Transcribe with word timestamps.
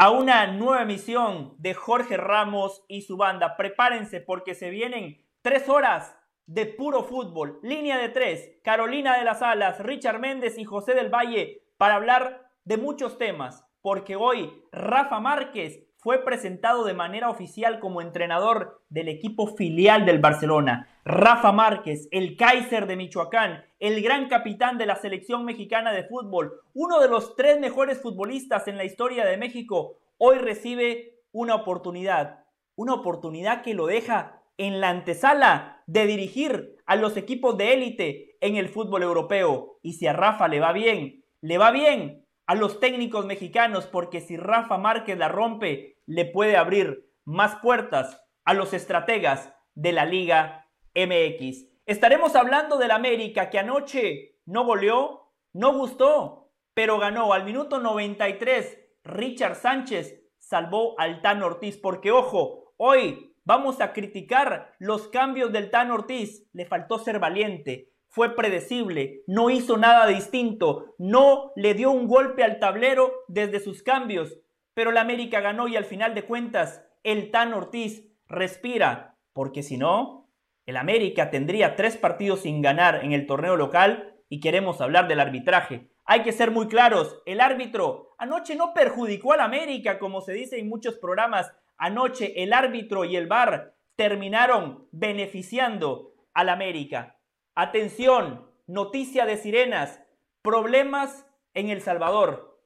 a 0.00 0.10
una 0.10 0.46
nueva 0.46 0.82
emisión 0.82 1.56
de 1.58 1.74
Jorge 1.74 2.16
Ramos 2.16 2.84
y 2.86 3.02
su 3.02 3.16
banda. 3.16 3.56
Prepárense 3.56 4.20
porque 4.20 4.54
se 4.54 4.70
vienen 4.70 5.26
tres 5.42 5.68
horas 5.68 6.16
de 6.46 6.66
puro 6.66 7.02
fútbol. 7.02 7.58
Línea 7.64 7.98
de 7.98 8.08
tres, 8.08 8.60
Carolina 8.62 9.18
de 9.18 9.24
las 9.24 9.42
Alas, 9.42 9.80
Richard 9.80 10.20
Méndez 10.20 10.56
y 10.56 10.64
José 10.64 10.94
del 10.94 11.12
Valle 11.12 11.64
para 11.78 11.96
hablar 11.96 12.48
de 12.62 12.76
muchos 12.76 13.18
temas. 13.18 13.66
Porque 13.80 14.14
hoy 14.14 14.62
Rafa 14.70 15.18
Márquez 15.18 15.87
fue 15.98 16.24
presentado 16.24 16.84
de 16.84 16.94
manera 16.94 17.28
oficial 17.28 17.80
como 17.80 18.00
entrenador 18.00 18.80
del 18.88 19.08
equipo 19.08 19.56
filial 19.56 20.06
del 20.06 20.20
Barcelona. 20.20 20.88
Rafa 21.04 21.50
Márquez, 21.50 22.06
el 22.12 22.36
Kaiser 22.36 22.86
de 22.86 22.94
Michoacán, 22.94 23.64
el 23.80 24.00
gran 24.00 24.28
capitán 24.28 24.78
de 24.78 24.86
la 24.86 24.94
selección 24.94 25.44
mexicana 25.44 25.92
de 25.92 26.04
fútbol, 26.04 26.60
uno 26.72 27.00
de 27.00 27.08
los 27.08 27.34
tres 27.34 27.58
mejores 27.58 28.00
futbolistas 28.00 28.68
en 28.68 28.76
la 28.76 28.84
historia 28.84 29.26
de 29.26 29.38
México, 29.38 29.96
hoy 30.18 30.38
recibe 30.38 31.18
una 31.32 31.56
oportunidad, 31.56 32.44
una 32.76 32.94
oportunidad 32.94 33.62
que 33.62 33.74
lo 33.74 33.86
deja 33.86 34.40
en 34.56 34.80
la 34.80 34.90
antesala 34.90 35.82
de 35.86 36.06
dirigir 36.06 36.76
a 36.86 36.94
los 36.94 37.16
equipos 37.16 37.58
de 37.58 37.72
élite 37.72 38.36
en 38.40 38.54
el 38.54 38.68
fútbol 38.68 39.02
europeo. 39.02 39.78
Y 39.82 39.94
si 39.94 40.06
a 40.06 40.12
Rafa 40.12 40.46
le 40.46 40.60
va 40.60 40.72
bien, 40.72 41.24
le 41.40 41.58
va 41.58 41.72
bien 41.72 42.24
a 42.48 42.54
los 42.54 42.80
técnicos 42.80 43.26
mexicanos, 43.26 43.86
porque 43.86 44.22
si 44.22 44.38
Rafa 44.38 44.78
Márquez 44.78 45.18
la 45.18 45.28
rompe, 45.28 46.00
le 46.06 46.24
puede 46.24 46.56
abrir 46.56 47.12
más 47.26 47.56
puertas 47.56 48.24
a 48.46 48.54
los 48.54 48.72
estrategas 48.72 49.52
de 49.74 49.92
la 49.92 50.06
Liga 50.06 50.66
MX. 50.94 51.66
Estaremos 51.84 52.34
hablando 52.36 52.78
del 52.78 52.90
América 52.90 53.50
que 53.50 53.58
anoche 53.58 54.38
no 54.46 54.64
goleó, 54.64 55.30
no 55.52 55.74
gustó, 55.74 56.50
pero 56.72 56.98
ganó 56.98 57.34
al 57.34 57.44
minuto 57.44 57.80
93. 57.80 58.78
Richard 59.04 59.56
Sánchez 59.56 60.18
salvó 60.38 60.98
al 60.98 61.20
Tan 61.20 61.42
Ortiz, 61.42 61.76
porque 61.76 62.12
ojo, 62.12 62.72
hoy 62.78 63.36
vamos 63.44 63.82
a 63.82 63.92
criticar 63.92 64.74
los 64.78 65.08
cambios 65.08 65.52
del 65.52 65.70
Tan 65.70 65.90
Ortiz. 65.90 66.48
Le 66.54 66.64
faltó 66.64 66.98
ser 66.98 67.18
valiente, 67.18 67.92
fue 68.08 68.34
predecible, 68.34 69.22
no 69.26 69.50
hizo 69.50 69.76
nada 69.76 70.06
distinto, 70.06 70.94
no 70.98 71.52
le 71.56 71.74
dio 71.74 71.90
un 71.90 72.06
golpe 72.06 72.42
al 72.42 72.58
tablero 72.58 73.12
desde 73.28 73.60
sus 73.60 73.82
cambios, 73.82 74.38
pero 74.74 74.92
la 74.92 75.02
América 75.02 75.40
ganó 75.40 75.68
y 75.68 75.76
al 75.76 75.84
final 75.84 76.14
de 76.14 76.24
cuentas 76.24 76.84
el 77.02 77.30
Tan 77.30 77.52
Ortiz 77.52 78.08
respira, 78.26 79.16
porque 79.32 79.62
si 79.62 79.76
no, 79.76 80.30
el 80.66 80.76
América 80.76 81.30
tendría 81.30 81.76
tres 81.76 81.96
partidos 81.96 82.40
sin 82.40 82.62
ganar 82.62 83.04
en 83.04 83.12
el 83.12 83.26
torneo 83.26 83.56
local 83.56 84.16
y 84.28 84.40
queremos 84.40 84.80
hablar 84.80 85.08
del 85.08 85.20
arbitraje. 85.20 85.90
Hay 86.04 86.22
que 86.22 86.32
ser 86.32 86.50
muy 86.50 86.68
claros, 86.68 87.22
el 87.26 87.40
árbitro 87.40 88.14
anoche 88.18 88.56
no 88.56 88.72
perjudicó 88.72 89.32
al 89.32 89.40
América 89.40 89.98
como 89.98 90.20
se 90.20 90.32
dice 90.32 90.58
en 90.58 90.68
muchos 90.68 90.96
programas, 90.96 91.52
anoche 91.76 92.42
el 92.42 92.52
árbitro 92.52 93.04
y 93.04 93.16
el 93.16 93.26
VAR 93.26 93.74
terminaron 93.96 94.86
beneficiando 94.92 96.14
al 96.32 96.48
América. 96.48 97.17
Atención, 97.60 98.48
noticia 98.68 99.26
de 99.26 99.36
sirenas, 99.36 100.00
problemas 100.42 101.26
en 101.54 101.70
El 101.70 101.80
Salvador. 101.80 102.62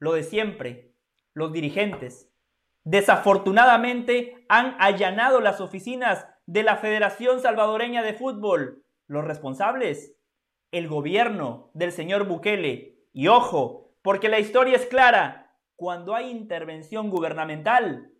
Lo 0.00 0.14
de 0.14 0.24
siempre, 0.24 0.96
los 1.32 1.52
dirigentes. 1.52 2.28
Desafortunadamente 2.82 4.44
han 4.48 4.74
allanado 4.80 5.40
las 5.40 5.60
oficinas 5.60 6.26
de 6.46 6.64
la 6.64 6.74
Federación 6.74 7.38
Salvadoreña 7.38 8.02
de 8.02 8.14
Fútbol. 8.14 8.84
Los 9.06 9.24
responsables, 9.24 10.16
el 10.72 10.88
gobierno 10.88 11.70
del 11.72 11.92
señor 11.92 12.26
Bukele. 12.26 13.06
Y 13.12 13.28
ojo, 13.28 13.94
porque 14.02 14.28
la 14.28 14.40
historia 14.40 14.74
es 14.74 14.86
clara, 14.86 15.54
cuando 15.76 16.16
hay 16.16 16.32
intervención 16.32 17.10
gubernamental, 17.10 18.10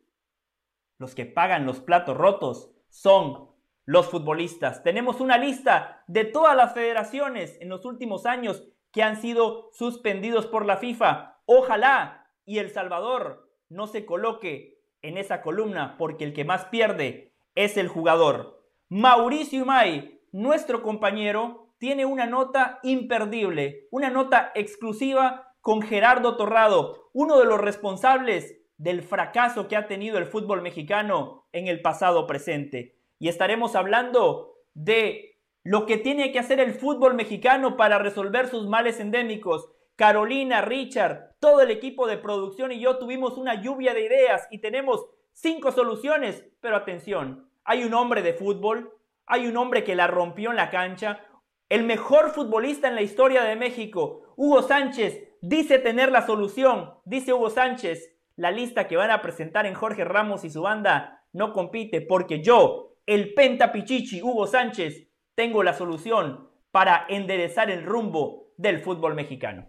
los 1.01 1.17
que 1.17 1.27
pagan 1.27 1.67
los 1.67 1.81
platos 1.81 2.17
rotos 2.17 2.71
son 2.91 3.52
los 3.85 4.09
futbolistas. 4.09 4.83
Tenemos 4.83 5.21
una 5.21 5.39
lista 5.39 6.05
de 6.07 6.25
todas 6.25 6.57
las 6.57 6.73
federaciones 6.75 7.59
en 7.61 7.69
los 7.69 7.85
últimos 7.85 8.27
años 8.27 8.63
que 8.93 9.03
han 9.03 9.21
sido 9.21 9.71
suspendidos 9.73 10.47
por 10.47 10.67
la 10.67 10.77
FIFA. 10.77 11.39
Ojalá 11.47 12.31
y 12.45 12.59
El 12.59 12.71
Salvador 12.71 13.51
no 13.69 13.87
se 13.87 14.05
coloque 14.05 14.81
en 15.01 15.17
esa 15.17 15.43
columna 15.43 15.97
porque 15.99 16.25
el 16.25 16.33
que 16.33 16.45
más 16.45 16.67
pierde 16.67 17.35
es 17.55 17.77
el 17.77 17.89
jugador. 17.89 18.65
Mauricio 18.89 19.65
May, 19.65 20.21
nuestro 20.31 20.83
compañero, 20.83 21.75
tiene 21.79 22.07
una 22.07 22.27
nota 22.27 22.79
imperdible, 22.83 23.89
una 23.91 24.11
nota 24.11 24.53
exclusiva 24.55 25.57
con 25.61 25.83
Gerardo 25.83 26.37
Torrado, 26.37 27.11
uno 27.13 27.39
de 27.39 27.47
los 27.47 27.61
responsables 27.61 28.61
del 28.77 29.03
fracaso 29.03 29.67
que 29.67 29.77
ha 29.77 29.89
tenido 29.89 30.19
el 30.19 30.27
fútbol 30.27 30.63
mexicano 30.63 31.47
en 31.53 31.67
el 31.67 31.81
pasado 31.83 32.27
presente 32.27 33.02
y 33.23 33.29
estaremos 33.29 33.77
hablando 33.77 34.57
de 34.75 35.39
lo 35.63 35.87
que 35.87 35.97
tiene 35.97 36.33
que 36.33 36.41
hacer 36.41 36.59
el 36.59 36.75
fútbol 36.75 37.15
mexicano 37.15 37.77
para 37.77 38.01
resolver 38.01 38.49
sus 38.49 38.67
males 38.67 38.99
endémicos. 38.99 39.71
Carolina, 39.95 40.61
Richard, 40.61 41.37
todo 41.39 41.61
el 41.61 41.71
equipo 41.71 42.09
de 42.09 42.19
producción 42.19 42.73
y 42.73 42.81
yo 42.81 42.99
tuvimos 42.99 43.39
una 43.39 43.63
lluvia 43.63 43.95
de 43.95 44.07
ideas 44.07 44.49
y 44.51 44.59
tenemos 44.59 45.07
cinco 45.31 45.71
soluciones, 45.71 46.45
pero 46.61 46.75
atención, 46.75 47.49
hay 47.63 47.85
un 47.85 47.95
hombre 47.95 48.23
de 48.23 48.35
fútbol, 48.35 48.93
hay 49.25 49.47
un 49.47 49.57
hombre 49.57 49.85
que 49.85 49.95
la 49.95 50.09
rompió 50.09 50.51
en 50.51 50.57
la 50.57 50.71
cancha, 50.71 51.25
el 51.69 51.85
mejor 51.85 52.31
futbolista 52.31 52.89
en 52.89 52.97
la 52.97 53.03
historia 53.03 53.45
de 53.45 53.55
México, 53.55 54.35
Hugo 54.35 54.63
Sánchez, 54.63 55.29
dice 55.41 55.79
tener 55.79 56.11
la 56.11 56.27
solución, 56.27 56.95
dice 57.05 57.33
Hugo 57.33 57.51
Sánchez, 57.51 58.17
la 58.35 58.51
lista 58.51 58.89
que 58.89 58.97
van 58.97 59.13
a 59.13 59.23
presentar 59.23 59.65
en 59.67 59.75
Jorge 59.75 60.03
Ramos 60.03 60.43
y 60.43 60.51
su 60.51 60.63
banda 60.63 61.25
no 61.33 61.53
compite 61.53 62.01
porque 62.01 62.43
yo 62.43 62.92
el 63.07 63.35
Penta 63.35 63.73
Pichichi 63.73 64.23
Hugo 64.23 64.47
Sánchez, 64.47 65.09
tengo 65.35 65.63
la 65.63 65.75
solución 65.75 66.49
para 66.71 67.05
enderezar 67.09 67.71
el 67.71 67.85
rumbo 67.85 68.53
del 68.57 68.79
fútbol 68.79 69.15
mexicano. 69.15 69.69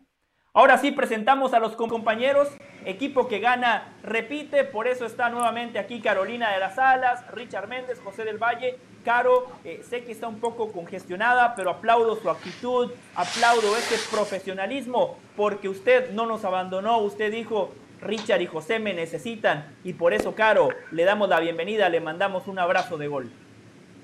Ahora 0.56 0.78
sí 0.78 0.92
presentamos 0.92 1.56
a 1.56 1.60
los 1.60 1.76
compañeros, 1.76 2.48
equipo 2.86 3.28
que 3.28 3.40
gana, 3.40 3.98
repite, 4.04 4.64
por 4.64 4.88
eso 4.88 5.06
está 5.06 5.30
nuevamente 5.30 5.80
aquí 5.80 6.00
Carolina 6.00 6.52
de 6.52 6.60
las 6.60 6.78
Alas, 6.78 7.26
Richard 7.32 7.68
Méndez, 7.68 8.00
José 8.00 8.24
del 8.24 8.38
Valle, 8.38 8.78
Caro, 9.04 9.48
eh, 9.66 9.82
sé 9.84 10.04
que 10.04 10.12
está 10.12 10.28
un 10.28 10.40
poco 10.40 10.72
congestionada, 10.72 11.56
pero 11.56 11.72
aplaudo 11.72 12.16
su 12.18 12.30
actitud, 12.30 12.92
aplaudo 13.16 13.76
ese 13.76 13.98
profesionalismo, 14.16 15.18
porque 15.36 15.70
usted 15.70 16.12
no 16.12 16.28
nos 16.28 16.46
abandonó, 16.46 17.00
usted 17.00 17.32
dijo, 17.32 17.74
Richard 18.04 18.42
y 18.42 18.48
José 18.48 18.80
me 18.80 18.94
necesitan 18.94 19.76
y 19.84 19.94
por 19.94 20.14
eso, 20.14 20.36
Caro, 20.36 20.70
le 20.92 21.04
damos 21.04 21.30
la 21.30 21.40
bienvenida, 21.40 21.90
le 21.90 22.00
mandamos 22.00 22.48
un 22.48 22.60
abrazo 22.60 22.98
de 22.98 23.08
gol. 23.08 23.32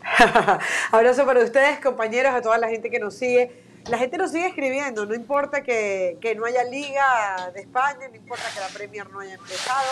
abrazo 0.91 1.25
para 1.25 1.43
ustedes, 1.43 1.79
compañeros, 1.79 2.33
a 2.33 2.41
toda 2.41 2.57
la 2.57 2.69
gente 2.69 2.89
que 2.89 2.99
nos 2.99 3.15
sigue. 3.15 3.63
La 3.89 3.97
gente 3.97 4.17
nos 4.17 4.31
sigue 4.31 4.47
escribiendo, 4.47 5.05
no 5.05 5.15
importa 5.15 5.63
que, 5.63 6.17
que, 6.19 6.35
no 6.35 6.45
haya 6.45 6.63
liga 6.65 7.49
de 7.53 7.61
España, 7.61 8.07
no 8.09 8.15
importa 8.15 8.43
que 8.53 8.59
la 8.59 8.67
Premier 8.67 9.09
no 9.09 9.21
haya 9.21 9.35
empezado, 9.35 9.87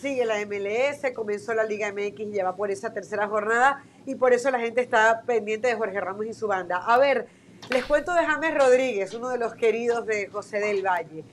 sigue 0.00 0.24
la 0.26 0.36
MLS, 0.44 1.12
comenzó 1.14 1.54
la 1.54 1.64
Liga 1.64 1.90
MX 1.90 2.32
lleva 2.32 2.54
por 2.54 2.70
esa 2.70 2.92
tercera 2.92 3.26
jornada 3.28 3.82
y 4.06 4.14
por 4.14 4.34
eso 4.34 4.50
la 4.50 4.60
gente 4.60 4.82
está 4.82 5.22
pendiente 5.22 5.68
de 5.68 5.74
Jorge 5.74 6.00
Ramos 6.00 6.26
y 6.26 6.34
su 6.34 6.46
banda. 6.46 6.84
A 6.86 6.98
ver, 6.98 7.28
les 7.70 7.84
cuento 7.84 8.12
de 8.14 8.24
James 8.24 8.54
Rodríguez, 8.54 9.14
uno 9.14 9.30
de 9.30 9.38
los 9.38 9.54
queridos 9.54 10.06
de 10.06 10.28
José 10.28 10.60
del 10.60 10.86
Valle. 10.86 11.24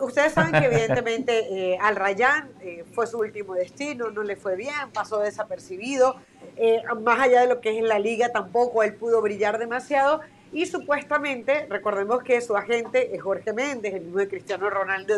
Ustedes 0.00 0.32
saben 0.32 0.52
que 0.52 0.66
evidentemente 0.66 1.38
eh, 1.72 1.78
Al 1.80 1.96
Rayán 1.96 2.50
eh, 2.60 2.84
fue 2.92 3.06
su 3.06 3.18
último 3.18 3.54
destino, 3.54 4.10
no 4.10 4.22
le 4.22 4.36
fue 4.36 4.56
bien, 4.56 4.90
pasó 4.92 5.18
desapercibido. 5.18 6.16
Eh, 6.56 6.82
más 7.02 7.20
allá 7.20 7.42
de 7.42 7.46
lo 7.46 7.60
que 7.60 7.70
es 7.70 7.78
en 7.78 7.88
la 7.88 7.98
liga, 7.98 8.30
tampoco 8.30 8.82
él 8.82 8.94
pudo 8.94 9.22
brillar 9.22 9.58
demasiado. 9.58 10.20
Y 10.52 10.66
supuestamente, 10.66 11.66
recordemos 11.70 12.22
que 12.22 12.38
su 12.42 12.54
agente 12.54 13.14
es 13.16 13.22
Jorge 13.22 13.54
Méndez, 13.54 13.94
el 13.94 14.02
mismo 14.02 14.18
de 14.18 14.28
Cristiano 14.28 14.68
Ronaldo 14.68 15.14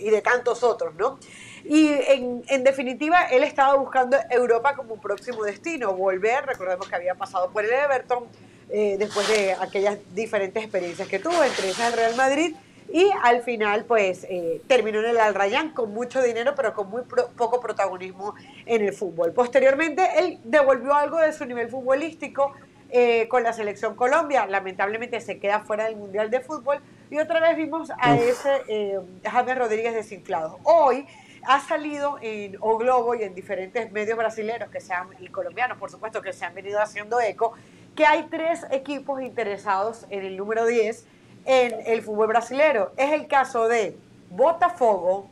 y 0.00 0.10
de 0.10 0.22
tantos 0.22 0.62
otros, 0.62 0.94
¿no? 0.94 1.18
Y 1.64 1.88
en, 1.88 2.44
en, 2.46 2.62
definitiva, 2.62 3.24
él 3.24 3.42
estaba 3.42 3.74
buscando 3.74 4.16
Europa 4.30 4.76
como 4.76 4.94
un 4.94 5.00
próximo 5.00 5.42
destino, 5.42 5.92
volver, 5.94 6.46
recordemos 6.46 6.88
que 6.88 6.94
había 6.94 7.16
pasado 7.16 7.50
por 7.50 7.64
el 7.64 7.72
Everton 7.72 8.28
después 8.68 9.28
de 9.28 9.52
aquellas 9.54 9.98
diferentes 10.14 10.62
experiencias 10.62 11.08
que 11.08 11.18
tuvo, 11.18 11.42
entre 11.42 11.70
esas 11.70 11.92
el 11.92 11.98
Real 11.98 12.16
Madrid 12.16 12.54
y 12.92 13.10
al 13.22 13.42
final, 13.42 13.84
pues, 13.86 14.24
eh, 14.24 14.62
terminó 14.68 15.00
en 15.00 15.06
el 15.06 15.18
Al 15.18 15.34
Rayyan 15.34 15.70
con 15.70 15.92
mucho 15.92 16.22
dinero, 16.22 16.54
pero 16.54 16.74
con 16.74 16.90
muy 16.90 17.02
poco 17.02 17.60
protagonismo 17.60 18.34
en 18.66 18.82
el 18.82 18.92
fútbol. 18.92 19.32
Posteriormente, 19.32 20.06
él 20.16 20.38
devolvió 20.44 20.94
algo 20.94 21.18
de 21.18 21.32
su 21.32 21.44
nivel 21.44 21.68
futbolístico 21.68 22.52
eh, 22.90 23.26
con 23.28 23.42
la 23.42 23.52
selección 23.52 23.96
Colombia. 23.96 24.46
Lamentablemente 24.46 25.20
se 25.20 25.40
queda 25.40 25.60
fuera 25.60 25.86
del 25.86 25.96
Mundial 25.96 26.30
de 26.30 26.40
Fútbol. 26.40 26.78
Y 27.10 27.18
otra 27.18 27.40
vez 27.40 27.56
vimos 27.56 27.90
a 27.98 28.16
ese 28.16 28.62
eh, 28.68 29.00
James 29.24 29.58
Rodríguez 29.58 29.94
desinflado. 29.94 30.60
Hoy 30.62 31.06
ha 31.46 31.60
salido 31.60 32.18
en 32.22 32.56
O 32.60 32.78
Globo 32.78 33.14
y 33.14 33.22
en 33.22 33.34
diferentes 33.34 33.90
medios 33.90 34.16
brasileños 34.16 34.70
que 34.70 34.80
se 34.80 34.94
y 35.18 35.28
colombianos, 35.28 35.78
por 35.78 35.90
supuesto, 35.90 36.22
que 36.22 36.32
se 36.32 36.44
han 36.44 36.54
venido 36.54 36.80
haciendo 36.80 37.20
eco, 37.20 37.54
que 37.96 38.06
hay 38.06 38.28
tres 38.30 38.64
equipos 38.70 39.20
interesados 39.20 40.06
en 40.10 40.24
el 40.24 40.36
número 40.36 40.64
10 40.64 41.04
en 41.44 41.74
el 41.86 42.02
fútbol 42.02 42.28
brasileño. 42.28 42.90
Es 42.96 43.12
el 43.12 43.26
caso 43.26 43.68
de 43.68 43.96
Botafogo, 44.30 45.28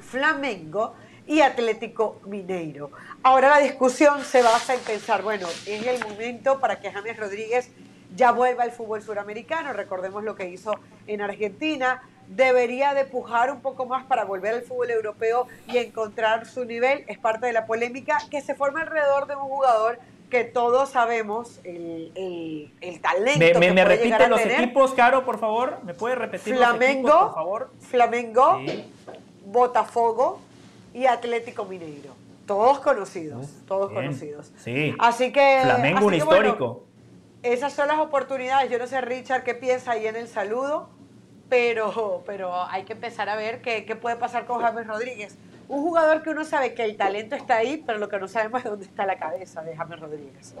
Flamengo 0.00 0.94
y 1.26 1.40
Atlético 1.40 2.20
Mineiro. 2.24 2.90
Ahora 3.22 3.50
la 3.50 3.58
discusión 3.58 4.24
se 4.24 4.42
basa 4.42 4.74
en 4.74 4.80
pensar, 4.80 5.22
bueno, 5.22 5.46
es 5.66 5.86
el 5.86 6.02
momento 6.02 6.58
para 6.60 6.80
que 6.80 6.90
James 6.90 7.16
Rodríguez 7.16 7.70
ya 8.16 8.32
vuelva 8.32 8.62
al 8.62 8.72
fútbol 8.72 9.02
suramericano, 9.02 9.72
recordemos 9.74 10.24
lo 10.24 10.34
que 10.34 10.48
hizo 10.48 10.72
en 11.06 11.20
Argentina, 11.20 12.02
debería 12.28 12.94
de 12.94 13.04
pujar 13.04 13.50
un 13.50 13.60
poco 13.60 13.86
más 13.86 14.04
para 14.06 14.24
volver 14.24 14.54
al 14.54 14.62
fútbol 14.62 14.90
europeo 14.90 15.46
y 15.66 15.78
encontrar 15.78 16.46
su 16.46 16.64
nivel, 16.64 17.04
es 17.08 17.18
parte 17.18 17.46
de 17.46 17.52
la 17.52 17.66
polémica 17.66 18.18
que 18.30 18.40
se 18.40 18.54
forma 18.54 18.80
alrededor 18.80 19.26
de 19.26 19.36
un 19.36 19.42
jugador 19.42 19.98
que 20.28 20.44
todos 20.44 20.90
sabemos 20.90 21.60
el, 21.64 22.70
el, 22.80 23.00
talento. 23.00 23.38
¿Me, 23.38 23.54
me, 23.54 23.72
me 23.72 23.84
repite 23.84 24.28
los 24.28 24.40
equipos, 24.40 24.92
Caro, 24.94 25.24
por 25.24 25.38
favor? 25.38 25.78
¿Me 25.84 25.94
puede 25.94 26.14
repetir 26.14 26.56
Flamengo, 26.56 27.08
los 27.08 27.16
equipos, 27.16 27.26
por 27.26 27.34
favor? 27.34 27.70
Flamengo, 27.80 28.60
Botafogo 29.46 30.40
y 30.94 31.06
Atlético 31.06 31.64
Mineiro. 31.64 32.14
Todos 32.46 32.78
conocidos, 32.80 33.46
todos 33.66 33.92
conocidos. 33.92 34.52
Sí. 34.58 34.94
Así 34.98 35.32
que. 35.32 35.60
Flamengo, 35.62 36.06
un 36.06 36.14
histórico. 36.14 36.84
esas 37.42 37.72
son 37.72 37.88
las 37.88 37.98
oportunidades. 37.98 38.70
Yo 38.70 38.78
no 38.78 38.86
sé, 38.86 39.00
Richard, 39.00 39.44
qué 39.44 39.54
piensa 39.54 39.92
ahí 39.92 40.06
en 40.06 40.16
el 40.16 40.28
saludo, 40.28 40.88
pero, 41.48 42.22
pero 42.26 42.54
hay 42.64 42.84
que 42.84 42.94
empezar 42.94 43.28
a 43.28 43.36
ver 43.36 43.60
qué, 43.60 43.84
qué 43.84 43.96
puede 43.96 44.16
pasar 44.16 44.46
con 44.46 44.60
James 44.60 44.86
Rodríguez 44.86 45.36
un 45.68 45.82
jugador 45.82 46.22
que 46.22 46.30
uno 46.30 46.44
sabe 46.44 46.74
que 46.74 46.84
el 46.84 46.96
talento 46.96 47.36
está 47.36 47.56
ahí, 47.56 47.82
pero 47.86 47.98
lo 47.98 48.08
que 48.08 48.18
no 48.18 48.26
sabemos 48.26 48.64
es 48.64 48.70
dónde 48.70 48.86
está 48.86 49.06
la 49.06 49.18
cabeza 49.18 49.62
de 49.62 49.76
James 49.76 50.00
Rodríguez. 50.00 50.54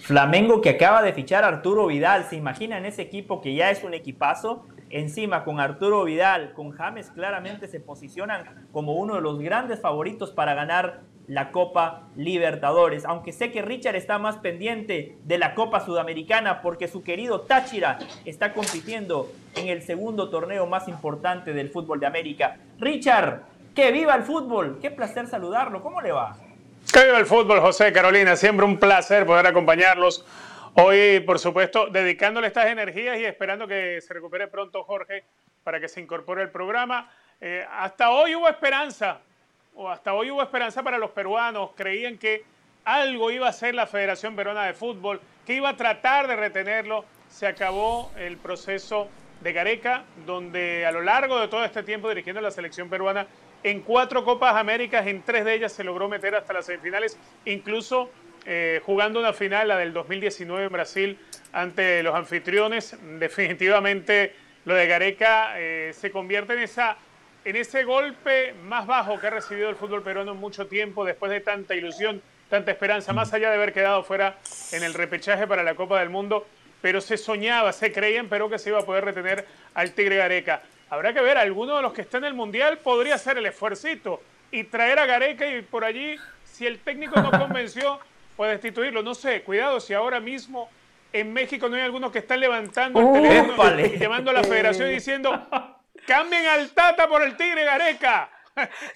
Flamengo 0.00 0.60
que 0.60 0.70
acaba 0.70 1.02
de 1.02 1.12
fichar 1.12 1.44
a 1.44 1.48
Arturo 1.48 1.86
Vidal, 1.86 2.24
¿se 2.24 2.36
imagina 2.36 2.78
en 2.78 2.86
ese 2.86 3.02
equipo 3.02 3.40
que 3.40 3.54
ya 3.54 3.70
es 3.70 3.84
un 3.84 3.94
equipazo? 3.94 4.66
Encima 4.88 5.44
con 5.44 5.60
Arturo 5.60 6.04
Vidal, 6.04 6.52
con 6.54 6.72
James 6.72 7.10
claramente 7.10 7.68
se 7.68 7.78
posicionan 7.78 8.66
como 8.72 8.94
uno 8.94 9.14
de 9.14 9.20
los 9.20 9.38
grandes 9.38 9.80
favoritos 9.80 10.32
para 10.32 10.54
ganar 10.54 11.02
la 11.28 11.52
Copa 11.52 12.08
Libertadores. 12.16 13.04
Aunque 13.04 13.32
sé 13.32 13.52
que 13.52 13.62
Richard 13.62 13.94
está 13.94 14.18
más 14.18 14.38
pendiente 14.38 15.16
de 15.22 15.38
la 15.38 15.54
Copa 15.54 15.78
Sudamericana 15.78 16.60
porque 16.60 16.88
su 16.88 17.04
querido 17.04 17.42
Táchira 17.42 18.00
está 18.24 18.52
compitiendo 18.52 19.30
en 19.54 19.68
el 19.68 19.82
segundo 19.82 20.28
torneo 20.28 20.66
más 20.66 20.88
importante 20.88 21.52
del 21.52 21.70
fútbol 21.70 22.00
de 22.00 22.06
América. 22.06 22.56
Richard, 22.80 23.44
que 23.80 23.92
viva 23.92 24.14
el 24.14 24.24
fútbol. 24.24 24.78
Qué 24.78 24.90
placer 24.90 25.26
saludarlo. 25.26 25.82
¿Cómo 25.82 26.02
le 26.02 26.12
va? 26.12 26.36
Que 26.92 27.02
viva 27.02 27.18
el 27.18 27.24
fútbol, 27.24 27.60
José 27.60 27.90
Carolina. 27.94 28.36
Siempre 28.36 28.66
un 28.66 28.78
placer 28.78 29.24
poder 29.24 29.46
acompañarlos. 29.46 30.26
Hoy, 30.74 31.20
por 31.20 31.38
supuesto, 31.38 31.86
dedicándole 31.86 32.48
estas 32.48 32.66
energías 32.66 33.18
y 33.18 33.24
esperando 33.24 33.66
que 33.66 34.02
se 34.02 34.12
recupere 34.12 34.48
pronto 34.48 34.84
Jorge 34.84 35.24
para 35.64 35.80
que 35.80 35.88
se 35.88 35.98
incorpore 35.98 36.42
al 36.42 36.50
programa. 36.50 37.10
Eh, 37.40 37.64
hasta 37.72 38.10
hoy 38.10 38.34
hubo 38.34 38.50
esperanza, 38.50 39.20
o 39.74 39.88
hasta 39.88 40.12
hoy 40.12 40.30
hubo 40.30 40.42
esperanza 40.42 40.82
para 40.82 40.98
los 40.98 41.12
peruanos. 41.12 41.70
Creían 41.74 42.18
que 42.18 42.44
algo 42.84 43.30
iba 43.30 43.46
a 43.46 43.50
hacer 43.50 43.74
la 43.74 43.86
Federación 43.86 44.36
Peruana 44.36 44.66
de 44.66 44.74
Fútbol, 44.74 45.22
que 45.46 45.54
iba 45.54 45.70
a 45.70 45.76
tratar 45.76 46.28
de 46.28 46.36
retenerlo. 46.36 47.06
Se 47.30 47.46
acabó 47.46 48.12
el 48.18 48.36
proceso 48.36 49.08
de 49.40 49.54
Gareca, 49.54 50.04
donde 50.26 50.84
a 50.84 50.92
lo 50.92 51.00
largo 51.00 51.40
de 51.40 51.48
todo 51.48 51.64
este 51.64 51.82
tiempo 51.82 52.10
dirigiendo 52.10 52.42
la 52.42 52.50
selección 52.50 52.90
peruana 52.90 53.26
en 53.62 53.80
cuatro 53.80 54.24
Copas 54.24 54.56
Américas, 54.56 55.06
en 55.06 55.22
tres 55.22 55.44
de 55.44 55.54
ellas 55.54 55.72
se 55.72 55.84
logró 55.84 56.08
meter 56.08 56.34
hasta 56.34 56.52
las 56.52 56.66
semifinales, 56.66 57.18
incluso 57.44 58.10
eh, 58.46 58.80
jugando 58.84 59.20
una 59.20 59.32
final, 59.32 59.68
la 59.68 59.76
del 59.76 59.92
2019 59.92 60.64
en 60.64 60.72
Brasil, 60.72 61.18
ante 61.52 62.02
los 62.02 62.14
anfitriones. 62.14 62.96
Definitivamente 63.18 64.34
lo 64.64 64.74
de 64.74 64.86
Gareca 64.86 65.58
eh, 65.58 65.92
se 65.94 66.10
convierte 66.10 66.54
en, 66.54 66.68
en 67.44 67.56
ese 67.56 67.84
golpe 67.84 68.54
más 68.64 68.86
bajo 68.86 69.20
que 69.20 69.26
ha 69.26 69.30
recibido 69.30 69.68
el 69.68 69.76
fútbol 69.76 70.02
peruano 70.02 70.32
en 70.32 70.38
mucho 70.38 70.66
tiempo, 70.66 71.04
después 71.04 71.30
de 71.30 71.40
tanta 71.40 71.74
ilusión, 71.74 72.22
tanta 72.48 72.70
esperanza, 72.70 73.12
más 73.12 73.32
allá 73.32 73.50
de 73.50 73.56
haber 73.56 73.72
quedado 73.72 74.02
fuera 74.02 74.38
en 74.72 74.82
el 74.82 74.94
repechaje 74.94 75.46
para 75.46 75.62
la 75.62 75.74
Copa 75.74 76.00
del 76.00 76.10
Mundo. 76.10 76.46
Pero 76.80 77.02
se 77.02 77.18
soñaba, 77.18 77.74
se 77.74 77.92
creía 77.92 78.20
en 78.20 78.30
Perú 78.30 78.48
que 78.48 78.58
se 78.58 78.70
iba 78.70 78.80
a 78.80 78.86
poder 78.86 79.04
retener 79.04 79.46
al 79.74 79.92
Tigre 79.92 80.16
Gareca. 80.16 80.62
Habrá 80.90 81.14
que 81.14 81.20
ver, 81.20 81.38
alguno 81.38 81.76
de 81.76 81.82
los 81.82 81.92
que 81.92 82.02
está 82.02 82.18
en 82.18 82.24
el 82.24 82.34
Mundial 82.34 82.78
podría 82.78 83.14
hacer 83.14 83.38
el 83.38 83.46
esfuercito 83.46 84.20
y 84.50 84.64
traer 84.64 84.98
a 84.98 85.06
Gareca 85.06 85.46
y 85.46 85.62
por 85.62 85.84
allí, 85.84 86.16
si 86.44 86.66
el 86.66 86.80
técnico 86.80 87.20
no 87.20 87.30
convenció, 87.38 88.00
puede 88.36 88.52
destituirlo. 88.52 89.02
No 89.02 89.14
sé, 89.14 89.42
cuidado 89.42 89.78
si 89.78 89.94
ahora 89.94 90.18
mismo 90.18 90.68
en 91.12 91.32
México 91.32 91.68
no 91.68 91.76
hay 91.76 91.82
algunos 91.82 92.10
que 92.10 92.18
están 92.18 92.40
levantando 92.40 93.00
el 93.00 93.22
teléfono 93.22 93.80
y 93.80 93.98
llamando 93.98 94.30
a 94.30 94.34
la 94.34 94.44
federación 94.44 94.90
diciendo, 94.90 95.48
cambien 96.06 96.46
al 96.46 96.70
Tata 96.70 97.08
por 97.08 97.22
el 97.22 97.36
Tigre 97.36 97.64
Gareca. 97.64 98.30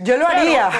Yo 0.00 0.16
lo 0.16 0.26
haría. 0.26 0.70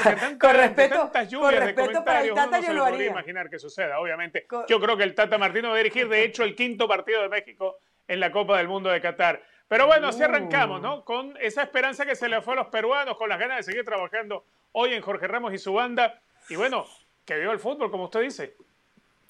con 0.40 0.54
respeto, 0.54 1.10
con 1.40 1.54
respeto 1.54 2.04
para 2.04 2.22
el 2.22 2.34
Tata, 2.34 2.60
yo 2.60 2.72
lo 2.72 2.84
haría. 2.84 3.06
imaginar 3.06 3.48
que 3.48 3.58
suceda, 3.58 4.00
obviamente. 4.00 4.46
Yo 4.68 4.80
creo 4.80 4.96
que 4.96 5.04
el 5.04 5.14
Tata 5.14 5.38
Martino 5.38 5.68
va 5.68 5.74
a 5.74 5.78
dirigir, 5.78 6.08
de 6.08 6.24
hecho, 6.24 6.42
el 6.42 6.56
quinto 6.56 6.88
partido 6.88 7.22
de 7.22 7.28
México 7.28 7.78
en 8.06 8.20
la 8.20 8.30
Copa 8.30 8.58
del 8.58 8.68
Mundo 8.68 8.90
de 8.90 9.00
Qatar. 9.00 9.42
Pero 9.68 9.86
bueno, 9.86 10.08
así 10.08 10.22
arrancamos, 10.22 10.80
¿no? 10.80 11.04
Con 11.04 11.36
esa 11.40 11.62
esperanza 11.62 12.04
que 12.04 12.14
se 12.14 12.28
le 12.28 12.42
fue 12.42 12.54
a 12.54 12.56
los 12.56 12.66
peruanos, 12.66 13.16
con 13.16 13.28
las 13.28 13.38
ganas 13.38 13.58
de 13.58 13.62
seguir 13.62 13.84
trabajando 13.84 14.44
hoy 14.72 14.92
en 14.92 15.02
Jorge 15.02 15.26
Ramos 15.26 15.52
y 15.52 15.58
su 15.58 15.72
banda. 15.72 16.20
Y 16.48 16.56
bueno, 16.56 16.84
que 17.24 17.38
viva 17.38 17.52
el 17.52 17.58
fútbol, 17.58 17.90
como 17.90 18.04
usted 18.04 18.20
dice. 18.20 18.56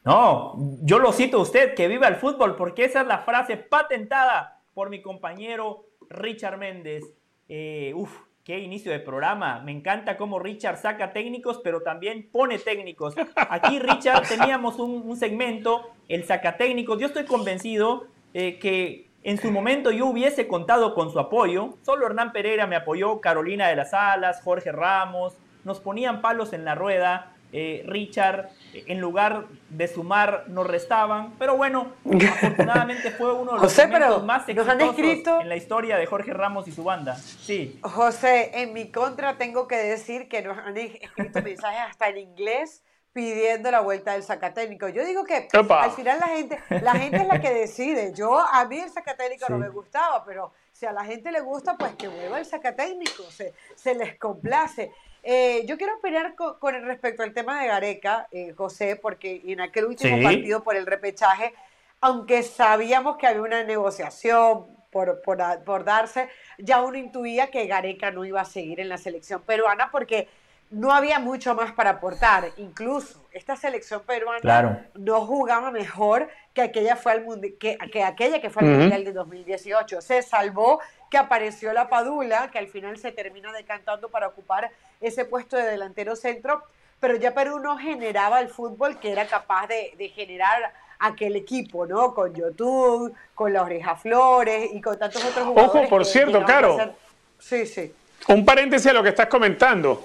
No, 0.04 0.54
yo 0.82 0.98
lo 0.98 1.12
cito 1.12 1.38
a 1.38 1.42
usted, 1.42 1.74
que 1.74 1.88
viva 1.88 2.08
el 2.08 2.16
fútbol, 2.16 2.56
porque 2.56 2.84
esa 2.84 3.02
es 3.02 3.06
la 3.06 3.18
frase 3.18 3.56
patentada 3.56 4.60
por 4.74 4.90
mi 4.90 5.00
compañero 5.00 5.86
Richard 6.10 6.58
Méndez. 6.58 7.04
Eh, 7.48 7.92
uf, 7.94 8.10
qué 8.44 8.58
inicio 8.58 8.92
de 8.92 9.00
programa. 9.00 9.60
Me 9.60 9.72
encanta 9.72 10.16
cómo 10.16 10.38
Richard 10.38 10.76
saca 10.76 11.12
técnicos, 11.12 11.60
pero 11.64 11.82
también 11.82 12.28
pone 12.30 12.58
técnicos. 12.58 13.14
Aquí, 13.36 13.78
Richard, 13.78 14.28
teníamos 14.28 14.78
un, 14.78 15.16
segmento, 15.16 15.90
el 16.08 16.24
saca 16.24 16.56
técnicos. 16.56 16.98
Yo 16.98 17.06
estoy 17.06 17.24
convencido 17.24 18.06
eh, 18.34 18.58
que 18.58 19.03
en 19.24 19.38
su 19.38 19.50
momento 19.50 19.90
yo 19.90 20.06
hubiese 20.06 20.46
contado 20.46 20.94
con 20.94 21.10
su 21.10 21.18
apoyo. 21.18 21.78
Solo 21.82 22.06
Hernán 22.06 22.32
Pereira 22.32 22.66
me 22.66 22.76
apoyó, 22.76 23.20
Carolina 23.20 23.68
de 23.68 23.76
las 23.76 23.94
Alas, 23.94 24.42
Jorge 24.42 24.70
Ramos. 24.70 25.38
Nos 25.64 25.80
ponían 25.80 26.20
palos 26.20 26.52
en 26.52 26.66
la 26.66 26.74
rueda. 26.74 27.30
Eh, 27.56 27.84
Richard, 27.86 28.50
en 28.74 29.00
lugar 29.00 29.46
de 29.70 29.88
sumar, 29.88 30.44
nos 30.48 30.66
restaban. 30.66 31.34
Pero 31.38 31.56
bueno, 31.56 31.92
afortunadamente 32.04 33.12
fue 33.12 33.32
uno 33.32 33.52
de 33.52 33.58
los 33.62 33.72
José, 33.72 33.86
más 34.24 34.48
exitosos 34.48 35.40
en 35.40 35.48
la 35.48 35.56
historia 35.56 35.96
de 35.96 36.04
Jorge 36.04 36.32
Ramos 36.34 36.68
y 36.68 36.72
su 36.72 36.84
banda. 36.84 37.16
Sí. 37.16 37.78
José, 37.82 38.60
en 38.60 38.72
mi 38.72 38.90
contra 38.90 39.38
tengo 39.38 39.68
que 39.68 39.76
decir 39.76 40.28
que 40.28 40.42
nos 40.42 40.58
han 40.58 40.76
escrito 40.76 41.42
mensajes 41.42 41.80
hasta 41.88 42.08
en 42.08 42.18
inglés 42.18 42.82
pidiendo 43.14 43.70
la 43.70 43.80
vuelta 43.80 44.12
del 44.12 44.24
Zacatécnico. 44.24 44.88
Yo 44.88 45.04
digo 45.06 45.24
que 45.24 45.48
al 45.52 45.90
final 45.92 46.18
la 46.18 46.26
gente, 46.26 46.58
la 46.82 46.92
gente 46.92 47.18
es 47.18 47.26
la 47.26 47.40
que 47.40 47.54
decide. 47.54 48.12
Yo, 48.12 48.38
a 48.38 48.64
mí 48.66 48.80
el 48.80 48.90
Zacatécnico 48.90 49.46
no 49.48 49.56
me 49.56 49.68
gustaba, 49.68 50.24
pero 50.24 50.52
si 50.72 50.84
a 50.84 50.92
la 50.92 51.04
gente 51.04 51.30
le 51.30 51.40
gusta, 51.40 51.76
pues 51.78 51.94
que 51.94 52.08
vuelva 52.08 52.40
el 52.40 52.44
Zacatécnico, 52.44 53.22
se, 53.30 53.54
se 53.76 53.94
les 53.94 54.18
complace. 54.18 54.90
Eh, 55.22 55.64
yo 55.64 55.78
quiero 55.78 55.96
opinar 55.96 56.34
con, 56.34 56.58
con, 56.58 56.74
respecto 56.84 57.22
al 57.22 57.32
tema 57.32 57.62
de 57.62 57.68
Gareca, 57.68 58.26
eh, 58.32 58.52
José, 58.52 58.96
porque 58.96 59.40
en 59.46 59.60
aquel 59.60 59.84
último 59.84 60.20
partido 60.20 60.64
por 60.64 60.74
el 60.74 60.84
repechaje, 60.84 61.54
aunque 62.00 62.42
sabíamos 62.42 63.16
que 63.16 63.28
había 63.28 63.42
una 63.42 63.62
negociación 63.62 64.66
por, 64.90 65.22
por, 65.22 65.38
por 65.64 65.84
darse, 65.84 66.28
ya 66.58 66.82
uno 66.82 66.98
intuía 66.98 67.52
que 67.52 67.66
Gareca 67.68 68.10
no 68.10 68.24
iba 68.24 68.40
a 68.40 68.44
seguir 68.44 68.80
en 68.80 68.88
la 68.88 68.98
selección 68.98 69.40
peruana 69.42 69.90
porque 69.92 70.28
no 70.70 70.92
había 70.92 71.18
mucho 71.18 71.54
más 71.54 71.72
para 71.72 71.90
aportar. 71.90 72.50
Incluso 72.56 73.24
esta 73.32 73.56
selección 73.56 74.02
peruana 74.06 74.88
no 74.94 75.20
jugaba 75.26 75.70
mejor 75.70 76.28
que 76.52 76.62
aquella, 76.62 76.96
fue 76.96 77.12
al 77.12 77.24
que, 77.58 77.78
que, 77.90 78.02
aquella 78.02 78.40
que 78.40 78.50
fue 78.50 78.62
al 78.62 78.68
Mundial 78.68 79.04
de 79.04 79.12
2018. 79.12 80.00
Se 80.00 80.22
salvó 80.22 80.80
que 81.10 81.18
apareció 81.18 81.72
la 81.72 81.88
Padula, 81.88 82.50
que 82.50 82.58
al 82.58 82.68
final 82.68 82.98
se 82.98 83.12
termina 83.12 83.52
decantando 83.52 84.08
para 84.08 84.28
ocupar 84.28 84.70
ese 85.00 85.24
puesto 85.24 85.56
de 85.56 85.64
delantero 85.64 86.16
centro, 86.16 86.62
pero 86.98 87.16
ya 87.16 87.34
Perú 87.34 87.58
no 87.58 87.76
generaba 87.76 88.40
el 88.40 88.48
fútbol 88.48 88.98
que 88.98 89.12
era 89.12 89.26
capaz 89.26 89.66
de, 89.66 90.12
generar 90.14 90.72
aquel 90.98 91.36
equipo, 91.36 91.86
¿no? 91.86 92.14
Con 92.14 92.34
YouTube, 92.34 93.14
con 93.34 93.52
la 93.52 93.62
Oreja 93.62 93.94
Flores 93.96 94.70
y 94.72 94.80
con 94.80 94.98
tantos 94.98 95.22
otros 95.24 95.46
jugadores. 95.46 95.82
Ojo, 95.82 95.88
por 95.88 96.04
cierto, 96.04 96.44
Caro. 96.44 96.94
Sí, 97.38 97.66
sí. 97.66 97.92
Un 98.28 98.44
paréntesis 98.44 98.86
a 98.86 98.94
lo 98.94 99.02
que 99.02 99.10
estás 99.10 99.26
comentando. 99.26 100.02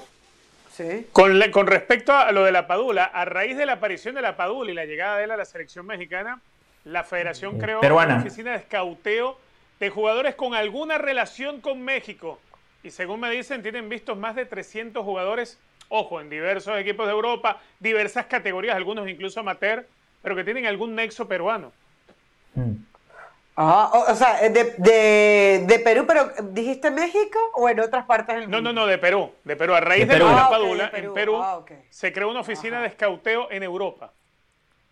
Con, 1.11 1.67
respecto 1.67 2.13
a 2.13 2.31
lo 2.31 2.43
de 2.43 2.51
la 2.51 2.67
Padula, 2.67 3.05
a 3.05 3.25
raíz 3.25 3.57
de 3.57 3.65
la 3.65 3.73
aparición 3.73 4.15
de 4.15 4.21
la 4.21 4.35
Padula 4.35 4.71
y 4.71 4.73
la 4.73 4.85
llegada 4.85 5.17
de 5.17 5.25
él 5.25 5.31
a 5.31 5.37
la 5.37 5.45
selección 5.45 5.85
mexicana, 5.85 6.41
la 6.85 7.03
federación 7.03 7.59
creó 7.59 7.81
una 7.81 8.17
oficina 8.17 8.51
de 8.51 8.57
escauteo 8.57 9.37
de 9.79 9.89
jugadores 9.89 10.35
con 10.35 10.53
alguna 10.53 10.97
relación 10.97 11.61
con 11.61 11.81
México. 11.81 12.39
Y 12.83 12.91
según 12.91 13.19
me 13.19 13.29
dicen, 13.29 13.61
tienen 13.61 13.89
vistos 13.89 14.17
más 14.17 14.35
de 14.35 14.45
300 14.45 15.03
jugadores, 15.03 15.59
ojo, 15.89 16.21
en 16.21 16.29
diversos 16.29 16.77
equipos 16.79 17.07
de 17.07 17.13
Europa, 17.13 17.61
diversas 17.79 18.25
categorías, 18.25 18.75
algunos 18.75 19.07
incluso 19.09 19.41
amateur, 19.41 19.85
pero 20.21 20.35
que 20.35 20.43
tienen 20.43 20.65
algún 20.65 20.95
nexo 20.95 21.27
peruano. 21.27 21.71
Mm. 22.55 22.88
Ah, 23.61 23.91
o, 24.07 24.15
sea, 24.15 24.39
eh, 24.41 24.51
de, 24.51 25.79
Perú, 25.79 26.05
pero 26.07 26.29
¿dijiste 26.51 26.91
México 26.91 27.37
o 27.55 27.67
en 27.67 27.81
otras 27.81 28.05
partes 28.05 28.35
del 28.35 28.43
mundo? 28.43 28.61
No, 28.61 28.71
no, 28.71 28.81
no, 28.81 28.87
de 28.87 28.97
Perú. 28.97 29.33
De 29.43 29.57
Perú. 29.57 29.73
A 29.73 29.81
raíz 29.81 30.07
de, 30.07 30.17
la 30.17 30.45
ah, 30.45 30.49
Padula, 30.49 30.89
en 30.93 31.13
Perú 31.13 31.35
ah, 31.41 31.65
se 31.89 32.13
creó 32.13 32.29
una 32.29 32.39
oficina 32.39 32.79
de 32.79 32.87
escauteo 32.87 33.51
en 33.51 33.63
Europa. 33.63 34.13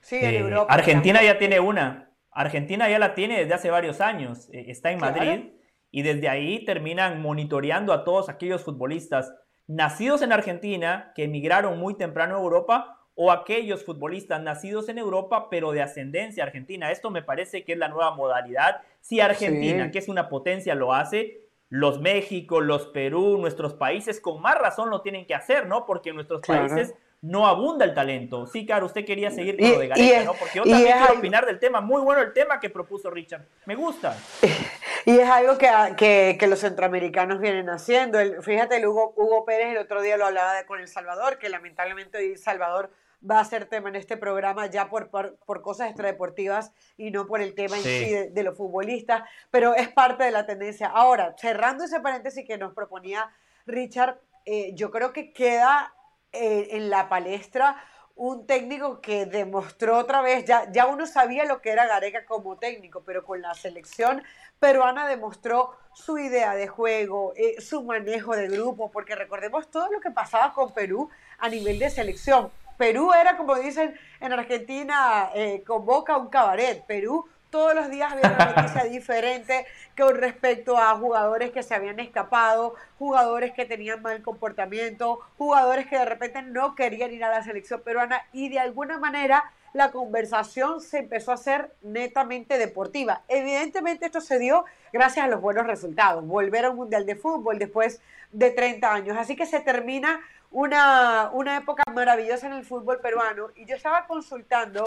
Sí, 0.01 0.17
en 0.17 0.35
eh, 0.35 0.39
Europa. 0.39 0.73
Argentina 0.73 1.23
ya 1.23 1.37
tiene 1.37 1.61
una. 1.61 2.11
Argentina 2.29 2.89
ya 2.89 2.99
la 2.99 3.15
tiene 3.15 3.39
desde 3.39 3.53
hace 3.53 3.69
varios 3.69 4.01
años. 4.01 4.49
Eh, 4.51 4.65
está 4.67 4.91
en 4.91 4.99
Madrid 4.99 5.45
y 5.89 6.01
desde 6.01 6.27
ahí 6.27 6.65
terminan 6.65 7.21
monitoreando 7.21 7.93
a 7.93 8.03
todos 8.03 8.27
aquellos 8.27 8.65
futbolistas 8.65 9.33
nacidos 9.67 10.21
en 10.23 10.33
Argentina 10.33 11.13
que 11.15 11.23
emigraron 11.23 11.79
muy 11.79 11.95
temprano 11.95 12.35
a 12.35 12.39
Europa 12.39 12.96
o 13.19 13.31
aquellos 13.31 13.83
futbolistas 13.83 14.41
nacidos 14.41 14.87
en 14.89 14.99
Europa 14.99 15.49
pero 15.49 15.71
de 15.71 15.81
ascendencia 15.81 16.43
argentina. 16.43 16.91
Esto 16.91 17.09
me 17.09 17.23
parece 17.23 17.63
que 17.63 17.73
es 17.73 17.77
la 17.77 17.89
nueva 17.89 18.15
modalidad. 18.15 18.81
Si 19.01 19.19
Argentina, 19.19 19.89
que 19.91 19.97
es 19.97 20.07
una 20.07 20.29
potencia, 20.29 20.75
lo 20.75 20.93
hace, 20.93 21.41
los 21.69 21.99
México, 21.99 22.61
los 22.61 22.85
Perú, 22.87 23.39
nuestros 23.39 23.73
países 23.73 24.21
con 24.21 24.39
más 24.39 24.55
razón 24.57 24.91
lo 24.91 25.01
tienen 25.01 25.25
que 25.25 25.33
hacer, 25.33 25.65
¿no? 25.65 25.87
Porque 25.87 26.09
en 26.09 26.15
nuestros 26.15 26.41
países 26.41 26.93
no 27.21 27.47
abunda 27.47 27.85
el 27.85 27.95
talento. 27.95 28.45
Sí, 28.45 28.67
claro, 28.67 28.85
usted 28.85 29.03
quería 29.03 29.31
seguir 29.31 29.57
con 29.57 29.67
lo 29.67 29.79
de 29.79 29.87
Gareca, 29.87 30.23
¿no? 30.23 30.33
Porque 30.35 30.57
yo 30.59 30.63
también 30.63 30.97
quiero 30.99 31.17
opinar 31.17 31.47
del 31.47 31.57
tema. 31.57 31.81
Muy 31.81 32.03
bueno 32.03 32.21
el 32.21 32.33
tema 32.33 32.59
que 32.59 32.69
propuso 32.69 33.09
Richard. 33.09 33.45
Me 33.65 33.75
gusta. 33.75 34.15
Y 35.05 35.19
es 35.19 35.29
algo 35.29 35.57
que, 35.57 36.35
que, 36.37 36.47
los 36.47 36.59
centroamericanos 36.59 37.39
vienen 37.39 37.69
haciendo. 37.69 38.19
El, 38.19 38.43
fíjate, 38.43 38.75
el 38.75 38.87
Hugo, 38.87 39.13
Hugo 39.15 39.45
Pérez 39.45 39.67
el 39.71 39.77
otro 39.77 40.01
día 40.01 40.17
lo 40.17 40.25
hablaba 40.25 40.55
de, 40.55 40.65
con 40.65 40.81
El 40.81 40.89
Salvador, 40.89 41.37
que 41.37 41.47
lamentablemente 41.47 42.17
El 42.17 42.37
Salvador 42.37 42.91
va 43.29 43.39
a 43.39 43.45
ser 43.45 43.65
tema 43.65 43.89
en 43.89 43.95
este 43.95 44.17
programa 44.17 44.67
ya 44.67 44.89
por, 44.89 45.09
por, 45.09 45.61
cosas 45.61 45.87
extradeportivas 45.87 46.71
y 46.97 47.11
no 47.11 47.25
por 47.27 47.41
el 47.41 47.55
tema 47.55 47.77
en 47.77 47.83
sí 47.83 48.13
de, 48.29 48.43
los 48.43 48.55
futbolistas, 48.55 49.23
pero 49.51 49.75
es 49.75 49.89
parte 49.89 50.23
de 50.23 50.31
la 50.31 50.45
tendencia. 50.45 50.87
Ahora, 50.87 51.35
cerrando 51.37 51.83
ese 51.83 51.99
paréntesis 51.99 52.45
que 52.45 52.57
nos 52.57 52.73
proponía 52.73 53.29
Richard, 53.65 54.19
eh, 54.45 54.73
yo 54.75 54.91
creo 54.91 55.13
que 55.13 55.33
queda 55.33 55.93
eh, 56.31 56.69
en 56.71 56.89
la 56.89 57.09
palestra 57.09 57.83
un 58.15 58.47
técnico 58.47 58.99
que 58.99 59.27
demostró 59.27 59.97
otra 59.97 60.21
vez, 60.21 60.43
ya, 60.45 60.71
ya 60.71 60.87
uno 60.87 61.05
sabía 61.05 61.45
lo 61.45 61.61
que 61.61 61.69
era 61.69 61.85
Gareca 61.85 62.25
como 62.25 62.57
técnico, 62.57 63.03
pero 63.05 63.23
con 63.23 63.41
la 63.41 63.53
selección 63.53 64.23
peruana 64.59 65.07
demostró 65.07 65.77
su 65.93 66.17
idea 66.17 66.55
de 66.55 66.67
juego, 66.67 67.33
eh, 67.35 67.61
su 67.61 67.83
manejo 67.83 68.35
de 68.35 68.47
grupo, 68.47 68.89
porque 68.89 69.15
recordemos 69.15 69.69
todo 69.69 69.91
lo 69.91 69.99
que 69.99 70.09
pasaba 70.09 70.53
con 70.53 70.73
Perú 70.73 71.09
a 71.37 71.47
nivel 71.47 71.77
de 71.77 71.91
selección. 71.91 72.51
Perú 72.77 73.11
era, 73.13 73.37
como 73.37 73.55
dicen 73.55 73.97
en 74.19 74.33
Argentina, 74.33 75.29
eh, 75.33 75.63
convoca 75.65 76.17
un 76.17 76.29
cabaret. 76.29 76.85
Perú 76.85 77.27
todos 77.49 77.73
los 77.73 77.89
días 77.89 78.11
había 78.11 78.35
una 78.35 78.53
noticia 78.53 78.83
diferente 78.89 79.65
con 79.97 80.15
respecto 80.15 80.77
a 80.77 80.95
jugadores 80.95 81.51
que 81.51 81.63
se 81.63 81.73
habían 81.73 81.99
escapado, 81.99 82.75
jugadores 82.99 83.53
que 83.53 83.65
tenían 83.65 84.01
mal 84.01 84.21
comportamiento, 84.21 85.19
jugadores 85.37 85.87
que 85.87 85.97
de 85.97 86.05
repente 86.05 86.41
no 86.41 86.75
querían 86.75 87.11
ir 87.13 87.23
a 87.23 87.29
la 87.29 87.43
selección 87.43 87.81
peruana 87.81 88.21
y 88.33 88.49
de 88.49 88.59
alguna 88.59 88.99
manera 88.99 89.51
la 89.73 89.91
conversación 89.91 90.81
se 90.81 90.99
empezó 90.99 91.31
a 91.31 91.35
hacer 91.35 91.71
netamente 91.81 92.57
deportiva. 92.57 93.21
Evidentemente 93.27 94.05
esto 94.05 94.21
se 94.21 94.39
dio 94.39 94.65
gracias 94.91 95.25
a 95.25 95.27
los 95.27 95.41
buenos 95.41 95.67
resultados, 95.67 96.25
volver 96.25 96.65
a 96.65 96.71
un 96.71 96.77
Mundial 96.77 97.05
de 97.05 97.15
Fútbol 97.15 97.59
después 97.59 98.01
de 98.31 98.51
30 98.51 98.93
años. 98.93 99.17
Así 99.17 99.35
que 99.35 99.45
se 99.45 99.59
termina 99.59 100.19
una, 100.51 101.29
una 101.33 101.57
época 101.57 101.83
maravillosa 101.93 102.47
en 102.47 102.53
el 102.53 102.65
fútbol 102.65 102.99
peruano 102.99 103.49
y 103.55 103.65
yo 103.65 103.75
estaba 103.75 104.07
consultando 104.07 104.85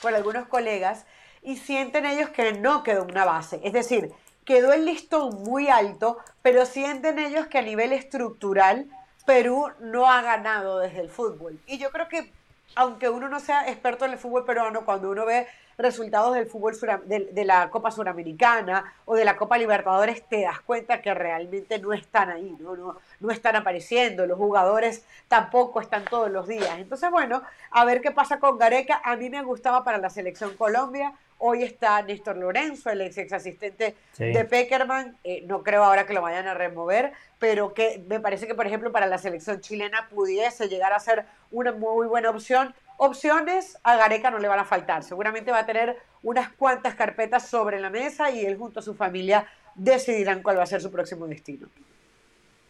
con 0.00 0.14
algunos 0.14 0.46
colegas 0.46 1.06
y 1.42 1.56
sienten 1.56 2.06
ellos 2.06 2.30
que 2.30 2.52
no 2.52 2.82
quedó 2.82 3.04
una 3.04 3.24
base. 3.24 3.60
Es 3.64 3.72
decir, 3.72 4.12
quedó 4.44 4.72
el 4.72 4.86
listón 4.86 5.42
muy 5.42 5.68
alto, 5.68 6.18
pero 6.42 6.64
sienten 6.66 7.18
ellos 7.18 7.46
que 7.46 7.58
a 7.58 7.62
nivel 7.62 7.92
estructural 7.92 8.88
Perú 9.26 9.68
no 9.80 10.10
ha 10.10 10.22
ganado 10.22 10.78
desde 10.78 11.00
el 11.00 11.10
fútbol. 11.10 11.60
Y 11.66 11.76
yo 11.76 11.90
creo 11.90 12.08
que, 12.08 12.32
aunque 12.78 13.08
uno 13.08 13.28
no 13.28 13.40
sea 13.40 13.68
experto 13.68 14.04
en 14.04 14.12
el 14.12 14.18
fútbol 14.18 14.44
peruano, 14.44 14.84
cuando 14.84 15.10
uno 15.10 15.26
ve 15.26 15.48
resultados 15.78 16.32
del 16.36 16.46
fútbol 16.46 16.76
de, 17.06 17.44
la 17.44 17.70
Copa 17.70 17.90
Suramericana 17.90 18.94
o 19.04 19.16
de 19.16 19.24
la 19.24 19.36
Copa 19.36 19.58
Libertadores, 19.58 20.22
te 20.28 20.42
das 20.42 20.60
cuenta 20.60 21.02
que 21.02 21.12
realmente 21.12 21.80
no 21.80 21.92
están 21.92 22.30
ahí, 22.30 22.56
¿no? 22.60 22.76
No, 22.76 22.96
no 23.18 23.30
están 23.32 23.56
apareciendo, 23.56 24.26
los 24.26 24.38
jugadores 24.38 25.04
tampoco 25.26 25.80
están 25.80 26.04
todos 26.04 26.30
los 26.30 26.46
días. 26.46 26.78
Entonces, 26.78 27.10
bueno, 27.10 27.42
a 27.72 27.84
ver 27.84 28.00
qué 28.00 28.12
pasa 28.12 28.38
con 28.38 28.58
Gareca. 28.58 29.00
A 29.04 29.16
mí 29.16 29.28
me 29.28 29.42
gustaba 29.42 29.82
para 29.82 29.98
la 29.98 30.08
selección 30.08 30.56
Colombia. 30.56 31.14
Hoy 31.40 31.62
está 31.62 32.02
Néstor 32.02 32.36
Lorenzo, 32.36 32.90
el 32.90 33.00
ex, 33.00 33.32
asistente 33.32 33.94
de 34.18 34.44
Peckerman. 34.44 35.16
Eh, 35.22 35.44
no 35.46 35.62
creo 35.62 35.84
ahora 35.84 36.04
que 36.04 36.12
lo 36.12 36.20
vayan 36.20 36.48
a 36.48 36.54
remover, 36.54 37.12
pero 37.38 37.72
que 37.74 38.04
me 38.08 38.18
parece 38.18 38.48
que, 38.48 38.56
por 38.56 38.66
ejemplo, 38.66 38.90
para 38.90 39.06
la 39.06 39.18
selección 39.18 39.60
chilena 39.60 40.08
pudiese 40.10 40.68
llegar 40.68 40.92
a 40.92 40.98
ser 40.98 41.26
una 41.52 41.70
muy 41.70 42.08
buena 42.08 42.30
opción. 42.30 42.74
Opciones 42.96 43.78
a 43.84 43.96
Gareca 43.96 44.32
no 44.32 44.40
le 44.40 44.48
van 44.48 44.58
a 44.58 44.64
faltar. 44.64 45.04
Seguramente 45.04 45.52
va 45.52 45.60
a 45.60 45.66
tener 45.66 45.96
unas 46.24 46.50
cuantas 46.50 46.96
carpetas 46.96 47.48
sobre 47.48 47.78
la 47.78 47.90
mesa 47.90 48.32
y 48.32 48.44
él 48.44 48.56
junto 48.56 48.80
a 48.80 48.82
su 48.82 48.94
familia 48.94 49.46
decidirán 49.76 50.42
cuál 50.42 50.58
va 50.58 50.64
a 50.64 50.66
ser 50.66 50.80
su 50.80 50.90
próximo 50.90 51.28
destino. 51.28 51.68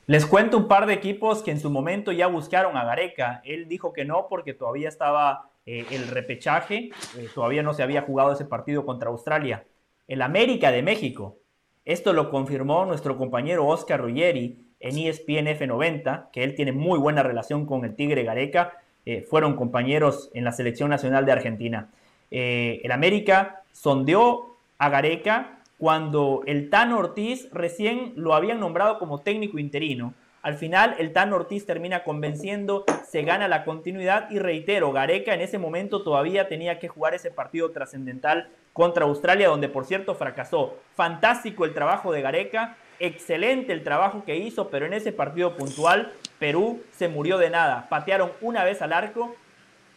Les 0.06 0.26
cuento 0.26 0.58
un 0.58 0.68
par 0.68 0.86
de 0.86 0.92
equipos 0.92 1.42
que 1.42 1.50
en 1.50 1.60
su 1.60 1.70
momento 1.70 2.12
ya 2.12 2.26
buscaron 2.26 2.76
a 2.76 2.84
Gareca. 2.84 3.40
Él 3.44 3.66
dijo 3.66 3.94
que 3.94 4.04
no 4.04 4.26
porque 4.28 4.52
todavía 4.52 4.90
estaba 4.90 5.50
eh, 5.70 5.84
el 5.90 6.08
repechaje, 6.08 6.88
eh, 7.18 7.28
todavía 7.34 7.62
no 7.62 7.74
se 7.74 7.82
había 7.82 8.00
jugado 8.00 8.32
ese 8.32 8.46
partido 8.46 8.86
contra 8.86 9.10
Australia. 9.10 9.66
El 10.06 10.22
América 10.22 10.70
de 10.70 10.82
México. 10.82 11.36
Esto 11.84 12.14
lo 12.14 12.30
confirmó 12.30 12.86
nuestro 12.86 13.18
compañero 13.18 13.66
Oscar 13.66 14.00
Ruggeri 14.00 14.64
en 14.80 14.96
ESPN 14.96 15.46
F90, 15.46 16.30
que 16.32 16.42
él 16.42 16.54
tiene 16.54 16.72
muy 16.72 16.98
buena 16.98 17.22
relación 17.22 17.66
con 17.66 17.84
el 17.84 17.96
Tigre 17.96 18.22
Gareca 18.22 18.78
eh, 19.04 19.26
fueron 19.28 19.56
compañeros 19.56 20.30
en 20.32 20.44
la 20.44 20.52
selección 20.52 20.88
nacional 20.88 21.26
de 21.26 21.32
Argentina. 21.32 21.90
El 22.30 22.90
América 22.90 23.62
sondeó 23.72 24.56
a 24.78 24.88
Gareca 24.88 25.60
cuando 25.78 26.44
el 26.46 26.70
Tan 26.70 26.92
Ortiz 26.92 27.48
recién 27.52 28.14
lo 28.16 28.34
habían 28.34 28.58
nombrado 28.58 28.98
como 28.98 29.20
técnico 29.20 29.58
interino. 29.58 30.14
Al 30.42 30.54
final, 30.54 30.94
el 30.98 31.12
Tan 31.12 31.32
Ortiz 31.32 31.66
termina 31.66 32.04
convenciendo, 32.04 32.84
se 33.06 33.22
gana 33.22 33.48
la 33.48 33.64
continuidad 33.64 34.30
y 34.30 34.38
reitero, 34.38 34.92
Gareca 34.92 35.34
en 35.34 35.40
ese 35.40 35.58
momento 35.58 36.02
todavía 36.02 36.48
tenía 36.48 36.78
que 36.78 36.88
jugar 36.88 37.14
ese 37.14 37.30
partido 37.30 37.70
trascendental 37.72 38.48
contra 38.72 39.04
Australia, 39.04 39.48
donde 39.48 39.68
por 39.68 39.84
cierto 39.84 40.14
fracasó. 40.14 40.76
Fantástico 40.94 41.64
el 41.64 41.74
trabajo 41.74 42.12
de 42.12 42.22
Gareca, 42.22 42.76
excelente 43.00 43.72
el 43.72 43.82
trabajo 43.82 44.24
que 44.24 44.36
hizo, 44.36 44.68
pero 44.70 44.86
en 44.86 44.92
ese 44.92 45.12
partido 45.12 45.56
puntual 45.56 46.12
Perú 46.38 46.82
se 46.92 47.08
murió 47.08 47.38
de 47.38 47.50
nada. 47.50 47.88
Patearon 47.88 48.30
una 48.40 48.62
vez 48.62 48.80
al 48.80 48.92
arco 48.92 49.34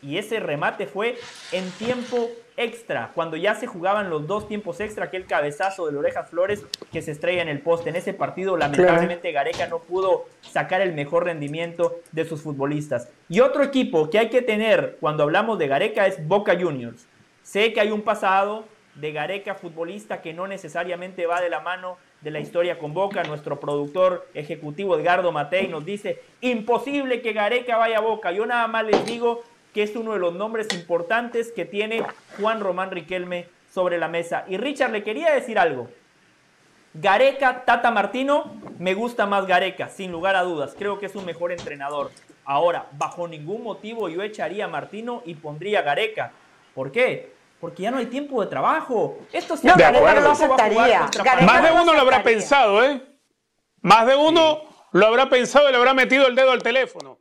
y 0.02 0.18
ese 0.18 0.40
remate 0.40 0.88
fue 0.88 1.18
en 1.52 1.70
tiempo 1.72 2.30
extra, 2.58 3.12
cuando 3.14 3.38
ya 3.38 3.56
se 3.56 3.68
jugaban 3.68 4.10
los 4.10 4.28
dos 4.28 4.48
tiempos 4.48 4.80
extra, 4.80 5.06
aquel 5.06 5.26
cabezazo 5.26 5.90
de 5.90 5.98
Orejas 5.98 6.30
Flores 6.30 6.64
que 6.92 7.02
se 7.02 7.12
estrella 7.12 7.42
en 7.42 7.50
el 7.50 7.62
poste. 7.62 7.90
En 7.90 7.96
ese 7.96 8.14
partido, 8.14 8.58
lamentablemente, 8.58 9.32
Gareca 9.32 9.68
no 9.68 9.80
pudo 9.80 10.26
sacar 10.42 10.82
el 10.82 10.94
mejor 10.94 11.26
rendimiento 11.26 12.00
de 12.12 12.26
sus 12.26 12.42
futbolistas. 12.42 13.10
Y 13.30 13.40
otro 13.40 13.64
equipo 13.64 14.10
que 14.10 14.20
hay 14.20 14.30
que 14.30 14.42
tener 14.42 14.98
cuando 15.00 15.24
hablamos 15.24 15.58
de 15.60 15.68
Gareca 15.68 16.08
es 16.08 16.28
Boca 16.28 16.58
Juniors. 16.60 17.08
Sé 17.44 17.74
que 17.74 17.82
hay 17.82 17.92
un 17.92 18.02
pasado 18.02 18.66
de 18.96 19.12
Gareca 19.12 19.56
futbolista 19.56 20.22
que 20.22 20.34
no 20.34 20.48
necesariamente 20.48 21.26
va 21.26 21.42
de 21.42 21.50
la 21.50 21.62
mano 21.62 21.98
de 22.22 22.32
la 22.32 22.40
historia 22.40 22.78
con 22.78 22.94
Boca. 22.94 23.24
Nuestro 23.24 23.60
productor 23.60 24.28
ejecutivo 24.34 24.98
Edgardo 24.98 25.32
Matei 25.32 25.68
nos 25.68 25.86
dice, 25.86 26.22
imposible 26.42 27.22
que 27.22 27.34
Gareca 27.34 27.78
vaya 27.78 27.98
a 27.98 28.02
Boca. 28.02 28.32
Yo 28.32 28.46
nada 28.46 28.68
más 28.68 28.86
les 28.86 29.06
digo 29.06 29.44
que 29.74 29.84
es 29.84 29.96
uno 29.96 30.14
de 30.14 30.20
los 30.20 30.34
nombres 30.34 30.68
importantes 30.74 31.52
que 31.52 31.66
tiene 31.66 32.04
Juan 32.40 32.60
Román 32.60 32.92
Riquelme 32.92 33.48
sobre 33.72 33.98
la 33.98 34.08
mesa. 34.08 34.46
Y 34.48 34.58
Richard, 34.58 34.92
le 34.92 35.04
quería 35.04 35.32
decir 35.34 35.58
algo. 35.58 35.90
Gareca, 36.94 37.64
Tata 37.64 37.90
Martino, 37.92 38.54
me 38.80 38.94
gusta 38.94 39.26
más 39.26 39.48
Gareca, 39.48 39.90
sin 39.90 40.12
lugar 40.12 40.36
a 40.36 40.44
dudas. 40.44 40.76
Creo 40.78 41.00
que 41.00 41.06
es 41.06 41.16
un 41.16 41.26
mejor 41.26 41.52
entrenador. 41.52 42.12
Ahora, 42.44 42.88
bajo 42.94 43.28
ningún 43.28 43.64
motivo 43.64 44.10
yo 44.10 44.24
echaría 44.24 44.66
a 44.66 44.68
Martino 44.68 45.22
y 45.26 45.36
pondría 45.36 45.80
a 45.80 45.84
Gareca. 45.84 46.32
¿Por 46.74 46.92
qué? 46.92 47.42
porque 47.62 47.84
ya 47.84 47.92
no 47.92 48.00
hay 48.00 48.08
tiempo 48.08 48.42
de 48.42 48.48
trabajo. 48.48 49.20
Esto 49.32 49.56
no, 49.62 49.76
de 49.76 49.86
acuerdo. 49.86 50.22
lo 50.22 50.32
aceptaría. 50.32 51.08
Más 51.46 51.64
de 51.64 51.72
uno 51.72 51.94
lo 51.94 52.02
habrá 52.02 52.24
pensado, 52.24 52.84
¿eh? 52.84 53.02
Más 53.82 54.08
de 54.08 54.16
uno 54.16 54.64
lo 54.92 55.08
habrá 55.08 55.30
pensado 55.30 55.70
y 55.70 55.72
le 55.72 55.78
habrá 55.78 55.94
metido 55.94 56.28
el 56.28 56.36
dedo 56.36 56.52
al 56.52 56.64
teléfono. 56.64 57.20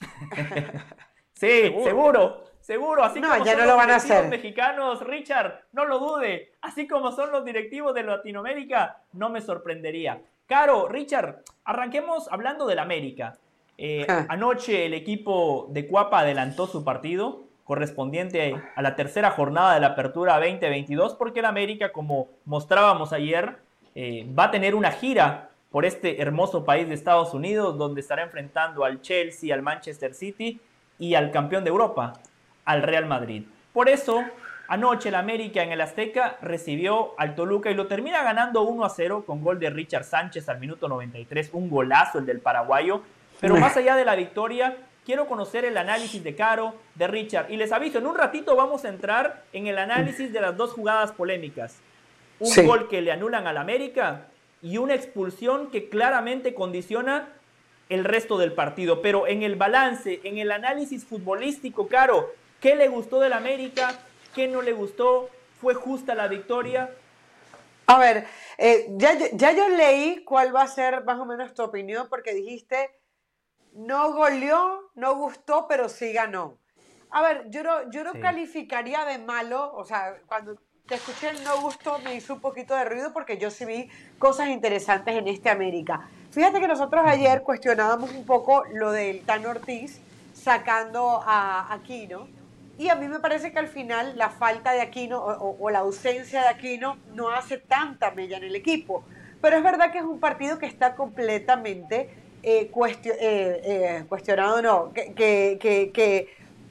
sí, 1.38 1.74
seguro. 1.84 2.44
seguro. 2.60 3.04
Así 3.04 3.20
no, 3.20 3.28
como 3.28 3.44
ya 3.44 3.52
son 3.52 3.60
no 3.60 3.66
lo 3.66 3.76
van 3.76 3.90
a 3.90 3.96
hacer. 3.96 4.28
mexicanos, 4.28 5.00
Richard, 5.02 5.64
no 5.72 5.84
lo 5.84 5.98
dude. 5.98 6.52
Así 6.60 6.88
como 6.88 7.12
son 7.12 7.30
los 7.30 7.44
directivos 7.44 7.94
de 7.94 8.02
Latinoamérica, 8.02 9.02
no 9.12 9.30
me 9.30 9.40
sorprendería. 9.40 10.20
Caro, 10.46 10.88
Richard, 10.88 11.42
arranquemos 11.64 12.30
hablando 12.32 12.66
del 12.66 12.78
América. 12.78 13.38
Eh, 13.76 14.06
anoche 14.28 14.86
el 14.86 14.94
equipo 14.94 15.68
de 15.70 15.86
Cuapa 15.86 16.20
adelantó 16.20 16.66
su 16.66 16.84
partido 16.84 17.44
correspondiente 17.62 18.56
a 18.74 18.82
la 18.82 18.96
tercera 18.96 19.30
jornada 19.30 19.74
de 19.74 19.80
la 19.80 19.88
Apertura 19.88 20.40
2022, 20.40 21.14
porque 21.14 21.40
el 21.40 21.44
América, 21.44 21.92
como 21.92 22.28
mostrábamos 22.46 23.12
ayer, 23.12 23.58
eh, 23.94 24.26
va 24.36 24.44
a 24.44 24.50
tener 24.50 24.74
una 24.74 24.90
gira 24.90 25.50
por 25.70 25.84
este 25.84 26.22
hermoso 26.22 26.64
país 26.64 26.88
de 26.88 26.94
Estados 26.94 27.34
Unidos, 27.34 27.76
donde 27.76 28.00
estará 28.00 28.22
enfrentando 28.22 28.84
al 28.84 29.02
Chelsea, 29.02 29.54
al 29.54 29.60
Manchester 29.60 30.14
City 30.14 30.58
y 30.98 31.14
al 31.14 31.30
campeón 31.30 31.64
de 31.64 31.70
Europa, 31.70 32.14
al 32.64 32.82
Real 32.82 33.06
Madrid. 33.06 33.44
Por 33.72 33.88
eso, 33.88 34.24
anoche 34.66 35.08
el 35.08 35.14
América 35.14 35.62
en 35.62 35.72
el 35.72 35.80
Azteca 35.80 36.36
recibió 36.42 37.14
al 37.18 37.34
Toluca 37.34 37.70
y 37.70 37.74
lo 37.74 37.86
termina 37.86 38.22
ganando 38.22 38.62
1 38.62 38.84
a 38.84 38.90
0 38.90 39.24
con 39.26 39.42
gol 39.42 39.58
de 39.58 39.70
Richard 39.70 40.04
Sánchez 40.04 40.48
al 40.48 40.58
minuto 40.58 40.88
93, 40.88 41.50
un 41.52 41.70
golazo 41.70 42.18
el 42.18 42.26
del 42.26 42.40
paraguayo. 42.40 43.02
Pero 43.40 43.56
más 43.56 43.76
allá 43.76 43.94
de 43.94 44.04
la 44.04 44.16
victoria, 44.16 44.76
quiero 45.04 45.26
conocer 45.26 45.64
el 45.64 45.76
análisis 45.78 46.22
de 46.22 46.34
Caro, 46.34 46.74
de 46.96 47.06
Richard. 47.06 47.50
Y 47.50 47.56
les 47.56 47.72
aviso, 47.72 47.98
en 47.98 48.06
un 48.06 48.16
ratito 48.16 48.56
vamos 48.56 48.84
a 48.84 48.88
entrar 48.88 49.44
en 49.52 49.66
el 49.66 49.78
análisis 49.78 50.32
de 50.32 50.40
las 50.40 50.56
dos 50.56 50.72
jugadas 50.72 51.12
polémicas. 51.12 51.78
Un 52.40 52.66
gol 52.66 52.88
que 52.88 53.00
le 53.00 53.12
anulan 53.12 53.46
al 53.46 53.56
América 53.56 54.26
y 54.60 54.78
una 54.78 54.94
expulsión 54.94 55.70
que 55.70 55.88
claramente 55.88 56.52
condiciona 56.52 57.28
el 57.88 58.04
resto 58.04 58.38
del 58.38 58.52
partido. 58.52 59.02
Pero 59.02 59.26
en 59.26 59.42
el 59.42 59.56
balance, 59.56 60.20
en 60.24 60.38
el 60.38 60.50
análisis 60.52 61.04
futbolístico, 61.04 61.88
Caro, 61.88 62.30
¿qué 62.60 62.74
le 62.74 62.88
gustó 62.88 63.20
del 63.20 63.32
América? 63.32 63.98
¿Qué 64.34 64.48
no 64.48 64.62
le 64.62 64.72
gustó? 64.72 65.30
¿Fue 65.60 65.74
justa 65.74 66.14
la 66.14 66.28
victoria? 66.28 66.90
A 67.86 67.98
ver, 67.98 68.26
eh, 68.58 68.86
ya, 68.96 69.16
ya 69.32 69.52
yo 69.52 69.68
leí 69.68 70.22
cuál 70.24 70.54
va 70.54 70.62
a 70.62 70.66
ser 70.66 71.04
más 71.04 71.18
o 71.18 71.24
menos 71.24 71.54
tu 71.54 71.62
opinión, 71.62 72.06
porque 72.10 72.34
dijiste 72.34 72.90
no 73.78 74.12
goleó, 74.12 74.90
no 74.94 75.14
gustó, 75.16 75.66
pero 75.68 75.88
sí 75.88 76.12
ganó. 76.12 76.58
A 77.10 77.22
ver, 77.22 77.48
yo 77.48 77.62
no, 77.62 77.90
yo 77.90 78.04
no 78.04 78.12
calificaría 78.20 79.04
de 79.04 79.18
malo, 79.18 79.72
o 79.74 79.84
sea, 79.84 80.16
cuando 80.26 80.56
te 80.86 80.96
escuché 80.96 81.30
el 81.30 81.44
no 81.44 81.60
gustó 81.60 81.98
me 82.00 82.14
hizo 82.14 82.34
un 82.34 82.40
poquito 82.40 82.74
de 82.74 82.84
ruido 82.84 83.12
porque 83.12 83.38
yo 83.38 83.50
sí 83.50 83.64
vi 83.64 83.88
cosas 84.18 84.48
interesantes 84.48 85.14
en 85.14 85.28
este 85.28 85.48
América. 85.48 86.08
Fíjate 86.30 86.60
que 86.60 86.68
nosotros 86.68 87.02
ayer 87.06 87.42
cuestionábamos 87.42 88.12
un 88.12 88.24
poco 88.24 88.64
lo 88.72 88.92
del 88.92 89.22
Tan 89.22 89.44
Ortiz 89.46 90.00
sacando 90.34 91.22
a 91.24 91.72
Aquino 91.72 92.28
y 92.78 92.90
a 92.90 92.94
mí 92.94 93.08
me 93.08 93.18
parece 93.18 93.50
que 93.50 93.58
al 93.58 93.68
final 93.68 94.16
la 94.16 94.30
falta 94.30 94.72
de 94.72 94.80
Aquino 94.80 95.20
o 95.20 95.70
la 95.70 95.80
ausencia 95.80 96.42
de 96.42 96.48
Aquino 96.48 96.96
no 97.14 97.30
hace 97.30 97.58
tanta 97.58 98.12
mella 98.12 98.36
en 98.36 98.44
el 98.44 98.54
equipo. 98.54 99.04
Pero 99.40 99.56
es 99.56 99.62
verdad 99.62 99.92
que 99.92 99.98
es 99.98 100.04
un 100.04 100.20
partido 100.20 100.58
que 100.58 100.66
está 100.66 100.94
completamente 100.94 102.10
eh, 102.42 102.70
eh, 102.72 103.10
eh, 103.20 104.04
cuestionado, 104.08 104.62
no, 104.62 104.92
que, 104.92 105.14
que, 105.14 105.58
que, 105.60 106.28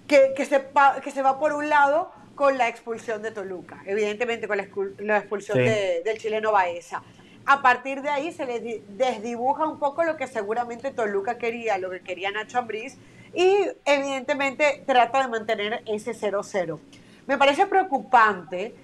que, 0.07 0.45
se 0.45 0.65
que 1.03 1.11
se 1.11 1.21
va 1.21 1.39
por 1.39 1.53
un 1.53 1.69
lado 1.69 2.11
con 2.35 2.57
la 2.57 2.67
expulsión 2.69 3.21
de 3.21 3.31
Toluca, 3.31 3.81
evidentemente 3.85 4.47
con 4.47 4.57
la, 4.57 5.17
expulsión 5.17 5.57
del 5.57 6.17
chileno 6.17 6.51
Baeza. 6.51 7.01
A 7.49 7.61
partir 7.61 8.01
de 8.01 8.09
ahí 8.09 8.33
se 8.33 8.45
le 8.45 8.83
desdibuja 8.89 9.65
un 9.65 9.79
poco 9.79 10.03
lo 10.03 10.17
que 10.17 10.27
seguramente 10.27 10.91
Toluca 10.91 11.37
quería, 11.37 11.77
lo 11.77 11.89
que 11.89 12.01
quería 12.01 12.29
Nacho 12.29 12.59
Ambriz, 12.59 12.97
y 13.33 13.55
evidentemente 13.85 14.83
trata 14.85 15.21
de 15.21 15.29
mantener 15.29 15.81
ese 15.85 16.11
0-0. 16.11 16.77
Me 17.25 17.37
parece 17.37 17.65
preocupante 17.65 18.75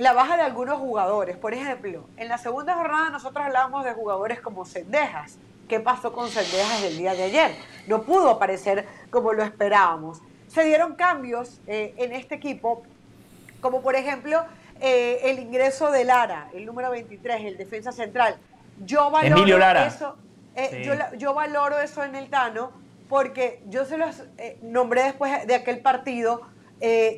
la 0.00 0.12
baja 0.12 0.36
de 0.36 0.42
algunos 0.42 0.78
jugadores. 0.78 1.36
Por 1.36 1.54
ejemplo, 1.54 2.04
en 2.16 2.28
la 2.28 2.36
segunda 2.36 2.74
jornada 2.74 3.10
nosotros 3.10 3.46
hablábamos 3.46 3.84
de 3.84 3.92
jugadores 3.92 4.40
como 4.40 4.66
Cendejas, 4.66 5.38
qué 5.68 5.78
pasó 5.80 6.12
con 6.12 6.28
Cendejas 6.28 6.82
el 6.82 6.98
día 6.98 7.14
de 7.14 7.22
ayer. 7.22 7.52
No 7.86 8.02
pudo 8.02 8.30
aparecer 8.30 8.86
como 9.10 9.32
lo 9.32 9.44
esperábamos. 9.44 10.20
Se 10.48 10.64
dieron 10.64 10.96
cambios 10.96 11.60
eh, 11.68 11.94
en 11.96 12.12
este 12.12 12.34
equipo, 12.34 12.82
como 13.60 13.80
por 13.80 13.94
ejemplo 13.94 14.44
eh, 14.80 15.20
el 15.30 15.38
ingreso 15.38 15.90
de 15.90 16.04
Lara, 16.04 16.48
el 16.54 16.66
número 16.66 16.90
23, 16.90 17.44
el 17.44 17.56
defensa 17.56 17.92
central. 17.92 18.36
Yo 18.84 19.10
valoro 19.10 19.80
eso. 19.80 20.16
Eh, 20.56 20.82
yo, 20.84 20.94
yo, 21.16 21.34
valoro 21.34 21.78
eso 21.80 22.02
en 22.02 22.14
el 22.16 22.28
Tano 22.28 22.72
porque 23.08 23.62
yo 23.68 23.84
se 23.84 23.96
los 23.96 24.24
nombré 24.62 25.04
después 25.04 25.46
de 25.46 25.54
aquel 25.54 25.80
partido 25.80 26.42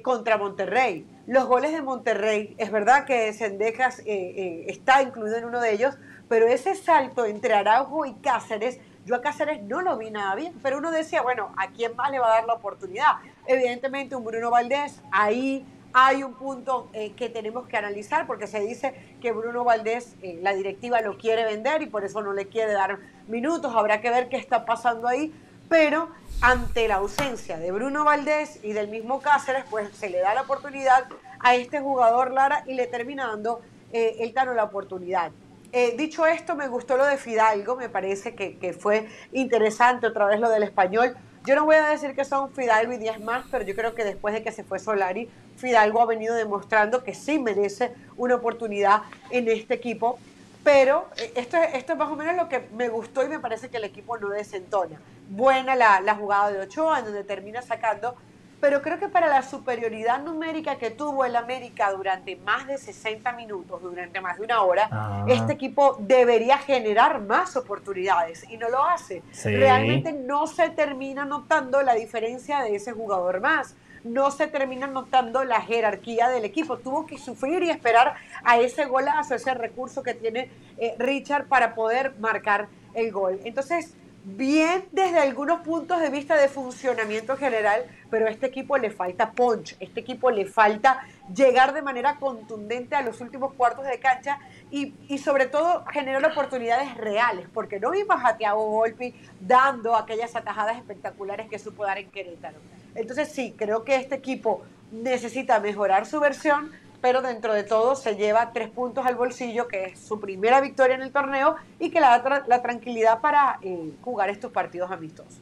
contra 0.03 0.39
Monterrey. 0.39 1.07
Los 1.27 1.47
goles 1.47 1.73
de 1.73 1.83
Monterrey, 1.83 2.55
es 2.59 2.73
verdad 2.73 3.05
que 3.05 3.33
Cendejas 3.33 4.03
está 4.05 5.03
incluido 5.03 5.37
en 5.37 5.45
uno 5.45 5.61
de 5.61 5.73
ellos, 5.73 5.97
pero 6.29 6.47
ese 6.49 6.75
salto 6.75 7.27
entre 7.27 7.53
Araujo 7.53 8.07
y 8.07 8.15
Cáceres, 8.15 8.81
yo 9.05 9.17
a 9.17 9.21
Cáceres 9.21 9.63
no 9.63 9.83
lo 9.83 9.99
vi 9.99 10.11
nada 10.11 10.35
bien, 10.35 10.55
pero 10.63 10.79
uno 10.79 10.91
decía, 10.91 11.21
bueno, 11.21 11.53
¿a 11.59 11.69
quién 11.69 11.95
más 11.95 12.11
le 12.11 12.19
va 12.19 12.29
a 12.29 12.37
dar 12.37 12.47
la 12.47 12.55
oportunidad? 12.55 13.19
Evidentemente 13.47 14.17
un 14.17 14.25
Bruno 14.25 14.51
Valdés, 14.51 15.03
ahí 15.11 15.67
hay 15.93 16.23
un 16.23 16.35
punto 16.35 16.89
eh, 16.93 17.13
que 17.13 17.29
tenemos 17.29 17.67
que 17.69 17.77
analizar 17.77 18.27
porque 18.27 18.47
se 18.47 18.61
dice 18.61 18.95
que 19.21 19.33
Bruno 19.33 19.65
Valdés, 19.65 20.15
eh, 20.23 20.39
la 20.43 20.55
directiva 20.55 21.01
lo 21.01 21.19
quiere 21.19 21.45
vender 21.45 21.83
y 21.83 21.87
por 21.87 22.05
eso 22.05 22.23
no 22.23 22.33
le 22.33 22.49
quiere 22.49 22.73
dar 22.73 22.99
minutos, 23.29 23.75
habrá 23.75 24.01
que 24.01 24.11
ver 24.11 24.29
qué 24.29 24.37
está 24.37 24.65
pasando 24.65 25.09
ahí, 25.09 25.33
pero 25.69 26.09
ante 26.41 26.89
la 26.89 26.97
ausencia 26.97 27.59
de 27.59 27.73
Bruno 27.73 28.05
Valdés 28.05 28.59
y 28.63 28.73
del 28.73 28.89
mismo 28.89 29.21
Cáceres, 29.21 29.65
pues 29.71 29.91
se 29.97 30.11
le 30.11 30.19
da 30.19 30.35
la 30.35 30.43
oportunidad 30.43 31.07
a 31.41 31.55
este 31.55 31.81
jugador 31.81 32.33
Lara 32.33 32.65
y 32.67 32.75
le 32.75 32.87
termina 32.87 33.27
dando 33.27 33.61
eh, 33.93 34.17
el 34.21 34.33
Tano 34.33 34.55
la 34.55 34.65
oportunidad. 34.65 35.33
Eh, 35.73 35.95
dicho 35.97 36.27
esto, 36.27 36.55
me 36.55 36.69
gustó 36.69 36.97
lo 36.97 37.07
de 37.07 37.17
Fidalgo, 37.17 37.77
me 37.77 37.89
parece 37.89 38.35
que, 38.35 38.77
fue 38.79 39.09
interesante 39.33 40.07
otra 40.07 40.27
vez 40.27 40.39
lo 40.39 40.51
del 40.51 40.63
español. 40.63 41.17
Yo 41.45 41.57
no 41.57 41.65
voy 41.65 41.75
a 41.75 41.89
decir 41.89 42.15
que 42.15 42.25
son 42.25 42.53
Fidalgo 42.53 42.93
y 42.93 42.99
10 42.99 43.21
más, 43.21 43.45
pero 43.51 43.65
yo 43.65 43.75
creo 43.75 43.97
que 43.97 44.05
después 44.05 44.33
de 44.33 44.45
que 44.45 44.53
se 44.53 44.63
fue 44.63 44.79
Solari, 44.79 45.29
Fidalgo 45.57 46.01
ha 46.01 46.07
venido 46.07 46.37
demostrando 46.37 47.03
que 47.03 47.15
sí 47.15 47.41
merece 47.41 47.93
una 48.17 48.37
oportunidad 48.37 49.03
en 49.31 49.49
este 49.49 49.75
equipo. 49.75 50.21
Pero 50.63 51.09
eh, 51.17 51.33
esto, 51.35 51.57
esto 51.57 51.95
es 51.95 51.99
más 51.99 52.09
o 52.13 52.15
menos 52.15 52.37
lo 52.37 52.49
que 52.49 52.69
me 52.77 52.89
gustó 52.89 53.25
y 53.25 53.29
me 53.29 53.41
parece 53.41 53.71
que 53.71 53.79
el 53.79 53.85
equipo 53.85 54.17
no 54.19 54.29
desentona. 54.29 55.01
Buena 55.31 55.75
la, 55.75 56.01
la 56.01 56.15
jugada 56.15 56.53
de 56.53 56.61
Ochoa, 56.61 57.01
en 57.01 57.07
donde 57.07 57.25
termina 57.25 57.61
sacando 57.61 58.15
pero 58.63 58.81
creo 58.81 58.97
que 58.97 59.09
para 59.09 59.27
la 59.27 59.43
superioridad 59.43 60.23
numérica 60.23 60.77
que 60.77 60.93
tuvo 60.93 61.25
el 61.25 61.35
América 61.35 61.91
durante 61.91 62.37
más 62.37 62.69
de 62.69 62.79
60 62.79 63.33
minutos, 63.33 63.83
durante 63.83 64.21
más 64.21 64.39
de 64.39 64.45
una 64.45 64.63
hora, 64.63 64.89
ah. 64.93 65.25
este 65.27 65.55
equipo 65.55 65.97
debería 65.99 66.59
generar 66.59 67.21
más 67.21 67.57
oportunidades 67.57 68.49
y 68.49 68.57
no 68.59 68.69
lo 68.69 68.85
hace. 68.85 69.25
Realmente 69.43 70.13
no 70.13 70.47
se 70.47 70.71
termina 70.71 71.25
notando 71.25 71.83
la 71.83 71.95
diferencia 71.95 72.61
de 72.61 72.77
ese 72.77 72.93
jugador 72.93 73.41
más. 73.41 73.75
No 74.05 74.31
se 74.31 74.47
termina 74.47 74.87
notando 74.87 75.43
la 75.43 75.61
jerarquía 75.61 76.29
del 76.29 76.45
equipo. 76.45 76.79
Tuvo 76.79 77.05
que 77.05 77.19
sufrir 77.19 77.65
y 77.65 77.71
esperar 77.71 78.15
a 78.45 78.59
ese 78.59 78.85
golazo, 78.85 79.35
ese 79.35 79.55
recurso 79.55 80.05
que 80.05 80.15
tiene 80.15 80.49
eh, 80.79 80.95
Richard 81.01 81.49
para 81.49 81.75
poder 81.75 82.15
marcar 82.21 82.69
el 82.95 83.11
gol. 83.11 83.41
Entonces, 83.43 83.97
bien 84.25 84.85
desde 84.93 85.19
algunos 85.19 85.61
puntos 85.61 86.01
de 86.01 86.09
vista 86.09 86.37
de 86.37 86.49
funcionamiento 86.49 87.37
general, 87.37 87.85
pero 88.11 88.27
a 88.27 88.31
este 88.31 88.47
equipo 88.47 88.79
le 88.79 88.91
falta 88.91 89.33
punch, 89.33 89.77
este 89.81 90.01
equipo 90.01 90.31
le 90.31 90.47
falta 90.47 91.01
llegar 91.35 91.73
de 91.73 91.83
manera 91.83 92.17
contundente 92.17 92.95
a 92.95 93.03
los 93.03 93.21
últimos 93.21 93.53
cuartos 93.55 93.85
de 93.85 93.99
cancha 93.99 94.39
y, 94.71 94.95
sobre 95.19 95.47
todo 95.47 95.85
generar 95.93 96.25
oportunidades 96.25 96.97
reales, 96.97 97.47
porque 97.53 97.81
no 97.81 97.91
vimos 97.91 98.17
a 98.25 98.37
Thiago 98.37 98.65
Volpi 98.65 99.15
dando 99.41 99.97
aquellas 99.97 100.37
atajadas 100.37 100.77
espectaculares 100.77 101.49
que 101.49 101.59
supo 101.59 101.85
dar 101.85 101.99
en 101.99 102.11
Querétaro. 102.11 102.59
Entonces 102.95 103.29
sí, 103.29 103.55
creo 103.57 103.85
que 103.85 103.97
este 103.97 104.15
equipo 104.15 104.63
necesita 104.93 105.59
mejorar 105.59 106.07
su 106.07 106.21
versión, 106.21 106.71
pero 107.03 107.21
dentro 107.21 107.53
de 107.53 107.65
todo 107.65 107.97
se 107.97 108.17
lleva 108.17 108.53
tres 108.53 108.71
puntos 108.71 109.05
al 109.05 109.17
bolsillo, 109.17 109.69
que 109.69 109.87
es 109.87 109.99
su 109.99 110.21
primera 110.21 110.61
victoria 110.61 110.95
en 110.95 111.03
el 111.03 111.13
torneo 111.13 111.57
y 111.79 111.91
que 111.91 112.01
le 112.01 112.07
da 112.07 112.45
la 112.47 112.63
tranquilidad 112.63 113.21
para 113.21 113.59
eh, 113.61 113.91
jugar 114.01 114.31
estos 114.31 114.53
partidos 114.53 114.91
amistosos. 114.91 115.41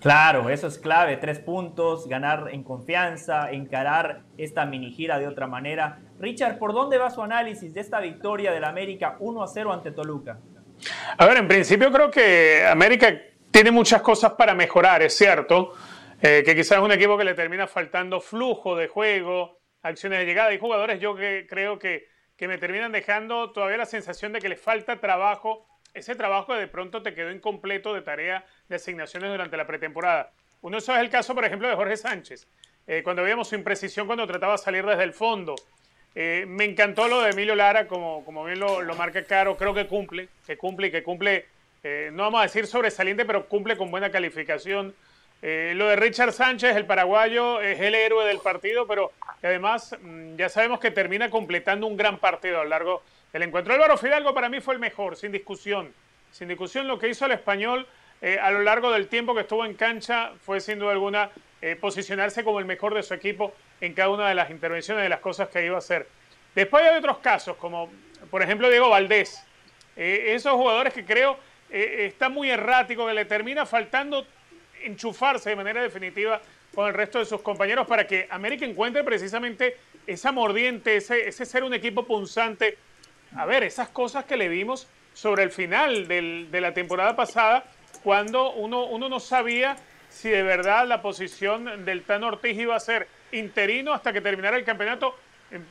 Claro, 0.00 0.48
eso 0.48 0.66
es 0.66 0.78
clave, 0.78 1.16
tres 1.16 1.38
puntos, 1.38 2.08
ganar 2.08 2.50
en 2.52 2.62
confianza, 2.62 3.50
encarar 3.50 4.20
esta 4.36 4.64
mini 4.64 4.92
gira 4.92 5.18
de 5.18 5.26
otra 5.26 5.46
manera. 5.46 5.98
Richard, 6.20 6.58
¿por 6.58 6.72
dónde 6.72 6.98
va 6.98 7.10
su 7.10 7.22
análisis 7.22 7.72
de 7.72 7.80
esta 7.80 8.00
victoria 8.00 8.52
del 8.52 8.64
América 8.64 9.16
1 9.18 9.42
a 9.42 9.46
0 9.46 9.72
ante 9.72 9.90
Toluca? 9.90 10.38
A 11.16 11.26
ver, 11.26 11.38
en 11.38 11.48
principio 11.48 11.90
creo 11.90 12.10
que 12.10 12.64
América 12.66 13.12
tiene 13.50 13.72
muchas 13.72 14.02
cosas 14.02 14.32
para 14.32 14.54
mejorar, 14.54 15.02
es 15.02 15.16
cierto, 15.16 15.74
eh, 16.20 16.42
que 16.44 16.54
quizás 16.54 16.78
es 16.78 16.84
un 16.84 16.92
equipo 16.92 17.16
que 17.18 17.24
le 17.24 17.34
termina 17.34 17.66
faltando 17.66 18.20
flujo 18.20 18.76
de 18.76 18.86
juego, 18.86 19.57
acciones 19.82 20.18
de 20.18 20.26
llegada. 20.26 20.50
Hay 20.50 20.58
jugadores 20.58 21.00
yo 21.00 21.14
que 21.14 21.46
creo 21.48 21.78
que, 21.78 22.08
que 22.36 22.48
me 22.48 22.58
terminan 22.58 22.92
dejando 22.92 23.50
todavía 23.52 23.76
la 23.76 23.86
sensación 23.86 24.32
de 24.32 24.40
que 24.40 24.48
les 24.48 24.60
falta 24.60 25.00
trabajo. 25.00 25.66
Ese 25.94 26.14
trabajo 26.14 26.54
de 26.54 26.66
pronto 26.66 27.02
te 27.02 27.14
quedó 27.14 27.30
incompleto 27.30 27.94
de 27.94 28.02
tarea 28.02 28.44
de 28.68 28.76
asignaciones 28.76 29.30
durante 29.30 29.56
la 29.56 29.66
pretemporada. 29.66 30.32
Uno 30.60 30.76
de 30.76 30.78
esos 30.78 30.94
es 30.96 31.00
el 31.00 31.10
caso, 31.10 31.34
por 31.34 31.44
ejemplo, 31.44 31.68
de 31.68 31.74
Jorge 31.74 31.96
Sánchez. 31.96 32.46
Eh, 32.86 33.02
cuando 33.02 33.22
veíamos 33.22 33.48
su 33.48 33.54
imprecisión 33.54 34.06
cuando 34.06 34.26
trataba 34.26 34.52
de 34.52 34.58
salir 34.58 34.84
desde 34.84 35.04
el 35.04 35.12
fondo. 35.12 35.54
Eh, 36.14 36.46
me 36.48 36.64
encantó 36.64 37.06
lo 37.06 37.20
de 37.20 37.30
Emilio 37.30 37.54
Lara, 37.54 37.86
como, 37.86 38.24
como 38.24 38.44
bien 38.44 38.58
lo, 38.58 38.82
lo, 38.82 38.94
marca 38.94 39.22
Caro. 39.24 39.56
Creo 39.56 39.74
que 39.74 39.86
cumple, 39.86 40.28
que 40.46 40.56
cumple 40.56 40.88
y 40.88 40.90
que 40.90 41.02
cumple, 41.02 41.46
eh, 41.84 42.10
no 42.12 42.24
vamos 42.24 42.40
a 42.40 42.42
decir 42.44 42.66
sobresaliente, 42.66 43.24
pero 43.24 43.46
cumple 43.46 43.76
con 43.76 43.90
buena 43.90 44.10
calificación 44.10 44.94
Eh, 45.40 45.72
lo 45.76 45.86
de 45.86 45.96
Richard 45.96 46.32
Sánchez, 46.32 46.74
el 46.74 46.84
paraguayo, 46.84 47.60
es 47.60 47.78
el 47.80 47.94
héroe 47.94 48.26
del 48.26 48.40
partido, 48.40 48.86
pero 48.88 49.12
además 49.42 49.96
mm, 50.00 50.34
ya 50.36 50.48
sabemos 50.48 50.80
que 50.80 50.90
termina 50.90 51.30
completando 51.30 51.86
un 51.86 51.96
gran 51.96 52.18
partido 52.18 52.60
a 52.60 52.64
lo 52.64 52.70
largo 52.70 53.02
del 53.32 53.44
encuentro. 53.44 53.72
Álvaro 53.72 53.96
Fidalgo 53.96 54.34
para 54.34 54.48
mí 54.48 54.60
fue 54.60 54.74
el 54.74 54.80
mejor, 54.80 55.16
sin 55.16 55.30
discusión. 55.30 55.92
Sin 56.32 56.48
discusión 56.48 56.88
lo 56.88 56.98
que 56.98 57.08
hizo 57.08 57.24
el 57.26 57.32
español 57.32 57.86
eh, 58.20 58.38
a 58.40 58.50
lo 58.50 58.62
largo 58.62 58.90
del 58.90 59.06
tiempo 59.06 59.32
que 59.34 59.42
estuvo 59.42 59.64
en 59.64 59.74
cancha 59.74 60.32
fue 60.44 60.60
sin 60.60 60.80
duda 60.80 60.90
alguna 60.90 61.30
eh, 61.62 61.76
posicionarse 61.76 62.42
como 62.42 62.58
el 62.58 62.64
mejor 62.64 62.94
de 62.94 63.04
su 63.04 63.14
equipo 63.14 63.54
en 63.80 63.94
cada 63.94 64.08
una 64.08 64.28
de 64.28 64.34
las 64.34 64.50
intervenciones, 64.50 65.04
de 65.04 65.08
las 65.08 65.20
cosas 65.20 65.48
que 65.48 65.64
iba 65.64 65.76
a 65.76 65.78
hacer. 65.78 66.08
Después 66.56 66.82
hay 66.82 66.98
otros 66.98 67.18
casos, 67.18 67.56
como 67.58 67.88
por 68.28 68.42
ejemplo 68.42 68.68
Diego 68.68 68.88
Valdés. 68.90 69.44
esos 69.94 70.54
jugadores 70.54 70.92
que 70.92 71.04
creo 71.04 71.38
está 71.70 72.28
muy 72.28 72.50
errático, 72.50 73.06
que 73.06 73.14
le 73.14 73.24
termina 73.24 73.66
faltando 73.66 74.26
enchufarse 74.84 75.50
de 75.50 75.56
manera 75.56 75.82
definitiva 75.82 76.40
con 76.74 76.88
el 76.88 76.94
resto 76.94 77.18
de 77.18 77.24
sus 77.24 77.40
compañeros 77.42 77.86
para 77.86 78.06
que 78.06 78.26
América 78.30 78.64
encuentre 78.64 79.02
precisamente 79.04 79.76
esa 80.06 80.32
mordiente, 80.32 80.96
ese, 80.96 81.32
ser 81.32 81.64
un 81.64 81.74
equipo 81.74 82.04
punzante. 82.04 82.78
A 83.36 83.46
ver, 83.46 83.62
esas 83.62 83.88
cosas 83.88 84.24
que 84.24 84.36
le 84.36 84.48
vimos 84.48 84.88
sobre 85.12 85.42
el 85.42 85.50
final 85.50 86.06
de 86.06 86.60
la 86.60 86.72
temporada 86.72 87.16
pasada, 87.16 87.64
cuando 88.02 88.52
uno, 88.52 88.84
uno 88.86 89.08
no 89.08 89.20
sabía 89.20 89.76
si 90.08 90.28
de 90.28 90.42
verdad 90.42 90.86
la 90.86 91.02
posición 91.02 91.84
del 91.84 92.02
Tan 92.02 92.24
Ortiz 92.24 92.56
iba 92.56 92.74
a 92.74 92.80
ser 92.80 93.08
interino 93.32 93.92
hasta 93.92 94.12
que 94.12 94.20
terminara 94.20 94.56
el 94.56 94.64
campeonato. 94.64 95.14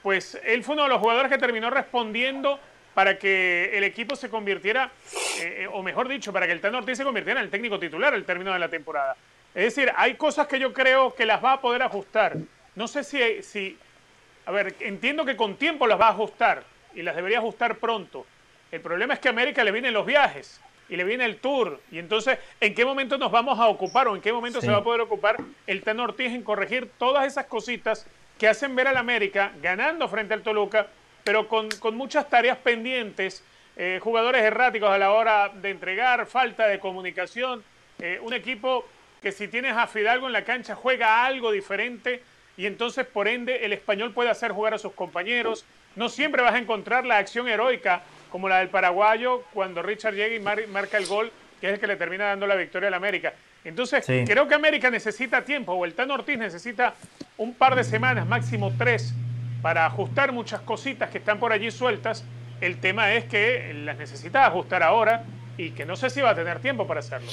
Pues 0.02 0.40
él 0.44 0.64
fue 0.64 0.74
uno 0.76 0.84
de 0.84 0.90
los 0.90 1.00
jugadores 1.00 1.32
que 1.32 1.38
terminó 1.38 1.70
respondiendo 1.70 2.60
para 2.98 3.20
que 3.20 3.78
el 3.78 3.84
equipo 3.84 4.16
se 4.16 4.28
convirtiera, 4.28 4.90
eh, 5.40 5.66
eh, 5.66 5.68
o 5.72 5.84
mejor 5.84 6.08
dicho, 6.08 6.34
para 6.34 6.48
que 6.48 6.52
el 6.52 6.60
Tan 6.60 6.74
Ortiz 6.74 6.98
se 6.98 7.04
convirtiera 7.04 7.40
en 7.40 7.46
el 7.46 7.52
técnico 7.52 7.78
titular 7.78 8.12
al 8.12 8.26
término 8.26 8.52
de 8.52 8.58
la 8.58 8.70
temporada. 8.70 9.16
Es 9.54 9.66
decir, 9.66 9.94
hay 9.96 10.16
cosas 10.16 10.48
que 10.48 10.58
yo 10.58 10.74
creo 10.74 11.14
que 11.14 11.24
las 11.28 11.46
va 11.46 11.54
a 11.54 11.62
poder 11.62 11.84
ajustar. 11.84 12.38
No 12.74 12.88
sé 12.88 13.04
si, 13.04 13.44
si, 13.44 13.78
a 14.48 14.52
ver, 14.52 14.74
entiendo 14.80 15.26
que 15.26 15.36
con 15.36 15.58
tiempo 15.58 15.86
las 15.86 16.02
va 16.02 16.08
a 16.08 16.10
ajustar 16.10 16.64
y 16.96 17.04
las 17.04 17.16
debería 17.16 17.38
ajustar 17.38 17.76
pronto. 17.76 18.26
El 18.72 18.82
problema 18.82 19.14
es 19.14 19.20
que 19.20 19.28
a 19.28 19.32
América 19.32 19.64
le 19.64 19.72
vienen 19.72 19.94
los 19.94 20.08
viajes 20.08 20.60
y 20.90 20.96
le 20.96 21.04
viene 21.04 21.26
el 21.26 21.38
tour. 21.38 21.80
Y 21.92 22.00
entonces, 22.00 22.40
¿en 22.60 22.74
qué 22.74 22.84
momento 22.84 23.20
nos 23.20 23.32
vamos 23.32 23.60
a 23.60 23.68
ocupar 23.68 24.08
o 24.08 24.16
en 24.16 24.24
qué 24.24 24.34
momento 24.34 24.60
se 24.60 24.72
va 24.72 24.78
a 24.78 24.84
poder 24.84 25.02
ocupar 25.02 25.38
el 25.68 25.84
Tan 25.84 26.00
Ortiz 26.00 26.34
en 26.34 26.42
corregir 26.42 26.90
todas 26.98 27.28
esas 27.28 27.46
cositas 27.46 28.08
que 28.40 28.48
hacen 28.48 28.76
ver 28.76 28.88
al 28.88 28.98
América 28.98 29.52
ganando 29.62 30.08
frente 30.08 30.34
al 30.34 30.42
Toluca 30.42 30.88
pero 31.28 31.46
con, 31.50 31.68
muchas 31.92 32.30
tareas 32.30 32.58
pendientes, 32.58 33.44
eh, 33.76 34.00
jugadores 34.02 34.42
erráticos 34.44 34.90
a 34.90 34.98
la 34.98 35.12
hora 35.12 35.50
de 35.50 35.72
entregar, 35.72 36.26
falta 36.26 36.68
de 36.68 36.80
comunicación, 36.80 37.66
eh, 38.00 38.18
un 38.22 38.32
equipo 38.34 38.88
que 39.22 39.34
si 39.34 39.50
tienes 39.50 39.74
a 39.74 39.88
Fidalgo 39.88 40.28
en 40.28 40.32
la 40.32 40.46
cancha 40.46 40.74
juega 40.74 41.26
algo 41.26 41.52
diferente 41.52 42.24
y 42.56 42.66
entonces 42.66 43.06
por 43.06 43.28
ende 43.28 43.66
el 43.66 43.74
español 43.74 44.14
puede 44.14 44.30
hacer 44.30 44.54
jugar 44.54 44.74
a 44.74 44.78
sus 44.78 44.94
compañeros. 44.94 45.66
No 45.98 46.08
siempre 46.08 46.42
vas 46.42 46.54
a 46.54 46.60
encontrar 46.60 47.06
la 47.06 47.18
acción 47.18 47.50
heroica 47.50 48.04
como 48.32 48.48
la 48.48 48.60
del 48.60 48.70
paraguayo 48.70 49.44
cuando 49.54 49.82
Richard 49.82 50.14
llega 50.14 50.34
y 50.34 50.68
marca 50.68 50.98
el 50.98 51.08
gol, 51.08 51.30
que 51.60 51.68
es 51.68 51.74
el 51.74 51.80
que 51.82 51.88
le 51.88 51.98
termina 51.98 52.28
dando 52.28 52.48
la 52.48 52.56
victoria 52.56 52.88
al 52.88 52.94
América. 52.94 53.34
Entonces, 53.66 54.06
creo 54.06 54.48
que 54.48 54.56
América 54.56 54.90
necesita 54.90 55.44
tiempo, 55.44 55.74
o 55.74 55.84
el 55.84 55.94
Tan 55.94 56.10
Ortiz 56.10 56.38
necesita 56.38 56.94
un 57.36 57.54
par 57.54 57.76
de 57.76 57.84
semanas, 57.84 58.26
máximo 58.26 58.74
tres, 58.78 59.14
para 59.68 59.86
ajustar 59.86 60.32
muchas 60.32 60.62
cositas 60.62 61.10
que 61.10 61.18
están 61.18 61.40
por 61.40 61.52
allí 61.52 61.72
sueltas. 61.72 62.24
El 62.62 62.80
tema 62.80 63.12
es 63.16 63.26
que 63.26 63.74
las 63.84 63.98
necesita 63.98 64.46
ajustar 64.46 64.82
ahora 64.82 65.26
y 65.58 65.72
que 65.72 65.86
no 65.86 65.98
sé 65.98 66.10
si 66.10 66.22
va 66.22 66.30
a 66.30 66.36
tener 66.36 66.62
tiempo 66.62 66.88
para 66.88 67.02
hacerlo. 67.02 67.28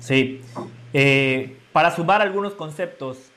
Sí. 0.00 0.40
Eh, 0.92 1.56
para 1.72 1.92
sumar 1.92 2.22
algunos 2.22 2.54
conceptos, 2.54 3.30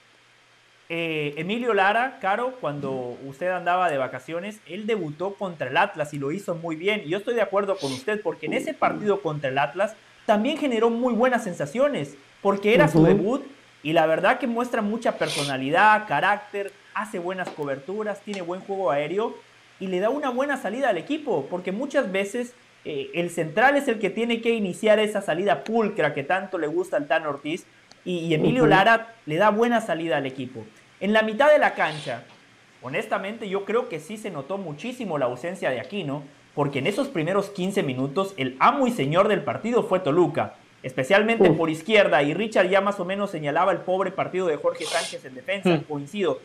eh, 0.90 1.36
Emilio 1.38 1.76
Lara, 1.76 2.18
Caro, 2.20 2.56
cuando 2.60 3.20
usted 3.28 3.52
andaba 3.52 3.88
de 3.88 4.00
vacaciones, 4.00 4.62
él 4.66 4.88
debutó 4.88 5.36
contra 5.36 5.70
el 5.70 5.78
Atlas 5.78 6.12
y 6.16 6.18
lo 6.18 6.32
hizo 6.32 6.56
muy 6.56 6.76
bien. 6.76 7.04
Y 7.06 7.10
yo 7.10 7.20
estoy 7.20 7.36
de 7.36 7.44
acuerdo 7.44 7.78
con 7.78 7.94
usted 7.94 8.20
porque 8.24 8.48
en 8.48 8.54
ese 8.54 8.74
partido 8.74 9.22
contra 9.22 9.52
el 9.52 9.60
Atlas 9.60 9.96
también 10.26 10.58
generó 10.58 10.90
muy 10.90 11.14
buenas 11.14 11.44
sensaciones 11.44 12.18
porque 12.42 12.74
era 12.74 12.88
su 12.88 13.04
debut 13.04 13.46
y 13.84 13.94
la 13.94 14.08
verdad 14.08 14.40
que 14.40 14.48
muestra 14.48 14.82
mucha 14.82 15.20
personalidad, 15.20 16.08
carácter, 16.08 16.74
hace 16.98 17.20
buenas 17.20 17.50
coberturas, 17.50 18.22
tiene 18.22 18.42
buen 18.42 18.62
juego 18.62 18.92
aéreo 18.92 19.36
y 19.80 19.88
le 19.88 20.00
da 20.00 20.10
una 20.10 20.30
buena 20.30 20.58
salida 20.58 20.90
al 20.90 20.98
equipo, 20.98 21.46
porque 21.50 21.72
muchas 21.72 22.12
veces 22.12 22.54
eh, 22.86 23.12
el 23.14 23.30
central 23.30 23.78
es 23.78 23.88
el 23.88 24.00
que 24.00 24.10
tiene 24.10 24.42
que 24.42 24.52
iniciar 24.52 24.98
esa 24.98 25.22
salida 25.22 25.64
pulcra 25.64 26.14
que 26.16 26.24
tanto 26.24 26.58
le 26.58 26.68
gusta 26.68 26.98
al 26.98 27.08
Tan 27.08 27.28
Ortiz 27.28 27.66
y, 28.04 28.34
Emilio 28.34 28.66
Lara 28.66 29.16
le 29.26 29.36
da 29.36 29.50
buena 29.50 29.82
salida 29.82 30.18
al 30.18 30.26
equipo. 30.26 30.64
En 31.00 31.14
la 31.14 31.22
mitad 31.22 31.52
de 31.52 31.60
la 31.60 31.74
cancha, 31.74 32.24
honestamente 32.82 33.50
yo 33.50 33.66
creo 33.66 33.90
que 33.90 34.00
sí 34.00 34.18
se 34.18 34.32
notó 34.32 34.58
muchísimo 34.58 35.18
la 35.18 35.26
ausencia 35.26 35.70
de 35.70 35.80
Aquino, 35.80 36.24
porque 36.56 36.80
en 36.80 36.88
esos 36.88 37.10
primeros 37.10 37.50
15 37.50 37.84
minutos 37.84 38.34
el 38.38 38.56
amo 38.60 38.88
y 38.88 38.92
señor 38.92 39.28
del 39.28 39.44
partido 39.44 39.84
fue 39.84 40.00
Toluca, 40.00 40.56
especialmente 40.82 41.52
por 41.52 41.70
izquierda, 41.70 42.24
y 42.24 42.34
Richard 42.34 42.70
ya 42.70 42.82
más 42.82 43.00
o 43.00 43.06
menos 43.06 43.30
señalaba 43.30 43.72
el 43.74 43.80
pobre 43.80 44.12
partido 44.12 44.48
de 44.48 44.56
Jorge 44.56 44.86
Sánchez 44.86 45.26
en 45.26 45.36
defensa, 45.36 45.82
coincido, 45.88 46.40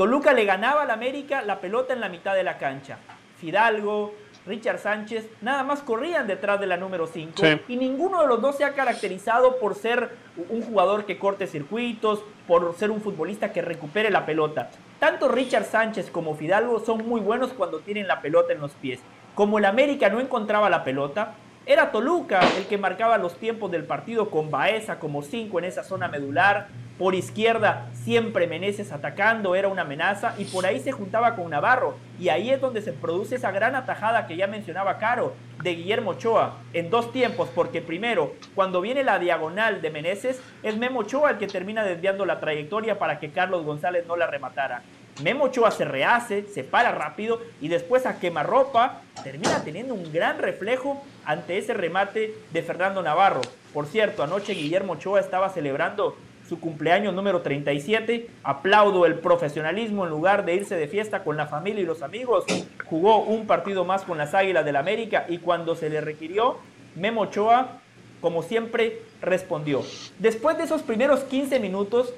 Toluca 0.00 0.32
le 0.32 0.46
ganaba 0.46 0.84
al 0.84 0.90
América 0.90 1.42
la 1.42 1.60
pelota 1.60 1.92
en 1.92 2.00
la 2.00 2.08
mitad 2.08 2.34
de 2.34 2.42
la 2.42 2.56
cancha. 2.56 2.96
Fidalgo, 3.36 4.14
Richard 4.46 4.78
Sánchez, 4.78 5.28
nada 5.42 5.62
más 5.62 5.82
corrían 5.82 6.26
detrás 6.26 6.58
de 6.58 6.66
la 6.66 6.78
número 6.78 7.06
5 7.06 7.42
y 7.68 7.76
ninguno 7.76 8.22
de 8.22 8.28
los 8.28 8.40
dos 8.40 8.56
se 8.56 8.64
ha 8.64 8.72
caracterizado 8.72 9.58
por 9.58 9.74
ser 9.74 10.16
un 10.48 10.62
jugador 10.62 11.04
que 11.04 11.18
corte 11.18 11.46
circuitos, 11.46 12.24
por 12.48 12.74
ser 12.76 12.90
un 12.90 13.02
futbolista 13.02 13.52
que 13.52 13.60
recupere 13.60 14.08
la 14.08 14.24
pelota. 14.24 14.70
Tanto 14.98 15.28
Richard 15.28 15.66
Sánchez 15.66 16.10
como 16.10 16.34
Fidalgo 16.34 16.80
son 16.80 17.06
muy 17.06 17.20
buenos 17.20 17.52
cuando 17.52 17.80
tienen 17.80 18.08
la 18.08 18.22
pelota 18.22 18.54
en 18.54 18.62
los 18.62 18.72
pies. 18.72 19.00
Como 19.34 19.58
el 19.58 19.66
América 19.66 20.08
no 20.08 20.18
encontraba 20.18 20.70
la 20.70 20.82
pelota, 20.82 21.34
era 21.72 21.92
Toluca 21.92 22.40
el 22.58 22.66
que 22.66 22.78
marcaba 22.78 23.16
los 23.16 23.36
tiempos 23.36 23.70
del 23.70 23.84
partido 23.84 24.28
con 24.28 24.50
Baeza 24.50 24.98
como 24.98 25.22
5 25.22 25.56
en 25.60 25.64
esa 25.66 25.84
zona 25.84 26.08
medular, 26.08 26.66
por 26.98 27.14
izquierda, 27.14 27.88
siempre 27.94 28.46
Meneses 28.46 28.92
atacando, 28.92 29.54
era 29.54 29.68
una 29.68 29.82
amenaza. 29.82 30.34
Y 30.36 30.44
por 30.44 30.66
ahí 30.66 30.80
se 30.80 30.92
juntaba 30.92 31.34
con 31.34 31.48
Navarro. 31.48 31.96
Y 32.18 32.28
ahí 32.28 32.50
es 32.50 32.60
donde 32.60 32.82
se 32.82 32.92
produce 32.92 33.36
esa 33.36 33.52
gran 33.52 33.74
atajada 33.74 34.26
que 34.26 34.36
ya 34.36 34.46
mencionaba 34.46 34.98
Caro, 34.98 35.32
de 35.62 35.76
Guillermo 35.76 36.10
Ochoa, 36.10 36.58
en 36.74 36.90
dos 36.90 37.10
tiempos. 37.10 37.48
Porque 37.54 37.80
primero, 37.80 38.34
cuando 38.54 38.82
viene 38.82 39.02
la 39.02 39.18
diagonal 39.18 39.80
de 39.80 39.88
Meneses, 39.88 40.42
es 40.62 40.76
Memo 40.76 41.00
Ochoa 41.00 41.30
el 41.30 41.38
que 41.38 41.46
termina 41.46 41.84
desviando 41.84 42.26
la 42.26 42.38
trayectoria 42.38 42.98
para 42.98 43.18
que 43.18 43.30
Carlos 43.30 43.64
González 43.64 44.04
no 44.06 44.16
la 44.16 44.26
rematara. 44.26 44.82
Memo 45.22 45.44
Ochoa 45.44 45.70
se 45.70 45.84
rehace, 45.84 46.46
se 46.52 46.64
para 46.64 46.92
rápido 46.92 47.40
y 47.60 47.68
después 47.68 48.06
a 48.06 48.18
quemarropa 48.18 49.02
termina 49.22 49.62
teniendo 49.62 49.94
un 49.94 50.12
gran 50.12 50.38
reflejo 50.38 51.02
ante 51.24 51.58
ese 51.58 51.74
remate 51.74 52.34
de 52.52 52.62
Fernando 52.62 53.02
Navarro. 53.02 53.42
Por 53.74 53.86
cierto, 53.86 54.22
anoche 54.22 54.54
Guillermo 54.54 54.94
Ochoa 54.94 55.20
estaba 55.20 55.50
celebrando 55.50 56.16
su 56.48 56.58
cumpleaños 56.58 57.14
número 57.14 57.42
37. 57.42 58.28
Aplaudo 58.42 59.06
el 59.06 59.14
profesionalismo 59.14 60.04
en 60.04 60.10
lugar 60.10 60.44
de 60.44 60.56
irse 60.56 60.74
de 60.74 60.88
fiesta 60.88 61.22
con 61.22 61.36
la 61.36 61.46
familia 61.46 61.82
y 61.82 61.86
los 61.86 62.02
amigos. 62.02 62.44
Jugó 62.86 63.22
un 63.22 63.46
partido 63.46 63.84
más 63.84 64.02
con 64.02 64.18
las 64.18 64.34
Águilas 64.34 64.64
del 64.64 64.76
América 64.76 65.26
y 65.28 65.38
cuando 65.38 65.76
se 65.76 65.90
le 65.90 66.00
requirió, 66.00 66.56
Memo 66.96 67.22
Ochoa, 67.22 67.78
como 68.20 68.42
siempre, 68.42 69.02
respondió. 69.20 69.82
Después 70.18 70.58
de 70.58 70.64
esos 70.64 70.82
primeros 70.82 71.20
15 71.20 71.60
minutos, 71.60 72.12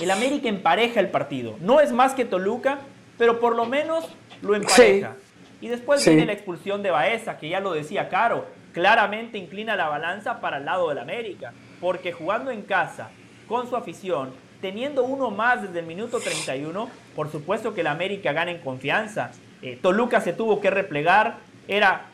el 0.00 0.10
América 0.10 0.48
empareja 0.48 1.00
el 1.00 1.08
partido. 1.08 1.56
No 1.60 1.80
es 1.80 1.92
más 1.92 2.14
que 2.14 2.24
Toluca, 2.24 2.78
pero 3.18 3.40
por 3.40 3.54
lo 3.54 3.66
menos 3.66 4.08
lo 4.42 4.54
empareja. 4.54 5.16
Y 5.60 5.68
después 5.68 6.04
viene 6.04 6.26
la 6.26 6.32
expulsión 6.32 6.82
de 6.82 6.90
Baeza, 6.90 7.38
que 7.38 7.48
ya 7.48 7.60
lo 7.60 7.72
decía 7.72 8.08
Caro, 8.08 8.46
claramente 8.72 9.38
inclina 9.38 9.76
la 9.76 9.88
balanza 9.88 10.40
para 10.40 10.58
el 10.58 10.66
lado 10.66 10.88
del 10.88 10.98
América, 10.98 11.52
porque 11.80 12.12
jugando 12.12 12.50
en 12.50 12.62
casa 12.62 13.10
con 13.48 13.68
su 13.68 13.76
afición, 13.76 14.32
teniendo 14.60 15.04
uno 15.04 15.30
más 15.30 15.62
desde 15.62 15.78
el 15.78 15.86
minuto 15.86 16.20
31, 16.20 16.90
por 17.14 17.30
supuesto 17.30 17.72
que 17.72 17.82
el 17.82 17.86
América 17.86 18.32
gana 18.32 18.50
en 18.50 18.58
confianza. 18.58 19.30
Eh, 19.62 19.78
Toluca 19.80 20.20
se 20.20 20.32
tuvo 20.32 20.60
que 20.60 20.70
replegar, 20.70 21.38
era 21.68 22.06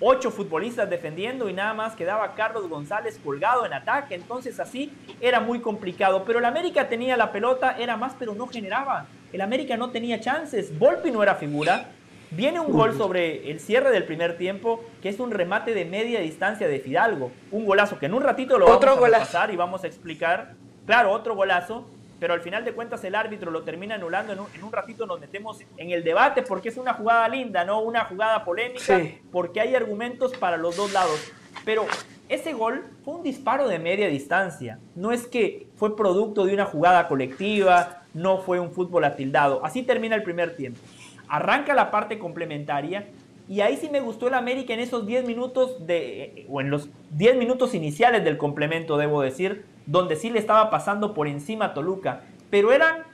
ocho 0.00 0.30
futbolistas 0.30 0.88
defendiendo 0.88 1.48
y 1.48 1.52
nada 1.52 1.74
más 1.74 1.94
quedaba 1.94 2.34
Carlos 2.34 2.68
González 2.68 3.20
colgado 3.22 3.66
en 3.66 3.72
ataque, 3.72 4.14
entonces 4.14 4.60
así 4.60 4.92
era 5.20 5.40
muy 5.40 5.60
complicado, 5.60 6.24
pero 6.24 6.38
el 6.38 6.44
América 6.44 6.88
tenía 6.88 7.16
la 7.16 7.32
pelota, 7.32 7.76
era 7.78 7.96
más 7.96 8.14
pero 8.18 8.34
no 8.34 8.46
generaba, 8.46 9.06
el 9.32 9.40
América 9.40 9.76
no 9.76 9.90
tenía 9.90 10.20
chances, 10.20 10.78
Volpi 10.78 11.10
no 11.10 11.22
era 11.22 11.34
figura, 11.34 11.88
Viene 12.30 12.60
un 12.60 12.72
gol 12.72 12.94
sobre 12.94 13.50
el 13.50 13.58
cierre 13.58 13.90
del 13.90 14.04
primer 14.04 14.36
tiempo, 14.36 14.84
que 15.00 15.08
es 15.08 15.18
un 15.18 15.30
remate 15.30 15.72
de 15.72 15.86
media 15.86 16.20
distancia 16.20 16.68
de 16.68 16.78
Fidalgo. 16.78 17.32
Un 17.50 17.64
golazo 17.64 17.98
que 17.98 18.04
en 18.06 18.12
un 18.12 18.22
ratito 18.22 18.58
lo 18.58 18.66
vamos 18.66 18.84
a 18.84 19.18
pasar 19.18 19.50
y 19.50 19.56
vamos 19.56 19.82
a 19.82 19.86
explicar. 19.86 20.52
Claro, 20.84 21.10
otro 21.10 21.34
golazo, 21.34 21.88
pero 22.20 22.34
al 22.34 22.40
final 22.40 22.64
de 22.64 22.72
cuentas 22.72 23.02
el 23.04 23.14
árbitro 23.14 23.50
lo 23.50 23.62
termina 23.62 23.94
anulando. 23.94 24.32
En 24.32 24.40
un, 24.40 24.46
en 24.54 24.64
un 24.64 24.72
ratito 24.72 25.06
nos 25.06 25.20
metemos 25.20 25.60
en 25.76 25.90
el 25.90 26.02
debate 26.02 26.42
porque 26.42 26.68
es 26.68 26.76
una 26.76 26.94
jugada 26.94 27.28
linda, 27.28 27.64
no 27.64 27.80
una 27.80 28.04
jugada 28.04 28.44
polémica, 28.44 29.00
porque 29.30 29.60
hay 29.60 29.74
argumentos 29.74 30.36
para 30.36 30.56
los 30.56 30.76
dos 30.76 30.92
lados. 30.92 31.32
Pero 31.64 31.86
ese 32.28 32.52
gol 32.52 32.84
fue 33.04 33.14
un 33.14 33.22
disparo 33.22 33.68
de 33.68 33.78
media 33.78 34.08
distancia. 34.08 34.78
No 34.94 35.12
es 35.12 35.26
que 35.26 35.66
fue 35.76 35.96
producto 35.96 36.44
de 36.44 36.54
una 36.54 36.66
jugada 36.66 37.08
colectiva, 37.08 38.02
no 38.14 38.38
fue 38.38 38.60
un 38.60 38.72
fútbol 38.72 39.04
atildado. 39.04 39.64
Así 39.64 39.82
termina 39.82 40.16
el 40.16 40.22
primer 40.22 40.56
tiempo. 40.56 40.80
Arranca 41.28 41.74
la 41.74 41.90
parte 41.90 42.18
complementaria 42.18 43.06
y 43.48 43.62
ahí 43.62 43.76
sí 43.76 43.88
me 43.88 44.00
gustó 44.00 44.28
el 44.28 44.34
América 44.34 44.74
en 44.74 44.80
esos 44.80 45.06
10 45.06 45.26
minutos 45.26 45.86
de, 45.86 46.46
o 46.50 46.60
en 46.60 46.70
los 46.70 46.90
10 47.12 47.36
minutos 47.36 47.74
iniciales 47.74 48.22
del 48.24 48.36
complemento, 48.36 48.98
debo 48.98 49.22
decir, 49.22 49.64
donde 49.88 50.16
sí 50.16 50.28
le 50.28 50.38
estaba 50.38 50.68
pasando 50.68 51.14
por 51.14 51.26
encima 51.28 51.64
a 51.64 51.74
Toluca. 51.74 52.20
Pero 52.50 52.72
eran 52.72 53.04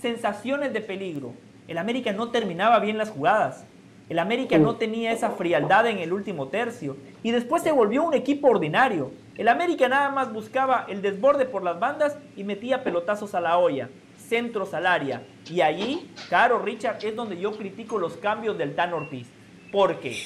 sensaciones 0.00 0.72
de 0.72 0.80
peligro. 0.80 1.34
El 1.68 1.76
América 1.76 2.12
no 2.12 2.30
terminaba 2.30 2.78
bien 2.80 2.96
las 2.96 3.10
jugadas. 3.10 3.64
El 4.08 4.18
América 4.18 4.58
no 4.58 4.76
tenía 4.76 5.12
esa 5.12 5.30
frialdad 5.30 5.86
en 5.86 5.98
el 5.98 6.12
último 6.12 6.48
tercio. 6.48 6.96
Y 7.22 7.32
después 7.32 7.62
se 7.62 7.70
volvió 7.70 8.02
un 8.02 8.14
equipo 8.14 8.48
ordinario. 8.48 9.12
El 9.36 9.48
América 9.48 9.88
nada 9.88 10.10
más 10.10 10.32
buscaba 10.32 10.86
el 10.88 11.02
desborde 11.02 11.44
por 11.44 11.62
las 11.62 11.78
bandas 11.78 12.16
y 12.34 12.44
metía 12.44 12.82
pelotazos 12.82 13.34
a 13.34 13.40
la 13.40 13.58
olla, 13.58 13.90
centros 14.16 14.72
al 14.72 14.86
área. 14.86 15.22
Y 15.50 15.60
allí, 15.60 16.10
Caro 16.30 16.58
Richard, 16.58 17.04
es 17.04 17.14
donde 17.14 17.38
yo 17.38 17.52
critico 17.52 17.98
los 17.98 18.14
cambios 18.16 18.56
del 18.56 18.74
Tan 18.74 18.94
Ortiz. 18.94 19.28
Porque 19.70 20.16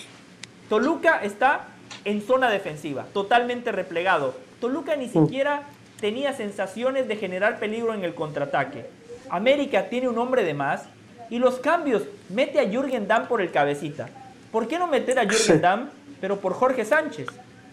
Toluca 0.68 1.18
está 1.22 1.66
en 2.04 2.22
zona 2.22 2.48
defensiva, 2.48 3.06
totalmente 3.12 3.72
replegado. 3.72 4.34
Toluca 4.60 4.96
ni 4.96 5.08
siquiera 5.08 5.64
tenía 6.00 6.32
sensaciones 6.32 7.09
de 7.09 7.16
generar 7.16 7.59
peligro 7.59 7.94
en 7.94 8.04
el 8.04 8.14
contraataque. 8.14 8.87
América 9.28 9.88
tiene 9.88 10.09
un 10.09 10.18
hombre 10.18 10.44
de 10.44 10.54
más 10.54 10.85
y 11.30 11.38
los 11.38 11.56
cambios, 11.56 12.02
mete 12.28 12.61
a 12.61 12.68
Jürgen 12.68 13.09
Damm 13.09 13.26
por 13.26 13.40
el 13.40 13.50
cabecita. 13.50 14.09
¿Por 14.52 14.68
qué 14.68 14.78
no 14.78 14.87
meter 14.87 15.18
a 15.18 15.24
Jürgen 15.24 15.61
Damm, 15.61 15.90
pero 16.20 16.38
por 16.38 16.54
Jorge 16.54 16.85
Sánchez? 16.85 17.26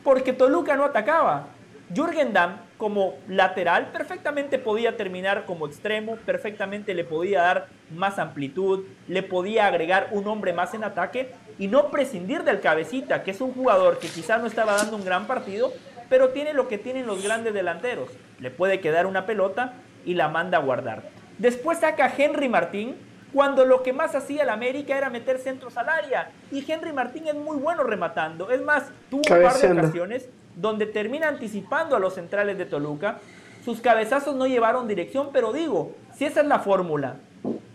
Porque 0.03 0.33
Toluca 0.33 0.75
no 0.75 0.85
atacaba. 0.85 1.47
Jürgen 1.93 2.33
Damm, 2.33 2.57
como 2.77 3.13
lateral, 3.27 3.91
perfectamente 3.91 4.57
podía 4.57 4.97
terminar 4.97 5.45
como 5.45 5.67
extremo, 5.67 6.15
perfectamente 6.25 6.93
le 6.93 7.03
podía 7.03 7.41
dar 7.41 7.67
más 7.95 8.17
amplitud, 8.17 8.85
le 9.07 9.21
podía 9.21 9.67
agregar 9.67 10.07
un 10.11 10.27
hombre 10.27 10.53
más 10.53 10.73
en 10.73 10.83
ataque 10.83 11.31
y 11.59 11.67
no 11.67 11.91
prescindir 11.91 12.43
del 12.43 12.61
cabecita, 12.61 13.23
que 13.23 13.31
es 13.31 13.41
un 13.41 13.53
jugador 13.53 13.99
que 13.99 14.07
quizás 14.07 14.41
no 14.41 14.47
estaba 14.47 14.75
dando 14.75 14.97
un 14.97 15.05
gran 15.05 15.27
partido, 15.27 15.71
pero 16.09 16.29
tiene 16.29 16.53
lo 16.53 16.67
que 16.67 16.77
tienen 16.77 17.07
los 17.07 17.23
grandes 17.23 17.53
delanteros. 17.53 18.09
Le 18.39 18.51
puede 18.51 18.79
quedar 18.79 19.05
una 19.05 19.25
pelota 19.25 19.73
y 20.05 20.15
la 20.15 20.27
manda 20.27 20.57
a 20.57 20.61
guardar. 20.61 21.03
Después 21.37 21.79
saca 21.79 22.05
a 22.05 22.13
Henry 22.15 22.49
Martín, 22.49 22.95
cuando 23.33 23.65
lo 23.65 23.81
que 23.81 23.93
más 23.93 24.13
hacía 24.13 24.43
el 24.43 24.49
América 24.49 24.95
era 24.97 25.09
meter 25.09 25.39
centros 25.39 25.75
al 25.77 25.89
área. 25.89 26.29
Y 26.51 26.69
Henry 26.71 26.93
Martín 26.93 27.27
es 27.27 27.35
muy 27.35 27.57
bueno 27.57 27.83
rematando. 27.83 28.51
Es 28.51 28.61
más, 28.61 28.91
tuvo 29.09 29.21
un 29.21 29.43
par 29.43 29.57
de 29.57 29.71
ocasiones 29.71 30.29
donde 30.55 30.85
termina 30.85 31.27
anticipando 31.27 31.95
a 31.95 31.99
los 31.99 32.13
centrales 32.13 32.57
de 32.57 32.65
Toluca. 32.65 33.17
Sus 33.65 33.81
cabezazos 33.81 34.35
no 34.35 34.45
llevaron 34.45 34.87
dirección, 34.87 35.29
pero 35.33 35.51
digo, 35.51 35.95
si 36.15 36.25
esa 36.25 36.41
es 36.41 36.47
la 36.47 36.59
fórmula, 36.59 37.15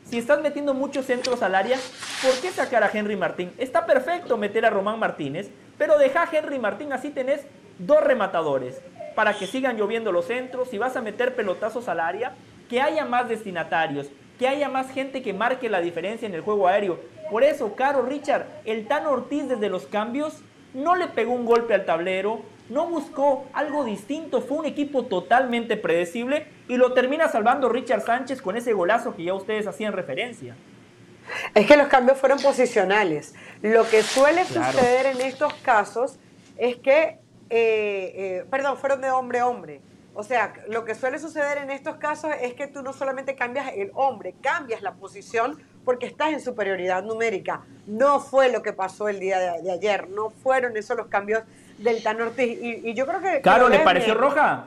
si 0.04 0.18
estás 0.18 0.40
metiendo 0.40 0.74
muchos 0.74 1.06
centros 1.06 1.42
al 1.42 1.54
área, 1.54 1.76
¿por 2.22 2.32
qué 2.40 2.50
sacar 2.50 2.82
a 2.84 2.90
Henry 2.92 3.16
Martín? 3.16 3.52
Está 3.58 3.84
perfecto 3.84 4.36
meter 4.36 4.64
a 4.64 4.70
Román 4.70 4.98
Martínez, 4.98 5.50
pero 5.76 5.98
deja 5.98 6.22
a 6.22 6.28
Henry 6.30 6.58
Martín, 6.58 6.92
así 6.92 7.10
tenés 7.10 7.42
dos 7.78 8.02
rematadores 8.02 8.80
para 9.14 9.34
que 9.34 9.46
sigan 9.46 9.76
lloviendo 9.76 10.12
los 10.12 10.26
centros. 10.26 10.68
Si 10.68 10.78
vas 10.78 10.96
a 10.96 11.02
meter 11.02 11.34
pelotazos 11.34 11.88
al 11.88 12.00
área, 12.00 12.34
que 12.68 12.80
haya 12.80 13.04
más 13.04 13.28
destinatarios, 13.28 14.08
que 14.38 14.48
haya 14.48 14.68
más 14.68 14.90
gente 14.90 15.22
que 15.22 15.32
marque 15.32 15.68
la 15.68 15.80
diferencia 15.80 16.26
en 16.26 16.34
el 16.34 16.42
juego 16.42 16.68
aéreo. 16.68 17.00
Por 17.30 17.42
eso, 17.42 17.74
Caro 17.74 18.02
Richard, 18.02 18.46
el 18.64 18.86
Tan 18.86 19.06
Ortiz 19.06 19.48
desde 19.48 19.68
los 19.68 19.86
cambios 19.86 20.42
no 20.74 20.96
le 20.96 21.08
pegó 21.08 21.32
un 21.32 21.46
golpe 21.46 21.74
al 21.74 21.84
tablero, 21.84 22.42
no 22.68 22.86
buscó 22.86 23.46
algo 23.54 23.84
distinto, 23.84 24.42
fue 24.42 24.58
un 24.58 24.66
equipo 24.66 25.06
totalmente 25.06 25.76
predecible 25.76 26.46
y 26.68 26.76
lo 26.76 26.92
termina 26.92 27.28
salvando 27.28 27.68
Richard 27.68 28.02
Sánchez 28.02 28.42
con 28.42 28.56
ese 28.56 28.72
golazo 28.74 29.16
que 29.16 29.24
ya 29.24 29.34
ustedes 29.34 29.66
hacían 29.66 29.94
referencia. 29.94 30.54
Es 31.54 31.66
que 31.66 31.76
los 31.76 31.88
cambios 31.88 32.18
fueron 32.18 32.38
posicionales. 32.40 33.34
Lo 33.62 33.88
que 33.88 34.02
suele 34.02 34.44
suceder 34.44 35.06
en 35.06 35.20
estos 35.20 35.52
casos 35.54 36.18
es 36.56 36.76
que, 36.76 37.18
eh, 37.50 38.12
eh, 38.40 38.44
perdón, 38.50 38.76
fueron 38.76 39.00
de 39.00 39.10
hombre 39.10 39.40
a 39.40 39.46
hombre. 39.46 39.80
O 40.14 40.24
sea, 40.24 40.52
lo 40.68 40.84
que 40.84 40.96
suele 40.96 41.18
suceder 41.20 41.58
en 41.58 41.70
estos 41.70 41.96
casos 41.96 42.32
es 42.40 42.54
que 42.54 42.66
tú 42.66 42.82
no 42.82 42.92
solamente 42.92 43.36
cambias 43.36 43.70
el 43.76 43.92
hombre, 43.94 44.34
cambias 44.42 44.82
la 44.82 44.94
posición 44.94 45.56
porque 45.84 46.06
estás 46.06 46.32
en 46.32 46.40
superioridad 46.40 47.04
numérica. 47.04 47.62
No 47.86 48.18
fue 48.18 48.50
lo 48.50 48.60
que 48.60 48.72
pasó 48.72 49.08
el 49.08 49.20
día 49.20 49.38
de, 49.38 49.70
ayer, 49.70 50.08
no 50.10 50.30
fueron 50.30 50.76
esos 50.76 50.96
los 50.96 51.06
cambios 51.06 51.44
del 51.78 52.02
Tan 52.02 52.20
Ortiz. 52.20 52.58
Y, 52.60 52.94
yo 52.94 53.06
creo 53.06 53.20
que... 53.20 53.40
Claro, 53.40 53.68
¿le 53.68 53.78
pareció 53.78 54.14
roja? 54.14 54.66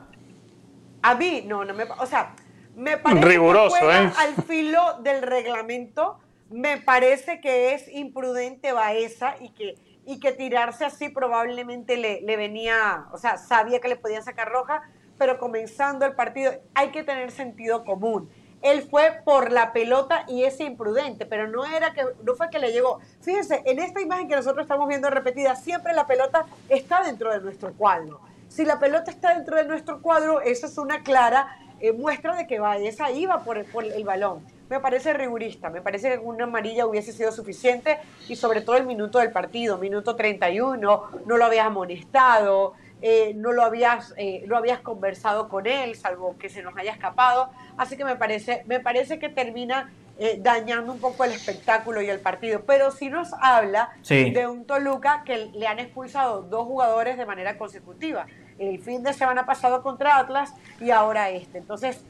A 1.02 1.16
mí, 1.16 1.44
no, 1.46 1.66
no 1.66 1.74
me... 1.74 1.84
O 1.84 2.06
sea, 2.06 2.34
me 2.76 2.98
parece 2.98 3.28
Riguroso, 3.28 3.76
que 3.76 3.86
¿eh? 3.86 4.12
al 4.18 4.36
filo 4.48 5.00
del 5.04 5.22
reglamento. 5.22 6.18
Me 6.50 6.78
parece 6.78 7.42
que 7.42 7.74
es 7.74 7.88
imprudente 7.90 8.72
Baeza 8.72 9.36
y 9.40 9.50
que, 9.50 9.76
y 10.06 10.20
que 10.20 10.32
tirarse 10.32 10.86
así 10.86 11.10
probablemente 11.10 11.98
le, 11.98 12.22
le 12.22 12.38
venía... 12.38 13.08
O 13.12 13.18
sea, 13.18 13.38
sabía 13.38 13.80
que 13.80 13.88
le 13.88 13.96
podían 13.96 14.24
sacar 14.24 14.50
roja 14.50 14.84
pero 15.22 15.38
comenzando 15.38 16.04
el 16.08 16.16
partido 16.16 16.52
hay 16.74 16.90
que 16.90 17.04
tener 17.04 17.30
sentido 17.30 17.86
común. 17.86 18.28
Él 18.64 18.82
fue 18.82 19.22
por 19.24 19.52
la 19.52 19.72
pelota 19.72 20.26
y 20.28 20.46
es 20.46 20.60
imprudente, 20.60 21.28
pero 21.28 21.48
no 21.48 21.64
era 21.64 21.94
que 21.94 22.04
no 22.24 22.34
fue 22.34 22.50
que 22.50 22.58
le 22.58 22.72
llegó. 22.72 23.00
Fíjense, 23.22 23.62
en 23.68 23.78
esta 23.78 24.02
imagen 24.02 24.28
que 24.28 24.36
nosotros 24.36 24.64
estamos 24.64 24.88
viendo 24.88 25.12
repetida, 25.12 25.56
siempre 25.56 25.94
la 25.94 26.08
pelota 26.08 26.48
está 26.70 27.04
dentro 27.04 27.32
de 27.32 27.40
nuestro 27.40 27.72
cuadro. 27.74 28.20
Si 28.48 28.66
la 28.66 28.80
pelota 28.80 29.12
está 29.12 29.36
dentro 29.36 29.58
de 29.58 29.66
nuestro 29.66 30.02
cuadro, 30.02 30.42
eso 30.42 30.66
es 30.66 30.80
una 30.80 31.04
clara 31.04 31.56
eh, 31.82 31.92
muestra 31.94 32.36
de 32.36 32.48
que 32.48 32.60
esa 32.84 33.12
iba 33.12 33.44
por, 33.44 33.66
por 33.66 33.84
el 33.86 34.04
balón. 34.04 34.46
Me 34.70 34.80
parece 34.80 35.14
rigurista, 35.14 35.70
me 35.70 35.82
parece 35.82 36.12
que 36.12 36.18
una 36.20 36.46
amarilla 36.46 36.86
hubiese 36.86 37.12
sido 37.12 37.32
suficiente 37.32 37.98
y 38.30 38.38
sobre 38.38 38.62
todo 38.62 38.78
el 38.78 38.86
minuto 38.86 39.20
del 39.20 39.32
partido, 39.32 39.78
minuto 39.78 40.16
31, 40.16 40.78
no 41.26 41.38
lo 41.38 41.46
habías 41.46 41.66
amonestado, 41.66 42.74
eh, 43.02 43.34
no, 43.36 43.52
lo 43.52 43.64
habías, 43.64 44.14
eh, 44.18 44.46
habías 44.54 44.80
conversado 44.80 45.50
con 45.50 45.66
él, 45.66 45.96
salvo 45.96 46.38
que 46.38 46.50
se 46.50 46.62
nos 46.62 46.78
haya 46.78 46.92
escapado. 46.92 47.50
Así 47.78 47.98
que 47.98 48.06
me 48.06 48.16
parece, 48.16 48.64
me 48.68 48.80
parece 48.80 49.18
que 49.18 49.30
termina 49.30 49.92
eh, 50.20 50.38
dañando 50.40 50.94
un 50.94 51.00
poco 51.00 51.24
el 51.24 51.32
espectáculo 51.32 52.02
y 52.02 52.10
el 52.10 52.20
partido. 52.20 52.62
Pero 52.66 52.92
sí 52.92 53.10
nos 53.10 53.34
habla 53.42 53.90
de 54.08 54.48
un 54.48 54.66
Toluca 54.66 55.24
que 55.26 55.48
le 55.54 55.66
han 55.66 55.80
expulsado 55.80 56.44
dos 56.44 56.66
jugadores 56.68 57.18
de 57.18 57.26
manera 57.26 57.58
consecutiva. 57.58 58.28
El 58.62 58.80
fin 58.80 59.02
de 59.02 59.12
semana 59.12 59.44
pasado 59.44 59.82
contra 59.82 60.18
Atlas 60.18 60.54
y 60.80 60.92
ahora 60.92 61.32
este. 61.32 61.58
Entonces, 61.58 62.04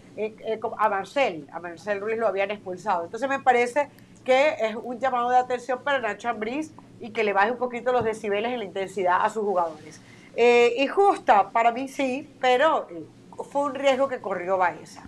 a 0.77 0.89
Marcel, 0.89 1.47
a 1.53 1.61
Marcel 1.61 2.01
Ruiz 2.01 2.17
lo 2.17 2.27
habían 2.27 2.51
expulsado. 2.51 3.05
Entonces 3.05 3.29
me 3.29 3.39
parece 3.39 3.87
que 4.25 4.55
es 4.59 4.75
un 4.75 4.99
llamado 4.99 5.29
de 5.29 5.37
atención 5.37 5.79
para 5.81 5.99
Nacho 5.99 6.27
Ambriz 6.27 6.73
y 6.99 7.11
que 7.11 7.23
le 7.23 7.31
baje 7.31 7.51
un 7.51 7.57
poquito 7.57 7.93
los 7.93 8.03
decibeles 8.03 8.51
en 8.51 8.59
la 8.59 8.65
intensidad 8.65 9.23
a 9.23 9.29
sus 9.29 9.43
jugadores. 9.43 10.01
Eh, 10.35 10.75
y 10.77 10.87
justa, 10.87 11.51
para 11.51 11.71
mí 11.71 11.87
sí, 11.87 12.29
pero 12.41 12.87
eh, 12.89 13.01
fue 13.49 13.63
un 13.63 13.75
riesgo 13.75 14.09
que 14.09 14.19
corrió 14.19 14.57
Baeza. 14.57 15.03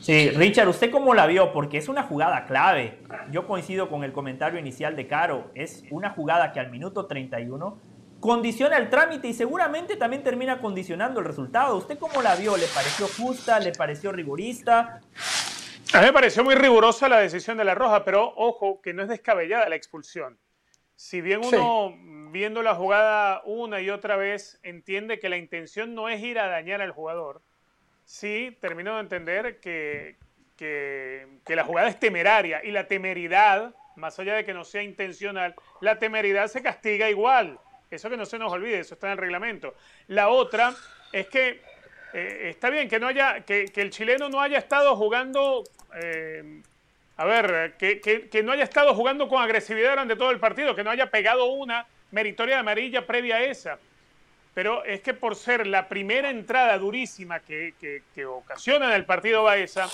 Sí, 0.00 0.30
Richard, 0.30 0.68
¿usted 0.68 0.90
cómo 0.90 1.14
la 1.14 1.26
vio? 1.26 1.52
Porque 1.52 1.78
es 1.78 1.88
una 1.88 2.02
jugada 2.02 2.46
clave. 2.46 2.98
Yo 3.30 3.46
coincido 3.46 3.88
con 3.88 4.02
el 4.02 4.12
comentario 4.12 4.58
inicial 4.58 4.96
de 4.96 5.06
Caro. 5.06 5.50
Es 5.54 5.84
una 5.90 6.10
jugada 6.10 6.52
que 6.52 6.58
al 6.58 6.70
minuto 6.70 7.06
31 7.06 7.76
condiciona 8.20 8.76
el 8.76 8.90
trámite 8.90 9.28
y 9.28 9.34
seguramente 9.34 9.96
también 9.96 10.22
termina 10.22 10.60
condicionando 10.60 11.20
el 11.20 11.26
resultado. 11.26 11.76
¿Usted 11.76 11.98
cómo 11.98 12.22
la 12.22 12.36
vio? 12.36 12.56
¿Le 12.56 12.66
pareció 12.66 13.08
justa? 13.08 13.58
¿Le 13.58 13.72
pareció 13.72 14.12
rigorista? 14.12 15.00
A 15.92 16.00
mí 16.00 16.06
me 16.06 16.12
pareció 16.12 16.44
muy 16.44 16.54
rigurosa 16.54 17.08
la 17.08 17.18
decisión 17.18 17.56
de 17.56 17.64
la 17.64 17.74
Roja, 17.74 18.04
pero 18.04 18.32
ojo 18.36 18.80
que 18.80 18.92
no 18.92 19.02
es 19.02 19.08
descabellada 19.08 19.68
la 19.68 19.74
expulsión. 19.74 20.38
Si 20.94 21.20
bien 21.20 21.40
uno 21.42 21.96
viendo 22.30 22.62
la 22.62 22.74
jugada 22.74 23.42
una 23.44 23.80
y 23.80 23.90
otra 23.90 24.16
vez 24.16 24.60
entiende 24.62 25.18
que 25.18 25.28
la 25.28 25.38
intención 25.38 25.94
no 25.94 26.08
es 26.08 26.22
ir 26.22 26.38
a 26.38 26.46
dañar 26.46 26.82
al 26.82 26.92
jugador, 26.92 27.42
sí 28.04 28.56
termino 28.60 28.94
de 28.94 29.00
entender 29.00 29.60
que, 29.60 30.16
que, 30.56 31.26
la 31.46 31.64
jugada 31.64 31.88
es 31.88 31.98
temeraria 31.98 32.62
y 32.62 32.70
la 32.70 32.86
temeridad, 32.86 33.74
más 33.96 34.18
allá 34.20 34.34
de 34.34 34.44
que 34.44 34.52
no 34.52 34.64
sea 34.64 34.82
intencional, 34.82 35.54
la 35.80 35.98
temeridad 35.98 36.48
se 36.48 36.62
castiga 36.62 37.08
igual. 37.08 37.58
Eso 37.90 38.08
que 38.08 38.16
no 38.16 38.24
se 38.24 38.38
nos 38.38 38.52
olvide, 38.52 38.78
eso 38.78 38.94
está 38.94 39.08
en 39.08 39.12
el 39.12 39.18
reglamento. 39.18 39.74
La 40.08 40.28
otra 40.28 40.74
es 41.12 41.26
que 41.26 41.60
eh, 42.12 42.50
está 42.50 42.70
bien 42.70 42.88
que 42.88 43.00
no 43.00 43.08
haya, 43.08 43.40
que, 43.40 43.70
el 43.74 43.90
chileno 43.90 44.28
no 44.28 44.40
haya 44.40 44.58
estado 44.58 44.94
jugando 44.96 45.64
eh, 45.96 46.62
a 47.20 47.24
ver, 47.26 47.74
que, 47.76 48.42
no 48.42 48.52
haya 48.52 48.64
estado 48.64 48.94
jugando 48.94 49.28
con 49.28 49.42
agresividad 49.42 49.90
durante 49.90 50.16
todo 50.16 50.30
el 50.30 50.40
partido, 50.40 50.74
que 50.74 50.82
no 50.82 50.90
haya 50.90 51.10
pegado 51.10 51.44
una 51.46 51.86
meritoria 52.12 52.54
de 52.54 52.60
amarilla 52.60 53.06
previa 53.06 53.36
a 53.36 53.42
esa. 53.42 53.78
Pero 54.54 54.84
es 54.84 55.02
que 55.02 55.12
por 55.12 55.36
ser 55.36 55.66
la 55.66 55.86
primera 55.86 56.30
entrada 56.30 56.78
durísima 56.78 57.40
que, 57.40 57.74
ocasiona 58.26 58.86
en 58.86 58.92
el 58.92 59.04
partido 59.04 59.42
Baeza, 59.42 59.86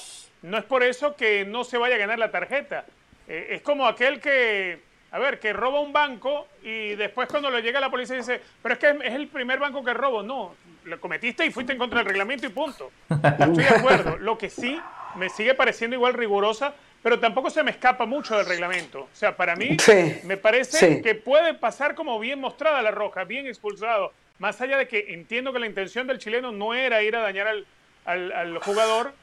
no 0.42 0.56
es 0.56 0.62
por 0.62 0.84
eso 0.84 1.16
que 1.16 1.44
no 1.44 1.64
se 1.64 1.78
vaya 1.78 1.96
a 1.96 1.98
ganar 1.98 2.20
la 2.20 2.30
tarjeta. 2.30 2.84
Eh, 3.26 3.48
es 3.50 3.62
como 3.62 3.88
aquel 3.88 4.20
que, 4.20 4.78
a 5.16 5.18
ver, 5.18 5.40
que 5.40 5.54
roba 5.54 5.80
un 5.80 5.94
banco 5.94 6.46
y 6.62 6.94
después 6.94 7.26
cuando 7.26 7.48
lo 7.48 7.58
llega 7.58 7.80
la 7.80 7.90
policía 7.90 8.16
dice, 8.16 8.38
pero 8.62 8.74
es 8.74 8.78
que 8.78 8.90
es 9.02 9.14
el 9.14 9.28
primer 9.28 9.58
banco 9.58 9.82
que 9.82 9.94
robo. 9.94 10.22
No, 10.22 10.54
lo 10.84 11.00
cometiste 11.00 11.46
y 11.46 11.50
fuiste 11.50 11.72
en 11.72 11.78
contra 11.78 12.00
del 12.00 12.08
reglamento 12.08 12.44
y 12.44 12.50
punto. 12.50 12.92
Estoy 13.08 13.64
de 13.64 13.68
acuerdo. 13.68 14.18
Lo 14.18 14.36
que 14.36 14.50
sí 14.50 14.78
me 15.14 15.30
sigue 15.30 15.54
pareciendo 15.54 15.96
igual 15.96 16.12
rigurosa, 16.12 16.74
pero 17.02 17.18
tampoco 17.18 17.48
se 17.48 17.62
me 17.62 17.70
escapa 17.70 18.04
mucho 18.04 18.36
del 18.36 18.44
reglamento. 18.44 19.04
O 19.04 19.08
sea, 19.14 19.34
para 19.34 19.56
mí 19.56 19.78
me 20.24 20.36
parece 20.36 21.00
que 21.00 21.14
puede 21.14 21.54
pasar 21.54 21.94
como 21.94 22.18
bien 22.20 22.38
mostrada 22.38 22.82
la 22.82 22.90
roja, 22.90 23.24
bien 23.24 23.46
expulsado. 23.46 24.12
Más 24.38 24.60
allá 24.60 24.76
de 24.76 24.86
que 24.86 25.14
entiendo 25.14 25.50
que 25.50 25.60
la 25.60 25.66
intención 25.66 26.06
del 26.06 26.18
chileno 26.18 26.52
no 26.52 26.74
era 26.74 27.02
ir 27.02 27.16
a 27.16 27.20
dañar 27.20 27.48
al, 27.48 27.66
al, 28.04 28.58
jugador, 28.58 29.14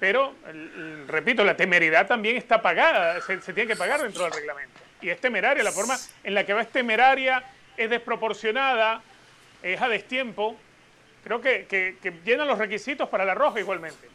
pero, 0.00 0.32
repito, 1.08 1.44
la 1.44 1.58
temeridad 1.58 2.06
también 2.06 2.38
está 2.38 2.62
pagada, 2.62 3.20
se, 3.20 3.36
tiene 3.36 3.66
que 3.66 3.76
pagar 3.76 4.00
dentro 4.00 4.24
del 4.24 4.32
reglamento. 4.32 4.80
Y 5.02 5.10
es 5.10 5.20
temeraria, 5.20 5.62
la 5.62 5.72
forma 5.72 5.96
en 6.22 6.34
la 6.34 6.46
que 6.46 6.54
va 6.54 6.62
es 6.62 6.70
temeraria, 6.70 7.44
es 7.76 7.90
desproporcionada, 7.90 9.02
es 9.62 9.80
a 9.80 9.88
destiempo. 9.88 10.56
Creo 11.24 11.40
que, 11.40 11.66
que, 11.68 12.12
llenan 12.24 12.48
los 12.48 12.58
requisitos 12.58 13.08
para 13.08 13.24
la 13.24 13.34
roja 13.34 13.60
igualmente. 13.60 14.08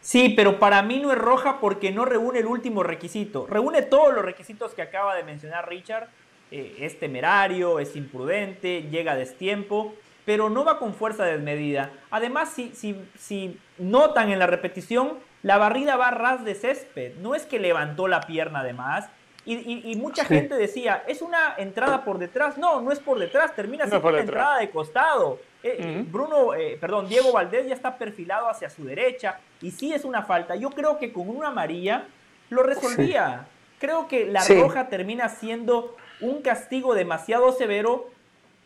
Sí, 0.00 0.30
pero 0.36 0.58
para 0.58 0.82
mí 0.82 1.00
no 1.00 1.12
es 1.12 1.18
roja 1.18 1.58
porque 1.60 1.90
no 1.90 2.04
reúne 2.04 2.38
el 2.38 2.46
último 2.46 2.82
requisito. 2.82 3.46
Reúne 3.46 3.82
todos 3.82 4.14
los 4.14 4.24
requisitos 4.24 4.72
que 4.74 4.82
acaba 4.82 5.14
de 5.14 5.24
mencionar 5.24 5.68
Richard. 5.68 6.08
Eh, 6.50 6.76
es 6.80 6.98
temerario, 6.98 7.78
es 7.78 7.94
imprudente, 7.96 8.82
llega 8.90 9.12
a 9.12 9.16
destiempo, 9.16 9.94
pero 10.24 10.48
no 10.48 10.64
va 10.64 10.78
con 10.78 10.94
fuerza 10.94 11.24
desmedida. 11.24 11.90
Además, 12.10 12.52
si, 12.54 12.74
si, 12.74 12.96
si 13.18 13.58
notan 13.76 14.30
en 14.30 14.38
la 14.38 14.46
repetición, 14.46 15.18
la 15.42 15.58
barrida 15.58 15.96
va 15.96 16.08
a 16.08 16.12
ras 16.12 16.44
de 16.44 16.54
césped. 16.54 17.16
No 17.16 17.34
es 17.34 17.44
que 17.44 17.58
levantó 17.58 18.08
la 18.08 18.22
pierna 18.22 18.60
además. 18.60 19.08
Y, 19.50 19.92
y, 19.92 19.96
mucha 19.96 20.26
gente 20.26 20.54
decía, 20.54 21.04
es 21.06 21.22
una 21.22 21.54
entrada 21.56 22.04
por 22.04 22.18
detrás. 22.18 22.58
No, 22.58 22.82
no 22.82 22.92
es 22.92 22.98
por 22.98 23.18
detrás, 23.18 23.56
termina 23.56 23.86
siendo 23.86 24.06
una 24.06 24.20
entrada 24.20 24.58
de 24.58 24.68
costado. 24.68 25.38
Eh, 25.62 26.04
Bruno, 26.06 26.54
eh, 26.54 26.76
perdón, 26.78 27.08
Diego 27.08 27.32
Valdés 27.32 27.66
ya 27.66 27.74
está 27.74 27.96
perfilado 27.96 28.50
hacia 28.50 28.68
su 28.68 28.84
derecha 28.84 29.40
y 29.62 29.70
sí 29.70 29.94
es 29.94 30.04
una 30.04 30.22
falta. 30.22 30.54
Yo 30.54 30.68
creo 30.68 30.98
que 30.98 31.14
con 31.14 31.30
una 31.30 31.48
amarilla 31.48 32.04
lo 32.50 32.62
resolvía. 32.62 33.46
Creo 33.78 34.06
que 34.06 34.26
la 34.26 34.44
roja 34.44 34.88
termina 34.88 35.30
siendo 35.30 35.96
un 36.20 36.42
castigo 36.42 36.94
demasiado 36.94 37.50
severo 37.52 38.10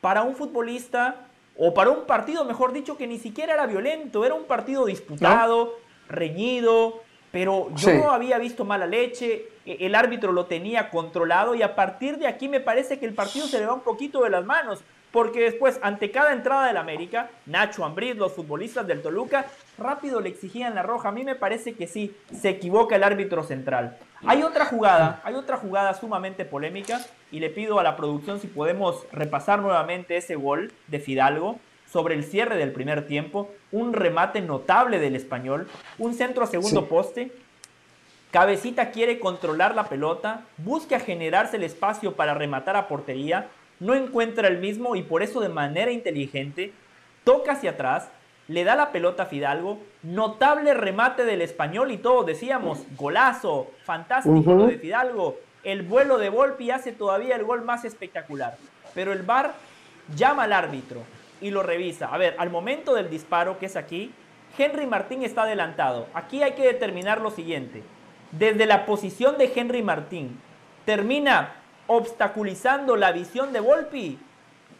para 0.00 0.22
un 0.22 0.34
futbolista 0.34 1.28
o 1.56 1.74
para 1.74 1.90
un 1.90 2.06
partido, 2.06 2.44
mejor 2.44 2.72
dicho, 2.72 2.96
que 2.96 3.06
ni 3.06 3.20
siquiera 3.20 3.54
era 3.54 3.66
violento, 3.66 4.24
era 4.24 4.34
un 4.34 4.46
partido 4.46 4.86
disputado, 4.86 5.78
reñido, 6.08 7.02
pero 7.32 7.74
yo 7.74 7.94
no 7.94 8.12
había 8.12 8.38
visto 8.38 8.64
mala 8.64 8.86
leche, 8.86 9.48
e, 9.66 9.78
el 9.80 9.96
árbitro 9.96 10.30
lo 10.30 10.46
tenía 10.46 10.90
controlado 10.90 11.56
y 11.56 11.62
a 11.62 11.74
partir 11.74 12.18
de 12.18 12.28
aquí 12.28 12.48
me 12.48 12.60
parece 12.60 13.00
que 13.00 13.06
el 13.06 13.14
partido 13.14 13.46
se 13.46 13.58
le 13.58 13.66
va 13.66 13.74
un 13.74 13.80
poquito 13.80 14.22
de 14.22 14.30
las 14.30 14.44
manos 14.44 14.84
porque 15.12 15.40
después, 15.40 15.78
ante 15.82 16.10
cada 16.10 16.32
entrada 16.32 16.66
del 16.66 16.78
América, 16.78 17.28
Nacho 17.44 17.84
Ambriz, 17.84 18.16
los 18.16 18.32
futbolistas 18.32 18.86
del 18.86 19.02
Toluca, 19.02 19.44
rápido 19.76 20.20
le 20.20 20.30
exigían 20.30 20.74
la 20.74 20.82
roja. 20.82 21.10
A 21.10 21.12
mí 21.12 21.22
me 21.22 21.34
parece 21.34 21.74
que 21.74 21.86
sí, 21.86 22.16
se 22.34 22.48
equivoca 22.48 22.96
el 22.96 23.04
árbitro 23.04 23.42
central. 23.42 23.98
Hay 24.24 24.42
otra 24.42 24.64
jugada, 24.64 25.20
hay 25.22 25.34
otra 25.34 25.58
jugada 25.58 25.92
sumamente 25.92 26.46
polémica 26.46 27.00
y 27.30 27.40
le 27.40 27.50
pido 27.50 27.78
a 27.78 27.82
la 27.82 27.94
producción 27.96 28.40
si 28.40 28.46
podemos 28.46 29.04
repasar 29.12 29.58
nuevamente 29.58 30.16
ese 30.16 30.34
gol 30.34 30.72
de 30.86 30.98
Fidalgo 30.98 31.58
sobre 31.92 32.14
el 32.14 32.24
cierre 32.24 32.56
del 32.56 32.72
primer 32.72 33.06
tiempo, 33.06 33.50
un 33.70 33.92
remate 33.92 34.40
notable 34.40 34.98
del 34.98 35.14
español, 35.14 35.68
un 35.98 36.14
centro 36.14 36.44
a 36.44 36.46
segundo 36.46 36.86
poste, 36.86 37.32
Cabecita 38.30 38.92
quiere 38.92 39.20
controlar 39.20 39.74
la 39.74 39.90
pelota, 39.90 40.44
busca 40.56 40.98
generarse 40.98 41.58
el 41.58 41.64
espacio 41.64 42.14
para 42.14 42.32
rematar 42.32 42.76
a 42.76 42.88
portería, 42.88 43.48
no 43.78 43.94
encuentra 43.94 44.48
el 44.48 44.56
mismo 44.56 44.96
y 44.96 45.02
por 45.02 45.22
eso 45.22 45.40
de 45.40 45.50
manera 45.50 45.90
inteligente 45.90 46.72
toca 47.24 47.52
hacia 47.52 47.72
atrás, 47.72 48.08
le 48.48 48.64
da 48.64 48.74
la 48.74 48.90
pelota 48.90 49.24
a 49.24 49.26
Fidalgo, 49.26 49.78
notable 50.02 50.72
remate 50.72 51.26
del 51.26 51.42
español 51.42 51.90
y 51.90 51.98
todos 51.98 52.24
decíamos, 52.24 52.78
golazo, 52.96 53.70
fantástico 53.84 54.66
de 54.66 54.78
Fidalgo, 54.78 55.36
el 55.62 55.82
vuelo 55.82 56.16
de 56.16 56.30
Volpi 56.30 56.70
hace 56.70 56.92
todavía 56.92 57.36
el 57.36 57.44
gol 57.44 57.62
más 57.62 57.84
espectacular, 57.84 58.56
pero 58.94 59.12
el 59.12 59.24
VAR 59.24 59.52
llama 60.16 60.44
al 60.44 60.54
árbitro 60.54 61.02
y 61.42 61.50
lo 61.50 61.62
revisa. 61.62 62.06
A 62.06 62.16
ver, 62.16 62.36
al 62.38 62.50
momento 62.50 62.94
del 62.94 63.10
disparo, 63.10 63.58
que 63.58 63.66
es 63.66 63.76
aquí, 63.76 64.14
Henry 64.56 64.86
Martín 64.86 65.22
está 65.22 65.42
adelantado. 65.42 66.06
Aquí 66.14 66.42
hay 66.42 66.52
que 66.52 66.62
determinar 66.62 67.20
lo 67.20 67.30
siguiente. 67.30 67.82
Desde 68.30 68.64
la 68.64 68.86
posición 68.86 69.36
de 69.36 69.52
Henry 69.54 69.82
Martín, 69.82 70.40
termina 70.84 71.54
obstaculizando 71.86 72.96
la 72.96 73.12
visión 73.12 73.52
de 73.52 73.60
Volpi? 73.60 74.18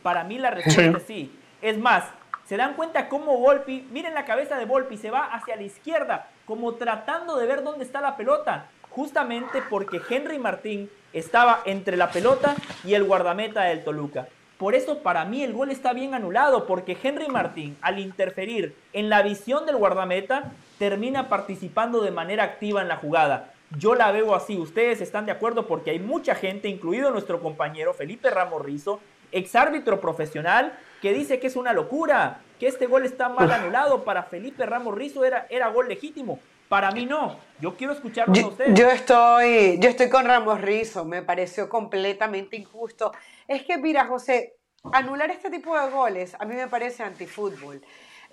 Para 0.03 0.25
mí 0.25 0.39
la 0.39 0.51
respuesta 0.51 0.99
es 0.99 1.05
sí. 1.05 1.39
Es 1.61 1.79
más, 1.79 2.05
se 2.47 2.57
dan 2.57 2.75
cuenta 2.75 3.09
cómo 3.09 3.39
Volpi, 3.39 3.87
miren 3.91 4.15
la 4.15 4.25
cabeza 4.25 4.57
de 4.57 4.65
Volpi, 4.65 4.97
se 4.97 5.11
va 5.11 5.27
hacia 5.27 5.57
la 5.57 5.63
izquierda, 5.63 6.29
como 6.47 6.75
tratando 6.75 7.37
de 7.37 7.47
ver 7.47 7.63
dónde 7.63 7.85
está 7.85 8.01
la 8.01 8.17
pelota, 8.17 8.67
justamente 8.91 9.63
porque 9.69 10.01
Henry 10.09 10.39
Martín 10.39 10.91
estaba 11.13 11.63
entre 11.65 11.97
la 11.97 12.11
pelota 12.11 12.55
y 12.85 12.95
el 12.95 13.05
guardameta 13.05 13.63
del 13.63 13.85
Toluca. 13.85 14.29
Por 14.63 14.77
eso 14.77 15.01
para 15.01 15.25
mí 15.25 15.43
el 15.43 15.55
gol 15.55 15.73
está 15.73 15.93
bien 15.93 16.15
anulado, 16.15 16.69
porque 16.69 16.97
Henry 17.03 17.27
Martín, 17.27 17.77
al 17.83 17.99
interferir 17.99 18.77
en 18.93 19.09
la 19.09 19.21
visión 19.23 19.67
del 19.67 19.75
guardameta, 19.75 20.53
termina 20.79 21.29
participando 21.29 22.01
de 22.01 22.13
manera 22.13 22.45
activa 22.45 22.81
en 22.81 22.87
la 22.87 22.95
jugada. 22.95 23.53
Yo 23.77 23.97
la 23.97 24.13
veo 24.13 24.37
así. 24.37 24.57
Ustedes 24.57 25.01
están 25.01 25.27
de 25.27 25.33
acuerdo 25.33 25.67
porque 25.67 25.91
hay 25.91 25.99
mucha 25.99 26.37
gente, 26.37 26.69
incluido 26.69 27.11
nuestro 27.11 27.41
compañero 27.41 27.93
Felipe 27.93 28.31
Ramos 28.31 28.65
Rizo, 28.65 29.01
exárbitro 29.33 30.01
profesional, 30.01 30.79
que 31.01 31.13
dice 31.13 31.41
que 31.41 31.49
es 31.49 31.57
una 31.57 31.73
locura, 31.73 32.39
que 32.61 32.69
este 32.69 32.87
gol 32.87 33.05
está 33.05 33.29
mal 33.29 33.51
anulado. 33.51 34.05
Para 34.05 34.23
Felipe 34.23 34.65
Ramos 34.65 34.95
Rizo 34.95 35.25
era, 35.25 35.49
era 35.51 35.71
gol 35.71 35.89
legítimo. 35.89 36.39
Para 36.69 36.93
mí 36.93 37.05
no. 37.05 37.37
Yo 37.61 37.77
quiero 37.77 37.95
escucharlo 37.95 38.33
a 38.33 38.47
ustedes. 38.47 38.79
Yo 38.79 38.89
estoy, 38.89 39.81
yo 39.81 39.89
estoy 39.89 40.09
con 40.09 40.25
Ramos 40.25 40.61
Rizo. 40.61 41.05
Me 41.05 41.21
pareció 41.21 41.69
completamente 41.69 42.57
injusto. 42.57 43.13
Es 43.53 43.65
que, 43.65 43.77
mira, 43.77 44.07
José, 44.07 44.57
anular 44.95 45.31
este 45.31 45.51
tipo 45.51 45.79
de 45.79 45.91
goles 45.91 46.35
a 46.39 46.47
mí 46.47 46.55
me 46.55 46.69
parece 46.69 47.03
antifútbol. 47.03 47.83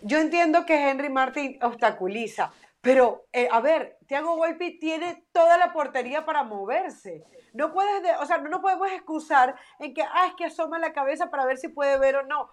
Yo 0.02 0.18
entiendo 0.18 0.66
que 0.66 0.90
Henry 0.90 1.10
Martin 1.10 1.60
obstaculiza, 1.62 2.54
pero, 2.80 3.26
eh, 3.34 3.50
a 3.52 3.60
ver, 3.60 3.98
Thiago 4.08 4.38
Volpi 4.38 4.80
tiene 4.80 5.26
toda 5.34 5.58
la 5.58 5.74
portería 5.74 6.26
para 6.26 6.44
moverse. 6.44 7.26
No 7.52 7.74
puedes, 7.74 8.02
o 8.22 8.26
sea, 8.26 8.38
no 8.38 8.62
podemos 8.62 8.90
excusar 8.94 9.58
en 9.80 9.94
que, 9.94 10.04
ah, 10.04 10.28
es 10.30 10.36
que 10.36 10.46
asoma 10.46 10.80
la 10.80 10.94
cabeza 10.94 11.30
para 11.30 11.46
ver 11.46 11.58
si 11.58 11.68
puede 11.68 12.00
ver 12.00 12.16
o 12.16 12.24
no. 12.24 12.50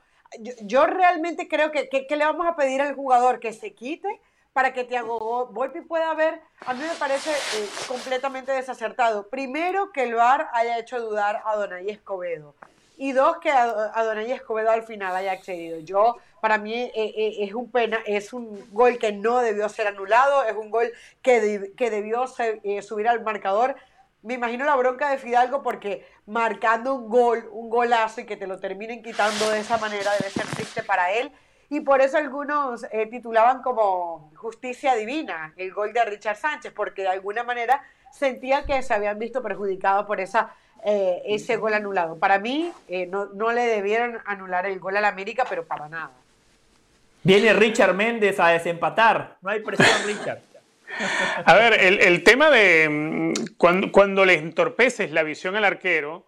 Yo, 0.64 0.86
realmente 0.86 1.46
creo 1.46 1.70
que, 1.70 1.88
que, 1.88 2.16
le 2.16 2.24
vamos 2.24 2.48
a 2.48 2.56
pedir 2.56 2.82
al 2.82 2.96
jugador 2.96 3.38
que 3.38 3.52
se 3.52 3.74
quite 3.74 4.08
para 4.56 4.72
que 4.72 4.84
Thiago 4.84 5.48
Volpi 5.48 5.82
pueda 5.82 6.14
ver, 6.14 6.40
a 6.64 6.72
mí 6.72 6.80
me 6.80 6.94
parece 6.98 7.30
eh, 7.30 7.68
completamente 7.86 8.52
desacertado. 8.52 9.28
Primero, 9.28 9.92
que 9.92 10.04
el 10.04 10.14
VAR 10.14 10.48
haya 10.54 10.78
hecho 10.78 10.98
dudar 10.98 11.42
a 11.44 11.56
Donay 11.56 11.90
Escobedo. 11.90 12.54
Y 12.96 13.12
dos, 13.12 13.36
que 13.36 13.50
Adonai 13.50 14.32
Escobedo 14.32 14.70
al 14.70 14.82
final 14.84 15.14
haya 15.14 15.32
accedido. 15.32 15.80
Yo, 15.80 16.16
para 16.40 16.56
mí, 16.56 16.72
eh, 16.72 16.92
eh, 16.94 17.36
es 17.40 17.52
un 17.52 17.70
pena, 17.70 17.98
es 18.06 18.32
un 18.32 18.66
gol 18.72 18.96
que 18.96 19.12
no 19.12 19.40
debió 19.40 19.68
ser 19.68 19.88
anulado, 19.88 20.44
es 20.44 20.56
un 20.56 20.70
gol 20.70 20.90
que, 21.20 21.74
que 21.76 21.90
debió 21.90 22.26
subir 22.26 23.08
al 23.08 23.22
marcador. 23.22 23.76
Me 24.22 24.32
imagino 24.32 24.64
la 24.64 24.74
bronca 24.76 25.10
de 25.10 25.18
Fidalgo 25.18 25.62
porque 25.62 26.08
marcando 26.24 26.94
un 26.94 27.10
gol, 27.10 27.46
un 27.52 27.68
golazo 27.68 28.22
y 28.22 28.24
que 28.24 28.38
te 28.38 28.46
lo 28.46 28.58
terminen 28.58 29.02
quitando 29.02 29.50
de 29.50 29.60
esa 29.60 29.76
manera 29.76 30.12
debe 30.18 30.30
ser 30.30 30.46
triste 30.46 30.82
para 30.82 31.12
él. 31.12 31.30
Y 31.68 31.80
por 31.80 32.00
eso 32.00 32.16
algunos 32.16 32.86
titulaban 33.10 33.62
como 33.62 34.30
justicia 34.36 34.94
divina 34.94 35.52
el 35.56 35.72
gol 35.72 35.92
de 35.92 36.04
Richard 36.04 36.36
Sánchez, 36.36 36.72
porque 36.72 37.02
de 37.02 37.08
alguna 37.08 37.42
manera 37.42 37.82
sentía 38.12 38.64
que 38.64 38.82
se 38.82 38.94
habían 38.94 39.18
visto 39.18 39.42
perjudicados 39.42 40.06
por 40.06 40.20
esa 40.20 40.54
eh, 40.84 41.22
ese 41.26 41.56
gol 41.56 41.74
anulado. 41.74 42.16
Para 42.16 42.38
mí, 42.38 42.70
eh, 42.86 43.06
no, 43.06 43.26
no, 43.34 43.50
le 43.50 43.62
debieron 43.62 44.20
anular 44.24 44.66
el 44.66 44.78
gol 44.78 44.96
al 44.96 45.04
América, 45.04 45.44
pero 45.48 45.64
para 45.64 45.88
nada. 45.88 46.12
Viene 47.24 47.52
Richard 47.54 47.94
Méndez 47.94 48.38
a 48.38 48.48
desempatar. 48.50 49.36
No 49.40 49.50
hay 49.50 49.60
presión, 49.60 49.88
Richard. 50.06 50.38
A 51.44 51.54
ver, 51.54 51.80
el, 51.80 51.98
el 51.98 52.22
tema 52.22 52.50
de 52.50 52.88
mm, 52.88 53.56
cuando, 53.56 53.90
cuando, 53.90 54.24
le 54.24 54.34
entorpeces 54.34 55.10
la 55.10 55.24
visión 55.24 55.56
al 55.56 55.64
arquero, 55.64 56.24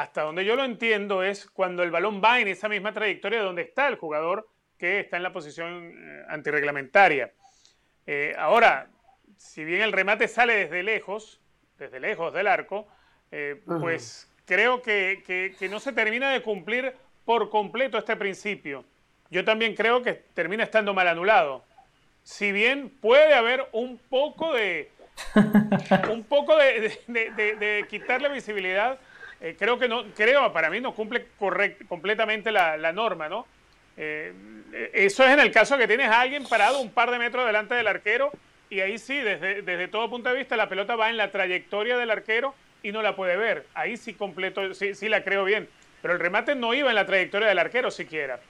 hasta 0.00 0.22
donde 0.22 0.44
yo 0.44 0.56
lo 0.56 0.64
entiendo 0.64 1.22
es 1.22 1.46
cuando 1.46 1.82
el 1.82 1.90
balón 1.90 2.22
va 2.22 2.40
en 2.40 2.48
esa 2.48 2.68
misma 2.68 2.92
trayectoria 2.92 3.42
donde 3.42 3.62
está 3.62 3.88
el 3.88 3.96
jugador 3.96 4.48
que 4.76 5.00
está 5.00 5.16
en 5.16 5.22
la 5.22 5.32
posición 5.32 5.92
eh, 5.96 6.24
antirreglamentaria. 6.28 7.32
ahora, 8.36 8.88
si 9.36 9.64
bien 9.64 9.82
el 9.82 9.92
remate 9.92 10.28
sale 10.28 10.54
desde 10.54 10.82
lejos, 10.82 11.40
desde 11.78 12.00
lejos 12.00 12.32
del 12.32 12.46
arco, 12.46 12.88
eh, 13.30 13.60
pues 13.66 14.30
creo 14.44 14.82
que, 14.82 15.54
no 15.70 15.80
se 15.80 15.92
termina 15.92 16.30
de 16.30 16.42
cumplir 16.42 16.94
por 17.24 17.50
completo 17.50 17.98
este 17.98 18.16
principio. 18.16 18.84
Yo 19.30 19.44
también 19.44 19.74
creo 19.74 20.02
que 20.02 20.14
termina 20.14 20.64
estando 20.64 20.94
mal 20.94 21.08
anulado. 21.08 21.64
Si 22.22 22.52
bien 22.52 22.90
puede 23.00 23.34
haber 23.34 23.68
un 23.72 23.98
poco 23.98 24.54
de, 24.54 24.90
un 26.10 26.24
poco 26.24 26.56
de, 26.56 27.86
quitarle 27.88 28.28
visibilidad, 28.30 28.98
eh, 29.40 29.56
creo 29.58 29.78
que 29.78 29.88
no, 29.88 30.04
creo, 30.14 30.52
para 30.52 30.70
mí 30.70 30.80
no 30.80 30.94
cumple 30.94 31.26
completamente 31.88 32.50
la, 32.50 32.92
norma, 32.92 33.28
¿no? 33.28 33.46
Eh, 33.96 34.32
eso 34.92 35.24
es 35.24 35.30
en 35.30 35.40
el 35.40 35.50
caso 35.50 35.76
que 35.76 35.88
tienes 35.88 36.08
a 36.08 36.20
alguien 36.20 36.44
parado 36.48 36.80
un 36.80 36.90
par 36.90 37.10
de 37.10 37.18
metros 37.18 37.46
delante 37.46 37.74
del 37.74 37.86
arquero 37.86 38.30
y 38.70 38.80
ahí 38.80 38.98
sí, 38.98 39.16
desde, 39.16 39.62
desde 39.62 39.88
todo 39.88 40.10
punto 40.10 40.28
de 40.28 40.36
vista, 40.36 40.56
la 40.56 40.68
pelota 40.68 40.94
va 40.96 41.10
en 41.10 41.16
la 41.16 41.30
trayectoria 41.30 41.96
del 41.96 42.10
arquero 42.10 42.54
y 42.82 42.92
no 42.92 43.02
la 43.02 43.16
puede 43.16 43.36
ver. 43.36 43.66
Ahí 43.74 43.96
sí 43.96 44.14
completo, 44.14 44.74
sí, 44.74 44.94
sí 44.94 45.08
la 45.08 45.24
creo 45.24 45.44
bien. 45.44 45.68
Pero 46.02 46.14
el 46.14 46.20
remate 46.20 46.54
no 46.54 46.74
iba 46.74 46.90
en 46.90 46.94
la 46.94 47.06
trayectoria 47.06 47.48
del 47.48 47.58
arquero 47.58 47.90
siquiera. 47.90 48.40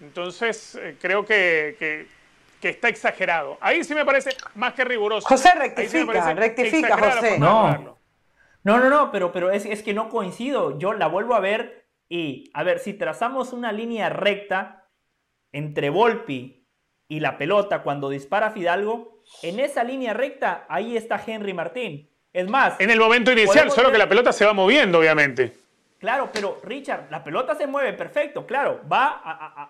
Entonces, 0.00 0.74
eh, 0.76 0.96
creo 1.00 1.24
que, 1.24 2.06
que, 2.60 2.68
está 2.68 2.88
exagerado. 2.88 3.56
Ahí 3.60 3.84
sí 3.84 3.94
me 3.94 4.04
parece 4.04 4.36
más 4.54 4.74
que 4.74 4.84
riguroso. 4.84 5.26
José, 5.26 5.50
rectifica, 5.56 6.34
rectifica, 6.34 6.98
José. 6.98 7.38
No. 7.38 7.97
No, 8.68 8.78
no, 8.78 8.90
no, 8.90 9.10
pero, 9.10 9.32
pero 9.32 9.50
es, 9.50 9.64
es 9.66 9.82
que 9.82 9.94
no 9.94 10.08
coincido. 10.08 10.78
Yo 10.78 10.92
la 10.92 11.06
vuelvo 11.06 11.34
a 11.34 11.40
ver 11.40 11.88
y, 12.08 12.50
a 12.54 12.62
ver, 12.62 12.78
si 12.78 12.94
trazamos 12.94 13.52
una 13.52 13.72
línea 13.72 14.08
recta 14.08 14.86
entre 15.52 15.90
Volpi 15.90 16.66
y 17.08 17.20
la 17.20 17.38
pelota 17.38 17.82
cuando 17.82 18.08
dispara 18.08 18.50
Fidalgo, 18.50 19.22
en 19.42 19.60
esa 19.60 19.84
línea 19.84 20.14
recta, 20.14 20.66
ahí 20.68 20.96
está 20.96 21.22
Henry 21.24 21.54
Martín. 21.54 22.10
Es 22.32 22.48
más. 22.48 22.78
En 22.80 22.90
el 22.90 22.98
momento 22.98 23.32
inicial, 23.32 23.70
solo 23.70 23.90
que 23.90 23.98
la 23.98 24.08
pelota 24.08 24.32
se 24.32 24.44
va 24.44 24.52
moviendo, 24.52 24.98
obviamente. 24.98 25.56
Claro, 25.98 26.30
pero 26.32 26.60
Richard, 26.62 27.08
la 27.10 27.24
pelota 27.24 27.56
se 27.56 27.66
mueve 27.66 27.92
perfecto, 27.92 28.46
claro, 28.46 28.80
va 28.90 29.20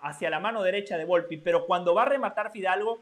hacia 0.03 0.29
la 0.29 0.39
mano 0.39 0.61
derecha 0.61 0.95
de 0.95 1.05
Volpi, 1.05 1.37
pero 1.37 1.65
cuando 1.65 1.95
va 1.95 2.03
a 2.03 2.05
rematar 2.05 2.51
Fidalgo, 2.51 2.99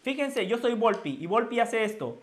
fíjense, 0.00 0.46
yo 0.46 0.56
soy 0.56 0.72
Volpi 0.72 1.18
y 1.20 1.26
Volpi 1.26 1.60
hace 1.60 1.84
esto. 1.84 2.18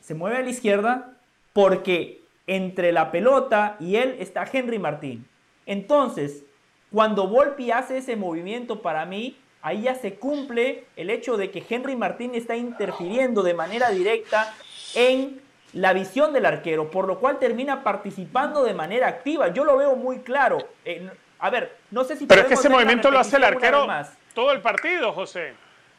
Se 0.00 0.14
mueve 0.14 0.38
a 0.38 0.42
la 0.42 0.50
izquierda 0.50 1.15
porque 1.56 2.20
entre 2.46 2.92
la 2.92 3.10
pelota 3.10 3.76
y 3.80 3.96
él 3.96 4.16
está 4.20 4.46
Henry 4.52 4.78
Martín. 4.78 5.26
Entonces, 5.64 6.44
cuando 6.92 7.28
Volpi 7.28 7.70
hace 7.70 7.96
ese 7.96 8.14
movimiento 8.14 8.82
para 8.82 9.06
mí, 9.06 9.38
ahí 9.62 9.84
ya 9.84 9.94
se 9.94 10.16
cumple 10.16 10.84
el 10.96 11.08
hecho 11.08 11.38
de 11.38 11.50
que 11.50 11.64
Henry 11.66 11.96
Martín 11.96 12.34
está 12.34 12.56
interfiriendo 12.56 13.42
de 13.42 13.54
manera 13.54 13.88
directa 13.88 14.52
en 14.94 15.40
la 15.72 15.94
visión 15.94 16.34
del 16.34 16.44
arquero, 16.44 16.90
por 16.90 17.06
lo 17.06 17.18
cual 17.20 17.38
termina 17.38 17.82
participando 17.82 18.62
de 18.62 18.74
manera 18.74 19.08
activa. 19.08 19.48
Yo 19.48 19.64
lo 19.64 19.78
veo 19.78 19.96
muy 19.96 20.18
claro. 20.18 20.58
Eh, 20.84 21.08
a 21.38 21.48
ver, 21.48 21.74
no 21.90 22.04
sé 22.04 22.16
si... 22.16 22.26
Pero 22.26 22.42
es 22.42 22.48
que 22.48 22.54
ese 22.54 22.68
movimiento 22.68 23.10
lo 23.10 23.18
hace 23.18 23.38
el 23.38 23.44
arquero 23.44 23.86
todo 24.34 24.52
el 24.52 24.60
partido, 24.60 25.10
José. 25.14 25.54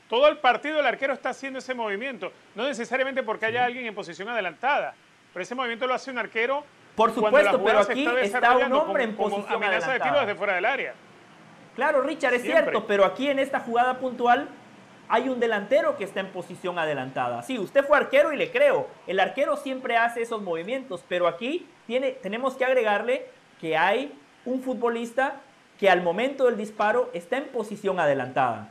Todo 0.08 0.28
el 0.28 0.38
partido 0.38 0.80
el 0.80 0.86
arquero 0.86 1.14
está 1.14 1.30
haciendo 1.30 1.58
ese 1.58 1.74
movimiento. 1.74 2.32
No 2.54 2.68
necesariamente 2.68 3.24
porque 3.24 3.48
haya 3.48 3.66
alguien 3.66 3.88
en 3.88 3.96
posición 3.96 4.30
adelantada, 4.30 4.94
pero 5.38 5.44
ese 5.44 5.54
movimiento 5.54 5.86
lo 5.86 5.94
hace 5.94 6.10
un 6.10 6.18
arquero. 6.18 6.64
Por 6.96 7.14
supuesto, 7.14 7.64
pero 7.64 7.78
aquí 7.78 8.08
está, 8.24 8.58
un 8.58 8.74
hombre 8.74 9.04
en 9.04 9.16
posición 9.16 9.46
amenaza 9.54 9.94
de 9.94 10.00
tiro 10.00 10.20
desde 10.20 10.34
fuera 10.34 10.56
del 10.56 10.66
área. 10.66 10.96
Claro, 11.76 12.02
Richard, 12.02 12.34
es 12.34 12.42
cierto, 12.42 12.88
pero 12.88 13.06
aquí 13.06 13.30
en 13.30 13.38
esta 13.38 13.60
jugada 13.60 14.00
puntual 14.00 14.48
hay 15.08 15.30
un 15.30 15.40
delantero 15.40 15.96
que 15.96 16.06
está 16.06 16.22
en 16.22 16.32
posición 16.32 16.80
adelantada. 16.80 17.44
Sí, 17.44 17.60
usted 17.60 17.86
fue 17.86 17.98
arquero 17.98 18.34
y 18.34 18.36
le 18.36 18.50
creo. 18.50 18.88
El 19.06 19.20
arquero 19.20 19.58
siempre 19.58 19.96
hace 19.96 20.24
esos 20.24 20.42
movimientos, 20.42 21.06
pero 21.08 21.28
aquí 21.28 21.70
tiene, 21.86 22.14
tenemos 22.14 22.56
que 22.56 22.66
agregarle 22.66 23.28
que 23.62 23.78
hay 23.78 24.12
un 24.44 24.64
futbolista 24.64 25.36
que 25.80 25.88
al 25.88 26.02
momento 26.02 26.46
del 26.46 26.58
disparo 26.58 27.12
está 27.14 27.38
en 27.38 27.46
posición 27.50 28.00
adelantada. 28.00 28.70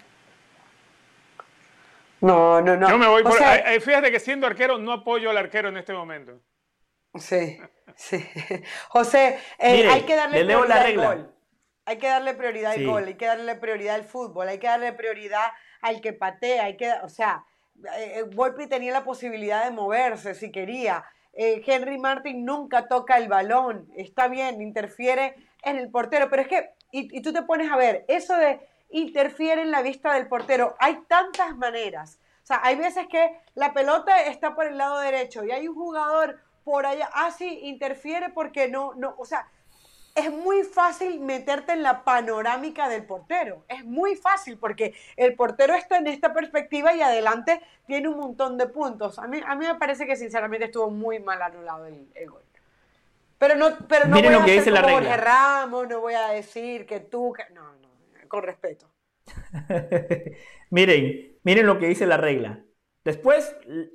No, 2.20 2.60
no, 2.60 2.76
no. 2.76 2.90
Yo 2.90 2.98
me 2.98 3.06
voy 3.06 3.22
por, 3.22 3.34
fíjate 3.34 4.10
que 4.10 4.18
siendo 4.18 4.48
arquero 4.48 4.78
no 4.78 4.90
apoyo 4.90 5.30
al 5.30 5.36
arquero 5.36 5.68
en 5.68 5.76
este 5.76 5.92
momento. 5.92 6.40
Sí, 7.18 7.58
sí. 7.96 8.24
José, 8.88 9.38
eh, 9.58 9.88
hay 9.88 10.02
que 10.02 10.16
darle 10.16 10.44
prioridad 10.44 10.78
al 10.78 10.96
gol. 10.96 11.32
Hay 11.88 11.98
que 11.98 12.08
darle 12.08 12.34
prioridad 12.34 12.72
al 12.72 12.84
gol, 12.84 13.04
hay 13.06 13.14
que 13.14 13.26
darle 13.26 13.54
prioridad 13.54 13.94
al 13.94 14.04
fútbol, 14.04 14.48
hay 14.48 14.58
que 14.58 14.66
darle 14.66 14.92
prioridad 14.92 15.52
al 15.82 16.00
que 16.00 16.12
patea, 16.12 16.64
hay 16.64 16.76
que, 16.76 16.92
o 17.04 17.08
sea, 17.08 17.44
eh, 17.84 18.18
eh, 18.18 18.22
Volpi 18.22 18.66
tenía 18.66 18.92
la 18.92 19.04
posibilidad 19.04 19.64
de 19.64 19.70
moverse 19.70 20.34
si 20.34 20.50
quería. 20.50 21.04
Eh, 21.32 21.62
Henry 21.66 21.98
Martin 21.98 22.44
nunca 22.44 22.88
toca 22.88 23.18
el 23.18 23.28
balón, 23.28 23.88
está 23.94 24.28
bien, 24.28 24.62
interfiere 24.62 25.34
en 25.62 25.76
el 25.76 25.90
portero, 25.90 26.30
pero 26.30 26.42
es 26.42 26.48
que, 26.48 26.70
y, 26.90 27.20
tú 27.20 27.32
te 27.32 27.42
pones 27.42 27.70
a 27.70 27.76
ver, 27.76 28.04
eso 28.08 28.34
de 28.36 28.60
interfiere 28.88 29.62
en 29.62 29.70
la 29.70 29.82
vista 29.82 30.14
del 30.14 30.28
portero, 30.28 30.76
hay 30.78 31.02
tantas 31.08 31.54
maneras. 31.56 32.18
O 32.42 32.46
sea, 32.46 32.60
hay 32.62 32.76
veces 32.76 33.06
que 33.08 33.38
la 33.54 33.74
pelota 33.74 34.22
está 34.22 34.54
por 34.54 34.66
el 34.66 34.78
lado 34.78 35.00
derecho 35.00 35.44
y 35.44 35.50
hay 35.50 35.68
un 35.68 35.74
jugador 35.74 36.40
por 36.66 36.84
allá, 36.84 37.08
ah, 37.14 37.30
sí, 37.30 37.60
interfiere 37.62 38.30
porque 38.30 38.66
no, 38.66 38.92
no, 38.96 39.14
o 39.18 39.24
sea, 39.24 39.48
es 40.16 40.32
muy 40.32 40.64
fácil 40.64 41.20
meterte 41.20 41.74
en 41.74 41.84
la 41.84 42.02
panorámica 42.02 42.88
del 42.88 43.04
portero. 43.04 43.64
Es 43.68 43.84
muy 43.84 44.16
fácil 44.16 44.58
porque 44.58 44.92
el 45.16 45.36
portero 45.36 45.74
está 45.74 45.98
en 45.98 46.08
esta 46.08 46.34
perspectiva 46.34 46.92
y 46.92 47.02
adelante 47.02 47.60
tiene 47.86 48.08
un 48.08 48.16
montón 48.16 48.58
de 48.58 48.66
puntos. 48.66 49.20
A 49.20 49.28
mí, 49.28 49.40
a 49.46 49.54
mí 49.54 49.64
me 49.64 49.76
parece 49.76 50.08
que 50.08 50.16
sinceramente 50.16 50.64
estuvo 50.64 50.90
muy 50.90 51.20
mal 51.20 51.40
anulado 51.40 51.86
el, 51.86 52.08
gol. 52.28 52.42
Pero 53.38 53.54
no, 53.54 53.78
pero 53.86 54.08
no 54.08 54.20
voy 54.20 54.26
a 54.26 54.40
dice 54.40 54.72
la 54.72 54.82
regla. 54.82 55.16
Ramos, 55.18 55.86
no 55.86 56.00
voy 56.00 56.14
a 56.14 56.30
decir 56.30 56.84
que 56.84 56.98
tú... 56.98 57.32
No, 57.54 57.74
no, 57.74 57.88
con 58.26 58.42
respeto. 58.42 58.90
miren, 60.70 61.38
miren 61.44 61.64
lo 61.64 61.78
que 61.78 61.86
dice 61.86 62.06
la 62.06 62.16
regla. 62.16 62.58
Después, 63.06 63.54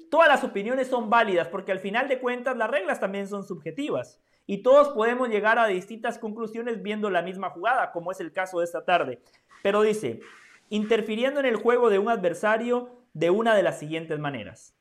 todas 0.09 0.29
las 0.29 0.41
opiniones 0.41 0.87
son 0.87 1.09
válidas 1.09 1.49
porque 1.49 1.73
al 1.73 1.79
final 1.79 2.07
de 2.07 2.19
cuentas 2.19 2.55
las 2.55 2.71
reglas 2.71 3.01
también 3.01 3.27
son 3.27 3.43
subjetivas 3.43 4.21
y 4.47 4.59
todos 4.59 4.87
podemos 4.87 5.27
llegar 5.27 5.59
a 5.59 5.67
distintas 5.67 6.17
conclusiones 6.17 6.81
viendo 6.81 7.09
la 7.09 7.21
misma 7.21 7.49
jugada, 7.49 7.91
como 7.91 8.13
es 8.13 8.21
el 8.21 8.31
caso 8.31 8.59
de 8.59 8.63
esta 8.63 8.85
tarde. 8.85 9.19
Pero 9.63 9.81
dice, 9.81 10.21
interfiriendo 10.69 11.41
en 11.41 11.45
el 11.45 11.57
juego 11.57 11.89
de 11.89 11.99
un 11.99 12.07
adversario 12.07 13.03
de 13.11 13.31
una 13.31 13.53
de 13.53 13.63
las 13.63 13.79
siguientes 13.79 14.17
maneras. 14.17 14.77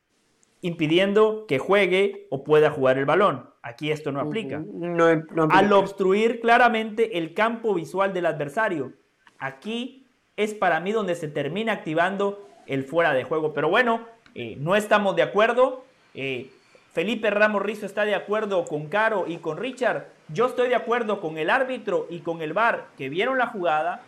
Impidiendo 0.61 1.47
que 1.49 1.59
juegue 1.59 2.29
o 2.31 2.45
pueda 2.45 2.71
jugar 2.71 2.99
el 2.99 3.07
balón. 3.07 3.51
Aquí 3.63 3.91
esto 3.91 4.13
no 4.13 4.21
aplica. 4.21 4.63
Al 5.51 5.73
obstruir 5.73 6.41
claramente 6.41 7.19
el 7.19 7.35
campo 7.35 7.75
visual 7.75 8.13
del 8.13 8.27
adversario. 8.27 8.93
Aquí 9.41 10.07
es 10.37 10.55
para 10.55 10.79
mí 10.79 10.93
donde 10.93 11.17
se 11.17 11.27
termina 11.27 11.73
activando 11.73 12.47
el 12.67 12.85
fuera 12.85 13.13
de 13.13 13.25
juego. 13.25 13.53
Pero 13.53 13.69
bueno, 13.69 14.07
eh, 14.35 14.57
no 14.59 14.77
estamos 14.77 15.17
de 15.17 15.23
acuerdo. 15.23 15.85
Eh, 16.15 16.51
Felipe 16.93 17.31
Ramos 17.31 17.63
Rizo 17.63 17.87
está 17.87 18.05
de 18.05 18.15
acuerdo 18.15 18.65
con 18.65 18.89
Caro 18.89 19.27
y 19.29 19.39
con 19.39 19.59
Richard. 19.59 20.07
Yo 20.29 20.47
estoy 20.47 20.69
de 20.69 20.75
acuerdo 20.75 21.21
con 21.21 21.39
el 21.39 21.51
árbitro 21.51 22.07
y 22.11 22.21
con 22.21 22.43
el 22.43 22.53
VAR 22.53 22.87
que 22.99 23.09
vieron 23.09 23.39
la 23.39 23.47
jugada, 23.47 24.03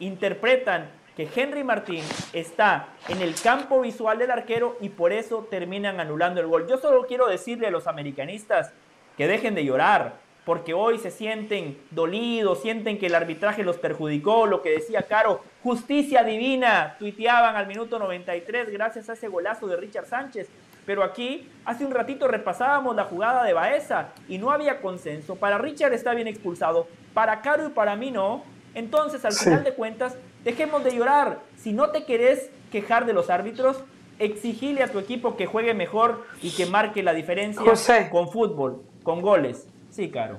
interpretan 0.00 0.90
que 1.16 1.28
Henry 1.34 1.62
Martín 1.62 2.02
está 2.32 2.88
en 3.08 3.20
el 3.20 3.34
campo 3.34 3.82
visual 3.82 4.18
del 4.18 4.30
arquero 4.30 4.78
y 4.80 4.88
por 4.88 5.12
eso 5.12 5.46
terminan 5.50 6.00
anulando 6.00 6.40
el 6.40 6.46
gol. 6.46 6.66
Yo 6.66 6.78
solo 6.78 7.06
quiero 7.06 7.28
decirle 7.28 7.66
a 7.66 7.70
los 7.70 7.86
americanistas 7.86 8.72
que 9.16 9.26
dejen 9.26 9.54
de 9.54 9.64
llorar, 9.64 10.14
porque 10.46 10.72
hoy 10.74 10.98
se 10.98 11.10
sienten 11.10 11.78
dolidos, 11.90 12.62
sienten 12.62 12.98
que 12.98 13.06
el 13.06 13.14
arbitraje 13.14 13.62
los 13.62 13.76
perjudicó, 13.76 14.46
lo 14.46 14.62
que 14.62 14.70
decía 14.70 15.02
Caro, 15.02 15.42
justicia 15.62 16.24
divina, 16.24 16.96
tuiteaban 16.98 17.56
al 17.56 17.66
minuto 17.66 17.98
93 17.98 18.70
gracias 18.70 19.08
a 19.08 19.12
ese 19.12 19.28
golazo 19.28 19.66
de 19.66 19.76
Richard 19.76 20.06
Sánchez. 20.06 20.48
Pero 20.84 21.04
aquí, 21.04 21.48
hace 21.64 21.84
un 21.84 21.92
ratito 21.92 22.26
repasábamos 22.26 22.96
la 22.96 23.04
jugada 23.04 23.44
de 23.44 23.52
Baeza 23.52 24.08
y 24.28 24.38
no 24.38 24.50
había 24.50 24.80
consenso. 24.80 25.36
Para 25.36 25.58
Richard 25.58 25.92
está 25.92 26.12
bien 26.14 26.26
expulsado, 26.26 26.88
para 27.14 27.40
Caro 27.40 27.66
y 27.66 27.70
para 27.70 27.94
mí 27.94 28.10
no. 28.10 28.42
Entonces, 28.74 29.24
al 29.24 29.32
final 29.32 29.62
de 29.62 29.74
cuentas, 29.74 30.16
dejemos 30.44 30.82
de 30.82 30.96
llorar. 30.96 31.38
Si 31.56 31.72
no 31.72 31.90
te 31.90 32.04
querés 32.04 32.50
quejar 32.72 33.06
de 33.06 33.12
los 33.12 33.30
árbitros, 33.30 33.84
exigile 34.18 34.82
a 34.82 34.88
tu 34.88 34.98
equipo 34.98 35.36
que 35.36 35.46
juegue 35.46 35.74
mejor 35.74 36.26
y 36.42 36.50
que 36.50 36.66
marque 36.66 37.02
la 37.02 37.12
diferencia 37.12 37.62
con 38.10 38.28
fútbol, 38.30 38.82
con 39.04 39.20
goles. 39.20 39.68
Sí, 39.90 40.10
Caro. 40.10 40.38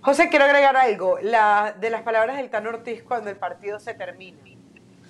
José, 0.00 0.28
quiero 0.30 0.46
agregar 0.46 0.76
algo. 0.76 1.18
La, 1.20 1.74
de 1.78 1.90
las 1.90 2.02
palabras 2.02 2.38
del 2.38 2.48
Tan 2.50 2.66
Ortiz 2.66 3.02
cuando 3.02 3.28
el 3.28 3.36
partido 3.36 3.78
se 3.78 3.94
termina. 3.94 4.38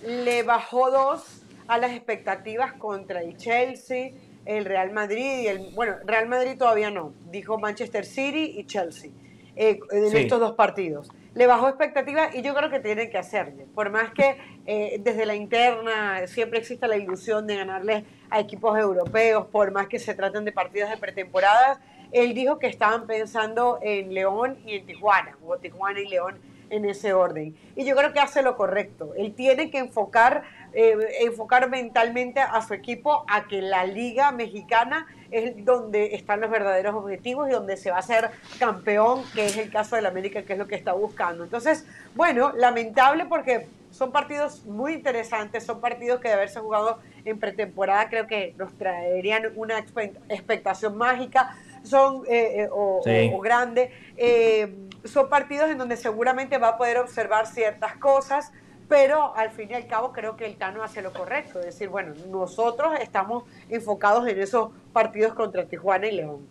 Le 0.07 0.43
bajó 0.43 0.91
dos 0.91 1.43
a 1.69 1.79
las 1.79 1.93
expectativas 1.93 2.73
contra 2.75 3.23
el 3.23 3.37
Chelsea 3.37 4.13
el 4.45 4.65
Real 4.65 4.93
Madrid 4.93 5.43
y 5.43 5.47
el. 5.47 5.71
Bueno, 5.75 5.97
Real 6.05 6.29
Madrid 6.29 6.57
todavía 6.59 6.91
no, 6.91 7.13
dijo 7.31 7.59
Manchester 7.59 8.05
City 8.05 8.55
y 8.57 8.65
Chelsea 8.67 9.11
eh, 9.57 9.79
en 9.91 10.17
estos 10.17 10.41
dos 10.41 10.53
partidos. 10.53 11.11
Le 11.35 11.47
bajó 11.47 11.69
expectativas 11.69 12.35
y 12.35 12.43
yo 12.43 12.55
creo 12.55 12.69
que 12.69 12.81
tienen 12.81 13.11
que 13.11 13.17
hacerle. 13.17 13.67
Por 13.75 13.91
más 13.91 14.13
que 14.13 14.37
eh, 14.67 15.01
desde 15.01 15.25
la 15.25 15.35
interna 15.35 16.27
siempre 16.27 16.59
exista 16.59 16.87
la 16.87 16.97
ilusión 16.97 17.47
de 17.47 17.57
ganarle 17.57 18.05
a 18.29 18.41
equipos 18.41 18.79
europeos, 18.79 19.47
por 19.47 19.71
más 19.71 19.87
que 19.87 19.99
se 19.99 20.15
traten 20.15 20.45
de 20.45 20.53
partidos 20.53 20.91
de 20.91 20.99
pretemporada, 20.99 21.81
él 22.11 22.35
dijo 22.35 22.59
que 22.59 22.67
estaban 22.67 23.07
pensando 23.07 23.79
en 23.81 24.13
León 24.13 24.59
y 24.67 24.75
en 24.75 24.85
Tijuana, 24.85 25.39
o 25.47 25.57
Tijuana 25.57 26.01
y 26.01 26.09
León 26.09 26.39
en 26.73 26.85
ese 26.87 27.13
orden. 27.13 27.55
Y 27.77 27.85
yo 27.85 27.95
creo 27.95 28.13
que 28.13 28.19
hace 28.19 28.43
lo 28.43 28.57
correcto. 28.57 29.13
Él 29.17 29.35
tiene 29.35 29.71
que 29.71 29.79
enfocar, 29.79 30.43
eh, 30.73 30.97
enfocar 31.21 31.69
mentalmente 31.69 32.41
a 32.41 32.61
su 32.63 32.75
equipo 32.75 33.25
a 33.29 33.47
que 33.47 33.63
la 33.63 33.85
liga 33.85 34.33
mexicana 34.33 35.07
es 35.31 35.65
donde 35.65 36.15
están 36.15 36.41
los 36.41 36.51
verdaderos 36.51 36.95
objetivos 36.95 37.49
y 37.49 37.53
donde 37.53 37.77
se 37.77 37.91
va 37.91 37.99
a 37.99 38.03
ser 38.03 38.31
campeón, 38.59 39.23
que 39.35 39.47
es 39.47 39.57
el 39.57 39.71
caso 39.71 39.97
del 39.97 40.07
América, 40.07 40.43
que 40.43 40.55
es 40.55 40.59
lo 40.59 40.67
que 40.67 40.75
está 40.75 40.93
buscando. 40.93 41.45
Entonces, 41.45 41.87
bueno, 42.15 42.53
lamentable 42.57 43.27
porque 43.27 43.69
son 43.91 44.11
partidos 44.11 44.65
muy 44.65 44.95
interesantes, 44.95 45.65
son 45.65 45.81
partidos 45.81 46.21
que 46.21 46.29
de 46.29 46.35
haberse 46.35 46.61
jugado 46.61 46.99
en 47.25 47.39
pretemporada 47.39 48.09
creo 48.09 48.27
que 48.27 48.55
nos 48.57 48.73
traerían 48.77 49.53
una 49.55 49.79
expectación 49.79 50.97
mágica, 50.97 51.55
son 51.83 52.23
eh, 52.29 52.63
eh, 52.63 52.69
o, 52.71 53.41
grande. 53.41 53.91
Eh, 54.17 54.75
son 55.05 55.29
partidos 55.29 55.71
en 55.71 55.79
donde 55.79 55.97
seguramente 55.97 56.59
va 56.59 56.69
a 56.69 56.77
poder 56.77 56.99
observar 56.99 57.47
ciertas 57.47 57.97
cosas, 57.97 58.53
pero 58.89 59.35
al 59.37 59.51
fin 59.51 59.71
y 59.71 59.75
al 59.75 59.87
cabo 59.87 60.13
creo 60.13 60.37
que 60.37 60.47
el 60.47 60.57
Tano 60.57 60.83
hace 60.83 61.03
lo 61.03 61.13
correcto, 61.13 61.61
es 61.61 61.67
decir, 61.67 61.89
bueno, 61.89 62.15
nosotros 62.29 62.93
estamos 63.01 63.45
enfocados 63.69 64.29
en 64.29 64.41
esos 64.41 64.71
partidos 64.93 65.35
contra 65.35 65.65
Tijuana 65.65 66.07
y 66.09 66.13
León. 66.13 66.47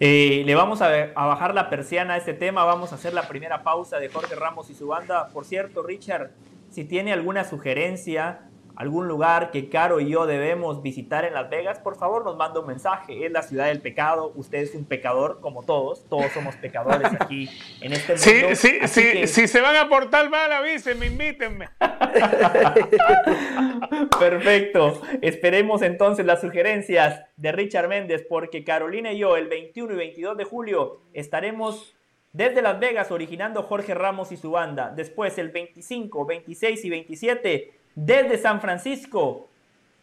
Eh, 0.00 0.44
le 0.46 0.54
vamos 0.54 0.80
a, 0.80 0.88
a, 0.88 1.26
bajar 1.26 1.54
la 1.54 1.68
persiana 1.68 2.14
a 2.14 2.16
este 2.16 2.32
tema, 2.32 2.64
vamos 2.64 2.92
a 2.92 2.94
hacer 2.94 3.12
la 3.12 3.26
primera 3.26 3.64
pausa 3.64 3.98
de 3.98 4.08
Jorge 4.08 4.34
Ramos 4.36 4.70
y 4.70 4.74
su 4.74 4.86
banda. 4.86 5.28
Por 5.28 5.44
cierto, 5.44 5.82
Richard, 5.82 6.30
si 6.70 6.84
tiene 6.84 7.12
alguna 7.12 7.44
sugerencia 7.44 8.47
algún 8.78 9.08
lugar 9.08 9.50
que 9.50 9.68
Caro 9.68 9.98
y 9.98 10.08
yo 10.08 10.24
debemos 10.24 10.82
visitar 10.82 11.24
en 11.24 11.34
Las 11.34 11.50
Vegas, 11.50 11.80
por 11.80 11.98
favor 11.98 12.24
nos 12.24 12.36
manda 12.36 12.60
un 12.60 12.68
mensaje. 12.68 13.26
Es 13.26 13.32
la 13.32 13.42
ciudad 13.42 13.66
del 13.66 13.80
pecado. 13.80 14.30
Usted 14.36 14.58
es 14.58 14.72
un 14.76 14.84
pecador 14.84 15.40
como 15.40 15.64
todos. 15.64 16.04
Todos 16.08 16.30
somos 16.30 16.54
pecadores 16.54 17.10
aquí 17.18 17.50
en 17.80 17.92
este 17.92 18.12
mundo. 18.12 18.54
Sí, 18.54 18.54
sí, 18.54 18.78
sí. 18.86 19.26
Si 19.26 19.48
se 19.48 19.60
van 19.60 19.74
a 19.74 19.88
portar 19.88 20.30
mal, 20.30 20.52
avísenme, 20.52 21.06
invítenme. 21.06 21.68
Perfecto. 24.20 25.02
Esperemos 25.22 25.82
entonces 25.82 26.24
las 26.24 26.40
sugerencias 26.40 27.24
de 27.36 27.50
Richard 27.50 27.88
Méndez, 27.88 28.24
porque 28.28 28.62
Carolina 28.62 29.12
y 29.12 29.18
yo 29.18 29.36
el 29.36 29.48
21 29.48 29.94
y 29.94 29.96
22 29.96 30.36
de 30.36 30.44
julio 30.44 31.00
estaremos 31.14 31.96
desde 32.32 32.62
Las 32.62 32.78
Vegas 32.78 33.10
originando 33.10 33.64
Jorge 33.64 33.94
Ramos 33.94 34.30
y 34.30 34.36
su 34.36 34.52
banda. 34.52 34.92
Después 34.94 35.36
el 35.38 35.48
25, 35.48 36.24
26 36.24 36.84
y 36.84 36.90
27 36.90 37.77
desde 38.04 38.38
San 38.38 38.60
Francisco 38.60 39.48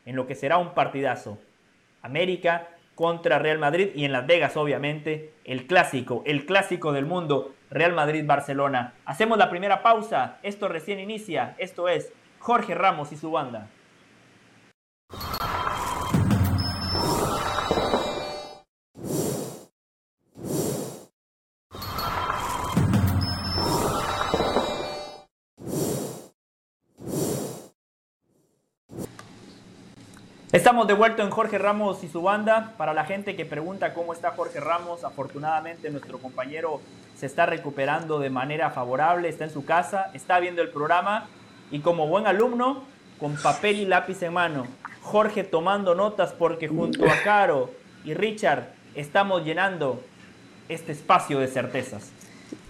en 0.05 0.17
lo 0.17 0.27
que 0.27 0.35
será 0.35 0.57
un 0.57 0.73
partidazo. 0.73 1.37
América 2.01 2.67
contra 2.93 3.39
Real 3.39 3.57
Madrid 3.57 3.89
y 3.95 4.03
en 4.03 4.11
Las 4.11 4.27
Vegas 4.27 4.57
obviamente 4.57 5.33
el 5.45 5.65
clásico, 5.65 6.21
el 6.25 6.45
clásico 6.45 6.91
del 6.91 7.05
mundo, 7.05 7.53
Real 7.71 7.93
Madrid-Barcelona. 7.93 8.93
Hacemos 9.05 9.37
la 9.37 9.49
primera 9.49 9.81
pausa, 9.81 10.39
esto 10.43 10.67
recién 10.67 10.99
inicia, 10.99 11.55
esto 11.57 11.87
es 11.87 12.11
Jorge 12.39 12.75
Ramos 12.75 13.13
y 13.13 13.17
su 13.17 13.31
banda. 13.31 13.69
Estamos 30.55 30.87
de 30.87 30.93
vuelta 30.93 31.21
en 31.21 31.31
Jorge 31.31 31.57
Ramos 31.57 32.01
y 32.05 32.07
su 32.07 32.21
banda. 32.21 32.71
Para 32.77 32.93
la 32.93 33.03
gente 33.03 33.35
que 33.35 33.45
pregunta 33.45 33.93
cómo 33.93 34.13
está 34.13 34.31
Jorge 34.31 34.61
Ramos, 34.61 35.03
afortunadamente 35.03 35.89
nuestro 35.89 36.17
compañero 36.17 36.79
se 37.13 37.25
está 37.25 37.45
recuperando 37.45 38.19
de 38.19 38.29
manera 38.29 38.69
favorable, 38.69 39.27
está 39.27 39.43
en 39.43 39.49
su 39.49 39.65
casa, 39.65 40.11
está 40.13 40.39
viendo 40.39 40.61
el 40.61 40.69
programa 40.69 41.27
y 41.71 41.79
como 41.79 42.07
buen 42.07 42.25
alumno, 42.25 42.85
con 43.19 43.35
papel 43.35 43.81
y 43.81 43.85
lápiz 43.85 44.23
en 44.23 44.31
mano, 44.31 44.65
Jorge 45.01 45.43
tomando 45.43 45.93
notas 45.93 46.31
porque 46.31 46.69
junto 46.69 47.03
a 47.03 47.21
Caro 47.21 47.71
y 48.05 48.13
Richard 48.13 48.69
estamos 48.95 49.43
llenando 49.43 50.01
este 50.69 50.93
espacio 50.93 51.37
de 51.39 51.49
certezas. 51.49 52.13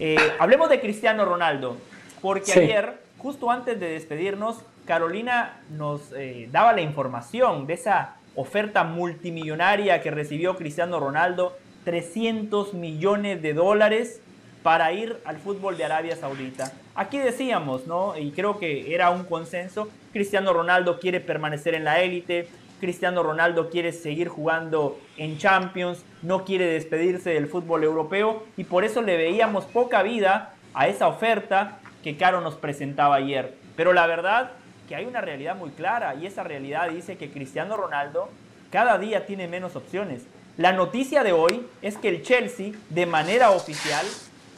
Eh, 0.00 0.16
hablemos 0.40 0.70
de 0.70 0.80
Cristiano 0.80 1.24
Ronaldo, 1.24 1.76
porque 2.20 2.50
ayer, 2.50 3.00
justo 3.18 3.48
antes 3.48 3.78
de 3.78 3.90
despedirnos, 3.90 4.64
Carolina 4.86 5.60
nos 5.70 6.12
eh, 6.12 6.48
daba 6.50 6.72
la 6.72 6.80
información 6.80 7.66
de 7.66 7.74
esa 7.74 8.16
oferta 8.34 8.84
multimillonaria 8.84 10.00
que 10.00 10.10
recibió 10.10 10.56
Cristiano 10.56 11.00
Ronaldo, 11.00 11.56
300 11.84 12.74
millones 12.74 13.42
de 13.42 13.54
dólares 13.54 14.20
para 14.62 14.92
ir 14.92 15.16
al 15.24 15.38
fútbol 15.38 15.76
de 15.76 15.84
Arabia 15.84 16.16
Saudita. 16.16 16.72
Aquí 16.94 17.18
decíamos, 17.18 17.86
¿no? 17.86 18.16
Y 18.18 18.32
creo 18.32 18.58
que 18.58 18.94
era 18.94 19.10
un 19.10 19.24
consenso, 19.24 19.88
Cristiano 20.12 20.52
Ronaldo 20.52 20.98
quiere 20.98 21.20
permanecer 21.20 21.74
en 21.74 21.84
la 21.84 22.00
élite, 22.00 22.48
Cristiano 22.80 23.22
Ronaldo 23.22 23.70
quiere 23.70 23.92
seguir 23.92 24.28
jugando 24.28 24.98
en 25.16 25.38
Champions, 25.38 26.04
no 26.22 26.44
quiere 26.44 26.66
despedirse 26.66 27.30
del 27.30 27.46
fútbol 27.46 27.84
europeo 27.84 28.44
y 28.56 28.64
por 28.64 28.84
eso 28.84 29.02
le 29.02 29.16
veíamos 29.16 29.64
poca 29.64 30.02
vida 30.02 30.54
a 30.74 30.88
esa 30.88 31.08
oferta 31.08 31.78
que 32.02 32.16
Caro 32.16 32.40
nos 32.40 32.56
presentaba 32.56 33.16
ayer. 33.16 33.54
Pero 33.76 33.92
la 33.92 34.06
verdad 34.06 34.52
que 34.86 34.94
hay 34.94 35.04
una 35.04 35.20
realidad 35.20 35.56
muy 35.56 35.70
clara 35.70 36.14
y 36.14 36.26
esa 36.26 36.42
realidad 36.42 36.90
dice 36.90 37.16
que 37.16 37.30
Cristiano 37.30 37.76
Ronaldo 37.76 38.28
cada 38.70 38.98
día 38.98 39.26
tiene 39.26 39.48
menos 39.48 39.76
opciones. 39.76 40.22
La 40.56 40.72
noticia 40.72 41.22
de 41.22 41.32
hoy 41.32 41.66
es 41.82 41.98
que 41.98 42.08
el 42.08 42.22
Chelsea, 42.22 42.72
de 42.88 43.06
manera 43.06 43.50
oficial, 43.50 44.06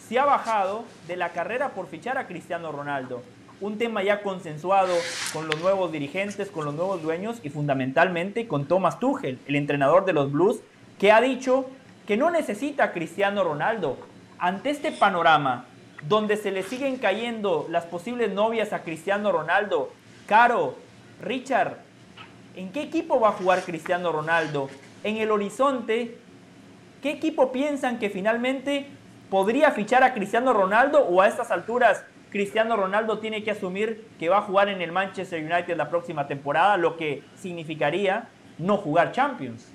se 0.09 0.19
ha 0.19 0.25
bajado 0.25 0.85
de 1.07 1.17
la 1.17 1.31
carrera 1.31 1.71
por 1.71 1.89
fichar 1.89 2.19
a 2.19 2.27
Cristiano 2.27 2.73
Ronaldo. 2.73 3.23
Un 3.61 3.77
tema 3.77 4.03
ya 4.03 4.23
consensuado 4.23 4.95
con 5.33 5.49
los 5.49 5.61
nuevos 5.61 5.91
dirigentes, 5.91 6.51
con 6.51 6.65
los 6.65 6.75
nuevos 6.75 7.03
dueños 7.03 7.41
y 7.43 7.51
fundamentalmente 7.51 8.47
con 8.47 8.67
Thomas 8.69 9.01
Tuchel, 9.01 9.41
el 9.47 9.57
entrenador 9.57 10.05
de 10.05 10.13
los 10.13 10.31
Blues, 10.31 10.61
que 10.99 11.11
ha 11.11 11.21
dicho 11.21 11.69
que 12.07 12.17
no 12.17 12.31
necesita 12.31 12.85
a 12.85 12.93
Cristiano 12.93 13.43
Ronaldo. 13.43 13.99
Ante 14.39 14.71
este 14.71 14.93
panorama, 14.93 15.67
donde 16.07 16.37
se 16.37 16.53
le 16.53 16.63
siguen 16.63 16.97
cayendo 16.97 17.67
las 17.69 17.85
posibles 17.85 18.33
novias 18.33 18.73
a 18.73 18.83
Cristiano 18.83 19.33
Ronaldo 19.33 19.91
Caro, 20.29 20.77
Richard, 21.23 21.79
¿en 22.55 22.71
qué 22.71 22.83
equipo 22.83 23.19
va 23.19 23.31
a 23.31 23.33
jugar 23.33 23.63
Cristiano 23.63 24.13
Ronaldo? 24.13 24.69
En 25.03 25.17
el 25.17 25.31
horizonte, 25.31 26.19
¿qué 27.03 27.13
equipo 27.13 27.51
piensan 27.51 27.99
que 27.99 28.11
finalmente 28.11 28.89
podría 29.31 29.71
fichar 29.71 30.05
a 30.05 30.13
Cristiano 30.13 30.53
Ronaldo 30.53 31.01
o 31.01 31.23
a 31.23 31.29
estas 31.29 31.51
alturas 31.51 32.05
Cristiano 32.29 32.77
Ronaldo 32.77 33.21
tiene 33.21 33.43
que 33.43 33.53
asumir 33.53 34.07
que 34.19 34.29
va 34.29 34.39
a 34.39 34.43
jugar 34.43 34.69
en 34.69 34.83
el 34.83 34.93
Manchester 34.93 35.43
United 35.43 35.75
la 35.79 35.89
próxima 35.89 36.29
temporada, 36.29 36.77
lo 36.77 36.99
que 36.99 37.23
significaría 37.35 38.29
no 38.59 38.77
jugar 38.77 39.13
Champions? 39.13 39.67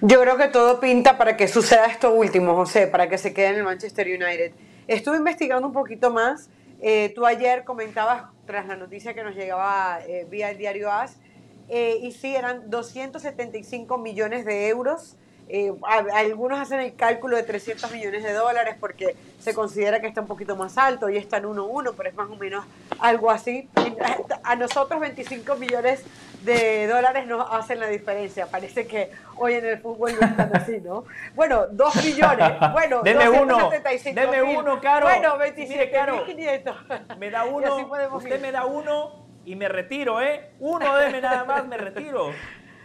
Yo 0.00 0.20
creo 0.20 0.36
que 0.36 0.46
todo 0.46 0.78
pinta 0.78 1.18
para 1.18 1.36
que 1.36 1.48
suceda 1.48 1.86
esto 1.86 2.14
último, 2.14 2.54
José, 2.54 2.86
para 2.86 3.08
que 3.08 3.18
se 3.18 3.34
quede 3.34 3.48
en 3.48 3.56
el 3.56 3.64
Manchester 3.64 4.06
United. 4.06 4.52
Estuve 4.86 5.16
investigando 5.16 5.66
un 5.66 5.72
poquito 5.72 6.12
más. 6.12 6.48
Eh, 6.80 7.12
tú 7.14 7.26
ayer 7.26 7.64
comentabas 7.64 8.24
tras 8.46 8.66
la 8.66 8.76
noticia 8.76 9.14
que 9.14 9.22
nos 9.22 9.34
llegaba 9.34 10.00
eh, 10.06 10.26
vía 10.30 10.50
el 10.50 10.58
diario 10.58 10.90
AS. 10.90 11.16
Eh, 11.68 11.98
y 12.02 12.12
sí, 12.12 12.34
eran 12.34 12.70
275 12.70 13.98
millones 13.98 14.44
de 14.44 14.68
euros. 14.68 15.16
Algunos 16.14 16.58
hacen 16.58 16.80
el 16.80 16.94
cálculo 16.94 17.36
de 17.36 17.42
300 17.42 17.92
millones 17.92 18.22
de 18.22 18.32
dólares 18.32 18.76
porque 18.80 19.14
se 19.38 19.52
considera 19.52 20.00
que 20.00 20.06
está 20.06 20.22
un 20.22 20.26
poquito 20.26 20.56
más 20.56 20.78
alto 20.78 21.10
y 21.10 21.18
está 21.18 21.36
en 21.36 21.44
1-1, 21.44 21.92
pero 21.96 22.08
es 22.08 22.14
más 22.14 22.30
o 22.30 22.36
menos 22.36 22.64
algo 22.98 23.30
así. 23.30 23.68
A 24.42 24.56
nosotros 24.56 25.00
25 25.00 25.54
millones 25.56 26.02
de 26.44 26.86
dólares 26.86 27.26
nos 27.26 27.50
hacen 27.50 27.80
la 27.80 27.86
diferencia. 27.88 28.46
Parece 28.46 28.86
que 28.86 29.10
hoy 29.36 29.54
en 29.54 29.66
el 29.66 29.78
fútbol 29.78 30.12
no 30.20 30.26
están 30.26 30.54
así, 30.54 30.80
¿no? 30.80 31.04
Bueno, 31.34 31.66
2 31.70 32.04
millones. 32.04 32.52
Bueno, 32.72 33.02
deme 33.02 33.28
uno. 33.28 33.70
Deme 34.14 34.42
uno, 34.42 34.80
Caro. 34.80 35.06
Bueno, 35.06 35.38
27.500. 35.38 37.16
Me 37.18 37.30
da 37.30 37.44
uno. 37.44 37.76
Usted 38.12 38.40
me 38.40 38.52
da 38.52 38.66
uno 38.66 39.24
y 39.44 39.56
me 39.56 39.68
retiro, 39.68 40.20
¿eh? 40.20 40.50
Uno 40.60 40.96
deme 40.96 41.20
nada 41.20 41.44
más, 41.44 41.66
me 41.66 41.76
retiro. 41.76 42.30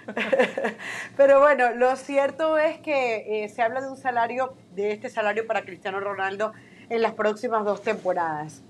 Pero 1.17 1.39
bueno, 1.39 1.71
lo 1.75 1.95
cierto 1.95 2.57
es 2.57 2.79
que 2.79 3.43
eh, 3.43 3.49
se 3.49 3.61
habla 3.61 3.81
de 3.81 3.89
un 3.89 3.97
salario, 3.97 4.55
de 4.71 4.91
este 4.91 5.09
salario 5.09 5.45
para 5.45 5.63
Cristiano 5.63 5.99
Ronaldo 5.99 6.53
en 6.89 7.01
las 7.01 7.13
próximas 7.13 7.63
dos 7.63 7.83
temporadas. 7.83 8.63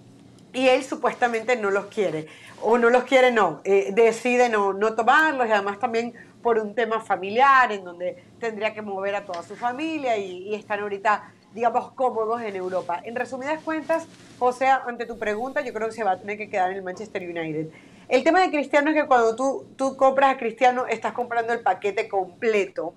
Y 0.53 0.67
él 0.67 0.83
supuestamente 0.83 1.55
no 1.55 1.69
los 1.69 1.85
quiere, 1.85 2.27
o 2.61 2.77
no 2.77 2.89
los 2.89 3.03
quiere, 3.03 3.31
no, 3.31 3.61
eh, 3.63 3.91
decide 3.93 4.49
no, 4.49 4.73
no 4.73 4.95
tomarlos 4.95 5.47
y 5.47 5.51
además 5.51 5.79
también 5.79 6.13
por 6.41 6.57
un 6.57 6.73
tema 6.73 7.01
familiar 7.01 7.71
en 7.71 7.83
donde 7.83 8.23
tendría 8.39 8.73
que 8.73 8.81
mover 8.81 9.15
a 9.15 9.25
toda 9.25 9.43
su 9.43 9.55
familia 9.55 10.17
y, 10.17 10.49
y 10.49 10.55
están 10.55 10.79
ahorita, 10.79 11.31
digamos, 11.53 11.91
cómodos 11.91 12.41
en 12.41 12.55
Europa. 12.55 13.01
En 13.03 13.15
resumidas 13.15 13.61
cuentas, 13.63 14.07
José, 14.39 14.67
ante 14.67 15.05
tu 15.05 15.19
pregunta, 15.19 15.61
yo 15.61 15.73
creo 15.73 15.87
que 15.87 15.93
se 15.93 16.03
va 16.03 16.11
a 16.11 16.19
tener 16.19 16.37
que 16.37 16.49
quedar 16.49 16.71
en 16.71 16.77
el 16.77 16.83
Manchester 16.83 17.21
United. 17.21 17.67
El 18.09 18.23
tema 18.23 18.41
de 18.41 18.49
Cristiano 18.49 18.89
es 18.89 18.95
que 18.95 19.05
cuando 19.05 19.35
tú, 19.35 19.67
tú 19.77 19.95
compras 19.95 20.33
a 20.33 20.37
Cristiano, 20.37 20.87
estás 20.87 21.13
comprando 21.13 21.53
el 21.53 21.59
paquete 21.59 22.07
completo. 22.09 22.95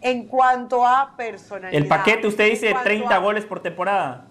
En 0.00 0.26
cuanto 0.26 0.86
a 0.86 1.14
personalidad. 1.16 1.74
El 1.74 1.86
paquete, 1.86 2.26
usted 2.26 2.50
dice 2.50 2.74
30 2.82 3.16
goles 3.18 3.44
por 3.44 3.60
temporada. 3.60 4.26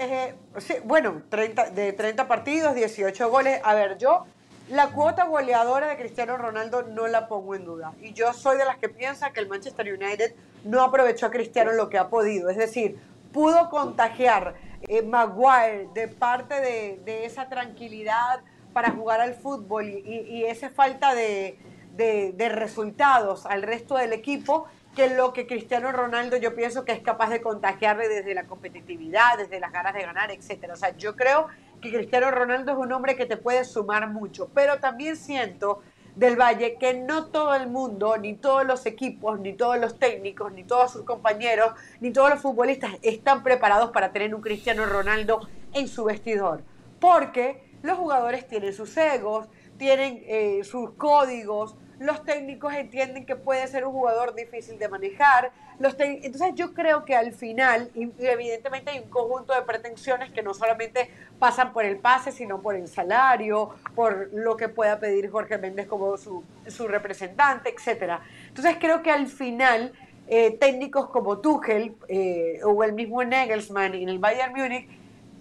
Eh, 0.00 0.34
sí, 0.58 0.74
bueno, 0.84 1.22
30, 1.28 1.70
de 1.70 1.92
30 1.92 2.28
partidos, 2.28 2.74
18 2.74 3.30
goles. 3.30 3.60
A 3.64 3.74
ver, 3.74 3.98
yo 3.98 4.26
la 4.70 4.90
cuota 4.90 5.24
goleadora 5.24 5.88
de 5.88 5.96
Cristiano 5.96 6.36
Ronaldo 6.36 6.82
no 6.82 7.08
la 7.08 7.26
pongo 7.26 7.56
en 7.56 7.64
duda. 7.64 7.92
Y 8.00 8.12
yo 8.12 8.32
soy 8.32 8.58
de 8.58 8.64
las 8.64 8.78
que 8.78 8.88
piensa 8.88 9.32
que 9.32 9.40
el 9.40 9.48
Manchester 9.48 9.92
United 9.92 10.34
no 10.64 10.82
aprovechó 10.82 11.26
a 11.26 11.30
Cristiano 11.30 11.72
lo 11.72 11.88
que 11.88 11.98
ha 11.98 12.08
podido. 12.08 12.48
Es 12.48 12.56
decir, 12.56 13.00
pudo 13.32 13.70
contagiar 13.70 14.54
eh, 14.82 15.02
Maguire 15.02 15.88
de 15.94 16.06
parte 16.06 16.60
de, 16.60 17.24
esa 17.24 17.48
tranquilidad 17.48 18.42
para 18.72 18.92
jugar 18.92 19.20
al 19.20 19.34
fútbol 19.34 19.88
y, 19.88 20.44
esa 20.44 20.70
falta 20.70 21.14
de, 21.14 21.58
de 21.96 22.48
resultados 22.48 23.46
al 23.46 23.62
resto 23.62 23.96
del 23.96 24.12
equipo 24.12 24.66
que 24.98 25.10
lo 25.10 25.32
que 25.32 25.46
Cristiano 25.46 25.92
Ronaldo 25.92 26.38
yo 26.38 26.56
pienso 26.56 26.84
que 26.84 26.90
es 26.90 26.98
capaz 26.98 27.30
de 27.30 27.40
contagiarle 27.40 28.08
desde 28.08 28.34
la 28.34 28.46
competitividad, 28.46 29.38
desde 29.38 29.60
las 29.60 29.72
ganas 29.72 29.94
de 29.94 30.02
ganar, 30.02 30.32
etcétera. 30.32 30.74
O 30.74 30.76
sea, 30.76 30.96
yo 30.96 31.14
creo 31.14 31.46
que 31.80 31.92
Cristiano 31.92 32.32
Ronaldo 32.32 32.72
es 32.72 32.78
un 32.78 32.90
hombre 32.90 33.14
que 33.14 33.24
te 33.24 33.36
puede 33.36 33.62
sumar 33.62 34.10
mucho, 34.10 34.50
pero 34.52 34.80
también 34.80 35.14
siento 35.14 35.82
del 36.16 36.34
Valle 36.34 36.78
que 36.80 36.94
no 36.94 37.26
todo 37.26 37.54
el 37.54 37.68
mundo, 37.68 38.16
ni 38.16 38.34
todos 38.34 38.66
los 38.66 38.86
equipos, 38.86 39.38
ni 39.38 39.52
todos 39.52 39.78
los 39.78 40.00
técnicos, 40.00 40.52
ni 40.52 40.64
todos 40.64 40.90
sus 40.90 41.04
compañeros, 41.04 41.74
ni 42.00 42.10
todos 42.10 42.30
los 42.30 42.40
futbolistas 42.40 42.90
están 43.02 43.44
preparados 43.44 43.92
para 43.92 44.10
tener 44.10 44.34
un 44.34 44.40
Cristiano 44.40 44.84
Ronaldo 44.84 45.48
en 45.74 45.86
su 45.86 46.02
vestidor, 46.02 46.64
porque 46.98 47.62
los 47.82 47.96
jugadores 47.96 48.48
tienen 48.48 48.72
sus 48.72 48.96
egos, 48.96 49.46
tienen 49.76 50.24
eh, 50.26 50.64
sus 50.64 50.90
códigos, 50.94 51.76
los 51.98 52.24
técnicos 52.24 52.74
entienden 52.74 53.26
que 53.26 53.36
puede 53.36 53.66
ser 53.66 53.84
un 53.84 53.92
jugador 53.92 54.34
difícil 54.34 54.78
de 54.78 54.88
manejar. 54.88 55.50
Entonces 55.80 56.54
yo 56.54 56.74
creo 56.74 57.04
que 57.04 57.14
al 57.14 57.32
final, 57.32 57.90
evidentemente 58.18 58.90
hay 58.90 58.98
un 59.00 59.10
conjunto 59.10 59.54
de 59.54 59.62
pretensiones 59.62 60.30
que 60.30 60.42
no 60.42 60.54
solamente 60.54 61.10
pasan 61.38 61.72
por 61.72 61.84
el 61.84 61.98
pase, 61.98 62.32
sino 62.32 62.60
por 62.60 62.74
el 62.74 62.88
salario, 62.88 63.70
por 63.94 64.30
lo 64.32 64.56
que 64.56 64.68
pueda 64.68 64.98
pedir 64.98 65.30
Jorge 65.30 65.58
Méndez 65.58 65.86
como 65.86 66.16
su, 66.16 66.42
representante, 66.88 67.70
etc. 67.70 68.20
Entonces 68.48 68.76
creo 68.80 69.02
que 69.02 69.10
al 69.10 69.26
final 69.26 69.92
eh, 70.28 70.56
técnicos 70.58 71.10
como 71.10 71.38
Tuchel 71.38 71.96
eh, 72.08 72.60
o 72.64 72.82
el 72.84 72.92
mismo 72.92 73.22
Nagelsmann 73.24 73.94
en 73.94 74.08
el 74.08 74.18
Bayern 74.18 74.54
Múnich 74.54 74.88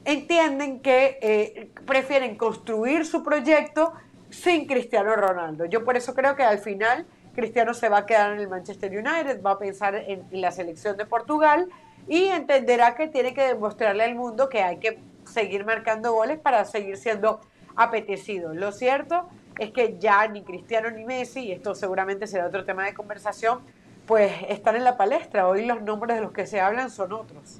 entienden 0.05 0.79
que 0.79 1.19
eh, 1.21 1.69
prefieren 1.85 2.37
construir 2.37 3.05
su 3.05 3.23
proyecto 3.23 3.93
sin 4.29 4.67
Cristiano 4.67 5.15
Ronaldo. 5.15 5.65
Yo 5.65 5.83
por 5.83 5.97
eso 5.97 6.13
creo 6.13 6.35
que 6.35 6.43
al 6.43 6.59
final 6.59 7.05
Cristiano 7.35 7.73
se 7.73 7.89
va 7.89 7.99
a 7.99 8.05
quedar 8.05 8.33
en 8.33 8.39
el 8.39 8.47
Manchester 8.47 8.91
United, 8.91 9.41
va 9.41 9.51
a 9.51 9.59
pensar 9.59 9.95
en, 9.95 10.25
la 10.31 10.51
selección 10.51 10.97
de 10.97 11.05
Portugal 11.05 11.67
y 12.07 12.25
entenderá 12.25 12.95
que 12.95 13.07
tiene 13.07 13.33
que 13.33 13.43
demostrarle 13.43 14.03
al 14.03 14.15
mundo 14.15 14.49
que 14.49 14.63
hay 14.63 14.77
que 14.77 14.99
seguir 15.25 15.65
marcando 15.65 16.13
goles 16.13 16.39
para 16.39 16.65
seguir 16.65 16.97
siendo 16.97 17.41
apetecido. 17.75 18.53
Lo 18.53 18.71
cierto 18.71 19.29
es 19.59 19.71
que 19.71 19.97
ya 19.99 20.27
ni 20.27 20.43
Cristiano 20.43 20.89
ni 20.89 21.03
Messi, 21.03 21.41
y 21.41 21.51
esto 21.51 21.75
seguramente 21.75 22.27
será 22.27 22.47
otro 22.47 22.65
tema 22.65 22.85
de 22.85 22.93
conversación, 22.93 23.59
pues 24.07 24.31
están 24.49 24.75
en 24.75 24.83
la 24.83 24.97
palestra. 24.97 25.47
Hoy 25.47 25.65
los 25.65 25.81
nombres 25.81 26.15
de 26.15 26.21
los 26.21 26.31
que 26.31 26.47
se 26.47 26.59
hablan 26.59 26.89
son 26.89 27.13
otros. 27.13 27.59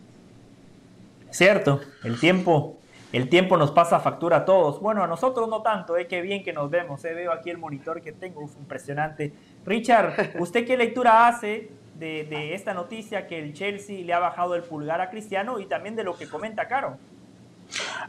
Cierto, 1.30 1.82
el 2.03 2.20
tiempo 2.20 2.76
el 3.14 3.30
tiempo 3.30 3.55
nos 3.58 3.72
pasa 3.72 3.99
factura 3.99 4.38
a 4.38 4.45
todos. 4.45 4.82
Bueno, 4.82 5.03
a 5.03 5.08
nosotros 5.08 5.47
no 5.47 5.62
tanto, 5.62 5.97
¿eh? 5.97 6.08
qué 6.08 6.22
bien 6.22 6.43
que 6.43 6.51
nos 6.51 6.70
vemos. 6.70 7.03
¿eh? 7.05 7.14
Veo 7.14 7.32
aquí 7.32 7.49
el 7.49 7.58
monitor 7.58 8.01
que 8.01 8.12
tengo, 8.12 8.41
uf, 8.41 8.55
impresionante. 8.58 9.34
Richard, 9.66 10.34
¿usted 10.39 10.66
qué 10.66 10.76
lectura 10.76 11.28
hace 11.28 11.72
de, 11.95 12.53
esta 12.53 12.74
noticia 12.74 13.28
que 13.28 13.39
el 13.39 13.53
Chelsea 13.53 14.03
le 14.03 14.14
ha 14.14 14.20
bajado 14.20 14.55
el 14.55 14.64
pulgar 14.64 15.01
a 15.01 15.10
Cristiano 15.10 15.60
y 15.60 15.66
también 15.66 15.95
de 15.95 16.03
lo 16.03 16.18
que 16.18 16.28
comenta 16.28 16.68
Caro? 16.68 16.97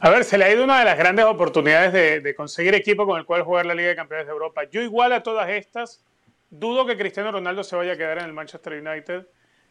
A 0.01 0.11
ver, 0.11 0.25
se 0.25 0.39
le 0.39 0.45
ha 0.45 0.53
ido 0.53 0.65
una 0.65 0.79
de 0.81 0.85
las 0.85 0.99
grandes 0.99 1.25
oportunidades 1.25 2.23
de, 2.23 2.35
conseguir 2.35 2.75
equipo 2.75 3.07
con 3.07 3.19
el 3.19 3.25
cual 3.25 3.43
jugar 3.43 3.67
la 3.67 3.75
Liga 3.75 3.89
de 3.89 3.97
Campeones 3.97 4.27
de 4.27 4.33
Europa. 4.33 4.63
Yo 4.71 4.83
igual 4.83 5.13
a 5.13 5.23
todas 5.23 5.49
estas, 5.49 6.05
dudo 6.51 6.87
que 6.87 6.97
Cristiano 6.97 7.33
Ronaldo 7.33 7.65
se 7.65 7.75
vaya 7.75 7.93
a 7.93 7.97
quedar 7.97 8.19
en 8.19 8.25
el 8.25 8.33
Manchester 8.33 8.75
United. 8.75 9.27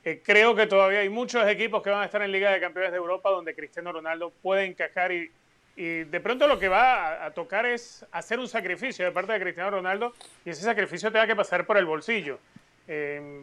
Eh, 0.08 0.22
creo 0.24 0.56
que 0.56 0.68
todavía 0.68 1.00
hay 1.00 1.10
muchos 1.10 1.46
equipos 1.50 1.84
que 1.84 1.90
van 1.90 2.02
a 2.02 2.06
estar 2.06 2.22
en 2.22 2.32
Liga 2.32 2.50
de 2.50 2.62
Campeones 2.62 2.92
de 2.92 2.98
Europa 2.98 3.30
donde 3.30 3.54
Cristiano 3.54 3.92
Ronaldo 3.92 4.32
puede 4.42 4.64
encajar 4.64 5.12
y, 5.12 5.30
de 5.76 6.20
pronto 6.22 6.48
lo 6.48 6.58
que 6.58 6.70
va 6.70 7.26
a, 7.26 7.32
tocar 7.32 7.66
es 7.66 8.06
hacer 8.14 8.40
un 8.40 8.48
sacrificio 8.48 9.04
de 9.04 9.12
parte 9.12 9.34
de 9.34 9.42
Cristiano 9.42 9.70
Ronaldo 9.70 10.14
y 10.46 10.52
ese 10.52 10.62
sacrificio 10.62 11.12
tenga 11.12 11.28
que 11.28 11.36
pasar 11.36 11.66
por 11.66 11.76
el 11.76 11.84
bolsillo. 11.84 12.40
Eh, 12.88 13.42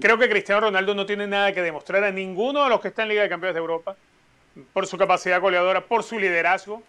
creo 0.00 0.16
que 0.16 0.28
Cristiano 0.28 0.60
Ronaldo 0.60 0.94
no 0.94 1.06
tiene 1.06 1.26
nada 1.26 1.52
que 1.52 1.60
demostrar 1.60 2.04
a 2.04 2.12
ninguno 2.12 2.62
de 2.62 2.70
los 2.70 2.80
que 2.80 2.86
están 2.86 3.06
en 3.06 3.08
Liga 3.08 3.22
de 3.22 3.28
Campeones 3.28 3.54
de 3.54 3.60
Europa 3.60 3.96
por 4.72 4.86
su 4.86 4.96
capacidad 4.96 5.40
goleadora, 5.40 5.80
por 5.80 6.04
su 6.04 6.20
liderazgo. 6.20 6.84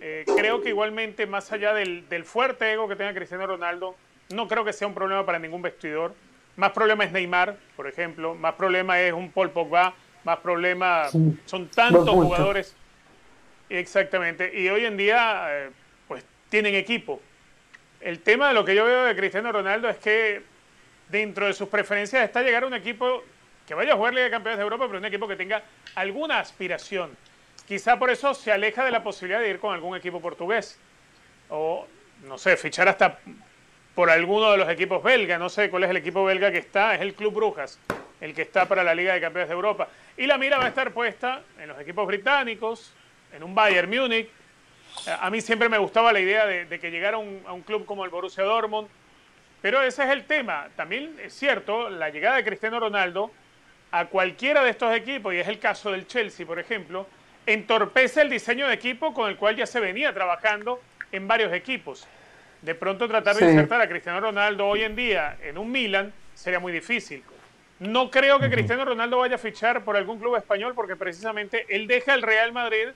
Eh, 0.00 0.24
creo 0.38 0.62
que 0.62 0.70
igualmente, 0.70 1.26
más 1.26 1.52
allá 1.52 1.74
del, 1.74 2.08
del 2.08 2.24
fuerte 2.24 2.72
ego 2.72 2.88
que 2.88 2.96
tenga 2.96 3.12
Cristiano 3.12 3.46
Ronaldo, 3.46 3.94
no 4.30 4.48
creo 4.48 4.64
que 4.64 4.72
sea 4.72 4.88
un 4.88 4.94
problema 4.94 5.26
para 5.26 5.38
ningún 5.38 5.60
vestidor. 5.60 6.14
Más 6.56 6.70
problema 6.72 7.04
es 7.04 7.12
Neymar, 7.12 7.56
por 7.76 7.86
ejemplo, 7.86 8.34
más 8.34 8.54
problema 8.54 9.00
es 9.00 9.12
un 9.12 9.30
Paul 9.30 9.50
Pogba, 9.50 9.94
más 10.22 10.38
problema 10.38 11.08
son 11.46 11.68
tantos 11.68 12.08
jugadores. 12.08 12.76
Exactamente, 13.68 14.52
y 14.54 14.68
hoy 14.68 14.84
en 14.84 14.96
día 14.96 15.46
eh, 15.48 15.70
pues 16.06 16.24
tienen 16.48 16.74
equipo. 16.74 17.20
El 18.00 18.20
tema 18.20 18.48
de 18.48 18.54
lo 18.54 18.64
que 18.64 18.74
yo 18.74 18.84
veo 18.84 19.04
de 19.04 19.16
Cristiano 19.16 19.50
Ronaldo 19.50 19.88
es 19.88 19.96
que 19.96 20.42
dentro 21.08 21.46
de 21.46 21.54
sus 21.54 21.68
preferencias 21.68 22.24
está 22.24 22.42
llegar 22.42 22.64
a 22.64 22.66
un 22.66 22.74
equipo 22.74 23.24
que 23.66 23.74
vaya 23.74 23.94
a 23.94 23.96
jugar 23.96 24.12
Liga 24.12 24.24
de 24.24 24.30
Campeones 24.30 24.58
de 24.58 24.62
Europa, 24.62 24.86
pero 24.86 24.98
un 24.98 25.04
equipo 25.04 25.26
que 25.26 25.36
tenga 25.36 25.62
alguna 25.94 26.38
aspiración. 26.38 27.16
Quizá 27.66 27.98
por 27.98 28.10
eso 28.10 28.34
se 28.34 28.52
aleja 28.52 28.84
de 28.84 28.90
la 28.90 29.02
posibilidad 29.02 29.40
de 29.40 29.48
ir 29.48 29.58
con 29.58 29.74
algún 29.74 29.96
equipo 29.96 30.20
portugués. 30.20 30.78
O, 31.48 31.86
no 32.26 32.36
sé, 32.36 32.56
fichar 32.56 32.88
hasta 32.88 33.18
por 33.94 34.10
alguno 34.10 34.50
de 34.50 34.58
los 34.58 34.68
equipos 34.68 35.02
belgas. 35.02 35.38
No 35.38 35.48
sé 35.48 35.70
cuál 35.70 35.84
es 35.84 35.90
el 35.90 35.96
equipo 35.96 36.24
belga 36.24 36.50
que 36.50 36.58
está, 36.58 36.94
es 36.94 37.00
el 37.00 37.14
Club 37.14 37.34
Brujas, 37.34 37.78
el 38.20 38.34
que 38.34 38.42
está 38.42 38.66
para 38.66 38.82
la 38.82 38.94
Liga 38.94 39.14
de 39.14 39.20
Campeones 39.20 39.48
de 39.48 39.54
Europa. 39.54 39.88
Y 40.16 40.26
la 40.26 40.38
mira 40.38 40.58
va 40.58 40.64
a 40.64 40.68
estar 40.68 40.92
puesta 40.92 41.42
en 41.58 41.68
los 41.68 41.80
equipos 41.80 42.06
británicos, 42.06 42.92
en 43.32 43.42
un 43.42 43.54
Bayern 43.54 43.88
Múnich. 43.88 44.28
A 45.20 45.30
mí 45.30 45.40
siempre 45.40 45.68
me 45.68 45.78
gustaba 45.78 46.12
la 46.12 46.20
idea 46.20 46.46
de, 46.46 46.78
que 46.78 46.90
llegara 46.90 47.18
un, 47.18 47.42
a 47.46 47.52
un 47.52 47.62
club 47.62 47.84
como 47.84 48.04
el 48.04 48.10
Borussia 48.10 48.44
Dortmund. 48.44 48.88
Pero 49.60 49.82
ese 49.82 50.04
es 50.04 50.10
el 50.10 50.24
tema. 50.24 50.68
También 50.76 51.16
es 51.22 51.32
cierto, 51.34 51.88
la 51.88 52.10
llegada 52.10 52.36
de 52.36 52.44
Cristiano 52.44 52.78
Ronaldo 52.78 53.30
a 53.90 54.06
cualquiera 54.06 54.64
de 54.64 54.70
estos 54.70 54.94
equipos, 54.94 55.32
y 55.32 55.38
es 55.38 55.46
el 55.46 55.60
caso 55.60 55.92
del 55.92 56.08
Chelsea, 56.08 56.44
por 56.44 56.58
ejemplo, 56.58 57.06
entorpece 57.46 58.22
el 58.22 58.30
diseño 58.30 58.66
de 58.66 58.74
equipo 58.74 59.14
con 59.14 59.30
el 59.30 59.36
cual 59.36 59.54
ya 59.54 59.66
se 59.66 59.78
venía 59.78 60.12
trabajando 60.12 60.80
en 61.12 61.28
varios 61.28 61.52
equipos 61.52 62.08
de 62.64 62.74
pronto 62.74 63.06
tratar 63.06 63.36
de 63.36 63.44
insertar 63.50 63.80
a 63.82 63.88
Cristiano 63.88 64.20
Ronaldo 64.20 64.66
hoy 64.66 64.84
en 64.84 64.96
día 64.96 65.36
en 65.42 65.58
un 65.58 65.70
Milan 65.70 66.12
sería 66.34 66.58
muy 66.58 66.72
difícil. 66.72 67.22
No 67.78 68.10
creo 68.10 68.38
que 68.38 68.48
Cristiano 68.48 68.86
Ronaldo 68.86 69.18
vaya 69.18 69.34
a 69.34 69.38
fichar 69.38 69.84
por 69.84 69.96
algún 69.96 70.18
club 70.18 70.36
español 70.36 70.72
porque 70.74 70.96
precisamente 70.96 71.66
él 71.68 71.86
deja 71.86 72.14
el 72.14 72.22
Real 72.22 72.52
Madrid 72.52 72.88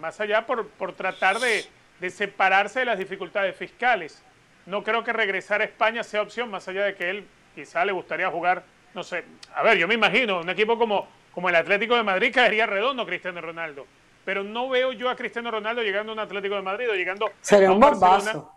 más 0.00 0.20
allá 0.20 0.44
por, 0.44 0.66
por 0.66 0.92
tratar 0.92 1.38
de, 1.38 1.64
de, 2.00 2.10
separarse 2.10 2.80
de 2.80 2.86
las 2.86 2.98
dificultades 2.98 3.54
fiscales. 3.54 4.24
No 4.66 4.82
creo 4.82 5.04
que 5.04 5.12
regresar 5.12 5.60
a 5.60 5.64
España 5.64 6.02
sea 6.02 6.22
opción 6.22 6.50
más 6.50 6.66
allá 6.66 6.84
de 6.84 6.96
que 6.96 7.08
él 7.08 7.24
quizá 7.54 7.84
le 7.84 7.92
gustaría 7.92 8.28
jugar, 8.28 8.64
no 8.92 9.04
sé, 9.04 9.24
a 9.54 9.62
ver, 9.62 9.78
yo 9.78 9.86
me 9.86 9.94
imagino, 9.94 10.40
un 10.40 10.50
equipo 10.50 10.76
como, 10.76 11.06
como 11.30 11.48
el 11.48 11.54
Atlético 11.54 11.94
de 11.94 12.02
Madrid 12.02 12.32
caería 12.34 12.66
redondo 12.66 13.06
Cristiano 13.06 13.40
Ronaldo. 13.40 13.86
Pero 14.24 14.42
no 14.42 14.68
veo 14.68 14.90
yo 14.90 15.08
a 15.08 15.14
Cristiano 15.14 15.52
Ronaldo 15.52 15.82
llegando 15.82 16.10
a 16.10 16.14
un 16.14 16.18
Atlético 16.18 16.56
de 16.56 16.62
Madrid 16.62 16.90
o 16.90 16.94
llegando 16.94 17.26
a 17.26 17.70
un, 17.70 17.78
Barcelona. 17.78 18.55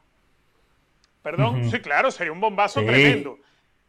Perdón, 1.24 1.70
sí, 1.70 1.80
claro, 1.80 2.12
sería 2.12 2.32
un 2.32 2.40
bombazo 2.40 2.84
tremendo. 2.84 3.38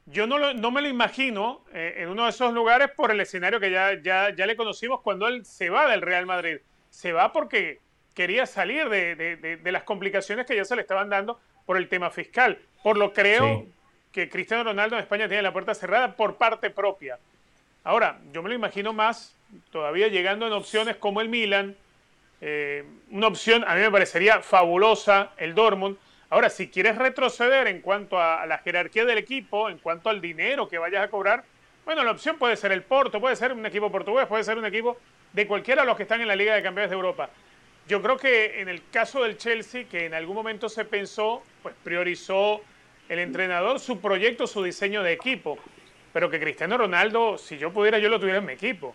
Yo 0.06 0.26
no, 0.26 0.52
no, 0.54 0.70
me 0.72 0.82
lo 0.82 0.88
imagino 0.88 1.62
eh, 1.72 1.94
en 1.98 2.08
uno 2.08 2.24
de 2.24 2.30
esos 2.30 2.52
lugares 2.52 2.90
por 2.96 3.12
el 3.12 3.20
escenario 3.20 3.60
que 3.60 3.70
ya, 3.70 4.00
ya, 4.02 4.34
ya, 4.34 4.46
le 4.46 4.56
conocimos 4.56 5.00
cuando 5.02 5.28
él 5.28 5.44
se 5.44 5.70
va 5.70 5.88
del 5.88 6.02
Real 6.02 6.26
Madrid. 6.26 6.58
Se 6.88 7.12
va 7.12 7.32
porque 7.32 7.78
quería 8.14 8.46
salir 8.46 8.88
de, 8.88 9.14
de, 9.14 9.72
las 9.72 9.84
complicaciones 9.84 10.46
que 10.46 10.56
ya 10.56 10.64
se 10.64 10.74
le 10.74 10.82
estaban 10.82 11.08
dando 11.08 11.38
por 11.64 11.76
el 11.76 11.88
tema 11.88 12.10
fiscal. 12.10 12.58
Por 12.82 12.96
lo 12.96 13.12
creo 13.12 13.66
que 14.10 14.28
Cristiano 14.28 14.64
Ronaldo 14.64 14.96
en 14.96 15.02
España 15.02 15.28
tiene 15.28 15.42
la 15.42 15.52
puerta 15.52 15.74
cerrada 15.74 16.16
por 16.16 16.36
parte 16.36 16.70
propia. 16.70 17.18
Ahora, 17.84 18.18
yo 18.32 18.42
me 18.42 18.48
lo 18.48 18.56
imagino 18.56 18.92
más 18.92 19.36
todavía 19.70 20.08
llegando 20.08 20.46
en 20.46 20.52
opciones 20.52 20.96
como 20.96 21.20
el 21.20 21.28
Milan. 21.28 21.76
Eh, 22.40 22.84
una 23.10 23.28
opción 23.28 23.64
a 23.66 23.74
mí 23.76 23.82
me 23.82 23.90
parecería 23.90 24.40
fabulosa, 24.40 25.30
el 25.36 25.54
Dortmund 25.54 25.96
Ahora, 26.30 26.48
si 26.48 26.68
quieres 26.68 26.96
retroceder 26.96 27.66
en 27.66 27.80
cuanto 27.80 28.20
a, 28.20 28.46
la 28.46 28.58
jerarquía 28.58 29.04
del 29.04 29.18
equipo, 29.18 29.68
en 29.68 29.78
cuanto 29.78 30.08
al 30.08 30.20
dinero 30.20 30.68
que 30.68 30.78
vayas 30.78 31.02
a 31.04 31.08
cobrar, 31.08 31.42
bueno, 31.84 32.04
la 32.04 32.12
opción 32.12 32.38
puede 32.38 32.56
ser 32.56 32.70
el 32.70 32.84
Porto, 32.84 33.20
puede 33.20 33.34
ser 33.34 33.52
un 33.52 33.66
equipo 33.66 33.90
portugués, 33.90 34.28
puede 34.28 34.44
ser 34.44 34.56
un 34.56 34.64
equipo 34.64 34.96
de 35.32 35.48
cualquiera 35.48 35.82
de 35.82 35.88
los 35.88 35.96
que 35.96 36.04
están 36.04 36.20
en 36.20 36.28
la 36.28 36.36
Liga 36.36 36.54
de 36.54 36.62
Campeones 36.62 36.88
de 36.88 36.94
Europa. 36.94 37.30
Yo 37.88 38.00
creo 38.00 38.16
que 38.16 38.60
en 38.60 38.68
el 38.68 38.88
caso 38.90 39.24
del 39.24 39.38
Chelsea, 39.38 39.86
que 39.90 40.06
en 40.06 40.14
algún 40.14 40.36
momento 40.36 40.68
se 40.68 40.84
pensó, 40.84 41.42
pues 41.64 41.74
priorizó 41.82 42.60
el 43.08 43.18
entrenador 43.18 43.80
su 43.80 44.00
proyecto, 44.00 44.46
su 44.46 44.62
diseño 44.62 45.02
de 45.02 45.12
equipo. 45.12 45.58
Pero 46.12 46.30
que 46.30 46.38
Cristiano 46.38 46.78
Ronaldo, 46.78 47.38
si 47.38 47.58
yo 47.58 47.72
pudiera, 47.72 47.98
yo 47.98 48.08
lo 48.08 48.20
tuviera 48.20 48.38
en 48.38 48.46
mi 48.46 48.52
equipo. 48.52 48.94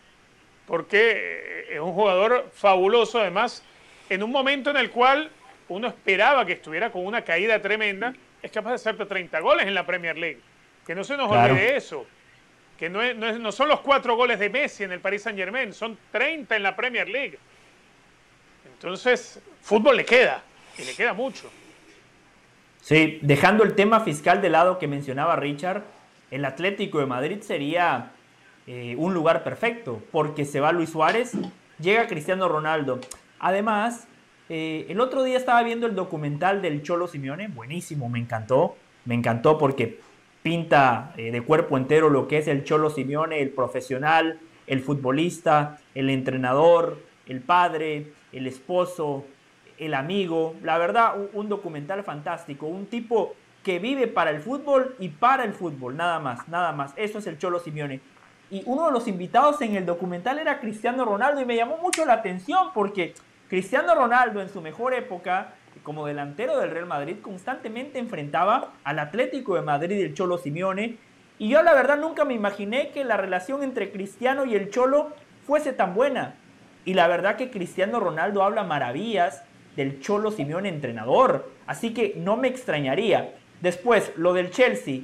porque 0.67 1.11
eh, 1.11 1.73
es 1.73 1.79
un 1.81 1.91
jugador 1.91 2.49
fabuloso, 2.53 3.19
además, 3.19 3.61
en 4.09 4.23
un 4.23 4.31
momento 4.31 4.69
en 4.69 4.77
el 4.77 4.89
cual 4.89 5.29
uno 5.69 5.87
esperaba 5.87 6.45
que 6.45 6.53
estuviera 6.53 6.91
con 6.91 7.05
una 7.05 7.23
caída 7.23 7.61
tremenda, 7.61 8.13
es 8.41 8.51
capaz 8.51 8.69
de 8.69 8.75
hacerte 8.75 9.05
30 9.05 9.39
goles 9.39 9.65
en 9.65 9.73
la 9.73 9.85
Premier 9.85 10.17
League. 10.17 10.39
Que 10.85 10.93
no 10.93 11.03
se 11.03 11.17
nos 11.17 11.31
olvide 11.31 11.75
eso. 11.75 12.05
Que 12.77 12.89
no, 12.89 13.13
no, 13.13 13.51
son 13.51 13.69
los 13.69 13.79
cuatro 13.79 14.15
goles 14.15 14.37
de 14.37 14.49
Messi 14.49 14.83
en 14.83 14.91
el 14.91 14.99
Paris 14.99 15.23
Saint 15.23 15.39
Germain, 15.39 15.73
son 15.73 15.97
30 16.11 16.55
en 16.55 16.63
la 16.63 16.75
Premier 16.75 17.07
League. 17.07 17.39
Entonces, 18.73 19.39
fútbol 19.61 19.97
le 19.97 20.05
queda, 20.05 20.43
y 20.77 20.83
le 20.83 20.93
queda 20.93 21.13
mucho. 21.13 21.49
Sí, 22.81 23.17
dejando 23.21 23.63
el 23.63 23.73
tema 23.73 24.01
fiscal 24.01 24.41
de 24.41 24.49
lado 24.49 24.77
que 24.77 24.87
mencionaba 24.87 25.37
Richard, 25.37 25.83
el 26.29 26.45
Atlético 26.45 26.99
de 26.99 27.05
Madrid 27.05 27.41
sería 27.41 28.11
eh, 28.67 28.95
un 28.97 29.13
lugar 29.13 29.43
perfecto, 29.43 30.03
porque 30.11 30.45
se 30.45 30.59
va 30.59 30.71
Luis 30.71 30.91
Suárez, 30.91 31.31
llega 31.79 32.07
Cristiano 32.07 32.47
Ronaldo. 32.47 32.99
Además, 33.39 34.07
eh, 34.49 34.85
el 34.89 34.99
otro 34.99 35.23
día 35.23 35.37
estaba 35.37 35.63
viendo 35.63 35.87
el 35.87 35.95
documental 35.95 36.61
del 36.61 36.83
Cholo 36.83 37.07
Simeone, 37.07 37.47
buenísimo, 37.47 38.09
me 38.09 38.19
encantó, 38.19 38.75
me 39.05 39.15
encantó 39.15 39.57
porque 39.57 39.99
pinta 40.43 41.13
eh, 41.17 41.31
de 41.31 41.41
cuerpo 41.41 41.77
entero 41.77 42.09
lo 42.09 42.27
que 42.27 42.37
es 42.37 42.47
el 42.47 42.63
Cholo 42.63 42.91
Simeone, 42.91 43.41
el 43.41 43.49
profesional, 43.49 44.39
el 44.67 44.81
futbolista, 44.81 45.79
el 45.95 46.09
entrenador, 46.09 46.99
el 47.25 47.41
padre, 47.41 48.13
el 48.31 48.45
esposo, 48.45 49.25
el 49.77 49.93
amigo. 49.93 50.55
La 50.61 50.77
verdad, 50.77 51.15
un, 51.33 51.49
documental 51.49 52.03
fantástico. 52.03 52.67
Un 52.67 52.85
tipo 52.85 53.33
que 53.63 53.79
vive 53.79 54.07
para 54.07 54.29
el 54.29 54.39
fútbol 54.39 54.95
y 54.99 55.09
para 55.09 55.43
el 55.43 55.53
fútbol, 55.53 55.97
nada 55.97 56.19
más, 56.19 56.47
nada 56.47 56.71
más. 56.71 56.93
Eso 56.95 57.19
es 57.19 57.27
el 57.27 57.37
Cholo 57.37 57.59
Simeone. 57.59 57.99
Y 58.51 58.61
uno 58.65 58.85
de 58.85 58.91
los 58.91 59.07
invitados 59.07 59.59
en 59.61 59.75
el 59.75 59.85
documental 59.85 60.37
era 60.37 60.59
Cristiano 60.59 61.03
Ronaldo 61.03 61.41
y 61.41 61.45
me 61.45 61.55
llamó 61.55 61.77
mucho 61.77 62.05
la 62.05 62.13
atención 62.13 62.67
porque 62.73 63.15
Cristiano 63.49 63.93
Ronaldo 63.93 64.41
en 64.41 64.49
su 64.49 64.59
mejor 64.59 64.95
época 64.95 65.53
como 65.83 66.07
delantero 66.07 66.59
del 66.59 66.71
Real 66.71 66.87
Madrid 66.87 67.17
constantemente 67.21 67.99
enfrentaba 67.99 68.73
al 68.83 68.97
Atlético 68.97 69.55
de 69.55 69.61
Madrid 69.61 69.97
y 69.97 70.01
el 70.01 70.15
Cholo 70.15 70.39
Simeone. 70.39 70.97
Y 71.37 71.49
yo 71.49 71.61
la 71.61 71.73
verdad 71.73 71.99
nunca 71.99 72.25
me 72.25 72.33
imaginé 72.33 72.89
que 72.89 73.03
la 73.03 73.17
relación 73.17 73.61
entre 73.61 73.91
Cristiano 73.91 74.45
y 74.45 74.55
el 74.55 74.71
Cholo 74.71 75.09
fuese 75.45 75.73
tan 75.73 75.93
buena. 75.93 76.35
Y 76.85 76.95
la 76.95 77.07
verdad 77.07 77.35
que 77.35 77.51
Cristiano 77.51 77.99
Ronaldo 77.99 78.41
habla 78.41 78.63
maravillas 78.63 79.43
del 79.75 80.01
Cholo 80.01 80.31
Simeone 80.31 80.69
entrenador. 80.69 81.51
Así 81.67 81.93
que 81.93 82.15
no 82.17 82.37
me 82.37 82.47
extrañaría. 82.47 83.35
Después, 83.61 84.11
lo 84.15 84.33
del 84.33 84.49
Chelsea. 84.49 85.01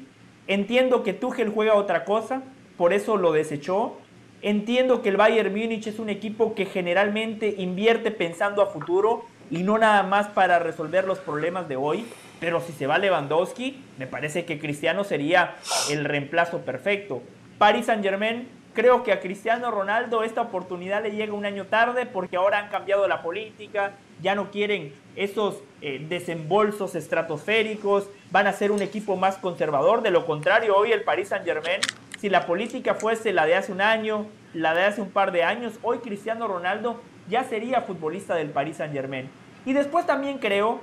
Entiendo 0.48 1.04
que 1.04 1.14
Tuchel 1.14 1.50
juega 1.50 1.76
otra 1.76 2.06
cosa, 2.06 2.42
por 2.78 2.92
eso 2.92 3.18
lo 3.18 3.34
desechó. 3.34 3.98
Entiendo 4.42 5.02
que 5.02 5.10
el 5.10 5.18
Bayern 5.18 5.52
Múnich 5.52 5.88
es 5.88 6.00
un 6.00 6.10
equipo 6.10 6.56
que 6.56 6.66
generalmente 6.66 7.56
invierte 7.58 8.12
pensando 8.12 8.62
a 8.62 8.68
futuro 8.68 9.26
y 9.50 9.64
no 9.64 9.78
nada 9.78 10.04
más 10.04 10.28
para 10.28 10.60
resolver 10.60 11.06
los 11.06 11.20
problemas 11.20 11.68
de 11.68 11.76
hoy. 11.76 12.06
Pero 12.39 12.60
si 12.62 12.74
se 12.74 12.88
va 12.88 12.98
Lewandowski, 12.98 13.84
me 14.00 14.08
parece 14.08 14.46
que 14.46 14.60
Cristiano 14.60 15.04
sería 15.04 15.56
el 15.89 16.06
reemplazo 16.06 16.60
perfecto. 16.60 17.22
Paris 17.60 17.86
Saint 17.86 18.04
Germain 18.04 18.48
Creo 18.74 19.04
que 19.04 19.12
a 19.12 19.20
Cristiano 19.20 19.70
Ronaldo 19.70 20.24
esta 20.24 20.42
oportunidad 20.42 21.04
le 21.04 21.12
llega 21.12 21.34
un 21.34 21.46
año 21.46 21.66
tarde 21.66 22.06
porque 22.06 22.38
ahora 22.38 22.58
han 22.58 22.70
cambiado 22.70 23.06
la 23.06 23.22
política, 23.22 23.92
ya 24.22 24.34
no 24.34 24.50
quieren 24.50 24.94
esos 25.18 25.62
eh, 25.82 26.06
desembolsos 26.08 26.96
estratosféricos, 26.96 28.08
van 28.32 28.48
a 28.48 28.54
ser 28.54 28.72
un 28.72 28.82
equipo 28.82 29.18
más 29.18 29.36
conservador. 29.36 30.02
De 30.02 30.10
lo 30.10 30.26
contrario, 30.26 30.78
hoy 30.78 30.94
el 30.94 31.04
Paris 31.04 31.28
Saint 31.28 31.44
Germain, 31.44 31.82
si 32.22 32.30
la 32.30 32.46
política 32.46 32.94
fuese 32.94 33.34
la 33.34 33.48
de 33.48 33.56
hace 33.56 33.72
un 33.72 33.82
año, 33.82 34.28
la 34.54 34.76
de 34.76 34.86
hace 34.86 35.02
un 35.02 35.10
par 35.10 35.32
de 35.32 35.44
años, 35.44 35.74
hoy 35.82 35.98
Cristiano 35.98 36.48
Ronaldo 36.48 37.02
ya 37.28 37.44
sería 37.44 37.82
futbolista 37.82 38.36
del 38.36 38.52
Paris 38.52 38.78
Saint 38.78 38.94
Germain. 38.94 39.28
Y 39.66 39.74
después 39.74 40.06
también 40.06 40.38
creo 40.38 40.82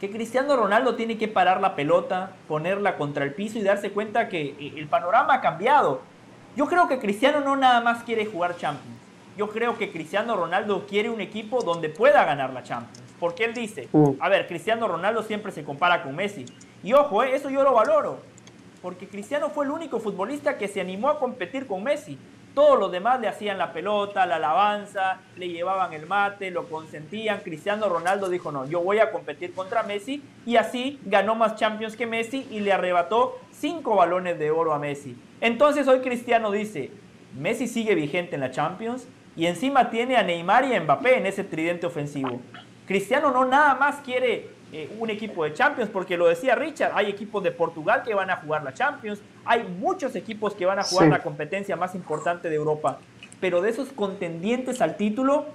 que 0.00 0.10
Cristiano 0.10 0.56
Ronaldo 0.56 0.94
tiene 0.94 1.18
que 1.18 1.28
parar 1.28 1.60
la 1.60 1.76
pelota, 1.76 2.32
ponerla 2.48 2.96
contra 2.96 3.26
el 3.26 3.34
piso 3.34 3.58
y 3.58 3.62
darse 3.62 3.90
cuenta 3.90 4.30
que 4.30 4.56
eh, 4.58 4.72
el 4.78 4.86
panorama 4.86 5.34
ha 5.34 5.40
cambiado. 5.42 6.00
Yo 6.56 6.66
creo 6.66 6.88
que 6.88 6.98
Cristiano 6.98 7.40
no 7.40 7.54
nada 7.54 7.82
más 7.82 8.02
quiere 8.02 8.24
jugar 8.24 8.56
Champions. 8.56 8.96
Yo 9.36 9.50
creo 9.50 9.76
que 9.76 9.92
Cristiano 9.92 10.36
Ronaldo 10.36 10.86
quiere 10.86 11.10
un 11.10 11.20
equipo 11.20 11.62
donde 11.62 11.90
pueda 11.90 12.24
ganar 12.24 12.54
la 12.54 12.62
Champions. 12.62 13.12
Porque 13.20 13.44
él 13.44 13.52
dice, 13.52 13.90
uh. 13.92 14.16
a 14.18 14.30
ver, 14.30 14.46
Cristiano 14.46 14.88
Ronaldo 14.88 15.22
siempre 15.22 15.52
se 15.52 15.64
compara 15.64 16.02
con 16.02 16.16
Messi. 16.16 16.46
Y 16.82 16.94
ojo, 16.94 17.22
eh, 17.22 17.36
eso 17.36 17.50
yo 17.50 17.62
lo 17.62 17.74
valoro. 17.74 18.30
Porque 18.82 19.08
Cristiano 19.08 19.50
fue 19.50 19.64
el 19.64 19.70
único 19.70 20.00
futbolista 20.00 20.56
que 20.56 20.68
se 20.68 20.80
animó 20.80 21.08
a 21.10 21.18
competir 21.18 21.66
con 21.66 21.82
Messi. 21.82 22.18
Todos 22.54 22.78
los 22.78 22.90
demás 22.90 23.20
le 23.20 23.28
hacían 23.28 23.58
la 23.58 23.72
pelota, 23.72 24.26
la 24.26 24.36
alabanza, 24.36 25.20
le 25.36 25.48
llevaban 25.48 25.92
el 25.92 26.06
mate, 26.06 26.50
lo 26.50 26.68
consentían. 26.68 27.40
Cristiano 27.40 27.88
Ronaldo 27.88 28.28
dijo, 28.28 28.50
no, 28.50 28.66
yo 28.66 28.80
voy 28.80 28.98
a 28.98 29.12
competir 29.12 29.54
contra 29.54 29.84
Messi. 29.84 30.22
Y 30.46 30.56
así 30.56 30.98
ganó 31.04 31.34
más 31.34 31.56
Champions 31.56 31.96
que 31.96 32.06
Messi 32.06 32.48
y 32.50 32.60
le 32.60 32.72
arrebató 32.72 33.38
cinco 33.52 33.96
balones 33.96 34.38
de 34.38 34.50
oro 34.50 34.72
a 34.72 34.78
Messi. 34.78 35.16
Entonces 35.40 35.86
hoy 35.86 36.00
Cristiano 36.00 36.50
dice, 36.50 36.90
Messi 37.38 37.68
sigue 37.68 37.94
vigente 37.94 38.34
en 38.34 38.40
la 38.40 38.50
Champions 38.50 39.06
y 39.36 39.46
encima 39.46 39.90
tiene 39.90 40.16
a 40.16 40.22
Neymar 40.22 40.64
y 40.64 40.74
a 40.74 40.80
Mbappé 40.80 41.18
en 41.18 41.26
ese 41.26 41.44
tridente 41.44 41.86
ofensivo. 41.86 42.40
Cristiano 42.86 43.30
no 43.30 43.44
nada 43.44 43.76
más 43.76 44.00
quiere 44.00 44.50
eh, 44.72 44.94
un 44.98 45.10
equipo 45.10 45.44
de 45.44 45.52
Champions, 45.52 45.90
porque 45.90 46.16
lo 46.16 46.28
decía 46.28 46.54
Richard, 46.54 46.92
hay 46.94 47.06
equipos 47.10 47.42
de 47.42 47.50
Portugal 47.50 48.02
que 48.04 48.14
van 48.14 48.30
a 48.30 48.36
jugar 48.36 48.62
la 48.62 48.72
Champions, 48.72 49.20
hay 49.44 49.64
muchos 49.64 50.14
equipos 50.14 50.54
que 50.54 50.64
van 50.64 50.78
a 50.78 50.84
jugar 50.84 51.08
la 51.08 51.22
competencia 51.22 51.74
más 51.74 51.94
importante 51.94 52.48
de 52.48 52.54
Europa, 52.54 52.98
pero 53.40 53.60
de 53.62 53.70
esos 53.70 53.88
contendientes 53.88 54.80
al 54.80 54.96
título, 54.96 55.46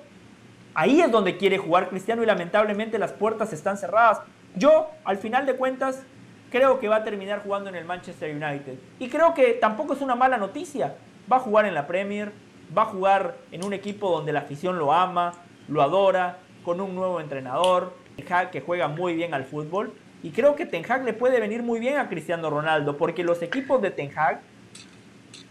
ahí 0.74 1.00
es 1.00 1.12
donde 1.12 1.38
quiere 1.38 1.58
jugar 1.58 1.88
Cristiano 1.90 2.24
y 2.24 2.26
lamentablemente 2.26 3.00
las 3.00 3.14
puertas 3.14 3.54
están 3.54 3.78
cerradas. 3.78 4.22
Yo, 4.56 4.90
al 5.06 5.18
final 5.18 5.46
de 5.46 5.56
cuentas, 5.56 6.04
creo 6.52 6.80
que 6.80 6.88
va 6.88 6.98
a 6.98 7.04
terminar 7.04 7.42
jugando 7.44 7.70
en 7.70 7.76
el 7.76 7.86
Manchester 7.86 8.32
United. 8.32 8.78
Y 9.00 9.10
creo 9.10 9.34
que 9.34 9.54
tampoco 9.54 9.94
es 9.94 10.02
una 10.02 10.16
mala 10.16 10.38
noticia. 10.38 10.96
Va 11.32 11.38
a 11.38 11.40
jugar 11.40 11.66
en 11.66 11.74
la 11.74 11.88
Premier, 11.88 12.32
va 12.76 12.84
a 12.84 12.86
jugar 12.86 13.36
en 13.52 13.64
un 13.64 13.74
equipo 13.74 14.10
donde 14.10 14.34
la 14.34 14.42
afición 14.42 14.78
lo 14.78 14.94
ama, 14.94 15.34
lo 15.68 15.82
adora, 15.82 16.38
con 16.64 16.82
un 16.82 16.96
nuevo 16.96 17.20
entrenador, 17.22 17.94
Ten 18.16 18.32
Hag 18.32 18.52
que 18.52 18.62
juega 18.62 18.88
muy 18.88 19.16
bien 19.16 19.34
al 19.34 19.46
fútbol. 19.46 19.94
Y 20.24 20.32
creo 20.32 20.56
que 20.56 20.66
Ten 20.66 20.84
Hag 20.90 21.04
le 21.04 21.14
puede 21.14 21.40
venir 21.40 21.62
muy 21.62 21.80
bien 21.80 21.98
a 21.98 22.10
Cristiano 22.10 22.50
Ronaldo, 22.50 22.98
porque 22.98 23.24
los 23.24 23.42
equipos 23.42 23.82
de 23.82 23.92
Ten 23.92 24.12
Hag 24.18 24.42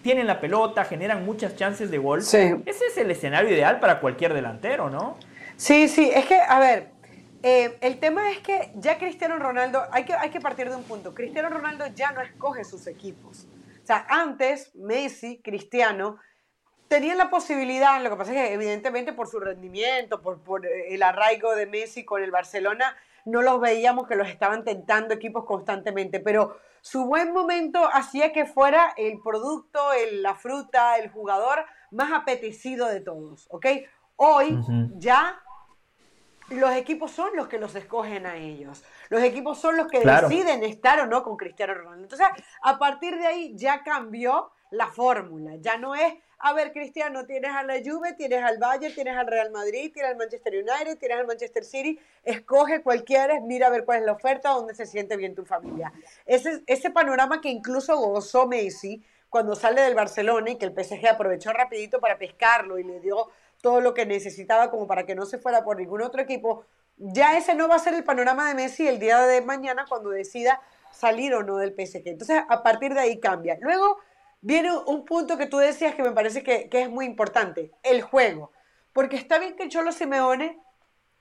tienen 0.03 0.27
la 0.27 0.41
pelota, 0.41 0.85
generan 0.85 1.25
muchas 1.25 1.57
chances 1.57 1.91
de 1.91 1.99
gol. 1.99 2.21
Ese 2.21 2.61
es 2.67 2.99
el 2.99 3.11
escenario 3.11 3.51
ideal 3.51 3.81
para 3.81 4.01
cualquier 4.01 4.35
delantero, 4.35 4.91
¿no? 4.91 5.17
Sí, 5.57 5.89
sí, 5.89 6.11
es 6.13 6.27
que, 6.27 6.37
a 6.37 6.59
ver, 6.59 6.89
eh, 7.43 7.77
el 7.81 7.99
tema 8.01 8.31
es 8.31 8.39
que 8.39 8.73
ya 8.75 8.99
Cristiano 8.99 9.39
Ronaldo, 9.39 9.83
hay 9.93 10.05
que, 10.05 10.15
hay 10.15 10.31
que 10.31 10.41
partir 10.41 10.69
de 10.69 10.77
un 10.77 10.83
punto, 10.83 11.15
Cristiano 11.15 11.49
Ronaldo 11.49 11.87
ya 11.95 12.13
no 12.13 12.21
escoge 12.21 12.65
sus 12.65 12.87
equipos. 12.87 13.47
O 13.83 13.87
sea, 13.87 14.07
antes 14.09 14.75
Messi, 14.75 15.41
Cristiano, 15.45 16.19
tenían 16.89 17.19
la 17.19 17.31
posibilidad, 17.31 18.03
lo 18.03 18.11
que 18.11 18.17
pasa 18.17 18.33
es 18.33 18.39
que 18.39 18.55
evidentemente 18.55 19.13
por 19.13 19.29
su 19.29 19.41
rendimiento, 19.41 20.21
por, 20.21 20.41
por 20.41 20.67
el 20.67 21.03
arraigo 21.03 21.55
de 21.55 21.67
Messi 21.67 22.05
con 22.05 22.23
el 22.23 22.31
Barcelona, 22.31 22.97
no 23.25 23.43
los 23.43 23.61
veíamos 23.61 24.07
que 24.07 24.17
los 24.17 24.29
estaban 24.29 24.65
tentando 24.65 25.15
equipos 25.15 25.45
constantemente, 25.45 26.21
pero 26.21 26.59
su 26.81 27.07
buen 27.07 27.33
momento 27.33 27.89
hacía 27.93 28.33
que 28.33 28.45
fuera 28.45 28.93
el 28.99 29.21
producto, 29.23 29.81
la 30.13 30.35
fruta, 30.35 30.99
el 30.99 31.11
jugador 31.11 31.65
más 31.91 32.13
apetecido 32.13 32.87
de 32.89 33.01
todos, 33.01 33.47
¿ok? 33.51 33.67
Hoy 34.17 34.61
ya 34.97 35.41
los 36.51 36.73
equipos 36.73 37.11
son 37.11 37.31
los 37.37 37.49
que 37.49 37.59
los 37.59 37.75
escogen 37.75 38.27
a 38.27 38.37
ellos. 38.37 38.85
Los 39.09 39.23
equipos 39.23 39.59
son 39.59 39.77
los 39.77 39.89
que 39.89 40.01
deciden 40.01 40.63
estar 40.63 41.01
o 41.01 41.07
no 41.07 41.23
con 41.23 41.37
Cristiano 41.37 41.75
Ronaldo. 41.75 42.03
Entonces, 42.03 42.27
a 42.63 42.79
partir 42.79 43.17
de 43.17 43.27
ahí 43.27 43.57
ya 43.57 43.83
cambió 43.83 44.53
la 44.71 44.89
fórmula. 44.89 45.57
Ya 45.57 45.79
no 45.79 45.95
es, 45.95 46.15
a 46.39 46.53
ver, 46.53 46.73
Cristiano, 46.73 47.27
tienes 47.27 47.51
a 47.53 47.63
la 47.63 47.75
Juve, 47.85 48.13
tienes 48.15 48.43
al 48.43 48.59
Bayern, 48.59 48.95
tienes 48.95 49.17
al 49.17 49.27
Real 49.27 49.51
Madrid, 49.51 49.91
tienes 49.93 50.11
al 50.11 50.17
Manchester 50.17 50.55
United, 50.55 50.99
tienes 50.99 51.19
al 51.19 51.27
Manchester 51.27 51.65
City. 51.65 51.99
Escoge 52.23 52.83
cualquiera, 52.83 53.41
mira 53.41 53.69
a 53.69 53.71
ver 53.71 53.85
cuál 53.85 54.01
es 54.01 54.07
la 54.07 54.13
oferta, 54.13 54.51
donde 54.51 54.75
se 54.75 54.87
siente 54.87 55.17
bien 55.17 55.35
tu 55.35 55.45
familia. 55.45 55.93
Ese, 56.27 56.63
ese 56.67 56.91
panorama 56.91 57.41
que 57.41 57.49
incluso 57.49 57.97
gozó 57.97 58.47
Messi 58.47 59.03
cuando 59.31 59.55
sale 59.55 59.83
del 59.83 59.95
Barcelona 59.95 60.51
y 60.51 60.57
que 60.57 60.67
el 60.67 60.73
PSG 60.73 61.09
aprovechó 61.09 61.53
rapidito 61.53 62.01
para 62.01 62.19
pescarlo 62.19 62.79
y 62.79 62.85
le 62.85 63.01
dio 63.01 63.29
todo 63.61 63.81
lo 63.81 63.95
que 63.95 64.07
necesitaba 64.07 64.71
como 64.71 64.87
para 64.87 65.07
que 65.07 65.15
no 65.15 65.27
se 65.27 65.39
fuera 65.39 65.65
por 65.65 65.79
ningún 65.79 66.03
otro 66.03 66.21
equipo, 66.21 66.67
ya 66.99 67.37
ese 67.37 67.55
no 67.55 67.67
va 67.67 67.77
a 67.77 67.79
ser 67.79 67.95
el 67.95 68.05
panorama 68.05 68.47
de 68.49 68.55
Messi 68.55 68.87
el 68.87 68.99
día 68.99 69.27
de 69.27 69.41
mañana 69.41 69.87
cuando 69.89 70.11
decida 70.11 70.61
salir 70.93 71.35
o 71.35 71.43
no 71.43 71.57
del 71.57 71.73
PSG. 71.73 72.03
Entonces, 72.07 72.43
a 72.49 72.63
partir 72.63 72.95
de 72.95 73.01
ahí 73.01 73.19
cambia. 73.19 73.59
Luego 73.61 73.99
viene 74.45 74.71
un 74.77 75.07
punto 75.07 75.39
que 75.39 75.47
tú 75.47 75.57
decías 75.57 75.95
que 75.95 76.03
me 76.03 76.13
parece 76.13 76.43
que, 76.43 76.69
es 76.71 76.91
muy 76.91 77.07
importante, 77.07 77.73
el 77.83 78.03
juego. 78.03 78.53
Porque 78.93 79.17
está 79.17 79.39
bien 79.39 79.57
que 79.57 79.71
Cholo 79.71 79.91
Simeone, 79.91 80.61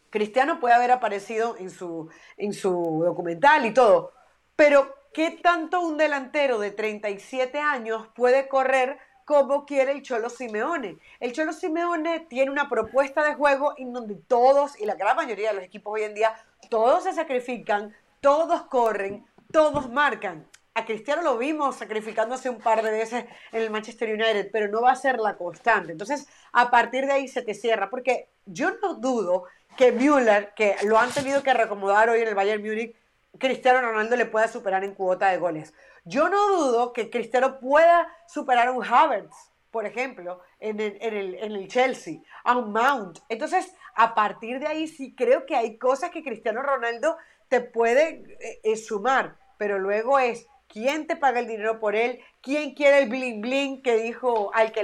Cristiano 0.09 0.59
puede 0.59 0.75
haber 0.75 0.91
aparecido 0.91 1.55
en 1.57 1.69
su, 1.69 2.09
en 2.37 2.53
su 2.53 3.01
documental 3.03 3.65
y 3.65 3.73
todo, 3.73 4.11
pero 4.57 4.93
¿qué 5.13 5.31
tanto 5.31 5.79
un 5.79 5.97
delantero 5.97 6.59
de 6.59 6.71
37 6.71 7.57
años 7.59 8.07
puede 8.13 8.47
correr 8.49 8.99
como 9.25 9.65
quiere 9.65 9.93
el 9.93 10.01
Cholo 10.01 10.29
Simeone. 10.29 10.97
El 11.21 11.31
Cholo 11.31 11.53
Simeone 11.53 12.19
tiene 12.29 12.51
una 12.51 12.67
propuesta 12.67 13.23
de 13.23 13.35
juego 13.35 13.73
en 13.77 13.93
donde 13.93 14.15
todos, 14.15 14.77
y 14.77 14.85
la 14.85 14.95
gran 14.95 15.15
mayoría 15.15 15.51
de 15.51 15.55
los 15.55 15.63
equipos 15.63 15.93
hoy 15.93 16.03
en 16.03 16.13
día, 16.13 16.35
todos 16.69 17.05
se 17.05 17.13
sacrifican, 17.13 17.95
todos 18.19 18.63
corren, 18.63 19.25
todos 19.49 19.89
marcan. 19.89 20.45
A 20.75 20.85
Cristiano 20.85 21.21
lo 21.21 21.37
vimos 21.37 21.75
sacrificándose 21.75 22.49
un 22.49 22.59
par 22.59 22.81
de 22.81 22.89
veces 22.89 23.25
en 23.51 23.61
el 23.61 23.69
Manchester 23.69 24.09
United, 24.09 24.49
pero 24.51 24.69
no 24.69 24.81
va 24.81 24.91
a 24.91 24.95
ser 24.95 25.19
la 25.19 25.37
constante. 25.37 25.91
Entonces, 25.91 26.27
a 26.51 26.71
partir 26.71 27.05
de 27.05 27.11
ahí 27.11 27.27
se 27.27 27.43
te 27.43 27.53
cierra, 27.53 27.91
porque 27.91 28.29
yo 28.45 28.71
no 28.81 28.95
dudo 28.95 29.43
que 29.77 29.91
Müller, 29.91 30.53
que 30.55 30.75
lo 30.83 30.97
han 30.97 31.11
tenido 31.11 31.43
que 31.43 31.53
reacomodar 31.53 32.09
hoy 32.09 32.21
en 32.21 32.27
el 32.27 32.35
Bayern 32.35 32.63
Múnich, 32.63 32.95
Cristiano 33.37 33.81
Ronaldo 33.81 34.15
le 34.15 34.25
pueda 34.25 34.47
superar 34.47 34.83
en 34.83 34.95
cuota 34.95 35.29
de 35.29 35.37
goles. 35.37 35.73
Yo 36.05 36.29
no 36.29 36.57
dudo 36.57 36.91
que 36.91 37.09
Cristiano 37.09 37.59
pueda 37.59 38.07
superar 38.27 38.67
a 38.67 38.71
un 38.71 38.83
Havertz, 38.83 39.51
por 39.71 39.85
ejemplo, 39.85 40.41
en 40.59 40.79
el, 40.79 41.67
Chelsea, 41.67 42.19
a 42.43 42.57
un 42.57 42.71
Mount. 42.71 43.19
Entonces, 43.29 43.73
a 43.95 44.13
partir 44.13 44.59
de 44.59 44.67
ahí 44.67 44.87
sí 44.87 45.15
creo 45.15 45.45
que 45.45 45.55
hay 45.55 45.77
cosas 45.77 46.11
que 46.11 46.23
Cristiano 46.23 46.61
Ronaldo 46.61 47.17
te 47.47 47.61
puede 47.61 48.23
eh, 48.39 48.59
eh, 48.63 48.75
sumar, 48.75 49.37
pero 49.57 49.79
luego 49.79 50.19
es 50.19 50.47
quién 50.73 51.05
te 51.05 51.15
paga 51.15 51.39
el 51.39 51.47
dinero 51.47 51.79
por 51.79 51.95
él, 51.95 52.19
quién 52.41 52.73
quiere 52.73 53.03
el 53.03 53.09
bling 53.09 53.41
bling 53.41 53.81
que 53.83 53.95
dijo 53.95 54.51
al 54.55 54.71
que 54.71 54.83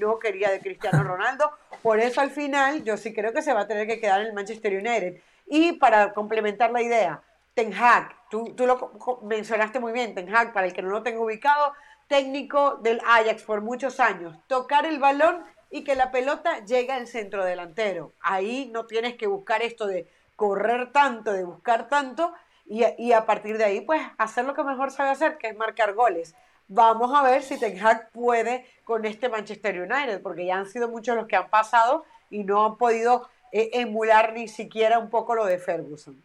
no 0.00 0.18
quería 0.18 0.50
de 0.50 0.60
Cristiano 0.60 1.04
Ronaldo. 1.04 1.52
Por 1.82 2.00
eso 2.00 2.20
al 2.20 2.30
final 2.30 2.82
yo 2.82 2.96
sí 2.96 3.14
creo 3.14 3.32
que 3.32 3.40
se 3.40 3.54
va 3.54 3.60
a 3.60 3.68
tener 3.68 3.86
que 3.86 4.00
quedar 4.00 4.20
en 4.20 4.26
el 4.26 4.32
Manchester 4.32 4.72
United. 4.72 5.22
Y 5.46 5.72
para 5.74 6.12
complementar 6.12 6.72
la 6.72 6.82
idea, 6.82 7.22
Ten 7.54 7.72
Hag, 7.72 8.28
tú, 8.28 8.54
tú 8.56 8.66
lo 8.66 9.20
mencionaste 9.22 9.78
muy 9.78 9.92
bien, 9.92 10.14
Ten 10.14 10.34
Hag, 10.34 10.52
para 10.52 10.66
el 10.66 10.72
que 10.72 10.82
no 10.82 10.90
lo 10.90 11.02
tenga 11.02 11.20
ubicado, 11.20 11.74
técnico 12.08 12.76
del 12.82 13.00
Ajax 13.06 13.44
por 13.44 13.60
muchos 13.60 14.00
años, 14.00 14.36
tocar 14.48 14.84
el 14.84 14.98
balón 14.98 15.44
y 15.70 15.84
que 15.84 15.94
la 15.94 16.10
pelota 16.10 16.64
llegue 16.64 16.92
al 16.92 17.06
centro 17.06 17.44
delantero. 17.44 18.14
Ahí 18.20 18.68
no 18.72 18.86
tienes 18.86 19.14
que 19.14 19.28
buscar 19.28 19.62
esto 19.62 19.86
de 19.86 20.08
correr 20.34 20.90
tanto, 20.90 21.32
de 21.32 21.44
buscar 21.44 21.88
tanto, 21.88 22.32
y, 22.70 22.84
y, 22.98 23.12
a 23.12 23.26
partir 23.26 23.58
de 23.58 23.64
ahí, 23.64 23.80
pues, 23.80 24.00
hacer 24.16 24.44
lo 24.44 24.54
que 24.54 24.62
mejor 24.62 24.92
sabe 24.92 25.10
hacer, 25.10 25.38
que 25.38 25.48
es 25.48 25.56
marcar 25.56 25.92
goles. 25.92 26.36
Vamos 26.68 27.12
a 27.12 27.24
ver 27.24 27.42
si 27.42 27.58
Ten 27.58 27.84
Hag 27.84 28.12
puede 28.12 28.64
con 28.84 29.04
este 29.04 29.28
Manchester 29.28 29.80
United, 29.80 30.22
porque 30.22 30.46
ya 30.46 30.56
han 30.56 30.66
sido 30.66 30.88
muchos 30.88 31.16
los 31.16 31.26
que 31.26 31.34
han 31.34 31.50
pasado 31.50 32.04
y 32.30 32.44
no 32.44 32.64
han 32.64 32.76
podido 32.76 33.28
eh, 33.50 33.70
emular 33.72 34.32
ni 34.34 34.46
siquiera 34.46 35.00
un 35.00 35.10
poco 35.10 35.34
lo 35.34 35.46
de 35.46 35.58
Ferguson. 35.58 36.22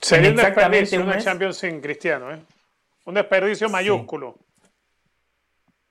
Sería 0.00 0.30
un 0.30 0.36
desperdicio 0.36 1.00
una 1.00 1.18
Champions 1.18 1.58
sin 1.58 1.80
Cristiano, 1.80 2.32
¿eh? 2.32 2.40
Un 3.04 3.14
desperdicio 3.14 3.68
mayúsculo. 3.68 4.36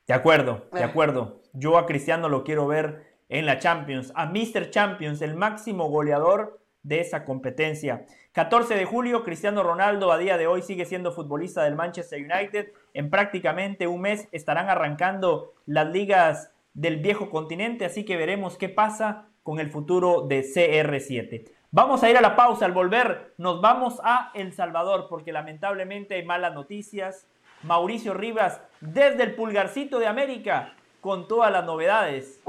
De 0.05 0.13
acuerdo, 0.13 0.67
de 0.73 0.81
eh. 0.81 0.83
acuerdo. 0.83 1.41
Yo 1.53 1.77
a 1.77 1.85
Cristiano 1.85 2.27
lo 2.27 2.43
quiero 2.43 2.67
ver 2.67 3.15
en 3.29 3.45
la 3.45 3.57
Champions, 3.57 4.11
a 4.15 4.25
Mr. 4.25 4.69
Champions, 4.69 5.21
el 5.21 5.33
máximo 5.33 5.89
goleador 5.89 6.59
de 6.83 6.99
esa 6.99 7.23
competencia. 7.23 8.05
14 8.35 8.75
de 8.75 8.83
julio, 8.83 9.23
Cristiano 9.23 9.63
Ronaldo 9.63 10.11
a 10.11 10.17
día 10.17 10.37
de 10.37 10.45
hoy 10.45 10.61
sigue 10.61 10.83
siendo 10.83 11.13
futbolista 11.13 11.63
del 11.63 11.77
Manchester 11.77 12.19
United. 12.19 12.73
En 12.93 13.09
prácticamente 13.09 13.87
un 13.87 14.01
mes 14.01 14.27
estarán 14.33 14.67
arrancando 14.67 15.53
las 15.65 15.87
ligas 15.87 16.51
del 16.73 16.97
viejo 16.97 17.29
continente, 17.29 17.85
así 17.85 18.03
que 18.03 18.17
veremos 18.17 18.57
qué 18.57 18.67
pasa 18.67 19.29
con 19.41 19.61
el 19.61 19.69
futuro 19.69 20.27
de 20.27 20.41
CR7. 20.41 21.49
Vamos 21.71 22.03
a 22.03 22.09
ir 22.09 22.17
a 22.17 22.21
la 22.21 22.35
pausa. 22.35 22.65
Al 22.65 22.73
volver, 22.73 23.33
nos 23.37 23.61
vamos 23.61 24.01
a 24.03 24.31
El 24.33 24.51
Salvador 24.51 25.07
porque 25.09 25.31
lamentablemente 25.31 26.15
hay 26.15 26.25
malas 26.25 26.53
noticias. 26.53 27.29
Mauricio 27.63 28.13
Rivas, 28.13 28.59
desde 28.81 29.23
el 29.23 29.35
pulgarcito 29.35 29.97
de 29.97 30.07
América, 30.07 30.73
con 30.99 31.29
todas 31.29 31.53
las 31.53 31.63
novedades 31.63 32.41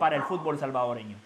para 0.00 0.16
el 0.16 0.22
fútbol 0.22 0.58
salvadoreño. 0.58 1.18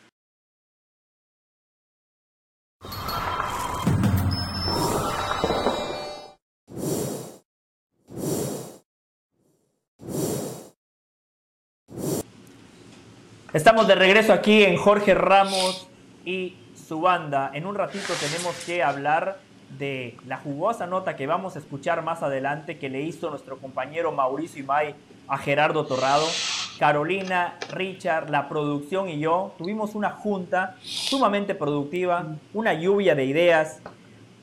Estamos 13.55 13.88
de 13.88 13.94
regreso 13.94 14.34
aquí 14.34 14.62
en 14.62 14.76
Jorge 14.76 15.14
Ramos 15.14 15.88
y 16.26 16.55
su 16.86 17.01
banda. 17.01 17.51
En 17.55 17.64
un 17.64 17.76
ratito 17.76 18.12
tenemos 18.20 18.55
que 18.66 18.82
hablar 18.82 19.38
de 19.78 20.18
la 20.26 20.36
jugosa 20.36 20.86
nota 20.86 21.16
que 21.16 21.26
vamos 21.26 21.57
a 21.57 21.61
escuchar 21.61 22.03
más 22.03 22.22
adelante 22.22 22.76
que 22.76 22.90
le 22.90 23.01
hizo 23.01 23.30
nuestro 23.30 23.57
compañero 23.57 24.12
Mauricio 24.12 24.62
Imay 24.62 24.94
a 25.26 25.38
Gerardo 25.38 25.86
Torrado. 25.86 26.26
Carolina, 26.78 27.57
Richard, 27.72 28.28
la 28.28 28.51
producción 28.51 29.09
y 29.09 29.18
yo 29.18 29.55
tuvimos 29.57 29.94
una 29.94 30.11
junta 30.11 30.76
sumamente 30.82 31.55
productiva, 31.55 32.26
una 32.53 32.74
lluvia 32.74 33.14
de 33.14 33.24
ideas 33.24 33.80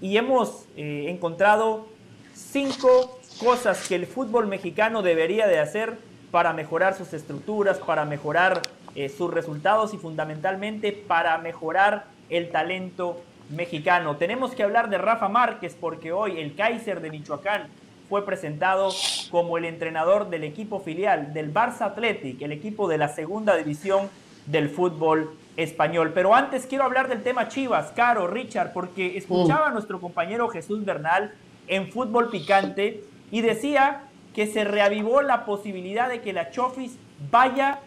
y 0.02 0.18
hemos 0.18 0.66
eh, 0.78 1.06
encontrado 1.10 1.86
cinco 2.34 3.20
cosas 3.40 3.88
que 3.88 3.94
el 3.94 4.08
fútbol 4.08 4.48
mexicano 4.48 5.04
debería 5.04 5.46
de 5.46 5.60
hacer 5.60 5.96
para 6.32 6.54
mejorar 6.54 6.96
sus 6.96 7.14
estructuras, 7.14 7.78
para 7.78 8.04
mejorar 8.04 8.64
eh, 8.96 9.10
sus 9.10 9.32
resultados 9.34 9.94
y 9.94 9.98
fundamentalmente 9.98 10.92
para 10.92 11.38
mejorar 11.38 12.06
el 12.30 12.50
talento 12.50 13.22
mexicano. 13.50 14.18
Tenemos 14.18 14.56
que 14.56 14.64
hablar 14.64 14.90
de 14.90 14.98
Rafa 14.98 15.30
Márquez 15.30 15.78
porque 15.80 16.12
hoy 16.12 16.40
el 16.40 16.56
Kaiser 16.56 17.02
de 17.02 17.12
Michoacán 17.12 17.68
fue 18.10 18.26
presentado 18.26 18.90
como 19.32 19.58
el 19.58 19.66
entrenador 19.66 20.30
del 20.30 20.44
equipo 20.44 20.80
filial 20.80 21.34
del 21.34 21.54
Barça 21.54 21.82
Athletic, 21.82 22.42
el 22.42 22.52
equipo 22.52 22.88
de 22.88 22.98
la 22.98 23.10
segunda 23.10 23.56
división 23.56 24.10
del 24.46 24.70
fútbol 24.70 25.36
español. 25.58 26.12
Pero 26.14 26.36
antes 26.36 26.66
quiero 26.66 26.84
hablar 26.84 27.08
del 27.08 27.24
tema 27.24 27.48
Chivas, 27.48 27.92
Caro, 27.96 28.28
Richard, 28.28 28.74
porque 28.74 29.18
escuchaba 29.18 29.68
a 29.68 29.72
nuestro 29.72 30.00
compañero 30.00 30.50
Jesús 30.50 30.86
Bernal 30.86 31.34
en 31.68 31.92
Fútbol 31.92 32.30
Picante 32.30 33.04
y 33.32 33.42
decía 33.42 34.04
que 34.36 34.48
se 34.48 34.64
reavivó 34.64 35.22
la 35.22 35.46
posibilidad 35.46 36.10
de 36.10 36.22
que 36.22 36.34
la 36.34 36.52
Chofis 36.52 36.98
vaya 37.32 37.80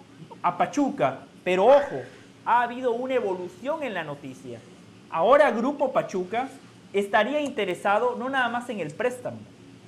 a 0.42 0.56
Pachuca. 0.58 1.20
Pero 1.44 1.66
ojo, 1.66 2.02
ha 2.44 2.62
habido 2.62 2.92
una 2.92 3.14
evolución 3.14 3.82
en 3.82 3.94
la 3.94 4.04
noticia. 4.04 4.60
Ahora 5.10 5.50
Grupo 5.50 5.92
Pachuca 5.92 6.48
estaría 6.92 7.40
interesado 7.40 8.16
no 8.16 8.28
nada 8.28 8.48
más 8.48 8.68
en 8.70 8.80
el 8.80 8.90
préstamo, 8.92 9.38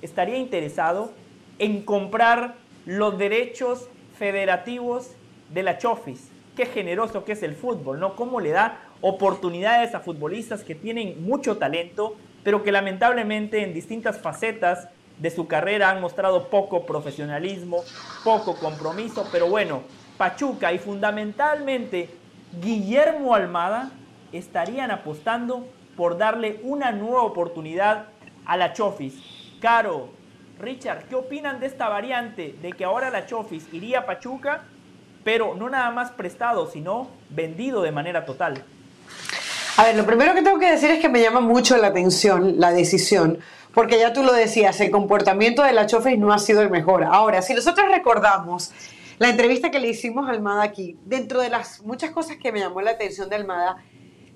estaría 0.01 0.37
interesado 0.37 1.11
en 1.59 1.83
comprar 1.83 2.55
los 2.85 3.17
derechos 3.17 3.87
federativos 4.17 5.11
de 5.53 5.63
la 5.63 5.77
Chofis. 5.77 6.29
Qué 6.55 6.65
generoso 6.65 7.23
que 7.23 7.33
es 7.33 7.43
el 7.43 7.55
fútbol, 7.55 7.99
¿no? 7.99 8.15
Cómo 8.15 8.39
le 8.39 8.49
da 8.49 8.79
oportunidades 9.01 9.95
a 9.95 9.99
futbolistas 9.99 10.63
que 10.63 10.75
tienen 10.75 11.23
mucho 11.23 11.57
talento, 11.57 12.15
pero 12.43 12.63
que 12.63 12.71
lamentablemente 12.71 13.63
en 13.63 13.73
distintas 13.73 14.19
facetas 14.19 14.87
de 15.19 15.29
su 15.29 15.47
carrera 15.47 15.89
han 15.89 16.01
mostrado 16.01 16.49
poco 16.49 16.85
profesionalismo, 16.85 17.83
poco 18.23 18.55
compromiso, 18.55 19.27
pero 19.31 19.47
bueno, 19.47 19.81
Pachuca 20.21 20.71
y 20.71 20.77
fundamentalmente 20.77 22.07
Guillermo 22.61 23.33
Almada 23.33 23.89
estarían 24.31 24.91
apostando 24.91 25.67
por 25.97 26.19
darle 26.19 26.59
una 26.61 26.91
nueva 26.91 27.23
oportunidad 27.23 28.05
a 28.45 28.55
la 28.55 28.71
Chofis. 28.71 29.15
Caro, 29.59 30.09
Richard, 30.59 31.05
¿qué 31.05 31.15
opinan 31.15 31.59
de 31.59 31.65
esta 31.65 31.89
variante 31.89 32.55
de 32.61 32.71
que 32.73 32.85
ahora 32.85 33.09
la 33.09 33.25
Chofis 33.25 33.65
iría 33.73 34.01
a 34.01 34.05
Pachuca, 34.05 34.61
pero 35.23 35.55
no 35.55 35.71
nada 35.71 35.89
más 35.89 36.11
prestado, 36.11 36.69
sino 36.69 37.07
vendido 37.31 37.81
de 37.81 37.91
manera 37.91 38.23
total? 38.23 38.63
A 39.77 39.85
ver, 39.85 39.95
lo 39.95 40.05
primero 40.05 40.35
que 40.35 40.43
tengo 40.43 40.59
que 40.59 40.69
decir 40.69 40.91
es 40.91 40.99
que 40.99 41.09
me 41.09 41.19
llama 41.19 41.39
mucho 41.39 41.77
la 41.77 41.87
atención 41.87 42.59
la 42.59 42.71
decisión, 42.71 43.39
porque 43.73 43.97
ya 43.97 44.13
tú 44.13 44.21
lo 44.21 44.33
decías, 44.33 44.79
el 44.81 44.91
comportamiento 44.91 45.63
de 45.63 45.73
la 45.73 45.87
Chofis 45.87 46.19
no 46.19 46.31
ha 46.31 46.37
sido 46.37 46.61
el 46.61 46.69
mejor. 46.69 47.05
Ahora, 47.05 47.41
si 47.41 47.55
nosotros 47.55 47.89
recordamos 47.89 48.71
la 49.21 49.29
entrevista 49.29 49.69
que 49.69 49.79
le 49.79 49.87
hicimos 49.87 50.27
a 50.27 50.31
Almada 50.31 50.63
aquí, 50.63 50.97
dentro 51.05 51.41
de 51.41 51.49
las 51.49 51.83
muchas 51.83 52.09
cosas 52.09 52.37
que 52.37 52.51
me 52.51 52.59
llamó 52.59 52.81
la 52.81 52.89
atención 52.89 53.29
de 53.29 53.35
Almada, 53.35 53.77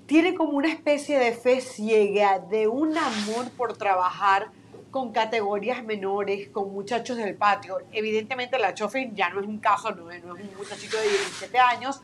tiene 0.06 0.36
como 0.36 0.52
una 0.52 0.68
especie 0.68 1.18
de 1.18 1.32
fe 1.32 1.60
ciega, 1.60 2.38
de 2.38 2.68
un 2.68 2.96
amor 2.96 3.50
por 3.56 3.76
trabajar 3.76 4.52
con 4.92 5.10
categorías 5.10 5.82
menores, 5.82 6.50
con 6.50 6.72
muchachos 6.72 7.16
del 7.16 7.34
patio. 7.34 7.78
Evidentemente 7.90 8.60
la 8.60 8.74
Chofin 8.74 9.12
ya 9.16 9.28
no 9.28 9.40
es 9.40 9.48
un 9.48 9.58
caso, 9.58 9.90
no 9.90 10.08
es, 10.12 10.22
un 10.22 10.38
muchachito 10.56 10.96
de 10.98 11.08
17 11.08 11.58
años, 11.58 12.00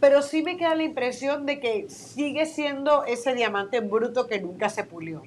pero 0.00 0.20
sí 0.20 0.42
me 0.42 0.56
queda 0.56 0.74
la 0.74 0.82
impresión 0.82 1.46
de 1.46 1.60
que 1.60 1.88
sigue 1.88 2.46
siendo 2.46 3.04
ese 3.04 3.32
diamante 3.36 3.78
bruto 3.78 4.26
que 4.26 4.40
nunca 4.40 4.70
se 4.70 4.82
pulió. 4.82 5.22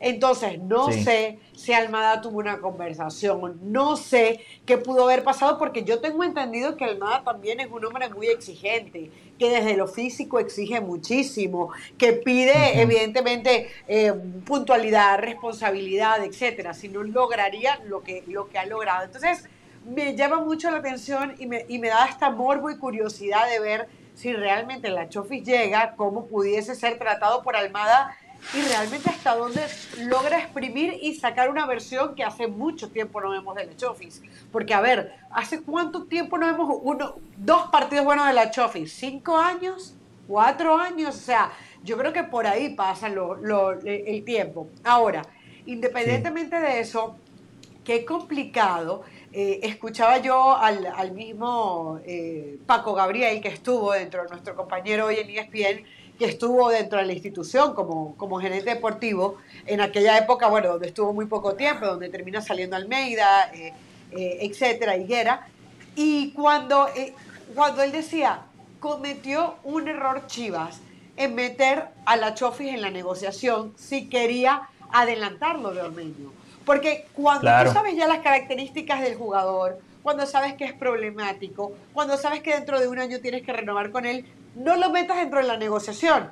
Entonces, 0.00 0.58
no 0.58 0.90
sé 0.90 1.38
si 1.54 1.74
Almada 1.74 2.22
tuvo 2.22 2.38
una 2.38 2.58
conversación, 2.58 3.60
no 3.62 3.98
sé 3.98 4.40
qué 4.64 4.78
pudo 4.78 5.04
haber 5.04 5.22
pasado, 5.22 5.58
porque 5.58 5.84
yo 5.84 6.00
tengo 6.00 6.24
entendido 6.24 6.78
que 6.78 6.86
Almada 6.86 7.22
también 7.22 7.60
es 7.60 7.70
un 7.70 7.84
hombre 7.84 8.08
muy 8.08 8.28
exigente, 8.28 9.10
que 9.38 9.50
desde 9.50 9.76
lo 9.76 9.86
físico 9.86 10.38
exige 10.38 10.80
muchísimo, 10.80 11.70
que 11.98 12.14
pide 12.14 12.80
evidentemente 12.80 13.68
eh, 13.88 14.14
puntualidad, 14.46 15.18
responsabilidad, 15.18 16.24
etcétera, 16.24 16.72
si 16.72 16.88
no 16.88 17.02
lograría 17.02 17.78
lo 17.84 18.02
que, 18.02 18.24
lo 18.26 18.48
que 18.48 18.58
ha 18.58 18.64
logrado. 18.64 19.04
Entonces, 19.04 19.44
me 19.84 20.16
llama 20.16 20.40
mucho 20.40 20.70
la 20.70 20.78
atención 20.78 21.34
y 21.38 21.46
me, 21.46 21.66
y 21.68 21.78
me 21.78 21.88
da 21.88 22.06
esta 22.06 22.30
morbo 22.30 22.70
y 22.70 22.78
curiosidad 22.78 23.50
de 23.50 23.60
ver 23.60 23.88
si 24.14 24.32
realmente 24.32 24.88
la 24.88 25.08
Chofis 25.10 25.44
llega, 25.44 25.94
cómo 25.96 26.26
pudiese 26.26 26.74
ser 26.74 26.98
tratado 26.98 27.42
por 27.42 27.56
Almada 27.56 28.16
y 28.54 28.62
realmente 28.62 29.10
hasta 29.10 29.36
dónde 29.36 29.62
logra 29.98 30.38
exprimir 30.38 30.98
y 31.00 31.14
sacar 31.14 31.50
una 31.50 31.66
versión 31.66 32.14
que 32.14 32.24
hace 32.24 32.46
mucho 32.46 32.90
tiempo 32.90 33.20
no 33.20 33.30
vemos 33.30 33.54
de 33.54 33.66
la 33.66 33.76
Chofis. 33.76 34.22
Porque, 34.50 34.74
a 34.74 34.80
ver, 34.80 35.14
¿hace 35.30 35.62
cuánto 35.62 36.04
tiempo 36.04 36.38
no 36.38 36.46
vemos 36.46 36.78
uno, 36.82 37.16
dos 37.36 37.68
partidos 37.70 38.04
buenos 38.04 38.26
de 38.26 38.32
la 38.32 38.50
Chofis? 38.50 38.92
¿Cinco 38.92 39.36
años? 39.36 39.94
¿Cuatro 40.26 40.76
años? 40.76 41.14
O 41.16 41.18
sea, 41.18 41.52
yo 41.82 41.96
creo 41.96 42.12
que 42.12 42.24
por 42.24 42.46
ahí 42.46 42.74
pasa 42.74 43.08
lo, 43.08 43.38
el 43.84 44.24
tiempo. 44.24 44.68
Ahora, 44.84 45.22
independientemente 45.66 46.58
de 46.58 46.80
eso, 46.80 47.16
qué 47.84 48.04
complicado. 48.04 49.02
Eh, 49.32 49.60
escuchaba 49.62 50.18
yo 50.18 50.56
al, 50.56 51.12
mismo 51.12 52.00
eh, 52.04 52.58
Paco 52.66 52.94
Gabriel, 52.94 53.40
que 53.40 53.48
estuvo 53.48 53.92
dentro 53.92 54.24
de 54.24 54.28
nuestro 54.28 54.56
compañero 54.56 55.06
hoy 55.06 55.16
en 55.18 55.30
ESPN, 55.30 55.84
que 56.20 56.26
estuvo 56.26 56.68
dentro 56.68 56.98
de 56.98 57.06
la 57.06 57.14
institución 57.14 57.74
como, 57.74 58.14
como 58.18 58.38
gerente 58.38 58.68
deportivo, 58.68 59.38
en 59.64 59.80
aquella 59.80 60.18
época, 60.18 60.48
bueno, 60.48 60.68
donde 60.68 60.88
estuvo 60.88 61.14
muy 61.14 61.24
poco 61.24 61.54
tiempo, 61.54 61.86
donde 61.86 62.10
termina 62.10 62.42
saliendo 62.42 62.76
Almeida, 62.76 63.50
eh, 63.54 63.72
eh, 64.12 64.38
etcétera, 64.42 64.98
Higuera, 64.98 65.48
y 65.96 66.32
cuando, 66.32 66.88
eh, 66.94 67.14
cuando 67.54 67.82
él 67.82 67.90
decía, 67.90 68.42
cometió 68.80 69.54
un 69.64 69.88
error 69.88 70.26
Chivas 70.26 70.80
en 71.16 71.34
meter 71.34 71.86
a 72.04 72.16
la 72.16 72.34
Chofis 72.34 72.74
en 72.74 72.82
la 72.82 72.90
negociación 72.90 73.72
si 73.78 74.10
quería 74.10 74.68
adelantarlo 74.92 75.72
de 75.72 75.80
Ormeño. 75.80 76.32
Porque 76.66 77.06
cuando 77.14 77.50
tú 77.64 77.72
sabes 77.72 77.96
ya 77.96 78.06
las 78.06 78.18
características 78.18 79.00
del 79.00 79.16
jugador, 79.16 79.78
cuando 80.02 80.26
sabes 80.26 80.54
que 80.54 80.64
es 80.64 80.72
problemático, 80.72 81.72
cuando 81.92 82.16
sabes 82.16 82.40
que 82.40 82.54
dentro 82.54 82.80
de 82.80 82.88
un 82.88 82.98
año 82.98 83.20
tienes 83.20 83.42
que 83.42 83.52
renovar 83.52 83.90
con 83.90 84.06
él, 84.06 84.24
no 84.54 84.76
lo 84.76 84.90
metas 84.90 85.18
dentro 85.18 85.40
de 85.40 85.46
la 85.46 85.56
negociación. 85.56 86.30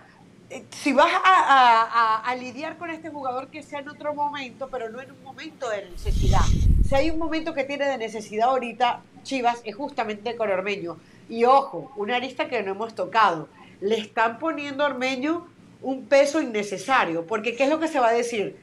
Eh, 0.51 0.65
si 0.71 0.95
vas 0.95 1.13
a, 1.25 2.35
lidiar 2.39 2.79
con 2.79 2.91
este 2.91 3.11
jugador 3.11 3.49
que 3.49 3.63
sea 3.63 3.81
en 3.81 3.89
otro 3.89 4.15
momento, 4.15 4.69
pero 4.71 4.89
no 4.89 5.01
en 5.01 5.11
un 5.11 5.23
momento 5.23 5.69
de 5.69 5.91
necesidad. 5.91 6.41
Si 6.87 6.95
hay 6.95 7.11
un 7.11 7.19
momento 7.19 7.53
que 7.53 7.65
tiene 7.65 7.87
de 7.87 7.99
necesidad 7.99 8.51
ahorita, 8.51 9.03
Chivas, 9.23 9.61
es 9.65 9.75
justamente 9.75 10.37
con 10.37 10.51
Ormeño. 10.51 10.97
Y 11.29 11.45
ojo, 11.45 11.93
una 11.97 12.17
arista 12.17 12.49
que 12.49 12.63
no 12.63 12.73
hemos 12.73 12.95
tocado. 12.95 13.49
Le 13.81 13.99
están 13.99 14.39
poniendo 14.39 14.85
a 14.85 14.87
Ormeño 14.87 15.47
un 15.83 16.07
peso 16.07 16.41
innecesario, 16.41 17.27
porque 17.27 17.55
¿qué 17.55 17.65
es 17.65 17.71
lo 17.71 17.79
que 17.79 17.89
se 17.89 18.01
va 18.01 18.09
a 18.09 18.13
decir? 18.13 18.57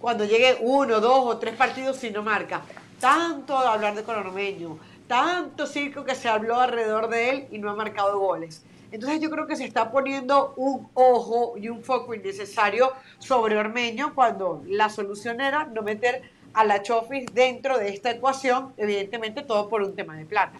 Cuando 0.00 0.24
llegue 0.24 0.56
uno, 0.60 1.00
dos 1.00 1.24
o 1.26 1.38
tres 1.38 1.54
partidos 1.54 1.96
si 1.96 2.10
no 2.10 2.22
marca. 2.22 2.62
Tanto 3.00 3.56
hablar 3.56 3.94
de 3.94 4.10
Ormeño, 4.10 4.78
tanto 5.06 5.66
circo 5.66 6.04
que 6.04 6.14
se 6.14 6.28
habló 6.28 6.60
alrededor 6.60 7.08
de 7.08 7.30
él 7.30 7.48
y 7.50 7.58
no 7.58 7.70
ha 7.70 7.76
marcado 7.76 8.18
goles. 8.18 8.64
Entonces 8.92 9.20
yo 9.20 9.30
creo 9.30 9.46
que 9.46 9.56
se 9.56 9.64
está 9.64 9.90
poniendo 9.90 10.54
un 10.56 10.88
ojo 10.94 11.54
y 11.58 11.68
un 11.68 11.82
foco 11.82 12.14
innecesario 12.14 12.92
sobre 13.18 13.58
Ormeño 13.58 14.14
cuando 14.14 14.62
la 14.66 14.88
solución 14.88 15.40
era 15.40 15.64
no 15.64 15.82
meter 15.82 16.22
a 16.54 16.64
la 16.64 16.82
Chofis 16.82 17.26
dentro 17.34 17.78
de 17.78 17.90
esta 17.90 18.10
ecuación, 18.10 18.72
evidentemente 18.76 19.42
todo 19.42 19.68
por 19.68 19.82
un 19.82 19.94
tema 19.94 20.16
de 20.16 20.24
plata. 20.24 20.58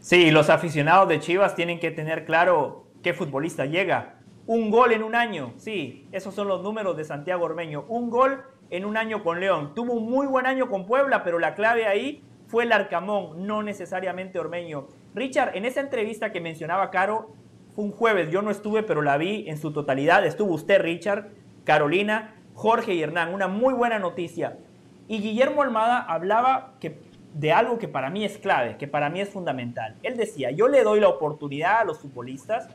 Sí, 0.00 0.30
los 0.30 0.50
aficionados 0.50 1.08
de 1.08 1.20
Chivas 1.20 1.54
tienen 1.54 1.78
que 1.78 1.90
tener 1.90 2.24
claro 2.24 2.86
qué 3.02 3.14
futbolista 3.14 3.66
llega. 3.66 4.16
Un 4.46 4.70
gol 4.70 4.92
en 4.92 5.02
un 5.02 5.14
año, 5.14 5.52
sí, 5.58 6.08
esos 6.10 6.34
son 6.34 6.48
los 6.48 6.62
números 6.62 6.96
de 6.96 7.04
Santiago 7.04 7.44
Ormeño. 7.44 7.84
Un 7.88 8.08
gol 8.08 8.42
en 8.70 8.84
un 8.84 8.96
año 8.96 9.22
con 9.22 9.40
León. 9.40 9.72
Tuvo 9.74 9.94
un 9.94 10.10
muy 10.10 10.26
buen 10.26 10.46
año 10.46 10.68
con 10.68 10.86
Puebla, 10.86 11.22
pero 11.24 11.38
la 11.38 11.54
clave 11.54 11.86
ahí 11.86 12.22
fue 12.46 12.64
el 12.64 12.72
Arcamón, 12.72 13.46
no 13.46 13.62
necesariamente 13.62 14.38
Ormeño. 14.38 14.86
Richard, 15.14 15.56
en 15.56 15.64
esa 15.64 15.80
entrevista 15.80 16.32
que 16.32 16.40
mencionaba 16.40 16.90
Caro, 16.90 17.32
fue 17.74 17.84
un 17.84 17.92
jueves, 17.92 18.30
yo 18.30 18.42
no 18.42 18.50
estuve, 18.50 18.82
pero 18.82 19.02
la 19.02 19.16
vi 19.18 19.48
en 19.48 19.58
su 19.58 19.72
totalidad. 19.72 20.24
Estuvo 20.26 20.54
usted, 20.54 20.80
Richard, 20.80 21.28
Carolina, 21.64 22.34
Jorge 22.54 22.94
y 22.94 23.02
Hernán. 23.02 23.32
Una 23.32 23.46
muy 23.46 23.74
buena 23.74 23.98
noticia. 23.98 24.58
Y 25.06 25.20
Guillermo 25.20 25.62
Almada 25.62 26.00
hablaba 26.00 26.74
de 27.34 27.52
algo 27.52 27.78
que 27.78 27.88
para 27.88 28.10
mí 28.10 28.24
es 28.24 28.38
clave, 28.38 28.76
que 28.78 28.88
para 28.88 29.10
mí 29.10 29.20
es 29.20 29.28
fundamental. 29.28 29.94
Él 30.02 30.16
decía, 30.16 30.50
yo 30.50 30.68
le 30.68 30.82
doy 30.82 31.00
la 31.00 31.08
oportunidad 31.08 31.80
a 31.80 31.84
los 31.84 31.98
futbolistas, 32.00 32.68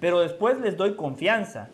pero 0.00 0.20
después 0.20 0.58
les 0.58 0.76
doy 0.76 0.94
confianza. 0.94 1.68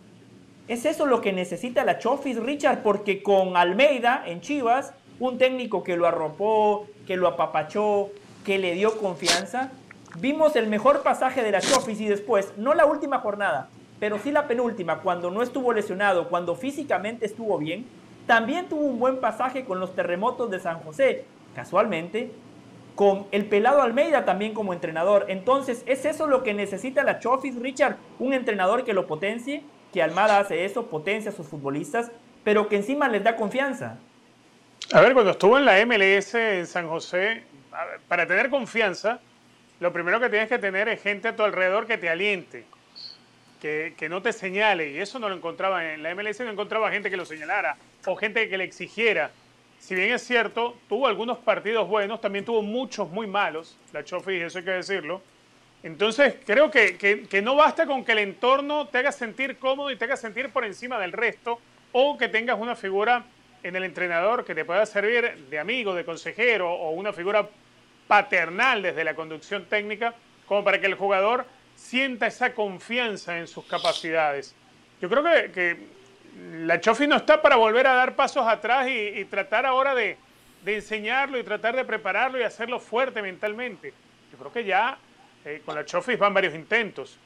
Es 0.69 0.85
eso 0.85 1.07
lo 1.07 1.21
que 1.21 1.33
necesita 1.33 1.85
la 1.85 1.99
Chofis, 1.99 2.39
Richard, 2.39 2.83
porque 2.83 3.23
con 3.23 3.57
Almeida 3.57 4.23
en 4.27 4.41
Chivas, 4.41 4.95
un 5.19 5.39
técnico 5.39 5.83
que 5.83 5.97
lo 5.97 6.07
arropó, 6.07 6.87
que 7.07 7.17
lo 7.17 7.29
apapachó, 7.29 8.11
que 8.45 8.59
le 8.59 8.75
dio 8.75 8.99
confianza, 8.99 9.71
Vimos 10.19 10.57
el 10.57 10.67
mejor 10.67 11.03
pasaje 11.03 11.43
de 11.43 11.51
la 11.51 11.63
Chofis 11.63 11.99
y 11.99 12.07
después, 12.07 12.53
no 12.59 12.75
la 12.75 12.85
última 12.85 13.21
jornada, 13.21 13.71
pero 13.99 14.19
sí 14.19 14.31
la 14.31 14.47
penúltima, 14.47 14.99
cuando 14.99 15.31
no 15.31 15.43
estuvo 15.43 15.73
lesionado, 15.73 16.29
cuando 16.29 16.55
físicamente 16.55 17.25
estuvo 17.25 17.57
bien, 17.57 17.87
también 18.27 18.69
tuvo 18.69 18.83
un 18.83 18.99
buen 18.99 19.21
pasaje 19.21 19.65
con 19.65 19.81
los 19.81 19.95
terremotos 19.95 20.51
de 20.51 20.61
San 20.61 20.81
José, 20.81 21.25
casualmente, 21.55 22.31
con 22.95 23.25
el 23.33 23.47
pelado 23.47 23.81
Almeida 23.81 24.27
también 24.27 24.53
como 24.53 24.75
entrenador. 24.75 25.25
Entonces, 25.29 25.83
¿es 25.87 26.05
eso 26.05 26.27
lo 26.27 26.43
que 26.43 26.53
necesita 26.53 27.05
la 27.05 27.19
Chofis, 27.19 27.57
Richard? 27.57 27.97
Un 28.19 28.35
entrenador 28.35 28.85
que 28.85 28.93
lo 28.93 29.07
potencie, 29.07 29.63
que 29.93 30.03
Almada 30.03 30.39
hace 30.39 30.65
eso, 30.65 30.87
potencia 30.87 31.31
a 31.31 31.35
sus 31.35 31.47
futbolistas, 31.47 32.11
pero 32.45 32.69
que 32.69 32.77
encima 32.77 33.09
les 33.09 33.23
da 33.23 33.37
confianza. 33.37 33.99
A 34.93 35.01
ver, 35.01 35.13
cuando 35.15 35.31
estuvo 35.33 35.59
en 35.59 35.65
la 35.65 35.85
MLS 35.87 36.35
en 36.35 36.67
San 36.67 36.89
José, 36.89 37.45
para 38.09 38.27
tener 38.27 38.51
confianza, 38.51 39.21
lo 39.81 39.93
primero 39.93 40.21
que 40.21 40.29
tienes 40.29 40.49
que 40.49 40.59
tener 40.59 40.89
es 40.89 41.03
gente 41.03 41.29
a 41.29 41.37
tu 41.37 41.43
alrededor 41.43 41.87
que 41.87 41.99
te 41.99 42.09
aliente, 42.09 42.65
que, 43.61 44.07
no 44.09 44.23
te 44.23 44.33
señale. 44.33 44.91
Y 44.91 44.99
eso 44.99 45.19
no 45.19 45.29
lo 45.29 45.37
encontraba 45.37 45.93
en 45.93 46.03
la 46.03 46.15
MLS, 46.15 46.41
no 46.41 46.51
encontraba 46.51 46.91
gente 46.91 47.11
que 47.11 47.17
lo 47.17 47.25
señalara 47.25 47.77
o 48.07 48.17
gente 48.17 48.49
que 48.49 48.59
le 48.59 48.65
exigiera. 48.65 49.31
Si 49.79 49.95
bien 49.95 50.13
es 50.13 50.23
cierto, 50.23 50.77
tuvo 50.89 51.07
algunos 51.07 51.39
partidos 51.39 51.89
buenos, 51.89 52.21
también 52.21 52.45
tuvo 52.45 52.63
muchos 52.63 53.09
muy 53.11 53.27
malos, 53.27 53.77
la 53.93 54.05
Chofi, 54.05 54.35
eso 54.35 54.59
hay 54.59 54.65
que 54.65 54.71
decirlo. 54.71 55.23
Entonces, 55.83 56.37
creo 56.47 56.71
que, 56.71 57.41
no 57.43 57.57
basta 57.57 57.87
con 57.87 58.05
que 58.05 58.13
el 58.13 58.19
entorno 58.19 58.87
te 58.87 58.99
haga 58.99 59.11
sentir 59.11 59.59
cómodo 59.59 59.91
y 59.91 59.97
te 59.97 60.05
haga 60.05 60.17
sentir 60.17 60.51
por 60.51 60.65
encima 60.65 60.99
del 60.99 61.13
resto, 61.13 61.61
o 61.93 62.17
que 62.17 62.29
tengas 62.29 62.59
una 62.59 62.77
figura 62.77 63.25
en 63.63 63.77
el 63.77 63.85
entrenador 63.85 64.45
que 64.45 64.55
te 64.55 64.65
pueda 64.65 64.87
servir 64.87 65.47
de 65.51 65.59
amigo, 65.59 65.95
de 65.95 66.05
consejero, 66.05 66.73
o 66.73 66.91
una 66.91 67.13
figura 67.13 67.49
paternal 68.07 68.83
desde 68.83 69.05
la 69.05 69.15
conducción 69.15 69.65
técnica, 69.65 70.15
como 70.47 70.63
para 70.63 70.81
que 70.81 70.87
el 70.87 70.95
jugador 70.95 71.47
sienta 71.75 72.27
esa 72.27 72.55
confianza 72.55 73.39
en 73.39 73.49
sus 73.49 73.65
capacidades. 73.65 74.55
Yo 75.01 75.09
creo 75.09 75.23
que, 75.53 76.03
la 76.65 76.81
Chofi 76.81 77.07
no 77.07 77.17
está 77.17 77.43
para 77.43 77.57
volver 77.57 77.87
a 77.87 77.93
dar 77.93 78.17
pasos 78.17 78.47
atrás 78.47 78.89
y, 78.89 79.25
tratar 79.27 79.67
ahora 79.67 79.95
de, 79.95 80.17
enseñarlo 80.65 81.39
y 81.39 81.43
tratar 81.43 81.75
de 81.77 81.85
prepararlo 81.85 82.39
y 82.39 82.43
hacerlo 82.43 82.79
fuerte 82.79 83.21
mentalmente. 83.21 83.93
Yo 84.31 84.39
creo 84.39 84.53
que 84.53 84.65
ya 84.65 84.97
eh, 85.45 85.63
con 85.65 85.75
la 85.75 85.85
Chofi 85.85 86.17
van 86.17 86.35
varios 86.35 86.55
intentos. 86.55 87.19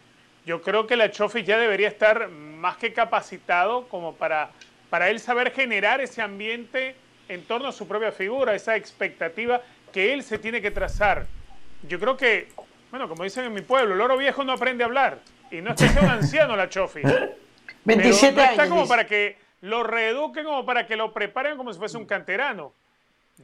Yo 0.44 0.62
creo 0.62 0.86
que 0.86 0.96
la 0.96 1.10
Chofi 1.10 1.42
ya 1.42 1.58
debería 1.58 1.88
estar 1.88 2.28
más 2.28 2.76
que 2.76 2.92
capacitado 2.92 3.88
como 3.88 4.14
para, 4.14 4.50
para 4.90 5.10
él 5.10 5.20
saber 5.20 5.52
generar 5.52 6.00
ese 6.00 6.22
ambiente 6.22 6.94
en 7.28 7.44
torno 7.44 7.68
a 7.68 7.72
su 7.72 7.88
propia 7.88 8.12
figura, 8.12 8.54
esa 8.54 8.76
expectativa 8.76 9.60
que 9.92 10.14
él 10.14 10.22
se 10.22 10.38
tiene 10.38 10.62
que 10.62 10.70
trazar. 10.70 11.26
Yo 11.88 11.98
creo 11.98 12.16
que, 12.16 12.48
bueno, 12.90 13.08
como 13.08 13.24
dicen 13.24 13.44
en 13.44 13.52
mi 13.54 13.62
pueblo, 13.62 13.94
el 13.94 14.00
oro 14.00 14.16
viejo 14.16 14.44
no 14.44 14.52
aprende 14.52 14.84
a 14.84 14.86
hablar. 14.86 15.18
Y 15.50 15.60
no 15.60 15.72
es 15.72 15.76
que 15.76 15.88
sea 15.88 16.02
un 16.02 16.10
anciano 16.10 16.56
la 16.56 16.68
Chofi. 16.68 17.02
27 17.02 17.84
pero 17.84 18.46
no 18.46 18.50
está 18.50 18.68
como 18.68 18.88
para 18.88 19.06
que 19.06 19.38
lo 19.62 19.82
reeduquen 19.82 20.44
como 20.44 20.64
para 20.64 20.86
que 20.86 20.96
lo 20.96 21.12
preparen 21.12 21.56
como 21.56 21.72
si 21.72 21.78
fuese 21.78 21.96
un 21.96 22.06
canterano. 22.06 22.72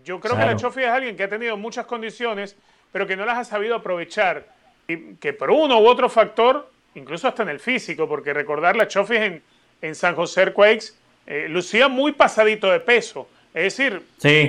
Yo 0.05 0.21
creo 0.21 0.37
que 0.37 0.47
la 0.47 0.57
Chofi 0.57 0.83
es 0.83 0.89
alguien 0.89 1.17
que 1.17 1.25
ha 1.25 1.29
tenido 1.29 1.57
muchas 1.57 1.87
condiciones, 1.87 2.57
pero 2.93 3.07
que 3.07 3.17
no 3.17 3.27
las 3.27 3.39
ha 3.39 3.45
sabido 3.45 3.75
aprovechar. 3.75 4.47
Que 4.87 5.33
por 5.33 5.51
uno 5.51 5.81
u 5.81 5.87
otro 5.87 6.09
factor, 6.09 6.71
incluso 6.95 7.29
hasta 7.29 7.43
en 7.43 7.49
el 7.49 7.61
físico, 7.61 8.09
porque 8.09 8.35
recordar 8.35 8.77
la 8.77 8.89
Chofi 8.89 9.17
en, 9.17 9.43
en 9.81 9.95
San 9.95 10.15
José 10.15 10.53
Quakes, 10.53 10.95
eh, 11.27 11.47
lucía 11.49 11.89
muy 11.89 12.13
pasadito 12.13 12.71
de 12.71 12.81
peso. 12.81 13.29
Es 13.55 13.77
decir, 13.77 14.03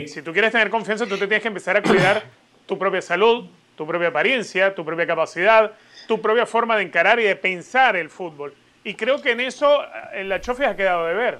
si 0.07 0.21
tú 0.21 0.31
quieres 0.31 0.51
tener 0.51 0.69
confianza, 0.69 1.05
tú 1.05 1.17
te 1.17 1.27
tienes 1.27 1.41
que 1.41 1.49
empezar 1.49 1.77
a 1.77 1.83
cuidar 1.83 2.23
tu 2.65 2.77
propia 2.77 3.01
salud, 3.01 3.45
tu 3.75 3.85
propia 3.85 4.07
apariencia, 4.07 4.73
tu 4.73 4.85
propia 4.85 5.05
capacidad, 5.05 5.73
tu 6.07 6.21
propia 6.21 6.45
forma 6.45 6.77
de 6.77 6.83
encarar 6.83 7.19
y 7.19 7.23
de 7.23 7.35
pensar 7.35 7.95
el 7.95 8.09
fútbol. 8.09 8.53
Y 8.83 8.95
creo 8.95 9.21
que 9.21 9.31
en 9.31 9.41
eso 9.41 9.83
en 10.13 10.29
la 10.29 10.41
Chofi 10.41 10.63
ha 10.63 10.75
quedado 10.75 11.05
de 11.07 11.13
ver. 11.13 11.39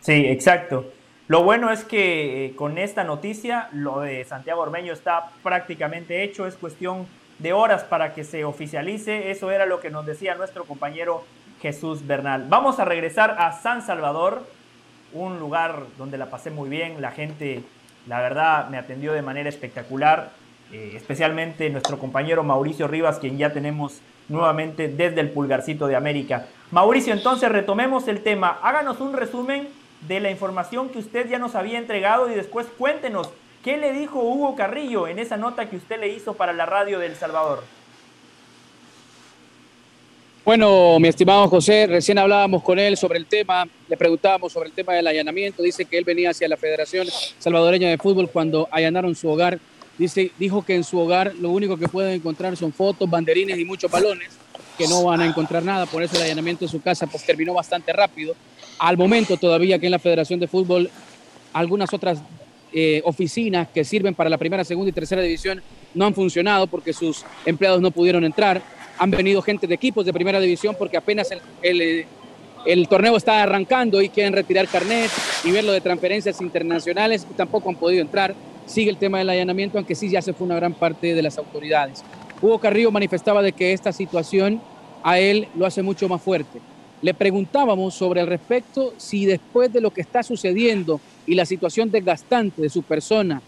Sí, 0.00 0.26
exacto. 0.26 0.92
Lo 1.28 1.44
bueno 1.44 1.70
es 1.70 1.84
que 1.84 2.46
eh, 2.46 2.56
con 2.56 2.76
esta 2.76 3.04
noticia, 3.04 3.68
lo 3.72 4.00
de 4.00 4.24
Santiago 4.24 4.62
Ormeño 4.62 4.92
está 4.92 5.30
prácticamente 5.44 6.24
hecho, 6.24 6.46
es 6.46 6.56
cuestión 6.56 7.06
de 7.40 7.52
horas 7.52 7.84
para 7.84 8.14
que 8.14 8.24
se 8.24 8.44
oficialice. 8.44 9.30
Eso 9.30 9.50
era 9.50 9.66
lo 9.66 9.80
que 9.80 9.90
nos 9.90 10.06
decía 10.06 10.34
nuestro 10.34 10.64
compañero 10.64 11.24
Jesús 11.60 12.06
Bernal. 12.06 12.46
Vamos 12.48 12.78
a 12.78 12.84
regresar 12.84 13.36
a 13.38 13.52
San 13.52 13.82
Salvador 13.82 14.44
un 15.12 15.38
lugar 15.38 15.84
donde 15.98 16.18
la 16.18 16.30
pasé 16.30 16.50
muy 16.50 16.68
bien, 16.68 17.00
la 17.00 17.10
gente, 17.10 17.62
La 18.06 18.20
verdad 18.20 18.68
me 18.70 18.78
atendió 18.78 19.12
de 19.12 19.20
manera 19.20 19.48
espectacular, 19.48 20.30
eh, 20.72 20.92
especialmente 20.94 21.68
nuestro 21.68 21.98
compañero 21.98 22.42
Mauricio 22.42 22.88
Rivas, 22.88 23.18
quien 23.18 23.36
ya 23.36 23.52
tenemos 23.52 24.00
nuevamente 24.28 24.88
desde 24.88 25.20
el 25.20 25.30
pulgarcito 25.30 25.86
de 25.86 25.96
América. 25.96 26.46
Mauricio, 26.70 27.12
entonces 27.12 27.50
retomemos 27.50 28.08
el 28.08 28.22
tema. 28.22 28.58
Háganos 28.62 29.00
un 29.00 29.12
resumen 29.12 29.68
de 30.08 30.20
la 30.20 30.30
información 30.30 30.88
que 30.88 30.98
usted 30.98 31.28
ya 31.28 31.38
nos 31.38 31.54
había 31.54 31.78
entregado 31.78 32.30
y 32.30 32.34
después 32.34 32.66
cuéntenos 32.78 33.30
qué 33.64 33.76
le 33.76 33.92
dijo 33.92 34.22
Hugo 34.22 34.54
Carrillo 34.56 35.06
en 35.08 35.18
esa 35.18 35.36
nota 35.36 35.68
que 35.68 35.76
usted 35.76 36.00
le 36.00 36.08
hizo 36.08 36.34
para 36.34 36.52
la 36.52 36.66
radio 36.66 36.98
de 36.98 37.06
El 37.06 37.16
Salvador. 37.16 37.62
Bueno, 40.44 40.98
mi 40.98 41.08
estimado 41.08 41.46
José, 41.48 41.86
recién 41.86 42.18
hablábamos 42.18 42.62
con 42.62 42.78
él 42.78 42.96
sobre 42.96 43.18
el 43.18 43.26
tema, 43.26 43.68
le 43.88 43.96
preguntábamos 43.96 44.52
sobre 44.52 44.70
el 44.70 44.74
tema 44.74 44.94
del 44.94 45.06
allanamiento, 45.06 45.62
dice 45.62 45.84
que 45.84 45.98
él 45.98 46.04
venía 46.04 46.30
hacia 46.30 46.48
la 46.48 46.56
Federación 46.56 47.06
Salvadoreña 47.38 47.90
de 47.90 47.98
Fútbol 47.98 48.30
cuando 48.30 48.66
allanaron 48.70 49.14
su 49.14 49.28
hogar, 49.28 49.60
dice, 49.98 50.32
dijo 50.38 50.64
que 50.64 50.74
en 50.74 50.82
su 50.82 50.98
hogar 50.98 51.34
lo 51.34 51.50
único 51.50 51.76
que 51.76 51.88
pueden 51.88 52.14
encontrar 52.14 52.56
son 52.56 52.72
fotos, 52.72 53.08
banderines 53.08 53.58
y 53.58 53.66
muchos 53.66 53.90
balones, 53.90 54.30
que 54.78 54.88
no 54.88 55.04
van 55.04 55.20
a 55.20 55.26
encontrar 55.26 55.62
nada, 55.62 55.84
por 55.84 56.02
eso 56.02 56.16
el 56.16 56.22
allanamiento 56.22 56.64
de 56.64 56.70
su 56.70 56.80
casa 56.80 57.06
pues 57.06 57.24
terminó 57.24 57.52
bastante 57.52 57.92
rápido. 57.92 58.34
Al 58.78 58.96
momento 58.96 59.36
todavía 59.36 59.78
que 59.78 59.86
en 59.86 59.92
la 59.92 59.98
Federación 59.98 60.40
de 60.40 60.48
Fútbol 60.48 60.90
algunas 61.52 61.92
otras 61.92 62.22
eh, 62.72 63.02
oficinas 63.04 63.68
que 63.68 63.84
sirven 63.84 64.14
para 64.14 64.30
la 64.30 64.38
primera, 64.38 64.64
segunda 64.64 64.90
y 64.90 64.92
tercera 64.92 65.22
división 65.22 65.62
no 65.94 66.06
han 66.06 66.14
funcionado 66.14 66.66
porque 66.66 66.92
sus 66.92 67.24
empleados 67.44 67.80
no 67.80 67.90
pudieron 67.90 68.24
entrar 68.24 68.62
han 69.00 69.10
venido 69.10 69.40
gente 69.40 69.66
de 69.66 69.74
equipos 69.74 70.04
de 70.04 70.12
primera 70.12 70.38
división 70.38 70.76
porque 70.78 70.98
apenas 70.98 71.30
el, 71.62 72.04
el, 72.66 72.88
torneo 72.88 73.16
está 73.16 73.42
arrancando 73.42 74.02
y 74.02 74.10
quieren 74.10 74.34
retirar 74.34 74.68
carnet 74.68 75.10
y 75.42 75.50
verlo 75.50 75.72
de 75.72 75.80
transferencias 75.80 76.38
internacionales 76.42 77.26
tampoco 77.34 77.70
han 77.70 77.76
podido 77.76 78.02
entrar. 78.02 78.34
Sigue 78.66 78.90
el 78.90 78.98
tema 78.98 79.16
del 79.16 79.30
allanamiento, 79.30 79.78
aunque 79.78 79.94
sí 79.94 80.10
ya 80.10 80.20
se 80.20 80.34
fue 80.34 80.44
una 80.44 80.56
gran 80.56 80.74
parte 80.74 81.14
de 81.14 81.22
las 81.22 81.38
autoridades. 81.38 82.04
Hugo 82.42 82.58
Carrillo 82.58 82.90
manifestaba 82.90 83.40
de 83.40 83.52
que 83.52 83.72
esta 83.72 83.90
situación 83.90 84.60
a 85.02 85.18
él 85.18 85.48
lo 85.56 85.64
hace 85.64 85.82
mucho 85.82 86.06
más 86.06 86.20
fuerte. 86.20 86.60
Le 87.02 87.14
preguntábamos 87.14 87.94
sobre 87.94 88.20
el 88.20 88.26
respecto 88.26 88.92
si 88.98 89.24
después 89.24 89.72
de 89.72 89.80
lo 89.80 89.90
que 89.90 90.02
está 90.02 90.22
sucediendo 90.22 91.00
y 91.26 91.34
la 91.34 91.46
situación 91.46 91.90
desgastante 91.90 92.60
de 92.60 92.68
su 92.68 92.82
persona 92.82 93.40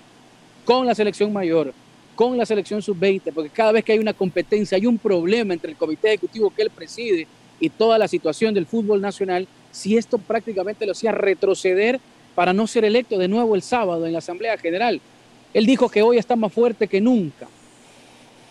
con 0.64 0.86
la 0.86 0.94
selección 0.94 1.32
mayor, 1.32 1.74
con 2.14 2.38
la 2.38 2.46
selección 2.46 2.80
sub-20, 2.80 3.32
porque 3.34 3.50
cada 3.50 3.72
vez 3.72 3.84
que 3.84 3.92
hay 3.92 3.98
una 3.98 4.14
competencia, 4.14 4.76
hay 4.76 4.86
un 4.86 4.96
problema 4.96 5.52
entre 5.52 5.70
el 5.70 5.76
comité 5.76 6.08
ejecutivo 6.08 6.50
que 6.50 6.62
él 6.62 6.70
preside 6.70 7.26
y 7.60 7.68
toda 7.68 7.98
la 7.98 8.08
situación 8.08 8.54
del 8.54 8.66
fútbol 8.66 9.00
nacional, 9.00 9.46
si 9.70 9.96
esto 9.96 10.18
prácticamente 10.18 10.86
lo 10.86 10.92
hacía 10.92 11.12
retroceder 11.12 12.00
para 12.34 12.52
no 12.52 12.66
ser 12.66 12.84
electo 12.84 13.18
de 13.18 13.28
nuevo 13.28 13.54
el 13.54 13.62
sábado 13.62 14.06
en 14.06 14.12
la 14.12 14.18
Asamblea 14.18 14.56
General. 14.56 15.00
Él 15.52 15.66
dijo 15.66 15.88
que 15.88 16.02
hoy 16.02 16.16
está 16.16 16.36
más 16.36 16.52
fuerte 16.52 16.88
que 16.88 17.00
nunca 17.00 17.48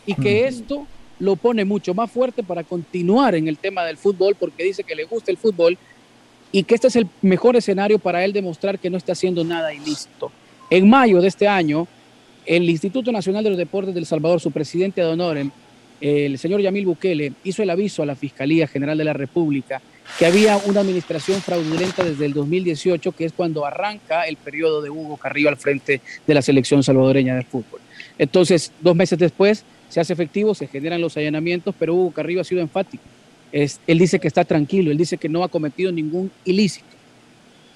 y 0.06 0.14
que 0.16 0.47
esto 0.47 0.86
lo 1.22 1.36
pone 1.36 1.65
mucho 1.65 1.93
más 1.93 2.09
fuerte 2.09 2.41
para 2.41 2.63
continuar 2.63 3.36
en 3.36 3.47
el 3.47 3.57
tema 3.57 3.86
del 3.86 3.95
fútbol 3.95 4.36
porque 4.39 4.63
dice 4.63 4.84
que 4.84 4.95
le 4.95 5.03
gusta 5.03 5.30
el 5.30 5.38
fútbol 5.38 5.78
y 6.51 6.63
que 6.63 6.74
este 6.74 6.88
es 6.88 6.95
el 6.95 7.07
mejor 7.22 7.55
escenario 7.55 7.99
para 7.99 8.26
él 8.26 8.34
demostrar 8.34 8.80
que 8.80 8.89
no 8.89 8.97
está 8.97 9.11
haciendo 9.11 9.43
nada 9.43 9.72
ilícito. 9.72 10.32
En 10.72 10.89
mayo 10.89 11.22
de 11.22 11.28
este 11.28 11.47
año, 11.47 11.88
el 12.45 12.67
Instituto 12.67 13.11
Nacional 13.11 13.43
de 13.43 13.51
los 13.51 13.59
Deportes 13.59 13.93
del 13.93 14.07
Salvador, 14.07 14.41
su 14.41 14.49
presidente 14.49 15.01
de 15.01 15.07
honor, 15.07 15.38
el 16.01 16.39
señor 16.39 16.59
Yamil 16.59 16.88
Bukele, 16.88 17.34
hizo 17.43 17.61
el 17.61 17.69
aviso 17.69 18.01
a 18.01 18.07
la 18.07 18.15
Fiscalía 18.15 18.65
General 18.65 18.97
de 18.97 19.03
la 19.03 19.13
República 19.13 19.80
que 20.17 20.26
había 20.26 20.57
una 20.57 20.80
administración 20.80 21.39
fraudulenta 21.39 22.03
desde 22.03 22.26
el 22.26 22.34
2018, 22.34 23.11
que 23.11 23.26
es 23.26 23.32
cuando 23.32 23.63
arranca 23.63 24.24
el 24.24 24.38
periodo 24.38 24.82
de 24.82 24.89
Hugo 24.89 25.17
Carrillo 25.17 25.49
al 25.49 25.57
frente 25.57 26.01
de 26.26 26.34
la 26.34 26.41
selección 26.41 26.82
salvadoreña 26.82 27.36
de 27.36 27.43
fútbol. 27.43 27.80
Entonces, 28.17 28.72
dos 28.82 28.95
meses 28.95 29.19
después, 29.19 29.63
se 29.92 30.00
hace 30.00 30.14
efectivo, 30.14 30.56
se 30.56 30.68
generan 30.68 31.02
los 31.02 31.18
allanamientos, 31.18 31.76
pero 31.78 31.94
Hugo 31.94 32.12
Carrillo 32.12 32.39
ha 32.39 32.46
sido 32.46 32.62
enfático. 32.62 33.04
Él 33.52 34.00
dice 34.00 34.20
que 34.20 34.30
está 34.30 34.46
tranquilo, 34.46 34.89
él 34.89 34.98
dice 34.98 35.18
que 35.18 35.28
no 35.28 35.44
ha 35.44 35.50
cometido 35.50 35.92
ningún 35.92 36.32
ilícito, 36.46 36.88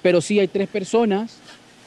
pero 0.02 0.22
sí 0.22 0.40
hay 0.40 0.48
tres 0.48 0.70
personas 0.70 1.40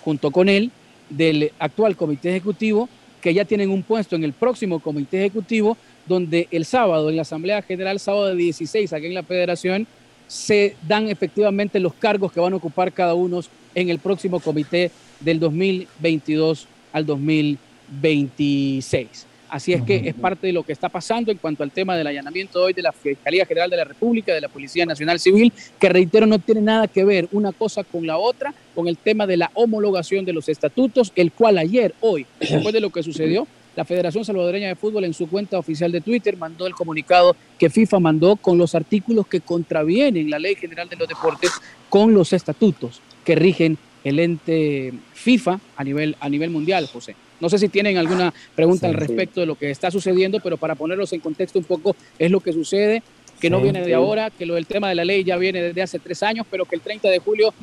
junto 0.04 0.30
con 0.30 0.50
él 0.50 0.70
del 1.08 1.50
actual 1.58 1.96
comité 1.96 2.28
ejecutivo 2.28 2.90
que 3.22 3.32
ya 3.32 3.46
tienen 3.46 3.70
un 3.70 3.82
puesto 3.82 4.16
en 4.16 4.24
el 4.24 4.34
próximo 4.34 4.80
comité 4.80 5.20
ejecutivo, 5.20 5.78
donde 6.06 6.46
el 6.50 6.66
sábado 6.66 7.08
en 7.08 7.16
la 7.16 7.22
Asamblea 7.22 7.62
General, 7.62 7.98
sábado 7.98 8.26
de 8.26 8.36
16, 8.36 8.92
aquí 8.92 9.06
en 9.06 9.14
la 9.14 9.22
Federación, 9.22 9.86
se 10.26 10.76
dan 10.86 11.08
efectivamente 11.08 11.80
los 11.80 11.94
cargos 11.94 12.30
que 12.30 12.40
van 12.40 12.52
a 12.52 12.56
ocupar 12.56 12.92
cada 12.92 13.14
uno 13.14 13.40
en 13.74 13.88
el 13.88 13.98
próximo 13.98 14.40
comité 14.40 14.90
del 15.20 15.40
2022 15.40 16.68
al 16.92 17.06
2026. 17.06 19.27
Así 19.48 19.72
es 19.72 19.82
que 19.82 20.08
es 20.08 20.14
parte 20.14 20.46
de 20.46 20.52
lo 20.52 20.62
que 20.62 20.72
está 20.72 20.88
pasando 20.88 21.32
en 21.32 21.38
cuanto 21.38 21.62
al 21.62 21.70
tema 21.70 21.96
del 21.96 22.06
allanamiento 22.06 22.62
hoy 22.62 22.74
de 22.74 22.82
la 22.82 22.92
Fiscalía 22.92 23.46
General 23.46 23.70
de 23.70 23.76
la 23.78 23.84
República, 23.84 24.34
de 24.34 24.40
la 24.40 24.48
Policía 24.48 24.84
Nacional 24.84 25.18
Civil, 25.18 25.52
que 25.78 25.88
reitero 25.88 26.26
no 26.26 26.38
tiene 26.38 26.60
nada 26.60 26.86
que 26.86 27.04
ver 27.04 27.28
una 27.32 27.52
cosa 27.52 27.82
con 27.82 28.06
la 28.06 28.18
otra, 28.18 28.52
con 28.74 28.88
el 28.88 28.98
tema 28.98 29.26
de 29.26 29.38
la 29.38 29.50
homologación 29.54 30.24
de 30.24 30.34
los 30.34 30.48
estatutos, 30.48 31.12
el 31.16 31.32
cual 31.32 31.56
ayer, 31.58 31.94
hoy, 32.00 32.26
después 32.40 32.72
de 32.74 32.80
lo 32.80 32.90
que 32.90 33.02
sucedió, 33.02 33.46
la 33.74 33.84
Federación 33.84 34.24
Salvadoreña 34.24 34.66
de 34.66 34.74
Fútbol 34.74 35.04
en 35.04 35.14
su 35.14 35.28
cuenta 35.28 35.56
oficial 35.56 35.92
de 35.92 36.00
Twitter 36.00 36.36
mandó 36.36 36.66
el 36.66 36.74
comunicado 36.74 37.36
que 37.58 37.70
FIFA 37.70 38.00
mandó 38.00 38.34
con 38.34 38.58
los 38.58 38.74
artículos 38.74 39.28
que 39.28 39.40
contravienen 39.40 40.28
la 40.30 40.40
Ley 40.40 40.56
General 40.56 40.88
de 40.88 40.96
los 40.96 41.06
Deportes 41.06 41.52
con 41.88 42.12
los 42.12 42.32
estatutos 42.32 43.00
que 43.24 43.36
rigen 43.36 43.78
el 44.02 44.18
ente 44.18 44.92
FIFA 45.14 45.60
a 45.76 45.84
nivel, 45.84 46.16
a 46.18 46.28
nivel 46.28 46.50
mundial, 46.50 46.88
José. 46.92 47.14
No 47.40 47.48
sé 47.48 47.58
si 47.58 47.68
tienen 47.68 47.96
alguna 47.98 48.32
pregunta 48.54 48.86
al 48.86 48.94
respecto 48.94 49.40
de 49.40 49.46
lo 49.46 49.54
que 49.54 49.70
está 49.70 49.90
sucediendo, 49.90 50.40
pero 50.40 50.56
para 50.56 50.74
ponerlos 50.74 51.12
en 51.12 51.20
contexto 51.20 51.58
un 51.58 51.64
poco, 51.64 51.96
es 52.18 52.30
lo 52.30 52.40
que 52.40 52.52
sucede, 52.52 53.02
que 53.40 53.50
no 53.50 53.60
viene 53.60 53.82
de 53.84 53.94
ahora, 53.94 54.30
que 54.30 54.46
lo 54.46 54.54
del 54.54 54.66
tema 54.66 54.88
de 54.88 54.94
la 54.94 55.04
ley 55.04 55.24
ya 55.24 55.36
viene 55.36 55.62
desde 55.62 55.82
hace 55.82 55.98
tres 55.98 56.22
años, 56.22 56.46
pero 56.50 56.64
que 56.64 56.74
el 56.74 56.82
30 56.82 57.08
de 57.08 57.18
julio 57.18 57.54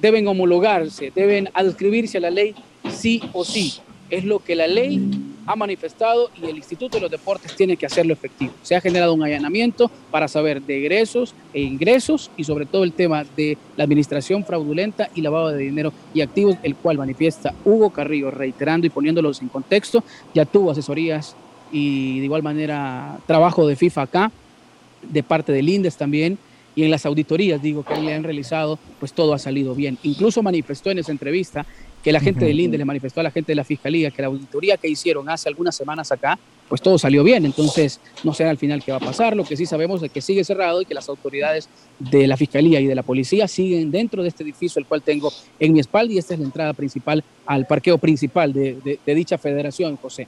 deben 0.00 0.26
homologarse, 0.28 1.12
deben 1.14 1.48
adscribirse 1.54 2.18
a 2.18 2.22
la 2.22 2.30
ley 2.30 2.54
sí 2.90 3.22
o 3.32 3.44
sí. 3.44 3.74
Es 4.12 4.26
lo 4.26 4.40
que 4.40 4.54
la 4.54 4.66
ley 4.66 5.00
ha 5.46 5.56
manifestado 5.56 6.28
y 6.36 6.44
el 6.44 6.58
Instituto 6.58 6.98
de 6.98 7.00
los 7.00 7.10
Deportes 7.10 7.56
tiene 7.56 7.78
que 7.78 7.86
hacerlo 7.86 8.12
efectivo. 8.12 8.52
Se 8.62 8.76
ha 8.76 8.80
generado 8.82 9.14
un 9.14 9.22
allanamiento 9.22 9.90
para 10.10 10.28
saber 10.28 10.60
de 10.60 10.76
egresos 10.76 11.34
e 11.54 11.62
ingresos 11.62 12.30
y 12.36 12.44
sobre 12.44 12.66
todo 12.66 12.84
el 12.84 12.92
tema 12.92 13.24
de 13.38 13.56
la 13.74 13.84
administración 13.84 14.44
fraudulenta 14.44 15.08
y 15.14 15.22
lavado 15.22 15.48
de 15.48 15.62
dinero 15.64 15.94
y 16.12 16.20
activos, 16.20 16.56
el 16.62 16.76
cual 16.76 16.98
manifiesta 16.98 17.54
Hugo 17.64 17.88
Carrillo, 17.88 18.30
reiterando 18.30 18.86
y 18.86 18.90
poniéndolos 18.90 19.40
en 19.40 19.48
contexto, 19.48 20.04
ya 20.34 20.44
tuvo 20.44 20.72
asesorías 20.72 21.34
y 21.72 22.18
de 22.18 22.26
igual 22.26 22.42
manera 22.42 23.18
trabajo 23.26 23.66
de 23.66 23.76
FIFA 23.76 24.02
acá, 24.02 24.32
de 25.00 25.22
parte 25.22 25.52
del 25.52 25.70
INDES 25.70 25.96
también, 25.96 26.38
y 26.74 26.84
en 26.84 26.90
las 26.90 27.04
auditorías, 27.06 27.60
digo, 27.60 27.82
que 27.82 28.00
le 28.00 28.14
han 28.14 28.24
realizado, 28.24 28.78
pues 28.98 29.12
todo 29.12 29.34
ha 29.34 29.38
salido 29.38 29.74
bien. 29.74 29.98
Incluso 30.02 30.42
manifestó 30.42 30.90
en 30.90 30.98
esa 30.98 31.12
entrevista 31.12 31.66
que 32.02 32.12
la 32.12 32.20
gente 32.20 32.44
del 32.44 32.58
INDE 32.58 32.78
le 32.78 32.84
manifestó 32.84 33.20
a 33.20 33.22
la 33.22 33.30
gente 33.30 33.52
de 33.52 33.56
la 33.56 33.64
Fiscalía 33.64 34.10
que 34.10 34.22
la 34.22 34.28
auditoría 34.28 34.76
que 34.76 34.88
hicieron 34.88 35.28
hace 35.28 35.48
algunas 35.48 35.76
semanas 35.76 36.10
acá, 36.10 36.38
pues 36.68 36.80
todo 36.82 36.98
salió 36.98 37.22
bien. 37.22 37.44
Entonces, 37.44 38.00
no 38.24 38.34
sé 38.34 38.44
al 38.44 38.58
final 38.58 38.82
qué 38.82 38.90
va 38.90 38.98
a 38.98 39.00
pasar. 39.00 39.36
Lo 39.36 39.44
que 39.44 39.56
sí 39.56 39.66
sabemos 39.66 40.02
es 40.02 40.10
que 40.10 40.20
sigue 40.20 40.42
cerrado 40.42 40.82
y 40.82 40.84
que 40.84 40.94
las 40.94 41.08
autoridades 41.08 41.68
de 41.98 42.26
la 42.26 42.36
Fiscalía 42.36 42.80
y 42.80 42.86
de 42.86 42.94
la 42.94 43.02
Policía 43.02 43.46
siguen 43.46 43.90
dentro 43.90 44.22
de 44.22 44.28
este 44.28 44.42
edificio, 44.42 44.80
el 44.80 44.86
cual 44.86 45.02
tengo 45.02 45.32
en 45.60 45.72
mi 45.72 45.80
espalda, 45.80 46.12
y 46.12 46.18
esta 46.18 46.34
es 46.34 46.40
la 46.40 46.46
entrada 46.46 46.72
principal 46.72 47.22
al 47.46 47.66
parqueo 47.66 47.98
principal 47.98 48.52
de, 48.52 48.98
dicha 49.06 49.38
federación, 49.38 49.96
José. 49.96 50.26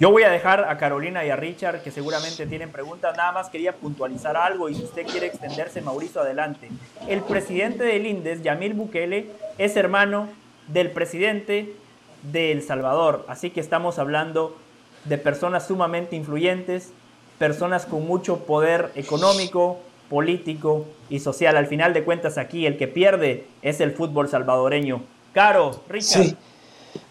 Yo 0.00 0.10
voy 0.10 0.24
a 0.24 0.28
dejar 0.28 0.68
a 0.68 0.76
Carolina 0.76 1.24
y 1.24 1.30
a 1.30 1.36
Richard, 1.36 1.82
que 1.82 1.92
seguramente 1.92 2.46
tienen 2.46 2.70
preguntas. 2.70 3.16
Nada 3.16 3.30
más 3.30 3.48
quería 3.48 3.72
puntualizar 3.72 4.36
algo 4.36 4.68
y 4.68 4.74
si 4.74 4.82
usted 4.82 5.06
quiere 5.06 5.28
extenderse, 5.28 5.80
Mauricio, 5.80 6.20
adelante. 6.20 6.68
El 7.08 7.20
presidente 7.20 7.84
del 7.84 8.04
INDES, 8.04 8.42
Yamil 8.42 8.74
Bukele, 8.74 9.26
es 9.56 9.76
hermano 9.76 10.28
del 10.68 10.90
presidente 10.90 11.74
de 12.22 12.52
El 12.52 12.62
Salvador. 12.62 13.24
Así 13.28 13.50
que 13.50 13.60
estamos 13.60 13.98
hablando 13.98 14.56
de 15.04 15.18
personas 15.18 15.66
sumamente 15.66 16.16
influyentes, 16.16 16.90
personas 17.38 17.86
con 17.86 18.06
mucho 18.06 18.38
poder 18.46 18.90
económico, 18.94 19.78
político 20.08 20.86
y 21.10 21.20
social. 21.20 21.56
Al 21.56 21.66
final 21.66 21.92
de 21.92 22.04
cuentas 22.04 22.38
aquí 22.38 22.66
el 22.66 22.78
que 22.78 22.88
pierde 22.88 23.46
es 23.62 23.80
el 23.80 23.92
fútbol 23.92 24.28
salvadoreño. 24.28 25.02
Caro, 25.32 25.80
Richard. 25.88 26.36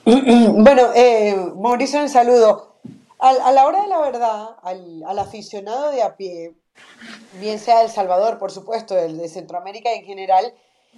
Bueno, 0.06 0.92
eh, 0.96 1.36
Mauricio, 1.56 2.02
un 2.02 2.10
saludo. 2.10 2.76
A, 3.20 3.52
la 3.52 3.66
hora 3.66 3.84
de 3.84 3.88
la 3.88 4.00
verdad, 4.02 4.50
al, 4.64 5.18
aficionado 5.18 5.92
de 5.92 6.04
a 6.04 6.18
pie, 6.18 6.56
bien 7.40 7.58
sea 7.58 7.82
El 7.82 7.90
Salvador, 7.90 8.38
por 8.38 8.52
supuesto, 8.52 8.98
el 8.98 9.18
de 9.18 9.30
Centroamérica 9.30 9.94
en 9.94 10.04
general, 10.04 10.54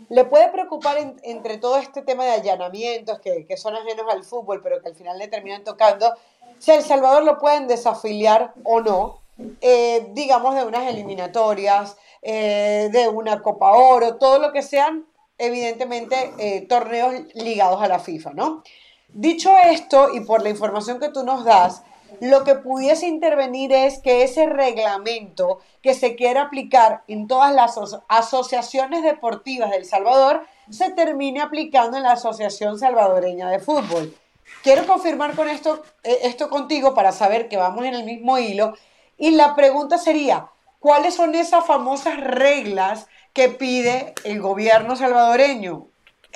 le 0.09 0.25
puede 0.25 0.49
preocupar 0.49 0.97
entre 1.23 1.57
todo 1.57 1.77
este 1.77 2.01
tema 2.01 2.25
de 2.25 2.31
allanamientos 2.31 3.19
que, 3.19 3.45
que, 3.45 3.57
son 3.57 3.75
ajenos 3.75 4.05
al 4.11 4.23
fútbol, 4.23 4.61
pero 4.61 4.81
que 4.81 4.89
al 4.89 4.95
final 4.95 5.17
le 5.17 5.27
terminan 5.27 5.63
tocando, 5.63 6.13
si 6.59 6.71
El 6.71 6.83
Salvador 6.83 7.23
lo 7.23 7.37
pueden 7.37 7.67
desafiliar 7.67 8.53
o 8.63 8.81
no, 8.81 9.21
eh, 9.61 10.07
digamos, 10.13 10.55
de 10.55 10.63
unas 10.63 10.87
eliminatorias, 10.87 11.97
eh, 12.21 12.89
de 12.91 13.09
una 13.09 13.41
Copa 13.41 13.71
Oro, 13.71 14.15
todo 14.15 14.39
lo 14.39 14.53
que 14.53 14.61
sean, 14.61 15.05
evidentemente, 15.37 16.33
eh, 16.37 16.61
torneos 16.67 17.13
ligados 17.33 17.81
a 17.81 17.87
la 17.87 17.99
FIFA, 17.99 18.33
¿no? 18.33 18.63
Dicho 19.09 19.51
esto, 19.57 20.13
y 20.13 20.21
por 20.21 20.41
la 20.41 20.49
información 20.49 20.99
que 20.99 21.09
tú 21.09 21.23
nos 21.23 21.43
das, 21.43 21.83
lo 22.21 22.43
que 22.43 22.55
pudiese 22.55 23.07
intervenir 23.07 23.71
es 23.71 23.99
que 23.99 24.23
ese 24.23 24.45
reglamento 24.47 25.59
que 25.81 25.93
se 25.93 26.15
quiere 26.15 26.39
aplicar 26.39 27.03
en 27.07 27.27
todas 27.27 27.53
las 27.53 27.77
asociaciones 28.07 29.03
deportivas 29.03 29.71
del 29.71 29.85
Salvador 29.85 30.45
se 30.69 30.89
termine 30.91 31.41
aplicando 31.41 31.97
en 31.97 32.03
la 32.03 32.13
Asociación 32.13 32.79
Salvadoreña 32.79 33.49
de 33.49 33.59
Fútbol. 33.59 34.15
Quiero 34.63 34.85
confirmar 34.87 35.35
con 35.35 35.47
esto, 35.47 35.83
eh, 36.03 36.19
esto 36.23 36.49
contigo 36.49 36.93
para 36.93 37.11
saber 37.11 37.49
que 37.49 37.57
vamos 37.57 37.85
en 37.85 37.93
el 37.93 38.03
mismo 38.03 38.37
hilo. 38.37 38.73
Y 39.17 39.31
la 39.31 39.55
pregunta 39.55 39.97
sería, 39.97 40.49
¿cuáles 40.79 41.15
son 41.15 41.35
esas 41.35 41.65
famosas 41.65 42.19
reglas 42.19 43.07
que 43.33 43.49
pide 43.49 44.13
el 44.23 44.41
gobierno 44.41 44.95
salvadoreño? 44.95 45.87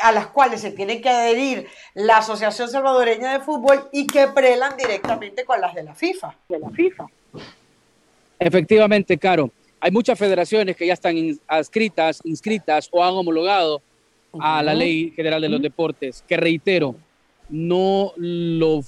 A 0.02 0.12
las 0.12 0.28
cuales 0.28 0.62
se 0.62 0.72
tiene 0.72 1.02
que 1.02 1.10
adherir 1.10 1.68
la 1.94 2.18
Asociación 2.18 2.70
Salvadoreña 2.70 3.34
de 3.34 3.40
Fútbol 3.40 3.90
y 3.92 4.08
que 4.08 4.28
prelan 4.28 4.76
directamente 4.78 5.46
con 5.46 5.60
las 5.62 5.74
de 5.76 5.84
la 5.84 5.96
FIFA. 5.96 6.36
De 6.48 6.60
la 6.60 6.70
FIFA. 6.70 7.08
Efectivamente, 8.40 9.18
Caro. 9.18 9.52
Hay 9.82 9.92
muchas 9.92 10.20
federaciones 10.20 10.76
que 10.76 10.86
ya 10.86 10.94
están 10.94 11.16
adscritas, 11.48 12.20
inscritas 12.26 12.90
o 12.92 13.04
han 13.04 13.14
homologado 13.14 13.82
a 14.40 14.62
la 14.62 14.74
Ley 14.74 15.14
General 15.16 15.42
de 15.42 15.50
los 15.50 15.62
Deportes, 15.62 16.24
que 16.28 16.36
reitero, 16.36 16.96
no 17.50 18.12
lo 18.18 18.82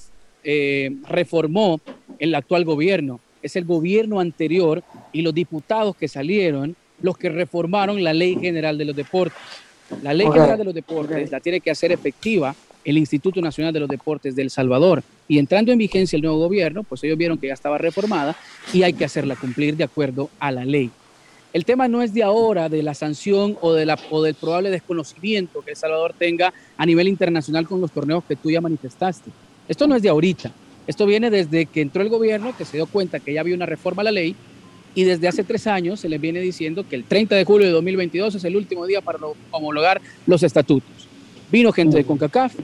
eh, 0.44 0.90
reformó 1.08 1.80
el 2.18 2.34
actual 2.34 2.64
gobierno. 2.64 3.20
Es 3.42 3.56
el 3.56 3.64
gobierno 3.64 4.20
anterior 4.20 4.82
y 5.12 5.22
los 5.22 5.34
diputados 5.34 5.96
que 5.96 6.08
salieron 6.08 6.76
los 7.00 7.18
que 7.18 7.28
reformaron 7.28 8.02
la 8.02 8.14
Ley 8.14 8.38
General 8.40 8.78
de 8.78 8.84
los 8.84 8.96
Deportes. 8.96 9.36
La 10.02 10.14
Ley 10.14 10.26
General 10.26 10.58
de 10.58 10.64
los 10.64 10.74
Deportes 10.74 11.30
la 11.30 11.40
tiene 11.40 11.60
que 11.60 11.70
hacer 11.70 11.92
efectiva 11.92 12.54
el 12.84 12.98
Instituto 12.98 13.40
Nacional 13.40 13.72
de 13.72 13.80
los 13.80 13.88
Deportes 13.88 14.34
del 14.34 14.50
Salvador. 14.50 15.02
Y 15.28 15.38
entrando 15.38 15.72
en 15.72 15.78
vigencia 15.78 16.16
el 16.16 16.22
nuevo 16.22 16.38
gobierno, 16.38 16.82
pues 16.82 17.02
ellos 17.04 17.18
vieron 17.18 17.38
que 17.38 17.48
ya 17.48 17.54
estaba 17.54 17.78
reformada 17.78 18.36
y 18.72 18.82
hay 18.82 18.92
que 18.92 19.04
hacerla 19.04 19.36
cumplir 19.36 19.76
de 19.76 19.84
acuerdo 19.84 20.30
a 20.40 20.50
la 20.50 20.64
ley. 20.64 20.90
El 21.52 21.64
tema 21.64 21.86
no 21.86 22.00
es 22.00 22.14
de 22.14 22.22
ahora, 22.22 22.68
de 22.68 22.82
la 22.82 22.94
sanción 22.94 23.58
o, 23.60 23.74
de 23.74 23.84
la, 23.84 23.98
o 24.10 24.22
del 24.22 24.34
probable 24.34 24.70
desconocimiento 24.70 25.60
que 25.60 25.72
El 25.72 25.76
Salvador 25.76 26.14
tenga 26.18 26.52
a 26.76 26.86
nivel 26.86 27.08
internacional 27.08 27.68
con 27.68 27.80
los 27.80 27.92
torneos 27.92 28.24
que 28.24 28.36
tú 28.36 28.50
ya 28.50 28.60
manifestaste. 28.60 29.30
Esto 29.68 29.86
no 29.86 29.94
es 29.94 30.02
de 30.02 30.08
ahorita. 30.08 30.50
Esto 30.86 31.06
viene 31.06 31.30
desde 31.30 31.66
que 31.66 31.82
entró 31.82 32.02
el 32.02 32.08
gobierno, 32.08 32.56
que 32.56 32.64
se 32.64 32.78
dio 32.78 32.86
cuenta 32.86 33.20
que 33.20 33.34
ya 33.34 33.40
había 33.42 33.54
una 33.54 33.66
reforma 33.66 34.00
a 34.00 34.04
la 34.04 34.12
ley 34.12 34.34
y 34.94 35.04
desde 35.04 35.28
hace 35.28 35.44
tres 35.44 35.66
años 35.66 36.00
se 36.00 36.08
les 36.08 36.20
viene 36.20 36.40
diciendo 36.40 36.86
que 36.88 36.96
el 36.96 37.04
30 37.04 37.34
de 37.34 37.44
julio 37.44 37.66
de 37.66 37.72
2022 37.72 38.34
es 38.34 38.44
el 38.44 38.56
último 38.56 38.86
día 38.86 39.00
para 39.00 39.18
homologar 39.50 40.00
los 40.26 40.42
estatutos. 40.42 41.08
Vino 41.50 41.72
gente 41.72 41.96
de 41.96 42.04
CONCACAF, 42.04 42.54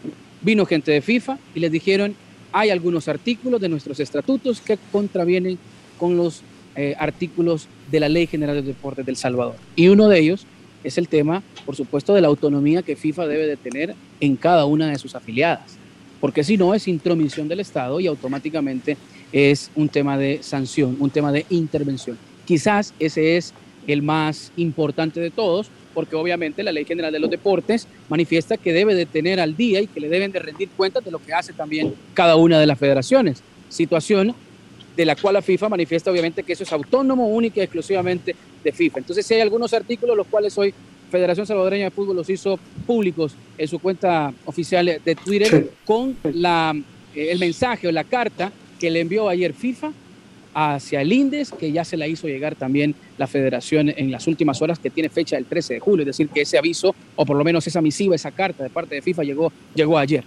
vino 0.42 0.66
gente 0.66 0.92
de 0.92 1.00
FIFA 1.00 1.38
y 1.54 1.60
les 1.60 1.72
dijeron, 1.72 2.14
hay 2.52 2.70
algunos 2.70 3.08
artículos 3.08 3.60
de 3.60 3.68
nuestros 3.68 4.00
estatutos 4.00 4.60
que 4.60 4.78
contravienen 4.90 5.58
con 5.98 6.16
los 6.16 6.42
eh, 6.76 6.94
artículos 6.98 7.66
de 7.90 8.00
la 8.00 8.08
Ley 8.08 8.26
General 8.26 8.56
de 8.56 8.62
Deportes 8.62 9.04
del 9.04 9.16
Salvador. 9.16 9.56
Y 9.74 9.88
uno 9.88 10.08
de 10.08 10.20
ellos 10.20 10.46
es 10.84 10.96
el 10.96 11.08
tema, 11.08 11.42
por 11.66 11.76
supuesto, 11.76 12.14
de 12.14 12.20
la 12.20 12.28
autonomía 12.28 12.82
que 12.82 12.96
FIFA 12.96 13.26
debe 13.26 13.46
de 13.46 13.56
tener 13.56 13.94
en 14.20 14.36
cada 14.36 14.64
una 14.64 14.88
de 14.88 14.98
sus 14.98 15.14
afiliadas, 15.14 15.76
porque 16.20 16.44
si 16.44 16.56
no 16.56 16.74
es 16.74 16.88
intromisión 16.88 17.48
del 17.48 17.60
Estado 17.60 18.00
y 18.00 18.06
automáticamente 18.06 18.96
es 19.32 19.70
un 19.74 19.88
tema 19.88 20.16
de 20.16 20.42
sanción, 20.42 20.96
un 21.00 21.10
tema 21.10 21.32
de 21.32 21.46
intervención. 21.50 22.18
Quizás 22.46 22.94
ese 22.98 23.36
es 23.36 23.52
el 23.86 24.02
más 24.02 24.52
importante 24.56 25.20
de 25.20 25.30
todos, 25.30 25.70
porque 25.94 26.16
obviamente 26.16 26.62
la 26.62 26.72
Ley 26.72 26.84
General 26.84 27.12
de 27.12 27.18
los 27.18 27.30
Deportes 27.30 27.88
manifiesta 28.08 28.56
que 28.56 28.72
debe 28.72 28.94
de 28.94 29.06
tener 29.06 29.40
al 29.40 29.56
día 29.56 29.80
y 29.80 29.86
que 29.86 30.00
le 30.00 30.08
deben 30.08 30.30
de 30.30 30.38
rendir 30.38 30.68
cuentas 30.76 31.04
de 31.04 31.10
lo 31.10 31.18
que 31.18 31.32
hace 31.32 31.52
también 31.52 31.94
cada 32.14 32.36
una 32.36 32.60
de 32.60 32.66
las 32.66 32.78
federaciones. 32.78 33.42
Situación 33.68 34.34
de 34.96 35.04
la 35.04 35.16
cual 35.16 35.34
la 35.34 35.42
FIFA 35.42 35.68
manifiesta 35.68 36.10
obviamente 36.10 36.42
que 36.42 36.52
eso 36.52 36.64
es 36.64 36.72
autónomo, 36.72 37.28
única 37.28 37.60
y 37.60 37.64
exclusivamente 37.64 38.34
de 38.62 38.72
FIFA. 38.72 38.98
Entonces, 38.98 39.26
si 39.26 39.34
hay 39.34 39.40
algunos 39.40 39.72
artículos 39.72 40.16
los 40.16 40.26
cuales 40.26 40.56
hoy 40.58 40.74
Federación 41.10 41.46
Salvadoreña 41.46 41.84
de 41.84 41.90
Fútbol 41.90 42.16
los 42.16 42.28
hizo 42.28 42.58
públicos 42.86 43.34
en 43.56 43.68
su 43.68 43.78
cuenta 43.78 44.32
oficial 44.44 45.00
de 45.04 45.14
Twitter 45.14 45.70
con 45.84 46.16
la, 46.34 46.74
eh, 47.14 47.28
el 47.30 47.38
mensaje 47.38 47.88
o 47.88 47.92
la 47.92 48.04
carta 48.04 48.52
que 48.78 48.90
le 48.90 49.00
envió 49.00 49.28
ayer 49.28 49.52
FIFA 49.52 49.92
hacia 50.54 51.02
el 51.02 51.12
INDES, 51.12 51.52
que 51.52 51.70
ya 51.70 51.84
se 51.84 51.96
la 51.96 52.06
hizo 52.06 52.26
llegar 52.26 52.56
también 52.56 52.94
la 53.16 53.26
federación 53.26 53.90
en 53.90 54.10
las 54.10 54.26
últimas 54.26 54.60
horas, 54.60 54.78
que 54.78 54.90
tiene 54.90 55.08
fecha 55.08 55.36
del 55.36 55.46
13 55.46 55.74
de 55.74 55.80
julio, 55.80 56.02
es 56.02 56.08
decir, 56.08 56.28
que 56.28 56.42
ese 56.42 56.58
aviso, 56.58 56.94
o 57.16 57.24
por 57.24 57.36
lo 57.36 57.44
menos 57.44 57.66
esa 57.66 57.80
misiva, 57.80 58.14
esa 58.14 58.32
carta 58.32 58.64
de 58.64 58.70
parte 58.70 58.94
de 58.96 59.02
FIFA 59.02 59.22
llegó, 59.22 59.52
llegó 59.74 59.98
ayer. 59.98 60.24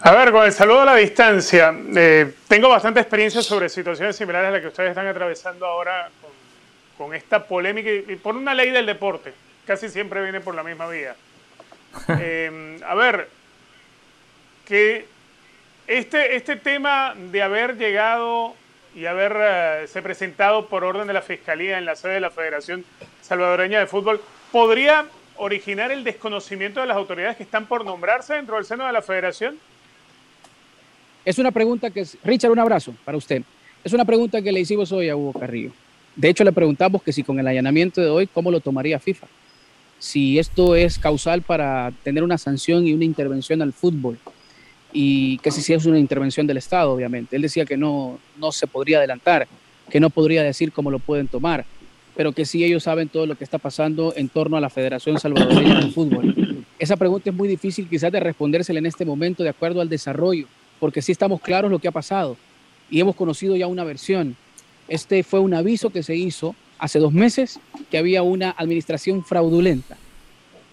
A 0.00 0.12
ver, 0.12 0.30
con 0.30 0.44
el 0.44 0.52
saludo 0.52 0.82
a 0.82 0.84
la 0.84 0.96
distancia, 0.96 1.74
eh, 1.94 2.32
tengo 2.48 2.68
bastante 2.68 3.00
experiencia 3.00 3.42
sobre 3.42 3.68
situaciones 3.68 4.14
similares 4.16 4.48
a 4.48 4.52
las 4.52 4.60
que 4.60 4.68
ustedes 4.68 4.90
están 4.90 5.06
atravesando 5.06 5.66
ahora 5.66 6.08
con, 6.96 7.14
esta 7.14 7.46
polémica 7.46 7.90
y, 7.90 8.16
por 8.16 8.36
una 8.36 8.54
ley 8.54 8.70
del 8.70 8.86
deporte, 8.86 9.32
casi 9.66 9.88
siempre 9.88 10.22
viene 10.22 10.40
por 10.40 10.54
la 10.54 10.62
misma 10.62 10.88
vía. 10.88 11.14
Eh, 12.20 12.78
a 12.86 12.94
ver, 12.94 13.26
que 14.66 15.06
este, 15.86 16.36
este 16.36 16.56
tema 16.56 17.14
de 17.14 17.42
haber 17.42 17.76
llegado 17.76 18.54
y 18.94 19.06
haberse 19.06 19.98
eh, 19.98 20.02
presentado 20.02 20.66
por 20.66 20.84
orden 20.84 21.06
de 21.06 21.12
la 21.12 21.22
Fiscalía 21.22 21.78
en 21.78 21.84
la 21.84 21.96
sede 21.96 22.14
de 22.14 22.20
la 22.20 22.30
Federación 22.30 22.84
Salvadoreña 23.22 23.78
de 23.78 23.86
Fútbol, 23.86 24.20
¿podría 24.50 25.06
originar 25.36 25.92
el 25.92 26.02
desconocimiento 26.02 26.80
de 26.80 26.86
las 26.86 26.96
autoridades 26.96 27.36
que 27.36 27.42
están 27.42 27.66
por 27.66 27.84
nombrarse 27.84 28.34
dentro 28.34 28.56
del 28.56 28.64
seno 28.64 28.86
de 28.86 28.92
la 28.92 29.02
Federación? 29.02 29.58
Es 31.24 31.38
una 31.38 31.50
pregunta 31.50 31.90
que, 31.90 32.06
Richard, 32.24 32.52
un 32.52 32.58
abrazo 32.58 32.94
para 33.04 33.18
usted. 33.18 33.42
Es 33.84 33.92
una 33.92 34.04
pregunta 34.04 34.40
que 34.40 34.50
le 34.50 34.60
hicimos 34.60 34.90
hoy 34.92 35.08
a 35.08 35.16
Hugo 35.16 35.38
Carrillo. 35.38 35.72
De 36.14 36.30
hecho, 36.30 36.44
le 36.44 36.52
preguntamos 36.52 37.02
que 37.02 37.12
si 37.12 37.22
con 37.22 37.38
el 37.38 37.46
allanamiento 37.46 38.00
de 38.00 38.08
hoy, 38.08 38.26
¿cómo 38.26 38.50
lo 38.50 38.60
tomaría 38.60 38.98
FIFA? 38.98 39.26
Si 39.98 40.38
esto 40.38 40.74
es 40.74 40.98
causal 40.98 41.42
para 41.42 41.92
tener 42.02 42.22
una 42.22 42.38
sanción 42.38 42.86
y 42.86 42.94
una 42.94 43.04
intervención 43.04 43.60
al 43.60 43.72
fútbol 43.72 44.18
y 44.98 45.36
que 45.40 45.50
si 45.50 45.74
es 45.74 45.84
una 45.84 45.98
intervención 45.98 46.46
del 46.46 46.56
Estado, 46.56 46.90
obviamente. 46.90 47.36
Él 47.36 47.42
decía 47.42 47.66
que 47.66 47.76
no, 47.76 48.18
no 48.38 48.50
se 48.50 48.66
podría 48.66 48.96
adelantar, 48.96 49.46
que 49.90 50.00
no 50.00 50.08
podría 50.08 50.42
decir 50.42 50.72
cómo 50.72 50.90
lo 50.90 51.00
pueden 51.00 51.28
tomar, 51.28 51.66
pero 52.16 52.32
que 52.32 52.46
sí 52.46 52.64
ellos 52.64 52.84
saben 52.84 53.10
todo 53.10 53.26
lo 53.26 53.34
que 53.34 53.44
está 53.44 53.58
pasando 53.58 54.14
en 54.16 54.30
torno 54.30 54.56
a 54.56 54.60
la 54.62 54.70
Federación 54.70 55.20
Salvadoreña 55.20 55.82
de 55.82 55.90
Fútbol. 55.90 56.64
Esa 56.78 56.96
pregunta 56.96 57.28
es 57.28 57.36
muy 57.36 57.46
difícil 57.46 57.86
quizás 57.90 58.10
de 58.10 58.20
respondérsela 58.20 58.78
en 58.78 58.86
este 58.86 59.04
momento 59.04 59.42
de 59.42 59.50
acuerdo 59.50 59.82
al 59.82 59.90
desarrollo, 59.90 60.46
porque 60.80 61.02
sí 61.02 61.12
estamos 61.12 61.42
claros 61.42 61.70
lo 61.70 61.78
que 61.78 61.88
ha 61.88 61.92
pasado 61.92 62.38
y 62.90 62.98
hemos 62.98 63.16
conocido 63.16 63.54
ya 63.54 63.66
una 63.66 63.84
versión. 63.84 64.34
Este 64.88 65.22
fue 65.24 65.40
un 65.40 65.52
aviso 65.52 65.90
que 65.90 66.02
se 66.02 66.16
hizo 66.16 66.56
hace 66.78 67.00
dos 67.00 67.12
meses 67.12 67.60
que 67.90 67.98
había 67.98 68.22
una 68.22 68.54
administración 68.56 69.22
fraudulenta. 69.22 69.98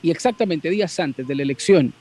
Y 0.01 0.11
exactamente 0.11 0.69
días 0.69 0.97
antes 1.01 1.27
de 1.27 1.35
la 1.35 1.43
elección 1.43 1.93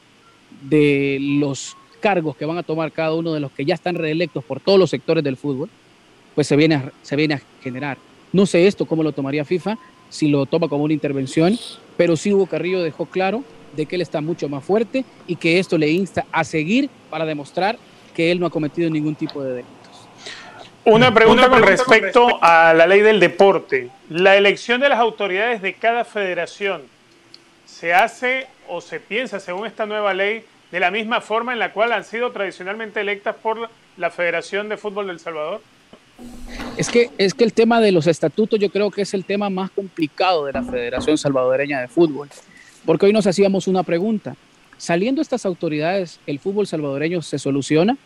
de 0.68 1.18
los 1.20 1.76
cargos 2.02 2.36
que 2.36 2.44
van 2.44 2.58
a 2.58 2.62
tomar 2.62 2.92
cada 2.92 3.14
uno 3.14 3.32
de 3.32 3.40
los 3.40 3.50
que 3.52 3.64
ya 3.64 3.74
están 3.74 3.94
reelectos 3.94 4.44
por 4.44 4.60
todos 4.60 4.78
los 4.78 4.90
sectores 4.90 5.24
del 5.24 5.38
fútbol, 5.38 5.70
pues 6.34 6.46
se 6.46 6.56
viene 6.56 6.74
a, 6.74 6.92
se 7.00 7.16
viene 7.16 7.34
a 7.34 7.42
generar. 7.62 7.96
No 8.32 8.44
sé 8.44 8.66
esto 8.66 8.84
cómo 8.84 9.02
lo 9.02 9.12
tomaría 9.12 9.44
FIFA, 9.44 9.78
si 10.10 10.28
lo 10.28 10.44
toma 10.44 10.68
como 10.68 10.84
una 10.84 10.92
intervención, 10.92 11.58
pero 11.96 12.16
sí 12.16 12.32
Hugo 12.32 12.46
Carrillo 12.46 12.82
dejó 12.82 13.06
claro 13.06 13.44
de 13.74 13.86
que 13.86 13.96
él 13.96 14.02
está 14.02 14.20
mucho 14.20 14.48
más 14.48 14.64
fuerte 14.64 15.04
y 15.26 15.36
que 15.36 15.58
esto 15.58 15.78
le 15.78 15.88
insta 15.90 16.26
a 16.32 16.44
seguir 16.44 16.90
para 17.08 17.24
demostrar 17.24 17.78
que 18.14 18.30
él 18.30 18.40
no 18.40 18.46
ha 18.46 18.50
cometido 18.50 18.90
ningún 18.90 19.14
tipo 19.14 19.42
de 19.42 19.50
delitos. 19.54 19.72
Una 20.84 21.14
pregunta, 21.14 21.48
con, 21.48 21.62
respecto 21.62 22.38
a 22.42 22.74
la 22.74 22.86
ley 22.86 23.00
del 23.00 23.20
deporte. 23.20 23.88
La 24.10 24.36
elección 24.36 24.80
de 24.80 24.88
las 24.88 24.98
autoridades 24.98 25.62
de 25.62 25.74
cada 25.74 26.04
federación 26.04 26.82
se 27.64 27.94
hace 27.94 28.48
o 28.68 28.80
se 28.80 28.98
piensa, 28.98 29.38
según 29.38 29.66
esta 29.66 29.86
nueva 29.86 30.12
ley, 30.12 30.44
de 30.72 30.80
la 30.80 30.90
misma 30.90 31.20
forma 31.20 31.52
en 31.52 31.58
la 31.58 31.72
cual 31.72 31.92
han 31.92 32.02
sido 32.02 32.32
tradicionalmente 32.32 33.00
electas 33.00 33.36
por 33.36 33.68
la 33.98 34.10
Federación 34.10 34.70
de 34.70 34.78
Fútbol 34.78 35.06
del 35.06 35.20
Salvador? 35.20 35.60
Es 36.78 36.88
que, 36.88 37.10
es 37.18 37.34
que 37.34 37.44
el 37.44 37.52
tema 37.52 37.80
de 37.80 37.92
los 37.92 38.06
estatutos 38.06 38.58
yo 38.58 38.70
creo 38.70 38.90
que 38.90 39.02
es 39.02 39.12
el 39.12 39.24
tema 39.26 39.50
más 39.50 39.70
complicado 39.70 40.46
de 40.46 40.52
la 40.52 40.62
Federación 40.62 41.18
Salvadoreña 41.18 41.80
de 41.80 41.88
Fútbol, 41.88 42.30
porque 42.86 43.06
hoy 43.06 43.12
nos 43.12 43.26
hacíamos 43.26 43.68
una 43.68 43.82
pregunta. 43.82 44.34
¿Saliendo 44.78 45.20
estas 45.20 45.46
autoridades, 45.46 46.18
el 46.26 46.40
fútbol 46.40 46.66
salvadoreño 46.66 47.22
se 47.22 47.38
soluciona? 47.38 47.96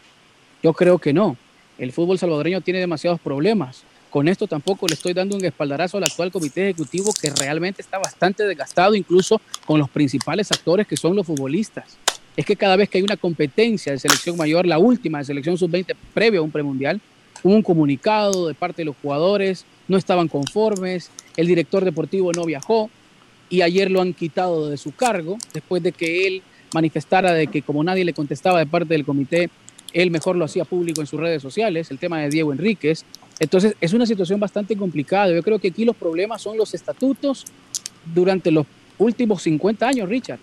Yo 0.63 0.75
creo 0.75 0.99
que 0.99 1.15
no. 1.15 1.37
El 1.79 1.93
fútbol 1.93 2.19
salvadoreño 2.19 2.61
tiene 2.61 2.81
demasiados 2.81 3.19
problemas. 3.19 3.85
Con 4.11 4.29
esto 4.29 4.47
tampoco 4.47 4.87
le 4.87 4.95
estoy 4.95 5.15
dando 5.15 5.37
un 5.37 5.45
espaldarazo 5.45 5.97
al 5.97 6.05
actual 6.05 6.31
comité 6.31 6.65
ejecutivo 6.65 7.15
que 7.19 7.31
realmente 7.31 7.81
está 7.81 7.99
bastante 7.99 8.45
desgastado, 8.45 8.95
incluso 8.95 9.41
con 9.65 9.79
los 9.79 9.89
principales 9.89 10.53
actores 10.53 10.87
que 10.87 10.97
son 10.99 11.17
los 11.17 11.27
futbolistas 11.27 11.97
es 12.37 12.45
que 12.45 12.57
cada 12.57 12.77
vez 12.77 12.89
que 12.89 12.99
hay 12.99 13.05
una 13.05 13.17
competencia 13.17 13.93
de 13.93 13.99
selección 13.99 14.37
mayor, 14.37 14.67
la 14.67 14.79
última 14.79 15.19
de 15.19 15.25
selección 15.25 15.57
sub-20 15.57 15.95
previo 16.13 16.41
a 16.41 16.45
un 16.45 16.51
premundial, 16.51 17.01
hubo 17.43 17.55
un 17.55 17.63
comunicado 17.63 18.49
de 18.49 18.55
parte 18.55 18.83
de 18.83 18.87
los 18.87 18.97
jugadores, 19.01 19.65
no 19.89 19.97
estaban 19.97 20.29
conformes, 20.29 21.11
el 21.37 21.47
director 21.47 21.85
deportivo 21.85 22.33
no 22.33 22.45
viajó 22.45 22.91
y 23.49 23.63
ayer 23.63 23.91
lo 23.91 24.01
han 24.01 24.13
quitado 24.13 24.69
de 24.69 24.77
su 24.77 24.95
cargo 24.95 25.39
después 25.55 25.83
de 25.83 25.93
que 25.93 26.27
él 26.27 26.43
manifestara 26.75 27.33
de 27.33 27.47
que 27.47 27.63
como 27.63 27.83
nadie 27.85 28.05
le 28.05 28.13
contestaba 28.13 28.59
de 28.59 28.67
parte 28.67 28.93
del 28.93 29.05
comité, 29.05 29.49
él 29.93 30.11
mejor 30.11 30.37
lo 30.37 30.45
hacía 30.45 30.65
público 30.65 31.01
en 31.01 31.07
sus 31.07 31.19
redes 31.19 31.41
sociales, 31.41 31.91
el 31.91 31.99
tema 31.99 32.21
de 32.21 32.29
Diego 32.29 32.53
Enríquez. 32.53 33.05
Entonces 33.39 33.77
es 33.81 33.93
una 33.95 34.05
situación 34.05 34.41
bastante 34.41 34.77
complicada. 34.77 35.33
Yo 35.33 35.43
creo 35.43 35.59
que 35.59 35.69
aquí 35.69 35.85
los 35.85 35.97
problemas 35.97 36.43
son 36.43 36.59
los 36.59 36.75
estatutos 36.75 37.45
durante 38.15 38.51
los 38.51 38.67
últimos 38.99 39.43
50 39.43 39.89
años, 39.89 40.09
Richard. 40.09 40.41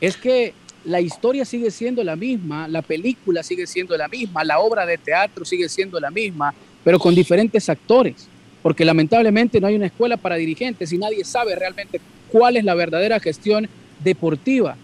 Es 0.00 0.16
que 0.16 0.52
la 0.84 1.00
historia 1.00 1.44
sigue 1.44 1.70
siendo 1.70 2.02
la 2.02 2.16
misma, 2.16 2.68
la 2.68 2.82
película 2.82 3.42
sigue 3.42 3.66
siendo 3.66 3.96
la 3.96 4.08
misma, 4.08 4.44
la 4.44 4.58
obra 4.58 4.84
de 4.84 4.98
teatro 4.98 5.44
sigue 5.44 5.68
siendo 5.68 6.00
la 6.00 6.10
misma, 6.10 6.54
pero 6.84 6.98
con 6.98 7.14
diferentes 7.14 7.68
actores, 7.68 8.28
porque 8.62 8.84
lamentablemente 8.84 9.60
no 9.60 9.66
hay 9.66 9.76
una 9.76 9.86
escuela 9.86 10.16
para 10.16 10.36
dirigentes 10.36 10.92
y 10.92 10.98
nadie 10.98 11.24
sabe 11.24 11.54
realmente 11.54 12.00
cuál 12.30 12.56
es 12.56 12.64
la 12.64 12.74
verdadera 12.74 13.20
gestión 13.20 13.68
deportiva. 14.02 14.76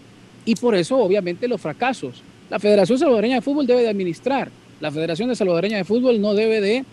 Y 0.45 0.55
por 0.55 0.75
eso, 0.75 0.97
obviamente, 0.97 1.47
los 1.47 1.59
fracasos. 1.59 2.23
La 2.49 2.59
Federación 2.59 2.97
Salvadoreña 2.97 3.35
de 3.35 3.41
Fútbol 3.41 3.67
debe 3.67 3.83
de 3.83 3.89
administrar. 3.89 4.49
La 4.79 4.91
Federación 4.91 5.29
de 5.29 5.35
Salvadoreña 5.35 5.77
de 5.77 5.83
Fútbol 5.83 6.21
no 6.21 6.33
debe 6.33 6.61
de 6.61 6.85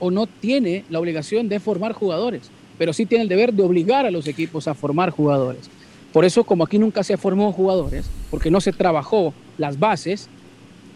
o 0.00 0.10
no 0.10 0.26
tiene 0.26 0.84
la 0.90 0.98
obligación 0.98 1.48
de 1.48 1.60
formar 1.60 1.92
jugadores, 1.92 2.50
pero 2.78 2.92
sí 2.92 3.06
tiene 3.06 3.22
el 3.22 3.28
deber 3.28 3.52
de 3.52 3.62
obligar 3.62 4.06
a 4.06 4.10
los 4.10 4.26
equipos 4.26 4.66
a 4.66 4.74
formar 4.74 5.10
jugadores. 5.10 5.70
Por 6.14 6.24
eso, 6.24 6.44
como 6.44 6.62
aquí 6.62 6.78
nunca 6.78 7.02
se 7.02 7.16
formó 7.16 7.52
jugadores, 7.52 8.08
porque 8.30 8.48
no 8.48 8.60
se 8.60 8.70
trabajó 8.70 9.34
las 9.58 9.80
bases, 9.80 10.28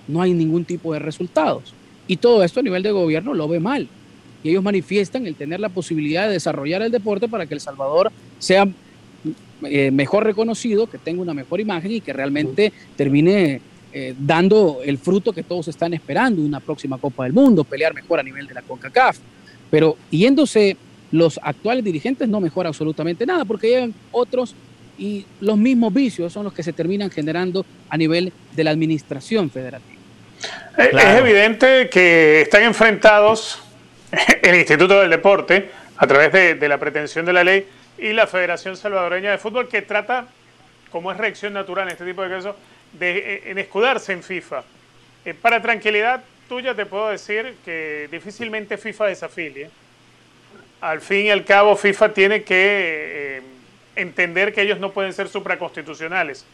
no 0.06 0.22
hay 0.22 0.32
ningún 0.32 0.64
tipo 0.64 0.92
de 0.92 1.00
resultados. 1.00 1.74
Y 2.06 2.18
todo 2.18 2.44
esto 2.44 2.60
a 2.60 2.62
nivel 2.62 2.84
de 2.84 2.92
gobierno 2.92 3.34
lo 3.34 3.48
ve 3.48 3.58
mal. 3.58 3.88
Y 4.44 4.50
ellos 4.50 4.62
manifiestan 4.62 5.26
el 5.26 5.34
tener 5.34 5.58
la 5.58 5.70
posibilidad 5.70 6.28
de 6.28 6.34
desarrollar 6.34 6.82
el 6.82 6.92
deporte 6.92 7.26
para 7.26 7.46
que 7.46 7.54
El 7.54 7.60
Salvador 7.60 8.12
sea 8.38 8.68
eh, 9.64 9.90
mejor 9.90 10.22
reconocido, 10.22 10.88
que 10.88 10.98
tenga 10.98 11.20
una 11.20 11.34
mejor 11.34 11.58
imagen 11.58 11.90
y 11.90 12.00
que 12.00 12.12
realmente 12.12 12.72
termine 12.94 13.60
eh, 13.92 14.14
dando 14.16 14.82
el 14.84 14.98
fruto 14.98 15.32
que 15.32 15.42
todos 15.42 15.66
están 15.66 15.94
esperando, 15.94 16.42
una 16.42 16.60
próxima 16.60 16.96
Copa 16.96 17.24
del 17.24 17.32
Mundo, 17.32 17.64
pelear 17.64 17.92
mejor 17.92 18.20
a 18.20 18.22
nivel 18.22 18.46
de 18.46 18.54
la 18.54 18.62
CONCACAF. 18.62 19.18
Pero 19.68 19.96
yéndose 20.12 20.76
los 21.10 21.40
actuales 21.42 21.82
dirigentes 21.82 22.28
no 22.28 22.38
mejora 22.38 22.68
absolutamente 22.68 23.26
nada, 23.26 23.44
porque 23.44 23.66
llegan 23.66 23.92
otros 24.12 24.54
y 24.98 25.24
los 25.40 25.56
mismos 25.56 25.94
vicios 25.94 26.32
son 26.32 26.44
los 26.44 26.52
que 26.52 26.62
se 26.62 26.72
terminan 26.72 27.10
generando 27.10 27.64
a 27.88 27.96
nivel 27.96 28.32
de 28.52 28.64
la 28.64 28.70
administración 28.70 29.50
federativa. 29.50 29.98
Eh, 30.76 30.90
es 30.92 31.18
evidente 31.18 31.88
que 31.88 32.42
están 32.42 32.62
enfrentados 32.64 33.62
el 34.42 34.54
Instituto 34.56 35.00
del 35.00 35.10
Deporte 35.10 35.70
a 35.96 36.06
través 36.06 36.60
de, 36.60 36.68
la 36.68 36.78
pretensión 36.78 37.24
de 37.24 37.32
la 37.32 37.44
ley 37.44 37.66
y 37.96 38.12
la 38.12 38.26
Federación 38.26 38.76
Salvadoreña 38.76 39.30
de 39.30 39.38
Fútbol 39.38 39.68
que 39.68 39.82
trata, 39.82 40.26
como 40.90 41.10
es 41.10 41.18
reacción 41.18 41.52
natural 41.52 41.88
en 41.88 41.92
este 41.92 42.04
tipo 42.04 42.22
de 42.22 42.28
casos, 42.28 42.56
de 42.92 43.18
eh, 43.18 43.42
en 43.46 43.58
escudarse 43.58 44.12
en 44.12 44.22
FIFA. 44.22 44.62
Eh, 45.24 45.34
para 45.34 45.60
tranquilidad 45.60 46.22
tuya 46.48 46.74
te 46.74 46.86
puedo 46.86 47.08
decir 47.08 47.56
que 47.64 48.08
difícilmente 48.10 48.78
FIFA 48.78 49.06
desafilie. 49.06 49.70
Al 50.80 51.00
fin 51.00 51.26
y 51.26 51.30
al 51.30 51.44
cabo 51.44 51.74
FIFA 51.74 52.14
tiene 52.14 52.42
que 52.44 53.42
entender 53.98 54.52
que 54.52 54.62
ellos 54.62 54.80
no 54.80 54.92
pueden 54.92 55.12
ser 55.12 55.28
supraconstitucionales. 55.28 56.44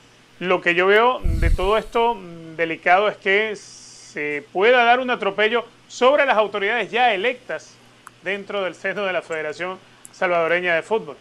Lo 0.41 0.61
que 0.61 0.75
yo 0.75 0.87
veo 0.87 1.21
de 1.23 1.51
todo 1.51 1.79
esto 1.79 2.15
mm, 2.15 2.57
delicado 2.57 3.09
es 3.09 3.16
que 3.16 3.55
se 3.57 4.45
pueda 4.53 4.85
dar 4.85 5.01
un 5.01 5.11
atropello 5.11 5.65
sobre 5.89 6.27
las 6.27 6.37
autoridades 6.37 6.91
ya 6.91 7.15
electas 7.15 7.75
dentro 8.23 8.62
del 8.62 8.75
seno 8.75 9.05
de 9.05 9.12
la 9.12 9.23
Federación 9.23 9.79
Salvadoreña 10.12 10.75
de 10.75 10.83
Fútbol. 10.83 11.16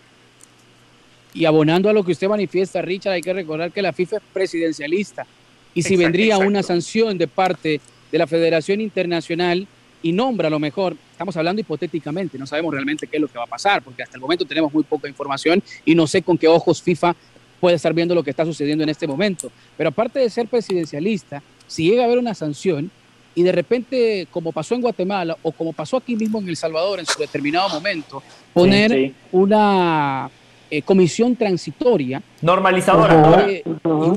Y 1.33 1.45
abonando 1.45 1.89
a 1.89 1.93
lo 1.93 2.03
que 2.03 2.11
usted 2.11 2.27
manifiesta, 2.27 2.81
Richard, 2.81 3.13
hay 3.13 3.21
que 3.21 3.33
recordar 3.33 3.71
que 3.71 3.81
la 3.81 3.91
FIFA 3.91 4.17
es 4.17 4.23
presidencialista. 4.31 5.25
Y 5.73 5.81
si 5.81 5.95
vendría 5.95 6.37
una 6.37 6.61
sanción 6.61 7.17
de 7.17 7.27
parte 7.27 7.81
de 8.11 8.17
la 8.17 8.27
Federación 8.27 8.79
Internacional, 8.81 9.67
y 10.03 10.11
nombra 10.11 10.49
a 10.49 10.51
lo 10.51 10.59
mejor, 10.59 10.95
estamos 11.23 11.37
hablando 11.37 11.61
hipotéticamente, 11.61 12.37
no 12.37 12.45
sabemos 12.45 12.73
realmente 12.73 13.07
qué 13.07 13.15
es 13.15 13.21
lo 13.21 13.29
que 13.29 13.37
va 13.37 13.45
a 13.45 13.47
pasar, 13.47 13.81
porque 13.81 14.03
hasta 14.03 14.17
el 14.17 14.21
momento 14.21 14.43
tenemos 14.43 14.73
muy 14.73 14.83
poca 14.83 15.07
información 15.07 15.63
y 15.85 15.95
no 15.95 16.05
sé 16.05 16.21
con 16.21 16.37
qué 16.37 16.49
ojos 16.49 16.81
FIFA 16.81 17.15
puede 17.61 17.77
estar 17.77 17.93
viendo 17.93 18.13
lo 18.13 18.23
que 18.23 18.29
está 18.29 18.43
sucediendo 18.43 18.83
en 18.83 18.89
este 18.89 19.07
momento. 19.07 19.49
Pero 19.77 19.87
aparte 19.87 20.19
de 20.19 20.29
ser 20.29 20.49
presidencialista, 20.49 21.41
si 21.65 21.89
llega 21.89 22.01
a 22.01 22.05
haber 22.07 22.17
una 22.17 22.33
sanción 22.33 22.91
y 23.35 23.43
de 23.43 23.53
repente, 23.53 24.27
como 24.31 24.51
pasó 24.51 24.75
en 24.75 24.81
Guatemala 24.81 25.37
o 25.43 25.53
como 25.53 25.71
pasó 25.71 25.95
aquí 25.95 26.17
mismo 26.17 26.39
en 26.39 26.49
El 26.49 26.57
Salvador 26.57 26.99
en 26.99 27.05
su 27.05 27.17
determinado 27.17 27.69
momento, 27.69 28.21
poner 28.53 29.13
una 29.31 30.29
eh, 30.69 30.81
comisión 30.81 31.37
transitoria. 31.37 32.21
Normalizadora. 32.41 33.47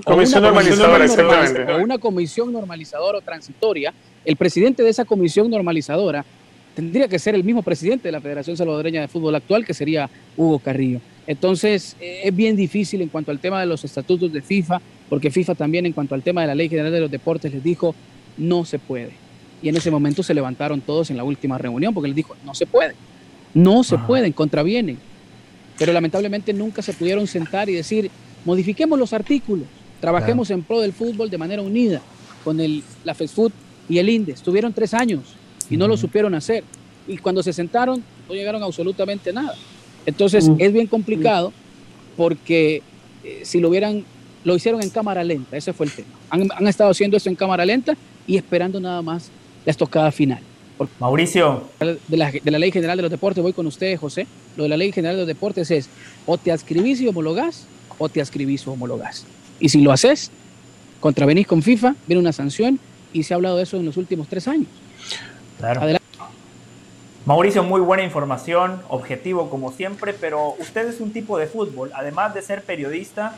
comisión 0.05 0.43
normalizadora, 0.43 1.05
exactamente. 1.05 1.75
una 1.85 1.99
comisión 1.99 2.53
normalizadora 2.53 3.19
o 3.19 3.21
transitoria 3.21 3.95
el 4.25 4.35
presidente 4.35 4.83
de 4.83 4.91
esa 4.91 5.05
comisión 5.05 5.49
normalizadora 5.49 6.25
tendría 6.77 7.09
que 7.09 7.19
ser 7.19 7.35
el 7.35 7.43
mismo 7.43 7.63
presidente 7.63 8.09
de 8.09 8.13
la 8.13 8.21
Federación 8.21 8.55
Salvadoreña 8.55 9.01
de 9.01 9.09
Fútbol 9.09 9.35
actual, 9.35 9.65
que 9.65 9.73
sería 9.73 10.11
Hugo 10.37 10.59
Carrillo. 10.59 11.01
Entonces, 11.27 11.97
eh, 11.99 12.21
es 12.25 12.37
bien 12.37 12.55
difícil 12.55 13.01
en 13.01 13.09
cuanto 13.09 13.31
al 13.31 13.39
tema 13.39 13.59
de 13.59 13.67
los 13.67 13.83
estatutos 13.83 14.31
de 14.31 14.43
FIFA, 14.43 14.83
porque 15.09 15.31
FIFA 15.31 15.55
también 15.55 15.87
en 15.87 15.95
cuanto 15.95 16.15
al 16.15 16.23
tema 16.23 16.43
de 16.43 16.49
la 16.49 16.55
Ley 16.55 16.69
General 16.69 16.93
de 16.93 17.01
los 17.01 17.11
Deportes 17.11 17.53
les 17.53 17.65
dijo, 17.65 17.95
no 18.37 18.67
se 18.67 18.79
puede. 18.79 19.13
Y 19.63 19.71
en 19.71 19.77
ese 19.77 19.91
momento 19.91 20.23
se 20.23 20.35
levantaron 20.35 20.83
todos 20.83 21.11
en 21.11 21.17
la 21.17 21.25
última 21.25 21.57
reunión 21.57 21.95
porque 21.95 22.09
les 22.09 22.17
dijo, 22.17 22.37
no 22.45 22.55
se 22.55 22.67
puede, 22.67 22.95
no 23.55 23.83
se 23.83 23.97
pueden, 23.97 24.35
contravienen. 24.35 24.99
Pero 25.79 25.95
lamentablemente 25.95 26.53
nunca 26.53 26.83
se 26.83 26.93
pudieron 26.93 27.27
sentar 27.27 27.71
y 27.71 27.73
decir, 27.73 28.11
modifiquemos 28.45 28.99
los 28.99 29.15
artículos, 29.15 29.67
trabajemos 29.99 30.51
en 30.51 30.63
pro 30.63 30.83
del 30.83 30.93
fútbol 30.93 31.31
de 31.31 31.39
manera 31.39 31.63
unida 31.63 32.03
con 32.45 32.61
el, 32.61 32.85
la 33.03 33.15
FESFUT 33.15 33.53
y 33.89 33.97
el 33.97 34.11
INDE. 34.11 34.33
Estuvieron 34.33 34.75
tres 34.75 34.93
años 34.93 35.37
y 35.71 35.77
no 35.77 35.89
lo 35.89 35.97
supieron 35.97 36.35
hacer. 36.35 36.65
Y 37.09 37.19
cuando 37.19 37.43
se 37.43 37.53
sentaron, 37.53 38.03
no 38.29 38.35
llegaron 38.35 38.63
a 38.63 38.67
absolutamente 38.67 39.33
nada. 39.33 39.55
Entonces 40.07 40.51
es 40.59 40.73
bien 40.73 40.87
complicado 40.87 41.53
porque 42.17 42.83
eh, 43.25 43.41
si 43.45 43.61
lo 43.61 43.69
hubieran, 43.69 44.05
lo 44.45 44.57
hicieron 44.57 44.83
en 44.83 44.91
cámara 44.91 45.25
lenta, 45.25 45.57
ese 45.57 45.73
fue 45.73 45.87
el 45.87 45.93
tema. 45.93 46.09
Han, 46.31 46.67
estado 46.67 46.91
haciendo 46.91 47.17
eso 47.17 47.29
en 47.29 47.35
cámara 47.35 47.65
lenta 47.65 47.97
y 48.27 48.37
esperando 48.37 48.81
nada 48.81 49.03
más 49.03 49.31
la 49.65 49.71
estocada 49.71 50.11
final. 50.13 50.41
Mauricio. 51.01 51.69
De 51.81 52.17
la, 52.17 52.31
de 52.31 52.51
la, 52.51 52.59
Ley 52.59 52.71
General 52.71 52.97
de 52.97 53.03
los 53.03 53.11
Deportes, 53.11 53.43
voy 53.43 53.53
con 53.53 53.67
ustedes, 53.67 53.99
José. 53.99 54.27
Lo 54.57 54.65
de 54.65 54.69
la 54.69 54.77
Ley 54.77 54.93
General 54.93 55.17
de 55.17 55.23
los 55.23 55.29
Deportes 55.29 55.71
es 55.71 55.89
o 56.27 56.37
te 56.37 56.53
adscribís 56.53 57.01
y 57.01 57.09
homologás 57.09 57.67
o 57.99 58.09
te 58.09 58.21
adscribís 58.21 58.67
o 58.67 58.73
homologás. 58.73 59.25
Y 59.59 59.71
si 59.71 59.81
lo 59.81 59.91
haces, 59.91 60.31
contravenís 61.01 61.47
con 61.47 61.63
FIFA, 61.63 61.95
viene 62.07 62.21
una 62.21 62.33
sanción 62.33 62.79
y 63.13 63.23
se 63.23 63.33
ha 63.33 63.37
hablado 63.37 63.57
de 63.57 63.63
eso 63.63 63.77
en 63.79 63.87
los 63.87 63.97
últimos 63.97 64.29
tres 64.29 64.49
años. 64.49 64.69
Adelante. 65.63 66.01
Mauricio, 67.25 67.65
muy 67.65 67.81
buena 67.81 68.05
información, 68.05 68.83
objetivo 68.89 69.51
como 69.51 69.73
siempre, 69.73 70.13
pero 70.13 70.55
usted 70.61 70.89
es 70.89 71.01
un 71.01 71.13
tipo 71.13 71.39
de 71.39 71.49
fútbol, 71.49 71.91
además 71.93 72.35
de 72.35 72.43
ser 72.43 72.63
periodista 72.63 73.35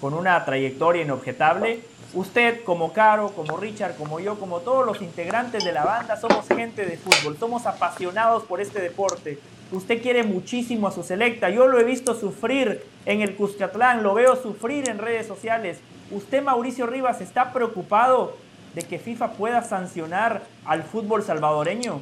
con 0.00 0.14
una 0.14 0.44
trayectoria 0.44 1.02
inobjetable, 1.02 1.80
usted 2.12 2.64
como 2.64 2.92
Caro, 2.92 3.28
como 3.28 3.56
Richard, 3.56 3.94
como 3.96 4.18
yo, 4.18 4.40
como 4.40 4.60
todos 4.60 4.84
los 4.84 5.00
integrantes 5.00 5.64
de 5.64 5.70
la 5.70 5.84
banda, 5.84 6.16
somos 6.16 6.48
gente 6.48 6.84
de 6.84 6.96
fútbol, 6.96 7.36
somos 7.38 7.66
apasionados 7.66 8.42
por 8.42 8.60
este 8.60 8.80
deporte. 8.80 9.38
Usted 9.70 10.02
quiere 10.02 10.24
muchísimo 10.24 10.88
a 10.88 10.90
su 10.90 11.04
selecta, 11.04 11.50
yo 11.50 11.68
lo 11.68 11.78
he 11.78 11.84
visto 11.84 12.18
sufrir 12.18 12.82
en 13.06 13.20
el 13.20 13.36
Cuscatlán, 13.36 14.02
lo 14.02 14.14
veo 14.14 14.34
sufrir 14.34 14.88
en 14.88 14.98
redes 14.98 15.28
sociales. 15.28 15.78
¿Usted, 16.10 16.42
Mauricio 16.42 16.86
Rivas, 16.86 17.20
está 17.20 17.52
preocupado 17.52 18.36
de 18.74 18.82
que 18.82 18.98
FIFA 18.98 19.32
pueda 19.32 19.62
sancionar 19.62 20.42
al 20.64 20.82
fútbol 20.82 21.22
salvadoreño? 21.22 22.00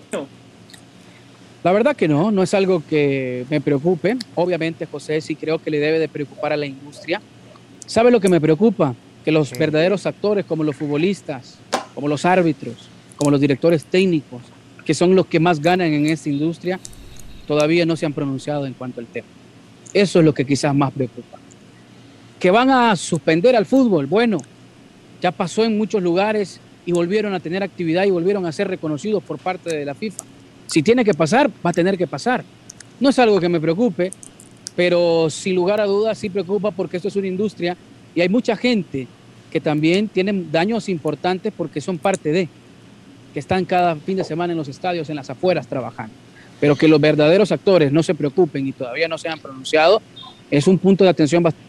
La 1.64 1.72
verdad 1.72 1.96
que 1.96 2.08
no, 2.08 2.30
no 2.30 2.42
es 2.42 2.54
algo 2.54 2.82
que 2.88 3.44
me 3.50 3.60
preocupe. 3.60 4.16
Obviamente, 4.34 4.86
José, 4.86 5.20
sí 5.20 5.34
creo 5.34 5.58
que 5.58 5.70
le 5.70 5.78
debe 5.78 5.98
de 5.98 6.08
preocupar 6.08 6.52
a 6.52 6.56
la 6.56 6.66
industria. 6.66 7.20
¿Sabe 7.86 8.10
lo 8.10 8.20
que 8.20 8.28
me 8.28 8.40
preocupa? 8.40 8.94
Que 9.24 9.32
los 9.32 9.50
verdaderos 9.50 10.06
actores, 10.06 10.44
como 10.44 10.62
los 10.62 10.76
futbolistas, 10.76 11.58
como 11.94 12.06
los 12.06 12.24
árbitros, 12.24 12.88
como 13.16 13.30
los 13.30 13.40
directores 13.40 13.84
técnicos, 13.84 14.42
que 14.84 14.94
son 14.94 15.14
los 15.14 15.26
que 15.26 15.40
más 15.40 15.60
ganan 15.60 15.92
en 15.92 16.06
esta 16.06 16.28
industria, 16.28 16.78
todavía 17.46 17.84
no 17.84 17.96
se 17.96 18.06
han 18.06 18.12
pronunciado 18.12 18.66
en 18.66 18.74
cuanto 18.74 19.00
al 19.00 19.06
tema. 19.06 19.26
Eso 19.92 20.20
es 20.20 20.24
lo 20.24 20.32
que 20.32 20.44
quizás 20.44 20.74
más 20.74 20.92
preocupa. 20.92 21.38
Que 22.38 22.50
van 22.50 22.70
a 22.70 22.94
suspender 22.94 23.56
al 23.56 23.66
fútbol, 23.66 24.06
bueno, 24.06 24.38
ya 25.20 25.32
pasó 25.32 25.64
en 25.64 25.76
muchos 25.76 26.02
lugares 26.02 26.60
y 26.86 26.92
volvieron 26.92 27.34
a 27.34 27.40
tener 27.40 27.62
actividad 27.62 28.04
y 28.04 28.10
volvieron 28.10 28.46
a 28.46 28.52
ser 28.52 28.68
reconocidos 28.68 29.22
por 29.22 29.38
parte 29.38 29.76
de 29.76 29.84
la 29.84 29.94
FIFA. 29.94 30.24
Si 30.66 30.82
tiene 30.82 31.04
que 31.04 31.14
pasar, 31.14 31.50
va 31.64 31.70
a 31.70 31.72
tener 31.72 31.98
que 31.98 32.06
pasar. 32.06 32.44
No 33.00 33.10
es 33.10 33.18
algo 33.18 33.40
que 33.40 33.48
me 33.48 33.60
preocupe, 33.60 34.10
pero 34.74 35.28
sin 35.30 35.54
lugar 35.54 35.80
a 35.80 35.86
dudas 35.86 36.18
sí 36.18 36.30
preocupa 36.30 36.70
porque 36.70 36.96
esto 36.96 37.08
es 37.08 37.16
una 37.16 37.26
industria 37.26 37.76
y 38.14 38.20
hay 38.20 38.28
mucha 38.28 38.56
gente 38.56 39.06
que 39.50 39.60
también 39.60 40.08
tienen 40.08 40.50
daños 40.52 40.88
importantes 40.88 41.52
porque 41.56 41.80
son 41.80 41.98
parte 41.98 42.32
de, 42.32 42.48
que 43.32 43.38
están 43.38 43.64
cada 43.64 43.96
fin 43.96 44.16
de 44.16 44.24
semana 44.24 44.52
en 44.52 44.58
los 44.58 44.68
estadios, 44.68 45.08
en 45.10 45.16
las 45.16 45.30
afueras 45.30 45.66
trabajando. 45.66 46.14
Pero 46.60 46.76
que 46.76 46.88
los 46.88 47.00
verdaderos 47.00 47.52
actores 47.52 47.92
no 47.92 48.02
se 48.02 48.14
preocupen 48.14 48.66
y 48.66 48.72
todavía 48.72 49.08
no 49.08 49.18
se 49.18 49.28
han 49.28 49.38
pronunciado, 49.38 50.02
es 50.50 50.66
un 50.66 50.78
punto 50.78 51.04
de 51.04 51.10
atención 51.10 51.42
bastante 51.42 51.67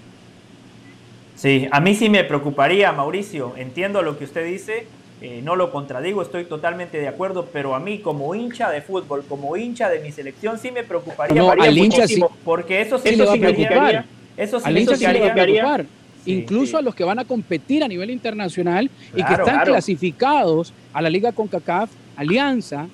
Sí, 1.40 1.70
a 1.72 1.80
mí 1.80 1.96
sí 1.96 2.10
me 2.10 2.26
preocuparía, 2.26 2.92
Mauricio. 2.92 3.54
Entiendo 3.56 4.02
lo 4.02 4.18
que 4.18 4.26
usted 4.26 4.46
dice, 4.46 4.88
eh, 5.22 5.40
no 5.42 5.56
lo 5.56 5.72
contradigo, 5.72 6.22
estoy 6.22 6.44
totalmente 6.44 6.98
de 6.98 7.08
acuerdo, 7.08 7.48
pero 7.54 7.76
a 7.76 7.80
mí 7.80 8.00
como 8.00 8.36
hincha 8.36 8.70
de 8.70 8.82
fútbol, 8.82 9.24
como 9.28 9.56
hincha 9.56 9.88
de 9.90 10.02
mi 10.02 10.12
selección, 10.12 10.60
sí 10.60 10.70
me 10.70 10.84
preocuparía 10.84 11.42
no, 11.42 11.52
al 11.52 11.78
hincha 11.78 12.06
sí, 12.08 12.22
porque 12.44 12.82
eso 12.82 12.98
sí, 12.98 13.10
eso 13.10 13.32
significaría, 13.32 14.06
eso 14.36 14.60
al 14.62 14.78
hincha 14.78 14.98
sí 14.98 15.08
le 15.08 15.20
va 15.22 15.28
a 15.28 15.34
preocupar. 15.34 15.86
incluso 16.26 16.78
a 16.78 16.82
los 16.82 16.94
que 16.94 17.06
van 17.06 17.20
a 17.20 17.24
competir 17.24 17.86
a 17.86 17.88
nivel 17.88 18.10
internacional 18.10 18.92
y 19.16 19.24
que 19.24 19.34
están 19.34 19.64
clasificados 19.64 20.74
a 20.92 21.02
la 21.02 21.10
Liga 21.10 21.32
CONCACAF, 21.32 21.90
Alianza, 22.18 22.90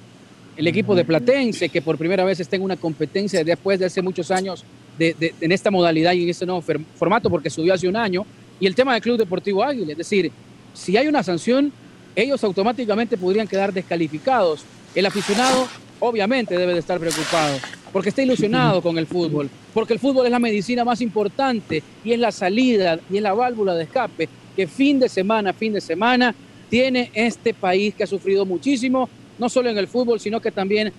el 0.56 0.68
equipo 0.68 0.94
de 0.94 1.04
Platense, 1.04 1.70
que 1.70 1.82
por 1.82 1.98
primera 1.98 2.24
vez 2.24 2.40
está 2.40 2.56
en 2.56 2.62
una 2.62 2.76
competencia 2.76 3.44
después 3.44 3.80
de 3.80 3.88
hace 3.88 4.04
muchos 4.04 4.30
años 4.30 4.64
de, 4.98 5.34
en 5.42 5.52
esta 5.52 5.72
modalidad 5.72 6.14
y 6.14 6.24
en 6.24 6.30
este 6.30 6.46
nuevo 6.46 6.64
formato, 6.96 7.30
porque 7.30 7.50
subió 7.50 7.74
hace 7.74 7.88
un 7.88 7.96
año, 7.96 8.26
y 8.60 8.68
el 8.68 8.76
tema 8.76 8.94
del 8.94 9.02
Club 9.02 9.18
Deportivo 9.18 9.64
Águila, 9.64 9.92
es 9.92 9.98
decir, 9.98 10.32
si 10.74 10.96
hay 10.98 11.08
una 11.08 11.24
sanción, 11.24 11.72
ellos 12.16 12.44
automáticamente 12.44 13.18
podrían 13.18 13.48
quedar 13.48 13.74
descalificados. 13.74 14.64
El 14.94 15.06
aficionado 15.06 15.68
obviamente 16.00 16.58
debe 16.58 16.74
de 16.74 16.80
estar 16.80 17.00
preocupado, 17.00 17.58
porque 17.92 18.10
está 18.10 18.22
ilusionado 18.22 18.82
con 18.82 18.98
el 18.98 19.08
fútbol, 19.08 19.50
porque 19.74 19.94
el 19.94 20.00
fútbol 20.00 20.26
es 20.26 20.32
la 20.32 20.40
medicina 20.40 20.86
más 20.86 21.02
importante 21.02 21.84
y 22.04 22.14
es 22.14 22.20
la 22.20 22.32
salida 22.32 23.00
y 23.10 23.18
es 23.18 23.24
la 23.24 23.34
válvula 23.34 23.74
de 23.76 23.84
escape 23.84 24.30
que 24.56 24.68
fin 24.68 25.00
de 25.00 25.10
semana, 25.10 25.54
fin 25.54 25.74
de 25.74 25.82
semana 25.82 26.34
tiene 26.70 27.12
este 27.14 27.54
país 27.54 27.94
que 27.94 28.04
ha 28.04 28.08
sufrido 28.08 28.46
muchísimo, 28.46 29.10
no 29.38 29.50
solo 29.50 29.70
en 29.70 29.78
el 29.78 29.88
fútbol, 29.88 30.20
sino 30.20 30.40
que 30.40 30.52
también... 30.52 30.92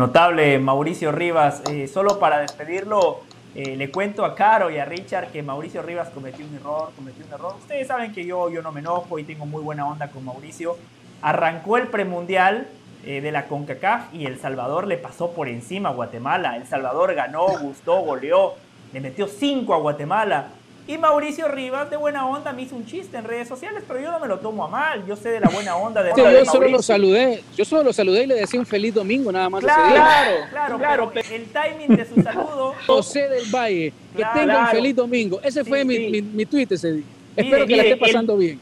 Notable 0.00 0.58
Mauricio 0.58 1.12
Rivas, 1.12 1.62
eh, 1.70 1.86
solo 1.86 2.18
para 2.18 2.38
despedirlo, 2.38 3.20
eh, 3.54 3.76
le 3.76 3.90
cuento 3.90 4.24
a 4.24 4.34
Caro 4.34 4.70
y 4.70 4.78
a 4.78 4.86
Richard 4.86 5.30
que 5.30 5.42
Mauricio 5.42 5.82
Rivas 5.82 6.08
cometió 6.08 6.46
un 6.46 6.54
error, 6.54 6.90
cometió 6.96 7.22
un 7.26 7.30
error. 7.34 7.56
Ustedes 7.58 7.86
saben 7.86 8.10
que 8.10 8.24
yo, 8.24 8.48
yo 8.48 8.62
no 8.62 8.72
me 8.72 8.80
enojo 8.80 9.18
y 9.18 9.24
tengo 9.24 9.44
muy 9.44 9.62
buena 9.62 9.86
onda 9.86 10.08
con 10.08 10.24
Mauricio. 10.24 10.78
Arrancó 11.20 11.76
el 11.76 11.88
premundial 11.88 12.66
eh, 13.04 13.20
de 13.20 13.30
la 13.30 13.44
CONCACAF 13.44 14.14
y 14.14 14.24
El 14.24 14.38
Salvador 14.38 14.86
le 14.86 14.96
pasó 14.96 15.32
por 15.32 15.48
encima 15.48 15.90
a 15.90 15.92
Guatemala. 15.92 16.56
El 16.56 16.66
Salvador 16.66 17.14
ganó, 17.14 17.48
gustó, 17.58 18.00
goleó, 18.00 18.54
le 18.94 19.00
metió 19.00 19.28
5 19.28 19.74
a 19.74 19.78
Guatemala. 19.80 20.46
Y 20.86 20.98
Mauricio 20.98 21.46
Rivas, 21.48 21.88
de 21.88 21.96
buena 21.96 22.26
onda, 22.26 22.52
me 22.52 22.62
hizo 22.62 22.74
un 22.74 22.84
chiste 22.84 23.16
en 23.16 23.24
redes 23.24 23.46
sociales, 23.46 23.82
pero 23.86 24.00
yo 24.00 24.10
no 24.10 24.18
me 24.18 24.26
lo 24.26 24.38
tomo 24.40 24.64
a 24.64 24.68
mal. 24.68 25.06
Yo 25.06 25.14
sé 25.14 25.28
de 25.30 25.40
la 25.40 25.48
buena 25.48 25.76
onda 25.76 26.02
de, 26.02 26.12
Yo 26.16 26.44
solo 26.44 26.68
lo 26.68 26.82
saludé, 26.82 27.44
yo 27.56 27.64
solo 27.64 27.84
lo 27.84 27.92
saludé 27.92 28.24
y 28.24 28.26
le 28.26 28.34
decía 28.36 28.58
un 28.58 28.66
feliz 28.66 28.94
domingo 28.94 29.30
nada 29.30 29.48
más. 29.48 29.62
Claro, 29.62 30.46
claro, 30.50 30.78
claro, 30.78 31.10
pero 31.14 31.28
el 31.34 31.46
timing 31.46 31.96
de 31.96 32.06
su 32.06 32.20
saludo. 32.22 32.74
José 32.86 33.28
del 33.28 33.46
Valle, 33.54 33.92
que 34.16 34.24
tenga 34.34 34.62
un 34.62 34.66
feliz 34.68 34.96
domingo. 34.96 35.40
Ese 35.42 35.64
fue 35.64 35.84
mi, 35.84 36.22
mi, 36.22 36.46
tweet 36.46 36.68
ese 36.70 36.92
día. 36.92 37.04
Espero 37.36 37.66
que 37.66 37.76
la 37.76 37.82
esté 37.84 37.96
pasando 37.96 38.36
bien. 38.36 38.60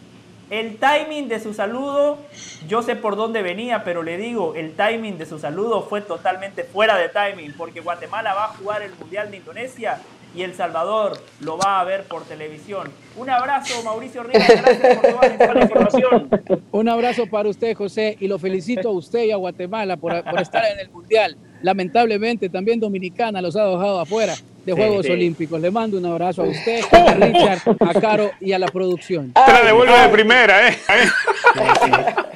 El 0.50 0.78
timing 0.78 1.28
de 1.28 1.40
su 1.40 1.52
saludo, 1.52 2.18
yo 2.66 2.82
sé 2.82 2.96
por 2.96 3.16
dónde 3.16 3.42
venía, 3.42 3.84
pero 3.84 4.02
le 4.02 4.16
digo, 4.16 4.54
el 4.54 4.72
timing 4.72 5.18
de 5.18 5.26
su 5.26 5.38
saludo 5.38 5.82
fue 5.82 6.00
totalmente 6.00 6.64
fuera 6.64 6.96
de 6.96 7.10
timing, 7.10 7.52
porque 7.52 7.80
Guatemala 7.80 8.32
va 8.32 8.44
a 8.46 8.48
jugar 8.48 8.80
el 8.80 8.94
Mundial 8.94 9.30
de 9.30 9.36
Indonesia 9.36 10.00
y 10.34 10.42
El 10.42 10.54
Salvador 10.54 11.18
lo 11.40 11.56
va 11.58 11.80
a 11.80 11.84
ver 11.84 12.04
por 12.04 12.24
televisión. 12.24 12.90
Un 13.16 13.30
abrazo, 13.30 13.82
Mauricio 13.82 14.22
Rivas, 14.22 14.48
gracias 14.48 14.98
por 14.98 15.10
toda 15.10 15.54
la 15.54 15.62
información. 15.62 16.28
Un 16.70 16.88
abrazo 16.88 17.26
para 17.26 17.48
usted, 17.48 17.74
José, 17.74 18.16
y 18.20 18.28
lo 18.28 18.38
felicito 18.38 18.88
a 18.88 18.92
usted 18.92 19.24
y 19.24 19.30
a 19.30 19.36
Guatemala 19.36 19.96
por, 19.96 20.12
estar 20.12 20.64
en 20.66 20.80
el 20.80 20.90
Mundial. 20.90 21.36
Lamentablemente, 21.62 22.48
también 22.48 22.78
Dominicana 22.78 23.42
los 23.42 23.56
ha 23.56 23.64
dejado 23.64 24.00
afuera 24.00 24.34
de 24.64 24.72
Juegos 24.72 25.08
Olímpicos. 25.08 25.60
Le 25.60 25.70
mando 25.70 25.98
un 25.98 26.06
abrazo 26.06 26.42
a 26.42 26.46
usted, 26.46 26.82
a 26.92 27.14
Richard, 27.14 27.60
a 27.80 28.00
Caro 28.00 28.30
y 28.40 28.52
a 28.52 28.58
la 28.58 28.68
producción. 28.68 29.32
Te 29.32 29.52
la 29.52 29.62
devuelvo 29.62 29.96
de 29.96 30.08
primera, 30.08 30.68
¿eh? 30.68 30.78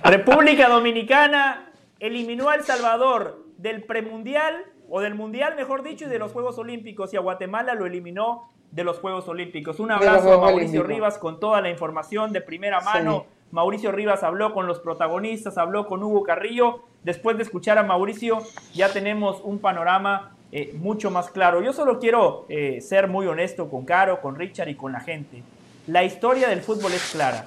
República 0.03 0.69
Dominicana 0.69 1.71
eliminó 2.01 2.49
a 2.49 2.57
El 2.57 2.65
Salvador 2.65 3.45
del 3.59 3.85
premundial 3.85 4.65
o 4.95 5.01
del 5.01 5.15
Mundial, 5.15 5.57
mejor 5.57 5.83
dicho, 5.83 6.05
y 6.05 6.09
de 6.09 6.19
los 6.19 6.33
Juegos 6.33 6.59
Olímpicos, 6.59 7.15
y 7.15 7.17
a 7.17 7.21
Guatemala 7.21 7.75
lo 7.75 7.87
eliminó 7.87 8.51
de 8.73 8.85
los 8.85 8.99
Juegos 8.99 9.27
Olímpicos. 9.27 9.81
Un 9.81 9.91
abrazo 9.91 10.35
a 10.35 10.39
Mauricio 10.39 10.83
Rivas 10.83 11.17
con 11.17 11.41
toda 11.41 11.63
la 11.63 11.71
información 11.71 12.31
de 12.31 12.43
primera 12.43 12.83
mano. 12.83 13.25
Mauricio 13.53 13.91
Rivas 13.91 14.23
habló 14.23 14.53
con 14.53 14.67
los 14.67 14.81
protagonistas, 14.81 15.57
habló 15.57 15.87
con 15.87 16.03
Hugo 16.03 16.25
Carrillo. 16.25 16.81
Después 17.05 17.39
de 17.39 17.43
escuchar 17.43 17.79
a 17.79 17.85
Mauricio, 17.85 18.43
ya 18.75 18.93
tenemos 18.93 19.41
un 19.43 19.61
panorama 19.61 20.37
eh, 20.53 20.75
mucho 20.79 21.11
más 21.11 21.31
claro. 21.31 21.63
Yo 21.63 21.73
solo 21.73 21.99
quiero 21.99 22.45
eh, 22.51 22.83
ser 22.83 23.09
muy 23.09 23.27
honesto 23.27 23.71
con 23.71 23.87
Caro, 23.87 24.21
con 24.21 24.37
Richard 24.37 24.69
y 24.69 24.75
con 24.75 24.93
la 24.93 25.01
gente. 25.01 25.43
La 25.87 26.05
historia 26.05 26.51
del 26.51 26.61
fútbol 26.61 26.93
es 26.93 27.13
clara. 27.13 27.47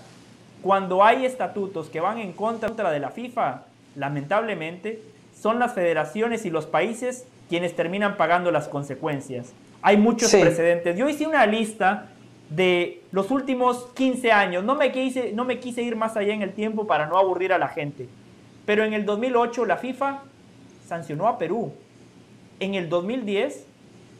Cuando 0.63 1.03
hay 1.03 1.27
estatutos 1.27 1.91
que 1.91 1.99
van 1.99 2.17
en 2.17 2.33
contra 2.33 2.89
de 2.89 2.99
la 2.99 3.11
FIFA, 3.11 3.65
lamentablemente, 3.95 4.99
son 5.39 5.59
las 5.59 5.75
federaciones 5.75 6.43
y 6.45 6.49
los 6.49 6.65
países 6.65 7.27
quienes 7.49 7.75
terminan 7.75 8.17
pagando 8.17 8.51
las 8.51 8.67
consecuencias. 8.67 9.53
Hay 9.81 9.97
muchos 9.97 10.31
precedentes. 10.31 10.97
Yo 10.97 11.07
hice 11.07 11.27
una 11.27 11.45
lista 11.45 12.09
de 12.49 13.01
los 13.11 13.31
últimos 13.31 13.87
15 13.95 14.31
años. 14.31 14.63
No 14.63 14.75
me, 14.75 14.91
quise, 14.91 15.31
no 15.33 15.45
me 15.45 15.59
quise 15.59 15.81
ir 15.81 15.95
más 15.95 16.17
allá 16.17 16.33
en 16.33 16.41
el 16.41 16.53
tiempo 16.53 16.87
para 16.87 17.05
no 17.07 17.17
aburrir 17.17 17.53
a 17.53 17.57
la 17.57 17.67
gente. 17.67 18.07
Pero 18.65 18.83
en 18.83 18.93
el 18.93 19.05
2008 19.05 19.65
la 19.65 19.77
FIFA 19.77 20.23
sancionó 20.87 21.27
a 21.27 21.37
Perú. 21.37 21.73
En 22.59 22.75
el 22.75 22.89
2010 22.89 23.67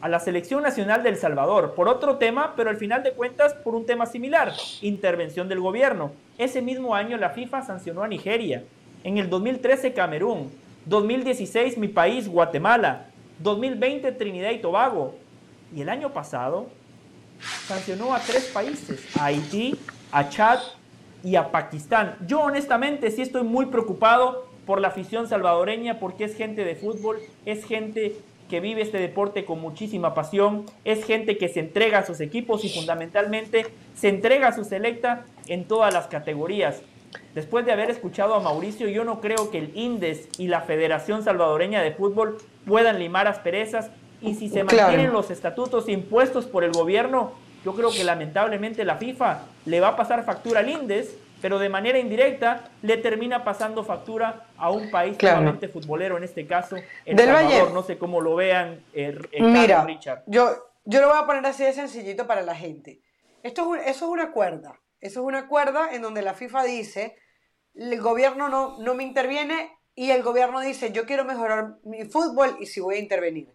a 0.00 0.08
la 0.08 0.20
Selección 0.20 0.62
Nacional 0.62 1.02
del 1.02 1.16
Salvador 1.16 1.74
por 1.74 1.88
otro 1.88 2.16
tema, 2.16 2.54
pero 2.56 2.70
al 2.70 2.76
final 2.76 3.02
de 3.02 3.12
cuentas 3.12 3.54
por 3.54 3.74
un 3.74 3.86
tema 3.86 4.06
similar, 4.06 4.52
intervención 4.82 5.48
del 5.48 5.60
gobierno. 5.60 6.12
Ese 6.38 6.60
mismo 6.60 6.94
año 6.94 7.16
la 7.16 7.30
FIFA 7.30 7.62
sancionó 7.62 8.02
a 8.02 8.08
Nigeria. 8.08 8.62
En 9.04 9.18
el 9.18 9.30
2013 9.30 9.94
Camerún. 9.94 10.50
2016 10.84 11.78
mi 11.78 11.88
país, 11.88 12.28
Guatemala. 12.28 13.06
2020 13.40 14.12
Trinidad 14.12 14.50
y 14.50 14.58
Tobago. 14.58 15.14
Y 15.74 15.82
el 15.82 15.88
año 15.88 16.12
pasado 16.12 16.68
sancionó 17.66 18.14
a 18.14 18.20
tres 18.20 18.46
países, 18.46 19.04
a 19.18 19.26
Haití, 19.26 19.76
a 20.12 20.28
Chad 20.28 20.60
y 21.22 21.36
a 21.36 21.50
Pakistán. 21.50 22.16
Yo 22.26 22.40
honestamente 22.40 23.10
sí 23.10 23.22
estoy 23.22 23.42
muy 23.42 23.66
preocupado 23.66 24.46
por 24.64 24.80
la 24.80 24.88
afición 24.88 25.28
salvadoreña 25.28 25.98
porque 25.98 26.24
es 26.24 26.36
gente 26.36 26.64
de 26.64 26.74
fútbol, 26.74 27.18
es 27.44 27.64
gente 27.64 28.16
que 28.48 28.60
vive 28.60 28.82
este 28.82 28.98
deporte 28.98 29.44
con 29.44 29.60
muchísima 29.60 30.14
pasión, 30.14 30.66
es 30.84 31.04
gente 31.04 31.36
que 31.36 31.48
se 31.48 31.60
entrega 31.60 31.98
a 31.98 32.06
sus 32.06 32.20
equipos 32.20 32.64
y 32.64 32.68
fundamentalmente 32.68 33.66
se 33.96 34.08
entrega 34.08 34.48
a 34.48 34.52
su 34.52 34.64
selecta 34.64 35.24
en 35.48 35.64
todas 35.64 35.92
las 35.92 36.06
categorías. 36.06 36.80
Después 37.34 37.66
de 37.66 37.72
haber 37.72 37.90
escuchado 37.90 38.34
a 38.34 38.40
Mauricio, 38.40 38.88
yo 38.88 39.04
no 39.04 39.20
creo 39.20 39.50
que 39.50 39.58
el 39.58 39.76
INDES 39.76 40.28
y 40.38 40.48
la 40.48 40.62
Federación 40.62 41.22
Salvadoreña 41.22 41.82
de 41.82 41.92
Fútbol 41.92 42.38
puedan 42.66 42.98
limar 42.98 43.26
asperezas 43.26 43.90
y 44.20 44.34
si 44.34 44.48
se 44.48 44.64
mantienen 44.64 45.12
los 45.12 45.30
estatutos 45.30 45.88
impuestos 45.88 46.46
por 46.46 46.64
el 46.64 46.72
gobierno, 46.72 47.32
yo 47.64 47.74
creo 47.74 47.90
que 47.90 48.04
lamentablemente 48.04 48.84
la 48.84 48.96
FIFA 48.96 49.40
le 49.64 49.80
va 49.80 49.88
a 49.88 49.96
pasar 49.96 50.24
factura 50.24 50.60
al 50.60 50.70
INDES, 50.70 51.16
pero 51.42 51.58
de 51.58 51.68
manera 51.68 51.98
indirecta 51.98 52.70
le 52.82 52.96
termina 52.96 53.44
pasando 53.44 53.84
factura 53.84 54.46
a 54.56 54.70
un 54.70 54.90
país 54.90 55.16
claramente 55.16 55.68
futbolero, 55.68 56.16
en 56.16 56.24
este 56.24 56.46
caso 56.46 56.76
El 57.04 57.18
Salvador. 57.18 57.72
No 57.72 57.82
sé 57.82 57.98
cómo 57.98 58.20
lo 58.20 58.36
vean, 58.36 58.80
eh, 58.94 59.18
eh 59.32 59.42
Mira, 59.42 59.84
Richard. 59.84 60.22
Yo, 60.26 60.50
yo 60.84 61.00
lo 61.00 61.08
voy 61.08 61.18
a 61.20 61.26
poner 61.26 61.44
así 61.44 61.64
de 61.64 61.72
sencillito 61.72 62.26
para 62.26 62.42
la 62.42 62.54
gente. 62.54 63.00
Esto 63.42 63.74
es 63.74 63.82
eso 63.88 64.06
es 64.06 64.10
una 64.10 64.32
cuerda. 64.32 64.74
Eso 65.00 65.20
es 65.20 65.26
una 65.26 65.48
cuerda 65.48 65.94
en 65.94 66.02
donde 66.02 66.22
la 66.22 66.34
FIFA 66.34 66.64
dice, 66.64 67.16
el 67.74 68.00
gobierno 68.00 68.48
no, 68.48 68.78
no 68.78 68.94
me 68.94 69.04
interviene 69.04 69.76
y 69.94 70.10
el 70.10 70.22
gobierno 70.22 70.60
dice, 70.60 70.92
yo 70.92 71.06
quiero 71.06 71.24
mejorar 71.24 71.76
mi 71.84 72.04
fútbol 72.04 72.56
y 72.60 72.66
si 72.66 72.80
voy 72.80 72.96
a 72.96 73.00
intervenir. 73.00 73.52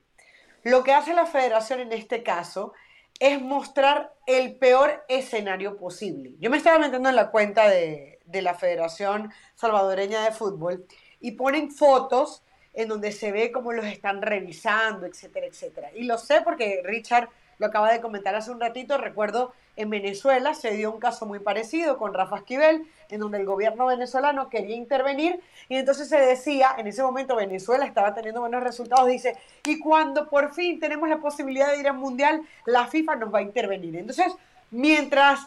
Lo 0.63 0.83
que 0.83 0.93
hace 0.93 1.13
la 1.13 1.25
federación 1.25 1.79
en 1.79 1.91
este 1.91 2.23
caso 2.23 2.73
es 3.19 3.41
mostrar 3.41 4.13
el 4.25 4.55
peor 4.57 5.03
escenario 5.07 5.77
posible. 5.77 6.35
Yo 6.39 6.49
me 6.49 6.57
estaba 6.57 6.79
metiendo 6.79 7.09
en 7.09 7.15
la 7.15 7.31
cuenta 7.31 7.69
de, 7.69 8.19
de 8.25 8.41
la 8.41 8.55
Federación 8.55 9.31
Salvadoreña 9.55 10.23
de 10.23 10.31
Fútbol 10.31 10.85
y 11.19 11.31
ponen 11.31 11.71
fotos 11.71 12.43
en 12.73 12.87
donde 12.87 13.11
se 13.11 13.31
ve 13.31 13.51
cómo 13.51 13.73
los 13.73 13.85
están 13.85 14.21
revisando, 14.21 15.05
etcétera, 15.05 15.45
etcétera. 15.45 15.91
Y 15.93 16.03
lo 16.03 16.17
sé 16.17 16.41
porque 16.41 16.81
Richard 16.83 17.29
lo 17.61 17.67
acaba 17.67 17.93
de 17.93 18.01
comentar 18.01 18.33
hace 18.33 18.49
un 18.49 18.59
ratito, 18.59 18.97
recuerdo 18.97 19.53
en 19.75 19.91
Venezuela 19.91 20.55
se 20.55 20.71
dio 20.71 20.91
un 20.91 20.99
caso 20.99 21.27
muy 21.27 21.37
parecido 21.37 21.99
con 21.99 22.11
Rafa 22.11 22.37
Esquivel, 22.37 22.87
en 23.09 23.19
donde 23.19 23.37
el 23.37 23.45
gobierno 23.45 23.85
venezolano 23.85 24.49
quería 24.49 24.75
intervenir 24.75 25.39
y 25.69 25.75
entonces 25.75 26.09
se 26.09 26.17
decía, 26.17 26.73
en 26.79 26.87
ese 26.87 27.03
momento 27.03 27.35
Venezuela 27.35 27.85
estaba 27.85 28.15
teniendo 28.15 28.41
buenos 28.41 28.63
resultados, 28.63 29.07
dice, 29.07 29.37
y 29.63 29.77
cuando 29.77 30.27
por 30.27 30.55
fin 30.55 30.79
tenemos 30.79 31.07
la 31.07 31.19
posibilidad 31.19 31.71
de 31.71 31.81
ir 31.81 31.87
al 31.87 31.97
Mundial, 31.97 32.41
la 32.65 32.87
FIFA 32.87 33.17
nos 33.17 33.31
va 33.31 33.39
a 33.39 33.43
intervenir. 33.43 33.95
Entonces, 33.95 34.33
mientras 34.71 35.41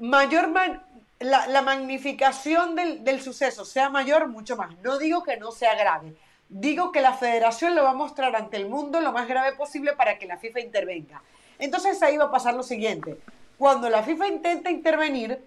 mayor 0.00 0.50
la, 1.20 1.62
magnificación 1.62 2.74
del, 2.74 3.04
del 3.04 3.20
suceso 3.20 3.64
sea 3.64 3.90
mayor, 3.90 4.26
mucho 4.26 4.56
más. 4.56 4.76
No 4.82 4.98
digo 4.98 5.22
que 5.22 5.36
no 5.36 5.52
sea 5.52 5.76
grave, 5.76 6.16
digo 6.48 6.90
que 6.90 7.00
la 7.00 7.12
federación 7.12 7.76
lo 7.76 7.84
va 7.84 7.90
a 7.90 7.94
mostrar 7.94 8.34
ante 8.34 8.56
el 8.56 8.68
mundo 8.68 9.00
lo 9.00 9.12
más 9.12 9.28
grave 9.28 9.52
posible 9.52 9.92
para 9.92 10.18
que 10.18 10.26
la 10.26 10.36
FIFA 10.36 10.58
intervenga. 10.58 11.22
Entonces 11.60 12.02
ahí 12.02 12.16
va 12.16 12.24
a 12.24 12.30
pasar 12.30 12.54
lo 12.54 12.62
siguiente. 12.62 13.18
Cuando 13.58 13.88
la 13.88 14.02
FIFA 14.02 14.28
intenta 14.28 14.70
intervenir, 14.70 15.38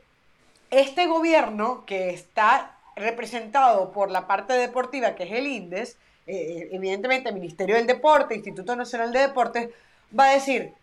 este 0.70 1.06
gobierno 1.06 1.86
que 1.86 2.10
está 2.12 2.78
representado 2.96 3.92
por 3.92 4.10
la 4.10 4.28
parte 4.28 4.54
deportiva, 4.54 5.16
que 5.16 5.24
es 5.24 5.32
el 5.32 5.48
INDES, 5.48 5.98
eh, 6.26 6.70
evidentemente 6.72 7.32
Ministerio 7.32 7.76
del 7.76 7.88
Deporte, 7.88 8.36
Instituto 8.36 8.76
Nacional 8.76 9.12
de 9.12 9.20
Deportes, 9.20 9.70
va 10.18 10.30
a 10.30 10.34
decir, 10.34 10.74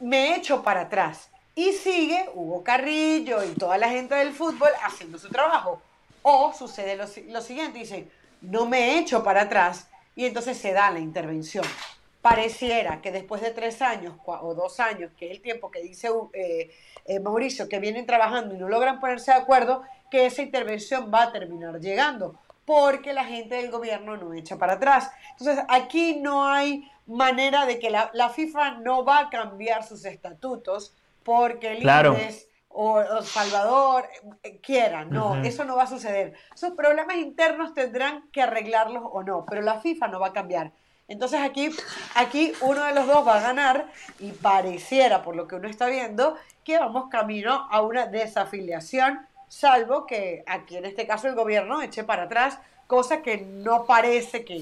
me 0.00 0.36
echo 0.36 0.62
para 0.62 0.82
atrás. 0.82 1.30
Y 1.54 1.72
sigue 1.72 2.28
Hugo 2.34 2.64
Carrillo 2.64 3.44
y 3.44 3.54
toda 3.54 3.78
la 3.78 3.88
gente 3.88 4.14
del 4.14 4.32
fútbol 4.32 4.70
haciendo 4.82 5.18
su 5.18 5.28
trabajo. 5.28 5.80
O 6.22 6.52
sucede 6.52 6.96
lo, 6.96 7.04
lo 7.28 7.40
siguiente, 7.40 7.78
dice, 7.78 8.08
no 8.40 8.66
me 8.66 8.98
echo 8.98 9.22
para 9.22 9.42
atrás 9.42 9.88
y 10.16 10.26
entonces 10.26 10.58
se 10.58 10.72
da 10.72 10.90
la 10.90 10.98
intervención. 10.98 11.64
Pareciera 12.24 13.02
que 13.02 13.12
después 13.12 13.42
de 13.42 13.50
tres 13.50 13.82
años 13.82 14.14
o 14.24 14.54
dos 14.54 14.80
años, 14.80 15.12
que 15.14 15.26
es 15.26 15.32
el 15.32 15.42
tiempo 15.42 15.70
que 15.70 15.82
dice 15.82 16.08
eh, 16.32 16.70
eh, 17.04 17.20
Mauricio, 17.20 17.68
que 17.68 17.78
vienen 17.78 18.06
trabajando 18.06 18.54
y 18.54 18.56
no 18.56 18.66
logran 18.66 18.98
ponerse 18.98 19.30
de 19.30 19.36
acuerdo, 19.36 19.82
que 20.10 20.24
esa 20.24 20.40
intervención 20.40 21.10
va 21.12 21.24
a 21.24 21.32
terminar 21.32 21.78
llegando, 21.80 22.40
porque 22.64 23.12
la 23.12 23.26
gente 23.26 23.56
del 23.56 23.70
gobierno 23.70 24.16
no 24.16 24.32
echa 24.32 24.56
para 24.56 24.72
atrás. 24.72 25.10
Entonces, 25.32 25.62
aquí 25.68 26.16
no 26.16 26.46
hay 26.46 26.90
manera 27.06 27.66
de 27.66 27.78
que 27.78 27.90
la, 27.90 28.30
FIFA 28.30 28.78
no 28.78 29.04
va 29.04 29.18
a 29.18 29.28
cambiar 29.28 29.84
sus 29.84 30.06
estatutos 30.06 30.96
porque 31.24 31.72
el 31.72 31.80
claro. 31.80 32.16
o, 32.70 33.02
Salvador 33.20 34.08
eh, 34.42 34.60
quieran. 34.62 35.10
No, 35.10 35.42
eso 35.44 35.66
no 35.66 35.76
va 35.76 35.82
a 35.82 35.88
suceder. 35.88 36.32
Sus 36.54 36.70
problemas 36.70 37.16
internos 37.16 37.74
tendrán 37.74 38.30
que 38.30 38.40
arreglarlos 38.40 39.02
o 39.12 39.22
no, 39.22 39.44
pero 39.44 39.60
la 39.60 39.80
FIFA 39.80 40.08
no 40.08 40.20
va 40.20 40.28
a 40.28 40.32
cambiar. 40.32 40.72
Entonces 41.06 41.40
aquí, 41.40 41.70
aquí 42.14 42.52
uno 42.60 42.84
de 42.84 42.94
los 42.94 43.06
dos 43.06 43.26
va 43.26 43.38
a 43.38 43.42
ganar 43.42 43.86
y 44.18 44.32
pareciera, 44.32 45.22
por 45.22 45.36
lo 45.36 45.46
que 45.46 45.56
uno 45.56 45.68
está 45.68 45.86
viendo, 45.86 46.36
que 46.64 46.78
vamos 46.78 47.10
camino 47.10 47.68
a 47.70 47.82
una 47.82 48.06
desafiliación, 48.06 49.20
salvo 49.48 50.06
que 50.06 50.42
aquí 50.46 50.76
en 50.76 50.86
este 50.86 51.06
caso 51.06 51.28
el 51.28 51.34
gobierno 51.34 51.82
eche 51.82 52.04
para 52.04 52.22
atrás, 52.22 52.58
cosa 52.86 53.22
que 53.22 53.36
no 53.38 53.84
parece 53.84 54.44
que, 54.44 54.56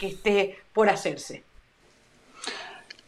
esté 0.00 0.58
por 0.74 0.90
hacerse. 0.90 1.44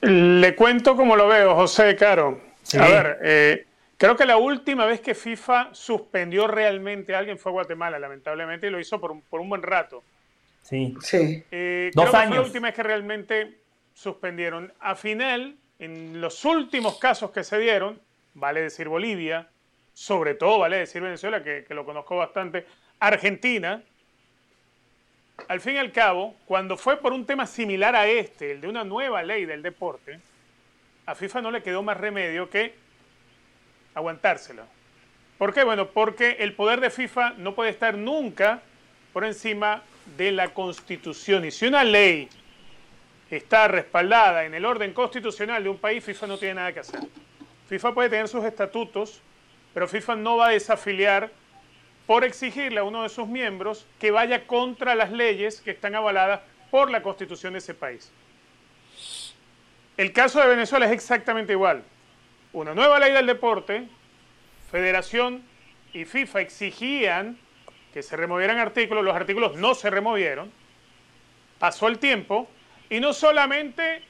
Le 0.01 0.57
cuento 0.57 0.97
como 0.97 1.15
lo 1.15 1.29
veo, 1.29 1.55
José 1.55 1.95
Caro. 1.95 2.41
A 2.79 2.89
ver, 2.89 3.19
eh, 3.23 3.67
creo 3.99 4.17
que 4.17 4.25
la 4.25 4.39
última 4.39 4.87
vez 4.87 5.01
que 5.01 5.15
FIFA 5.15 5.69
suspendió 5.73 6.47
realmente 6.47 7.15
a 7.15 7.19
alguien 7.19 7.39
fue 7.39 7.53
Guatemala, 7.53 7.99
lamentablemente, 7.99 8.67
y 8.67 8.71
lo 8.71 8.81
hizo 8.81 8.99
por 8.99 9.21
por 9.29 9.41
un 9.41 9.51
buen 9.51 9.63
rato. 9.63 10.03
Sí. 10.63 10.95
sí. 11.01 11.45
Eh, 11.51 11.91
Dos 11.95 12.11
creo 12.11 12.21
años. 12.21 12.23
Que 12.23 12.29
fue 12.29 12.37
la 12.37 12.47
última 12.47 12.69
vez 12.69 12.75
que 12.75 12.83
realmente 12.83 13.59
suspendieron. 13.95 14.73
A 14.81 14.95
final, 14.95 15.57
en 15.79 16.21
los 16.21 16.45
últimos 16.45 16.99
casos 16.99 17.31
que 17.31 17.45
se 17.45 17.59
dieron, 17.59 18.01
vale 18.35 18.61
decir 18.61 18.89
Bolivia, 18.89 19.49
sobre 19.93 20.35
todo 20.35 20.61
vale 20.61 20.79
decir 20.79 21.03
Venezuela, 21.03 21.43
que, 21.43 21.65
que 21.67 21.75
lo 21.75 21.85
conozco 21.85 22.17
bastante, 22.17 22.67
Argentina, 23.01 23.83
al 25.49 25.61
fin 25.61 25.75
y 25.75 25.79
al 25.79 25.93
cabo, 25.93 26.35
cuando 26.47 26.77
fue 26.77 26.99
por 26.99 27.13
un 27.13 27.27
tema 27.27 27.47
similar 27.47 27.97
a 27.97 28.07
este, 28.07 28.53
el 28.53 28.61
de 28.61 28.69
una 28.69 28.85
nueva 28.85 29.23
ley 29.23 29.45
del 29.45 29.63
deporte, 29.63 30.21
a 31.05 31.15
FIFA 31.15 31.43
no 31.43 31.51
le 31.51 31.63
quedó 31.63 31.83
más 31.83 31.97
remedio 31.97 32.49
que 32.49 32.75
aguantársela. 33.95 34.65
¿Por 35.37 35.53
qué? 35.53 35.65
Bueno, 35.65 35.89
porque 35.89 36.37
el 36.39 36.55
poder 36.55 36.81
de 36.81 36.91
FIFA 36.91 37.35
no 37.39 37.55
puede 37.55 37.71
estar 37.71 37.97
nunca 37.97 38.63
por 39.13 39.25
encima 39.25 39.83
de 40.17 40.33
la 40.33 40.49
Constitución. 40.55 41.45
Y 41.45 41.51
si 41.51 41.67
una 41.67 41.85
ley 41.85 42.29
está 43.31 43.69
respaldada 43.69 44.45
en 44.45 44.55
el 44.55 44.65
orden 44.65 44.93
constitucional 44.93 45.63
de 45.63 45.69
un 45.71 45.79
país, 45.79 46.05
FIFA 46.05 46.27
no 46.27 46.39
tiene 46.39 46.55
nada 46.55 46.73
que 46.73 46.81
hacer. 46.81 47.01
FIFA 47.69 47.95
puede 47.95 48.11
tener 48.11 48.29
sus 48.29 48.45
estatutos, 48.45 49.21
pero 49.73 49.89
FIFA 49.89 50.17
no 50.17 50.37
va 50.37 50.49
a 50.49 50.51
desafiliar 50.51 51.31
por 52.07 52.25
exigirle 52.25 52.81
a 52.81 52.85
uno 52.85 53.05
de 53.05 53.09
sus 53.09 53.29
miembros 53.29 53.87
que 53.99 54.11
vaya 54.11 54.47
contra 54.47 54.95
las 54.95 55.11
leyes 55.11 55.61
que 55.61 55.71
están 55.71 55.95
avaladas 55.95 56.41
por 56.71 56.91
la 56.91 57.03
constitución 57.03 57.55
de 57.55 57.61
ese 57.61 57.75
país. 57.75 58.11
El 59.97 60.13
caso 60.13 60.41
de 60.41 60.49
Venezuela 60.49 60.87
es 60.87 60.93
exactamente 60.93 61.53
igual. 61.53 61.83
Una 62.53 62.75
nueva 62.75 62.99
ley 62.99 63.13
del 63.13 63.27
deporte, 63.27 63.87
Federación 64.71 65.43
y 65.93 66.05
FIFA 66.05 66.41
exigían 66.41 67.39
que 67.93 68.03
se 68.03 68.17
removieran 68.17 68.59
artículos, 68.59 69.05
los 69.05 69.15
artículos 69.15 69.57
no 69.57 69.75
se 69.75 69.91
removieron, 69.91 70.51
pasó 71.59 71.89
el 71.89 71.99
tiempo 71.99 72.49
y 72.89 73.01
no 73.01 73.13
solamente 73.13 74.03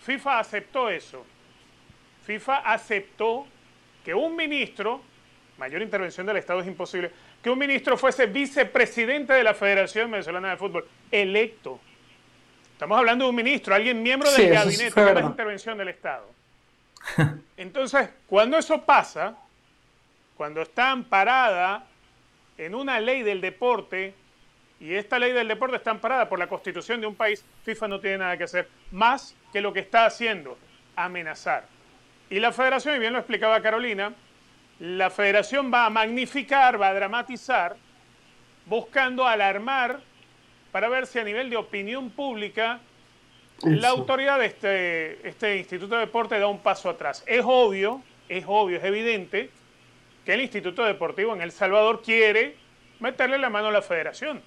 FIFA 0.00 0.38
aceptó 0.38 0.90
eso, 0.90 1.24
FIFA 2.24 2.58
aceptó 2.58 3.46
que 4.04 4.14
un 4.14 4.36
ministro, 4.36 5.00
mayor 5.58 5.82
intervención 5.82 6.26
del 6.26 6.36
Estado 6.36 6.60
es 6.60 6.66
imposible, 6.66 7.10
que 7.42 7.50
un 7.50 7.58
ministro 7.58 7.96
fuese 7.96 8.26
vicepresidente 8.26 9.32
de 9.32 9.42
la 9.42 9.54
Federación 9.54 10.10
Venezolana 10.10 10.50
de 10.50 10.56
Fútbol, 10.56 10.86
electo. 11.10 11.80
Estamos 12.72 12.98
hablando 12.98 13.24
de 13.24 13.30
un 13.30 13.36
ministro, 13.36 13.74
alguien 13.74 14.02
miembro 14.02 14.30
del 14.30 14.50
gabinete, 14.50 15.00
no 15.00 15.18
es 15.18 15.24
intervención 15.24 15.78
del 15.78 15.88
Estado. 15.88 16.28
Entonces, 17.56 18.10
cuando 18.26 18.58
eso 18.58 18.82
pasa, 18.82 19.36
cuando 20.36 20.62
está 20.62 20.90
amparada 20.90 21.86
en 22.58 22.74
una 22.74 23.00
ley 23.00 23.22
del 23.22 23.40
deporte, 23.40 24.14
y 24.80 24.94
esta 24.94 25.18
ley 25.18 25.32
del 25.32 25.48
deporte 25.48 25.76
está 25.76 25.90
amparada 25.90 26.28
por 26.28 26.38
la 26.38 26.48
constitución 26.48 27.00
de 27.00 27.06
un 27.06 27.14
país, 27.14 27.44
FIFA 27.64 27.88
no 27.88 28.00
tiene 28.00 28.18
nada 28.18 28.36
que 28.36 28.44
hacer 28.44 28.68
más 28.90 29.36
que 29.52 29.60
lo 29.60 29.72
que 29.72 29.80
está 29.80 30.06
haciendo, 30.06 30.58
amenazar. 30.96 31.66
Y 32.30 32.40
la 32.40 32.52
federación, 32.52 32.96
y 32.96 32.98
bien 32.98 33.12
lo 33.12 33.18
explicaba 33.18 33.60
Carolina, 33.60 34.12
la 34.80 35.10
federación 35.10 35.72
va 35.72 35.86
a 35.86 35.90
magnificar, 35.90 36.80
va 36.80 36.88
a 36.88 36.94
dramatizar, 36.94 37.76
buscando 38.66 39.26
alarmar 39.26 40.00
para 40.72 40.88
ver 40.88 41.06
si 41.06 41.18
a 41.18 41.24
nivel 41.24 41.50
de 41.50 41.56
opinión 41.56 42.10
pública 42.10 42.80
la 43.62 43.90
autoridad 43.90 44.38
de 44.38 44.46
este, 44.46 45.28
este 45.28 45.58
Instituto 45.58 45.94
de 45.94 46.00
Deporte 46.00 46.38
da 46.38 46.48
un 46.48 46.58
paso 46.58 46.90
atrás. 46.90 47.22
Es 47.26 47.42
obvio, 47.44 48.02
es 48.28 48.44
obvio, 48.46 48.78
es 48.78 48.84
evidente 48.84 49.50
que 50.24 50.34
el 50.34 50.40
Instituto 50.40 50.84
Deportivo 50.84 51.34
en 51.34 51.42
El 51.42 51.52
Salvador 51.52 52.02
quiere 52.02 52.56
meterle 53.00 53.38
la 53.38 53.50
mano 53.50 53.68
a 53.68 53.72
la 53.72 53.82
federación. 53.82 54.42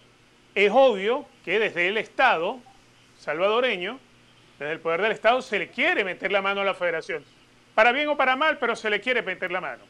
Es 0.54 0.72
obvio 0.74 1.26
que 1.44 1.60
desde 1.60 1.88
el 1.88 1.98
Estado 1.98 2.60
salvadoreño, 3.20 4.00
desde 4.58 4.74
el 4.74 4.80
poder 4.80 5.02
del 5.02 5.12
Estado, 5.12 5.42
se 5.42 5.60
le 5.60 5.70
quiere 5.70 6.04
meter 6.04 6.32
la 6.32 6.42
mano 6.42 6.62
a 6.62 6.66
la 6.66 6.74
federación. 6.74 7.24
Para 7.74 7.92
bien 7.92 8.08
o 8.08 8.16
para 8.16 8.38
mal, 8.38 8.58
pero 8.58 8.76
se 8.76 8.90
le 8.90 9.02
quiere 9.02 9.22
meter 9.22 9.52
la 9.52 9.60
mano. 9.60 9.84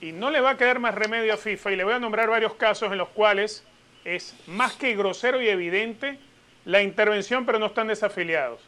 Y 0.00 0.12
no 0.12 0.30
le 0.30 0.40
va 0.40 0.50
a 0.50 0.56
quedar 0.56 0.80
más 0.80 0.94
remedio 0.94 1.34
a 1.34 1.36
FIFA, 1.36 1.72
y 1.72 1.76
le 1.76 1.84
voy 1.84 1.94
a 1.94 1.98
nombrar 2.00 2.28
varios 2.28 2.54
casos 2.54 2.90
en 2.90 2.98
los 2.98 3.08
cuales 3.10 3.64
es 4.04 4.34
más 4.46 4.72
que 4.72 4.96
grosero 4.96 5.40
y 5.40 5.48
evidente 5.48 6.18
la 6.64 6.82
intervención, 6.82 7.46
pero 7.46 7.58
no 7.58 7.66
están 7.66 7.86
desafiliados. 7.86 8.60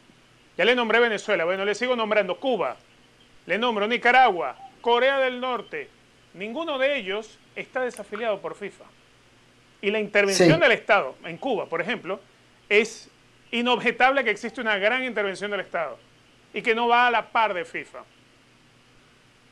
Ya 0.57 0.65
le 0.65 0.75
nombré 0.75 0.99
Venezuela, 0.99 1.43
bueno, 1.45 1.65
le 1.65 1.75
sigo 1.75 1.95
nombrando 1.95 2.39
Cuba, 2.39 2.77
le 3.47 3.57
nombro 3.57 3.87
Nicaragua, 3.87 4.55
Corea 4.83 5.17
del 5.17 5.39
Norte, 5.39 5.89
ninguno 6.33 6.77
de 6.77 6.97
ellos 6.97 7.39
está 7.55 7.81
desafiliado 7.81 8.41
por 8.41 8.53
FIFA. 8.53 8.83
Y 9.81 9.89
la 9.89 9.99
intervención 9.99 10.59
del 10.59 10.73
Estado, 10.73 11.15
en 11.23 11.37
Cuba, 11.37 11.67
por 11.67 11.81
ejemplo, 11.81 12.19
es 12.67 13.09
inobjetable 13.51 14.25
que 14.25 14.29
existe 14.29 14.59
una 14.59 14.77
gran 14.77 15.03
intervención 15.05 15.49
del 15.51 15.61
Estado 15.61 15.97
y 16.53 16.61
que 16.61 16.75
no 16.75 16.89
va 16.89 17.07
a 17.07 17.11
la 17.11 17.31
par 17.31 17.53
de 17.53 17.63
FIFA. 17.63 18.03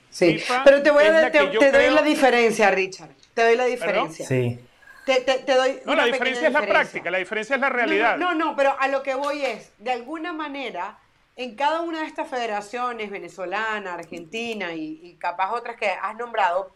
Sí, 0.09 0.43
pero 0.65 0.83
te, 0.83 0.91
voy 0.91 1.05
a, 1.05 1.31
te, 1.31 1.39
doy 1.39 1.89
la 1.89 2.01
diferencia, 2.01 2.69
Richard. 2.69 3.11
Te 3.33 3.43
doy 3.43 3.55
la 3.55 3.65
diferencia. 3.65 4.25
Sí. 4.25 4.59
Te, 5.05 5.21
te, 5.21 5.55
doy 5.55 5.79
no, 5.85 5.95
la 5.95 6.05
diferencia 6.05 6.47
es 6.47 6.53
la 6.53 6.61
práctica, 6.61 7.09
la 7.09 7.19
diferencia 7.19 7.55
es 7.55 7.61
la 7.61 7.69
realidad. 7.69 8.17
no, 8.17 8.35
no, 8.35 8.53
pero 8.57 8.75
a 8.77 8.89
lo 8.89 9.01
que 9.01 9.15
voy 9.15 9.45
es, 9.45 9.71
de 9.77 9.91
alguna 9.91 10.33
manera, 10.33 10.99
en 11.35 11.55
cada 11.55 11.81
una 11.81 12.01
de 12.01 12.07
estas 12.07 12.27
federaciones, 12.27 13.09
venezolana, 13.09 13.93
argentina 13.93 14.73
y, 14.73 15.15
capaz 15.19 15.53
otras 15.53 15.77
que 15.77 15.87
has 15.87 16.15
nombrado, 16.15 16.71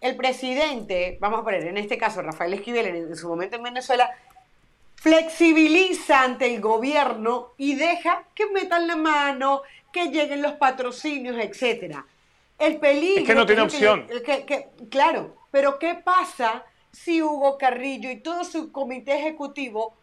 el 0.00 0.16
presidente, 0.16 1.16
vamos 1.20 1.40
a 1.40 1.44
poner 1.44 1.66
en 1.66 1.78
este 1.78 1.96
caso 1.96 2.20
Rafael 2.20 2.52
Esquivel 2.52 2.86
en, 2.86 3.16
su 3.16 3.28
momento 3.28 3.56
en 3.56 3.62
Venezuela, 3.62 4.10
flexibiliza 4.96 6.22
ante 6.22 6.54
el 6.54 6.60
gobierno 6.60 7.52
y 7.56 7.74
deja 7.74 8.24
que 8.34 8.46
metan 8.46 8.86
la 8.86 8.96
mano, 8.96 9.62
que 9.92 10.10
lleguen 10.10 10.42
los 10.42 10.52
patrocinios, 10.54 11.36
etcétera. 11.38 12.04
El 12.58 12.78
peligro. 12.78 13.22
Es 13.22 13.26
que 13.26 13.34
no 13.34 13.46
tiene 13.46 13.62
opción. 13.62 14.06
claro, 14.90 15.36
pero 15.50 15.78
¿qué 15.78 15.94
pasa 15.94 16.64
si 16.92 17.22
Hugo 17.22 17.56
Carrillo 17.58 18.10
y 18.10 18.16
todo 18.16 18.44
su 18.44 18.70
comité 18.70 19.18
ejecutivo 19.18 19.96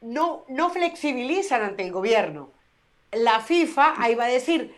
no, 0.00 0.44
no 0.48 0.70
flexibilizan 0.70 1.62
ante 1.62 1.82
el 1.84 1.92
gobierno? 1.92 2.50
La 3.12 3.40
FIFA 3.40 3.94
ahí 3.98 4.14
va 4.14 4.24
a 4.24 4.28
decir, 4.28 4.74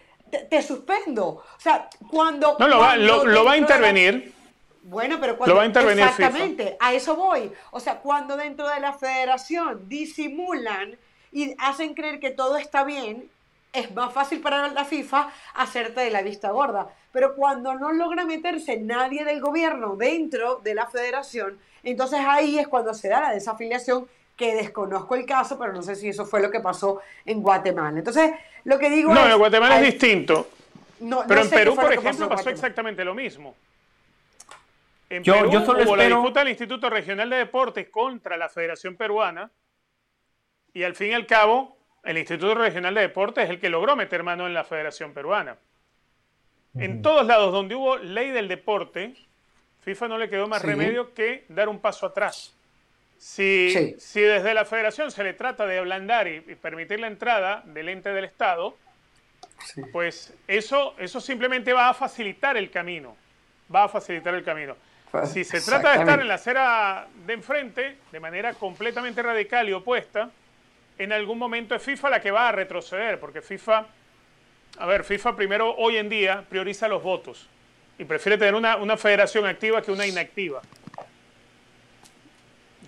te, 0.51 0.63
suspendo. 0.63 1.27
O 1.27 1.61
sea, 1.61 1.89
cuando... 2.11 2.57
No, 2.59 2.69
lo, 2.69 2.79
va, 2.79 2.97
lo, 2.97 3.45
va 3.45 3.53
a 3.53 3.57
intervenir. 3.57 4.33
Bueno, 4.83 5.19
pero 5.21 5.37
cuando... 5.37 5.55
Lo 5.55 5.59
va 5.59 5.65
a 5.65 5.67
intervenir 5.67 6.05
Exactamente, 6.05 6.77
a 6.81 6.93
eso 6.93 7.17
voy. 7.17 7.51
O 7.71 7.81
sea, 7.81 8.01
cuando 8.01 8.37
dentro 8.37 8.69
de 8.69 8.81
la 8.81 8.93
federación 8.93 9.89
disimulan 9.89 10.99
y 11.33 11.55
hacen 11.59 11.95
creer 11.95 12.21
que 12.21 12.31
todo 12.31 12.57
está 12.57 12.85
bien, 12.85 13.31
es 13.73 13.93
más 13.93 14.13
fácil 14.13 14.41
para 14.41 14.69
la 14.69 14.85
FIFA 14.85 15.31
hacerte 15.55 16.01
de 16.01 16.11
la 16.11 16.23
vista 16.23 16.51
gorda. 16.51 16.89
Pero 17.13 17.35
cuando 17.35 17.75
no 17.75 17.93
logra 17.93 18.25
meterse 18.25 18.77
nadie 18.77 19.25
del 19.25 19.41
gobierno 19.41 19.97
dentro 19.97 20.57
de 20.57 20.75
la 20.75 20.87
federación, 20.87 21.59
entonces 21.83 22.21
ahí 22.27 22.59
es 22.59 22.69
cuando 22.69 22.95
se 22.95 23.09
da 23.09 23.21
la 23.21 23.33
desafiliación, 23.33 24.09
que 24.37 24.55
desconozco 24.55 25.15
el 25.15 25.27
caso, 25.27 25.59
pero 25.59 25.73
no 25.73 25.83
sé 25.83 25.95
si 25.95 26.09
eso 26.09 26.27
fue 26.27 26.41
lo 26.41 26.51
que 26.51 26.61
pasó 26.61 27.01
en 27.25 27.43
Guatemala. 27.43 27.99
Entonces, 27.99 28.33
lo 28.65 28.79
que 28.79 28.91
digo 28.91 29.15
no, 29.15 29.27
en 29.27 29.39
Guatemala 29.39 29.81
es 29.81 29.93
distinto. 29.93 30.49
pero 31.29 31.43
en 31.43 31.51
Perú, 31.51 31.77
por 31.77 31.93
ejemplo, 31.93 32.29
pasó, 32.29 32.51
exactamente 32.51 33.05
lo 33.05 33.15
mismo. 33.15 33.55
En 35.09 35.23
yo, 35.23 35.35
Perú 35.35 35.51
yo 35.53 35.65
solo 35.65 35.85
hubo 35.85 35.97
la 35.97 36.05
disputa 36.05 36.41
del 36.41 36.49
Instituto 36.49 36.91
Regional 36.91 37.31
de 37.31 37.37
Deportes 37.37 37.89
contra 37.91 38.37
la 38.37 38.49
Federación 38.49 38.97
Peruana 38.97 39.51
y 40.73 40.83
al 40.83 40.97
fin 40.97 41.11
y 41.11 41.15
al 41.15 41.27
cabo 41.27 41.77
el 42.03 42.19
Instituto 42.19 42.55
Regional 42.55 42.95
de 42.95 43.03
Deportes 43.03 43.45
es 43.45 43.51
el 43.51 43.61
que 43.61 43.69
logró 43.69 43.97
meter 43.97 44.23
mano 44.23 44.47
en 44.47 44.55
la 44.55 44.65
Federación 44.65 45.13
Peruana. 45.13 45.57
En 46.77 47.03
todos 47.03 47.25
lados 47.25 47.53
donde 47.53 47.77
hubo 47.77 47.99
ley 47.99 48.31
del 48.31 48.49
deporte, 48.49 49.15
FIFA 49.83 50.09
no 50.09 50.19
le 50.19 50.29
quedó 50.29 50.49
más 50.49 50.61
remedio 50.63 51.15
que 51.15 51.45
dar 51.49 51.69
un 51.69 51.79
paso 51.79 52.07
atrás. 52.07 52.53
Si, 53.19 53.97
si, 53.99 54.21
desde 54.21 54.53
la 54.55 54.65
federación 54.65 55.11
se 55.11 55.25
le 55.25 55.33
trata 55.33 55.67
de 55.67 55.79
ablandar 55.79 56.29
y, 56.29 56.41
permitir 56.41 57.01
la 57.01 57.07
entrada 57.07 57.63
del 57.65 57.89
ente 57.89 58.11
del 58.11 58.25
Estado, 58.25 58.77
pues 59.93 60.35
eso, 60.47 60.95
eso 60.99 61.21
simplemente 61.21 61.73
va 61.73 61.89
a 61.89 61.95
facilitar 61.95 62.57
el 62.57 62.71
camino. 62.71 63.17
Va 63.75 63.85
a 63.85 63.89
facilitar 63.89 64.35
el 64.35 64.45
camino. 64.45 64.77
Si 65.27 65.45
se 65.45 65.61
trata 65.61 65.93
de 65.93 66.01
estar 66.01 66.21
en 66.21 66.29
la 66.29 66.35
acera 66.35 67.07
de 67.25 67.33
enfrente, 67.33 67.97
de 68.11 68.21
manera 68.21 68.53
completamente 68.55 69.23
radical 69.23 69.69
y 69.69 69.73
opuesta, 69.73 70.31
en 70.99 71.13
algún 71.13 71.39
momento 71.39 71.75
es 71.75 71.83
FIFA 71.83 72.11
la 72.11 72.21
que 72.21 72.31
va 72.31 72.49
a 72.49 72.53
retroceder, 72.53 73.21
porque 73.21 73.41
FIFA, 73.41 73.87
a 74.79 74.87
ver, 74.87 75.05
FIFA 75.05 75.37
primero 75.37 75.75
hoy 75.77 75.97
en 75.97 76.09
día 76.09 76.45
prioriza 76.49 76.89
los 76.89 77.03
votos 77.03 77.49
y 77.99 78.05
prefiere 78.05 78.39
tener 78.39 78.55
una, 78.55 78.77
una 78.77 78.97
federación 78.97 79.47
activa 79.47 79.83
que 79.83 79.93
una 79.93 80.07
inactiva. 80.07 80.63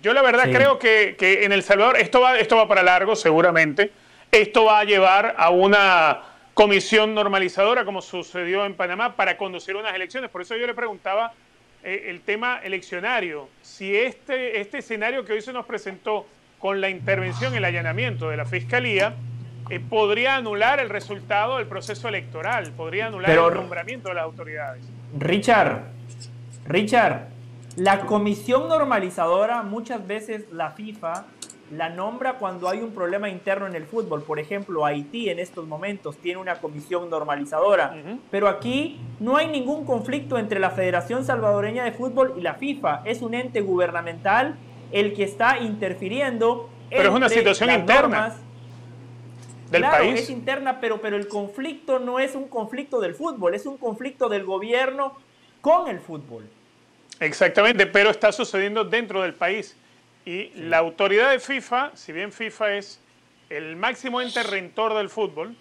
Yo 0.01 0.13
la 0.13 0.21
verdad 0.21 0.45
creo 0.51 0.79
que, 0.79 1.15
que, 1.17 1.45
en 1.45 1.51
El 1.51 1.63
Salvador 1.63 1.97
esto 1.97 2.21
va, 2.21 2.37
esto 2.37 2.55
va 2.55 2.67
para 2.67 2.83
largo 2.83 3.15
seguramente, 3.15 3.91
esto 4.31 4.65
va 4.65 4.79
a 4.79 4.83
llevar 4.83 5.35
a 5.37 5.49
una 5.49 6.21
comisión 6.53 7.13
normalizadora 7.13 7.85
como 7.85 8.01
sucedió 8.01 8.65
en 8.65 8.73
Panamá 8.73 9.15
para 9.15 9.37
conducir 9.37 9.75
unas 9.75 9.93
elecciones, 9.93 10.29
por 10.29 10.41
eso 10.41 10.55
yo 10.57 10.65
le 10.65 10.73
preguntaba 10.73 11.33
eh, 11.83 12.05
el 12.09 12.21
tema 12.21 12.59
eleccionario, 12.63 13.47
si 13.61 13.95
este, 13.95 14.59
este 14.59 14.79
escenario 14.79 15.23
que 15.23 15.33
hoy 15.33 15.41
se 15.41 15.53
nos 15.53 15.65
presentó 15.65 16.25
con 16.59 16.81
la 16.81 16.89
intervención, 16.89 17.53
el 17.55 17.63
allanamiento 17.63 18.29
de 18.29 18.37
la 18.37 18.45
Fiscalía, 18.45 19.13
eh, 19.69 19.79
podría 19.79 20.37
anular 20.37 20.79
el 20.79 20.89
resultado 20.89 21.57
del 21.57 21.67
proceso 21.67 22.07
electoral, 22.07 22.71
podría 22.71 23.07
anular 23.07 23.31
el 23.31 23.53
nombramiento 23.53 24.09
de 24.09 24.15
las 24.15 24.23
autoridades. 24.23 24.83
Richard, 25.19 25.83
Richard, 26.65 27.27
la 27.77 28.07
comisión 28.07 28.67
normalizadora 28.67 29.61
muchas 29.61 30.05
veces 30.05 30.51
la 30.51 30.71
FIFA 30.71 31.25
la 31.71 31.89
nombra 31.89 32.39
cuando 32.39 32.69
hay 32.69 32.79
un 32.79 32.91
problema 32.91 33.29
interno 33.29 33.67
en 33.67 33.75
el 33.75 33.85
fútbol. 33.85 34.23
Por 34.23 34.39
ejemplo, 34.39 34.85
Haití 34.85 35.29
en 35.29 35.37
estos 35.37 35.67
momentos 35.67 36.17
tiene 36.17 36.39
una 36.39 36.55
comisión 36.55 37.09
normalizadora. 37.09 37.93
Pero 38.31 38.47
aquí 38.47 38.99
no 39.19 39.37
hay 39.37 39.47
ningún 39.47 39.85
conflicto 39.85 40.37
entre 40.37 40.59
la 40.59 40.71
Federación 40.71 41.25
Salvadoreña 41.25 41.83
de 41.83 41.91
Fútbol 41.91 42.33
y 42.37 42.41
la 42.41 42.55
FIFA. 42.55 43.01
Es 43.05 43.21
un 43.21 43.33
ente 43.33 43.61
gubernamental 43.61 44.55
el 44.91 45.13
que 45.13 45.23
está 45.23 45.59
interfiriendo. 45.59 46.69
Pero 46.89 47.09
es 47.09 47.15
una 47.15 47.29
situación 47.29 47.69
interna. 47.69 48.33
Del 49.69 49.81
claro, 49.81 49.97
país. 49.97 50.21
es 50.21 50.29
interna, 50.29 50.79
pero, 50.79 51.01
pero 51.01 51.17
el 51.17 51.27
conflicto 51.27 51.99
no 51.99 52.19
es 52.19 52.33
un 52.33 52.47
conflicto 52.47 53.01
del 53.01 53.13
fútbol, 53.13 53.53
es 53.53 53.65
un 53.65 53.77
conflicto 53.77 54.29
del 54.29 54.45
gobierno 54.45 55.17
con 55.59 55.89
el 55.89 55.99
fútbol. 55.99 56.49
Exactamente, 57.19 57.85
pero 57.87 58.09
está 58.09 58.31
sucediendo 58.31 58.83
dentro 58.83 59.21
del 59.21 59.33
país. 59.33 59.75
Y 60.25 60.51
la 60.55 60.79
autoridad 60.79 61.31
de 61.31 61.39
FIFA, 61.39 61.91
si 61.95 62.11
bien 62.11 62.31
FIFA 62.31 62.73
es 62.73 62.99
el 63.49 63.75
máximo 63.75 64.21
ente 64.21 64.43
rentor 64.43 64.93
del 64.93 65.09
fútbol, 65.09 65.55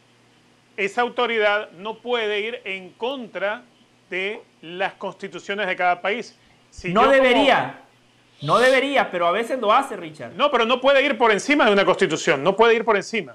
esa 0.76 1.02
autoridad 1.02 1.70
no 1.72 1.98
puede 1.98 2.40
ir 2.40 2.60
en 2.64 2.90
contra 2.90 3.62
de 4.10 4.42
las 4.62 4.94
constituciones 4.94 5.66
de 5.66 5.76
cada 5.76 6.00
país. 6.02 6.36
no 6.84 7.08
debería, 7.08 7.80
no 8.42 8.58
debería, 8.58 9.10
pero 9.10 9.26
a 9.26 9.30
veces 9.30 9.58
lo 9.58 9.72
hace, 9.72 9.96
Richard. 9.96 10.32
No, 10.34 10.50
pero 10.50 10.66
no 10.66 10.80
puede 10.80 11.02
ir 11.04 11.16
por 11.16 11.30
encima 11.32 11.64
de 11.64 11.72
una 11.72 11.84
constitución, 11.84 12.42
no 12.42 12.56
puede 12.56 12.74
ir 12.74 12.84
por 12.84 12.96
encima. 12.96 13.34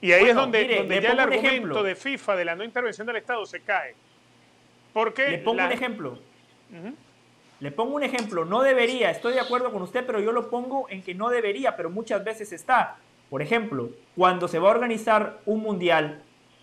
Y 0.00 0.10
ahí 0.12 0.24
es 0.24 0.34
donde, 0.34 0.66
ya 1.00 1.12
el 1.12 1.20
argumento 1.20 1.82
de 1.82 1.94
FIFA 1.94 2.36
de 2.36 2.44
la 2.44 2.56
no 2.56 2.64
intervención 2.64 3.06
del 3.06 3.16
Estado 3.16 3.46
se 3.46 3.60
cae. 3.60 3.94
Porque 4.92 5.30
Le 5.30 5.38
pongo 5.38 5.64
un 5.64 5.72
ejemplo. 5.72 6.18
Le 7.62 7.70
pongo 7.70 7.94
un 7.94 8.02
ejemplo. 8.02 8.44
No 8.44 8.62
debería, 8.62 9.10
estoy 9.10 9.34
de 9.34 9.40
acuerdo 9.40 9.70
con 9.70 9.82
usted, 9.82 10.04
pero 10.04 10.18
yo 10.18 10.32
lo 10.32 10.50
pongo 10.50 10.88
en 10.90 11.00
que 11.00 11.14
no 11.14 11.30
debería, 11.30 11.76
pero 11.76 11.90
muchas 11.90 12.24
veces 12.24 12.52
está. 12.52 12.96
Por 13.30 13.40
ejemplo, 13.40 13.90
cuando 14.16 14.48
se 14.48 14.58
va 14.58 14.68
a 14.68 14.72
organizar 14.72 15.38
un 15.46 15.60
mundial, 15.60 16.22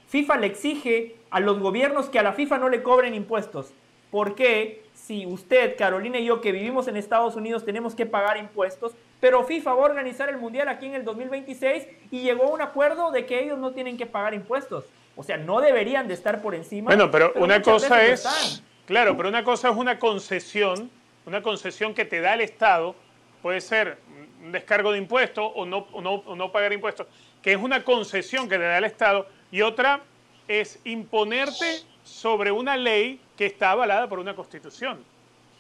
FIFA 0.10 0.38
le 0.38 0.48
exige 0.48 1.16
a 1.30 1.40
los 1.40 1.58
gobiernos 1.60 2.10
que 2.10 2.20
a 2.20 2.24
la 2.24 2.34
FIFA 2.34 2.58
no 2.58 2.68
le 2.68 2.84
cobren 2.84 3.16
impuestos. 3.16 3.72
¿Por 4.12 4.36
qué? 4.36 4.84
si 4.94 5.26
usted, 5.26 5.76
Carolina 5.78 6.20
y 6.20 6.26
yo 6.26 6.42
que 6.42 6.52
vivimos 6.52 6.88
en 6.88 6.98
Estados 6.98 7.36
Unidos 7.36 7.66
tenemos 7.66 7.96
que 7.96 8.06
pagar 8.06 8.38
impuestos, 8.38 8.92
pero 9.20 9.44
FIFA 9.44 9.74
va 9.74 9.82
a 9.82 9.86
organizar 9.86 10.30
el 10.30 10.38
Mundial 10.38 10.68
aquí 10.68 10.86
en 10.86 10.94
el 10.94 11.04
2026 11.04 11.88
y 12.12 12.22
llegó 12.22 12.44
a 12.44 12.50
un 12.50 12.62
acuerdo 12.62 13.12
de 13.12 13.26
que 13.26 13.44
ellos 13.44 13.58
no 13.58 13.72
tienen 13.72 13.98
que 13.98 14.06
pagar 14.06 14.34
impuestos. 14.34 14.86
O 15.16 15.24
sea, 15.24 15.38
no 15.38 15.62
deberían 15.62 16.08
de 16.08 16.14
estar 16.14 16.42
por 16.42 16.54
encima. 16.54 16.88
Bueno, 16.88 17.10
pero, 17.10 17.34
una 17.36 17.62
cosa 17.62 18.06
es... 18.06 18.62
Claro, 18.90 19.16
pero 19.16 19.30
una 19.30 19.44
cosa 19.44 19.70
es 19.70 19.76
una 19.76 20.00
concesión, 20.00 20.90
una 21.28 21.44
concesión 21.44 21.94
que 21.94 22.06
te 22.06 22.22
da 22.22 22.34
el 22.34 22.42
Estado, 22.42 22.96
puede 23.40 23.62
ser 23.62 24.00
un 24.44 24.52
descargo 24.52 24.92
de 24.92 24.98
impuestos 24.98 25.52
o 25.54 25.64
no, 25.64 26.52
pagar 26.52 26.74
impuestos, 26.74 27.06
que 27.44 27.52
es 27.52 27.58
una 27.60 27.84
concesión 27.84 28.50
que 28.50 28.58
te 28.58 28.64
da 28.64 28.80
el 28.80 28.86
Estado, 28.86 29.28
y 29.52 29.62
otra 29.62 30.02
es 30.48 30.80
imponerte 30.86 31.84
sobre 32.04 32.52
una 32.52 32.76
ley 32.78 33.22
que 33.38 33.46
está 33.46 33.70
avalada 33.70 34.10
por 34.10 34.18
una 34.18 34.36
constitución. 34.36 35.06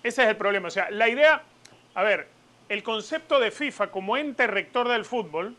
Ese 0.01 0.23
es 0.23 0.29
el 0.29 0.35
problema. 0.35 0.69
O 0.69 0.71
sea, 0.71 0.89
la 0.89 1.07
idea, 1.07 1.43
a 1.93 2.01
ver, 2.01 2.29
el 2.67 2.81
concepto 2.81 3.39
de 3.39 3.51
FIFA 3.51 3.91
como 3.91 4.17
ente 4.17 4.47
rector 4.47 4.87
del 4.87 5.05
fútbol, 5.05 5.55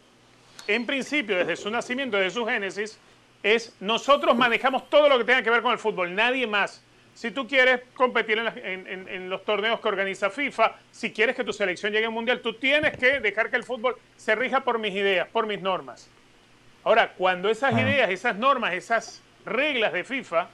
en 0.66 0.86
principio, 0.86 1.36
desde 1.36 1.54
su 1.54 1.70
nacimiento, 1.70 2.16
desde 2.16 2.32
su 2.32 2.44
génesis, 2.44 2.98
es 3.44 3.76
nosotros 3.78 4.36
manejamos 4.36 4.90
todo 4.90 5.08
lo 5.08 5.18
que 5.18 5.24
tenga 5.24 5.44
que 5.44 5.50
ver 5.50 5.62
con 5.62 5.70
el 5.70 5.78
fútbol, 5.78 6.12
nadie 6.12 6.48
más. 6.48 6.82
Si 7.14 7.30
tú 7.30 7.46
quieres 7.46 7.80
competir 7.94 8.38
en, 8.38 9.08
en, 9.08 9.28
los 9.28 9.44
torneos 9.44 9.80
que 9.80 9.88
organiza 9.88 10.30
FIFA, 10.30 10.76
si 10.90 11.12
quieres 11.12 11.36
que 11.36 11.44
tu 11.44 11.52
selección 11.52 11.92
llegue 11.92 12.06
al 12.06 12.12
mundial, 12.12 12.40
tú 12.40 12.54
tienes 12.54 12.96
que 12.96 13.20
dejar 13.20 13.50
que 13.50 13.56
el 13.56 13.64
fútbol 13.64 13.96
se 14.16 14.34
rija 14.34 14.60
por 14.60 14.78
mis 14.78 14.94
ideas, 14.94 15.28
por 15.28 15.46
mis 15.46 15.60
normas. 15.60 16.08
Ahora, 16.82 17.12
cuando 17.12 17.50
esas 17.50 17.74
ideas, 17.74 18.08
esas 18.10 18.36
normas, 18.36 18.72
esas 18.72 19.22
reglas 19.44 19.92
de 19.92 20.04
FIFA 20.04 20.48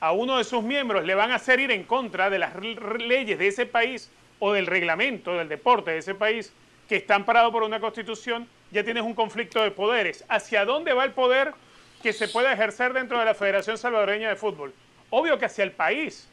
a 0.00 0.12
uno 0.12 0.36
de 0.36 0.44
sus 0.44 0.62
miembros 0.62 1.04
le 1.04 1.14
van 1.14 1.30
a 1.30 1.36
hacer 1.36 1.60
ir 1.60 1.70
en 1.70 1.84
contra 1.84 2.28
de 2.28 2.38
las 2.38 2.54
leyes 2.56 3.38
de 3.38 3.46
ese 3.46 3.64
país 3.64 4.10
o 4.38 4.52
del 4.52 4.66
reglamento 4.66 5.34
del 5.34 5.48
deporte 5.48 5.92
de 5.92 5.98
ese 5.98 6.14
país 6.14 6.52
que 6.88 6.96
está 6.96 7.14
amparado 7.14 7.50
por 7.50 7.62
una 7.62 7.80
constitución, 7.80 8.46
ya 8.70 8.84
tienes 8.84 9.02
un 9.02 9.14
conflicto 9.14 9.62
de 9.62 9.70
poderes. 9.70 10.24
¿Hacia 10.28 10.66
dónde 10.66 10.92
va 10.92 11.04
el 11.04 11.12
poder 11.12 11.54
que 12.02 12.12
se 12.12 12.28
puede 12.28 12.52
ejercer 12.52 12.92
dentro 12.92 13.18
de 13.18 13.24
la 13.24 13.34
Federación 13.34 13.78
Salvadoreña 13.78 14.28
de 14.28 14.36
Fútbol? 14.36 14.74
Obvio 15.10 15.38
que 15.38 15.46
hacia 15.46 15.64
el 15.64 15.72
país, 15.72 16.28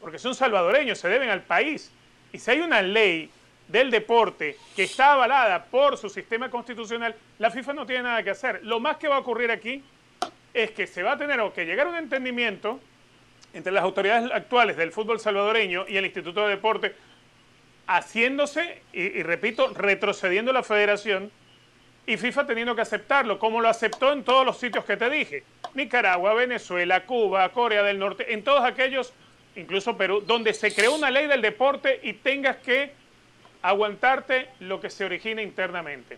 porque 0.00 0.18
son 0.18 0.34
salvadoreños, 0.34 0.98
se 0.98 1.08
deben 1.08 1.30
al 1.30 1.42
país. 1.42 1.90
Y 2.32 2.38
si 2.38 2.50
hay 2.50 2.60
una 2.60 2.82
ley 2.82 3.30
del 3.68 3.90
deporte 3.90 4.56
que 4.74 4.84
está 4.84 5.12
avalada 5.12 5.64
por 5.64 5.96
su 5.96 6.08
sistema 6.08 6.50
constitucional, 6.50 7.14
la 7.38 7.50
FIFA 7.50 7.72
no 7.72 7.86
tiene 7.86 8.04
nada 8.04 8.22
que 8.22 8.30
hacer. 8.30 8.60
Lo 8.64 8.80
más 8.80 8.96
que 8.96 9.08
va 9.08 9.16
a 9.16 9.20
ocurrir 9.20 9.50
aquí 9.50 9.82
es 10.54 10.70
que 10.70 10.86
se 10.86 11.02
va 11.02 11.12
a 11.12 11.18
tener 11.18 11.40
que 11.52 11.66
llegar 11.66 11.86
a 11.86 11.90
un 11.90 11.96
entendimiento 11.96 12.80
entre 13.52 13.72
las 13.72 13.84
autoridades 13.84 14.30
actuales 14.32 14.76
del 14.76 14.92
fútbol 14.92 15.18
salvadoreño 15.18 15.86
y 15.88 15.96
el 15.96 16.04
Instituto 16.04 16.44
de 16.44 16.50
Deporte, 16.50 16.94
haciéndose, 17.86 18.82
y, 18.92 19.22
repito, 19.22 19.72
retrocediendo 19.74 20.52
la 20.52 20.62
federación 20.62 21.30
y 22.06 22.16
FIFA 22.16 22.46
teniendo 22.46 22.74
que 22.76 22.82
aceptarlo, 22.82 23.38
como 23.38 23.60
lo 23.60 23.68
aceptó 23.68 24.12
en 24.12 24.22
todos 24.22 24.46
los 24.46 24.58
sitios 24.58 24.84
que 24.84 24.96
te 24.96 25.10
dije, 25.10 25.42
Nicaragua, 25.74 26.34
Venezuela, 26.34 27.04
Cuba, 27.04 27.48
Corea 27.50 27.82
del 27.82 27.98
Norte, 27.98 28.32
en 28.32 28.44
todos 28.44 28.64
aquellos, 28.64 29.12
incluso 29.56 29.96
Perú, 29.96 30.22
donde 30.24 30.54
se 30.54 30.72
creó 30.72 30.94
una 30.94 31.10
ley 31.10 31.26
del 31.26 31.42
deporte 31.42 31.98
y 32.02 32.12
tengas 32.12 32.58
que 32.58 32.92
aguantarte 33.60 34.48
lo 34.60 34.80
que 34.80 34.88
se 34.88 35.04
origina 35.04 35.42
internamente. 35.42 36.16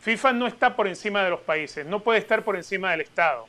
FIFA 0.00 0.32
no 0.32 0.46
está 0.48 0.74
por 0.74 0.88
encima 0.88 1.22
de 1.22 1.30
los 1.30 1.40
países, 1.40 1.86
no 1.86 2.00
puede 2.00 2.18
estar 2.18 2.42
por 2.42 2.56
encima 2.56 2.90
del 2.90 3.02
Estado. 3.02 3.46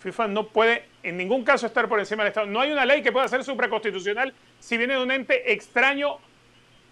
FIFA 0.00 0.28
no 0.28 0.46
puede 0.48 0.84
en 1.02 1.16
ningún 1.16 1.44
caso 1.44 1.66
estar 1.66 1.88
por 1.88 1.98
encima 1.98 2.22
del 2.22 2.30
Estado. 2.30 2.46
No 2.46 2.60
hay 2.60 2.70
una 2.70 2.84
ley 2.84 3.02
que 3.02 3.10
pueda 3.10 3.26
ser 3.26 3.42
supraconstitucional 3.42 4.32
si 4.60 4.76
viene 4.76 4.94
de 4.94 5.02
un 5.02 5.10
ente 5.10 5.52
extraño 5.52 6.18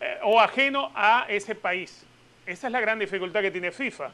eh, 0.01 0.19
o 0.23 0.41
ajeno 0.41 0.91
a 0.95 1.27
ese 1.29 1.55
país. 1.55 2.07
Esa 2.47 2.67
es 2.67 2.73
la 2.73 2.81
gran 2.81 2.99
dificultad 2.99 3.41
que 3.41 3.51
tiene 3.51 3.71
FIFA. 3.71 4.11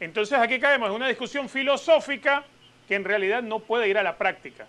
Entonces 0.00 0.38
aquí 0.38 0.58
caemos 0.58 0.88
en 0.88 0.96
una 0.96 1.08
discusión 1.08 1.48
filosófica 1.48 2.44
que 2.86 2.94
en 2.94 3.04
realidad 3.04 3.42
no 3.42 3.60
puede 3.60 3.88
ir 3.88 3.98
a 3.98 4.02
la 4.02 4.16
práctica. 4.16 4.66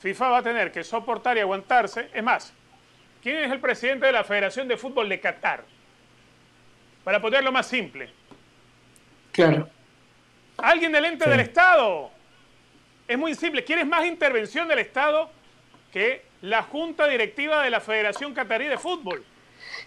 FIFA 0.00 0.28
va 0.28 0.38
a 0.38 0.42
tener 0.42 0.72
que 0.72 0.84
soportar 0.84 1.36
y 1.36 1.40
aguantarse. 1.40 2.10
Es 2.12 2.22
más, 2.22 2.52
¿quién 3.22 3.38
es 3.38 3.50
el 3.50 3.60
presidente 3.60 4.06
de 4.06 4.12
la 4.12 4.24
Federación 4.24 4.68
de 4.68 4.76
Fútbol 4.76 5.08
de 5.08 5.20
Qatar? 5.20 5.64
Para 7.02 7.20
ponerlo 7.20 7.50
más 7.52 7.66
simple. 7.66 8.10
Claro. 9.32 9.68
Alguien 10.58 10.92
del 10.92 11.04
ente 11.04 11.28
del 11.28 11.40
Estado. 11.40 12.10
Es 13.06 13.18
muy 13.18 13.34
simple. 13.34 13.64
¿Quieres 13.64 13.86
más 13.86 14.04
intervención 14.04 14.66
del 14.68 14.80
Estado 14.80 15.30
que 15.92 16.24
la 16.42 16.62
Junta 16.62 17.06
Directiva 17.06 17.62
de 17.62 17.70
la 17.70 17.80
Federación 17.80 18.34
Qatarí 18.34 18.66
de 18.66 18.78
Fútbol? 18.78 19.24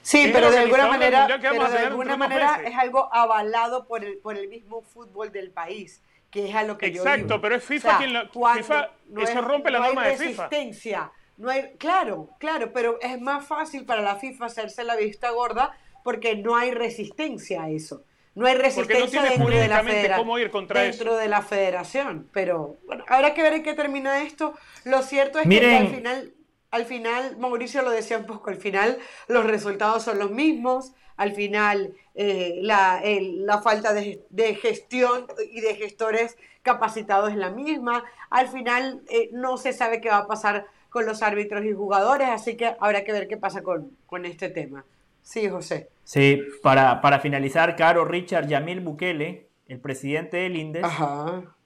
Sí, 0.02 0.30
pero 0.32 0.52
de 0.52 0.60
alguna 0.60 0.88
manera, 0.88 1.28
pero 1.42 1.70
de 1.70 1.78
alguna 1.80 2.18
manera 2.18 2.62
es 2.66 2.76
algo 2.76 3.14
avalado 3.14 3.88
por 3.88 4.04
el, 4.04 4.18
por 4.18 4.38
el 4.38 4.48
mismo 4.48 4.82
fútbol 4.82 5.32
del 5.32 5.52
país, 5.52 6.02
que 6.32 6.50
es 6.50 6.56
a 6.56 6.64
lo 6.64 6.78
que 6.78 6.88
Exacto, 6.88 7.06
yo 7.06 7.14
Exacto, 7.14 7.42
pero 7.42 7.56
es 7.56 7.64
FIFA 7.64 7.98
quien 7.98 8.14
lo, 8.14 8.30
FIFA, 8.30 8.90
no 9.10 9.22
eso 9.22 9.42
rompe 9.42 9.72
la 9.72 9.80
norma 9.80 10.08
de 10.08 10.18
FIFA. 10.18 10.48
resistencia, 10.48 11.12
no 11.38 11.50
hay, 11.50 11.74
claro, 11.78 12.30
claro, 12.40 12.72
pero 12.74 13.00
es 13.02 13.20
más 13.20 13.46
fácil 13.46 13.86
para 13.86 14.02
la 14.02 14.16
FIFA 14.16 14.46
hacerse 14.46 14.84
la 14.84 14.96
vista 14.96 15.30
gorda 15.32 15.78
porque 16.04 16.36
no 16.36 16.56
hay 16.56 16.72
resistencia 16.72 17.64
a 17.64 17.70
eso. 17.70 18.04
No 18.36 18.46
hay 18.46 18.56
resistencia 18.56 19.24
dentro, 19.24 19.50
de 19.50 19.68
la, 19.68 19.84
dentro 19.84 21.18
de 21.18 21.28
la 21.28 21.42
federación. 21.42 22.30
Pero 22.32 22.78
bueno, 22.86 23.04
habrá 23.10 23.34
que 23.34 23.42
ver 23.42 23.54
en 23.54 23.64
qué 23.64 23.74
termina 23.74 24.22
esto. 24.22 24.54
Lo 24.86 25.02
cierto 25.02 25.40
es 25.40 25.48
que 25.50 25.76
al 25.76 25.88
final 25.90 26.34
al 26.72 26.86
final, 26.86 27.38
Mauricio 27.38 27.82
lo 27.82 27.92
decía 27.92 28.18
un 28.18 28.26
poco, 28.26 28.50
al 28.50 28.58
final 28.58 28.98
los 29.28 29.46
resultados 29.46 30.04
son 30.04 30.20
los 30.20 30.32
mismos, 30.32 30.94
al 31.18 31.34
final 31.34 31.94
eh, 32.16 32.60
la, 32.62 33.02
la, 33.04 33.62
falta 33.62 33.94
de, 33.94 34.56
gestión 34.62 35.26
y 35.52 35.62
de 35.62 35.76
gestores 35.76 36.38
capacitados 36.62 37.32
es 37.32 37.38
la 37.38 37.50
misma, 37.50 38.04
al 38.30 38.48
final 38.48 39.02
eh, 39.10 39.30
no 39.34 39.58
se 39.58 39.74
sabe 39.74 40.00
qué 40.00 40.10
va 40.10 40.20
a 40.20 40.28
pasar 40.28 40.68
con 40.90 41.06
los 41.06 41.22
árbitros 41.22 41.66
y 41.66 41.74
jugadores, 41.74 42.30
así 42.30 42.56
que 42.56 42.76
habrá 42.80 43.04
que 43.04 43.12
ver 43.12 43.28
qué 43.28 43.38
pasa 43.38 43.62
con, 43.62 43.92
con 44.06 44.26
este 44.26 44.50
tema. 44.50 44.86
Sí, 45.22 45.50
José. 45.50 45.90
Sí, 46.04 46.42
para, 46.64 47.02
para 47.02 47.20
finalizar, 47.20 47.76
Caro 47.76 48.06
Richard 48.06 48.48
Yamil 48.48 48.80
Bukele, 48.80 49.48
el 49.68 49.80
presidente 49.80 50.38
del 50.38 50.56
INDES, 50.56 50.86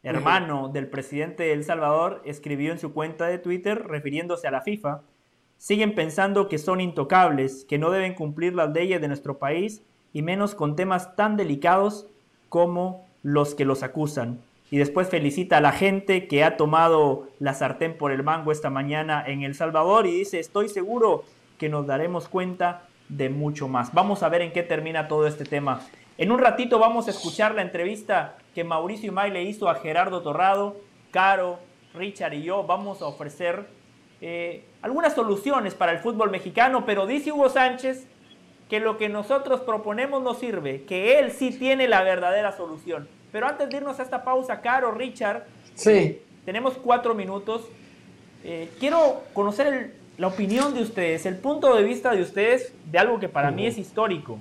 hermano 0.04 0.70
del 0.70 0.88
presidente 0.88 1.44
de 1.44 1.54
El 1.54 1.64
Salvador, 1.64 2.22
escribió 2.26 2.72
en 2.72 2.80
su 2.80 2.94
cuenta 2.94 3.28
de 3.28 3.38
Twitter, 3.40 3.84
refiriéndose 3.88 4.48
a 4.48 4.52
la 4.52 4.62
FIFA, 4.62 5.02
siguen 5.58 5.96
pensando 5.96 6.50
que 6.50 6.58
son 6.58 6.82
intocables, 6.82 7.66
que 7.66 7.78
no 7.78 7.90
deben 7.90 8.14
cumplir 8.14 8.54
las 8.54 8.72
leyes 8.74 9.00
de 9.00 9.08
nuestro 9.08 9.40
país, 9.40 9.82
y 10.12 10.22
menos 10.22 10.56
con 10.56 10.76
temas 10.76 11.16
tan 11.16 11.38
delicados 11.38 12.08
como 12.50 13.08
los 13.24 13.56
que 13.56 13.66
los 13.66 13.82
acusan. 13.82 14.40
Y 14.70 14.78
después 14.78 15.08
felicita 15.08 15.58
a 15.58 15.62
la 15.62 15.72
gente 15.72 16.28
que 16.28 16.44
ha 16.44 16.58
tomado 16.58 17.28
la 17.40 17.54
sartén 17.54 17.98
por 17.98 18.12
el 18.12 18.24
mango 18.24 18.52
esta 18.52 18.70
mañana 18.70 19.24
en 19.26 19.44
El 19.44 19.56
Salvador 19.56 20.06
y 20.06 20.12
dice, 20.12 20.40
estoy 20.40 20.68
seguro 20.68 21.24
que 21.58 21.70
nos 21.70 21.88
daremos 21.88 22.28
cuenta 22.28 22.84
de 23.08 23.30
mucho 23.30 23.68
más. 23.68 23.94
Vamos 23.94 24.24
a 24.24 24.30
ver 24.30 24.42
en 24.42 24.52
qué 24.52 24.64
termina 24.64 25.08
todo 25.08 25.28
este 25.28 25.46
tema. 25.46 25.82
En 26.18 26.32
un 26.32 26.40
ratito 26.40 26.80
vamos 26.80 27.08
a 27.08 27.12
escuchar 27.12 27.56
la 27.56 27.62
entrevista 27.62 28.38
que 28.54 28.64
Mauricio 28.64 29.10
Imay 29.10 29.32
le 29.32 29.44
hizo 29.44 29.70
a 29.70 29.76
Gerardo 29.76 30.22
Torrado. 30.22 30.78
Caro, 31.12 31.60
Richard 31.94 32.34
y 32.34 32.44
yo 32.44 32.64
vamos 32.64 33.02
a 33.02 33.06
ofrecer 33.06 33.68
eh, 34.22 34.64
algunas 34.82 35.14
soluciones 35.14 35.76
para 35.76 35.92
el 35.92 36.00
fútbol 36.00 36.32
mexicano, 36.32 36.86
pero 36.86 37.06
dice 37.06 37.32
Hugo 37.32 37.50
Sánchez 37.50 38.08
que 38.70 38.80
lo 38.80 38.98
que 38.98 39.10
nosotros 39.10 39.62
proponemos 39.62 40.24
no 40.24 40.34
sirve, 40.34 40.84
que 40.86 41.20
él 41.20 41.32
sí 41.32 41.52
tiene 41.52 41.88
la 41.88 42.02
verdadera 42.02 42.56
solución. 42.56 43.08
Pero 43.32 43.48
antes 43.48 43.70
de 43.70 43.78
irnos 43.78 44.00
a 44.00 44.04
esta 44.04 44.24
pausa, 44.24 44.62
Caro, 44.62 44.92
Richard, 44.92 45.46
sí. 45.76 46.22
tenemos 46.46 46.76
cuatro 46.76 47.14
minutos. 47.14 47.68
Eh, 48.44 48.70
quiero 48.80 49.24
conocer 49.34 49.96
la 50.18 50.28
opinión 50.28 50.74
de 50.74 50.82
ustedes, 50.82 51.26
el 51.26 51.38
punto 51.38 51.76
de 51.76 51.84
vista 51.84 52.12
de 52.16 52.22
ustedes 52.22 52.74
de 52.86 53.00
algo 53.00 53.20
que 53.20 53.30
para 53.30 53.52
mí 53.52 53.66
es 53.66 53.78
histórico. 53.78 54.40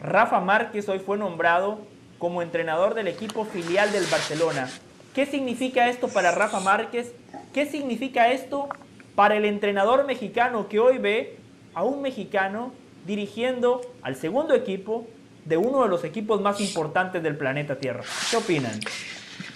Rafa 0.00 0.40
Márquez 0.40 0.88
hoy 0.88 1.00
fue 1.00 1.18
nombrado 1.18 1.78
como 2.18 2.42
entrenador 2.42 2.94
del 2.94 3.08
equipo 3.08 3.44
filial 3.44 3.92
del 3.92 4.04
Barcelona. 4.06 4.68
¿Qué 5.14 5.26
significa 5.26 5.88
esto 5.88 6.08
para 6.08 6.32
Rafa 6.32 6.60
Márquez? 6.60 7.12
¿Qué 7.52 7.66
significa 7.66 8.30
esto 8.30 8.68
para 9.14 9.36
el 9.36 9.44
entrenador 9.44 10.06
mexicano 10.06 10.68
que 10.68 10.78
hoy 10.78 10.98
ve 10.98 11.36
a 11.74 11.82
un 11.82 12.02
mexicano 12.02 12.72
dirigiendo 13.06 13.80
al 14.02 14.16
segundo 14.16 14.54
equipo 14.54 15.06
de 15.44 15.56
uno 15.56 15.82
de 15.82 15.88
los 15.88 16.04
equipos 16.04 16.40
más 16.40 16.60
importantes 16.60 17.22
del 17.22 17.36
planeta 17.36 17.76
Tierra? 17.76 18.04
¿Qué 18.30 18.36
opinan? 18.36 18.78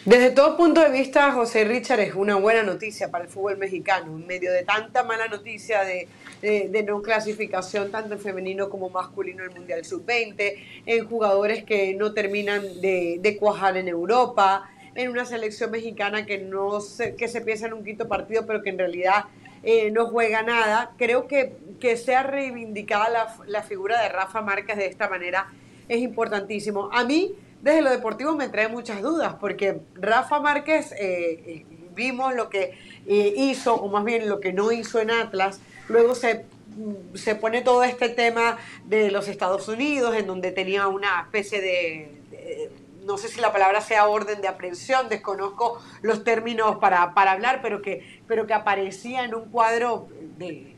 Desde 0.04 0.30
todo 0.30 0.56
punto 0.56 0.80
de 0.80 0.90
vista, 0.90 1.30
José 1.30 1.62
Richard 1.62 2.00
es 2.00 2.16
una 2.16 2.34
buena 2.34 2.64
noticia 2.64 3.12
para 3.12 3.22
el 3.22 3.30
fútbol 3.30 3.56
mexicano, 3.56 4.16
en 4.16 4.26
medio 4.26 4.50
de 4.50 4.64
tanta 4.64 5.04
mala 5.04 5.28
noticia 5.28 5.84
de, 5.84 6.08
de, 6.40 6.82
no 6.82 7.02
clasificación, 7.02 7.92
tanto 7.92 8.14
en 8.14 8.20
femenino 8.20 8.68
como 8.68 8.90
masculino 8.90 9.44
en 9.44 9.50
el 9.50 9.56
Mundial 9.56 9.84
Sub-20, 9.84 10.54
en 10.86 11.06
jugadores 11.06 11.62
que 11.62 11.94
no 11.94 12.14
terminan 12.14 12.80
de, 12.80 13.20
de, 13.20 13.36
cuajar 13.36 13.76
en 13.76 13.86
Europa, 13.86 14.68
en 14.96 15.08
una 15.08 15.24
selección 15.24 15.70
mexicana 15.70 16.26
que, 16.26 16.38
no 16.38 16.80
se, 16.80 17.14
que 17.14 17.28
se 17.28 17.40
piensa 17.40 17.66
en 17.66 17.74
un 17.74 17.84
quinto 17.84 18.08
partido, 18.08 18.44
pero 18.44 18.60
que 18.60 18.70
en 18.70 18.78
realidad 18.78 19.26
eh, 19.62 19.92
no 19.92 20.06
juega 20.06 20.42
nada. 20.42 20.94
Creo 20.98 21.28
que, 21.28 21.52
que 21.78 21.96
sea 21.96 22.24
reivindicada 22.24 23.08
la, 23.08 23.36
la 23.46 23.62
figura 23.62 24.02
de 24.02 24.08
Rafa 24.08 24.42
Márquez 24.42 24.78
de 24.78 24.86
esta 24.86 25.08
manera 25.08 25.46
es 25.88 26.00
importantísimo. 26.00 26.88
A 26.92 27.04
mí 27.04 27.36
desde 27.62 27.80
lo 27.80 27.90
deportivo 27.90 28.34
me 28.34 28.48
trae 28.48 28.68
muchas 28.68 29.00
dudas, 29.00 29.36
porque 29.40 29.80
Rafa 29.94 30.40
Márquez, 30.40 30.90
eh, 30.92 30.98
eh, 31.46 31.66
vimos 31.94 32.34
lo 32.34 32.50
que 32.50 32.76
eh, 33.06 33.34
hizo, 33.36 33.74
o 33.76 33.88
más 33.88 34.04
bien 34.04 34.28
lo 34.28 34.40
que 34.40 34.52
no 34.52 34.72
hizo 34.72 35.00
en 35.00 35.12
Atlas, 35.12 35.60
luego 35.88 36.16
se, 36.16 36.44
mm, 36.76 37.14
se 37.16 37.36
pone 37.36 37.62
todo 37.62 37.84
este 37.84 38.08
tema 38.08 38.58
de 38.84 39.12
los 39.12 39.28
Estados 39.28 39.68
Unidos, 39.68 40.16
en 40.16 40.26
donde 40.26 40.50
tenía 40.50 40.88
una 40.88 41.20
especie 41.22 41.60
de, 41.60 42.68
no 43.04 43.16
sé 43.16 43.28
si 43.28 43.40
la 43.40 43.52
palabra 43.52 43.80
sea 43.80 44.08
orden 44.08 44.40
de 44.40 44.48
aprehensión, 44.48 45.08
desconozco 45.08 45.80
los 46.02 46.24
términos 46.24 46.78
para, 46.78 47.14
para 47.14 47.30
hablar, 47.30 47.60
pero 47.62 47.80
que, 47.80 48.20
pero 48.26 48.48
que 48.48 48.54
aparecía 48.54 49.24
en 49.24 49.36
un 49.36 49.50
cuadro 49.50 50.08
de 50.36 50.71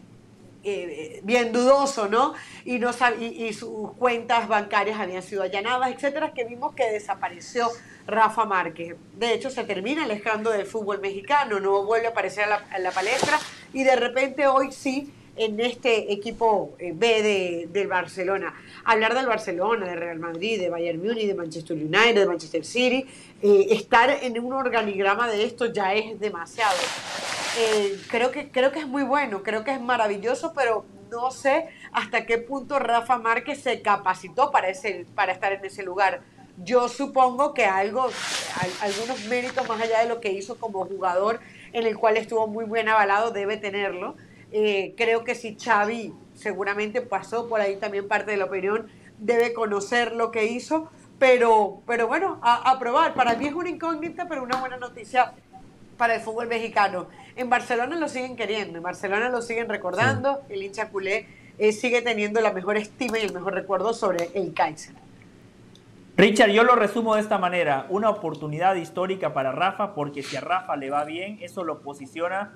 eh, 0.65 1.21
bien 1.23 1.53
dudoso, 1.53 2.09
¿no? 2.09 2.35
Y, 2.65 2.79
no 2.79 2.91
y, 3.21 3.53
sus 3.53 3.93
cuentas 3.93 4.49
bancarias 4.49 4.99
habían 4.99 5.23
sido 5.23 5.43
allanadas, 5.43 5.93
etcétera, 5.93 6.33
que 6.33 6.45
vimos 6.45 6.75
que 6.75 6.91
desapareció 6.91 7.69
Rafa 8.07 8.45
Márquez. 8.45 8.97
De 9.15 9.35
hecho, 9.35 9.51
se 9.51 9.65
termina 9.65 10.05
alejando 10.05 10.51
del 10.51 10.67
fútbol 10.67 11.01
mexicano, 11.01 11.61
no 11.61 11.85
vuelve 11.85 12.07
a 12.07 12.11
aparecer 12.11 12.49
en 12.75 12.83
la, 12.83 12.91
palestra 12.91 13.39
y 13.73 13.85
de 13.85 13.97
repente 13.97 14.47
hoy 14.47 14.73
sí 14.73 15.13
en 15.37 15.61
este 15.61 16.13
equipo 16.13 16.75
eh, 16.79 16.93
B 16.95 17.23
de, 17.23 17.69
del 17.73 17.89
Barcelona. 17.89 18.55
Hablar 18.85 19.15
del 19.15 19.27
Barcelona, 19.27 19.87
de 19.87 19.97
Real 19.97 20.19
Madrid, 20.19 20.61
de 20.61 20.71
Bayern 20.71 21.03
Múnich, 21.03 21.27
de 21.27 21.35
Manchester 21.35 21.77
United, 21.77 22.15
de 22.15 22.27
Manchester 22.27 22.65
City, 22.65 23.07
eh, 23.43 23.67
estar 23.71 24.11
en 24.11 24.39
un 24.39 24.53
organigrama 24.53 25.29
de 25.29 25.45
esto 25.45 25.67
ya 25.67 25.95
es 25.95 26.19
demasiado. 26.21 26.77
Eh, 27.59 27.99
creo, 28.09 28.31
que, 28.31 28.51
creo 28.51 28.73
que 28.73 28.81
es 28.81 28.87
muy 28.87 29.03
bueno, 29.03 29.43
creo 29.43 29.65
que 29.65 29.73
es 29.73 29.81
maravilloso, 29.81 30.53
pero 30.55 30.85
no 31.11 31.31
sé 31.31 31.69
hasta 31.93 32.27
qué 32.27 32.39
punto 32.39 32.79
Rafa 32.79 33.19
Márquez 33.19 33.63
se 33.63 33.81
capacitó 33.83 34.51
para, 34.51 34.69
ese, 34.69 35.07
para 35.15 35.33
estar 35.33 35.53
en 35.53 35.65
ese 35.65 35.83
lugar. 35.83 36.23
Yo 36.59 36.89
supongo 36.89 37.53
que 37.53 37.65
algo, 37.65 38.09
algunos 38.81 39.25
méritos 39.27 39.69
más 39.69 39.81
allá 39.81 40.01
de 40.01 40.09
lo 40.09 40.21
que 40.21 40.33
hizo 40.33 40.57
como 40.57 40.85
jugador, 40.85 41.41
en 41.73 41.87
el 41.87 41.97
cual 41.97 42.17
estuvo 42.17 42.47
muy 42.47 42.65
bien 42.65 42.89
avalado, 42.89 43.33
debe 43.33 43.57
tenerlo. 43.57 44.17
Eh, 44.57 44.95
creo 44.97 45.25
que 45.25 45.35
si 45.35 45.57
Xavi 45.57 46.15
seguramente 46.35 47.03
pasó 47.03 47.49
por 47.49 47.61
ahí 47.61 47.75
también 47.75 48.07
parte 48.07 48.31
de 48.31 48.37
la 48.37 48.45
opinión, 48.45 48.87
debe 49.19 49.53
conocer 49.53 50.13
lo 50.13 50.31
que 50.31 50.45
hizo, 50.45 50.89
pero, 51.19 51.81
pero 51.89 52.07
bueno, 52.07 52.39
a, 52.41 52.71
a 52.71 52.79
probar. 52.79 53.15
Para 53.15 53.35
mí 53.35 53.49
es 53.49 53.53
una 53.53 53.69
incógnita, 53.69 54.29
pero 54.29 54.45
una 54.45 54.61
buena 54.61 54.77
noticia 54.77 55.33
para 55.97 56.15
el 56.15 56.21
fútbol 56.21 56.47
mexicano. 56.47 57.09
En 57.35 57.51
Barcelona 57.51 57.97
lo 57.97 58.09
siguen 58.09 58.37
queriendo, 58.37 58.79
en 58.79 58.85
Barcelona 58.85 59.29
lo 59.29 59.43
siguen 59.43 59.69
recordando, 59.69 60.43
el 60.49 60.63
hincha 60.63 60.89
culé 60.91 61.27
eh, 61.59 61.73
sigue 61.73 62.01
teniendo 62.01 62.41
la 62.41 62.53
mejor 62.53 62.77
estima 62.77 63.19
y 63.19 63.23
el 63.23 63.33
mejor 63.33 63.55
recuerdo 63.55 63.93
sobre 63.93 64.31
el 64.35 64.55
Kaiser. 64.55 64.95
Richard, 66.17 66.51
yo 66.51 66.63
lo 66.63 66.77
resumo 66.77 67.17
de 67.17 67.23
esta 67.23 67.39
manera, 67.39 67.87
una 67.89 68.09
oportunidad 68.09 68.77
histórica 68.77 69.35
para 69.35 69.51
Rafa, 69.51 69.95
porque 69.97 70.23
si 70.23 70.37
a 70.37 70.41
Rafa 70.41 70.77
le 70.77 70.91
va 70.91 71.05
bien, 71.05 71.39
eso 71.43 71.65
lo 71.65 71.81
posiciona 71.81 72.53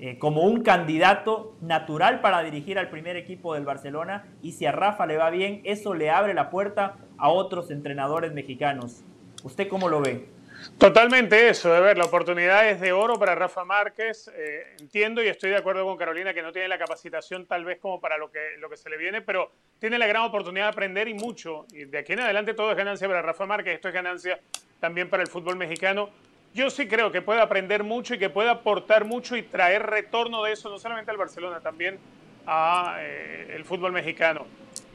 eh, 0.00 0.18
como 0.18 0.42
un 0.42 0.62
candidato 0.62 1.56
natural 1.60 2.20
para 2.20 2.42
dirigir 2.42 2.78
al 2.78 2.88
primer 2.88 3.16
equipo 3.16 3.54
del 3.54 3.64
Barcelona, 3.64 4.26
y 4.42 4.52
si 4.52 4.66
a 4.66 4.72
Rafa 4.72 5.06
le 5.06 5.16
va 5.16 5.30
bien, 5.30 5.60
eso 5.64 5.94
le 5.94 6.10
abre 6.10 6.34
la 6.34 6.50
puerta 6.50 6.96
a 7.16 7.30
otros 7.30 7.70
entrenadores 7.70 8.32
mexicanos. 8.32 9.02
¿Usted 9.42 9.68
cómo 9.68 9.88
lo 9.88 10.00
ve? 10.00 10.28
Totalmente 10.76 11.48
eso, 11.48 11.72
de 11.72 11.80
ver, 11.80 11.98
la 11.98 12.04
oportunidad 12.04 12.68
es 12.68 12.80
de 12.80 12.92
oro 12.92 13.18
para 13.18 13.34
Rafa 13.34 13.64
Márquez. 13.64 14.30
Eh, 14.34 14.74
entiendo 14.80 15.22
y 15.22 15.28
estoy 15.28 15.50
de 15.50 15.56
acuerdo 15.56 15.84
con 15.84 15.96
Carolina 15.96 16.34
que 16.34 16.42
no 16.42 16.52
tiene 16.52 16.68
la 16.68 16.78
capacitación 16.78 17.46
tal 17.46 17.64
vez 17.64 17.78
como 17.78 18.00
para 18.00 18.18
lo 18.18 18.30
que, 18.30 18.56
lo 18.58 18.68
que 18.68 18.76
se 18.76 18.90
le 18.90 18.96
viene, 18.96 19.20
pero 19.20 19.52
tiene 19.78 19.98
la 19.98 20.06
gran 20.06 20.22
oportunidad 20.22 20.66
de 20.66 20.70
aprender 20.70 21.08
y 21.08 21.14
mucho. 21.14 21.66
Y 21.72 21.84
de 21.84 21.98
aquí 21.98 22.12
en 22.12 22.20
adelante 22.20 22.54
todo 22.54 22.70
es 22.70 22.76
ganancia 22.76 23.06
para 23.08 23.22
Rafa 23.22 23.46
Márquez, 23.46 23.74
esto 23.74 23.88
es 23.88 23.94
ganancia 23.94 24.40
también 24.80 25.08
para 25.08 25.22
el 25.22 25.28
fútbol 25.28 25.56
mexicano. 25.56 26.10
Yo 26.54 26.70
sí 26.70 26.88
creo 26.88 27.12
que 27.12 27.22
puede 27.22 27.40
aprender 27.40 27.84
mucho 27.84 28.14
y 28.14 28.18
que 28.18 28.30
puede 28.30 28.50
aportar 28.50 29.04
mucho 29.04 29.36
y 29.36 29.42
traer 29.42 29.84
retorno 29.84 30.42
de 30.42 30.52
eso, 30.52 30.70
no 30.70 30.78
solamente 30.78 31.10
al 31.10 31.16
Barcelona, 31.16 31.60
también 31.60 31.98
al 32.46 32.96
eh, 33.00 33.62
fútbol 33.64 33.92
mexicano. 33.92 34.46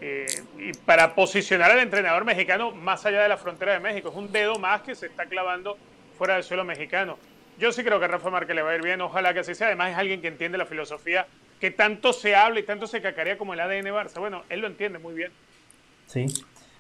Eh, 0.01 0.25
y 0.57 0.73
para 0.73 1.15
posicionar 1.15 1.71
al 1.71 1.80
entrenador 1.80 2.25
mexicano 2.25 2.71
más 2.71 3.05
allá 3.05 3.21
de 3.21 3.30
la 3.30 3.38
frontera 3.38 3.73
de 3.73 3.80
México. 3.80 4.09
Es 4.09 4.15
un 4.15 4.31
dedo 4.31 4.57
más 4.59 4.81
que 4.81 4.95
se 4.95 5.05
está 5.05 5.25
clavando 5.25 5.77
fuera 6.17 6.34
del 6.34 6.43
suelo 6.43 6.63
mexicano. 6.63 7.17
Yo 7.57 7.71
sí 7.71 7.84
creo 7.84 7.99
que 7.99 8.05
a 8.05 8.07
Rafa 8.09 8.30
Márquez 8.30 8.55
le 8.55 8.63
va 8.63 8.71
a 8.71 8.75
ir 8.75 8.81
bien, 8.81 8.99
ojalá 9.01 9.34
que 9.34 9.39
así 9.39 9.55
sea. 9.55 9.67
Además 9.67 9.91
es 9.91 9.97
alguien 9.97 10.21
que 10.21 10.27
entiende 10.27 10.57
la 10.57 10.65
filosofía 10.65 11.27
que 11.61 11.71
tanto 11.71 12.11
se 12.11 12.35
habla 12.35 12.59
y 12.59 12.63
tanto 12.63 12.88
se 12.88 13.01
cacarea 13.01 13.38
como 13.38 13.53
el 13.53 13.59
ADN 13.59 13.85
Barça. 13.85 14.19
Bueno, 14.19 14.43
él 14.49 14.59
lo 14.59 14.67
entiende 14.67 14.99
muy 14.99 15.13
bien. 15.13 15.31
Sí. 16.07 16.25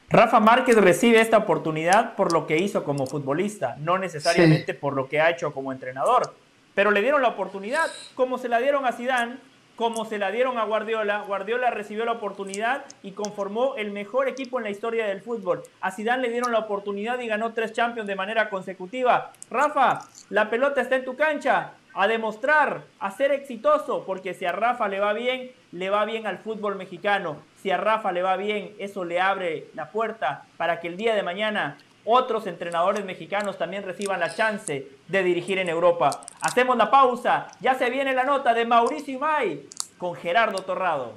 Rafa 0.09 0.39
Márquez 0.39 0.75
recibe 0.77 1.21
esta 1.21 1.37
oportunidad 1.37 2.15
por 2.15 2.33
lo 2.33 2.45
que 2.45 2.57
hizo 2.57 2.83
como 2.83 3.07
futbolista, 3.07 3.75
no 3.79 3.97
necesariamente 3.97 4.73
por 4.73 4.93
lo 4.93 5.09
que 5.09 5.19
ha 5.19 5.29
hecho 5.29 5.53
como 5.53 5.71
entrenador. 5.71 6.33
Pero 6.75 6.91
le 6.91 7.01
dieron 7.01 7.21
la 7.21 7.29
oportunidad, 7.29 7.85
como 8.15 8.37
se 8.37 8.49
la 8.49 8.59
dieron 8.59 8.85
a 8.85 8.91
Zidane 8.91 9.37
como 9.75 10.05
se 10.05 10.19
la 10.19 10.31
dieron 10.31 10.57
a 10.57 10.65
Guardiola. 10.65 11.23
Guardiola 11.27 11.71
recibió 11.71 12.05
la 12.05 12.13
oportunidad 12.13 12.85
y 13.01 13.11
conformó 13.11 13.75
el 13.75 13.91
mejor 13.91 14.27
equipo 14.27 14.59
en 14.59 14.65
la 14.65 14.69
historia 14.69 15.07
del 15.07 15.21
fútbol. 15.21 15.63
A 15.81 15.91
Zidane 15.91 16.23
le 16.23 16.29
dieron 16.29 16.51
la 16.51 16.59
oportunidad 16.59 17.19
y 17.19 17.27
ganó 17.27 17.53
tres 17.53 17.73
Champions 17.73 18.07
de 18.07 18.15
manera 18.15 18.49
consecutiva. 18.49 19.31
Rafa, 19.49 20.01
la 20.29 20.49
pelota 20.49 20.81
está 20.81 20.95
en 20.95 21.05
tu 21.05 21.15
cancha. 21.15 21.71
A 21.95 22.07
demostrar, 22.07 22.81
a 22.99 23.11
ser 23.11 23.31
exitoso, 23.31 24.03
porque 24.03 24.33
si 24.33 24.45
a 24.45 24.51
Rafa 24.51 24.87
le 24.87 24.99
va 24.99 25.13
bien, 25.13 25.51
le 25.71 25.91
va 25.91 26.05
bien 26.05 26.25
al 26.25 26.39
fútbol 26.39 26.75
mexicano. 26.75 27.37
Si 27.63 27.71
a 27.71 27.77
Rafa 27.77 28.11
le 28.11 28.21
va 28.21 28.35
bien, 28.35 28.75
eso 28.77 29.05
le 29.05 29.21
abre 29.21 29.69
la 29.73 29.89
puerta 29.89 30.43
para 30.57 30.81
que 30.81 30.89
el 30.89 30.97
día 30.97 31.15
de 31.15 31.23
mañana 31.23 31.77
otros 32.03 32.45
entrenadores 32.45 33.05
mexicanos 33.05 33.57
también 33.57 33.83
reciban 33.83 34.19
la 34.19 34.35
chance 34.35 34.85
de 35.07 35.23
dirigir 35.23 35.57
en 35.59 35.69
Europa. 35.69 36.25
Hacemos 36.41 36.75
la 36.75 36.91
pausa, 36.91 37.47
ya 37.61 37.75
se 37.75 37.89
viene 37.89 38.13
la 38.13 38.25
nota 38.25 38.53
de 38.53 38.65
Mauricio 38.65 39.13
Imay 39.13 39.61
con 39.97 40.13
Gerardo 40.13 40.61
Torrado. 40.63 41.13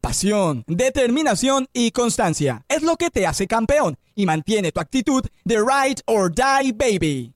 Pasión, 0.00 0.64
determinación 0.66 1.68
y 1.72 1.92
constancia 1.92 2.64
es 2.68 2.82
lo 2.82 2.96
que 2.96 3.10
te 3.10 3.28
hace 3.28 3.46
campeón 3.46 3.96
y 4.16 4.26
mantiene 4.26 4.72
tu 4.72 4.80
actitud 4.80 5.24
de 5.44 5.58
ride 5.58 6.02
or 6.06 6.34
die 6.34 6.72
baby. 6.72 7.35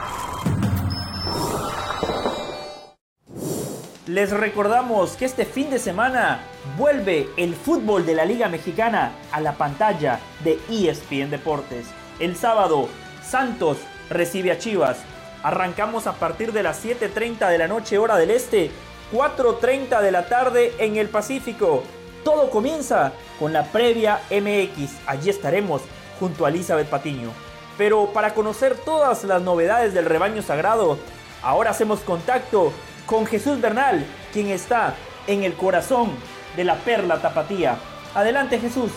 Les 4.11 4.29
recordamos 4.29 5.11
que 5.11 5.23
este 5.23 5.45
fin 5.45 5.69
de 5.69 5.79
semana 5.79 6.41
vuelve 6.77 7.29
el 7.37 7.55
fútbol 7.55 8.05
de 8.05 8.13
la 8.13 8.25
Liga 8.25 8.49
Mexicana 8.49 9.13
a 9.31 9.39
la 9.39 9.53
pantalla 9.53 10.19
de 10.43 10.59
ESPN 10.69 11.29
Deportes. 11.29 11.85
El 12.19 12.35
sábado, 12.35 12.89
Santos 13.23 13.77
recibe 14.09 14.51
a 14.51 14.57
Chivas. 14.57 14.97
Arrancamos 15.43 16.07
a 16.07 16.15
partir 16.15 16.51
de 16.51 16.61
las 16.61 16.83
7.30 16.83 17.47
de 17.47 17.57
la 17.57 17.69
noche 17.69 17.97
hora 17.97 18.17
del 18.17 18.31
este, 18.31 18.69
4.30 19.13 20.01
de 20.01 20.11
la 20.11 20.25
tarde 20.25 20.73
en 20.77 20.97
el 20.97 21.07
Pacífico. 21.07 21.85
Todo 22.25 22.49
comienza 22.49 23.13
con 23.39 23.53
la 23.53 23.63
previa 23.63 24.19
MX. 24.29 25.07
Allí 25.07 25.29
estaremos 25.29 25.83
junto 26.19 26.45
a 26.45 26.49
Elizabeth 26.49 26.89
Patiño. 26.89 27.29
Pero 27.77 28.07
para 28.07 28.33
conocer 28.33 28.75
todas 28.75 29.23
las 29.23 29.41
novedades 29.41 29.93
del 29.93 30.03
rebaño 30.03 30.41
sagrado, 30.41 30.97
ahora 31.41 31.69
hacemos 31.69 32.01
contacto 32.01 32.73
con 33.05 33.25
Jesús 33.25 33.59
Bernal, 33.59 34.05
quien 34.33 34.47
está 34.47 34.95
en 35.27 35.43
el 35.43 35.53
corazón 35.53 36.09
de 36.55 36.63
la 36.63 36.75
perla 36.75 37.21
tapatía. 37.21 37.77
Adelante 38.13 38.59
Jesús. 38.59 38.91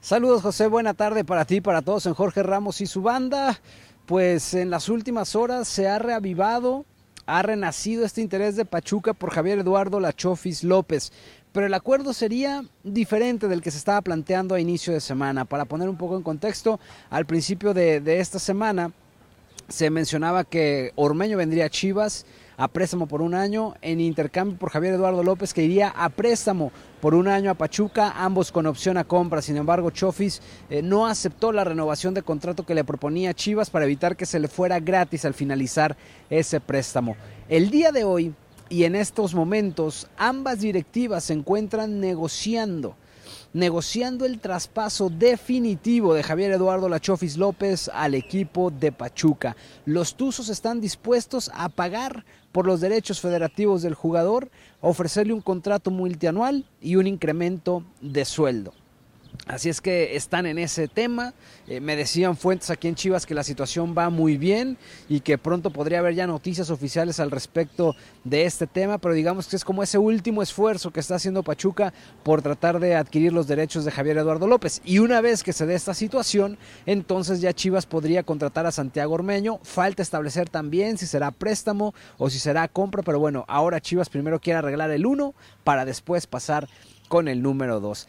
Saludos 0.00 0.42
José, 0.42 0.66
buena 0.66 0.94
tarde 0.94 1.24
para 1.24 1.44
ti, 1.44 1.60
para 1.60 1.82
todos 1.82 2.06
en 2.06 2.14
Jorge 2.14 2.42
Ramos 2.42 2.80
y 2.80 2.86
su 2.86 3.02
banda. 3.02 3.60
Pues 4.06 4.54
en 4.54 4.70
las 4.70 4.88
últimas 4.88 5.36
horas 5.36 5.68
se 5.68 5.86
ha 5.86 6.00
reavivado, 6.00 6.84
ha 7.26 7.42
renacido 7.42 8.04
este 8.04 8.20
interés 8.20 8.56
de 8.56 8.64
Pachuca 8.64 9.14
por 9.14 9.30
Javier 9.30 9.60
Eduardo 9.60 10.00
Lachofis 10.00 10.64
López. 10.64 11.12
Pero 11.52 11.66
el 11.66 11.74
acuerdo 11.74 12.12
sería 12.12 12.64
diferente 12.82 13.46
del 13.46 13.62
que 13.62 13.70
se 13.70 13.78
estaba 13.78 14.00
planteando 14.02 14.56
a 14.56 14.60
inicio 14.60 14.92
de 14.92 15.00
semana. 15.00 15.44
Para 15.44 15.64
poner 15.64 15.88
un 15.88 15.96
poco 15.96 16.16
en 16.16 16.22
contexto, 16.22 16.80
al 17.08 17.26
principio 17.26 17.72
de, 17.72 18.00
de 18.00 18.18
esta 18.18 18.40
semana 18.40 18.92
se 19.70 19.88
mencionaba 19.88 20.44
que 20.44 20.92
Ormeño 20.96 21.38
vendría 21.38 21.66
a 21.66 21.70
Chivas 21.70 22.26
a 22.56 22.68
préstamo 22.68 23.06
por 23.06 23.22
un 23.22 23.34
año, 23.34 23.74
en 23.80 24.00
intercambio 24.00 24.58
por 24.58 24.68
Javier 24.70 24.94
Eduardo 24.94 25.22
López 25.22 25.54
que 25.54 25.62
iría 25.62 25.88
a 25.88 26.10
préstamo 26.10 26.72
por 27.00 27.14
un 27.14 27.26
año 27.26 27.50
a 27.50 27.54
Pachuca, 27.54 28.12
ambos 28.16 28.52
con 28.52 28.66
opción 28.66 28.98
a 28.98 29.04
compra. 29.04 29.40
Sin 29.40 29.56
embargo, 29.56 29.90
Chofis 29.90 30.42
eh, 30.68 30.82
no 30.82 31.06
aceptó 31.06 31.52
la 31.52 31.64
renovación 31.64 32.12
de 32.12 32.22
contrato 32.22 32.66
que 32.66 32.74
le 32.74 32.84
proponía 32.84 33.32
Chivas 33.32 33.70
para 33.70 33.86
evitar 33.86 34.16
que 34.16 34.26
se 34.26 34.40
le 34.40 34.48
fuera 34.48 34.78
gratis 34.78 35.24
al 35.24 35.32
finalizar 35.32 35.96
ese 36.28 36.60
préstamo. 36.60 37.16
El 37.48 37.70
día 37.70 37.92
de 37.92 38.04
hoy 38.04 38.34
y 38.68 38.84
en 38.84 38.94
estos 38.94 39.34
momentos, 39.34 40.08
ambas 40.18 40.60
directivas 40.60 41.24
se 41.24 41.32
encuentran 41.32 41.98
negociando 41.98 42.94
negociando 43.52 44.24
el 44.24 44.40
traspaso 44.40 45.10
definitivo 45.10 46.14
de 46.14 46.22
Javier 46.22 46.52
Eduardo 46.52 46.88
Lachofis 46.88 47.36
López 47.36 47.90
al 47.92 48.14
equipo 48.14 48.70
de 48.70 48.92
Pachuca. 48.92 49.56
Los 49.84 50.16
Tuzos 50.16 50.48
están 50.48 50.80
dispuestos 50.80 51.50
a 51.54 51.68
pagar 51.68 52.24
por 52.52 52.66
los 52.66 52.80
derechos 52.80 53.20
federativos 53.20 53.82
del 53.82 53.94
jugador, 53.94 54.50
ofrecerle 54.80 55.32
un 55.32 55.40
contrato 55.40 55.90
multianual 55.90 56.64
y 56.80 56.96
un 56.96 57.06
incremento 57.06 57.84
de 58.00 58.24
sueldo. 58.24 58.72
Así 59.46 59.68
es 59.68 59.80
que 59.80 60.16
están 60.16 60.46
en 60.46 60.58
ese 60.58 60.86
tema. 60.86 61.34
Eh, 61.66 61.80
me 61.80 61.96
decían 61.96 62.36
fuentes 62.36 62.70
aquí 62.70 62.88
en 62.88 62.94
Chivas 62.94 63.26
que 63.26 63.34
la 63.34 63.42
situación 63.42 63.94
va 63.96 64.10
muy 64.10 64.36
bien 64.36 64.76
y 65.08 65.20
que 65.20 65.38
pronto 65.38 65.70
podría 65.70 66.00
haber 66.00 66.14
ya 66.14 66.26
noticias 66.26 66.70
oficiales 66.70 67.18
al 67.20 67.30
respecto 67.30 67.96
de 68.22 68.44
este 68.44 68.66
tema, 68.66 68.98
pero 68.98 69.14
digamos 69.14 69.48
que 69.48 69.56
es 69.56 69.64
como 69.64 69.82
ese 69.82 69.98
último 69.98 70.42
esfuerzo 70.42 70.92
que 70.92 71.00
está 71.00 71.16
haciendo 71.16 71.42
Pachuca 71.42 71.92
por 72.22 72.42
tratar 72.42 72.78
de 72.80 72.94
adquirir 72.94 73.32
los 73.32 73.48
derechos 73.48 73.84
de 73.84 73.90
Javier 73.90 74.18
Eduardo 74.18 74.46
López. 74.46 74.82
Y 74.84 74.98
una 74.98 75.20
vez 75.20 75.42
que 75.42 75.52
se 75.52 75.66
dé 75.66 75.74
esta 75.74 75.94
situación, 75.94 76.58
entonces 76.86 77.40
ya 77.40 77.52
Chivas 77.52 77.86
podría 77.86 78.22
contratar 78.22 78.66
a 78.66 78.72
Santiago 78.72 79.14
Ormeño. 79.14 79.58
Falta 79.62 80.02
establecer 80.02 80.48
también 80.48 80.98
si 80.98 81.06
será 81.06 81.30
préstamo 81.30 81.94
o 82.18 82.30
si 82.30 82.38
será 82.38 82.68
compra, 82.68 83.02
pero 83.02 83.18
bueno, 83.18 83.44
ahora 83.48 83.80
Chivas 83.80 84.10
primero 84.10 84.38
quiere 84.38 84.58
arreglar 84.58 84.90
el 84.90 85.06
1 85.06 85.34
para 85.64 85.84
después 85.84 86.26
pasar 86.26 86.68
con 87.08 87.26
el 87.26 87.42
número 87.42 87.80
2. 87.80 88.06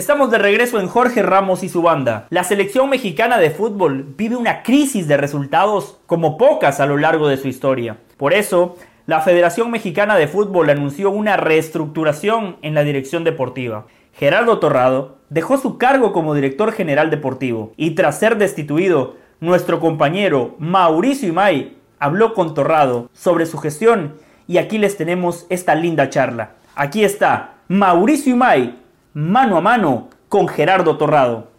Estamos 0.00 0.30
de 0.30 0.38
regreso 0.38 0.80
en 0.80 0.88
Jorge 0.88 1.20
Ramos 1.20 1.62
y 1.62 1.68
su 1.68 1.82
banda. 1.82 2.26
La 2.30 2.42
selección 2.42 2.88
mexicana 2.88 3.36
de 3.36 3.50
fútbol 3.50 4.14
vive 4.16 4.34
una 4.34 4.62
crisis 4.62 5.06
de 5.06 5.18
resultados 5.18 5.98
como 6.06 6.38
pocas 6.38 6.80
a 6.80 6.86
lo 6.86 6.96
largo 6.96 7.28
de 7.28 7.36
su 7.36 7.48
historia. 7.48 7.98
Por 8.16 8.32
eso, 8.32 8.78
la 9.04 9.20
Federación 9.20 9.70
Mexicana 9.70 10.16
de 10.16 10.26
Fútbol 10.26 10.70
anunció 10.70 11.10
una 11.10 11.36
reestructuración 11.36 12.56
en 12.62 12.72
la 12.72 12.82
dirección 12.82 13.24
deportiva. 13.24 13.88
Gerardo 14.14 14.58
Torrado 14.58 15.18
dejó 15.28 15.58
su 15.58 15.76
cargo 15.76 16.14
como 16.14 16.34
director 16.34 16.72
general 16.72 17.10
deportivo 17.10 17.74
y 17.76 17.90
tras 17.90 18.18
ser 18.18 18.38
destituido, 18.38 19.16
nuestro 19.38 19.80
compañero 19.80 20.54
Mauricio 20.58 21.28
Imay 21.28 21.76
habló 21.98 22.32
con 22.32 22.54
Torrado 22.54 23.10
sobre 23.12 23.44
su 23.44 23.58
gestión 23.58 24.14
y 24.48 24.56
aquí 24.56 24.78
les 24.78 24.96
tenemos 24.96 25.44
esta 25.50 25.74
linda 25.74 26.08
charla. 26.08 26.52
Aquí 26.74 27.04
está 27.04 27.56
Mauricio 27.68 28.32
Imay, 28.32 28.79
mano 29.14 29.56
a 29.56 29.60
mano 29.60 30.08
con 30.28 30.46
Gerardo 30.46 30.96
Torrado. 30.96 31.50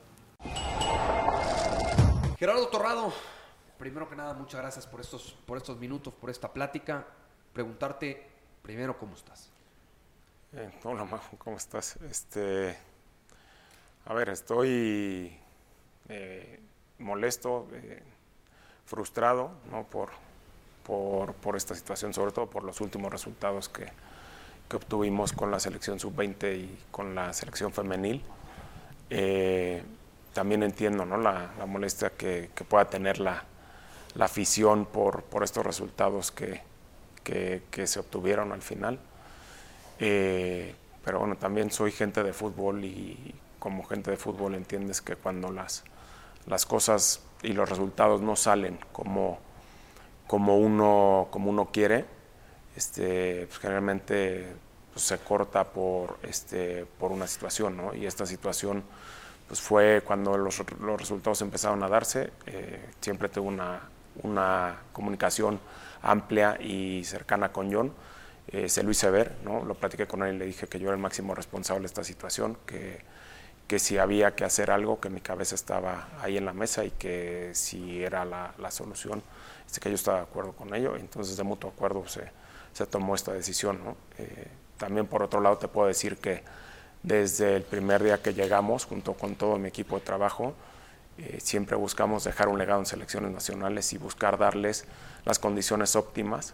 Gerardo 2.37 2.67
Torrado, 2.69 3.13
primero 3.77 4.09
que 4.09 4.15
nada, 4.15 4.33
muchas 4.33 4.61
gracias 4.61 4.87
por 4.87 5.01
estos, 5.01 5.35
por 5.45 5.57
estos 5.57 5.77
minutos, 5.77 6.13
por 6.13 6.29
esta 6.29 6.51
plática. 6.51 7.05
Preguntarte 7.53 8.29
primero 8.61 8.97
cómo 8.97 9.15
estás. 9.15 9.51
Eh, 10.53 10.71
hola, 10.83 11.05
Majo, 11.05 11.37
¿cómo 11.37 11.57
estás? 11.57 11.97
Este, 11.97 12.77
a 14.05 14.13
ver, 14.13 14.29
estoy 14.29 15.37
eh, 16.09 16.59
molesto, 16.99 17.67
eh, 17.73 18.01
frustrado, 18.85 19.51
¿no? 19.69 19.83
Por, 19.83 20.09
por, 20.83 21.33
por, 21.35 21.55
esta 21.55 21.75
situación, 21.75 22.13
sobre 22.13 22.31
todo 22.31 22.49
por 22.49 22.63
los 22.63 22.81
últimos 22.81 23.11
resultados 23.11 23.69
que, 23.69 23.91
que 24.71 24.77
obtuvimos 24.77 25.33
con 25.33 25.51
la 25.51 25.59
selección 25.59 25.99
sub-20 25.99 26.55
y 26.55 26.79
con 26.91 27.13
la 27.13 27.33
selección 27.33 27.73
femenil. 27.73 28.21
Eh, 29.09 29.83
también 30.31 30.63
entiendo 30.63 31.05
¿no? 31.05 31.17
la, 31.17 31.51
la 31.59 31.65
molestia 31.65 32.11
que, 32.11 32.51
que, 32.55 32.63
pueda 32.63 32.85
tener 32.85 33.19
la, 33.19 33.43
la 34.15 34.25
afición 34.25 34.85
por, 34.85 35.23
por, 35.23 35.43
estos 35.43 35.65
resultados 35.65 36.31
que, 36.31 36.61
que, 37.25 37.63
que, 37.69 37.85
se 37.85 37.99
obtuvieron 37.99 38.53
al 38.53 38.61
final. 38.61 38.97
Eh, 39.99 40.73
pero 41.03 41.19
bueno, 41.19 41.35
también 41.35 41.69
soy 41.69 41.91
gente 41.91 42.23
de 42.23 42.31
fútbol 42.31 42.85
y 42.85 43.35
como 43.59 43.83
gente 43.83 44.09
de 44.09 44.15
fútbol 44.15 44.55
entiendes 44.55 45.01
que 45.01 45.17
cuando 45.17 45.51
las, 45.51 45.83
las 46.47 46.65
cosas 46.65 47.21
y 47.43 47.51
los 47.51 47.67
resultados 47.67 48.21
no 48.21 48.37
salen 48.37 48.79
como, 48.93 49.37
como, 50.27 50.57
uno, 50.57 51.27
como 51.29 51.49
uno 51.49 51.71
quiere, 51.73 52.05
este, 52.75 53.45
pues 53.47 53.59
generalmente 53.59 54.53
pues, 54.93 55.05
se 55.05 55.17
corta 55.19 55.65
por, 55.65 56.17
este, 56.23 56.85
por 56.99 57.11
una 57.11 57.27
situación, 57.27 57.77
¿no? 57.77 57.93
Y 57.93 58.05
esta 58.05 58.25
situación 58.25 58.83
pues, 59.47 59.61
fue 59.61 60.01
cuando 60.05 60.37
los, 60.37 60.63
los 60.79 60.99
resultados 60.99 61.41
empezaron 61.41 61.83
a 61.83 61.89
darse, 61.89 62.31
eh, 62.47 62.89
siempre 62.99 63.29
tuve 63.29 63.47
una, 63.47 63.81
una, 64.23 64.81
comunicación 64.93 65.59
amplia 66.01 66.57
y 66.59 67.03
cercana 67.03 67.51
con 67.51 67.71
John, 67.71 67.93
eh, 68.47 68.67
se 68.69 68.83
lo 68.83 68.91
hice 68.91 69.09
ver, 69.11 69.37
¿no? 69.43 69.63
Lo 69.63 69.75
platiqué 69.75 70.07
con 70.07 70.23
él 70.23 70.35
y 70.35 70.39
le 70.39 70.45
dije 70.45 70.67
que 70.67 70.79
yo 70.79 70.87
era 70.87 70.95
el 70.95 71.01
máximo 71.01 71.35
responsable 71.35 71.81
de 71.81 71.87
esta 71.87 72.03
situación, 72.03 72.57
que, 72.65 73.01
que 73.67 73.79
si 73.79 73.97
había 73.97 74.35
que 74.35 74.43
hacer 74.43 74.71
algo, 74.71 74.99
que 74.99 75.09
mi 75.09 75.21
cabeza 75.21 75.55
estaba 75.55 76.09
ahí 76.21 76.37
en 76.37 76.45
la 76.45 76.53
mesa 76.53 76.83
y 76.83 76.91
que 76.91 77.51
si 77.53 78.03
era 78.03 78.25
la, 78.25 78.53
la 78.57 78.71
solución, 78.71 79.23
este, 79.65 79.79
que 79.79 79.89
yo 79.89 79.95
estaba 79.95 80.17
de 80.17 80.23
acuerdo 80.23 80.53
con 80.53 80.73
ello, 80.73 80.97
entonces 80.97 81.37
de 81.37 81.43
mutuo 81.43 81.69
acuerdo 81.69 82.05
se, 82.07 82.31
se 82.73 82.85
tomó 82.85 83.15
esta 83.15 83.33
decisión. 83.33 83.79
¿no? 83.83 83.95
Eh, 84.17 84.47
también 84.77 85.07
por 85.07 85.23
otro 85.23 85.41
lado 85.41 85.57
te 85.57 85.67
puedo 85.67 85.87
decir 85.87 86.17
que 86.17 86.43
desde 87.03 87.55
el 87.55 87.63
primer 87.63 88.03
día 88.03 88.21
que 88.21 88.33
llegamos, 88.33 88.85
junto 88.85 89.13
con 89.13 89.35
todo 89.35 89.57
mi 89.57 89.67
equipo 89.67 89.95
de 89.95 90.01
trabajo, 90.01 90.53
eh, 91.17 91.39
siempre 91.41 91.75
buscamos 91.75 92.23
dejar 92.23 92.47
un 92.47 92.57
legado 92.57 92.79
en 92.79 92.85
selecciones 92.85 93.31
nacionales 93.31 93.91
y 93.93 93.97
buscar 93.97 94.37
darles 94.37 94.85
las 95.25 95.39
condiciones 95.39 95.95
óptimas 95.95 96.53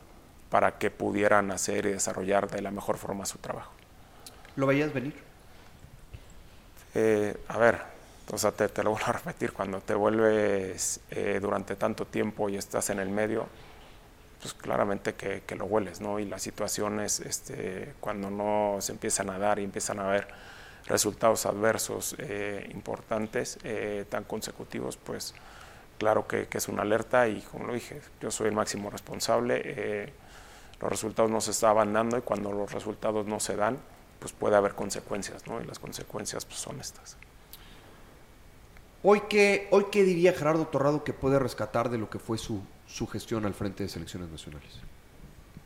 para 0.50 0.78
que 0.78 0.90
pudieran 0.90 1.52
hacer 1.52 1.86
y 1.86 1.92
desarrollar 1.92 2.50
de 2.50 2.62
la 2.62 2.72
mejor 2.72 2.98
forma 2.98 3.26
su 3.26 3.38
trabajo. 3.38 3.72
¿Lo 4.56 4.66
veías 4.66 4.94
venir? 4.94 5.14
Eh, 6.96 7.38
a 7.48 7.58
ver, 7.58 7.82
o 8.32 8.38
sea, 8.38 8.52
te, 8.52 8.68
te, 8.70 8.84
lo 8.84 8.92
vuelvo 8.92 9.08
a 9.08 9.14
repetir, 9.14 9.54
cuando 9.54 9.80
te 9.82 9.94
vuelves 9.94 11.00
eh, 11.12 11.40
durante 11.42 11.76
tanto 11.76 12.06
tiempo 12.06 12.50
y 12.50 12.58
estás 12.58 12.90
en 12.90 13.00
el 13.00 13.10
medio, 13.10 13.48
pues 14.42 14.54
claramente 14.54 15.16
que, 15.16 15.42
que, 15.46 15.56
lo 15.56 15.66
hueles, 15.66 16.02
¿no? 16.02 16.20
Y 16.20 16.26
las 16.26 16.42
situaciones, 16.42 17.20
este, 17.20 17.94
cuando 18.00 18.30
no 18.30 18.78
se 18.80 18.92
empiezan 18.92 19.30
a 19.30 19.40
dar 19.40 19.60
y 19.60 19.64
empiezan 19.64 20.00
a 20.00 20.10
haber 20.10 20.28
resultados 20.86 21.46
adversos 21.46 22.16
eh, 22.20 22.70
importantes, 22.74 23.60
eh, 23.64 24.06
tan 24.10 24.24
consecutivos, 24.24 24.98
pues 24.98 25.34
claro 25.98 26.28
que, 26.28 26.48
que, 26.48 26.60
es 26.60 26.68
una 26.68 26.84
alerta 26.84 27.28
y 27.28 27.42
como 27.42 27.66
lo 27.66 27.74
dije, 27.74 28.02
yo 28.22 28.32
soy 28.32 28.48
el 28.48 28.54
máximo 28.54 28.90
responsable, 28.90 29.62
eh, 29.64 30.14
los 30.80 30.90
resultados 30.90 31.32
no 31.32 31.42
se 31.42 31.52
estaban 31.52 31.92
dando 31.92 32.18
y 32.18 32.22
cuando 32.22 32.52
los 32.52 32.72
resultados 32.72 33.26
no 33.26 33.40
se 33.40 33.56
dan, 33.56 33.80
pues 34.20 34.32
puede 34.32 34.56
haber 34.56 34.76
consecuencias, 34.76 35.48
¿no? 35.48 35.62
Y 35.62 35.66
las 35.66 35.80
consecuencias 35.80 36.46
pues, 36.46 36.60
son 36.60 36.80
estas. 36.80 37.18
Hoy 39.04 39.22
qué, 39.30 39.68
hoy 39.72 39.86
qué 39.92 40.04
diría 40.04 40.34
Gerardo 40.34 40.68
Torrado 40.68 41.04
que 41.04 41.14
puede 41.14 41.40
rescatar 41.40 41.90
de 41.90 41.98
lo 41.98 42.10
que 42.10 42.20
fue 42.20 42.38
su, 42.38 42.62
su 42.88 43.08
gestión 43.08 43.46
al 43.46 43.54
frente 43.54 43.84
de 43.84 43.90
selecciones 43.90 44.30
nacionales? 44.30 44.80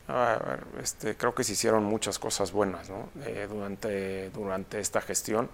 Ah, 0.08 0.58
este, 0.82 1.16
creo 1.16 1.34
que 1.34 1.44
se 1.44 1.52
hicieron 1.52 1.84
muchas 1.84 2.18
cosas 2.18 2.52
buenas 2.52 2.90
¿no? 2.90 3.08
eh, 3.24 3.46
durante, 3.48 4.30
durante 4.30 4.80
esta 4.80 5.00
gestión. 5.00 5.48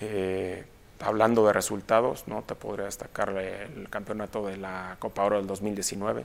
Eh, 0.00 0.64
hablando 1.00 1.46
de 1.46 1.52
resultados, 1.52 2.26
¿no? 2.26 2.42
te 2.42 2.54
podría 2.54 2.86
destacar 2.86 3.30
el 3.30 3.88
campeonato 3.88 4.46
de 4.46 4.56
la 4.56 4.96
Copa 4.98 5.24
Oro 5.24 5.36
del 5.36 5.46
2019, 5.46 6.24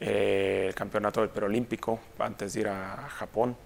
eh, 0.00 0.64
el 0.68 0.74
campeonato 0.74 1.20
del 1.20 1.30
Perolímpico 1.30 2.00
antes 2.18 2.54
de 2.54 2.60
ir 2.60 2.68
a 2.68 3.08
Japón, 3.08 3.56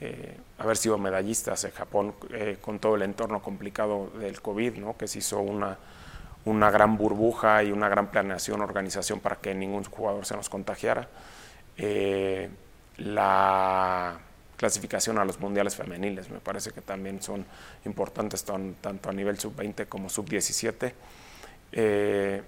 eh, 0.00 0.36
haber 0.58 0.76
sido 0.76 0.98
medallistas 0.98 1.64
en 1.64 1.72
Japón 1.72 2.14
eh, 2.30 2.58
con 2.60 2.78
todo 2.78 2.96
el 2.96 3.02
entorno 3.02 3.42
complicado 3.42 4.10
del 4.18 4.40
COVID, 4.40 4.76
¿no? 4.76 4.96
que 4.96 5.06
se 5.06 5.18
hizo 5.18 5.40
una, 5.40 5.78
una 6.44 6.70
gran 6.70 6.96
burbuja 6.96 7.62
y 7.62 7.72
una 7.72 7.88
gran 7.88 8.10
planeación, 8.10 8.60
organización 8.60 9.20
para 9.20 9.36
que 9.36 9.54
ningún 9.54 9.84
jugador 9.84 10.24
se 10.24 10.36
nos 10.36 10.48
contagiara. 10.48 11.08
Eh, 11.76 12.48
la 12.98 14.18
clasificación 14.56 15.18
a 15.18 15.24
los 15.24 15.40
mundiales 15.40 15.74
femeniles 15.74 16.30
me 16.30 16.38
parece 16.38 16.70
que 16.70 16.82
también 16.82 17.22
son 17.22 17.46
importantes 17.84 18.44
tanto 18.44 19.08
a 19.08 19.12
nivel 19.12 19.38
sub-20 19.38 19.86
como 19.88 20.08
sub-17. 20.08 20.92
Eh, 21.72 22.42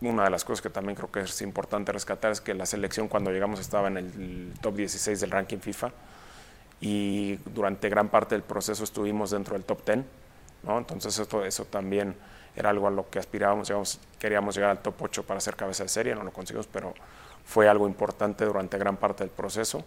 una 0.00 0.24
de 0.24 0.30
las 0.30 0.44
cosas 0.44 0.62
que 0.62 0.70
también 0.70 0.96
creo 0.96 1.10
que 1.10 1.20
es 1.20 1.42
importante 1.42 1.92
rescatar 1.92 2.32
es 2.32 2.40
que 2.40 2.54
la 2.54 2.66
selección 2.66 3.08
cuando 3.08 3.30
llegamos 3.30 3.60
estaba 3.60 3.88
en 3.88 3.96
el 3.96 4.52
top 4.60 4.76
16 4.76 5.20
del 5.20 5.30
ranking 5.30 5.58
FIFA 5.58 5.92
y 6.80 7.36
durante 7.54 7.88
gran 7.88 8.08
parte 8.08 8.34
del 8.34 8.42
proceso 8.42 8.84
estuvimos 8.84 9.30
dentro 9.30 9.54
del 9.54 9.64
top 9.64 9.84
10, 9.86 9.98
¿no? 10.64 10.78
entonces 10.78 11.18
esto, 11.18 11.44
eso 11.44 11.64
también 11.64 12.14
era 12.56 12.70
algo 12.70 12.86
a 12.86 12.90
lo 12.90 13.08
que 13.08 13.18
aspirábamos, 13.18 14.00
queríamos 14.18 14.54
llegar 14.54 14.70
al 14.70 14.78
top 14.80 14.94
8 15.02 15.22
para 15.24 15.40
ser 15.40 15.56
cabeza 15.56 15.82
de 15.82 15.88
serie, 15.88 16.14
no 16.14 16.22
lo 16.22 16.32
conseguimos, 16.32 16.66
pero 16.66 16.94
fue 17.44 17.68
algo 17.68 17.86
importante 17.86 18.44
durante 18.44 18.78
gran 18.78 18.96
parte 18.96 19.24
del 19.24 19.30
proceso. 19.30 19.84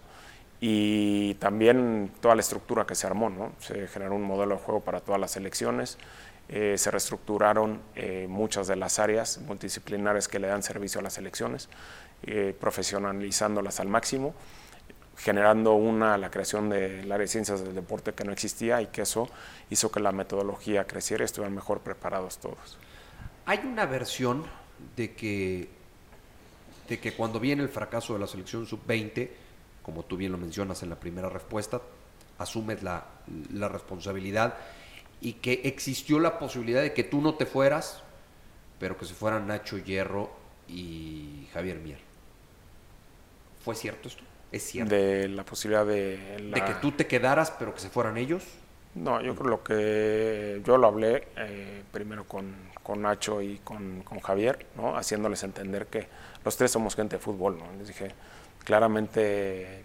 Y 0.60 1.35
también 1.35 2.11
toda 2.19 2.35
la 2.35 2.41
estructura 2.41 2.85
que 2.85 2.95
se 2.95 3.06
armó, 3.06 3.52
se 3.60 3.88
generó 3.88 4.15
un 4.15 4.23
modelo 4.23 4.56
de 4.56 4.61
juego 4.61 4.81
para 4.81 4.99
todas 5.02 5.22
las 5.22 5.31
selecciones, 5.31 5.98
eh, 6.49 6.76
se 6.77 6.89
reestructuraron 6.91 7.81
eh, 7.95 8.26
muchas 8.30 8.68
de 8.68 8.77
las 8.77 8.99
áreas 8.99 9.39
multidisciplinares 9.39 10.27
que 10.27 10.39
le 10.39 10.48
dan 10.48 10.64
servicio 10.64 10.99
a 10.99 11.03
las 11.03 11.14
selecciones, 11.14 11.69
eh, 12.23 12.56
profesionalizándolas 12.60 13.80
al 13.80 13.89
máximo 13.89 14.34
generando 15.18 15.73
una, 15.73 16.18
la 16.18 16.30
creación 16.30 16.69
del 16.69 17.11
área 17.11 17.23
de 17.23 17.27
ciencias 17.27 17.61
del 17.64 17.73
deporte 17.73 18.14
que 18.14 18.23
no 18.23 18.31
existía 18.31 18.81
y 18.81 18.88
que 18.88 19.02
eso 19.02 19.27
hizo 19.69 19.91
que 19.91 19.99
la 19.99 20.11
metodología 20.11 20.85
creciera 20.85 21.23
y 21.23 21.26
estuvieran 21.26 21.56
mejor 21.56 21.81
preparados 21.81 22.38
todos. 22.38 22.77
Hay 23.45 23.60
una 23.65 23.85
versión 23.85 24.45
de 24.95 25.15
que, 25.15 25.69
de 26.88 26.99
que 26.99 27.14
cuando 27.14 27.39
viene 27.39 27.64
el 27.64 27.69
fracaso 27.69 28.14
de 28.14 28.19
la 28.19 28.27
selección 28.27 28.65
sub-20, 28.68 29.30
como 29.81 30.03
tú 30.03 30.18
bien 30.18 30.31
lo 30.31 30.38
mencionas 30.38 30.84
en 30.84 30.89
la 30.89 30.99
primera 30.99 31.30
respuesta, 31.30 31.81
asumes 32.38 32.84
la, 32.84 33.06
la 33.53 33.68
responsabilidad 33.69 34.56
y 35.19 35.34
que 35.34 35.61
existió 35.64 36.19
la 36.19 36.38
posibilidad 36.38 36.81
de 36.81 36.94
que 36.94 37.03
tú 37.03 37.22
no 37.22 37.34
te 37.34 37.48
fueras, 37.48 38.03
pero 38.80 38.98
que 38.98 39.06
se 39.06 39.15
fueran 39.15 39.48
Nacho 39.48 39.80
Hierro 39.80 40.30
y 40.68 41.48
Javier 41.53 41.80
Mier. 41.80 41.99
¿Fue 43.64 43.73
cierto 43.73 44.10
esto? 44.10 44.27
¿Es 44.52 44.64
cierto? 44.64 44.95
De 44.95 45.28
la 45.28 45.44
posibilidad 45.44 45.86
de... 45.86 46.49
La... 46.52 46.56
¿De 46.56 46.65
que 46.65 46.80
tú 46.80 46.91
te 46.91 47.07
quedaras, 47.07 47.52
pero 47.52 47.74
que 47.74 47.80
se 47.80 47.90
fueran 47.90 48.18
ellos? 48.18 48.44
No, 48.95 49.22
yo 49.22 49.36
creo 49.36 49.64
que 49.64 50.61
yo 50.65 50.78
lo 50.78 50.88
hablé 50.88 51.28
eh, 51.38 51.84
primero 51.91 52.26
con, 52.26 52.56
con, 52.82 53.02
Nacho 53.02 53.41
y 53.41 53.60
con, 53.60 54.02
con, 54.02 54.19
Javier, 54.19 54.65
¿no? 54.76 54.98
haciéndoles 54.98 55.44
entender 55.44 55.88
que 55.88 56.07
los 56.44 56.57
tres 56.57 56.72
somos 56.72 56.95
gente 56.95 57.18
de 57.18 57.22
fútbol. 57.22 57.57
¿no? 57.57 57.65
Les 57.78 57.90
dije, 57.90 58.11
claramente 58.64 59.84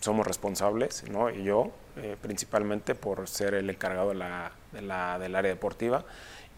somos 0.00 0.26
responsables, 0.26 1.04
¿no? 1.10 1.30
y 1.30 1.44
yo 1.44 1.72
eh, 1.96 2.16
principalmente 2.20 2.94
por 2.94 3.28
ser 3.28 3.54
el 3.54 3.68
encargado 3.68 4.10
de 4.10 4.14
la, 4.14 4.52
de 4.72 4.82
la, 4.82 5.18
del 5.18 5.34
área 5.34 5.50
deportiva. 5.50 6.04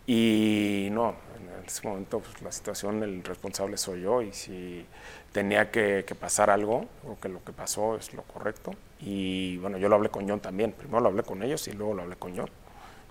Y 0.07 0.89
no, 0.93 1.17
en 1.37 1.65
ese 1.67 1.87
momento 1.89 2.21
pues, 2.21 2.41
la 2.43 2.53
situación, 2.53 3.03
el 3.03 3.25
responsable 3.25 3.77
soy 3.79 4.03
yo 4.03 4.23
y 4.23 4.33
si 4.33 4.87
tenía 5.35 5.73
que, 5.73 6.05
pasar 6.19 6.49
algo, 6.49 6.87
creo 7.03 7.19
que 7.21 7.29
lo 7.29 7.45
que 7.45 7.53
pasó 7.53 7.97
es 7.97 8.15
lo 8.15 8.23
correcto 8.23 8.71
Y 9.01 9.57
bueno, 9.57 9.79
yo 9.79 9.89
lo 9.89 9.97
hablé 9.97 10.09
con 10.09 10.29
John 10.29 10.39
también. 10.39 10.71
Primero 10.73 11.01
lo 11.01 11.09
hablé 11.09 11.25
con 11.25 11.43
ellos 11.43 11.67
y 11.67 11.73
luego 11.73 11.93
lo 11.93 12.03
hablé 12.03 12.15
con 12.15 12.37
John. 12.37 12.49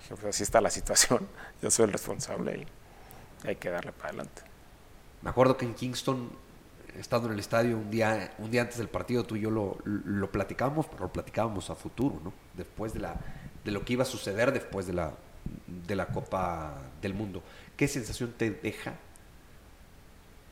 Pues 0.07 0.23
así 0.23 0.43
está 0.43 0.61
la 0.61 0.69
situación, 0.69 1.27
yo 1.61 1.69
soy 1.69 1.85
el 1.85 1.91
responsable 1.91 2.65
y 3.43 3.47
hay 3.47 3.57
que 3.57 3.69
darle 3.69 3.91
para 3.91 4.09
adelante. 4.09 4.41
Me 5.21 5.29
acuerdo 5.29 5.57
que 5.57 5.65
en 5.65 5.73
Kingston, 5.73 6.29
estando 6.97 7.27
en 7.27 7.33
el 7.33 7.39
estadio 7.39 7.77
un 7.77 7.91
día, 7.91 8.33
un 8.37 8.49
día 8.49 8.61
antes 8.61 8.77
del 8.77 8.87
partido, 8.87 9.25
tú 9.25 9.35
y 9.35 9.41
yo 9.41 9.51
lo, 9.51 9.77
lo 9.83 10.31
platicábamos, 10.31 10.87
pero 10.87 11.03
lo 11.03 11.11
platicábamos 11.11 11.69
a 11.69 11.75
futuro, 11.75 12.21
¿no? 12.23 12.33
Después 12.53 12.93
de, 12.93 13.01
la, 13.01 13.15
de 13.65 13.71
lo 13.71 13.83
que 13.83 13.93
iba 13.93 14.03
a 14.03 14.05
suceder 14.05 14.53
después 14.53 14.87
de 14.87 14.93
la, 14.93 15.13
de 15.67 15.95
la 15.95 16.07
Copa 16.07 16.81
del 17.01 17.13
Mundo. 17.13 17.43
¿Qué 17.75 17.89
sensación 17.89 18.33
te 18.37 18.49
deja 18.49 18.93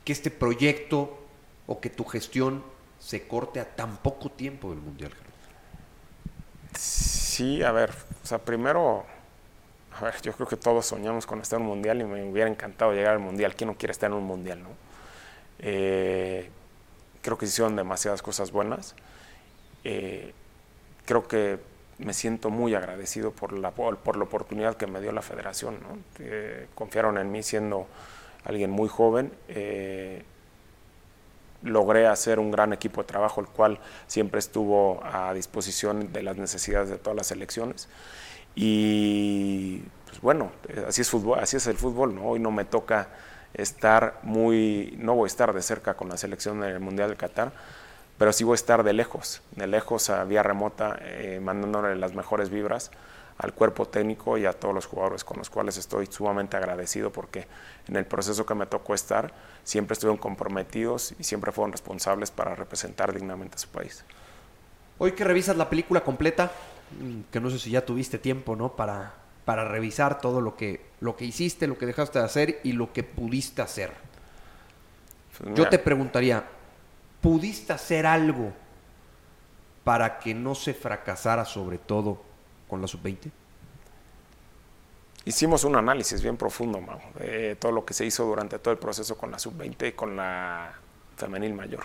que 0.04 0.12
este 0.12 0.32
proyecto 0.32 1.21
o 1.72 1.80
que 1.80 1.90
tu 1.90 2.04
gestión 2.04 2.64
se 3.00 3.28
corte 3.28 3.62
a 3.62 3.66
tan 3.66 3.96
poco 3.98 4.30
tiempo 4.30 4.72
del 4.72 4.80
Mundial, 4.80 5.14
Sí, 6.76 7.64
a 7.64 7.72
ver, 7.72 7.92
o 8.24 8.28
sea, 8.28 8.40
primero, 8.40 9.06
a 9.98 10.04
ver, 10.04 10.22
yo 10.22 10.34
creo 10.34 10.48
que 10.48 10.58
todos 10.58 10.86
soñamos 10.86 11.26
con 11.26 11.40
estar 11.40 11.60
en 11.60 11.64
un 11.66 11.70
Mundial 11.70 12.02
y 12.02 12.04
me 12.04 12.30
hubiera 12.30 12.50
encantado 12.50 12.94
llegar 12.94 13.14
al 13.14 13.20
Mundial. 13.20 13.56
¿Quién 13.56 13.70
no 13.70 13.76
quiere 13.76 13.92
estar 13.92 14.10
en 14.10 14.18
un 14.18 14.24
Mundial, 14.24 14.62
no? 14.62 14.70
Eh, 15.60 16.50
creo 17.22 17.38
que 17.38 17.46
hicieron 17.46 17.76
demasiadas 17.76 18.22
cosas 18.22 18.52
buenas. 18.52 18.96
Eh, 19.84 20.34
creo 21.06 21.28
que 21.28 21.60
me 22.00 22.14
siento 22.14 22.50
muy 22.50 22.76
agradecido 22.76 23.32
por 23.32 23.54
la, 23.54 23.72
por 23.72 24.18
la 24.18 24.24
oportunidad 24.24 24.76
que 24.76 24.88
me 24.88 25.02
dio 25.02 25.12
la 25.12 25.22
federación. 25.22 25.80
¿no? 25.82 25.98
confiaron 26.76 27.18
en 27.18 27.32
mí 27.32 27.44
siendo 27.44 27.88
alguien 28.46 28.72
muy 28.72 28.88
joven. 28.90 29.32
Logré 31.64 32.08
hacer 32.08 32.40
un 32.40 32.52
gran 32.52 32.74
equipo 32.74 33.02
de 33.02 33.08
trabajo, 33.08 33.42
el 33.42 33.48
cual 33.48 33.80
siempre 34.08 34.40
estuvo 34.40 35.02
a 35.04 35.34
disposición 35.34 36.12
de 36.12 36.24
las 36.24 36.38
necesidades 36.38 36.90
de 36.90 36.98
todas 36.98 37.16
las 37.16 37.32
elecciones. 37.32 37.88
Y 38.56 39.84
pues 40.06 40.22
bueno, 40.22 40.52
así 40.88 41.02
es 41.02 41.10
fútbol, 41.10 41.40
así 41.40 41.58
es 41.58 41.68
el 41.68 41.78
fútbol, 41.78 42.16
¿no? 42.16 42.26
Hoy 42.26 42.40
no 42.40 42.52
me 42.52 42.66
toca 42.66 43.10
estar 43.54 44.20
muy, 44.24 44.96
no 45.00 45.16
voy 45.16 45.26
a 45.26 45.28
estar 45.28 45.54
de 45.54 45.62
cerca 45.62 45.96
con 45.96 46.10
la 46.10 46.18
selección 46.18 46.62
del 46.62 46.80
Mundial 46.80 47.10
de 47.10 47.16
Qatar, 47.16 47.52
pero 48.18 48.34
sí 48.34 48.44
voy 48.44 48.54
a 48.54 48.56
estar 48.56 48.84
de 48.84 48.94
lejos, 48.94 49.42
de 49.56 49.68
lejos 49.68 50.10
a 50.10 50.24
vía 50.26 50.44
remota, 50.44 50.98
eh, 51.02 51.40
mandándole 51.42 51.96
las 51.96 52.14
mejores 52.14 52.50
vibras 52.50 52.92
al 53.42 53.54
cuerpo 53.54 53.88
técnico 53.88 54.38
y 54.38 54.46
a 54.46 54.54
todos 54.54 54.74
los 54.74 54.86
jugadores 54.86 55.24
con 55.24 55.38
los 55.38 55.50
cuales 55.50 55.76
estoy 55.78 56.06
sumamente 56.06 56.58
agradecido 56.58 57.12
porque 57.12 57.48
en 57.88 57.96
el 57.96 58.06
proceso 58.06 58.46
que 58.46 58.54
me 58.54 58.68
tocó 58.68 58.94
estar 58.94 59.34
siempre 59.64 59.94
estuvieron 59.94 60.18
comprometidos 60.18 61.16
y 61.18 61.24
siempre 61.24 61.52
fueron 61.52 61.72
responsables 61.72 62.30
para 62.30 62.54
representar 62.54 63.12
dignamente 63.14 63.56
a 63.56 63.58
su 63.58 63.68
país. 63.70 64.06
Hoy 65.00 65.14
que 65.14 65.24
revisas 65.24 65.58
la 65.58 65.72
película 65.72 66.04
completa, 66.04 66.52
mm, 67.00 67.32
que 67.32 67.40
no 67.40 67.50
sé 67.50 67.58
si 67.58 67.72
ya 67.72 67.84
tuviste 67.84 68.20
tiempo, 68.20 68.56
¿no? 68.56 68.76
Para, 68.76 69.16
para 69.44 69.66
revisar 69.66 70.22
todo 70.22 70.40
lo 70.40 70.56
que, 70.56 70.86
lo 71.00 71.16
que 71.16 71.26
hiciste, 71.26 71.66
lo 71.66 71.80
que 71.80 71.88
dejaste 71.88 72.20
de 72.20 72.26
hacer 72.26 72.60
y 72.64 72.74
lo 72.74 72.94
que 72.94 73.02
pudiste 73.02 73.64
hacer. 73.64 73.92
Pues 75.40 75.56
Yo 75.56 75.68
te 75.68 75.80
preguntaría, 75.80 76.44
¿pudiste 77.22 77.74
hacer 77.74 78.06
algo 78.06 78.54
para 79.84 80.20
que 80.20 80.36
no 80.36 80.54
se 80.54 80.76
fracasara 80.76 81.44
sobre 81.44 81.80
todo 81.80 82.30
con 82.72 82.80
la 82.82 82.88
sub-20? 82.88 83.30
Hicimos 85.26 85.66
un 85.66 85.76
análisis 85.76 86.22
bien 86.22 86.38
profundo, 86.38 86.80
de 87.20 87.58
todo 87.58 87.74
lo 87.74 87.84
que 87.84 87.94
se 87.94 88.06
hizo 88.06 88.24
durante 88.24 88.60
todo 88.60 88.72
el 88.72 88.80
proceso 88.80 89.18
con 89.18 89.30
la 89.30 89.38
sub-20 89.40 89.90
y 89.90 89.92
con 89.92 90.16
la 90.16 90.74
femenil 91.18 91.54
mayor. 91.54 91.84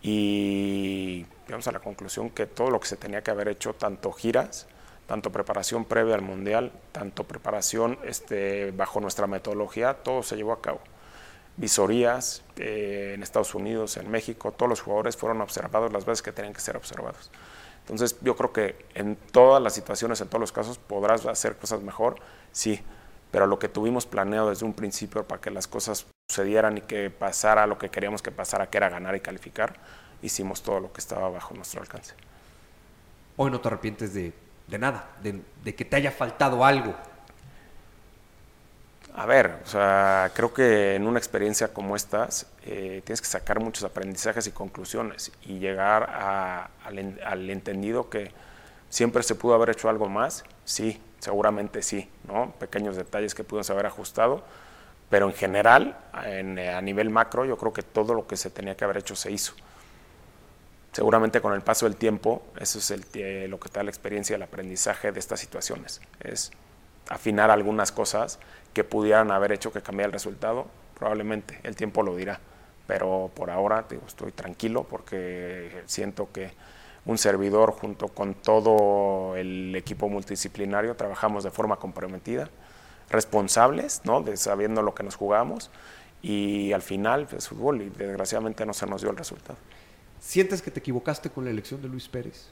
Y 0.00 1.26
llegamos 1.46 1.66
a 1.66 1.72
la 1.72 1.80
conclusión 1.80 2.30
que 2.30 2.46
todo 2.46 2.70
lo 2.70 2.78
que 2.78 2.86
se 2.86 2.96
tenía 2.96 3.22
que 3.22 3.32
haber 3.32 3.48
hecho, 3.48 3.74
tanto 3.74 4.12
giras, 4.12 4.68
tanto 5.08 5.32
preparación 5.32 5.84
previa 5.84 6.14
al 6.14 6.22
Mundial, 6.22 6.70
tanto 6.92 7.24
preparación 7.24 7.98
este, 8.04 8.70
bajo 8.70 9.00
nuestra 9.00 9.26
metodología, 9.26 9.94
todo 9.94 10.22
se 10.22 10.36
llevó 10.36 10.52
a 10.52 10.62
cabo. 10.62 10.80
Visorías 11.56 12.44
eh, 12.56 13.12
en 13.16 13.24
Estados 13.24 13.54
Unidos, 13.56 13.96
en 13.96 14.08
México, 14.10 14.52
todos 14.52 14.70
los 14.70 14.80
jugadores 14.80 15.16
fueron 15.16 15.40
observados 15.40 15.92
las 15.92 16.04
veces 16.04 16.22
que 16.22 16.30
tenían 16.30 16.54
que 16.54 16.60
ser 16.60 16.76
observados. 16.76 17.32
Entonces 17.82 18.16
yo 18.20 18.36
creo 18.36 18.52
que 18.52 18.86
en 18.94 19.16
todas 19.16 19.62
las 19.62 19.74
situaciones, 19.74 20.20
en 20.20 20.28
todos 20.28 20.40
los 20.40 20.52
casos, 20.52 20.78
podrás 20.78 21.26
hacer 21.26 21.56
cosas 21.56 21.82
mejor, 21.82 22.16
sí, 22.52 22.80
pero 23.30 23.46
lo 23.46 23.58
que 23.58 23.68
tuvimos 23.68 24.06
planeado 24.06 24.50
desde 24.50 24.64
un 24.64 24.74
principio 24.74 25.26
para 25.26 25.40
que 25.40 25.50
las 25.50 25.66
cosas 25.66 26.06
sucedieran 26.28 26.78
y 26.78 26.80
que 26.82 27.10
pasara 27.10 27.66
lo 27.66 27.78
que 27.78 27.90
queríamos 27.90 28.22
que 28.22 28.30
pasara, 28.30 28.70
que 28.70 28.76
era 28.76 28.88
ganar 28.88 29.16
y 29.16 29.20
calificar, 29.20 29.74
hicimos 30.22 30.62
todo 30.62 30.80
lo 30.80 30.92
que 30.92 31.00
estaba 31.00 31.28
bajo 31.28 31.54
nuestro 31.54 31.80
alcance. 31.80 32.14
Hoy 33.36 33.50
no 33.50 33.60
te 33.60 33.68
arrepientes 33.68 34.14
de, 34.14 34.32
nada, 34.78 35.10
de, 35.22 35.74
que 35.74 35.84
te 35.84 35.96
haya 35.96 36.12
faltado 36.12 36.64
algo. 36.64 36.94
A 39.14 39.26
ver, 39.26 39.58
o 39.62 39.66
sea, 39.66 40.30
creo 40.34 40.54
que 40.54 40.94
en 40.94 41.06
una 41.06 41.18
experiencia 41.18 41.68
como 41.68 41.96
estas 41.96 42.46
eh, 42.64 43.02
tienes 43.04 43.20
que 43.20 43.26
sacar 43.26 43.60
muchos 43.60 43.84
aprendizajes 43.84 44.46
y 44.46 44.52
conclusiones 44.52 45.32
y 45.42 45.58
llegar 45.58 46.08
al, 46.84 47.50
entendido 47.50 48.08
que 48.08 48.30
siempre 48.88 49.22
se 49.22 49.34
pudo 49.34 49.54
haber 49.54 49.68
hecho 49.70 49.90
algo 49.90 50.08
más, 50.08 50.44
sí, 50.64 50.98
seguramente 51.18 51.82
sí, 51.82 52.08
¿no? 52.26 52.52
Pequeños 52.58 52.96
detalles 52.96 53.34
que 53.34 53.44
pudimos 53.44 53.68
haber 53.68 53.84
ajustado, 53.84 54.42
pero 55.10 55.26
en 55.26 55.34
general, 55.34 55.98
a 56.12 56.80
nivel 56.80 57.10
macro, 57.10 57.44
yo 57.44 57.58
creo 57.58 57.74
que 57.74 57.82
todo 57.82 58.14
lo 58.14 58.26
que 58.26 58.38
se 58.38 58.48
tenía 58.48 58.76
que 58.76 58.84
haber 58.84 58.96
hecho 58.96 59.14
se 59.14 59.30
hizo. 59.30 59.52
Seguramente 60.92 61.42
con 61.42 61.52
el 61.52 61.60
paso 61.60 61.84
del 61.84 61.96
tiempo, 61.96 62.42
eso 62.58 62.78
es 62.78 62.90
el, 62.90 63.04
eh, 63.14 63.46
lo 63.48 63.60
que 63.60 63.68
está 63.68 63.82
la 63.82 63.90
experiencia, 63.90 64.36
el 64.36 64.42
aprendizaje 64.42 65.12
de 65.12 65.20
estas 65.20 65.38
situaciones, 65.38 66.00
es 66.20 66.50
afinar 67.08 67.50
algunas 67.50 67.92
cosas 67.92 68.38
que 68.72 68.84
pudieran 68.84 69.30
haber 69.30 69.52
hecho 69.52 69.72
que 69.72 69.82
cambiara 69.82 70.06
el 70.06 70.12
resultado, 70.12 70.66
probablemente 70.98 71.58
el 71.62 71.76
tiempo 71.76 72.02
lo 72.02 72.16
dirá, 72.16 72.40
pero 72.86 73.30
por 73.34 73.50
ahora 73.50 73.84
digo, 73.88 74.02
estoy 74.06 74.32
tranquilo 74.32 74.84
porque 74.84 75.82
siento 75.86 76.30
que 76.32 76.52
un 77.04 77.18
servidor 77.18 77.72
junto 77.72 78.08
con 78.08 78.34
todo 78.34 79.36
el 79.36 79.74
equipo 79.74 80.08
multidisciplinario 80.08 80.94
trabajamos 80.94 81.44
de 81.44 81.50
forma 81.50 81.76
comprometida, 81.76 82.48
responsables, 83.10 84.02
¿no? 84.04 84.22
de 84.22 84.36
sabiendo 84.36 84.82
lo 84.82 84.94
que 84.94 85.02
nos 85.02 85.16
jugamos 85.16 85.70
y 86.22 86.72
al 86.72 86.82
final 86.82 87.22
es 87.22 87.28
pues, 87.28 87.48
fútbol 87.48 87.82
y 87.82 87.90
desgraciadamente 87.90 88.64
no 88.64 88.72
se 88.72 88.86
nos 88.86 89.00
dio 89.02 89.10
el 89.10 89.16
resultado. 89.16 89.58
¿Sientes 90.20 90.62
que 90.62 90.70
te 90.70 90.78
equivocaste 90.78 91.30
con 91.30 91.44
la 91.44 91.50
elección 91.50 91.82
de 91.82 91.88
Luis 91.88 92.08
Pérez? 92.08 92.48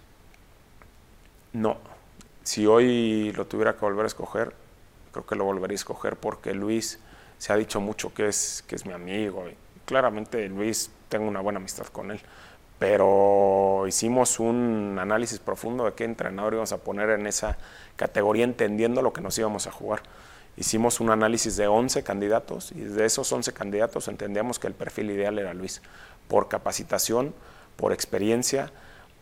No. 1.52 1.78
Si 2.42 2.66
hoy 2.66 3.32
lo 3.32 3.46
tuviera 3.46 3.74
que 3.74 3.80
volver 3.80 4.04
a 4.04 4.08
escoger, 4.08 4.54
creo 5.12 5.26
que 5.26 5.36
lo 5.36 5.44
volvería 5.44 5.74
a 5.74 5.76
escoger 5.76 6.16
porque 6.16 6.54
Luis 6.54 7.00
se 7.38 7.52
ha 7.52 7.56
dicho 7.56 7.80
mucho 7.80 8.12
que 8.12 8.28
es, 8.28 8.64
que 8.66 8.76
es 8.76 8.86
mi 8.86 8.92
amigo. 8.92 9.44
Claramente 9.84 10.48
Luis, 10.48 10.90
tengo 11.08 11.26
una 11.26 11.40
buena 11.40 11.58
amistad 11.58 11.86
con 11.86 12.10
él. 12.10 12.20
Pero 12.78 13.84
hicimos 13.86 14.40
un 14.40 14.96
análisis 14.98 15.38
profundo 15.38 15.84
de 15.84 15.92
qué 15.92 16.04
entrenador 16.04 16.54
íbamos 16.54 16.72
a 16.72 16.78
poner 16.78 17.10
en 17.10 17.26
esa 17.26 17.58
categoría, 17.96 18.44
entendiendo 18.44 19.02
lo 19.02 19.12
que 19.12 19.20
nos 19.20 19.38
íbamos 19.38 19.66
a 19.66 19.70
jugar. 19.70 20.02
Hicimos 20.56 21.00
un 21.00 21.10
análisis 21.10 21.56
de 21.56 21.66
11 21.66 22.02
candidatos 22.02 22.72
y 22.72 22.80
de 22.80 23.04
esos 23.04 23.30
11 23.30 23.52
candidatos 23.52 24.08
entendíamos 24.08 24.58
que 24.58 24.66
el 24.66 24.74
perfil 24.74 25.10
ideal 25.10 25.38
era 25.38 25.52
Luis, 25.52 25.82
por 26.26 26.48
capacitación, 26.48 27.34
por 27.76 27.92
experiencia, 27.92 28.72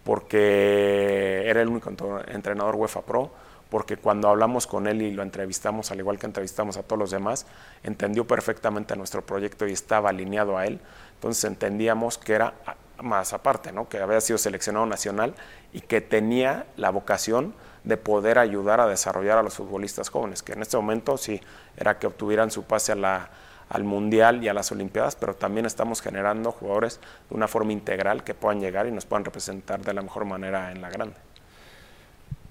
porque 0.05 1.45
era 1.47 1.61
el 1.61 1.69
único 1.69 1.91
entrenador 2.29 2.77
UEFA 2.77 3.03
Pro, 3.03 3.31
porque 3.71 3.97
cuando 3.97 4.29
hablamos 4.29 4.67
con 4.67 4.87
él 4.87 5.03
y 5.03 5.11
lo 5.13 5.23
entrevistamos, 5.23 5.91
al 5.91 5.99
igual 5.99 6.19
que 6.19 6.27
entrevistamos 6.27 6.77
a 6.77 6.83
todos 6.83 6.99
los 6.99 7.11
demás, 7.11 7.47
entendió 7.83 8.27
perfectamente 8.27 8.97
nuestro 8.97 9.25
proyecto 9.25 9.67
y 9.67 9.73
estaba 9.73 10.11
alineado 10.11 10.57
a 10.57 10.67
él. 10.67 10.81
Entonces 11.15 11.45
entendíamos 11.45 12.17
que 12.19 12.35
era 12.35 12.55
más 13.03 13.33
aparte, 13.33 13.73
¿no? 13.73 13.89
que 13.89 13.99
había 13.99 14.21
sido 14.21 14.39
seleccionado 14.39 14.87
nacional 14.87 15.35
y 15.73 15.81
que 15.81 16.01
tenía 16.01 16.67
la 16.77 16.91
vocación 16.91 17.55
de 17.85 17.97
poder 17.97 18.39
ayudar 18.39 18.81
a 18.81 18.87
desarrollar 18.87 19.39
a 19.39 19.43
los 19.43 19.55
futbolistas 19.55 20.09
jóvenes, 20.09 20.43
que 20.43 20.53
en 20.53 20.63
este 20.63 20.77
momento 20.77 21.17
sí 21.17 21.41
era 21.77 21.99
que 21.99 22.07
obtuvieran 22.07 22.51
su 22.51 22.65
pase 22.65 22.93
al 22.93 23.85
Mundial 23.85 24.43
y 24.43 24.49
a 24.49 24.55
las 24.55 24.73
Olimpiadas, 24.73 25.15
pero 25.15 25.35
también 25.35 25.67
estamos 25.67 26.01
generando 26.01 26.53
jugadores 26.53 27.01
de 27.29 27.37
una 27.37 27.49
forma 27.49 27.73
integral 27.73 28.25
que 28.25 28.35
puedan 28.35 28.61
llegar 28.61 28.87
y 28.87 28.93
nos 28.93 29.07
puedan 29.07 29.25
representar 29.25 29.81
de 29.81 29.95
la 29.95 30.03
mejor 30.03 30.25
manera 30.25 30.73
en 30.73 30.81
la 30.81 30.91
grande. 30.91 31.28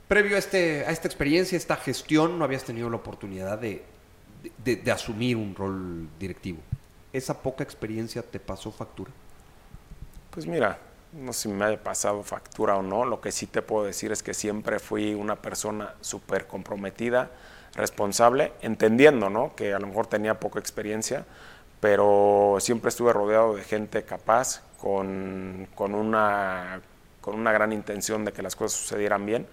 Previo 0.07 0.35
a, 0.37 0.39
este, 0.39 0.85
a 0.85 0.91
esta 0.91 1.07
experiencia, 1.07 1.57
esta 1.57 1.75
gestión, 1.75 2.39
no 2.39 2.45
habías 2.45 2.63
tenido 2.63 2.89
la 2.89 2.95
oportunidad 2.95 3.57
de, 3.57 3.83
de, 4.63 4.91
asumir 4.91 5.35
un 5.35 5.53
rol 5.53 6.07
directivo. 6.17 6.59
¿Esa 7.11 7.41
poca 7.41 7.63
experiencia 7.63 8.21
te 8.21 8.39
pasó 8.39 8.71
factura? 8.71 9.11
Pues 10.31 10.45
mira, 10.45 10.79
no 11.13 11.33
sé 11.33 11.43
si 11.43 11.47
me 11.49 11.65
haya 11.65 11.83
pasado 11.83 12.23
factura 12.23 12.77
o 12.77 12.81
no, 12.81 13.03
lo 13.03 13.19
que 13.19 13.31
sí 13.31 13.47
te 13.47 13.61
puedo 13.61 13.85
decir 13.85 14.11
es 14.11 14.23
que 14.23 14.33
siempre 14.33 14.79
fui 14.79 15.13
una 15.13 15.35
persona 15.35 15.95
súper 15.99 16.47
comprometida, 16.47 17.31
responsable, 17.75 18.53
entendiendo 18.61 19.29
¿no? 19.29 19.55
que 19.55 19.73
a 19.73 19.79
lo 19.79 19.87
mejor 19.87 20.07
tenía 20.07 20.39
poca 20.39 20.59
experiencia, 20.59 21.25
pero 21.81 22.57
siempre 22.59 22.89
estuve 22.89 23.11
rodeado 23.11 23.55
de 23.55 23.63
gente 23.63 24.03
capaz, 24.03 24.61
con, 24.79 25.67
con 25.75 25.95
una 25.95 26.81
con 27.27 27.35
una 27.35 27.51
gran 27.51 27.73
intención 27.73 28.23
de 28.23 28.31
que 28.31 28.41
las 28.41 28.55
cosas 28.55 28.79
sucedieran 28.79 29.25
bien. 29.25 29.47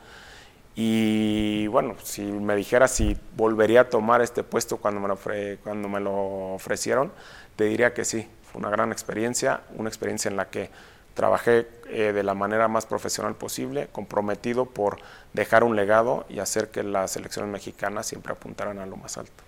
Y 0.77 1.69
bueno, 1.69 1.95
si 2.03 2.23
me 2.23 2.57
dijera 2.57 2.89
si 2.89 3.17
volvería 3.37 3.83
a 3.83 3.89
tomar 3.89 4.23
este 4.23 4.43
puesto 4.43 4.79
cuando 4.79 5.01
me 5.01 5.09
lo, 5.09 5.19
cuando 5.63 5.89
me 5.89 6.01
lo 6.01 6.55
ofrecieron, 6.55 7.13
te 7.57 7.65
diría 7.65 7.95
que 7.95 8.05
sí. 8.05 8.27
Fue 8.51 8.61
una 8.61 8.71
gran 8.71 8.91
experiencia, 8.93 9.63
una 9.77 9.89
experiencia 9.89 10.29
en 10.29 10.37
la 10.37 10.51
que 10.51 10.71
trabajé 11.15 11.69
eh, 11.89 12.13
de 12.13 12.23
la 12.25 12.35
manera 12.35 12.67
más 12.67 12.87
profesional 12.87 13.37
posible, 13.37 13.89
comprometido 13.93 14.67
por 14.67 14.99
dejar 15.33 15.63
un 15.63 15.77
legado 15.77 16.27
y 16.29 16.41
hacer 16.41 16.71
que 16.71 16.83
las 16.83 17.13
selecciones 17.13 17.51
mexicanas 17.51 18.07
siempre 18.07 18.33
apuntaran 18.33 18.79
a 18.81 18.87
lo 18.87 18.97
más 18.97 19.17
alto. 19.17 19.45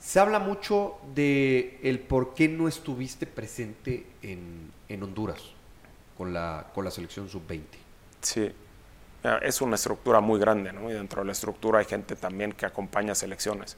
Se 0.00 0.20
habla 0.20 0.38
mucho 0.38 0.96
de 1.14 1.78
el 1.82 1.98
por 1.98 2.34
qué 2.34 2.48
no 2.48 2.68
estuviste 2.68 3.26
presente 3.26 4.06
en, 4.22 4.70
en 4.88 5.02
Honduras 5.02 5.42
con 6.16 6.32
la, 6.32 6.66
con 6.74 6.84
la 6.84 6.90
selección 6.90 7.28
sub-20. 7.28 7.62
Sí, 8.22 8.52
es 9.42 9.60
una 9.60 9.74
estructura 9.74 10.20
muy 10.20 10.38
grande, 10.38 10.72
¿no? 10.72 10.90
Y 10.90 10.92
dentro 10.92 11.22
de 11.22 11.26
la 11.26 11.32
estructura 11.32 11.80
hay 11.80 11.84
gente 11.84 12.16
también 12.16 12.52
que 12.52 12.66
acompaña 12.66 13.14
selecciones. 13.14 13.76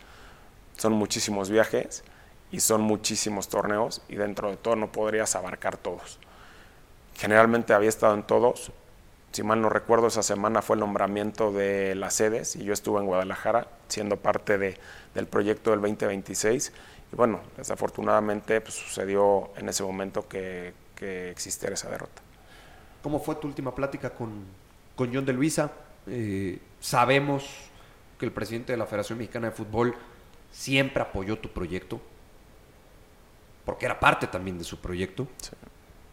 Son 0.76 0.92
muchísimos 0.92 1.50
viajes 1.50 2.04
y 2.50 2.60
son 2.60 2.82
muchísimos 2.82 3.48
torneos 3.48 4.02
y 4.08 4.16
dentro 4.16 4.50
de 4.50 4.56
todo 4.56 4.76
no 4.76 4.92
podrías 4.92 5.34
abarcar 5.36 5.76
todos. 5.76 6.18
Generalmente 7.14 7.72
había 7.72 7.88
estado 7.88 8.14
en 8.14 8.22
todos. 8.22 8.72
Si 9.32 9.42
mal 9.42 9.60
no 9.60 9.68
recuerdo, 9.68 10.06
esa 10.06 10.22
semana 10.22 10.62
fue 10.62 10.74
el 10.74 10.80
nombramiento 10.80 11.52
de 11.52 11.94
las 11.94 12.14
sedes 12.14 12.56
y 12.56 12.64
yo 12.64 12.72
estuve 12.72 13.00
en 13.00 13.06
Guadalajara 13.06 13.68
siendo 13.88 14.16
parte 14.16 14.56
de, 14.56 14.78
del 15.14 15.26
proyecto 15.26 15.70
del 15.70 15.80
2026. 15.80 16.72
Y 17.12 17.16
bueno, 17.16 17.40
desafortunadamente 17.56 18.60
pues, 18.60 18.74
sucedió 18.74 19.50
en 19.56 19.68
ese 19.68 19.82
momento 19.82 20.28
que, 20.28 20.72
que 20.94 21.30
existiera 21.30 21.74
esa 21.74 21.90
derrota. 21.90 22.22
¿Cómo 23.02 23.20
fue 23.20 23.34
tu 23.36 23.46
última 23.46 23.74
plática 23.74 24.10
con, 24.10 24.44
con 24.98 25.14
John 25.14 25.24
de 25.24 25.32
Luisa. 25.32 25.70
Eh, 26.08 26.58
sabemos 26.80 27.48
que 28.18 28.26
el 28.26 28.32
presidente 28.32 28.72
de 28.72 28.78
la 28.78 28.84
Federación 28.84 29.18
Mexicana 29.18 29.46
de 29.46 29.52
Fútbol 29.52 29.94
siempre 30.50 31.00
apoyó 31.00 31.38
tu 31.38 31.50
proyecto, 31.50 32.00
porque 33.64 33.86
era 33.86 34.00
parte 34.00 34.26
también 34.26 34.58
de 34.58 34.64
su 34.64 34.80
proyecto. 34.80 35.28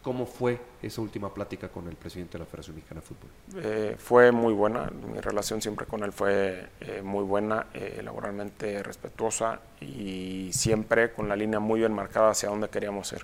¿Cómo 0.02 0.24
fue 0.24 0.60
esa 0.80 1.00
última 1.00 1.34
plática 1.34 1.68
con 1.68 1.88
el 1.88 1.96
presidente 1.96 2.34
de 2.34 2.44
la 2.44 2.46
Federación 2.46 2.76
Mexicana 2.76 3.00
de 3.00 3.06
Fútbol? 3.08 3.30
Eh, 3.56 3.96
fue 3.98 4.30
muy 4.30 4.54
buena, 4.54 4.88
mi 5.12 5.18
relación 5.18 5.60
siempre 5.60 5.84
con 5.86 6.04
él 6.04 6.12
fue 6.12 6.68
eh, 6.80 7.02
muy 7.02 7.24
buena, 7.24 7.66
laboralmente 8.04 8.84
respetuosa 8.84 9.62
y 9.80 10.50
siempre 10.52 11.12
con 11.12 11.28
la 11.28 11.34
línea 11.34 11.58
muy 11.58 11.80
bien 11.80 11.92
marcada 11.92 12.30
hacia 12.30 12.50
dónde 12.50 12.68
queríamos 12.68 13.12
ir. 13.12 13.22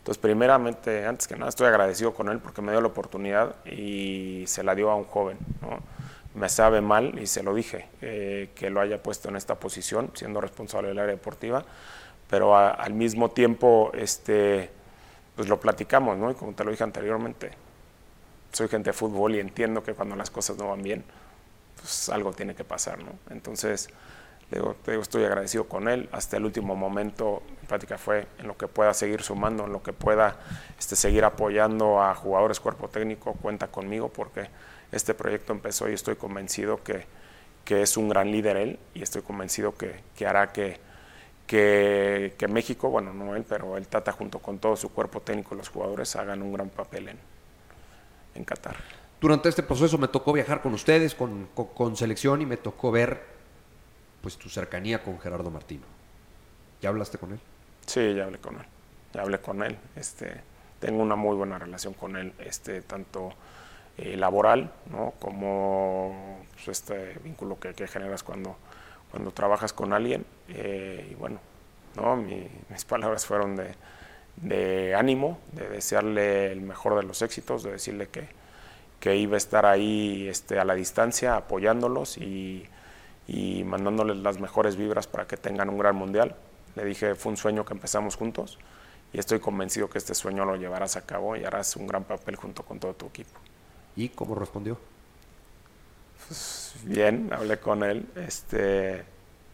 Entonces, 0.00 0.18
primeramente, 0.18 1.04
antes 1.04 1.28
que 1.28 1.36
nada, 1.36 1.50
estoy 1.50 1.66
agradecido 1.66 2.14
con 2.14 2.30
él 2.30 2.38
porque 2.38 2.62
me 2.62 2.72
dio 2.72 2.80
la 2.80 2.88
oportunidad 2.88 3.54
y 3.66 4.44
se 4.46 4.62
la 4.64 4.74
dio 4.74 4.90
a 4.90 4.96
un 4.96 5.04
joven. 5.04 5.36
Me 6.34 6.48
sabe 6.48 6.80
mal, 6.80 7.18
y 7.18 7.26
se 7.26 7.42
lo 7.42 7.54
dije, 7.54 7.86
eh, 8.00 8.48
que 8.54 8.70
lo 8.70 8.80
haya 8.80 9.02
puesto 9.02 9.28
en 9.28 9.36
esta 9.36 9.56
posición, 9.56 10.10
siendo 10.14 10.40
responsable 10.40 10.88
del 10.88 10.98
área 10.98 11.12
deportiva, 11.12 11.64
pero 12.30 12.56
al 12.56 12.94
mismo 12.94 13.30
tiempo, 13.30 13.90
este, 13.92 14.70
pues 15.36 15.48
lo 15.48 15.60
platicamos, 15.60 16.16
¿no? 16.16 16.30
Y 16.30 16.34
como 16.34 16.52
te 16.54 16.64
lo 16.64 16.70
dije 16.70 16.84
anteriormente, 16.84 17.50
soy 18.52 18.68
gente 18.68 18.90
de 18.90 18.94
fútbol 18.94 19.34
y 19.34 19.40
entiendo 19.40 19.82
que 19.82 19.92
cuando 19.92 20.16
las 20.16 20.30
cosas 20.30 20.56
no 20.56 20.68
van 20.68 20.82
bien, 20.82 21.04
pues 21.76 22.08
algo 22.08 22.32
tiene 22.32 22.54
que 22.54 22.64
pasar, 22.64 23.00
¿no? 23.02 23.12
Entonces, 23.28 23.90
digo, 24.50 24.76
estoy 24.86 25.24
agradecido 25.24 25.68
con 25.68 25.88
él. 25.88 26.08
Hasta 26.12 26.36
el 26.36 26.44
último 26.44 26.74
momento, 26.74 27.42
mi 27.60 27.66
práctica 27.66 27.98
fue 27.98 28.26
en 28.38 28.48
lo 28.48 28.56
que 28.56 28.66
pueda 28.66 28.92
seguir 28.94 29.22
sumando, 29.22 29.64
en 29.64 29.72
lo 29.72 29.82
que 29.82 29.92
pueda 29.92 30.36
este, 30.78 30.96
seguir 30.96 31.24
apoyando 31.24 32.02
a 32.02 32.14
jugadores, 32.14 32.58
cuerpo 32.58 32.88
técnico, 32.88 33.34
cuenta 33.34 33.68
conmigo 33.68 34.08
porque 34.08 34.48
este 34.92 35.14
proyecto 35.14 35.52
empezó 35.52 35.88
y 35.88 35.94
estoy 35.94 36.16
convencido 36.16 36.82
que, 36.82 37.06
que 37.64 37.82
es 37.82 37.96
un 37.96 38.08
gran 38.08 38.30
líder 38.30 38.56
él 38.56 38.78
y 38.94 39.02
estoy 39.02 39.22
convencido 39.22 39.74
que, 39.76 40.00
que 40.16 40.26
hará 40.26 40.50
que, 40.52 40.80
que, 41.46 42.34
que, 42.36 42.48
México, 42.48 42.90
bueno, 42.90 43.12
no 43.12 43.36
él, 43.36 43.44
pero 43.48 43.76
el 43.76 43.86
Tata 43.86 44.10
junto 44.10 44.40
con 44.40 44.58
todo 44.58 44.76
su 44.76 44.92
cuerpo 44.92 45.20
técnico 45.20 45.54
y 45.54 45.58
los 45.58 45.68
jugadores 45.68 46.16
hagan 46.16 46.42
un 46.42 46.52
gran 46.52 46.70
papel 46.70 47.10
en, 47.10 47.18
en 48.34 48.44
Qatar. 48.44 48.76
Durante 49.20 49.48
este 49.48 49.62
proceso 49.62 49.98
me 49.98 50.08
tocó 50.08 50.32
viajar 50.32 50.62
con 50.62 50.74
ustedes, 50.74 51.14
con, 51.14 51.48
con 51.54 51.96
selección 51.96 52.42
y 52.42 52.46
me 52.46 52.56
tocó 52.56 52.90
ver 52.90 53.29
pues 54.22 54.36
tu 54.36 54.48
cercanía 54.48 55.02
con 55.02 55.18
Gerardo 55.18 55.50
Martino. 55.50 55.84
¿Ya 56.80 56.88
hablaste 56.88 57.18
con 57.18 57.32
él? 57.32 57.40
Sí, 57.86 58.14
ya 58.14 58.24
hablé 58.24 58.38
con 58.38 58.56
él. 58.56 58.66
Ya 59.14 59.22
hablé 59.22 59.40
con 59.40 59.62
él. 59.62 59.76
Este, 59.96 60.40
tengo 60.78 61.02
una 61.02 61.16
muy 61.16 61.36
buena 61.36 61.58
relación 61.58 61.94
con 61.94 62.16
él, 62.16 62.32
este, 62.38 62.82
tanto 62.82 63.32
eh, 63.98 64.16
laboral, 64.16 64.72
¿no? 64.90 65.12
como 65.18 66.40
pues, 66.54 66.68
este 66.68 67.18
vínculo 67.22 67.58
que, 67.58 67.74
generas 67.86 68.22
cuando, 68.22 68.56
cuando 69.10 69.30
trabajas 69.30 69.72
con 69.72 69.92
alguien. 69.92 70.24
Eh, 70.48 71.08
y 71.10 71.14
bueno, 71.14 71.40
¿no? 71.96 72.16
mis 72.16 72.84
palabras 72.86 73.26
fueron 73.26 73.56
de, 73.56 73.74
de, 74.36 74.94
ánimo, 74.94 75.38
de 75.52 75.68
desearle 75.68 76.52
el 76.52 76.60
mejor 76.62 76.96
de 76.96 77.02
los 77.02 77.22
éxitos, 77.22 77.62
de 77.62 77.72
decirle 77.72 78.08
que, 78.08 78.28
que 79.00 79.16
iba 79.16 79.34
a 79.34 79.38
estar 79.38 79.66
ahí 79.66 80.28
este, 80.28 80.58
a 80.58 80.64
la 80.64 80.74
distancia 80.74 81.36
apoyándolos 81.36 82.16
y 82.18 82.66
y 83.30 83.62
mandándoles 83.62 84.16
las 84.16 84.40
mejores 84.40 84.74
vibras 84.74 85.06
para 85.06 85.24
que 85.26 85.36
tengan 85.36 85.70
un 85.70 85.78
gran 85.78 85.94
mundial. 85.94 86.34
Le 86.74 86.84
dije, 86.84 87.14
fue 87.14 87.30
un 87.30 87.36
sueño 87.36 87.64
que 87.64 87.72
empezamos 87.72 88.16
juntos 88.16 88.58
y 89.12 89.20
estoy 89.20 89.38
convencido 89.38 89.88
que 89.88 89.98
este 89.98 90.16
sueño 90.16 90.44
lo 90.44 90.56
llevarás 90.56 90.96
a 90.96 91.06
cabo 91.06 91.36
y 91.36 91.44
harás 91.44 91.76
un 91.76 91.86
gran 91.86 92.02
papel 92.02 92.34
junto 92.34 92.64
con 92.64 92.80
todo 92.80 92.92
tu 92.94 93.06
equipo. 93.06 93.38
¿Y 93.94 94.08
cómo 94.08 94.34
respondió? 94.34 94.78
Pues, 96.26 96.74
bien, 96.82 97.30
hablé 97.32 97.60
con 97.60 97.84
él. 97.84 98.04
Este, 98.16 99.04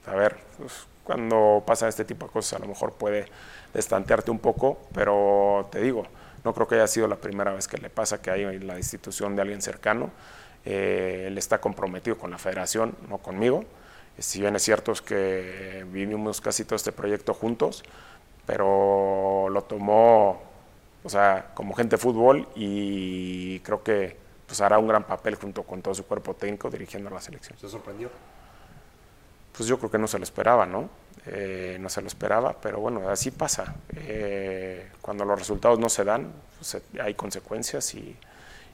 a 0.07 0.15
ver, 0.15 0.39
pues, 0.57 0.87
cuando 1.05 1.63
pasa 1.67 1.87
este 1.87 2.07
tipo 2.07 2.27
de 2.27 2.33
cosas 2.33 2.59
a 2.59 2.63
lo 2.63 2.69
mejor 2.69 2.95
puede 2.95 3.27
destantearte 3.75 4.31
un 4.31 4.39
poco, 4.39 4.81
pero 4.95 5.69
te 5.71 5.83
digo, 5.83 6.05
no 6.45 6.55
creo 6.55 6.67
que 6.67 6.77
haya 6.77 6.87
sido 6.87 7.09
la 7.09 7.17
primera 7.17 7.53
vez 7.53 7.69
que 7.69 7.77
le 7.77 7.91
pasa 7.91 8.23
que 8.23 8.31
hay 8.31 8.43
en 8.45 8.67
la 8.67 8.79
institución 8.79 9.37
de 9.37 9.43
alguien 9.43 9.61
cercano 9.61 10.11
eh, 10.67 11.25
él 11.29 11.39
está 11.39 11.59
comprometido 11.61 12.19
con 12.19 12.31
la 12.31 12.39
federación, 12.39 12.95
no 13.09 13.19
conmigo. 13.19 13.65
Si 14.19 14.41
bien 14.41 14.57
es 14.57 14.63
cierto 14.63 14.93
es 14.93 15.01
que 15.01 15.87
vivimos 15.91 16.41
casi 16.41 16.65
todo 16.65 16.77
este 16.77 16.93
proyecto 16.93 17.33
juntos, 17.33 17.83
pero 18.47 19.49
lo 19.51 19.63
tomó 19.63 20.43
o 21.07 21.09
sea, 21.09 21.53
como 21.55 21.73
gente 21.75 21.95
de 21.95 22.03
fútbol 22.03 22.49
y 22.57 23.61
creo 23.61 23.85
que 23.85 24.17
pues, 24.45 24.61
hará 24.61 24.77
un 24.77 24.89
gran 24.89 25.05
papel 25.05 25.37
junto 25.37 25.63
con 25.63 25.81
todo 25.81 25.95
su 25.95 26.05
cuerpo 26.05 26.35
técnico 26.35 26.69
dirigiendo 26.69 27.09
a 27.11 27.13
la 27.13 27.21
selección. 27.21 27.57
¿Se 27.57 27.69
sorprendió? 27.69 28.11
Pues 29.57 29.69
yo 29.69 29.79
creo 29.79 29.89
que 29.89 29.99
no 29.99 30.09
se 30.09 30.19
lo 30.19 30.25
esperaba, 30.25 30.67
¿no? 30.67 30.91
Eh, 31.27 31.79
no 31.81 31.89
se 31.89 32.01
lo 32.01 32.09
esperaba, 32.09 32.57
pero 32.61 32.81
bueno, 32.81 33.09
así 33.09 33.31
pasa. 33.31 33.77
Eh, 33.95 34.91
cuando 35.01 35.25
los 35.25 35.39
resultados 35.39 35.79
no 35.79 35.89
se 35.89 36.03
dan, 36.03 36.33
pues, 36.59 36.77
hay 37.01 37.15
consecuencias 37.15 37.95
y 37.95 38.17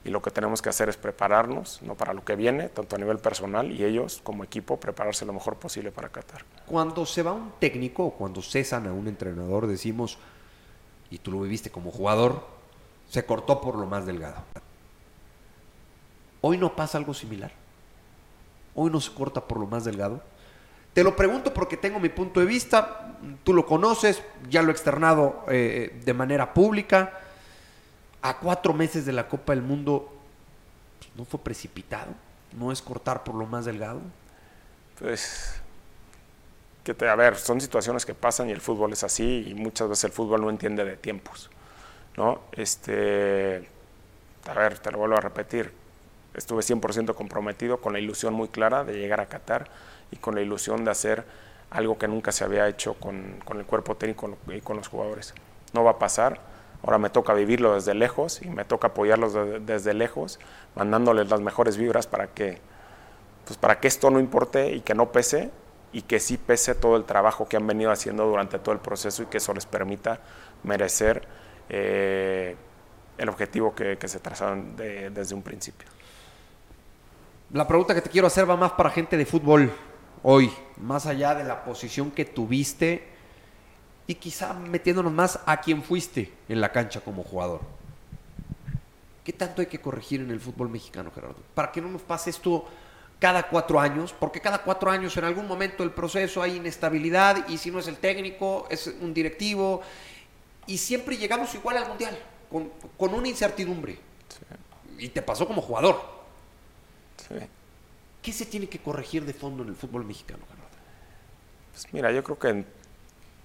y 0.05 0.09
lo 0.09 0.21
que 0.21 0.31
tenemos 0.31 0.61
que 0.61 0.69
hacer 0.69 0.89
es 0.89 0.97
prepararnos 0.97 1.81
¿no? 1.81 1.95
para 1.95 2.13
lo 2.13 2.25
que 2.25 2.35
viene, 2.35 2.67
tanto 2.69 2.95
a 2.95 2.99
nivel 2.99 3.19
personal 3.19 3.71
y 3.71 3.85
ellos 3.85 4.19
como 4.23 4.43
equipo 4.43 4.77
prepararse 4.77 5.25
lo 5.25 5.31
mejor 5.31 5.55
posible 5.55 5.91
para 5.91 6.09
Qatar. 6.09 6.43
Cuando 6.65 7.05
se 7.05 7.23
va 7.23 7.31
un 7.31 7.53
técnico 7.59 8.05
o 8.05 8.11
cuando 8.11 8.41
cesan 8.41 8.87
a 8.87 8.93
un 8.93 9.07
entrenador, 9.07 9.65
decimos, 9.65 10.17
y 11.09 11.19
tú 11.19 11.31
lo 11.31 11.41
viviste 11.41 11.69
como 11.69 11.89
jugador, 11.91 12.45
se 13.09 13.25
cortó 13.25 13.61
por 13.61 13.75
lo 13.75 13.85
más 13.85 14.05
delgado. 14.05 14.43
Hoy 16.41 16.57
no 16.57 16.75
pasa 16.75 16.97
algo 16.97 17.13
similar. 17.13 17.51
Hoy 18.75 18.91
no 18.91 18.99
se 18.99 19.13
corta 19.13 19.39
por 19.39 19.57
lo 19.59 19.67
más 19.67 19.85
delgado. 19.85 20.21
Te 20.93 21.03
lo 21.03 21.15
pregunto 21.15 21.53
porque 21.53 21.77
tengo 21.77 21.99
mi 21.99 22.09
punto 22.09 22.41
de 22.41 22.45
vista, 22.45 23.17
tú 23.43 23.53
lo 23.53 23.65
conoces, 23.65 24.21
ya 24.49 24.61
lo 24.61 24.69
he 24.69 24.71
externado 24.71 25.45
eh, 25.47 26.01
de 26.03 26.13
manera 26.13 26.53
pública 26.53 27.22
a 28.23 28.39
cuatro 28.39 28.73
meses 28.73 29.05
de 29.05 29.11
la 29.11 29.27
Copa 29.27 29.53
del 29.53 29.61
Mundo, 29.61 30.09
pues, 30.97 31.11
¿no 31.15 31.25
fue 31.25 31.41
precipitado? 31.41 32.13
¿No 32.57 32.71
es 32.71 32.81
cortar 32.81 33.23
por 33.23 33.35
lo 33.35 33.45
más 33.45 33.65
delgado? 33.65 33.99
Pues, 34.97 35.61
que 36.85 36.93
te, 36.93 37.09
a 37.09 37.15
ver, 37.15 37.35
son 37.35 37.59
situaciones 37.59 38.05
que 38.05 38.15
pasan 38.15 38.49
y 38.49 38.53
el 38.53 38.61
fútbol 38.61 38.93
es 38.93 39.03
así 39.03 39.45
y 39.49 39.53
muchas 39.53 39.89
veces 39.89 40.05
el 40.05 40.11
fútbol 40.13 40.41
no 40.41 40.49
entiende 40.49 40.85
de 40.85 40.95
tiempos, 40.95 41.49
¿no? 42.15 42.39
Este, 42.53 43.67
a 44.47 44.53
ver, 44.53 44.79
te 44.79 44.89
lo 44.91 44.99
vuelvo 44.99 45.17
a 45.17 45.21
repetir, 45.21 45.73
estuve 46.33 46.61
100% 46.63 47.15
comprometido 47.15 47.81
con 47.81 47.91
la 47.91 47.99
ilusión 47.99 48.33
muy 48.33 48.47
clara 48.47 48.85
de 48.85 48.93
llegar 48.93 49.19
a 49.19 49.25
Qatar 49.25 49.69
y 50.11 50.15
con 50.15 50.33
la 50.35 50.41
ilusión 50.41 50.85
de 50.85 50.91
hacer 50.91 51.25
algo 51.71 51.97
que 51.97 52.07
nunca 52.07 52.31
se 52.31 52.45
había 52.45 52.69
hecho 52.69 52.93
con, 52.93 53.41
con 53.43 53.59
el 53.59 53.65
cuerpo 53.65 53.97
técnico 53.97 54.37
y 54.47 54.61
con 54.61 54.77
los 54.77 54.87
jugadores. 54.87 55.33
No 55.73 55.83
va 55.83 55.91
a 55.91 55.99
pasar, 55.99 56.52
Ahora 56.83 56.97
me 56.97 57.09
toca 57.09 57.33
vivirlo 57.33 57.75
desde 57.75 57.93
lejos 57.93 58.41
y 58.41 58.49
me 58.49 58.65
toca 58.65 58.87
apoyarlos 58.87 59.33
desde 59.65 59.93
lejos, 59.93 60.39
mandándoles 60.75 61.29
las 61.29 61.39
mejores 61.39 61.77
vibras 61.77 62.07
para 62.07 62.27
que, 62.27 62.59
pues 63.45 63.57
para 63.57 63.79
que 63.79 63.87
esto 63.87 64.09
no 64.09 64.19
importe 64.19 64.73
y 64.73 64.81
que 64.81 64.93
no 64.93 65.11
pese 65.11 65.49
y 65.93 66.01
que 66.01 66.19
sí 66.19 66.37
pese 66.37 66.75
todo 66.75 66.97
el 66.97 67.05
trabajo 67.05 67.47
que 67.47 67.55
han 67.55 67.65
venido 67.65 67.91
haciendo 67.91 68.25
durante 68.25 68.59
todo 68.59 68.73
el 68.73 68.81
proceso 68.81 69.23
y 69.23 69.27
que 69.27 69.37
eso 69.37 69.53
les 69.53 69.65
permita 69.65 70.19
merecer 70.63 71.25
eh, 71.69 72.55
el 73.17 73.29
objetivo 73.29 73.73
que, 73.73 73.97
se 74.05 74.19
trazaron 74.19 74.75
desde 74.75 75.35
un 75.35 75.41
principio. 75.41 75.87
La 77.51 77.67
pregunta 77.67 77.93
que 77.93 78.01
te 78.01 78.09
quiero 78.09 78.27
hacer 78.27 78.49
va 78.49 78.57
más 78.57 78.71
para 78.71 78.89
gente 78.89 79.15
de 79.15 79.25
fútbol 79.25 79.71
hoy, 80.23 80.51
más 80.77 81.05
allá 81.05 81.35
de 81.35 81.43
la 81.43 81.63
posición 81.63 82.11
que 82.11 82.25
tuviste 82.25 83.12
y 84.07 84.15
quizá 84.15 84.53
metiéndonos 84.53 85.11
más 85.11 85.39
a 85.45 85.61
quien 85.61 85.83
fuiste 85.83 86.31
en 86.49 86.61
la 86.61 86.71
cancha 86.71 87.01
como 87.01 87.23
jugador. 87.23 87.61
¿Qué 89.23 89.31
tanto 89.31 89.61
hay 89.61 89.67
que 89.67 89.79
corregir 89.79 90.21
en 90.21 90.31
el 90.31 90.39
fútbol 90.39 90.69
mexicano, 90.69 91.11
Gerardo? 91.13 91.37
Para 91.55 91.71
que 91.71 91.81
no 91.81 91.89
nos 91.89 92.01
pase 92.01 92.29
esto 92.29 92.65
cada 93.19 93.47
cuatro 93.47 93.79
años, 93.79 94.13
porque 94.19 94.41
cada 94.41 94.63
cuatro 94.63 94.91
años 94.91 95.15
en 95.15 95.23
algún 95.23 95.47
momento 95.47 95.83
del 95.83 95.93
proceso 95.93 96.41
hay 96.41 96.57
inestabilidad 96.57 97.47
y 97.47 97.57
si 97.57 97.71
no 97.71 97.79
es 97.79 97.87
el 97.87 97.95
técnico, 97.95 98.67
es 98.69 98.87
un 98.99 99.13
directivo 99.13 99.81
y 100.67 100.77
siempre 100.77 101.15
llegamos 101.15 101.53
igual 101.55 101.77
al 101.77 101.87
mundial, 101.87 102.17
con, 102.49 103.13
una 103.13 103.27
incertidumbre. 103.27 103.97
Y 104.97 105.09
te 105.09 105.21
pasó 105.21 105.47
como 105.47 105.61
jugador. 105.61 106.01
¿Qué 108.21 108.31
se 108.31 108.45
tiene 108.45 108.67
que 108.67 108.79
corregir 108.79 109.25
de 109.25 109.33
fondo 109.33 109.63
en 109.63 109.69
el 109.69 109.75
fútbol 109.75 110.05
mexicano, 110.05 110.43
Gerardo? 110.49 110.77
Pues 111.71 111.93
mira, 111.93 112.11
yo 112.11 112.23
creo 112.23 112.39
que 112.39 112.49
en 112.49 112.65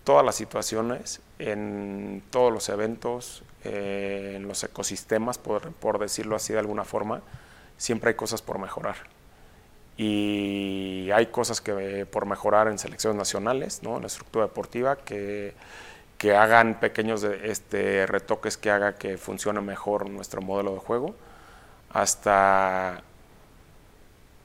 todas 0.08 0.24
las 0.24 0.36
situaciones, 0.36 1.20
en 1.38 2.22
todos 2.30 2.50
los 2.50 2.70
eventos, 2.70 3.42
eh, 3.62 4.32
en 4.36 4.48
los 4.48 4.64
ecosistemas, 4.64 5.36
por, 5.36 5.70
por 5.72 5.98
decirlo 5.98 6.34
así 6.34 6.54
de 6.54 6.60
alguna 6.60 6.84
forma, 6.84 7.20
siempre 7.76 8.08
hay 8.08 8.14
cosas 8.14 8.40
por 8.40 8.58
mejorar 8.58 8.96
y 9.98 11.10
hay 11.12 11.26
cosas 11.26 11.60
que 11.60 12.06
por 12.06 12.24
mejorar 12.24 12.68
en 12.68 12.78
selecciones 12.78 13.18
nacionales, 13.18 13.82
¿no? 13.82 13.96
en 13.96 14.00
la 14.00 14.06
estructura 14.06 14.46
deportiva, 14.46 14.96
que, 14.96 15.52
que 16.16 16.34
hagan 16.34 16.80
pequeños 16.80 17.22
este, 17.22 18.06
retoques 18.06 18.56
que 18.56 18.70
haga 18.70 18.94
que 18.94 19.18
funcione 19.18 19.60
mejor 19.60 20.08
nuestro 20.08 20.40
modelo 20.40 20.72
de 20.72 20.78
juego, 20.78 21.14
hasta 21.92 23.02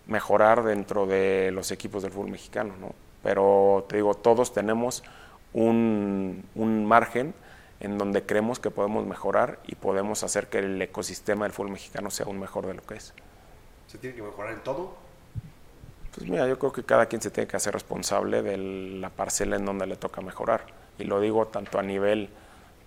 mejorar 0.07 0.61
dentro 0.65 1.06
de 1.06 1.52
los 1.53 1.72
equipos 1.72 2.03
del 2.03 2.11
fútbol 2.11 2.31
mexicano. 2.31 2.73
¿no? 2.81 2.94
Pero 3.23 3.85
te 3.88 3.95
digo, 3.95 4.14
todos 4.14 4.53
tenemos 4.53 5.06
un, 5.53 6.43
un 6.55 6.85
margen 6.85 7.34
en 7.80 7.97
donde 7.97 8.25
creemos 8.25 8.59
que 8.59 8.71
podemos 8.71 9.05
mejorar 9.05 9.59
y 9.67 9.75
podemos 9.75 10.23
hacer 10.23 10.47
que 10.47 10.59
el 10.59 10.81
ecosistema 10.81 11.45
del 11.45 11.51
fútbol 11.51 11.71
mexicano 11.71 12.09
sea 12.09 12.25
aún 12.25 12.39
mejor 12.39 12.65
de 12.65 12.73
lo 12.73 12.81
que 12.81 12.95
es. 12.95 13.13
¿Se 13.88 13.97
tiene 13.97 14.15
que 14.15 14.21
mejorar 14.21 14.53
en 14.53 14.63
todo? 14.63 14.95
Pues 16.15 16.30
mira, 16.30 16.47
yo 16.47 16.59
creo 16.59 16.71
que 16.71 16.84
cada 16.84 17.07
quien 17.07 17.21
se 17.21 17.31
tiene 17.31 17.47
que 17.47 17.57
hacer 17.57 17.73
responsable 17.73 18.41
de 18.41 18.57
la 18.57 19.09
parcela 19.09 19.55
en 19.55 19.65
donde 19.65 19.88
le 19.88 19.95
toca 19.95 20.21
mejorar. 20.21 20.65
Y 20.97 21.05
lo 21.05 21.19
digo 21.19 21.47
tanto 21.47 21.80
a 21.80 21.84
nivel 21.84 22.30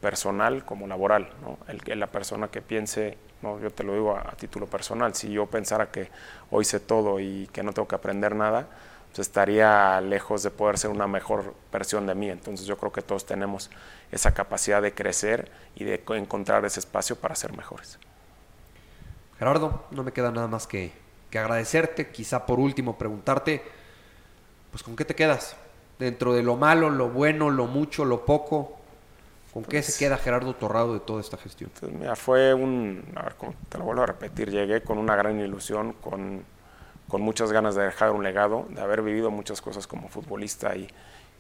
personal 0.01 0.65
como 0.65 0.87
laboral. 0.87 1.29
¿no? 1.43 1.59
El, 1.69 1.99
la 1.99 2.07
persona 2.07 2.49
que 2.49 2.63
piense, 2.63 3.19
no, 3.43 3.59
yo 3.61 3.71
te 3.71 3.83
lo 3.83 3.95
digo 3.95 4.17
a, 4.17 4.33
título 4.33 4.67
personal, 4.67 5.15
si 5.15 5.31
yo 5.31 5.47
pensara 5.47 5.91
que 5.91 6.09
hoy 6.51 6.65
sé 6.65 6.81
todo 6.81 7.19
y 7.21 7.49
que 7.53 7.63
no 7.63 7.73
tengo 7.73 7.89
que 7.89 7.97
aprender 7.97 8.35
nada, 8.35 8.69
pues 9.17 9.29
estaría 9.29 10.01
lejos 10.01 10.43
de 10.43 10.51
poder 10.51 10.79
ser 10.79 10.91
una 10.91 11.07
mejor 11.07 11.55
versión 11.73 12.07
de 12.07 12.15
mí. 12.15 12.29
Entonces 12.29 12.67
yo 12.67 12.77
creo 12.77 12.93
que 12.93 13.03
todos 13.03 13.25
tenemos 13.25 13.71
esa 14.13 14.35
capacidad 14.35 14.83
de 14.83 14.93
crecer 14.95 15.51
y 15.75 15.85
de 15.85 16.03
encontrar 16.11 16.65
ese 16.65 16.81
espacio 16.81 17.17
para 17.17 17.35
ser 17.35 17.57
mejores. 17.57 17.99
Gerardo, 19.39 19.87
no 19.91 20.03
me 20.03 20.13
queda 20.13 20.31
nada 20.31 20.49
más 20.49 20.67
que 20.67 20.93
que 21.31 21.39
agradecerte, 21.39 22.11
quizá 22.11 22.47
por 22.47 22.61
último 22.61 22.97
preguntarte, 22.97 23.63
pues 24.71 24.83
con 24.83 24.97
qué 24.97 25.05
te 25.05 25.15
quedas, 25.15 25.57
dentro 25.99 26.35
de 26.35 26.43
lo 26.43 26.57
malo, 26.57 26.91
lo 26.91 27.09
bueno, 27.09 27.51
lo 27.51 27.67
mucho, 27.67 28.05
lo 28.05 28.25
poco, 28.25 28.77
¿con 29.53 29.65
qué 29.65 29.83
se 29.83 29.93
pues 29.93 29.99
queda 29.99 30.19
Gerardo 30.19 30.55
Torrado 30.55 30.95
de 30.95 31.01
toda 31.01 31.21
esta 31.21 31.37
gestión? 31.37 31.71
Pues 31.79 31.93
mira, 31.93 32.17
fue 32.17 32.55
un, 32.55 33.05
a 33.17 33.23
ver, 33.23 33.35
te 33.69 33.79
lo 33.79 33.85
vuelvo 33.85 34.03
a 34.03 34.07
repetir, 34.07 34.51
llegué 34.51 34.83
con 34.83 34.99
una 34.99 35.17
gran 35.17 35.41
ilusión, 35.41 35.95
con, 35.95 36.45
con 37.09 37.23
muchas 37.23 37.53
ganas 37.53 37.75
de 37.75 37.85
dejar 37.85 38.11
un 38.11 38.23
legado, 38.23 38.67
de 38.71 38.81
haber 38.81 39.03
vivido 39.03 39.31
muchas 39.31 39.61
cosas 39.61 39.87
como 39.87 40.09
futbolista 40.09 40.75
y, 40.75 40.89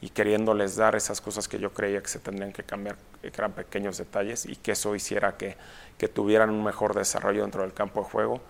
y 0.01 0.11
queriéndoles 0.11 0.77
dar 0.77 0.95
esas 0.95 1.21
cosas 1.21 1.49
que 1.49 1.59
yo 1.59 1.73
creía 1.73 2.03
que 2.03 2.09
se 2.09 2.19
tendrían 2.19 2.53
que 2.53 2.63
cambiar, 2.63 2.97
que 3.21 3.29
eran 3.29 3.53
pequeños 3.53 3.99
detalles 3.99 4.47
y 4.47 4.57
que 4.57 4.73
eso 4.73 4.95
hiciera 4.95 5.37
que, 5.37 5.57
que 5.99 6.09
tuvieran 6.09 6.51
un 6.51 6.63
mejor 6.63 6.95
desarrollo 6.95 7.43
dentro 7.43 7.63
del 7.63 7.73
campo 7.73 8.03
de 8.03 8.11
juego. 8.11 8.41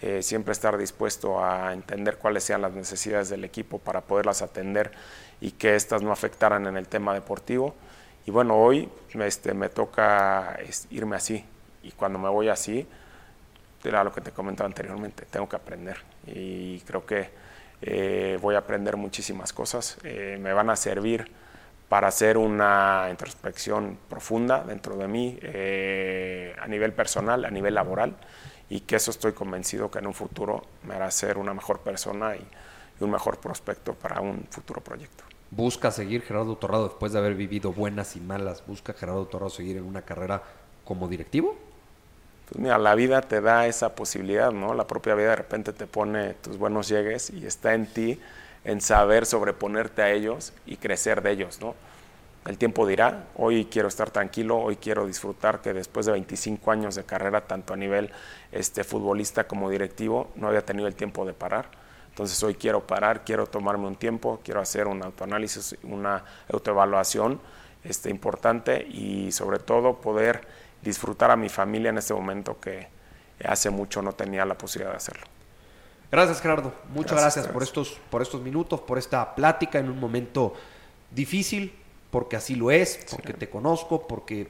Eh, 0.00 0.22
siempre 0.22 0.52
estar 0.52 0.76
dispuesto 0.78 1.42
a 1.42 1.72
entender 1.72 2.18
cuáles 2.18 2.44
sean 2.44 2.62
las 2.62 2.72
necesidades 2.72 3.30
del 3.30 3.44
equipo 3.44 3.78
para 3.78 4.02
poderlas 4.02 4.42
atender 4.42 4.92
y 5.40 5.52
que 5.52 5.74
éstas 5.74 6.02
no 6.02 6.12
afectaran 6.12 6.66
en 6.66 6.76
el 6.76 6.86
tema 6.86 7.14
deportivo. 7.14 7.74
Y 8.26 8.30
bueno, 8.30 8.56
hoy 8.56 8.88
este, 9.14 9.54
me 9.54 9.68
toca 9.68 10.58
irme 10.90 11.16
así. 11.16 11.44
Y 11.82 11.92
cuando 11.92 12.18
me 12.18 12.28
voy 12.28 12.48
así, 12.48 12.86
era 13.82 14.04
lo 14.04 14.12
que 14.12 14.20
te 14.20 14.32
comentaba 14.32 14.66
anteriormente, 14.66 15.24
tengo 15.30 15.48
que 15.48 15.56
aprender 15.56 15.96
y 16.34 16.82
creo 16.86 17.04
que 17.06 17.30
eh, 17.82 18.38
voy 18.40 18.54
a 18.54 18.58
aprender 18.58 18.96
muchísimas 18.96 19.52
cosas, 19.52 19.98
eh, 20.04 20.38
me 20.40 20.52
van 20.52 20.70
a 20.70 20.76
servir 20.76 21.30
para 21.88 22.08
hacer 22.08 22.36
una 22.36 23.06
introspección 23.10 23.98
profunda 24.08 24.62
dentro 24.62 24.96
de 24.96 25.08
mí 25.08 25.38
a 26.60 26.66
nivel 26.66 26.92
personal, 26.92 27.46
a 27.46 27.50
nivel 27.50 27.74
laboral 27.74 28.14
y 28.68 28.80
que 28.80 28.96
eso 28.96 29.10
estoy 29.10 29.32
convencido 29.32 29.90
que 29.90 29.98
en 29.98 30.06
un 30.06 30.14
futuro 30.14 30.64
me 30.84 30.94
hará 30.94 31.10
ser 31.10 31.38
una 31.38 31.54
mejor 31.54 31.80
persona 31.80 32.36
y, 32.36 32.46
un 33.00 33.12
mejor 33.12 33.38
prospecto 33.38 33.94
para 33.94 34.20
un 34.20 34.44
futuro 34.50 34.80
proyecto. 34.80 35.22
¿Busca 35.52 35.92
seguir 35.92 36.22
Gerardo 36.22 36.56
Torrado 36.56 36.88
después 36.88 37.12
de 37.12 37.20
haber 37.20 37.36
vivido 37.36 37.72
buenas 37.72 38.16
y 38.16 38.20
malas? 38.20 38.64
¿Busca 38.66 38.92
Gerardo 38.92 39.24
Torrado 39.26 39.50
seguir 39.50 39.76
en 39.76 39.84
una 39.84 40.02
carrera 40.02 40.42
como 40.84 41.06
directivo? 41.06 41.56
Pues 42.48 42.60
mira, 42.60 42.78
la 42.78 42.94
vida 42.94 43.20
te 43.20 43.40
da 43.40 43.66
esa 43.66 43.94
posibilidad, 43.94 44.52
¿no? 44.52 44.74
La 44.74 44.86
propia 44.86 45.14
vida 45.14 45.30
de 45.30 45.36
repente 45.36 45.72
te 45.72 45.86
pone 45.86 46.34
tus 46.34 46.56
buenos 46.56 46.88
llegues 46.88 47.30
y 47.30 47.46
está 47.46 47.74
en 47.74 47.86
ti 47.86 48.20
en 48.64 48.80
saber 48.80 49.26
sobreponerte 49.26 50.02
a 50.02 50.10
ellos 50.10 50.52
y 50.66 50.76
crecer 50.76 51.22
de 51.22 51.32
ellos, 51.32 51.60
¿no? 51.60 51.74
el 52.48 52.56
tiempo 52.56 52.86
dirá, 52.86 53.26
hoy 53.36 53.66
quiero 53.66 53.88
estar 53.88 54.10
tranquilo, 54.10 54.56
hoy 54.56 54.76
quiero 54.76 55.06
disfrutar 55.06 55.60
que 55.60 55.74
después 55.74 56.06
de 56.06 56.12
25 56.12 56.70
años 56.70 56.94
de 56.94 57.04
carrera, 57.04 57.42
tanto 57.42 57.74
a 57.74 57.76
nivel 57.76 58.10
este, 58.52 58.84
futbolista 58.84 59.46
como 59.46 59.68
directivo, 59.68 60.30
no 60.34 60.48
había 60.48 60.64
tenido 60.64 60.88
el 60.88 60.94
tiempo 60.94 61.26
de 61.26 61.34
parar. 61.34 61.68
Entonces 62.08 62.42
hoy 62.42 62.54
quiero 62.54 62.86
parar, 62.86 63.22
quiero 63.22 63.46
tomarme 63.46 63.86
un 63.86 63.96
tiempo, 63.96 64.40
quiero 64.42 64.60
hacer 64.60 64.86
un 64.86 65.02
autoanálisis, 65.02 65.76
una 65.82 66.24
autoevaluación 66.50 67.38
este, 67.84 68.08
importante 68.08 68.82
y 68.88 69.30
sobre 69.30 69.58
todo 69.58 70.00
poder 70.00 70.40
disfrutar 70.82 71.30
a 71.30 71.36
mi 71.36 71.48
familia 71.48 71.90
en 71.90 71.98
este 71.98 72.14
momento 72.14 72.58
que 72.60 72.88
hace 73.44 73.70
mucho 73.70 74.02
no 74.02 74.12
tenía 74.12 74.44
la 74.44 74.56
posibilidad 74.56 74.92
de 74.92 74.96
hacerlo. 74.96 75.26
Gracias 76.10 76.40
Gerardo, 76.40 76.72
muchas 76.90 77.20
gracias, 77.20 77.46
Por, 77.48 77.62
estos, 77.62 77.98
por 78.10 78.22
estos 78.22 78.40
minutos, 78.40 78.80
por 78.80 78.96
esta 78.96 79.34
plática 79.34 79.78
en 79.78 79.90
un 79.90 80.00
momento 80.00 80.54
difícil, 81.10 81.74
porque 82.10 82.36
así 82.36 82.54
lo 82.54 82.70
es, 82.70 83.04
porque 83.10 83.34
te 83.34 83.50
conozco, 83.50 84.06
porque 84.06 84.48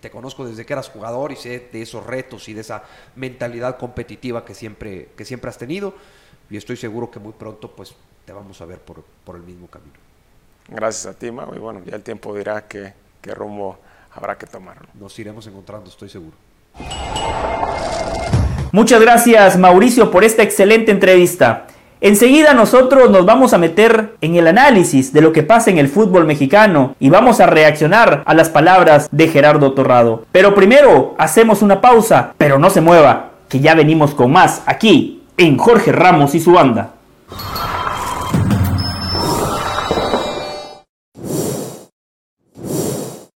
te 0.00 0.10
conozco 0.10 0.44
desde 0.44 0.66
que 0.66 0.72
eras 0.72 0.88
jugador 0.88 1.30
y 1.30 1.36
sé 1.36 1.68
de 1.72 1.82
esos 1.82 2.04
retos 2.04 2.48
y 2.48 2.54
de 2.54 2.62
esa 2.62 2.82
mentalidad 3.14 3.78
competitiva 3.78 4.44
que 4.44 4.54
siempre, 4.54 5.10
que 5.16 5.24
siempre 5.24 5.50
has 5.50 5.58
tenido 5.58 5.94
y 6.50 6.56
estoy 6.56 6.76
seguro 6.76 7.10
que 7.10 7.20
muy 7.20 7.32
pronto 7.32 7.70
pues 7.70 7.94
te 8.24 8.32
vamos 8.32 8.60
a 8.60 8.66
ver 8.66 8.80
por, 8.80 9.04
por 9.24 9.36
el 9.36 9.42
mismo 9.42 9.68
camino. 9.68 9.94
Gracias 10.68 11.06
a 11.06 11.16
ti, 11.16 11.30
Mau, 11.30 11.54
y 11.54 11.58
bueno, 11.58 11.80
ya 11.84 11.94
el 11.94 12.02
tiempo 12.02 12.34
dirá 12.34 12.66
qué, 12.66 12.92
qué 13.22 13.34
rumbo 13.34 13.78
habrá 14.16 14.36
que 14.36 14.46
tomar. 14.46 14.76
Nos 14.98 15.18
iremos 15.18 15.46
encontrando, 15.46 15.88
estoy 15.90 16.08
seguro. 16.08 16.36
Muchas 18.72 19.00
gracias, 19.00 19.58
Mauricio, 19.58 20.10
por 20.10 20.24
esta 20.24 20.42
excelente 20.42 20.90
entrevista. 20.90 21.66
Enseguida 22.00 22.52
nosotros 22.52 23.10
nos 23.10 23.24
vamos 23.24 23.54
a 23.54 23.58
meter 23.58 24.16
en 24.20 24.36
el 24.36 24.46
análisis 24.46 25.12
de 25.12 25.22
lo 25.22 25.32
que 25.32 25.42
pasa 25.42 25.70
en 25.70 25.78
el 25.78 25.88
fútbol 25.88 26.26
mexicano 26.26 26.94
y 27.00 27.08
vamos 27.08 27.40
a 27.40 27.46
reaccionar 27.46 28.22
a 28.26 28.34
las 28.34 28.50
palabras 28.50 29.08
de 29.10 29.28
Gerardo 29.28 29.72
Torrado. 29.72 30.26
Pero 30.30 30.54
primero 30.54 31.14
hacemos 31.16 31.62
una 31.62 31.80
pausa, 31.80 32.34
pero 32.36 32.58
no 32.58 32.68
se 32.68 32.82
mueva, 32.82 33.30
que 33.48 33.60
ya 33.60 33.74
venimos 33.74 34.14
con 34.14 34.30
más 34.30 34.62
aquí 34.66 35.22
en 35.38 35.56
Jorge 35.56 35.92
Ramos 35.92 36.34
y 36.34 36.40
su 36.40 36.52
banda. 36.52 36.90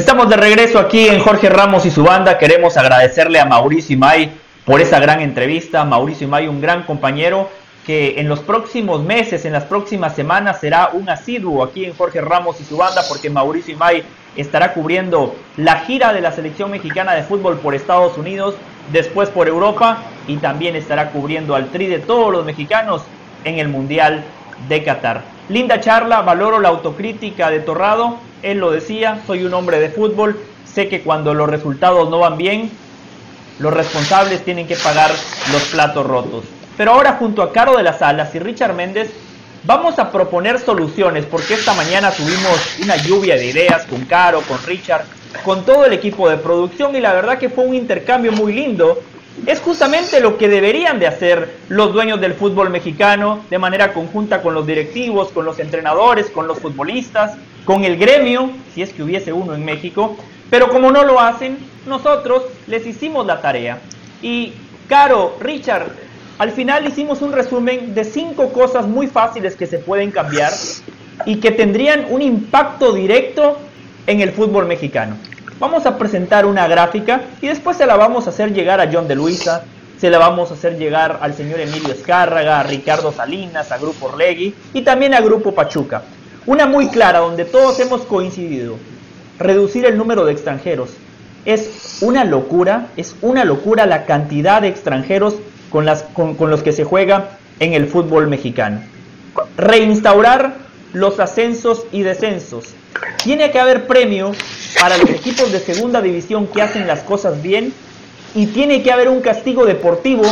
Estamos 0.00 0.30
de 0.30 0.36
regreso 0.38 0.78
aquí 0.78 1.08
en 1.08 1.20
Jorge 1.20 1.50
Ramos 1.50 1.84
y 1.84 1.90
su 1.90 2.02
banda. 2.02 2.38
Queremos 2.38 2.78
agradecerle 2.78 3.38
a 3.38 3.44
Mauricio 3.44 3.92
Imay 3.96 4.32
por 4.64 4.80
esa 4.80 4.98
gran 4.98 5.20
entrevista. 5.20 5.84
Mauricio 5.84 6.26
Imay, 6.26 6.48
un 6.48 6.58
gran 6.58 6.84
compañero 6.84 7.50
que 7.84 8.18
en 8.18 8.26
los 8.26 8.40
próximos 8.40 9.02
meses, 9.02 9.44
en 9.44 9.52
las 9.52 9.64
próximas 9.64 10.16
semanas, 10.16 10.58
será 10.58 10.88
un 10.94 11.10
asiduo 11.10 11.62
aquí 11.62 11.84
en 11.84 11.94
Jorge 11.94 12.22
Ramos 12.22 12.58
y 12.62 12.64
su 12.64 12.78
banda, 12.78 13.02
porque 13.10 13.28
Mauricio 13.28 13.74
Imay 13.74 14.02
estará 14.36 14.72
cubriendo 14.72 15.36
la 15.58 15.80
gira 15.80 16.14
de 16.14 16.22
la 16.22 16.32
selección 16.32 16.70
mexicana 16.70 17.12
de 17.12 17.22
fútbol 17.22 17.58
por 17.58 17.74
Estados 17.74 18.16
Unidos, 18.16 18.54
después 18.92 19.28
por 19.28 19.48
Europa 19.48 19.98
y 20.26 20.38
también 20.38 20.76
estará 20.76 21.10
cubriendo 21.10 21.54
al 21.54 21.68
tri 21.68 21.88
de 21.88 21.98
todos 21.98 22.32
los 22.32 22.46
mexicanos 22.46 23.02
en 23.44 23.58
el 23.58 23.68
Mundial 23.68 24.24
de 24.66 24.82
Qatar. 24.82 25.20
Linda 25.50 25.78
charla, 25.78 26.22
valoro 26.22 26.58
la 26.58 26.70
autocrítica 26.70 27.50
de 27.50 27.60
Torrado 27.60 28.29
él 28.42 28.58
lo 28.58 28.70
decía, 28.70 29.20
soy 29.26 29.44
un 29.44 29.54
hombre 29.54 29.80
de 29.80 29.90
fútbol, 29.90 30.38
sé 30.64 30.88
que 30.88 31.02
cuando 31.02 31.34
los 31.34 31.48
resultados 31.48 32.08
no 32.10 32.18
van 32.18 32.36
bien, 32.36 32.70
los 33.58 33.72
responsables 33.72 34.44
tienen 34.44 34.66
que 34.66 34.76
pagar 34.76 35.10
los 35.52 35.62
platos 35.64 36.06
rotos. 36.06 36.44
Pero 36.76 36.92
ahora 36.92 37.14
junto 37.14 37.42
a 37.42 37.52
Caro 37.52 37.76
de 37.76 37.82
las 37.82 38.00
Alas 38.02 38.34
y 38.34 38.38
Richard 38.38 38.74
Méndez, 38.74 39.10
vamos 39.64 39.98
a 39.98 40.10
proponer 40.10 40.58
soluciones, 40.58 41.26
porque 41.26 41.54
esta 41.54 41.74
mañana 41.74 42.10
tuvimos 42.10 42.78
una 42.82 42.96
lluvia 42.96 43.36
de 43.36 43.46
ideas 43.46 43.84
con 43.84 44.04
Caro, 44.06 44.40
con 44.42 44.62
Richard, 44.64 45.04
con 45.44 45.64
todo 45.64 45.84
el 45.84 45.92
equipo 45.92 46.28
de 46.28 46.38
producción 46.38 46.96
y 46.96 47.00
la 47.00 47.12
verdad 47.12 47.38
que 47.38 47.50
fue 47.50 47.64
un 47.64 47.74
intercambio 47.74 48.32
muy 48.32 48.52
lindo 48.52 48.98
es 49.46 49.60
justamente 49.60 50.20
lo 50.20 50.36
que 50.36 50.48
deberían 50.48 50.98
de 50.98 51.06
hacer 51.06 51.56
los 51.68 51.92
dueños 51.92 52.20
del 52.20 52.34
fútbol 52.34 52.70
mexicano 52.70 53.44
de 53.48 53.58
manera 53.58 53.92
conjunta 53.92 54.42
con 54.42 54.54
los 54.54 54.66
directivos, 54.66 55.30
con 55.30 55.44
los 55.44 55.58
entrenadores, 55.58 56.30
con 56.30 56.46
los 56.46 56.58
futbolistas, 56.58 57.36
con 57.64 57.84
el 57.84 57.96
gremio, 57.96 58.50
si 58.74 58.82
es 58.82 58.92
que 58.92 59.02
hubiese 59.02 59.32
uno 59.32 59.54
en 59.54 59.64
México. 59.64 60.16
Pero 60.50 60.68
como 60.68 60.90
no 60.90 61.04
lo 61.04 61.20
hacen, 61.20 61.58
nosotros 61.86 62.44
les 62.66 62.86
hicimos 62.86 63.26
la 63.26 63.40
tarea. 63.40 63.78
Y 64.22 64.52
Caro, 64.88 65.36
Richard, 65.40 65.86
al 66.38 66.50
final 66.50 66.86
hicimos 66.86 67.22
un 67.22 67.32
resumen 67.32 67.94
de 67.94 68.02
cinco 68.02 68.52
cosas 68.52 68.86
muy 68.86 69.06
fáciles 69.06 69.54
que 69.54 69.66
se 69.66 69.78
pueden 69.78 70.10
cambiar 70.10 70.52
y 71.26 71.36
que 71.36 71.50
tendrían 71.50 72.06
un 72.10 72.22
impacto 72.22 72.92
directo 72.92 73.58
en 74.06 74.20
el 74.20 74.32
fútbol 74.32 74.66
mexicano. 74.66 75.16
Vamos 75.58 75.84
a 75.86 75.98
presentar 75.98 76.46
una 76.46 76.66
gráfica 76.66 77.20
y 77.40 77.48
después 77.48 77.76
se 77.76 77.86
la 77.86 77.96
vamos 77.96 78.26
a 78.26 78.30
hacer 78.30 78.52
llegar 78.52 78.80
a 78.80 78.90
John 78.90 79.06
de 79.06 79.14
Luisa, 79.14 79.62
se 80.00 80.08
la 80.08 80.18
vamos 80.18 80.50
a 80.50 80.54
hacer 80.54 80.78
llegar 80.78 81.18
al 81.20 81.34
señor 81.34 81.60
Emilio 81.60 81.92
Escárraga, 81.92 82.60
a 82.60 82.62
Ricardo 82.62 83.12
Salinas, 83.12 83.70
a 83.70 83.76
Grupo 83.76 84.06
Orlegui 84.06 84.54
y 84.72 84.80
también 84.80 85.12
a 85.12 85.20
Grupo 85.20 85.54
Pachuca. 85.54 86.02
Una 86.46 86.66
muy 86.66 86.88
clara 86.88 87.18
donde 87.18 87.44
todos 87.44 87.78
hemos 87.80 88.02
coincidido. 88.02 88.76
Reducir 89.38 89.84
el 89.84 89.96
número 89.96 90.24
de 90.24 90.32
extranjeros. 90.32 90.90
Es 91.44 91.98
una 92.00 92.24
locura, 92.24 92.88
es 92.96 93.14
una 93.22 93.44
locura 93.44 93.86
la 93.86 94.04
cantidad 94.04 94.62
de 94.62 94.68
extranjeros 94.68 95.36
con, 95.70 95.86
las, 95.86 96.02
con, 96.02 96.34
con 96.34 96.50
los 96.50 96.62
que 96.62 96.72
se 96.72 96.84
juega 96.84 97.38
en 97.58 97.74
el 97.74 97.86
fútbol 97.86 98.26
mexicano. 98.26 98.80
Reinstaurar 99.56 100.56
los 100.92 101.20
ascensos 101.20 101.84
y 101.92 102.02
descensos. 102.02 102.74
Tiene 103.22 103.50
que 103.50 103.60
haber 103.60 103.86
premio 103.86 104.32
para 104.80 104.98
los 104.98 105.10
equipos 105.10 105.52
de 105.52 105.60
segunda 105.60 106.00
división 106.00 106.46
que 106.46 106.62
hacen 106.62 106.86
las 106.86 107.00
cosas 107.00 107.42
bien 107.42 107.72
y 108.34 108.46
tiene 108.46 108.82
que 108.82 108.92
haber 108.92 109.08
un 109.08 109.20
castigo 109.20 109.66
deportivo 109.66 110.22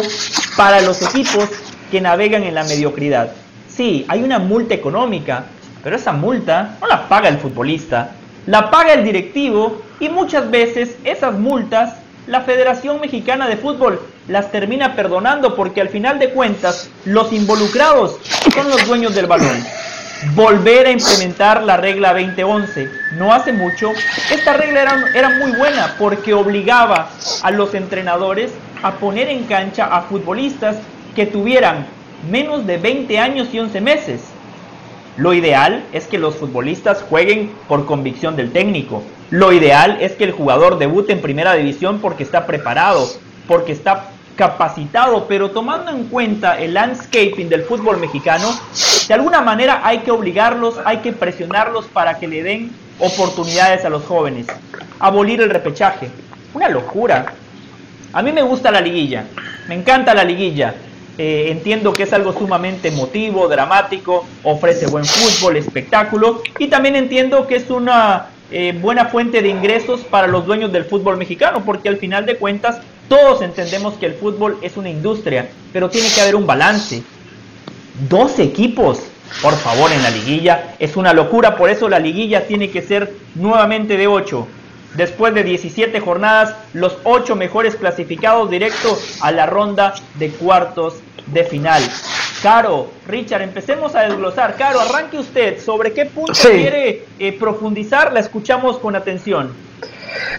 para 0.57 0.81
los 0.81 1.03
equipos 1.03 1.49
que 1.91 2.01
navegan 2.01 2.43
en 2.45 2.55
la 2.55 2.65
mediocridad. 2.65 3.33
Sí, 3.69 4.05
hay 4.09 4.23
una 4.23 4.39
multa 4.39 4.75
económica, 4.75 5.47
pero 5.83 5.97
esa 5.97 6.13
multa 6.13 6.77
no 6.81 6.87
la 6.87 7.09
paga 7.09 7.29
el 7.29 7.39
futbolista, 7.39 8.11
la 8.47 8.71
paga 8.71 8.95
el 8.95 9.05
directivo 9.05 9.83
y 10.01 10.09
muchas 10.09 10.51
veces 10.51 10.97
esas 11.05 11.35
multas 11.39 11.95
la 12.27 12.43
Federación 12.43 13.01
Mexicana 13.01 13.49
de 13.49 13.57
Fútbol 13.57 14.01
las 14.29 14.53
termina 14.53 14.95
perdonando 14.95 15.57
porque 15.57 15.81
al 15.81 15.89
final 15.89 16.19
de 16.19 16.31
cuentas 16.31 16.91
los 17.07 17.33
involucrados 17.33 18.19
son 18.53 18.69
los 18.69 18.87
dueños 18.87 19.15
del 19.15 19.27
balón 19.27 19.57
volver 20.35 20.87
a 20.87 20.91
implementar 20.91 21.63
la 21.63 21.77
regla 21.77 22.13
2011. 22.13 22.91
No 23.17 23.33
hace 23.33 23.53
mucho, 23.53 23.93
esta 24.31 24.55
regla 24.55 24.83
era, 24.83 25.05
era, 25.15 25.31
muy 25.39 25.53
buena 25.53 25.95
porque 25.99 26.35
obligaba 26.35 27.09
a 27.43 27.51
los 27.51 27.75
entrenadores 27.75 28.51
a 28.83 28.93
poner 28.93 29.29
en 29.29 29.45
cancha 29.45 29.87
a 29.87 30.03
futbolistas 30.03 30.77
que 31.15 31.27
tuvieran 31.27 31.87
menos 32.31 32.67
de 32.67 32.79
20 32.79 33.19
años 33.19 33.49
y 33.53 33.61
11 33.61 33.81
meses. 33.81 34.21
Lo 35.19 35.35
ideal 35.35 35.85
es 35.93 36.07
que 36.07 36.17
los 36.17 36.37
futbolistas 36.37 37.03
jueguen 37.03 37.51
por 37.67 37.87
convicción 37.87 38.37
del 38.37 38.53
técnico. 38.53 39.03
Lo 39.31 39.53
ideal 39.53 39.99
es 40.01 40.13
que 40.13 40.23
el 40.23 40.31
jugador 40.31 40.79
debute 40.79 41.13
en 41.13 41.21
primera 41.21 41.55
división 41.55 41.99
porque 41.99 42.23
está 42.23 42.47
preparado, 42.47 43.05
porque 43.49 43.73
está 43.73 44.11
capacitado, 44.37 45.27
pero 45.27 45.51
tomando 45.51 45.91
en 45.91 46.05
cuenta 46.05 46.57
el 46.61 46.75
landscaping 46.75 47.49
del 47.49 47.65
fútbol 47.65 47.99
mexicano, 47.99 48.49
de 49.09 49.15
alguna 49.15 49.41
manera 49.41 49.81
hay 49.83 49.99
que 49.99 50.13
obligarlos, 50.13 50.77
hay 50.85 50.99
que 50.99 51.13
presionarlos 51.13 51.87
para 51.87 52.21
que 52.21 52.29
le 52.29 52.45
den 52.45 52.71
oportunidades 53.01 53.85
a 53.85 53.89
los 53.89 54.05
jóvenes. 54.05 54.47
Abolir 55.01 55.41
el 55.41 55.51
repechaje. 55.51 56.11
Una 56.55 56.69
locura. 56.69 57.35
A 58.13 58.23
mí 58.23 58.31
me 58.31 58.43
gusta 58.43 58.71
la 58.71 58.81
liguilla, 58.81 59.25
me 59.67 59.75
encanta 59.75 60.15
la 60.15 60.23
liguilla. 60.23 60.77
Eh, 61.21 61.51
entiendo 61.51 61.93
que 61.93 62.05
es 62.05 62.13
algo 62.13 62.33
sumamente 62.33 62.89
emotivo, 62.89 63.49
dramático, 63.49 64.25
ofrece 64.45 64.87
buen 64.87 65.05
fútbol, 65.05 65.57
espectáculo 65.57 66.43
y 66.61 66.69
también 66.69 66.95
entiendo 66.95 67.49
que 67.49 67.57
es 67.57 67.71
una 67.71 68.29
eh, 68.53 68.73
buena 68.81 69.07
fuente 69.07 69.43
de 69.43 69.49
ingresos 69.49 70.03
para 70.03 70.29
los 70.29 70.47
dueños 70.47 70.71
del 70.71 70.85
fútbol 70.85 71.17
mexicano, 71.17 71.65
porque 71.65 71.89
al 71.89 71.97
final 71.97 72.25
de 72.25 72.37
cuentas 72.37 72.79
todos 73.09 73.43
entendemos 73.43 73.95
que 73.95 74.07
el 74.07 74.15
fútbol 74.15 74.59
es 74.63 74.77
una 74.77 74.91
industria, 74.91 75.51
pero 75.73 75.91
tiene 75.91 76.09
que 76.15 76.21
haber 76.21 76.37
un 76.37 76.47
balance. 76.47 77.03
Dos 78.09 78.39
equipos, 78.39 79.01
por 79.43 79.55
favor, 79.55 79.91
en 79.91 80.05
la 80.05 80.11
liguilla 80.11 80.77
es 80.79 80.97
una 80.97 81.13
locura, 81.13 81.57
por 81.57 81.69
eso 81.69 81.89
la 81.89 81.99
liguilla 81.99 82.47
tiene 82.47 82.71
que 82.71 82.81
ser 82.81 83.13
nuevamente 83.35 83.97
de 83.97 84.07
8. 84.07 84.47
Después 84.95 85.35
de 85.35 85.43
17 85.43 85.99
jornadas, 86.01 86.55
los 86.75 86.97
8 87.03 87.35
mejores 87.35 87.75
clasificados 87.75 88.49
directo 88.51 88.97
a 89.21 89.33
la 89.33 89.47
ronda 89.47 89.95
de 90.15 90.31
cuartos 90.31 90.95
de 91.33 91.45
final. 91.45 91.83
Caro, 92.43 92.91
Richard, 93.07 93.43
empecemos 93.43 93.95
a 93.95 94.03
desglosar. 94.03 94.57
Caro, 94.57 94.81
arranque 94.81 95.19
usted. 95.19 95.61
¿Sobre 95.61 95.93
qué 95.93 96.07
punto 96.07 96.33
quiere 96.33 97.05
eh, 97.19 97.33
profundizar? 97.33 98.13
La 98.13 98.21
escuchamos 98.21 98.79
con 98.79 98.95
atención. 98.95 99.53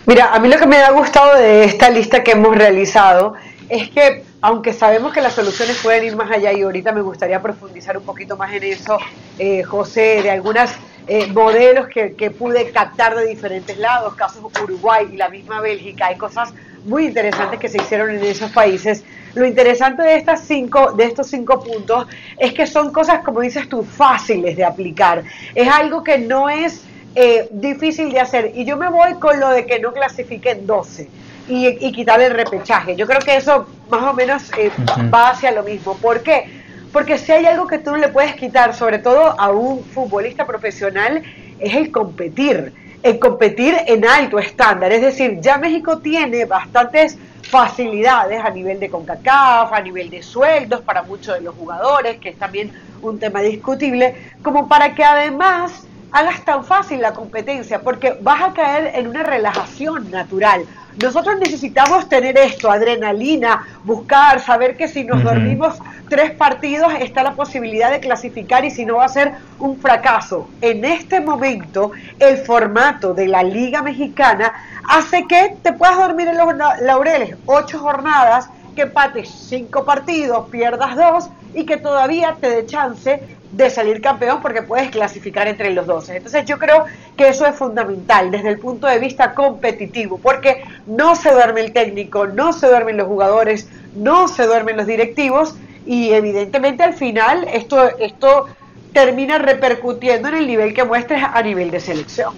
Mira, 0.05 0.33
a 0.33 0.39
mí 0.39 0.47
lo 0.47 0.57
que 0.57 0.65
me 0.65 0.77
ha 0.77 0.91
gustado 0.91 1.35
de 1.37 1.65
esta 1.65 1.89
lista 1.89 2.23
que 2.23 2.31
hemos 2.31 2.55
realizado 2.55 3.33
es 3.67 3.89
que, 3.89 4.23
aunque 4.41 4.73
sabemos 4.73 5.13
que 5.13 5.21
las 5.21 5.33
soluciones 5.33 5.77
pueden 5.83 6.05
ir 6.05 6.15
más 6.15 6.31
allá, 6.31 6.51
y 6.53 6.61
ahorita 6.61 6.91
me 6.91 7.01
gustaría 7.01 7.41
profundizar 7.41 7.97
un 7.97 8.03
poquito 8.03 8.35
más 8.35 8.51
en 8.53 8.63
eso, 8.63 8.97
eh, 9.37 9.61
José, 9.63 10.21
de 10.23 10.31
algunos 10.31 10.71
eh, 11.07 11.27
modelos 11.27 11.87
que, 11.87 12.13
que, 12.13 12.31
pude 12.31 12.71
captar 12.71 13.15
de 13.15 13.27
diferentes 13.27 13.77
lados, 13.77 14.15
casos 14.15 14.41
Uruguay 14.63 15.09
y 15.11 15.17
la 15.17 15.29
misma 15.29 15.61
Bélgica, 15.61 16.07
hay 16.07 16.17
cosas 16.17 16.53
muy 16.85 17.07
interesantes 17.07 17.59
que 17.59 17.69
se 17.69 17.77
hicieron 17.77 18.09
en 18.09 18.23
esos 18.23 18.51
países. 18.51 19.03
Lo 19.35 19.45
interesante 19.45 20.01
de, 20.03 20.15
estas 20.15 20.41
cinco, 20.41 20.93
de 20.93 21.05
estos 21.05 21.27
cinco 21.27 21.63
puntos 21.63 22.07
es 22.37 22.53
que 22.53 22.65
son 22.65 22.91
cosas, 22.91 23.23
como 23.23 23.41
dices 23.41 23.69
tú, 23.69 23.83
fáciles 23.83 24.57
de 24.57 24.65
aplicar. 24.65 25.23
Es 25.53 25.67
algo 25.67 26.03
que 26.03 26.17
no 26.17 26.49
es 26.49 26.83
eh, 27.15 27.47
difícil 27.51 28.11
de 28.11 28.19
hacer. 28.19 28.51
Y 28.55 28.65
yo 28.65 28.77
me 28.77 28.89
voy 28.89 29.13
con 29.15 29.39
lo 29.39 29.49
de 29.49 29.65
que 29.65 29.79
no 29.79 29.93
clasifiquen 29.93 30.65
12 30.65 31.09
y, 31.47 31.67
y 31.67 31.91
quitar 31.91 32.21
el 32.21 32.31
repechaje. 32.31 32.95
Yo 32.95 33.07
creo 33.07 33.19
que 33.19 33.35
eso 33.35 33.67
más 33.89 34.03
o 34.03 34.13
menos 34.13 34.51
eh, 34.57 34.71
va 35.13 35.31
hacia 35.31 35.51
lo 35.51 35.63
mismo. 35.63 35.95
¿Por 35.97 36.21
qué? 36.21 36.59
Porque 36.91 37.17
si 37.17 37.31
hay 37.31 37.45
algo 37.45 37.67
que 37.67 37.77
tú 37.77 37.91
no 37.91 37.97
le 37.97 38.09
puedes 38.09 38.35
quitar, 38.35 38.73
sobre 38.73 38.99
todo 38.99 39.39
a 39.39 39.51
un 39.51 39.83
futbolista 39.83 40.45
profesional, 40.45 41.21
es 41.59 41.75
el 41.75 41.91
competir. 41.91 42.73
El 43.03 43.19
competir 43.19 43.75
en 43.85 44.05
alto 44.05 44.39
estándar. 44.39 44.91
Es 44.91 45.01
decir, 45.01 45.39
ya 45.39 45.57
México 45.57 45.99
tiene 45.99 46.45
bastantes 46.45 47.17
facilidades 47.49 48.43
a 48.43 48.51
nivel 48.51 48.79
de 48.79 48.89
CONCACAF, 48.89 49.73
a 49.73 49.81
nivel 49.81 50.09
de 50.09 50.21
sueldos 50.21 50.81
para 50.81 51.01
muchos 51.01 51.33
de 51.35 51.41
los 51.41 51.55
jugadores, 51.55 52.19
que 52.19 52.29
es 52.29 52.37
también 52.37 52.71
un 53.01 53.17
tema 53.17 53.41
discutible, 53.41 54.15
como 54.43 54.67
para 54.69 54.93
que 54.93 55.03
además 55.03 55.88
hagas 56.11 56.43
tan 56.45 56.63
fácil 56.63 57.01
la 57.01 57.13
competencia, 57.13 57.81
porque 57.81 58.17
vas 58.21 58.41
a 58.41 58.53
caer 58.53 58.91
en 58.95 59.07
una 59.07 59.23
relajación 59.23 60.09
natural. 60.11 60.65
Nosotros 61.01 61.37
necesitamos 61.39 62.09
tener 62.09 62.37
esto, 62.37 62.69
adrenalina, 62.69 63.65
buscar, 63.83 64.39
saber 64.41 64.75
que 64.75 64.87
si 64.87 65.03
nos 65.03 65.23
dormimos 65.23 65.79
tres 66.09 66.31
partidos 66.31 66.91
está 66.99 67.23
la 67.23 67.33
posibilidad 67.33 67.91
de 67.91 67.99
clasificar 67.99 68.65
y 68.65 68.71
si 68.71 68.85
no 68.85 68.97
va 68.97 69.05
a 69.05 69.09
ser 69.09 69.33
un 69.59 69.77
fracaso. 69.77 70.49
En 70.59 70.83
este 70.83 71.21
momento, 71.21 71.91
el 72.17 72.37
formato 72.37 73.13
de 73.13 73.27
la 73.27 73.43
Liga 73.43 73.81
Mexicana 73.81 74.51
hace 74.89 75.25
que 75.27 75.55
te 75.61 75.71
puedas 75.71 75.97
dormir 75.97 76.27
en 76.27 76.37
los 76.37 76.47
laureles, 76.81 77.37
ocho 77.45 77.79
jornadas, 77.79 78.49
que 78.79 78.83
empates 78.83 79.27
cinco 79.29 79.83
partidos, 79.83 80.47
pierdas 80.49 80.95
dos 80.95 81.29
y 81.53 81.65
que 81.65 81.75
todavía 81.75 82.37
te 82.39 82.49
dé 82.49 82.65
chance 82.65 83.21
de 83.51 83.69
salir 83.69 83.99
campeón 83.99 84.41
porque 84.41 84.61
puedes 84.61 84.89
clasificar 84.89 85.49
entre 85.49 85.73
los 85.73 85.85
12. 85.85 86.15
Entonces 86.15 86.45
yo 86.45 86.57
creo 86.57 86.85
que 87.17 87.27
eso 87.27 87.45
es 87.45 87.55
fundamental 87.55 88.31
desde 88.31 88.47
el 88.47 88.57
punto 88.57 88.87
de 88.87 88.99
vista 88.99 89.33
competitivo, 89.33 90.17
porque 90.17 90.63
no 90.87 91.17
se 91.17 91.33
duerme 91.33 91.59
el 91.59 91.73
técnico, 91.73 92.25
no 92.25 92.53
se 92.53 92.67
duermen 92.67 92.95
los 92.95 93.07
jugadores, 93.07 93.67
no 93.97 94.29
se 94.29 94.45
duermen 94.45 94.77
los 94.77 94.87
directivos 94.87 95.55
y 95.85 96.11
evidentemente 96.11 96.83
al 96.83 96.93
final 96.93 97.49
esto, 97.51 97.97
esto 97.99 98.45
termina 98.93 99.39
repercutiendo 99.39 100.29
en 100.29 100.35
el 100.35 100.47
nivel 100.47 100.73
que 100.73 100.85
muestres 100.85 101.21
a 101.21 101.41
nivel 101.41 101.69
de 101.69 101.81
selección. 101.81 102.33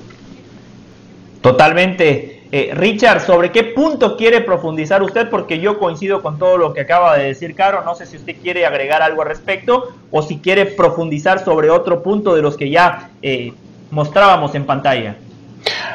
Totalmente. 1.41 2.40
Eh, 2.53 2.71
Richard, 2.73 3.21
¿sobre 3.21 3.49
qué 3.51 3.63
punto 3.63 4.17
quiere 4.17 4.41
profundizar 4.41 5.01
usted? 5.01 5.29
Porque 5.29 5.59
yo 5.59 5.79
coincido 5.79 6.21
con 6.21 6.37
todo 6.37 6.57
lo 6.57 6.73
que 6.73 6.81
acaba 6.81 7.17
de 7.17 7.25
decir 7.25 7.55
Caro. 7.55 7.83
No 7.85 7.95
sé 7.95 8.05
si 8.05 8.17
usted 8.17 8.35
quiere 8.41 8.65
agregar 8.65 9.01
algo 9.01 9.21
al 9.21 9.29
respecto 9.29 9.95
o 10.11 10.21
si 10.21 10.39
quiere 10.39 10.65
profundizar 10.65 11.43
sobre 11.45 11.69
otro 11.69 12.03
punto 12.03 12.35
de 12.35 12.41
los 12.41 12.57
que 12.57 12.69
ya 12.69 13.09
eh, 13.21 13.53
mostrábamos 13.89 14.53
en 14.55 14.65
pantalla. 14.65 15.15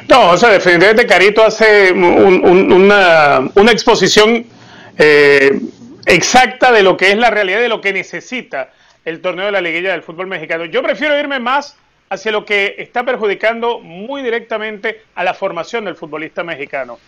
No, 0.08 0.30
o 0.30 0.36
sea, 0.38 0.50
definitivamente 0.50 1.06
Carito 1.06 1.44
hace 1.44 1.92
una, 1.92 3.50
exposición 3.70 4.46
eh, 4.96 5.60
exacta 6.06 6.72
de 6.72 6.82
lo 6.82 6.96
que 6.96 7.10
es 7.10 7.18
la 7.18 7.28
realidad 7.28 7.60
de 7.60 7.68
lo 7.68 7.82
que 7.82 7.92
necesita 7.92 8.70
el 9.04 9.20
torneo 9.20 9.46
de 9.46 9.52
la 9.52 9.60
liguilla 9.60 9.92
del 9.92 10.02
fútbol 10.02 10.26
mexicano. 10.26 10.64
Yo 10.64 10.82
prefiero 10.82 11.18
irme 11.18 11.38
más 11.38 11.76
hacia 12.08 12.32
lo 12.32 12.44
que 12.44 12.76
está 12.78 13.04
perjudicando 13.04 13.80
muy 13.80 14.22
directamente 14.22 15.02
a 15.14 15.24
la 15.24 15.34
formación 15.34 15.84
del 15.84 15.96
futbolista 15.96 16.44
mexicano. 16.44 16.98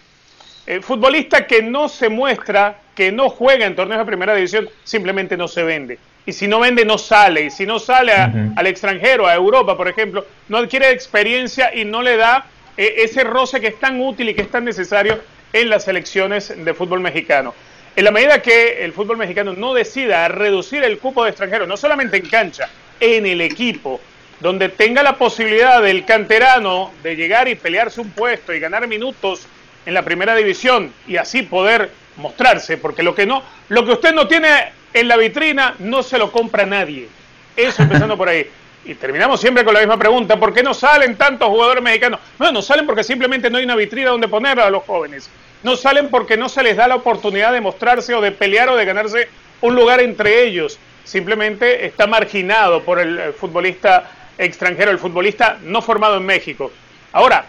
El 0.66 0.82
futbolista 0.82 1.46
que 1.46 1.62
no 1.62 1.88
se 1.88 2.08
muestra, 2.08 2.78
que 2.94 3.10
no 3.10 3.30
juega 3.30 3.64
en 3.64 3.74
torneos 3.74 4.00
de 4.00 4.04
primera 4.04 4.34
división, 4.34 4.68
simplemente 4.84 5.36
no 5.36 5.48
se 5.48 5.62
vende. 5.62 5.98
Y 6.26 6.32
si 6.32 6.46
no 6.46 6.60
vende, 6.60 6.84
no 6.84 6.98
sale. 6.98 7.44
Y 7.44 7.50
si 7.50 7.64
no 7.64 7.78
sale 7.78 8.12
al 8.12 8.66
extranjero, 8.66 9.26
a 9.26 9.34
Europa, 9.34 9.78
por 9.78 9.88
ejemplo, 9.88 10.26
no 10.48 10.58
adquiere 10.58 10.90
experiencia 10.90 11.74
y 11.74 11.86
no 11.86 12.02
le 12.02 12.18
da 12.18 12.44
eh, 12.76 12.96
ese 12.98 13.24
roce 13.24 13.62
que 13.62 13.68
es 13.68 13.80
tan 13.80 13.98
útil 14.00 14.28
y 14.28 14.34
que 14.34 14.42
es 14.42 14.50
tan 14.50 14.64
necesario 14.64 15.18
en 15.54 15.70
las 15.70 15.84
selecciones 15.84 16.52
de 16.62 16.74
fútbol 16.74 17.00
mexicano. 17.00 17.54
En 17.96 18.04
la 18.04 18.10
medida 18.10 18.42
que 18.42 18.84
el 18.84 18.92
fútbol 18.92 19.16
mexicano 19.16 19.54
no 19.54 19.72
decida 19.72 20.28
reducir 20.28 20.84
el 20.84 20.98
cupo 20.98 21.24
de 21.24 21.30
extranjeros, 21.30 21.66
no 21.66 21.76
solamente 21.76 22.18
en 22.18 22.28
cancha, 22.28 22.68
en 23.00 23.24
el 23.24 23.40
equipo, 23.40 24.00
donde 24.40 24.69
tenga 24.69 25.02
la 25.02 25.16
posibilidad 25.16 25.82
del 25.82 26.05
canterano 26.05 26.93
de 27.02 27.16
llegar 27.16 27.48
y 27.48 27.55
pelearse 27.55 28.01
un 28.01 28.10
puesto 28.10 28.52
y 28.52 28.60
ganar 28.60 28.86
minutos 28.86 29.47
en 29.85 29.94
la 29.94 30.02
primera 30.02 30.35
división 30.35 30.93
y 31.06 31.16
así 31.16 31.43
poder 31.43 31.90
mostrarse, 32.16 32.77
porque 32.77 33.02
lo 33.02 33.15
que 33.15 33.27
no, 33.27 33.43
lo 33.69 33.85
que 33.85 33.93
usted 33.93 34.12
no 34.12 34.28
tiene 34.28 34.48
en 34.93 35.09
la 35.09 35.16
vitrina 35.16 35.74
no 35.78 36.02
se 36.02 36.19
lo 36.19 36.31
compra 36.31 36.66
nadie. 36.66 37.09
Eso 37.56 37.82
empezando 37.82 38.16
por 38.16 38.28
ahí. 38.28 38.47
Y 38.85 38.94
terminamos 38.94 39.40
siempre 39.40 39.65
con 39.65 39.74
la 39.74 39.81
misma 39.81 39.98
pregunta, 39.98 40.39
¿por 40.39 40.55
qué 40.55 40.62
no 40.62 40.73
salen 40.73 41.16
tantos 41.16 41.48
jugadores 41.48 41.82
mexicanos? 41.82 42.20
Bueno, 42.39 42.52
no 42.52 42.62
salen 42.62 42.86
porque 42.86 43.05
simplemente 43.05 43.51
no 43.51 43.59
hay 43.59 43.65
una 43.65 43.77
vitrina 43.77 44.10
donde 44.10 44.28
poner 44.28 44.60
a 44.60 44.70
los 44.70 44.85
jóvenes. 44.85 45.28
No 45.62 45.77
salen 45.77 46.09
porque 46.09 46.36
no 46.36 46.48
se 46.48 46.62
les 46.62 46.77
da 46.77 46.86
la 46.86 46.94
oportunidad 46.94 47.52
de 47.52 47.60
mostrarse 47.60 48.15
o 48.15 48.20
de 48.20 48.32
pelear 48.32 48.69
o 48.69 48.77
de 48.77 48.85
ganarse 48.85 49.28
un 49.60 49.74
lugar 49.74 50.01
entre 50.01 50.44
ellos. 50.44 50.78
Simplemente 51.05 51.86
está 51.86 52.06
marginado 52.06 52.82
por 52.82 53.01
el 53.01 53.32
futbolista 53.32 54.10
extranjero, 54.39 54.90
el 54.90 54.98
futbolista 54.98 55.59
no 55.62 55.82
formado 55.82 56.16
en 56.16 56.24
México. 56.24 56.70
Ahora, 57.12 57.44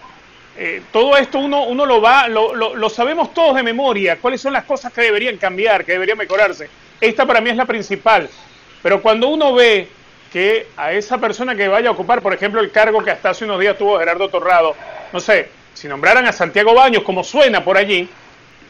eh, 0.57 0.82
todo 0.91 1.16
esto 1.16 1.40
uno, 1.40 1.64
uno 1.64 1.86
lo 1.86 2.02
va, 2.02 2.28
lo, 2.28 2.53
lo, 2.53 2.90
sabemos 2.90 3.34
todos 3.34 3.56
de 3.56 3.64
memoria, 3.64 4.18
cuáles 4.18 4.41
son 4.41 4.52
las 4.52 4.66
cosas 4.66 4.91
que 4.91 5.02
deberían 5.02 5.38
cambiar, 5.38 5.86
que 5.86 5.94
deberían 5.94 6.18
mejorarse. 6.18 6.70
Esta 6.99 7.26
para 7.26 7.40
mí 7.40 7.49
es 7.49 7.56
la 7.56 7.66
principal. 7.66 8.30
Pero 8.84 9.02
cuando 9.02 9.30
uno 9.30 9.53
ve 9.53 9.88
que 10.34 10.68
a 10.76 10.91
esa 10.91 11.18
persona 11.18 11.56
que 11.56 11.68
vaya 11.68 11.90
a 11.90 11.91
ocupar, 11.94 12.22
por 12.22 12.34
ejemplo, 12.34 12.60
el 12.60 12.72
cargo 12.72 13.03
que 13.03 13.11
hasta 13.11 13.30
hace 13.30 13.45
unos 13.45 13.60
días 13.60 13.78
tuvo 13.78 13.99
Gerardo 13.99 14.28
Torrado, 14.28 14.76
no 15.14 15.20
sé, 15.20 15.49
si 15.74 15.88
nombraran 15.88 16.26
a 16.26 16.34
Santiago 16.34 16.74
Baños, 16.74 17.03
como 17.03 17.24
suena 17.24 17.64
por 17.64 17.78
allí, 17.78 18.10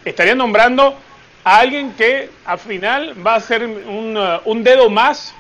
estarían 0.06 0.38
nombrando 0.38 0.96
a 1.44 1.58
alguien 1.58 1.94
que 1.94 2.30
al 2.46 2.60
final 2.60 3.16
va 3.26 3.36
a 3.36 3.40
ser 3.40 3.66
un, 3.66 4.40
un 4.46 4.64
dedo 4.64 4.90
más 4.90 5.34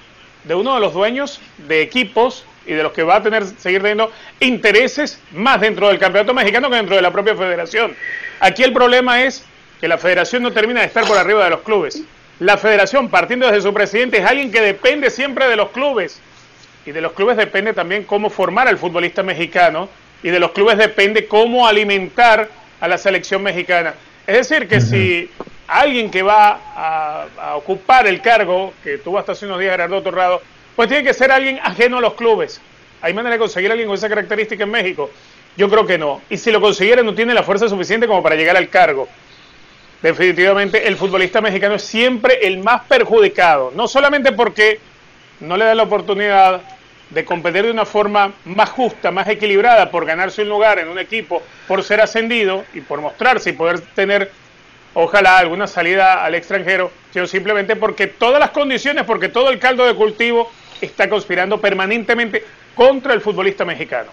de 0.45 0.55
uno 0.55 0.73
de 0.73 0.79
los 0.79 0.93
dueños 0.93 1.39
de 1.57 1.81
equipos 1.81 2.45
y 2.65 2.73
de 2.73 2.83
los 2.83 2.91
que 2.91 3.03
va 3.03 3.17
a 3.17 3.23
tener 3.23 3.45
seguir 3.45 3.81
teniendo 3.81 4.11
intereses 4.39 5.19
más 5.31 5.61
dentro 5.61 5.87
del 5.87 5.99
campeonato 5.99 6.33
mexicano 6.33 6.69
que 6.69 6.75
dentro 6.75 6.95
de 6.95 7.01
la 7.01 7.11
propia 7.11 7.35
federación. 7.35 7.95
Aquí 8.39 8.63
el 8.63 8.73
problema 8.73 9.23
es 9.23 9.45
que 9.79 9.87
la 9.87 9.97
federación 9.97 10.43
no 10.43 10.51
termina 10.51 10.81
de 10.81 10.87
estar 10.87 11.05
por 11.05 11.17
arriba 11.17 11.43
de 11.43 11.49
los 11.49 11.61
clubes. 11.61 12.01
La 12.39 12.57
federación, 12.57 13.09
partiendo 13.09 13.47
desde 13.47 13.61
su 13.61 13.73
presidente, 13.73 14.17
es 14.17 14.25
alguien 14.25 14.51
que 14.51 14.61
depende 14.61 15.09
siempre 15.09 15.47
de 15.47 15.55
los 15.55 15.69
clubes. 15.69 16.21
Y 16.85 16.91
de 16.91 17.01
los 17.01 17.13
clubes 17.13 17.37
depende 17.37 17.73
también 17.73 18.03
cómo 18.03 18.29
formar 18.29 18.67
al 18.67 18.77
futbolista 18.77 19.23
mexicano. 19.23 19.89
Y 20.23 20.29
de 20.29 20.39
los 20.39 20.51
clubes 20.51 20.77
depende 20.77 21.27
cómo 21.27 21.67
alimentar 21.67 22.49
a 22.79 22.87
la 22.87 22.97
selección 22.97 23.43
mexicana. 23.43 23.93
Es 24.25 24.47
decir, 24.47 24.67
que 24.67 24.79
si 24.79 25.29
alguien 25.67 26.09
que 26.09 26.21
va 26.23 26.59
a, 26.75 27.25
a, 27.37 27.55
ocupar 27.55 28.07
el 28.07 28.21
cargo 28.21 28.73
que 28.83 28.97
tuvo 28.97 29.19
hasta 29.19 29.33
hace 29.33 29.45
unos 29.45 29.59
días 29.59 29.71
Gerardo 29.71 30.01
Torrado 30.01 30.41
pues 30.79 30.87
tiene 30.87 31.03
que 31.03 31.13
ser 31.13 31.29
alguien 31.29 31.59
ajeno 31.61 31.97
a 31.97 31.99
los 31.99 32.13
clubes. 32.13 32.61
¿Hay 33.01 33.13
manera 33.13 33.33
de 33.33 33.39
conseguir 33.39 33.69
a 33.69 33.73
alguien 33.73 33.89
con 33.89 33.97
esa 33.97 34.07
característica 34.07 34.63
en 34.63 34.71
México? 34.71 35.09
Yo 35.57 35.69
creo 35.69 35.85
que 35.85 35.97
no. 35.97 36.21
Y 36.29 36.37
si 36.37 36.53
lo 36.53 36.61
consiguiera, 36.61 37.03
no 37.03 37.13
tiene 37.13 37.33
la 37.33 37.43
fuerza 37.43 37.67
suficiente 37.67 38.07
como 38.07 38.23
para 38.23 38.37
llegar 38.37 38.55
al 38.55 38.69
cargo. 38.69 39.09
Definitivamente, 40.01 40.87
el 40.87 40.95
futbolista 40.95 41.41
mexicano 41.41 41.75
es 41.75 41.83
siempre 41.83 42.47
el 42.47 42.59
más 42.59 42.83
perjudicado. 42.85 43.73
No 43.75 43.89
solamente 43.89 44.31
porque 44.31 44.79
no 45.41 45.57
le 45.57 45.65
da 45.65 45.75
la 45.75 45.83
oportunidad 45.83 46.61
de 47.09 47.25
competir 47.25 47.65
de 47.65 47.71
una 47.71 47.83
forma 47.83 48.31
más 48.45 48.69
justa, 48.69 49.11
más 49.11 49.27
equilibrada, 49.27 49.91
por 49.91 50.05
ganarse 50.05 50.43
un 50.43 50.47
lugar 50.47 50.79
en 50.79 50.87
un 50.87 50.97
equipo, 50.97 51.43
por 51.67 51.83
ser 51.83 51.99
ascendido 51.99 52.63
y 52.73 52.79
por 52.79 53.01
mostrarse 53.01 53.49
y 53.49 53.53
poder 53.53 53.81
tener, 53.81 54.31
ojalá, 54.93 55.39
alguna 55.39 55.67
salida 55.67 56.23
al 56.23 56.35
extranjero, 56.35 56.89
sino 57.11 57.27
simplemente 57.27 57.75
porque 57.75 58.07
todas 58.07 58.39
las 58.39 58.51
condiciones, 58.51 59.03
porque 59.03 59.27
todo 59.27 59.49
el 59.49 59.59
caldo 59.59 59.85
de 59.85 59.93
cultivo 59.93 60.49
está 60.81 61.09
conspirando 61.09 61.59
permanentemente 61.59 62.43
contra 62.75 63.13
el 63.13 63.21
futbolista 63.21 63.65
mexicano. 63.65 64.09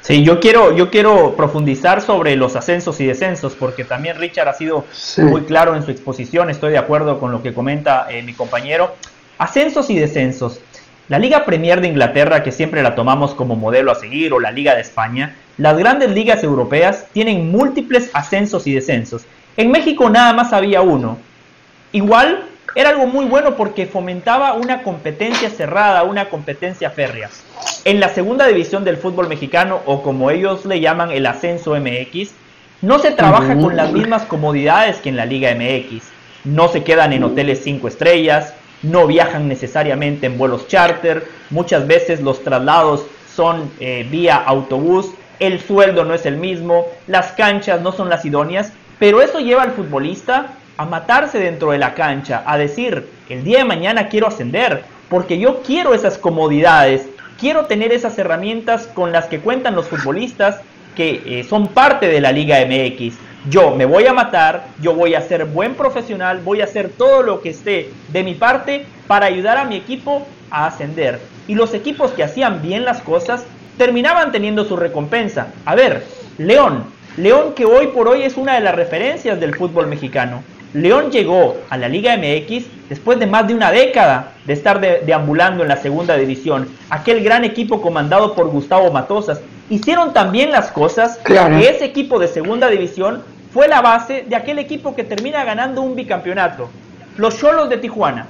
Sí, 0.00 0.24
yo 0.24 0.40
quiero, 0.40 0.74
yo 0.74 0.90
quiero 0.90 1.36
profundizar 1.36 2.00
sobre 2.00 2.34
los 2.34 2.56
ascensos 2.56 3.00
y 3.00 3.06
descensos, 3.06 3.54
porque 3.54 3.84
también 3.84 4.18
Richard 4.18 4.48
ha 4.48 4.54
sido 4.54 4.86
muy 5.18 5.42
claro 5.42 5.76
en 5.76 5.82
su 5.82 5.90
exposición, 5.90 6.48
estoy 6.48 6.72
de 6.72 6.78
acuerdo 6.78 7.20
con 7.20 7.32
lo 7.32 7.42
que 7.42 7.52
comenta 7.52 8.06
eh, 8.10 8.22
mi 8.22 8.32
compañero. 8.32 8.94
Ascensos 9.36 9.90
y 9.90 9.98
descensos. 9.98 10.60
La 11.08 11.18
Liga 11.18 11.44
Premier 11.44 11.80
de 11.80 11.88
Inglaterra, 11.88 12.42
que 12.42 12.52
siempre 12.52 12.82
la 12.82 12.94
tomamos 12.94 13.34
como 13.34 13.56
modelo 13.56 13.90
a 13.90 13.96
seguir, 13.96 14.32
o 14.32 14.40
la 14.40 14.52
Liga 14.52 14.74
de 14.74 14.80
España, 14.80 15.36
las 15.58 15.76
grandes 15.76 16.10
ligas 16.12 16.42
europeas 16.44 17.06
tienen 17.12 17.50
múltiples 17.50 18.10
ascensos 18.14 18.66
y 18.66 18.72
descensos. 18.72 19.24
En 19.56 19.70
México 19.70 20.08
nada 20.08 20.32
más 20.32 20.52
había 20.52 20.80
uno. 20.80 21.18
Igual 21.92 22.44
era 22.74 22.90
algo 22.90 23.06
muy 23.06 23.24
bueno 23.24 23.56
porque 23.56 23.86
fomentaba 23.86 24.52
una 24.52 24.82
competencia 24.82 25.50
cerrada, 25.50 26.04
una 26.04 26.28
competencia 26.28 26.90
férrea. 26.90 27.30
En 27.84 28.00
la 28.00 28.10
segunda 28.10 28.46
división 28.46 28.84
del 28.84 28.96
fútbol 28.96 29.28
mexicano, 29.28 29.80
o 29.86 30.02
como 30.02 30.30
ellos 30.30 30.64
le 30.66 30.80
llaman 30.80 31.10
el 31.10 31.26
ascenso 31.26 31.74
MX, 31.74 32.30
no 32.82 32.98
se 32.98 33.10
trabaja 33.10 33.58
con 33.58 33.76
las 33.76 33.92
mismas 33.92 34.22
comodidades 34.22 34.98
que 34.98 35.08
en 35.08 35.16
la 35.16 35.26
Liga 35.26 35.54
MX. 35.54 36.04
No 36.44 36.68
se 36.68 36.82
quedan 36.82 37.12
en 37.12 37.24
hoteles 37.24 37.60
cinco 37.62 37.88
estrellas, 37.88 38.54
no 38.82 39.06
viajan 39.06 39.48
necesariamente 39.48 40.26
en 40.26 40.38
vuelos 40.38 40.68
charter, 40.68 41.26
muchas 41.50 41.86
veces 41.86 42.20
los 42.20 42.42
traslados 42.42 43.04
son 43.34 43.70
eh, 43.80 44.06
vía 44.10 44.36
autobús, 44.36 45.10
el 45.38 45.60
sueldo 45.60 46.04
no 46.04 46.14
es 46.14 46.24
el 46.24 46.36
mismo, 46.36 46.86
las 47.06 47.32
canchas 47.32 47.80
no 47.80 47.92
son 47.92 48.08
las 48.08 48.24
idóneas, 48.24 48.72
pero 48.98 49.20
eso 49.20 49.40
lleva 49.40 49.62
al 49.62 49.72
futbolista 49.72 50.54
a 50.80 50.86
matarse 50.86 51.38
dentro 51.38 51.72
de 51.72 51.78
la 51.78 51.92
cancha, 51.92 52.42
a 52.46 52.56
decir, 52.56 53.06
el 53.28 53.44
día 53.44 53.58
de 53.58 53.64
mañana 53.66 54.08
quiero 54.08 54.28
ascender, 54.28 54.82
porque 55.10 55.38
yo 55.38 55.60
quiero 55.60 55.92
esas 55.92 56.16
comodidades, 56.16 57.06
quiero 57.38 57.66
tener 57.66 57.92
esas 57.92 58.18
herramientas 58.18 58.86
con 58.86 59.12
las 59.12 59.26
que 59.26 59.40
cuentan 59.40 59.74
los 59.74 59.88
futbolistas 59.88 60.62
que 60.96 61.22
eh, 61.26 61.44
son 61.44 61.68
parte 61.68 62.08
de 62.08 62.22
la 62.22 62.32
Liga 62.32 62.56
MX. 62.64 63.14
Yo 63.50 63.76
me 63.76 63.84
voy 63.84 64.06
a 64.06 64.14
matar, 64.14 64.68
yo 64.80 64.94
voy 64.94 65.14
a 65.14 65.20
ser 65.20 65.44
buen 65.44 65.74
profesional, 65.74 66.40
voy 66.42 66.62
a 66.62 66.64
hacer 66.64 66.88
todo 66.88 67.22
lo 67.22 67.42
que 67.42 67.50
esté 67.50 67.90
de 68.08 68.24
mi 68.24 68.34
parte 68.34 68.86
para 69.06 69.26
ayudar 69.26 69.58
a 69.58 69.66
mi 69.66 69.76
equipo 69.76 70.26
a 70.50 70.64
ascender. 70.64 71.20
Y 71.46 71.56
los 71.56 71.74
equipos 71.74 72.12
que 72.12 72.24
hacían 72.24 72.62
bien 72.62 72.86
las 72.86 73.02
cosas 73.02 73.44
terminaban 73.76 74.32
teniendo 74.32 74.64
su 74.64 74.78
recompensa. 74.78 75.48
A 75.66 75.74
ver, 75.74 76.06
León, 76.38 76.84
León 77.18 77.52
que 77.54 77.66
hoy 77.66 77.88
por 77.88 78.08
hoy 78.08 78.22
es 78.22 78.38
una 78.38 78.54
de 78.54 78.60
las 78.62 78.74
referencias 78.74 79.38
del 79.38 79.54
fútbol 79.54 79.86
mexicano. 79.86 80.42
León 80.72 81.10
llegó 81.10 81.56
a 81.68 81.76
la 81.76 81.88
Liga 81.88 82.16
MX 82.16 82.64
después 82.88 83.18
de 83.18 83.26
más 83.26 83.48
de 83.48 83.54
una 83.54 83.72
década 83.72 84.32
de 84.46 84.52
estar 84.52 84.80
deambulando 84.80 85.62
en 85.62 85.68
la 85.68 85.76
segunda 85.76 86.16
división. 86.16 86.68
Aquel 86.90 87.24
gran 87.24 87.44
equipo 87.44 87.82
comandado 87.82 88.34
por 88.34 88.48
Gustavo 88.48 88.90
Matosas. 88.92 89.40
Hicieron 89.68 90.12
también 90.12 90.52
las 90.52 90.70
cosas 90.70 91.18
que 91.18 91.34
ese 91.68 91.84
equipo 91.84 92.18
de 92.18 92.28
segunda 92.28 92.68
división 92.68 93.22
fue 93.52 93.66
la 93.66 93.80
base 93.80 94.24
de 94.28 94.36
aquel 94.36 94.58
equipo 94.60 94.94
que 94.94 95.04
termina 95.04 95.44
ganando 95.44 95.82
un 95.82 95.96
bicampeonato. 95.96 96.68
Los 97.16 97.38
Cholos 97.38 97.68
de 97.68 97.78
Tijuana. 97.78 98.26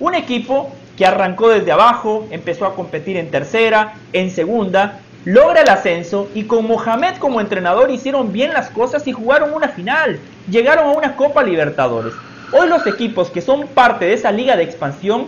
Un 0.00 0.14
equipo 0.14 0.72
que 0.96 1.06
arrancó 1.06 1.48
desde 1.48 1.72
abajo, 1.72 2.26
empezó 2.30 2.66
a 2.66 2.74
competir 2.74 3.16
en 3.16 3.30
tercera, 3.30 3.94
en 4.12 4.30
segunda, 4.30 5.00
logra 5.24 5.62
el 5.62 5.68
ascenso 5.68 6.28
y 6.34 6.44
con 6.44 6.66
Mohamed 6.66 7.16
como 7.18 7.40
entrenador 7.40 7.90
hicieron 7.90 8.32
bien 8.32 8.52
las 8.52 8.68
cosas 8.68 9.06
y 9.06 9.12
jugaron 9.12 9.54
una 9.54 9.68
final, 9.68 10.18
llegaron 10.50 10.88
a 10.88 10.92
una 10.92 11.16
Copa 11.16 11.42
Libertadores. 11.42 12.12
Hoy 12.52 12.68
los 12.68 12.86
equipos 12.86 13.30
que 13.30 13.40
son 13.40 13.66
parte 13.68 14.04
de 14.04 14.12
esa 14.12 14.30
liga 14.30 14.56
de 14.56 14.64
expansión 14.64 15.26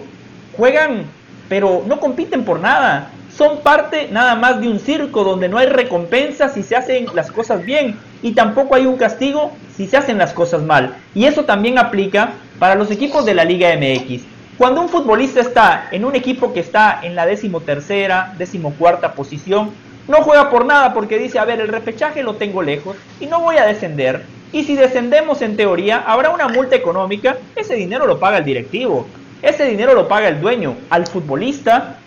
juegan, 0.56 1.04
pero 1.48 1.82
no 1.86 1.98
compiten 1.98 2.44
por 2.44 2.60
nada. 2.60 3.10
Son 3.34 3.58
parte 3.60 4.08
nada 4.10 4.34
más 4.34 4.60
de 4.60 4.68
un 4.68 4.78
circo 4.78 5.24
donde 5.24 5.48
no 5.48 5.58
hay 5.58 5.66
recompensa 5.66 6.48
si 6.48 6.62
se 6.62 6.76
hacen 6.76 7.06
las 7.14 7.30
cosas 7.30 7.64
bien 7.64 7.98
y 8.22 8.32
tampoco 8.32 8.74
hay 8.74 8.86
un 8.86 8.96
castigo 8.96 9.52
si 9.76 9.86
se 9.86 9.96
hacen 9.96 10.18
las 10.18 10.32
cosas 10.32 10.62
mal. 10.62 10.94
Y 11.14 11.24
eso 11.24 11.44
también 11.44 11.78
aplica 11.78 12.32
para 12.58 12.74
los 12.74 12.90
equipos 12.90 13.26
de 13.26 13.34
la 13.34 13.44
Liga 13.44 13.74
MX. 13.76 14.22
Cuando 14.56 14.80
un 14.80 14.88
futbolista 14.88 15.40
está 15.40 15.88
en 15.90 16.06
un 16.06 16.16
equipo 16.16 16.54
que 16.54 16.60
está 16.60 17.00
en 17.02 17.14
la 17.14 17.26
decimotercera, 17.26 18.34
decimocuarta 18.38 19.12
posición, 19.12 19.70
no 20.08 20.22
juega 20.22 20.50
por 20.50 20.64
nada 20.64 20.94
porque 20.94 21.18
dice, 21.18 21.38
a 21.38 21.44
ver, 21.44 21.60
el 21.60 21.68
repechaje 21.68 22.22
lo 22.22 22.34
tengo 22.34 22.62
lejos 22.62 22.96
y 23.20 23.26
no 23.26 23.40
voy 23.40 23.56
a 23.56 23.66
descender. 23.66 24.24
Y 24.52 24.64
si 24.64 24.76
descendemos 24.76 25.42
en 25.42 25.56
teoría, 25.56 26.04
habrá 26.06 26.30
una 26.30 26.48
multa 26.48 26.76
económica, 26.76 27.36
ese 27.56 27.74
dinero 27.74 28.06
lo 28.06 28.18
paga 28.18 28.38
el 28.38 28.44
directivo, 28.44 29.06
ese 29.42 29.64
dinero 29.64 29.94
lo 29.94 30.08
paga 30.08 30.28
el 30.28 30.40
dueño. 30.40 30.76
Al 30.90 31.06
futbolista 31.06 31.98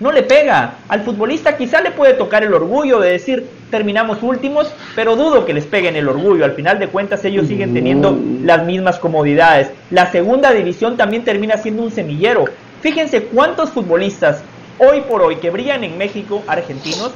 no 0.00 0.12
le 0.12 0.22
pega. 0.22 0.74
Al 0.88 1.02
futbolista 1.02 1.56
quizá 1.56 1.80
le 1.80 1.92
puede 1.92 2.14
tocar 2.14 2.42
el 2.42 2.52
orgullo 2.52 2.98
de 3.00 3.12
decir 3.12 3.46
terminamos 3.70 4.22
últimos, 4.22 4.72
pero 4.94 5.16
dudo 5.16 5.44
que 5.44 5.54
les 5.54 5.64
peguen 5.64 5.96
el 5.96 6.08
orgullo. 6.08 6.44
Al 6.44 6.52
final 6.52 6.78
de 6.78 6.88
cuentas 6.88 7.24
ellos 7.24 7.46
siguen 7.46 7.74
teniendo 7.74 8.18
las 8.42 8.64
mismas 8.64 8.98
comodidades. 8.98 9.70
La 9.90 10.10
segunda 10.10 10.52
división 10.52 10.96
también 10.96 11.24
termina 11.24 11.56
siendo 11.56 11.82
un 11.82 11.90
semillero. 11.90 12.44
Fíjense 12.80 13.22
cuántos 13.22 13.70
futbolistas 13.70 14.42
hoy 14.78 15.00
por 15.02 15.22
hoy 15.22 15.36
que 15.36 15.50
brillan 15.50 15.82
en 15.84 15.96
México, 15.96 16.42
argentinos, 16.46 17.12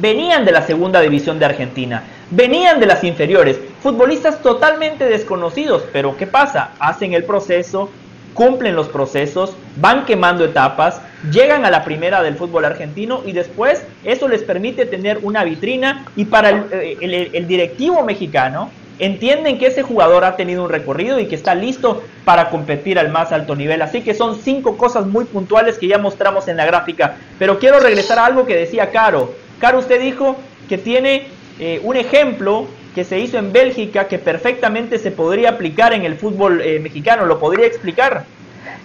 venían 0.00 0.44
de 0.44 0.52
la 0.52 0.62
segunda 0.62 1.00
división 1.00 1.38
de 1.38 1.46
Argentina, 1.46 2.04
venían 2.30 2.80
de 2.80 2.86
las 2.86 3.04
inferiores, 3.04 3.58
futbolistas 3.82 4.42
totalmente 4.42 5.04
desconocidos, 5.04 5.84
pero 5.92 6.16
¿qué 6.16 6.26
pasa? 6.26 6.70
Hacen 6.78 7.14
el 7.14 7.24
proceso, 7.24 7.90
cumplen 8.34 8.74
los 8.74 8.88
procesos, 8.88 9.54
van 9.76 10.04
quemando 10.04 10.44
etapas, 10.44 11.00
llegan 11.30 11.64
a 11.64 11.70
la 11.70 11.84
primera 11.84 12.22
del 12.22 12.36
fútbol 12.36 12.64
argentino 12.64 13.22
y 13.26 13.32
después 13.32 13.84
eso 14.04 14.28
les 14.28 14.42
permite 14.42 14.86
tener 14.86 15.18
una 15.22 15.44
vitrina 15.44 16.04
y 16.16 16.24
para 16.24 16.50
el, 16.50 16.64
eh, 16.72 17.44
directivo 17.46 18.02
mexicano 18.02 18.70
entienden 18.98 19.58
que 19.58 19.66
ese 19.66 19.82
jugador 19.82 20.24
ha 20.24 20.36
tenido 20.36 20.62
un 20.62 20.70
recorrido 20.70 21.18
y 21.18 21.26
que 21.26 21.34
está 21.34 21.54
listo 21.54 22.02
para 22.24 22.50
competir 22.50 22.98
al 22.98 23.10
más 23.10 23.32
alto 23.32 23.56
nivel. 23.56 23.82
Así 23.82 24.02
que 24.02 24.14
son 24.14 24.36
cinco 24.40 24.76
cosas 24.76 25.06
muy 25.06 25.24
puntuales 25.24 25.78
que 25.78 25.88
ya 25.88 25.98
mostramos 25.98 26.46
en 26.46 26.56
la 26.56 26.66
gráfica. 26.66 27.16
Pero 27.38 27.58
quiero 27.58 27.80
regresar 27.80 28.18
a 28.18 28.26
algo 28.26 28.46
que 28.46 28.56
decía 28.56 28.90
Caro. 28.90 29.34
Caro, 29.62 29.78
usted 29.78 30.00
dijo 30.00 30.34
que 30.68 30.76
tiene 30.76 31.28
eh, 31.60 31.80
un 31.84 31.94
ejemplo 31.94 32.66
que 32.96 33.04
se 33.04 33.20
hizo 33.20 33.38
en 33.38 33.52
Bélgica 33.52 34.08
que 34.08 34.18
perfectamente 34.18 34.98
se 34.98 35.12
podría 35.12 35.50
aplicar 35.50 35.92
en 35.92 36.02
el 36.02 36.16
fútbol 36.16 36.60
eh, 36.60 36.80
mexicano. 36.80 37.26
¿Lo 37.26 37.38
podría 37.38 37.68
explicar? 37.68 38.24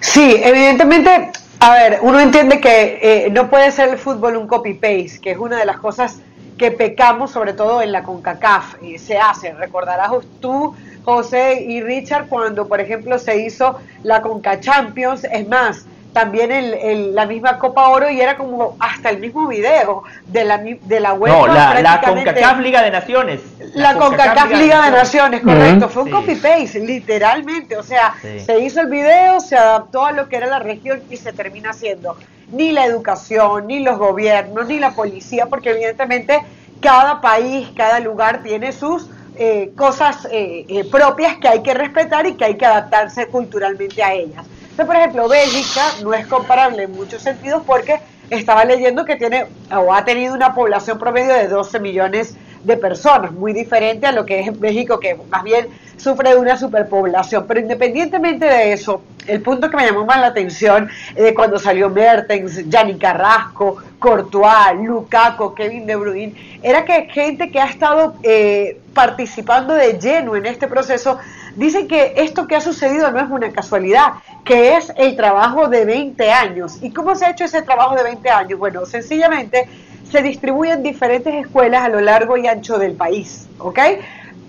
Sí, 0.01 0.39
evidentemente, 0.39 1.31
a 1.59 1.73
ver, 1.73 1.97
uno 2.03 2.19
entiende 2.19 2.61
que 2.61 2.99
eh, 3.01 3.29
no 3.31 3.49
puede 3.49 3.71
ser 3.71 3.89
el 3.89 3.97
fútbol 3.97 4.37
un 4.37 4.45
copy-paste, 4.45 5.19
que 5.19 5.31
es 5.31 5.39
una 5.39 5.57
de 5.57 5.65
las 5.65 5.79
cosas 5.79 6.21
que 6.59 6.69
pecamos, 6.69 7.31
sobre 7.31 7.53
todo 7.53 7.81
en 7.81 7.91
la 7.91 8.03
CONCACAF, 8.03 8.75
y 8.83 8.99
se 8.99 9.17
hace. 9.17 9.53
Recordarás 9.53 10.11
tú, 10.39 10.75
José 11.03 11.59
y 11.67 11.81
Richard, 11.81 12.27
cuando, 12.27 12.67
por 12.67 12.81
ejemplo, 12.81 13.17
se 13.17 13.35
hizo 13.41 13.79
la 14.03 14.21
CONCA 14.21 14.59
Champions, 14.59 15.23
es 15.23 15.47
más, 15.47 15.87
también 16.13 16.51
el, 16.51 17.13
la 17.13 17.25
misma 17.25 17.59
Copa 17.59 17.89
Oro 17.89 18.09
y 18.09 18.19
era 18.19 18.37
como 18.37 18.75
hasta 18.79 19.09
el 19.09 19.19
mismo 19.19 19.47
video 19.47 20.03
de 20.25 20.45
la, 20.45 20.57
de 20.57 20.99
la 20.99 21.13
web. 21.13 21.31
No, 21.31 21.47
la, 21.47 22.01
CONCACAF 22.03 22.59
Liga 22.59 22.81
de 22.81 22.91
Naciones. 22.91 23.41
La, 23.75 23.93
CONCACAF, 23.95 24.51
Liga, 24.51 24.81
de 24.85 24.91
Naciones, 24.91 25.41
correcto. 25.41 25.89
Fue 25.89 26.03
un 26.03 26.11
copy-paste, 26.11 26.79
literalmente. 26.79 27.77
O 27.77 27.83
sea, 27.83 28.15
se 28.21 28.59
hizo 28.59 28.81
el 28.81 28.87
video, 28.87 29.39
se 29.39 29.55
adaptó 29.55 30.05
a 30.05 30.11
lo 30.11 30.27
que 30.27 30.37
era 30.37 30.47
la 30.47 30.59
región 30.59 31.01
y 31.09 31.17
se 31.17 31.33
termina 31.33 31.71
haciendo. 31.71 32.17
Ni 32.51 32.71
la 32.71 32.85
educación, 32.85 33.67
ni 33.67 33.81
los 33.81 33.97
gobiernos, 33.97 34.67
ni 34.67 34.79
la 34.79 34.91
policía, 34.91 35.47
porque 35.47 35.71
evidentemente 35.71 36.41
cada 36.81 37.21
país, 37.21 37.69
cada 37.75 37.99
lugar 37.99 38.41
tiene 38.41 38.71
sus 38.71 39.09
eh, 39.35 39.71
cosas 39.75 40.27
eh, 40.31 40.65
eh, 40.67 40.85
propias 40.89 41.37
que 41.37 41.47
hay 41.47 41.61
que 41.61 41.73
respetar 41.73 42.25
y 42.25 42.33
que 42.33 42.45
hay 42.45 42.55
que 42.55 42.65
adaptarse 42.65 43.27
culturalmente 43.27 44.01
a 44.01 44.13
ellas 44.13 44.45
por 44.85 44.95
ejemplo, 44.95 45.27
Bélgica 45.27 45.95
no 46.03 46.13
es 46.13 46.27
comparable 46.27 46.83
en 46.83 46.91
muchos 46.91 47.21
sentidos 47.23 47.63
porque 47.65 48.01
estaba 48.29 48.65
leyendo 48.65 49.05
que 49.05 49.15
tiene 49.15 49.47
o 49.71 49.93
ha 49.93 50.05
tenido 50.05 50.33
una 50.33 50.53
población 50.53 50.99
promedio 50.99 51.33
de 51.33 51.47
12 51.47 51.79
millones 51.79 52.37
de 52.63 52.77
personas, 52.77 53.31
muy 53.31 53.53
diferente 53.53 54.07
a 54.07 54.11
lo 54.11 54.25
que 54.25 54.41
es 54.41 54.59
México, 54.59 54.99
que 54.99 55.15
más 55.29 55.43
bien 55.43 55.69
sufre 55.97 56.29
de 56.29 56.37
una 56.37 56.57
superpoblación. 56.57 57.45
Pero 57.47 57.59
independientemente 57.59 58.45
de 58.45 58.73
eso, 58.73 59.01
el 59.27 59.41
punto 59.41 59.69
que 59.69 59.77
me 59.77 59.85
llamó 59.85 60.05
más 60.05 60.21
la 60.21 60.27
atención 60.27 60.89
de 61.13 61.33
cuando 61.33 61.59
salió 61.59 61.89
Mertens, 61.89 62.69
Yanni 62.69 62.97
Carrasco, 62.97 63.77
Courtois, 63.99 64.79
Lukaku, 64.81 65.53
Kevin 65.53 65.85
De 65.85 65.95
Bruyne, 65.95 66.59
era 66.63 66.85
que 66.85 67.09
gente 67.11 67.51
que 67.51 67.59
ha 67.59 67.65
estado 67.65 68.15
eh, 68.23 68.79
participando 68.93 69.73
de 69.73 69.99
lleno 69.99 70.35
en 70.35 70.45
este 70.45 70.67
proceso 70.67 71.19
Dicen 71.57 71.87
que 71.87 72.13
esto 72.17 72.45
que 72.45 72.55
ha 72.55 72.61
sucedido 72.61 73.09
no 73.09 73.19
es 73.19 73.31
una 73.31 73.51
casualidad, 73.51 74.13
que 74.45 74.77
es 74.77 74.93
el 74.95 75.15
trabajo 75.15 75.67
de 75.67 75.85
20 75.85 76.31
años. 76.31 76.77
¿Y 76.83 76.91
cómo 76.91 77.15
se 77.15 77.25
ha 77.25 77.31
hecho 77.31 77.45
ese 77.45 77.63
trabajo 77.63 77.95
de 77.95 78.03
20 78.03 78.29
años? 78.29 78.59
Bueno, 78.59 78.85
sencillamente 78.85 79.67
se 80.11 80.21
distribuyen 80.21 80.83
diferentes 80.83 81.33
escuelas 81.33 81.81
a 81.81 81.89
lo 81.89 81.99
largo 81.99 82.37
y 82.37 82.45
ancho 82.45 82.77
del 82.77 82.93
país. 82.93 83.47
¿Ok? 83.57 83.79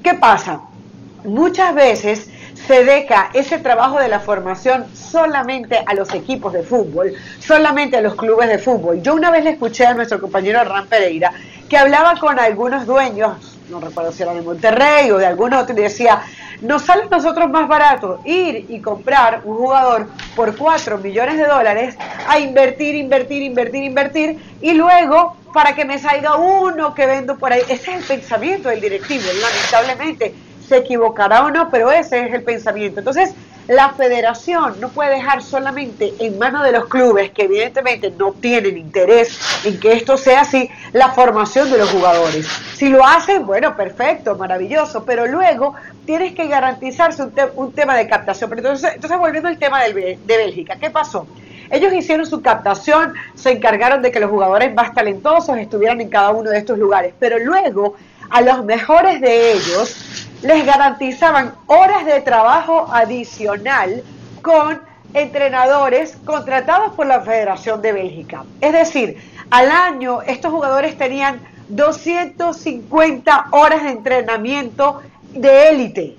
¿Qué 0.03 0.15
pasa? 0.21 0.61
Muchas 1.25 1.75
veces 1.75 2.29
se 2.67 2.85
deja 2.85 3.31
ese 3.35 3.59
trabajo 3.59 3.99
de 3.99 4.09
la 4.09 4.21
formación 4.21 4.87
solamente 4.95 5.83
a 5.85 5.95
los 5.95 6.13
equipos 6.15 6.53
de 6.53 6.63
fútbol, 6.63 7.13
solamente 7.39 7.97
a 7.97 8.01
los 8.01 8.15
clubes 8.15 8.49
de 8.49 8.59
fútbol. 8.59 9.03
Yo 9.03 9.15
una 9.15 9.31
vez 9.31 9.45
le 9.45 9.51
escuché 9.51 9.87
a 9.87 9.95
nuestro 9.95 10.21
compañero 10.21 10.63
Ram 10.65 10.87
Pereira 10.87 11.33
que 11.69 11.77
hablaba 11.77 12.19
con 12.19 12.39
algunos 12.39 12.87
dueños, 12.87 13.57
no 13.69 13.81
recuerdo 13.81 14.13
si 14.13 14.23
era 14.23 14.33
de 14.33 14.43
Monterrey 14.43 15.11
o 15.11 15.19
de 15.19 15.27
algún 15.27 15.53
otro, 15.53 15.77
y 15.79 15.83
decía, 15.83 16.23
nos 16.63 16.83
sale 16.83 17.05
a 17.05 17.07
nosotros 17.07 17.49
más 17.51 17.69
barato 17.69 18.21
ir 18.25 18.67
y 18.69 18.81
comprar 18.81 19.43
un 19.45 19.57
jugador 19.57 20.09
por 20.35 20.57
4 20.57 20.99
millones 20.99 21.37
de 21.37 21.47
dólares 21.47 21.97
a 22.27 22.39
invertir, 22.39 22.95
invertir, 22.95 23.43
invertir, 23.43 23.85
invertir 23.85 24.39
y 24.61 24.73
luego 24.73 25.37
para 25.53 25.75
que 25.75 25.85
me 25.85 25.99
salga 25.99 26.37
uno 26.37 26.95
que 26.95 27.07
vendo 27.07 27.39
por 27.39 27.53
ahí. 27.53 27.63
Ese 27.69 27.75
es 27.75 27.89
el 27.89 28.05
pensamiento 28.05 28.69
del 28.69 28.81
directivo, 28.81 29.25
lamentablemente. 29.41 30.35
Se 30.69 30.79
equivocará 30.79 31.45
o 31.45 31.51
no, 31.51 31.71
pero 31.71 31.91
ese 31.91 32.27
es 32.27 32.35
el 32.35 32.43
pensamiento. 32.43 33.01
Entonces, 33.01 33.35
la 33.69 33.91
federación 33.91 34.81
no 34.81 34.89
puede 34.89 35.17
dejar 35.17 35.43
solamente 35.43 36.15
en 36.21 36.39
manos 36.39 36.65
de 36.65 36.73
los 36.73 36.87
clubes, 36.87 37.31
que 37.33 37.43
evidentemente 37.43 38.11
no 38.11 38.33
tienen 38.33 38.79
interés 38.79 39.39
en 39.65 39.79
que 39.79 39.93
esto 39.93 40.17
sea 40.17 40.41
así, 40.41 40.71
la 40.95 41.11
formación 41.11 41.71
de 41.71 41.77
los 41.77 41.91
jugadores. 41.91 42.47
Si 42.75 42.89
lo 42.89 43.05
hacen, 43.05 43.47
bueno, 43.47 43.77
perfecto, 43.77 44.37
maravilloso, 44.37 45.05
pero 45.05 45.27
luego 45.27 45.75
tienes 46.07 46.35
que 46.35 46.47
garantizarse 46.47 47.23
un, 47.57 47.73
tema 47.73 47.95
de 47.95 48.09
captación. 48.09 48.49
Pero 48.49 48.61
entonces, 48.63 49.19
volviendo 49.19 49.51
al 49.51 49.59
tema 49.59 49.83
de 49.85 50.19
Bélgica, 50.25 50.77
¿qué 50.81 50.89
pasó? 50.89 51.27
Ellos 51.71 51.93
hicieron 51.93 52.25
su 52.25 52.41
captación, 52.41 53.13
se 53.35 53.51
encargaron 53.51 54.01
de 54.01 54.11
que 54.11 54.21
los 54.21 54.31
jugadores 54.31 54.73
más 54.75 54.95
talentosos 54.95 55.59
estuvieran 55.59 56.01
en 56.01 56.09
cada 56.09 56.31
uno 56.31 56.49
de 56.49 56.57
estos 56.57 56.79
lugares, 56.79 57.13
pero 57.19 57.39
luego 57.39 57.97
a 58.31 58.41
los 58.41 58.65
mejores 58.65 59.21
de 59.21 59.53
ellos 59.53 60.29
les 60.43 60.65
garantizaban 60.65 61.55
horas 61.67 62.05
de 62.07 62.21
trabajo 62.21 62.87
adicional 62.93 64.03
con 64.43 64.81
entrenadores 65.15 66.17
contratados 66.25 66.93
por 66.95 67.07
la 67.07 67.21
Federación 67.21 67.81
de 67.83 67.93
Bélgica. 67.93 68.45
Es 68.61 68.73
decir, 68.73 69.19
al 69.51 69.71
año 69.71 70.23
estos 70.23 70.53
jugadores 70.53 70.97
tenían 70.99 71.41
250 71.69 73.47
horas 73.51 73.83
de 73.83 73.91
entrenamiento 73.91 75.01
de 75.33 75.69
élite. 75.71 76.17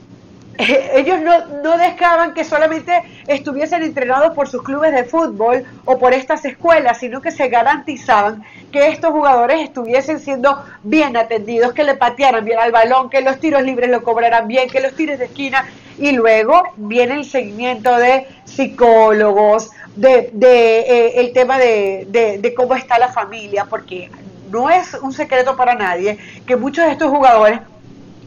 ellos 0.93 1.21
no, 1.21 1.45
no 1.63 1.77
dejaban 1.77 2.33
que 2.33 2.43
solamente 2.43 3.01
estuviesen 3.27 3.81
entrenados 3.81 4.35
por 4.35 4.49
sus 4.49 4.61
clubes 4.61 4.93
de 4.93 5.05
fútbol 5.05 5.63
o 5.85 5.97
por 5.97 6.13
estas 6.13 6.43
escuelas, 6.43 6.99
sino 6.99 7.21
que 7.21 7.31
se 7.31 7.47
garantizaban 7.47 8.43
que 8.69 8.89
estos 8.89 9.11
jugadores 9.11 9.61
estuviesen 9.61 10.19
siendo 10.19 10.61
bien 10.83 11.15
atendidos, 11.15 11.71
que 11.73 11.85
le 11.85 11.95
patearan 11.95 12.43
bien 12.43 12.59
al 12.59 12.73
balón, 12.73 13.09
que 13.09 13.21
los 13.21 13.39
tiros 13.39 13.63
libres 13.63 13.89
lo 13.89 14.03
cobraran 14.03 14.49
bien, 14.49 14.69
que 14.69 14.81
los 14.81 14.93
tiros 14.95 15.17
de 15.17 15.25
esquina, 15.25 15.65
y 15.97 16.11
luego 16.11 16.63
viene 16.75 17.15
el 17.15 17.25
seguimiento 17.25 17.95
de 17.95 18.27
psicólogos, 18.43 19.71
de, 19.95 20.29
de 20.33 20.79
eh, 20.79 21.21
el 21.21 21.31
tema 21.31 21.57
de, 21.57 22.05
de 22.41 22.53
cómo 22.53 22.75
está 22.75 22.99
la 22.99 23.09
familia, 23.09 23.65
porque 23.65 24.11
no 24.51 24.69
es 24.69 24.93
un 24.95 25.13
secreto 25.13 25.55
para 25.55 25.75
nadie 25.75 26.17
que 26.45 26.57
muchos 26.57 26.85
de 26.85 26.91
estos 26.91 27.09
jugadores, 27.09 27.61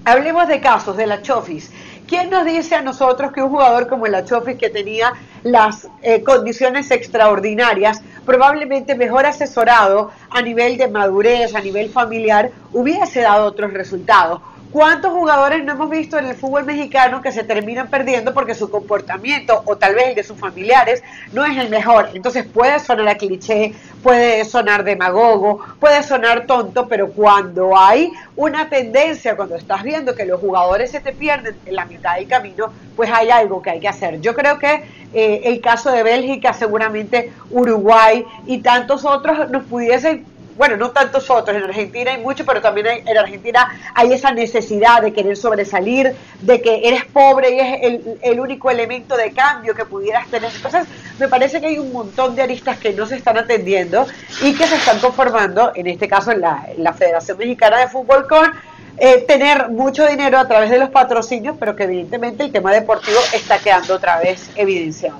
hablemos 0.04 0.48
de 0.48 0.60
casos 0.60 0.96
de 0.96 1.06
la 1.06 1.22
Chofis, 1.22 1.70
¿quién 2.12 2.28
nos 2.28 2.44
dice 2.44 2.74
a 2.74 2.82
nosotros 2.82 3.32
que 3.32 3.40
un 3.40 3.48
jugador 3.48 3.88
como 3.88 4.04
el 4.04 4.14
Achofis, 4.14 4.58
que 4.58 4.68
tenía 4.68 5.14
las 5.44 5.88
eh, 6.02 6.22
condiciones 6.22 6.90
extraordinarias, 6.90 8.02
probablemente 8.26 8.94
mejor 8.94 9.24
asesorado 9.24 10.10
a 10.28 10.42
nivel 10.42 10.76
de 10.76 10.88
madurez, 10.88 11.54
a 11.54 11.60
nivel 11.62 11.88
familiar, 11.88 12.50
hubiese 12.70 13.22
dado 13.22 13.46
otros 13.46 13.72
resultados? 13.72 14.42
¿Cuántos 14.72 15.12
jugadores 15.12 15.62
no 15.64 15.72
hemos 15.72 15.90
visto 15.90 16.16
en 16.16 16.24
el 16.24 16.34
fútbol 16.34 16.64
mexicano 16.64 17.20
que 17.20 17.30
se 17.30 17.44
terminan 17.44 17.88
perdiendo 17.88 18.32
porque 18.32 18.54
su 18.54 18.70
comportamiento 18.70 19.62
o 19.66 19.76
tal 19.76 19.94
vez 19.94 20.08
el 20.08 20.14
de 20.14 20.24
sus 20.24 20.38
familiares 20.38 21.02
no 21.34 21.44
es 21.44 21.58
el 21.58 21.68
mejor? 21.68 22.08
Entonces 22.14 22.46
puede 22.46 22.80
sonar 22.80 23.06
a 23.06 23.16
cliché, 23.18 23.74
puede 24.02 24.46
sonar 24.46 24.82
demagogo, 24.82 25.60
puede 25.78 26.02
sonar 26.02 26.46
tonto, 26.46 26.88
pero 26.88 27.10
cuando 27.10 27.76
hay 27.76 28.12
una 28.34 28.70
tendencia, 28.70 29.36
cuando 29.36 29.56
estás 29.56 29.82
viendo 29.82 30.14
que 30.14 30.24
los 30.24 30.40
jugadores 30.40 30.90
se 30.90 31.00
te 31.00 31.12
pierden 31.12 31.54
en 31.66 31.76
la 31.76 31.84
mitad 31.84 32.14
del 32.16 32.26
camino, 32.26 32.72
pues 32.96 33.10
hay 33.12 33.28
algo 33.28 33.60
que 33.60 33.68
hay 33.68 33.80
que 33.80 33.88
hacer. 33.88 34.22
Yo 34.22 34.34
creo 34.34 34.58
que 34.58 34.84
eh, 35.12 35.42
el 35.44 35.60
caso 35.60 35.90
de 35.90 36.02
Bélgica, 36.02 36.54
seguramente 36.54 37.30
Uruguay 37.50 38.24
y 38.46 38.60
tantos 38.60 39.04
otros 39.04 39.50
nos 39.50 39.64
pudiesen 39.64 40.24
bueno, 40.62 40.76
no 40.76 40.92
tantos 40.92 41.28
otros, 41.28 41.56
en 41.56 41.64
Argentina 41.64 42.12
hay 42.12 42.20
mucho, 42.20 42.46
pero 42.46 42.60
también 42.60 42.86
en 43.04 43.18
Argentina 43.18 43.68
hay 43.96 44.12
esa 44.12 44.30
necesidad 44.30 45.02
de 45.02 45.12
querer 45.12 45.36
sobresalir, 45.36 46.14
de 46.40 46.62
que 46.62 46.82
eres 46.84 47.04
pobre 47.06 47.50
y 47.50 47.58
es 47.58 48.20
el, 48.22 48.38
único 48.38 48.70
elemento 48.70 49.16
de 49.16 49.32
cambio 49.32 49.74
que 49.74 49.84
pudieras 49.84 50.28
tener. 50.28 50.52
Entonces, 50.54 50.84
me 51.18 51.26
parece 51.26 51.60
que 51.60 51.66
hay 51.66 51.80
un 51.80 51.92
montón 51.92 52.36
de 52.36 52.42
aristas 52.42 52.78
que 52.78 52.92
no 52.92 53.06
se 53.06 53.16
están 53.16 53.38
atendiendo 53.38 54.06
y 54.40 54.54
que 54.54 54.64
se 54.68 54.76
están 54.76 55.00
conformando, 55.00 55.72
en 55.74 55.88
este 55.88 56.06
caso 56.06 56.30
en 56.30 56.42
la, 56.42 56.92
Federación 56.96 57.38
Mexicana 57.38 57.78
de 57.78 57.88
Fútbol, 57.88 58.28
con 58.28 58.48
eh, 58.98 59.24
tener 59.26 59.68
mucho 59.68 60.06
dinero 60.06 60.38
a 60.38 60.46
través 60.46 60.70
de 60.70 60.78
los 60.78 60.90
patrocinios, 60.90 61.56
pero 61.58 61.74
que 61.74 61.82
evidentemente 61.82 62.44
el 62.44 62.52
tema 62.52 62.70
deportivo 62.70 63.18
está 63.34 63.58
quedando 63.58 63.96
otra 63.96 64.20
vez 64.20 64.48
evidenciado. 64.54 65.16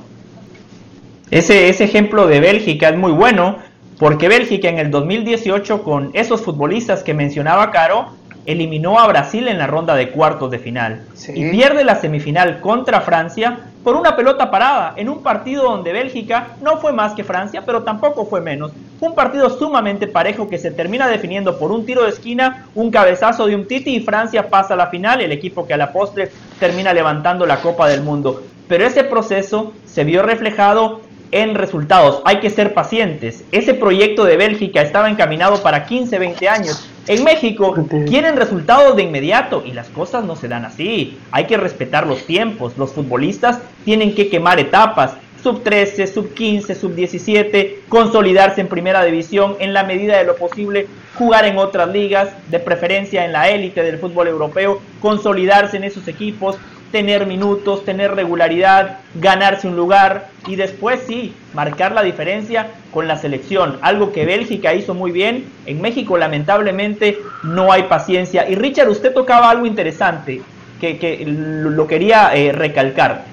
Ese, 1.33 1.69
ese 1.69 1.83
ejemplo 1.83 2.29
de 2.29 2.39
Bélgica 2.39 2.91
es 2.91 2.97
muy 2.97 3.11
bueno 3.11 3.72
porque 4.03 4.27
Bélgica 4.27 4.69
en 4.69 4.81
el 4.81 4.91
2018 4.91 5.85
con 5.85 6.11
esos 6.13 6.43
futbolistas 6.43 7.05
que 7.05 7.15
mencionaba 7.15 7.71
Caro, 7.71 8.09
eliminó 8.47 8.99
a 8.99 9.07
Brasil 9.07 9.47
en 9.47 9.59
la 9.59 9.69
ronda 9.69 9.95
de 9.95 10.11
cuartos 10.11 10.51
de 10.51 10.59
final 10.59 11.03
y 11.33 11.49
pierde 11.53 11.85
la 11.85 11.95
semifinal 11.95 12.61
contra 12.61 13.03
Francia 13.03 13.61
por 13.85 13.95
una 13.95 14.17
pelota 14.17 14.51
parada 14.51 14.95
en 14.97 15.09
un 15.09 15.23
partido 15.23 15.63
donde 15.63 15.93
Bélgica 15.93 16.49
no 16.61 16.79
fue 16.79 16.93
más 16.93 17.13
que 17.13 17.23
Francia, 17.23 17.63
pero 17.65 17.85
tampoco 17.85 18.27
fue 18.27 18.41
menos. 18.41 18.73
Fue 18.99 19.09
un 19.09 19.15
partido 19.15 19.49
sumamente 19.51 20.09
parejo 20.09 20.49
que 20.49 20.59
se 20.59 20.73
termina 20.73 21.07
definiendo 21.07 21.57
por 21.57 21.71
un 21.71 21.87
tiro 21.87 22.03
de 22.03 22.09
esquina, 22.09 22.67
un 22.75 22.91
cabezazo 22.91 23.47
de 23.47 23.55
un 23.55 23.69
Titi 23.69 23.95
y 23.95 24.01
Francia 24.01 24.49
pasa 24.49 24.75
a 24.75 24.79
la 24.79 24.89
final, 24.89 25.21
el 25.21 25.31
equipo 25.31 25.65
que 25.65 25.75
a 25.75 25.77
la 25.77 25.93
postre 25.93 26.29
termina 26.59 26.93
levantando 26.93 27.47
la 27.47 27.61
Copa 27.61 27.87
del 27.87 28.03
Mundo. 28.03 28.43
Pero 28.67 28.85
ese 28.85 29.05
proceso 29.05 29.73
se 29.85 30.03
vio 30.03 30.25
reflejado 30.25 31.03
en 31.33 31.55
resultados. 31.55 32.23
Hay 32.25 32.39
que 32.39 32.51
ser 32.51 32.75
pacientes. 32.75 33.45
Ese 33.51 33.75
proyecto 33.75 34.25
de 34.25 34.37
Bélgica 34.37 34.83
estaba 34.83 35.11
encaminado 35.11 35.63
para 35.63 35.87
15, 35.87 36.19
20 36.19 36.49
años. 36.49 36.89
En 37.09 37.25
México 37.25 37.75
quieren 38.07 38.37
resultados 38.37 38.95
de 38.95 39.03
inmediato 39.03 39.65
y 39.67 39.73
las 39.73 39.89
cosas 39.89 40.25
no 40.25 40.37
se 40.37 40.47
dan 40.47 40.65
así. 40.65 41.19
Hay 41.33 41.47
que 41.47 41.57
respetar 41.57 42.07
los 42.07 42.25
tiempos. 42.27 42.79
Los 42.79 42.93
futbolistas 42.93 43.59
tienen 43.85 44.15
que 44.15 44.29
quemar 44.29 44.61
etapas. 44.61 45.15
Sub 45.43 45.65
13, 45.65 46.07
sub 46.07 46.35
15, 46.35 46.77
sub 46.77 46.95
17, 46.95 47.81
consolidarse 47.89 48.61
en 48.61 48.69
primera 48.69 49.05
división 49.05 49.57
en 49.59 49.73
la 49.73 49.83
medida 49.83 50.17
de 50.17 50.25
lo 50.25 50.37
posible, 50.37 50.87
jugar 51.17 51.47
en 51.47 51.59
otras 51.59 51.89
ligas, 51.89 52.29
de 52.49 52.61
preferencia 52.61 53.25
en 53.25 53.33
la 53.33 53.49
élite 53.49 53.83
del 53.83 53.99
fútbol 53.99 54.29
europeo, 54.29 54.81
consolidarse 55.01 55.79
en 55.79 55.83
esos 55.83 56.07
equipos, 56.07 56.59
tener 56.93 57.27
minutos, 57.27 57.85
tener 57.85 58.15
regularidad, 58.15 58.99
ganarse 59.15 59.67
un 59.67 59.75
lugar 59.75 60.29
y 60.47 60.57
después 60.57 61.01
sí, 61.07 61.35
marcar 61.55 61.93
la 61.93 62.03
diferencia 62.03 62.69
con 62.93 63.09
la 63.09 63.17
selección, 63.17 63.79
algo 63.81 64.13
que 64.13 64.27
Bélgica 64.27 64.75
hizo 64.75 64.95
muy 64.95 65.11
bien, 65.11 65.47
en 65.67 65.81
México 65.81 66.19
lamentablemente 66.19 67.19
no 67.43 67.73
hay 67.73 67.85
paciencia. 67.85 68.49
Y 68.49 68.55
Richard, 68.55 68.91
usted 68.91 69.13
tocaba 69.13 69.51
algo 69.51 69.67
interesante 69.67 70.43
que, 70.81 71.25
lo 71.27 71.87
quería 71.87 72.35
eh, 72.35 72.53
recalcar. 72.53 73.25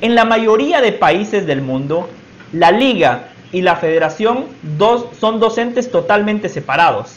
En 0.00 0.14
la 0.14 0.24
mayoría 0.24 0.80
de 0.80 0.92
países 0.92 1.46
del 1.46 1.62
mundo, 1.62 2.08
la 2.52 2.70
liga 2.70 3.28
y 3.50 3.62
la 3.62 3.76
federación 3.76 4.44
dos, 4.62 5.06
son 5.18 5.40
docentes 5.40 5.90
totalmente 5.90 6.48
separados. 6.48 7.16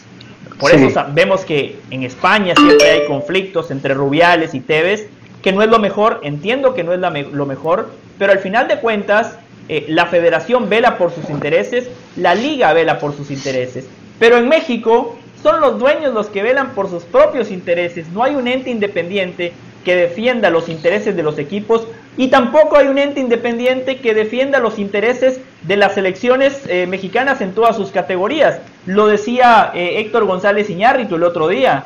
Por 0.59 0.71
eso 0.71 1.05
vemos 1.13 1.43
que 1.43 1.79
en 1.89 2.03
España 2.03 2.53
siempre 2.55 2.89
hay 2.89 3.07
conflictos 3.07 3.71
entre 3.71 3.93
Rubiales 3.95 4.53
y 4.53 4.59
Tevez, 4.59 5.07
que 5.41 5.51
no 5.51 5.61
es 5.61 5.69
lo 5.69 5.79
mejor, 5.79 6.19
entiendo 6.23 6.73
que 6.73 6.83
no 6.83 6.93
es 6.93 6.99
lo 6.99 7.45
mejor, 7.45 7.89
pero 8.17 8.31
al 8.31 8.39
final 8.39 8.67
de 8.67 8.79
cuentas 8.79 9.37
eh, 9.69 9.85
la 9.87 10.05
federación 10.05 10.69
vela 10.69 10.97
por 10.97 11.11
sus 11.11 11.29
intereses, 11.29 11.89
la 12.15 12.35
liga 12.35 12.73
vela 12.73 12.99
por 12.99 13.15
sus 13.15 13.31
intereses, 13.31 13.87
pero 14.19 14.37
en 14.37 14.49
México 14.49 15.17
son 15.41 15.61
los 15.61 15.79
dueños 15.79 16.13
los 16.13 16.27
que 16.27 16.43
velan 16.43 16.75
por 16.75 16.89
sus 16.89 17.03
propios 17.03 17.51
intereses, 17.51 18.07
no 18.09 18.23
hay 18.23 18.35
un 18.35 18.47
ente 18.47 18.69
independiente 18.69 19.53
que 19.83 19.95
defienda 19.95 20.49
los 20.49 20.69
intereses 20.69 21.15
de 21.15 21.23
los 21.23 21.39
equipos 21.39 21.87
y 22.17 22.27
tampoco 22.27 22.77
hay 22.77 22.87
un 22.87 22.97
ente 22.97 23.19
independiente 23.19 23.97
que 23.97 24.13
defienda 24.13 24.59
los 24.59 24.77
intereses 24.77 25.39
de 25.63 25.77
las 25.77 25.95
selecciones 25.95 26.61
eh, 26.67 26.85
mexicanas 26.87 27.41
en 27.41 27.53
todas 27.53 27.75
sus 27.75 27.91
categorías. 27.91 28.59
Lo 28.85 29.07
decía 29.07 29.71
eh, 29.73 29.99
Héctor 29.99 30.25
González 30.25 30.69
Iñárritu 30.69 31.15
el 31.15 31.23
otro 31.23 31.47
día. 31.47 31.85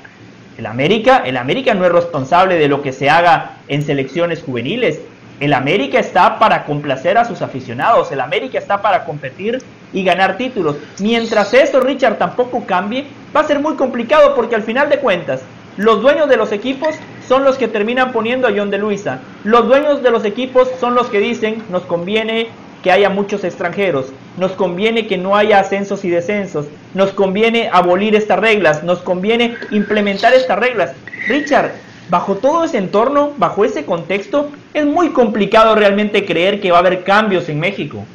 El 0.57 0.65
América, 0.67 1.23
el 1.25 1.37
América 1.37 1.73
no 1.73 1.85
es 1.85 1.91
responsable 1.91 2.57
de 2.57 2.69
lo 2.69 2.81
que 2.81 2.93
se 2.93 3.09
haga 3.09 3.57
en 3.67 3.81
selecciones 3.81 4.41
juveniles. 4.41 4.99
El 5.41 5.53
América 5.53 5.99
está 5.99 6.39
para 6.39 6.63
complacer 6.63 7.17
a 7.17 7.25
sus 7.25 7.41
aficionados. 7.41 8.11
El 8.11 8.21
América 8.21 8.57
está 8.57 8.81
para 8.81 9.03
competir 9.03 9.61
y 9.91 10.03
ganar 10.03 10.37
títulos. 10.37 10.77
Mientras 10.99 11.53
eso, 11.53 11.81
Richard, 11.81 12.17
tampoco 12.17 12.65
cambie, 12.65 13.05
va 13.35 13.41
a 13.41 13.47
ser 13.47 13.59
muy 13.59 13.75
complicado 13.75 14.33
porque 14.33 14.55
al 14.55 14.63
final 14.63 14.89
de 14.89 14.99
cuentas, 14.99 15.41
los 15.75 16.01
dueños 16.01 16.29
de 16.29 16.37
los 16.37 16.53
equipos 16.53 16.95
son 17.27 17.43
los 17.43 17.57
que 17.57 17.67
terminan 17.67 18.13
poniendo 18.13 18.47
a 18.47 18.53
John 18.55 18.71
de 18.71 18.77
Luisa. 18.77 19.19
Los 19.43 19.67
dueños 19.67 20.01
de 20.01 20.11
los 20.11 20.23
equipos 20.23 20.69
son 20.79 20.95
los 20.95 21.07
que 21.07 21.19
dicen 21.19 21.63
nos 21.69 21.83
conviene 21.83 22.47
que 22.85 22.91
haya 22.91 23.09
muchos 23.09 23.43
extranjeros, 23.43 24.13
nos 24.37 24.51
conviene 24.51 25.07
que 25.07 25.17
no 25.17 25.35
haya 25.35 25.59
ascensos 25.59 26.05
y 26.05 26.11
descensos, 26.11 26.67
nos 26.93 27.09
conviene 27.13 27.67
abolir 27.73 28.13
estas 28.13 28.37
reglas, 28.37 28.83
nos 28.83 28.99
conviene 28.99 29.55
implementar 29.71 30.35
estas 30.35 30.59
reglas. 30.59 30.91
Richard, 31.27 31.71
bajo 32.09 32.35
todo 32.35 32.63
ese 32.63 32.77
entorno, 32.77 33.33
bajo 33.37 33.65
ese 33.65 33.85
contexto, 33.85 34.51
es 34.75 34.85
muy 34.85 35.09
complicado 35.09 35.73
realmente 35.73 36.27
creer 36.27 36.61
que 36.61 36.69
va 36.69 36.77
a 36.77 36.81
haber 36.81 37.03
cambios 37.03 37.49
en 37.49 37.59
México. 37.59 38.05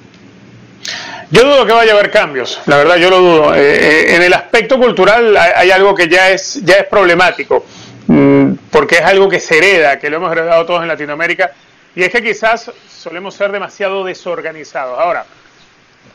Yo 1.32 1.42
dudo 1.42 1.66
que 1.66 1.72
vaya 1.72 1.90
a 1.90 1.96
haber 1.96 2.12
cambios, 2.12 2.60
la 2.66 2.76
verdad 2.76 2.96
yo 2.98 3.10
lo 3.10 3.18
dudo. 3.18 3.54
Eh, 3.56 3.58
eh, 3.58 4.14
en 4.14 4.22
el 4.22 4.32
aspecto 4.32 4.78
cultural 4.78 5.36
hay 5.36 5.72
algo 5.72 5.96
que 5.96 6.08
ya 6.08 6.30
es, 6.30 6.60
ya 6.64 6.74
es 6.74 6.86
problemático, 6.86 7.64
mm, 8.06 8.52
porque 8.70 8.98
es 8.98 9.02
algo 9.02 9.28
que 9.28 9.40
se 9.40 9.58
hereda, 9.58 9.98
que 9.98 10.08
lo 10.08 10.18
hemos 10.18 10.30
heredado 10.30 10.64
todos 10.64 10.82
en 10.82 10.86
Latinoamérica, 10.86 11.50
y 11.94 12.02
es 12.02 12.10
que 12.10 12.22
quizás 12.22 12.70
solemos 12.88 13.34
ser 13.34 13.52
demasiado 13.52 14.04
desorganizados. 14.04 14.98
Ahora, 14.98 15.26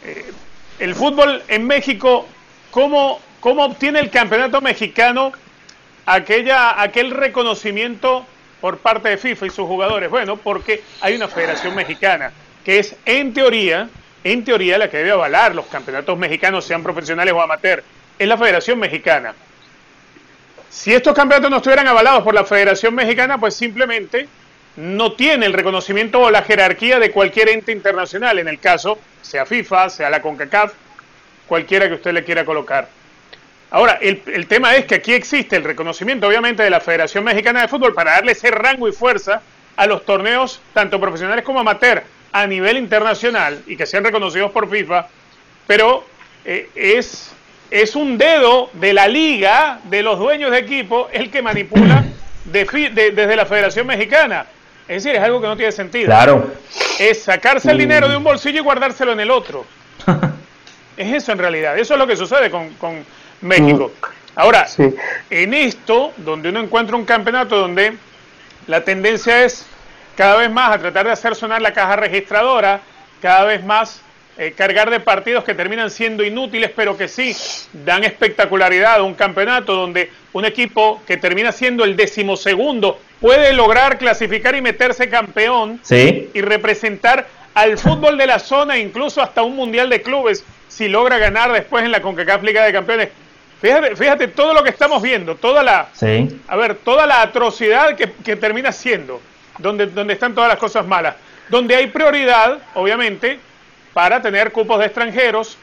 eh, 0.04 0.32
el 0.80 0.96
fútbol 0.96 1.44
en 1.48 1.66
México, 1.68 2.28
¿cómo, 2.72 3.20
¿cómo 3.40 3.66
obtiene 3.66 4.00
el 4.00 4.10
campeonato 4.10 4.62
mexicano 4.62 5.32
aquella, 6.06 6.82
aquel 6.82 7.12
reconocimiento 7.12 8.26
por 8.62 8.78
parte 8.78 9.10
de 9.10 9.18
FIFA 9.18 9.46
y 9.48 9.50
sus 9.50 9.68
jugadores? 9.68 10.10
Bueno, 10.10 10.38
porque 10.38 10.84
hay 11.02 11.16
una 11.16 11.28
federación 11.28 11.76
mexicana 11.76 12.32
que 12.66 12.80
es 12.80 12.96
en 13.06 13.32
teoría, 13.34 13.88
en 14.24 14.44
teoría 14.44 14.80
la 14.80 14.90
que 14.90 14.98
debe 14.98 15.12
avalar 15.12 15.54
los 15.54 15.68
campeonatos 15.68 16.18
mexicanos, 16.18 16.66
sean 16.66 16.82
profesionales 16.82 17.34
o 17.34 17.40
amateur, 17.40 17.84
es 18.18 18.28
la 18.28 18.38
Federación 18.38 18.80
Mexicana. 18.80 19.36
Si 20.70 20.94
estos 20.94 21.14
campeonatos 21.14 21.52
no 21.52 21.58
estuvieran 21.58 21.88
avalados 21.88 22.24
por 22.24 22.34
la 22.34 22.44
Federación 22.44 22.96
Mexicana, 22.96 23.38
pues 23.38 23.56
simplemente 23.56 24.28
no 24.78 25.14
tiene 25.14 25.46
el 25.46 25.54
reconocimiento 25.54 26.20
o 26.20 26.32
la 26.32 26.42
jerarquía 26.42 27.00
de 27.00 27.12
cualquier 27.12 27.50
ente 27.50 27.72
internacional, 27.72 28.40
en 28.40 28.48
el 28.48 28.60
caso, 28.60 29.00
sea 29.22 29.46
FIFA, 29.46 29.90
sea 29.90 30.10
la 30.10 30.22
CONCACAF, 30.22 30.74
cualquiera 31.48 31.88
que 31.88 31.96
usted 31.96 32.14
le 32.14 32.24
quiera 32.24 32.44
colocar. 32.44 32.88
Ahora, 33.72 34.00
el, 34.02 34.48
tema 34.48 34.76
es 34.76 34.86
que 34.86 34.96
aquí 34.96 35.14
existe 35.14 35.56
el 35.56 35.64
reconocimiento, 35.64 36.28
obviamente, 36.28 36.64
de 36.64 36.70
la 36.70 36.80
Federación 36.80 37.24
Mexicana 37.24 37.62
de 37.62 37.68
Fútbol 37.68 37.94
para 37.94 38.12
darle 38.12 38.34
ese 38.34 38.52
rango 38.52 38.88
y 38.88 38.92
fuerza 38.92 39.42
a 39.76 39.88
los 39.88 40.06
torneos, 40.06 40.62
tanto 40.74 41.00
profesionales 41.00 41.44
como 41.44 41.60
amateur, 41.60 42.04
a 42.32 42.48
nivel 42.48 42.78
internacional 42.78 43.64
y 43.68 43.76
que 43.76 43.86
sean 43.86 44.04
reconocidos 44.04 44.52
por 44.52 44.70
FIFA, 44.70 45.08
pero 45.68 46.06
eh, 46.44 46.70
es, 46.76 47.34
es 47.72 47.96
un 47.96 48.18
dedo 48.18 48.70
de 48.74 48.94
la 48.94 49.08
liga, 49.08 49.80
de 49.86 50.04
los 50.04 50.20
dueños 50.20 50.52
de 50.52 50.60
equipo, 50.60 51.10
el 51.12 51.32
que 51.32 51.42
manipula 51.42 52.04
desde 52.46 53.36
la 53.36 53.46
Federación 53.46 53.88
Mexicana. 53.88 54.46
Es 54.88 55.04
decir, 55.04 55.18
es 55.18 55.24
algo 55.24 55.42
que 55.42 55.48
no 55.48 55.58
tiene 55.58 55.72
sentido. 55.72 56.06
Claro. 56.06 56.52
Es 57.00 57.24
sacarse 57.24 57.72
el 57.72 57.78
dinero 57.78 58.08
de 58.08 58.16
un 58.16 58.24
bolsillo 58.24 58.60
y 58.60 58.64
guardárselo 58.64 59.14
en 59.14 59.20
el 59.20 59.32
otro. 59.32 59.66
es 60.98 61.14
eso 61.14 61.32
en 61.32 61.40
realidad. 61.40 61.78
Eso 61.78 61.94
es 61.94 62.00
lo 62.00 62.06
que 62.06 62.16
sucede 62.16 62.52
con, 62.52 63.06
México. 63.42 63.92
Mm. 64.00 64.06
Ahora, 64.36 64.68
en 65.30 65.54
esto, 65.54 66.14
donde 66.18 66.50
uno 66.50 66.60
encuentra 66.60 66.96
un 66.96 67.06
campeonato 67.06 67.58
donde 67.58 67.98
la 68.68 68.82
tendencia 68.82 69.44
es 69.44 69.66
cada 70.16 70.38
vez 70.38 70.52
más 70.52 70.76
a 70.76 70.80
tratar 70.80 71.06
de 71.06 71.12
hacer 71.12 71.36
sonar 71.36 71.62
la 71.62 71.74
caja 71.74 71.96
registradora, 71.96 72.82
cada 73.22 73.46
vez 73.46 73.64
más 73.64 74.02
eh, 74.38 74.54
cargar 74.56 74.90
de 74.90 75.00
partidos 75.00 75.46
que 75.46 75.54
terminan 75.54 75.90
siendo 75.90 76.24
inútiles, 76.24 76.70
pero 76.76 76.98
que 76.98 77.08
sí 77.08 77.34
dan 77.86 78.04
espectacularidad 78.04 78.96
a 78.96 79.04
un 79.04 79.14
campeonato 79.14 79.74
donde 79.74 80.10
un 80.34 80.44
equipo 80.44 81.02
que 81.08 81.16
termina 81.16 81.54
siendo 81.54 81.86
el 81.86 81.96
decimosegundo 81.96 83.00
puede 83.22 83.54
lograr 83.54 83.98
clasificar 83.98 84.54
y 84.56 84.62
meterse 84.62 85.10
campeón 85.10 85.80
y 85.90 86.42
representar 86.42 87.28
al 87.54 87.78
fútbol 87.78 88.18
de 88.18 88.28
la 88.28 88.40
zona, 88.40 88.78
incluso 88.78 89.22
hasta 89.22 89.42
un 89.42 89.56
mundial 89.56 89.90
de 89.90 90.02
clubes, 90.02 90.44
si 90.68 90.90
logra 90.90 91.18
ganar 91.18 91.54
después 91.54 91.86
en 91.86 91.92
la 91.92 92.02
CONCACAF 92.02 92.44
Liga 92.44 92.66
de 92.66 92.74
Campeones. 92.74 93.10
Fíjate, 93.62 93.96
fíjate 93.96 94.28
todo 94.28 94.54
lo 94.54 94.62
que 94.64 94.70
estamos 94.70 95.02
viendo, 95.02 95.36
toda 95.36 95.64
la, 95.64 95.88
a 96.48 96.56
ver, 96.58 96.76
toda 96.76 97.08
la 97.08 97.22
atrocidad 97.22 97.96
que, 97.96 98.12
que 98.12 98.36
termina 98.36 98.74
siendo, 98.74 99.22
donde, 99.60 99.86
donde 99.88 100.14
están 100.14 100.36
todas 100.36 100.50
las 100.50 100.60
cosas 100.60 100.86
malas, 100.86 101.16
donde 101.48 101.74
hay 101.74 101.88
prioridad, 101.88 102.60
obviamente, 102.74 103.40
para 103.96 104.22
tener 104.22 104.52
cupos 104.52 104.78
de 104.80 104.88
extranjeros 104.88 105.58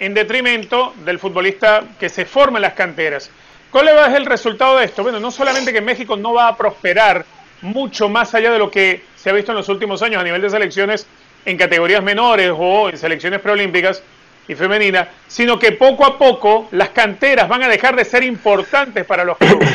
en 0.00 0.12
detrimento 0.12 0.92
del 1.02 1.18
futbolista 1.18 1.82
que 1.98 2.10
se 2.10 2.26
forma 2.26 2.58
en 2.58 2.62
las 2.62 2.74
canteras. 2.74 3.30
¿Cuál 3.70 3.88
es 3.88 4.14
el 4.14 4.26
resultado 4.26 4.76
de 4.76 4.84
esto? 4.84 5.02
Bueno, 5.02 5.18
no 5.18 5.30
solamente 5.30 5.72
que 5.72 5.80
México 5.80 6.14
no 6.14 6.34
va 6.34 6.48
a 6.48 6.56
prosperar 6.58 7.24
mucho 7.62 8.10
más 8.10 8.34
allá 8.34 8.50
de 8.50 8.58
lo 8.58 8.70
que 8.70 9.02
se 9.16 9.30
ha 9.30 9.32
visto 9.32 9.52
en 9.52 9.56
los 9.56 9.70
últimos 9.70 10.02
años 10.02 10.20
a 10.20 10.24
nivel 10.24 10.42
de 10.42 10.50
selecciones 10.50 11.06
en 11.46 11.56
categorías 11.56 12.02
menores 12.02 12.52
o 12.54 12.90
en 12.90 12.98
selecciones 12.98 13.40
preolímpicas 13.40 14.02
y 14.46 14.54
femeninas, 14.54 15.08
sino 15.26 15.58
que 15.58 15.72
poco 15.72 16.04
a 16.04 16.18
poco 16.18 16.68
las 16.72 16.90
canteras 16.90 17.48
van 17.48 17.62
a 17.62 17.68
dejar 17.68 17.96
de 17.96 18.04
ser 18.04 18.22
importantes 18.22 19.06
para 19.06 19.24
los 19.24 19.38
clubes. 19.38 19.70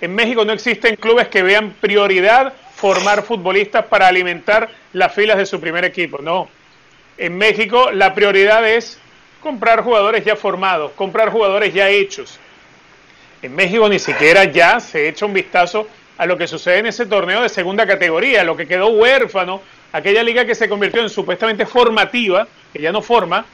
En 0.00 0.14
México 0.14 0.46
no 0.46 0.54
existen 0.54 0.96
clubes 0.96 1.28
que 1.28 1.42
vean 1.42 1.74
prioridad 1.78 2.54
formar 2.74 3.22
futbolistas 3.22 3.84
para 3.84 4.06
alimentar 4.06 4.70
las 4.94 5.12
filas 5.12 5.36
de 5.36 5.44
su 5.44 5.60
primer 5.60 5.84
equipo, 5.84 6.22
no 6.22 6.48
en 7.18 7.36
México 7.36 7.90
la 7.92 8.14
prioridad 8.14 8.68
es 8.68 8.98
comprar 9.40 9.82
jugadores 9.82 10.24
ya 10.24 10.36
formados, 10.36 10.92
comprar 10.92 11.30
jugadores 11.30 11.74
ya 11.74 11.88
hechos. 11.88 12.38
En 13.42 13.54
México 13.54 13.88
ni 13.88 13.98
siquiera 13.98 14.44
ya 14.44 14.80
se 14.80 15.08
echa 15.08 15.26
un 15.26 15.34
vistazo 15.34 15.86
a 16.16 16.26
lo 16.26 16.38
que 16.38 16.46
sucede 16.46 16.78
en 16.78 16.86
ese 16.86 17.06
torneo 17.06 17.42
de 17.42 17.48
segunda 17.48 17.86
categoría, 17.86 18.42
lo 18.42 18.56
que 18.56 18.66
quedó 18.66 18.88
huérfano, 18.88 19.60
aquella 19.92 20.22
liga 20.22 20.44
que 20.44 20.54
se 20.54 20.68
convirtió 20.68 21.02
en 21.02 21.10
supuestamente 21.10 21.66
formativa, 21.66 22.48
que 22.72 22.80
ya 22.80 22.90
no 22.90 23.02
forma, 23.02 23.44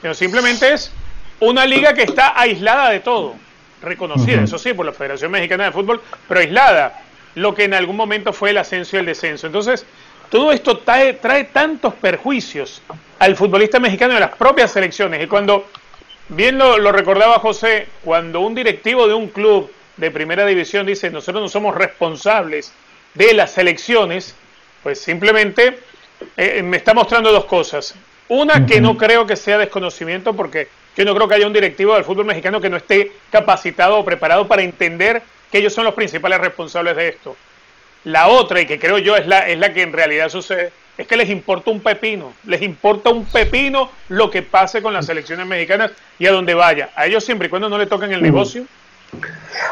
sino 0.00 0.14
simplemente 0.14 0.72
es 0.72 0.92
una 1.40 1.66
liga 1.66 1.94
que 1.94 2.02
está 2.02 2.38
aislada 2.38 2.90
de 2.90 3.00
todo, 3.00 3.34
reconocida, 3.82 4.42
eso 4.42 4.58
sí, 4.58 4.72
por 4.72 4.86
la 4.86 4.92
Federación 4.92 5.30
Mexicana 5.32 5.64
de 5.64 5.72
Fútbol, 5.72 6.00
pero 6.28 6.40
aislada, 6.40 7.02
lo 7.34 7.54
que 7.54 7.64
en 7.64 7.74
algún 7.74 7.96
momento 7.96 8.32
fue 8.32 8.50
el 8.50 8.58
ascenso 8.58 8.96
y 8.96 9.00
el 9.00 9.06
descenso. 9.06 9.46
Entonces, 9.46 9.84
todo 10.30 10.52
esto 10.52 10.78
trae, 10.78 11.14
trae 11.14 11.44
tantos 11.44 11.94
perjuicios 11.94 12.82
al 13.20 13.36
futbolista 13.36 13.78
mexicano 13.78 14.14
de 14.14 14.20
las 14.20 14.34
propias 14.34 14.72
selecciones. 14.72 15.22
Y 15.22 15.26
cuando, 15.26 15.66
bien 16.30 16.58
lo, 16.58 16.90
recordaba 16.90 17.38
José, 17.38 17.86
cuando 18.02 18.40
un 18.40 18.54
directivo 18.54 19.06
de 19.06 19.14
un 19.14 19.28
club 19.28 19.70
de 19.98 20.10
primera 20.10 20.46
división 20.46 20.86
dice 20.86 21.10
nosotros 21.10 21.42
no 21.42 21.48
somos 21.48 21.74
responsables 21.74 22.72
de 23.12 23.34
las 23.34 23.52
selecciones, 23.52 24.34
pues 24.82 25.02
simplemente 25.02 25.78
eh, 26.36 26.62
me 26.62 26.78
está 26.78 26.94
mostrando 26.94 27.30
dos 27.30 27.44
cosas. 27.44 27.94
Una, 28.28 28.64
que 28.64 28.80
no 28.80 28.96
creo 28.96 29.26
que 29.26 29.36
sea 29.36 29.58
desconocimiento, 29.58 30.34
porque 30.34 30.68
yo 30.96 31.04
no 31.04 31.14
creo 31.14 31.28
que 31.28 31.34
haya 31.34 31.46
un 31.46 31.52
directivo 31.52 31.94
del 31.94 32.04
fútbol 32.04 32.24
mexicano 32.24 32.60
que 32.60 32.70
no 32.70 32.78
esté 32.78 33.12
capacitado 33.30 33.98
o 33.98 34.04
preparado 34.04 34.48
para 34.48 34.62
entender 34.62 35.22
que 35.52 35.58
ellos 35.58 35.74
son 35.74 35.84
los 35.84 35.94
principales 35.94 36.40
responsables 36.40 36.96
de 36.96 37.08
esto. 37.08 37.36
La 38.04 38.28
otra, 38.28 38.62
y 38.62 38.66
que 38.66 38.78
creo 38.78 38.96
yo 38.96 39.14
es 39.14 39.26
la, 39.26 39.40
es 39.40 39.58
la 39.58 39.74
que 39.74 39.82
en 39.82 39.92
realidad 39.92 40.30
sucede, 40.30 40.72
es 41.00 41.06
que 41.06 41.16
les 41.16 41.30
importa 41.30 41.70
un 41.70 41.80
pepino, 41.80 42.34
les 42.44 42.60
importa 42.60 43.08
un 43.08 43.24
pepino 43.24 43.88
lo 44.10 44.30
que 44.30 44.42
pase 44.42 44.82
con 44.82 44.92
las 44.92 45.08
elecciones 45.08 45.46
mexicanas 45.46 45.92
y 46.18 46.26
a 46.26 46.30
donde 46.30 46.52
vaya. 46.52 46.90
A 46.94 47.06
ellos 47.06 47.24
siempre 47.24 47.46
y 47.46 47.50
cuando 47.50 47.70
no 47.70 47.78
le 47.78 47.86
toquen 47.86 48.12
el 48.12 48.20
negocio. 48.20 48.66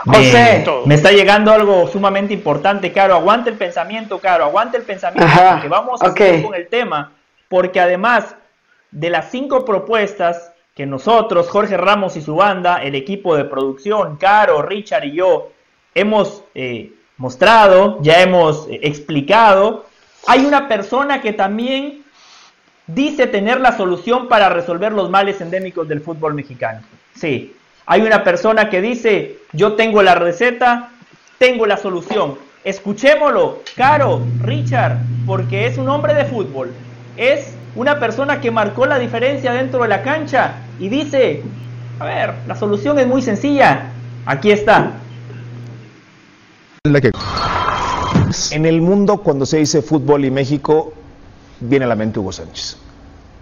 José, 0.07 0.65
me 0.87 0.95
está 0.95 1.13
llegando 1.13 1.53
algo 1.53 1.87
sumamente 1.87 2.33
importante, 2.33 2.93
Caro. 2.93 3.15
Aguante 3.15 3.51
el 3.51 3.57
pensamiento, 3.57 4.19
Caro, 4.21 4.45
aguante 4.45 4.79
el 4.79 4.85
pensamiento, 4.85 5.31
porque 5.51 5.69
vamos 5.69 6.01
a 6.01 6.13
seguir 6.13 6.45
con 6.45 6.55
el 6.55 6.67
tema, 6.69 7.13
porque 7.51 7.79
además 7.79 8.35
de 8.91 9.11
las 9.11 9.31
cinco 9.31 9.67
propuestas 9.67 10.53
que 10.75 10.87
nosotros, 10.87 11.51
Jorge 11.51 11.77
Ramos 11.77 12.17
y 12.17 12.23
su 12.23 12.37
banda, 12.37 12.83
el 12.83 12.95
equipo 12.95 13.37
de 13.37 13.45
producción, 13.45 14.17
Caro, 14.17 14.63
Richard 14.63 15.05
y 15.05 15.13
yo, 15.13 15.53
hemos 15.95 16.43
eh, 16.55 16.95
mostrado, 17.19 17.99
ya 18.01 18.23
hemos 18.23 18.67
eh, 18.69 18.81
explicado, 18.83 19.88
hay 20.27 20.45
una 20.45 20.69
persona 20.69 21.21
que 21.21 21.33
también 21.33 22.03
dice 22.87 23.27
tener 23.27 23.61
la 23.61 23.77
solución 23.77 24.29
para 24.29 24.49
resolver 24.49 24.93
los 24.93 25.11
males 25.11 25.41
endémicos 25.41 25.87
del 25.87 26.01
fútbol 26.01 26.35
mexicano. 26.35 26.81
Sí, 27.15 27.55
hay 27.87 28.03
una 28.03 28.25
persona 28.25 28.69
que 28.69 28.81
dice, 28.81 29.39
yo 29.53 29.75
tengo 29.75 30.03
la 30.03 30.15
receta, 30.15 30.91
tengo 31.39 31.67
la 31.67 31.77
solución. 31.77 32.37
Escuchémoslo, 32.65 33.63
Caro, 33.77 34.23
Richard, 34.43 34.99
porque 35.27 35.67
es 35.67 35.79
un 35.79 35.89
hombre 35.89 36.15
de 36.15 36.25
fútbol. 36.25 36.73
Es 37.17 37.55
una 37.75 37.99
persona 37.99 38.41
que 38.41 38.51
marcó 38.51 38.87
la 38.87 38.99
diferencia 38.99 39.53
dentro 39.53 39.83
de 39.83 39.89
la 39.89 40.03
cancha 40.03 40.57
y 40.79 40.89
dice, 40.89 41.43
a 41.99 42.05
ver, 42.05 42.35
la 42.47 42.57
solución 42.57 42.99
es 42.99 43.07
muy 43.07 43.23
sencilla. 43.23 43.93
Aquí 44.27 44.51
está. 44.51 44.93
La 46.85 47.01
que... 47.01 47.11
En 48.51 48.67
el 48.67 48.81
mundo, 48.81 49.19
cuando 49.19 49.47
se 49.47 49.59
dice 49.59 49.83
fútbol 49.83 50.25
y 50.25 50.31
México, 50.31 50.93
viene 51.61 51.85
a 51.85 51.89
la 51.89 51.97
mente 51.97 52.19
Hugo 52.19 52.33
Sánchez. 52.33 52.77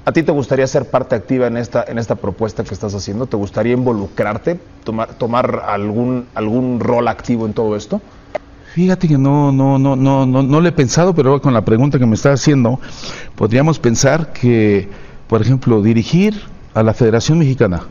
¿A 0.05 0.13
ti 0.13 0.23
te 0.23 0.31
gustaría 0.31 0.67
ser 0.69 0.89
parte 0.89 1.17
activa 1.17 1.49
en 1.49 1.57
esta, 1.57 1.85
en 1.89 1.99
esta 1.99 2.15
propuesta 2.15 2.63
que 2.63 2.73
estás 2.73 2.95
haciendo? 2.95 3.27
¿Te 3.27 3.37
gustaría 3.37 3.73
involucrarte, 3.73 4.61
tomar, 4.85 5.15
tomar 5.15 5.65
algún, 5.67 6.27
algún 6.35 6.79
rol 6.79 7.09
activo 7.09 7.45
en 7.47 7.53
todo 7.53 7.75
esto? 7.75 8.01
Fíjate 8.73 9.09
que 9.09 9.19
no, 9.19 9.51
no, 9.51 9.79
no, 9.79 9.97
no, 9.97 10.25
no, 10.27 10.43
no 10.43 10.61
lo 10.61 10.69
he 10.69 10.73
pensado, 10.73 11.15
pero 11.15 11.41
con 11.41 11.55
la 11.55 11.65
pregunta 11.65 11.99
que 11.99 12.07
me 12.07 12.15
está 12.15 12.33
haciendo, 12.33 12.79
podríamos 13.35 13.81
pensar 13.81 14.33
que, 14.33 14.89
por 15.27 15.43
ejemplo, 15.43 15.83
dirigir 15.83 16.41
a 16.75 16.83
la 16.85 16.95
Federación 16.95 17.39
Mexicana, 17.39 17.83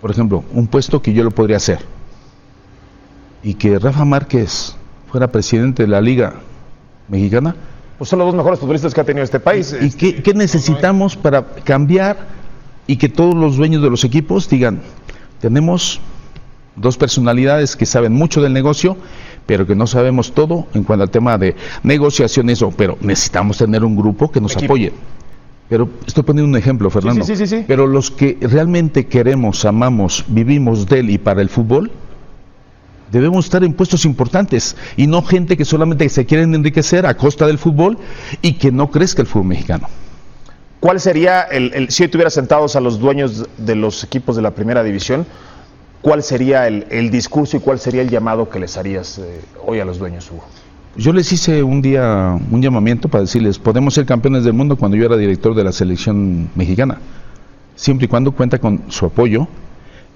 por 0.00 0.10
ejemplo, 0.10 0.44
un 0.52 0.66
puesto 0.66 1.02
que 1.02 1.12
yo 1.12 1.24
lo 1.24 1.30
podría 1.30 1.58
hacer, 1.58 1.80
y 3.42 3.54
que 3.54 3.78
Rafa 3.78 4.04
Márquez 4.04 4.76
fuera 5.12 5.30
presidente 5.30 5.82
de 5.82 5.88
la 5.88 6.00
Liga 6.00 6.32
Mexicana. 7.08 7.54
Pues 7.98 8.08
son 8.08 8.18
los 8.18 8.28
dos 8.28 8.34
mejores 8.34 8.58
futbolistas 8.58 8.94
que 8.94 9.00
ha 9.02 9.04
tenido 9.04 9.22
este 9.22 9.40
país. 9.40 9.76
¿Y 9.78 9.90
qué, 9.90 10.32
necesitamos 10.34 11.16
para 11.16 11.44
cambiar 11.44 12.16
y 12.86 12.96
que 12.96 13.10
todos 13.10 13.34
los 13.34 13.58
dueños 13.58 13.82
de 13.82 13.90
los 13.90 14.04
equipos 14.04 14.48
digan, 14.48 14.80
tenemos 15.38 16.00
dos 16.76 16.96
personalidades 16.96 17.76
que 17.76 17.84
saben 17.84 18.14
mucho 18.14 18.40
del 18.40 18.54
negocio, 18.54 18.96
pero 19.44 19.66
que 19.66 19.74
no 19.74 19.86
sabemos 19.86 20.32
todo 20.32 20.66
en 20.72 20.82
cuanto 20.82 21.02
al 21.02 21.10
tema 21.10 21.36
de 21.36 21.56
negociaciones, 21.82 22.64
pero 22.74 22.96
necesitamos 23.02 23.58
tener 23.58 23.84
un 23.84 23.94
grupo 23.94 24.32
que 24.32 24.40
nos 24.40 24.56
apoye. 24.56 24.94
Pero 25.68 25.90
estoy 26.06 26.22
poniendo 26.22 26.48
un 26.48 26.56
ejemplo, 26.56 26.88
Fernando. 26.88 27.22
Sí, 27.22 27.36
sí, 27.36 27.46
sí, 27.46 27.64
pero 27.68 27.86
los 27.86 28.10
que 28.10 28.38
realmente 28.40 29.06
queremos, 29.06 29.66
amamos, 29.66 30.24
vivimos 30.28 30.86
de 30.86 31.00
él 31.00 31.10
y 31.10 31.18
para 31.18 31.42
el 31.42 31.50
fútbol, 31.50 31.90
Debemos 33.12 33.44
estar 33.44 33.62
en 33.62 33.74
puestos 33.74 34.06
importantes 34.06 34.74
y 34.96 35.06
no 35.06 35.22
gente 35.22 35.58
que 35.58 35.66
solamente 35.66 36.08
se 36.08 36.24
quieren 36.24 36.54
enriquecer 36.54 37.04
a 37.04 37.14
costa 37.14 37.46
del 37.46 37.58
fútbol 37.58 37.98
y 38.40 38.54
que 38.54 38.72
no 38.72 38.90
crezca 38.90 39.20
el 39.20 39.28
fútbol 39.28 39.48
mexicano. 39.48 39.86
¿Cuál 40.80 40.98
sería, 40.98 41.42
el, 41.42 41.90
si 41.90 42.08
tuviera 42.08 42.30
sentados 42.30 42.74
a 42.74 42.80
los 42.80 42.98
dueños 42.98 43.46
de 43.58 43.76
los 43.76 44.02
equipos 44.02 44.34
de 44.34 44.40
la 44.40 44.52
primera 44.52 44.82
división, 44.82 45.26
cuál 46.00 46.22
sería 46.22 46.66
el, 46.66 47.10
discurso 47.10 47.58
y 47.58 47.60
cuál 47.60 47.78
sería 47.78 48.00
el 48.00 48.08
llamado 48.08 48.48
que 48.48 48.58
les 48.58 48.78
harías 48.78 49.18
eh, 49.18 49.42
hoy 49.66 49.78
a 49.78 49.84
los 49.84 49.98
dueños, 49.98 50.30
Hugo? 50.30 50.44
Yo 50.96 51.12
les 51.12 51.30
hice 51.32 51.62
un 51.62 51.82
día 51.82 52.38
un 52.50 52.62
llamamiento 52.62 53.10
para 53.10 53.20
decirles, 53.20 53.58
podemos 53.58 53.92
ser 53.92 54.06
campeones 54.06 54.44
del 54.44 54.54
mundo 54.54 54.76
cuando 54.76 54.96
yo 54.96 55.04
era 55.04 55.18
director 55.18 55.54
de 55.54 55.64
la 55.64 55.72
selección 55.72 56.48
mexicana, 56.54 56.98
siempre 57.76 58.06
y 58.06 58.08
cuando 58.08 58.32
cuenta 58.32 58.58
con 58.58 58.82
su 58.88 59.04
apoyo, 59.04 59.48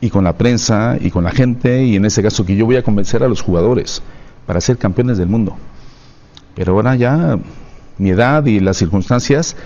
y 0.01 0.11
con 0.11 0.25
la 0.25 0.37
prensa 0.37 0.97
y 1.01 1.11
con 1.11 1.25
la 1.25 1.31
gente 1.31 1.85
y 1.85 1.97
en 1.97 2.05
ese 2.05 2.23
caso 2.23 2.45
que 2.45 2.57
yo 2.57 2.67
voy 2.67 2.77
a 2.77 2.83
convencer 2.83 3.23
a 3.23 3.29
los 3.29 3.41
jugadores 3.41 4.03
para 4.47 4.61
ser 4.61 4.79
campeones 4.79 5.19
del 5.19 5.29
mundo. 5.29 5.57
Pero 6.55 6.75
ahora 6.75 6.95
ya 6.97 7.39
mi 7.99 8.11
edad 8.11 8.45
y 8.47 8.61
las 8.61 8.77
circunstancias 8.77 9.57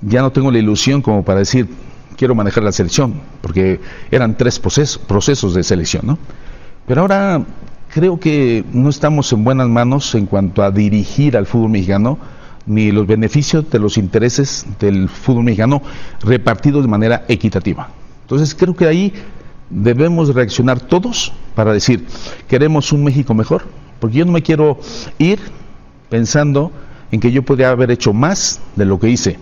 ya 0.00 0.22
no 0.22 0.32
tengo 0.32 0.50
la 0.50 0.58
ilusión 0.58 1.02
como 1.02 1.24
para 1.24 1.40
decir 1.40 1.68
quiero 2.16 2.34
manejar 2.34 2.62
la 2.62 2.72
selección, 2.72 3.14
porque 3.40 3.80
eran 4.10 4.36
tres 4.36 4.58
procesos 4.58 5.54
de 5.54 5.62
selección, 5.62 6.06
¿no? 6.06 6.18
Pero 6.86 7.00
ahora 7.02 7.44
creo 7.92 8.18
que 8.18 8.64
no 8.72 8.88
estamos 8.88 9.32
en 9.32 9.44
buenas 9.44 9.68
manos 9.68 10.14
en 10.14 10.26
cuanto 10.26 10.62
a 10.62 10.70
dirigir 10.70 11.36
al 11.36 11.46
fútbol 11.46 11.70
mexicano 11.70 12.18
ni 12.64 12.92
los 12.92 13.06
beneficios 13.06 13.68
de 13.70 13.78
los 13.78 13.98
intereses 13.98 14.66
del 14.78 15.08
fútbol 15.08 15.44
mexicano 15.44 15.82
repartidos 16.22 16.82
de 16.82 16.88
manera 16.88 17.24
equitativa. 17.28 17.88
Entonces 18.22 18.54
creo 18.54 18.74
que 18.74 18.86
ahí 18.86 19.12
debemos 19.72 20.34
reaccionar 20.34 20.80
todos 20.80 21.32
para 21.54 21.72
decir, 21.72 22.06
queremos 22.46 22.92
un 22.92 23.04
México 23.04 23.34
mejor, 23.34 23.64
porque 23.98 24.18
yo 24.18 24.24
no 24.24 24.32
me 24.32 24.42
quiero 24.42 24.78
ir 25.18 25.40
pensando 26.08 26.70
en 27.10 27.20
que 27.20 27.32
yo 27.32 27.42
podría 27.42 27.70
haber 27.70 27.90
hecho 27.90 28.12
más 28.12 28.60
de 28.76 28.84
lo 28.84 29.00
que 29.00 29.08
hice. 29.08 29.38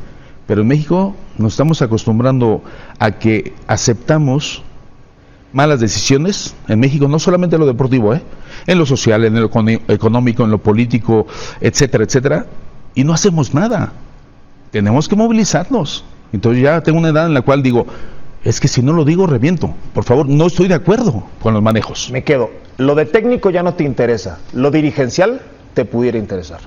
Pero 0.46 0.62
en 0.62 0.68
México 0.68 1.14
nos 1.36 1.52
estamos 1.52 1.82
acostumbrando 1.82 2.62
a 2.98 3.12
que 3.12 3.54
aceptamos 3.66 4.62
malas 5.52 5.80
decisiones 5.80 6.54
en 6.68 6.80
México, 6.80 7.08
no 7.08 7.18
solamente 7.18 7.56
en 7.56 7.60
lo 7.60 7.66
deportivo, 7.66 8.14
¿eh? 8.14 8.22
en 8.66 8.78
lo 8.78 8.86
social, 8.86 9.24
en 9.24 9.34
lo 9.34 9.50
económico, 9.88 10.44
en 10.44 10.50
lo 10.50 10.58
político, 10.58 11.26
etcétera, 11.60 12.04
etcétera, 12.04 12.46
y 12.94 13.04
no 13.04 13.12
hacemos 13.12 13.54
nada. 13.54 13.92
Tenemos 14.70 15.08
que 15.08 15.16
movilizarnos. 15.16 16.04
Entonces 16.32 16.62
ya 16.62 16.80
tengo 16.80 16.98
una 16.98 17.08
edad 17.08 17.26
en 17.26 17.34
la 17.34 17.42
cual 17.42 17.62
digo, 17.62 17.86
es 18.44 18.60
que 18.60 18.68
si 18.68 18.82
no 18.82 18.92
lo 18.92 19.04
digo, 19.04 19.26
reviento. 19.26 19.74
Por 19.92 20.04
favor, 20.04 20.28
no 20.28 20.46
estoy 20.46 20.68
de 20.68 20.74
acuerdo 20.74 21.24
con 21.42 21.54
los 21.54 21.62
manejos. 21.62 22.10
Me 22.10 22.24
quedo. 22.24 22.50
Lo 22.78 22.94
de 22.94 23.06
técnico 23.06 23.50
ya 23.50 23.62
no 23.62 23.74
te 23.74 23.84
interesa. 23.84 24.38
Lo 24.52 24.70
dirigencial 24.70 25.42
te 25.74 25.84
pudiera 25.84 26.18
interesar 26.18 26.60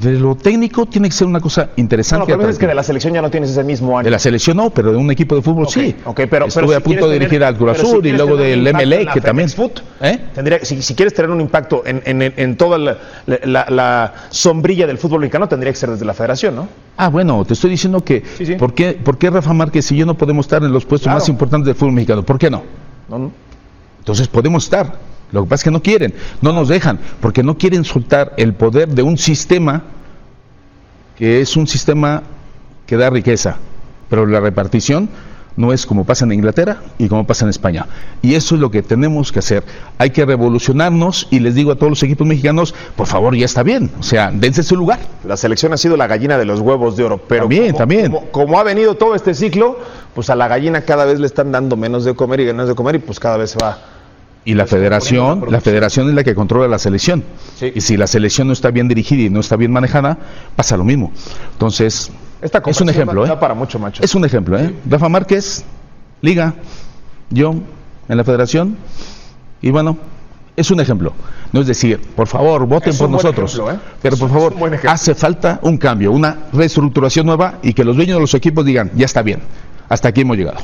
de 0.00 0.12
lo 0.12 0.34
técnico 0.34 0.84
tiene 0.86 1.08
que 1.08 1.14
ser 1.14 1.26
una 1.26 1.40
cosa 1.40 1.70
interesante. 1.76 2.30
No, 2.30 2.36
lo 2.36 2.44
que 2.44 2.50
es 2.50 2.58
que 2.58 2.66
de 2.66 2.74
la 2.74 2.82
selección 2.82 3.14
ya 3.14 3.22
no 3.22 3.30
tienes 3.30 3.50
ese 3.50 3.64
mismo 3.64 3.98
ánimo. 3.98 4.04
De 4.04 4.10
la 4.10 4.18
selección 4.18 4.58
no, 4.58 4.70
pero 4.70 4.92
de 4.92 4.98
un 4.98 5.10
equipo 5.10 5.34
de 5.34 5.42
fútbol 5.42 5.68
sí. 5.68 5.94
Okay, 6.04 6.26
pero, 6.26 6.46
Estuve 6.46 6.66
pero 6.66 6.78
a 6.78 6.80
punto 6.80 7.08
de 7.08 7.18
dirigir 7.18 7.42
al 7.42 7.56
Cruz 7.56 7.78
Azul 7.78 8.04
y 8.04 8.12
luego 8.12 8.36
del 8.36 8.62
MLE, 8.62 9.06
que 9.12 9.20
también. 9.20 9.48
Foot, 9.48 9.80
¿eh? 10.02 10.18
tendría, 10.34 10.62
si, 10.64 10.82
si, 10.82 10.94
quieres 10.94 11.14
tener 11.14 11.30
un 11.30 11.40
impacto 11.40 11.82
en, 11.86 12.02
en, 12.04 12.20
en 12.36 12.56
toda 12.56 12.76
la, 12.76 12.98
la, 13.26 13.66
la, 13.70 14.14
sombrilla 14.28 14.86
del 14.86 14.98
fútbol 14.98 15.20
mexicano, 15.20 15.48
tendría 15.48 15.72
que 15.72 15.78
ser 15.78 15.90
desde 15.90 16.04
la 16.04 16.12
federación, 16.12 16.56
¿no? 16.56 16.68
Ah, 16.96 17.08
bueno, 17.08 17.44
te 17.44 17.54
estoy 17.54 17.70
diciendo 17.70 18.04
que. 18.04 18.22
Sí, 18.36 18.44
sí. 18.44 18.54
¿por, 18.56 18.74
qué, 18.74 18.92
¿Por 18.92 19.16
qué 19.16 19.30
Rafa 19.30 19.52
Márquez 19.52 19.90
y 19.92 19.96
yo 19.96 20.04
no 20.04 20.14
podemos 20.14 20.44
estar 20.46 20.62
en 20.62 20.72
los 20.72 20.84
puestos 20.84 21.04
claro. 21.04 21.20
más 21.20 21.28
importantes 21.28 21.66
del 21.66 21.74
fútbol 21.74 21.92
mexicano? 21.92 22.22
¿Por 22.22 22.38
qué 22.38 22.50
no? 22.50 22.62
No, 23.08 23.18
no. 23.18 23.32
Entonces 24.00 24.28
podemos 24.28 24.64
estar. 24.64 25.15
Lo 25.32 25.42
que 25.42 25.48
pasa 25.48 25.60
es 25.60 25.64
que 25.64 25.70
no 25.70 25.82
quieren, 25.82 26.14
no 26.40 26.52
nos 26.52 26.68
dejan, 26.68 26.98
porque 27.20 27.42
no 27.42 27.58
quieren 27.58 27.84
soltar 27.84 28.32
el 28.36 28.54
poder 28.54 28.88
de 28.88 29.02
un 29.02 29.18
sistema 29.18 29.82
que 31.16 31.40
es 31.40 31.56
un 31.56 31.66
sistema 31.66 32.22
que 32.86 32.96
da 32.96 33.10
riqueza, 33.10 33.56
pero 34.08 34.26
la 34.26 34.40
repartición 34.40 35.08
no 35.56 35.72
es 35.72 35.86
como 35.86 36.04
pasa 36.04 36.26
en 36.26 36.32
Inglaterra 36.32 36.82
y 36.98 37.08
como 37.08 37.26
pasa 37.26 37.46
en 37.46 37.48
España. 37.48 37.86
Y 38.20 38.34
eso 38.34 38.54
es 38.54 38.60
lo 38.60 38.70
que 38.70 38.82
tenemos 38.82 39.32
que 39.32 39.38
hacer. 39.38 39.64
Hay 39.96 40.10
que 40.10 40.26
revolucionarnos 40.26 41.28
y 41.30 41.40
les 41.40 41.54
digo 41.54 41.72
a 41.72 41.76
todos 41.76 41.88
los 41.88 42.02
equipos 42.02 42.26
mexicanos, 42.26 42.74
por 42.94 43.06
favor, 43.06 43.34
ya 43.34 43.46
está 43.46 43.62
bien. 43.62 43.90
O 43.98 44.02
sea, 44.02 44.30
dense 44.30 44.62
su 44.62 44.76
lugar. 44.76 44.98
La 45.24 45.38
selección 45.38 45.72
ha 45.72 45.78
sido 45.78 45.96
la 45.96 46.06
gallina 46.06 46.36
de 46.36 46.44
los 46.44 46.60
huevos 46.60 46.96
de 46.96 47.04
oro, 47.04 47.18
pero 47.18 47.44
también, 47.44 47.68
como, 47.68 47.78
también. 47.78 48.12
Como, 48.12 48.26
como, 48.30 48.60
ha 48.60 48.62
venido 48.64 48.96
todo 48.96 49.14
este 49.14 49.34
ciclo, 49.34 49.78
pues 50.14 50.28
a 50.28 50.36
la 50.36 50.46
gallina 50.46 50.82
cada 50.82 51.06
vez 51.06 51.18
le 51.18 51.26
están 51.26 51.50
dando 51.52 51.76
menos 51.76 52.04
de 52.04 52.14
comer 52.14 52.40
y 52.40 52.44
menos 52.44 52.68
de 52.68 52.74
comer 52.74 52.96
y 52.96 52.98
pues 52.98 53.18
cada 53.18 53.38
vez 53.38 53.50
se 53.50 53.58
va 53.58 53.78
y 54.46 54.54
la 54.54 54.64
federación, 54.66 55.44
la 55.50 55.60
federación 55.60 56.08
es 56.08 56.14
la 56.14 56.22
que 56.24 56.34
controla 56.34 56.68
la 56.68 56.78
selección. 56.78 57.24
Sí. 57.56 57.72
Y 57.74 57.80
si 57.80 57.96
la 57.96 58.06
selección 58.06 58.46
no 58.46 58.52
está 58.52 58.70
bien 58.70 58.86
dirigida 58.86 59.22
y 59.22 59.28
no 59.28 59.40
está 59.40 59.56
bien 59.56 59.72
manejada, 59.72 60.16
pasa 60.54 60.76
lo 60.76 60.84
mismo. 60.84 61.12
Entonces, 61.52 62.12
Esta 62.40 62.62
es 62.64 62.80
un 62.80 62.88
ejemplo, 62.88 63.26
¿eh? 63.26 63.36
para 63.38 63.54
mucho 63.54 63.78
macho. 63.80 64.02
Es 64.04 64.14
un 64.14 64.24
ejemplo, 64.24 64.56
¿eh? 64.56 64.72
Rafa 64.88 65.08
Márquez, 65.08 65.64
Liga, 66.22 66.54
yo 67.28 67.56
en 68.08 68.16
la 68.16 68.22
federación, 68.22 68.76
y 69.60 69.70
bueno, 69.70 69.98
es 70.54 70.70
un 70.70 70.78
ejemplo. 70.78 71.12
No 71.52 71.60
es 71.60 71.66
decir, 71.66 72.00
por 72.14 72.28
favor, 72.28 72.66
voten 72.66 72.90
Es 72.90 72.98
por 72.98 73.10
nosotros. 73.10 73.52
ejemplo, 73.52 73.74
¿eh? 73.74 73.78
Pero 74.00 74.16
por 74.16 74.30
favor, 74.30 74.54
hace 74.86 75.16
falta 75.16 75.58
un 75.62 75.76
cambio, 75.76 76.12
una 76.12 76.36
reestructuración 76.52 77.26
nueva 77.26 77.58
y 77.62 77.72
que 77.74 77.82
los 77.84 77.96
dueños 77.96 78.14
de 78.16 78.20
los 78.20 78.34
equipos 78.34 78.64
digan, 78.64 78.92
ya 78.94 79.06
está 79.06 79.22
bien, 79.22 79.40
hasta 79.88 80.08
aquí 80.08 80.20
hemos 80.20 80.36
llegado. 80.36 80.58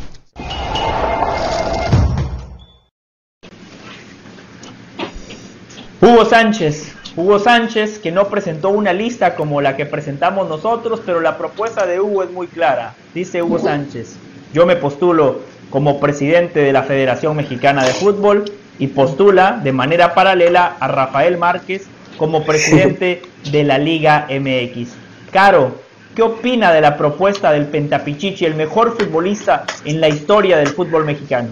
Hugo 6.02 6.24
Sánchez. 6.24 6.96
Hugo 7.14 7.38
Sánchez 7.38 8.00
que 8.00 8.10
no 8.10 8.26
presentó 8.26 8.70
una 8.70 8.92
lista 8.92 9.36
como 9.36 9.60
la 9.60 9.76
que 9.76 9.86
presentamos 9.86 10.48
nosotros, 10.48 11.00
pero 11.06 11.20
la 11.20 11.38
propuesta 11.38 11.86
de 11.86 12.00
Hugo 12.00 12.24
es 12.24 12.30
muy 12.32 12.48
clara. 12.48 12.94
Dice 13.14 13.40
Hugo 13.40 13.60
Sánchez, 13.60 14.16
yo 14.52 14.66
me 14.66 14.74
postulo 14.74 15.42
como 15.70 16.00
presidente 16.00 16.58
de 16.58 16.72
la 16.72 16.82
Federación 16.82 17.36
Mexicana 17.36 17.84
de 17.84 17.92
Fútbol 17.92 18.46
y 18.80 18.88
postula 18.88 19.60
de 19.62 19.70
manera 19.70 20.12
paralela 20.12 20.76
a 20.80 20.88
Rafael 20.88 21.38
Márquez 21.38 21.86
como 22.16 22.42
presidente 22.42 23.22
de 23.52 23.62
la 23.62 23.78
Liga 23.78 24.26
MX. 24.28 24.94
Caro, 25.30 25.76
¿qué 26.16 26.22
opina 26.22 26.72
de 26.72 26.80
la 26.80 26.96
propuesta 26.96 27.52
del 27.52 27.66
Pentapichichi, 27.66 28.44
el 28.44 28.56
mejor 28.56 28.98
futbolista 28.98 29.66
en 29.84 30.00
la 30.00 30.08
historia 30.08 30.56
del 30.56 30.70
fútbol 30.70 31.04
mexicano? 31.04 31.50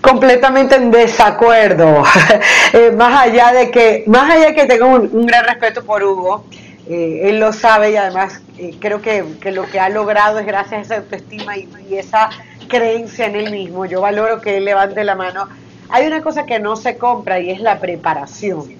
Completamente 0.00 0.76
en 0.76 0.90
desacuerdo. 0.90 2.02
Eh, 2.72 2.92
más 2.92 3.26
allá 3.26 3.52
de 3.52 3.68
que, 3.72 4.04
más 4.06 4.30
allá 4.30 4.46
de 4.46 4.54
que 4.54 4.64
tengo 4.66 4.86
un, 4.86 5.26
gran 5.26 5.44
respeto 5.44 5.84
por 5.84 6.04
Hugo, 6.04 6.44
eh, 6.88 7.22
él 7.24 7.40
lo 7.40 7.52
sabe 7.52 7.90
y 7.90 7.96
además 7.96 8.40
eh, 8.58 8.76
creo 8.78 9.02
que, 9.02 9.24
que 9.40 9.50
lo 9.50 9.66
que 9.66 9.80
ha 9.80 9.88
logrado 9.88 10.38
es 10.38 10.46
gracias 10.46 10.72
a 10.74 10.82
esa 10.82 10.96
autoestima 10.98 11.56
y, 11.56 11.68
esa 11.90 12.30
creencia 12.68 13.26
en 13.26 13.34
él 13.34 13.50
mismo. 13.50 13.86
Yo 13.86 14.00
valoro 14.00 14.40
que 14.40 14.58
él 14.58 14.66
levante 14.66 15.02
la 15.02 15.16
mano. 15.16 15.48
Hay 15.88 16.06
una 16.06 16.22
cosa 16.22 16.46
que 16.46 16.60
no 16.60 16.76
se 16.76 16.96
compra 16.96 17.40
y 17.40 17.50
es 17.50 17.60
la 17.60 17.80
preparación. 17.80 18.72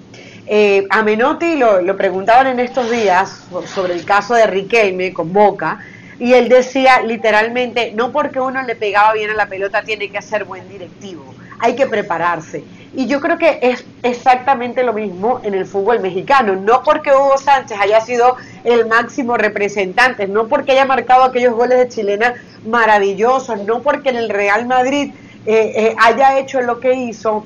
A 0.89 1.03
Menotti 1.03 1.57
lo, 1.57 1.81
lo 1.81 1.97
preguntaban 1.97 2.47
en 2.47 2.59
estos 2.61 2.89
días 2.89 3.43
sobre 3.65 3.93
el 3.93 4.05
caso 4.05 4.33
de 4.35 4.47
Riquelme 4.47 5.11
con 5.11 5.33
Boca 5.33 5.79
y 6.21 6.35
él 6.35 6.49
decía 6.49 7.01
literalmente, 7.01 7.93
no 7.95 8.11
porque 8.11 8.39
uno 8.39 8.61
le 8.61 8.75
pegaba 8.75 9.11
bien 9.13 9.31
a 9.31 9.33
la 9.33 9.47
pelota 9.47 9.81
tiene 9.81 10.11
que 10.11 10.21
ser 10.21 10.43
buen 10.43 10.69
directivo, 10.69 11.33
hay 11.57 11.75
que 11.75 11.87
prepararse. 11.87 12.63
Y 12.93 13.07
yo 13.07 13.19
creo 13.19 13.39
que 13.39 13.57
es 13.63 13.83
exactamente 14.03 14.83
lo 14.83 14.93
mismo 14.93 15.41
en 15.43 15.55
el 15.55 15.65
fútbol 15.65 15.99
mexicano, 15.99 16.55
no 16.55 16.83
porque 16.83 17.09
Hugo 17.09 17.39
Sánchez 17.39 17.75
haya 17.81 18.01
sido 18.01 18.37
el 18.63 18.85
máximo 18.85 19.35
representante, 19.35 20.27
no 20.27 20.47
porque 20.47 20.73
haya 20.73 20.85
marcado 20.85 21.23
aquellos 21.23 21.55
goles 21.55 21.79
de 21.79 21.89
chilena 21.89 22.35
maravillosos, 22.67 23.65
no 23.65 23.81
porque 23.81 24.09
en 24.09 24.17
el 24.17 24.29
Real 24.29 24.67
Madrid 24.67 25.13
eh, 25.47 25.73
eh, 25.75 25.95
haya 25.97 26.37
hecho 26.37 26.61
lo 26.61 26.79
que 26.79 26.93
hizo, 26.93 27.45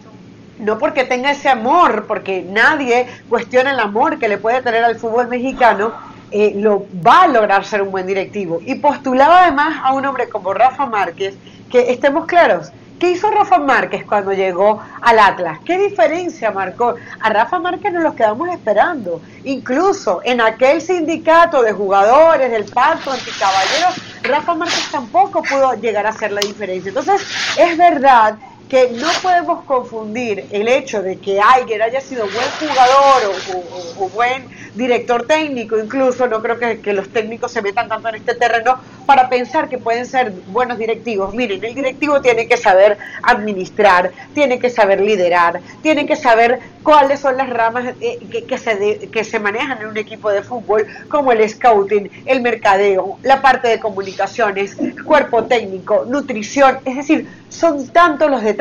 no 0.59 0.77
porque 0.79 1.05
tenga 1.05 1.31
ese 1.31 1.47
amor, 1.47 2.07
porque 2.09 2.43
nadie 2.45 3.07
cuestiona 3.29 3.71
el 3.71 3.79
amor 3.79 4.19
que 4.19 4.27
le 4.27 4.37
puede 4.37 4.61
tener 4.61 4.83
al 4.83 4.97
fútbol 4.97 5.29
mexicano, 5.29 5.93
eh, 6.31 6.53
lo 6.55 6.85
va 7.05 7.23
a 7.23 7.27
lograr 7.27 7.65
ser 7.65 7.81
un 7.81 7.91
buen 7.91 8.07
directivo. 8.07 8.61
Y 8.65 8.75
postulaba 8.75 9.43
además 9.43 9.79
a 9.83 9.93
un 9.93 10.05
hombre 10.05 10.29
como 10.29 10.53
Rafa 10.53 10.85
Márquez, 10.85 11.35
que 11.69 11.91
estemos 11.91 12.25
claros, 12.25 12.71
¿qué 12.99 13.11
hizo 13.11 13.29
Rafa 13.29 13.57
Márquez 13.59 14.05
cuando 14.05 14.33
llegó 14.33 14.81
al 15.01 15.19
Atlas? 15.19 15.59
¿Qué 15.65 15.77
diferencia 15.77 16.51
marcó? 16.51 16.95
A 17.19 17.29
Rafa 17.29 17.59
Márquez 17.59 17.93
nos 17.93 18.03
lo 18.03 18.15
quedamos 18.15 18.49
esperando. 18.49 19.21
Incluso 19.43 20.21
en 20.23 20.41
aquel 20.41 20.81
sindicato 20.81 21.61
de 21.61 21.73
jugadores 21.73 22.51
del 22.51 22.65
pacto 22.65 23.11
anticaballeros, 23.11 23.95
Rafa 24.23 24.55
Márquez 24.55 24.89
tampoco 24.91 25.43
pudo 25.43 25.73
llegar 25.75 26.05
a 26.05 26.09
hacer 26.09 26.31
la 26.31 26.41
diferencia. 26.41 26.89
Entonces, 26.89 27.21
es 27.57 27.77
verdad 27.77 28.35
que 28.67 28.89
no 28.91 29.07
podemos 29.21 29.63
confundir 29.65 30.47
el 30.49 30.67
hecho 30.67 31.01
de 31.03 31.19
que 31.19 31.39
alguien 31.39 31.81
haya 31.83 32.01
sido 32.01 32.25
buen 32.31 32.49
jugador 32.59 33.35
o, 33.53 33.57
o- 33.59 34.05
o 34.05 34.09
buen 34.09 34.49
director 34.73 35.27
técnico, 35.27 35.77
incluso 35.77 36.27
no 36.27 36.41
creo 36.41 36.57
que, 36.57 36.81
que 36.81 36.91
los 36.93 37.11
técnicos 37.11 37.51
se 37.51 37.61
metan 37.61 37.87
tanto 37.87 38.09
en 38.09 38.15
este 38.15 38.33
terreno 38.35 38.79
para 39.05 39.29
pensar 39.29 39.69
que 39.69 39.77
pueden 39.77 40.05
ser 40.07 40.31
buenos 40.45 40.77
directivos. 40.79 41.33
Miren, 41.33 41.63
el 41.63 41.75
directivo 41.75 42.21
tiene 42.21 42.47
que 42.47 42.57
saber 42.57 42.97
administrar, 43.21 44.11
tiene 44.33 44.59
que 44.59 44.69
saber 44.69 44.99
liderar, 45.01 45.61
tiene 45.81 46.05
que 46.05 46.15
saber 46.15 46.59
cuáles 46.81 47.19
son 47.19 47.37
las 47.37 47.49
ramas 47.49 47.95
eh, 47.99 48.17
que, 48.29 48.45
que 48.45 48.57
se 48.57 48.75
de- 48.75 49.09
que 49.11 49.23
se 49.23 49.39
manejan 49.39 49.79
en 49.81 49.87
un 49.87 49.97
equipo 49.97 50.31
de 50.31 50.41
fútbol, 50.43 50.87
como 51.07 51.31
el 51.31 51.47
scouting, 51.47 52.11
el 52.25 52.41
mercadeo, 52.41 53.19
la 53.23 53.41
parte 53.41 53.67
de 53.67 53.79
comunicaciones, 53.79 54.75
cuerpo 55.05 55.45
técnico, 55.45 56.05
nutrición, 56.07 56.79
es 56.83 56.95
decir, 56.97 57.27
son 57.47 57.87
tantos 57.91 58.29
los 58.29 58.41
detalles. 58.41 58.54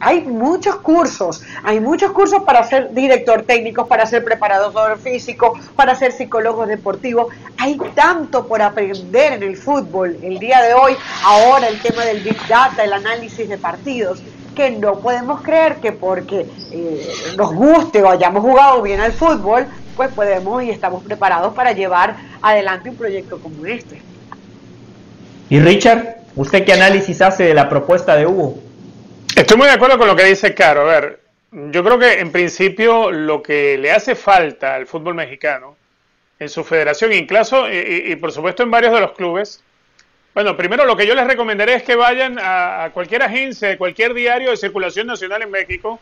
Hay 0.00 0.20
muchos 0.22 0.76
cursos, 0.76 1.42
hay 1.62 1.80
muchos 1.80 2.12
cursos 2.12 2.42
para 2.42 2.62
ser 2.64 2.92
director 2.92 3.42
técnico, 3.42 3.86
para 3.86 4.04
ser 4.04 4.22
preparador 4.24 4.98
físico, 4.98 5.58
para 5.76 5.94
ser 5.94 6.12
psicólogo 6.12 6.66
deportivo. 6.66 7.28
Hay 7.58 7.78
tanto 7.94 8.46
por 8.46 8.60
aprender 8.60 9.34
en 9.34 9.42
el 9.42 9.56
fútbol 9.56 10.16
el 10.22 10.38
día 10.38 10.62
de 10.62 10.74
hoy. 10.74 10.94
Ahora 11.24 11.68
el 11.68 11.80
tema 11.80 12.04
del 12.04 12.22
Big 12.22 12.36
Data, 12.48 12.84
el 12.84 12.92
análisis 12.92 13.48
de 13.48 13.56
partidos, 13.56 14.22
que 14.54 14.70
no 14.70 14.98
podemos 14.98 15.40
creer 15.42 15.76
que 15.76 15.92
porque 15.92 16.46
eh, 16.70 17.08
nos 17.36 17.54
guste 17.54 18.02
o 18.02 18.10
hayamos 18.10 18.42
jugado 18.42 18.82
bien 18.82 19.00
al 19.00 19.12
fútbol, 19.12 19.66
pues 19.96 20.12
podemos 20.12 20.62
y 20.62 20.70
estamos 20.70 21.02
preparados 21.02 21.54
para 21.54 21.72
llevar 21.72 22.16
adelante 22.42 22.90
un 22.90 22.96
proyecto 22.96 23.38
como 23.38 23.64
este. 23.64 24.02
Y 25.48 25.60
Richard, 25.60 26.16
¿usted 26.36 26.64
qué 26.64 26.72
análisis 26.72 27.22
hace 27.22 27.44
de 27.44 27.54
la 27.54 27.68
propuesta 27.68 28.16
de 28.16 28.26
Hugo? 28.26 28.63
Estoy 29.36 29.56
muy 29.56 29.66
de 29.66 29.72
acuerdo 29.74 29.98
con 29.98 30.06
lo 30.06 30.16
que 30.16 30.24
dice 30.24 30.54
Caro. 30.54 30.82
A 30.82 31.00
ver, 31.00 31.20
yo 31.50 31.82
creo 31.84 31.98
que 31.98 32.20
en 32.20 32.30
principio 32.30 33.10
lo 33.10 33.42
que 33.42 33.76
le 33.78 33.90
hace 33.90 34.14
falta 34.14 34.74
al 34.74 34.86
fútbol 34.86 35.14
mexicano 35.14 35.76
en 36.38 36.48
su 36.48 36.64
federación, 36.64 37.12
incluso 37.12 37.70
y, 37.70 37.76
y- 37.76 38.12
y 38.12 38.16
por 38.16 38.32
supuesto 38.32 38.62
en 38.62 38.70
varios 38.70 38.92
de 38.92 39.00
los 39.00 39.12
clubes, 39.12 39.62
bueno, 40.34 40.56
primero 40.56 40.84
lo 40.84 40.96
que 40.96 41.06
yo 41.06 41.14
les 41.14 41.26
recomendaré 41.26 41.74
es 41.74 41.82
que 41.84 41.94
vayan 41.94 42.38
a, 42.40 42.90
cualquier 42.92 43.22
agencia, 43.22 43.68
de 43.68 43.78
cualquier 43.78 44.14
diario 44.14 44.50
de 44.50 44.56
circulación 44.56 45.06
nacional 45.06 45.42
en 45.42 45.50
México 45.50 46.00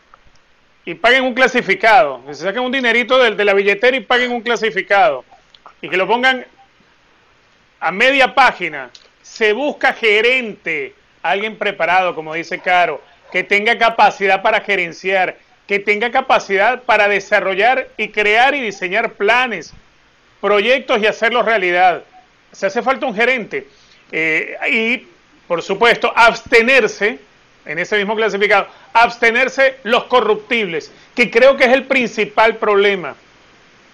y 0.86 0.94
paguen 0.94 1.25
un 1.25 1.35
clasificado, 1.35 2.25
que 2.27 2.35
se 2.35 2.43
saquen 2.44 2.62
un 2.62 2.73
dinerito 2.73 3.19
de, 3.19 3.33
de 3.35 3.44
la 3.44 3.52
billetera 3.55 3.94
y 3.97 4.01
paguen 4.01 4.33
un 4.33 4.41
clasificado. 4.41 5.25
y 5.83 5.89
que 5.89 5.97
lo 5.97 6.07
pongan 6.07 6.44
a 7.81 7.93
media 7.93 8.35
página. 8.35 8.91
Se 9.20 9.52
busca 9.52 9.93
gerente, 9.93 10.94
alguien 11.23 11.57
preparado, 11.57 12.15
como 12.15 12.35
dice 12.35 12.59
Caro, 12.61 13.01
que 13.33 13.43
tenga 13.43 13.78
capacidad 13.78 14.43
para 14.43 14.61
gerenciar, 14.61 15.39
que 15.67 15.78
tenga 15.78 16.11
capacidad 16.11 16.83
para 16.83 17.09
desarrollar 17.09 17.89
y 17.97 18.09
crear 18.09 18.55
y 18.55 18.61
diseñar 18.61 19.15
planes, 19.15 19.73
proyectos 20.41 21.01
y 21.01 21.07
hacerlos 21.07 21.47
realidad. 21.47 22.05
Se 22.52 22.67
hace 22.67 22.83
falta 22.83 23.07
un 23.07 23.15
gerente. 23.15 23.67
Eh, 24.12 24.55
y, 24.70 25.09
por 25.49 25.62
supuesto, 25.62 26.12
abstenerse, 26.15 27.19
en 27.65 27.78
ese 27.78 27.97
mismo 27.97 28.15
clasificado, 28.15 28.67
abstenerse 28.93 29.77
los 29.85 30.05
corruptibles, 30.05 30.93
que 31.15 31.31
creo 31.31 31.57
que 31.57 31.65
es 31.65 31.73
el 31.73 31.85
principal 31.85 32.57
problema. 32.57 33.15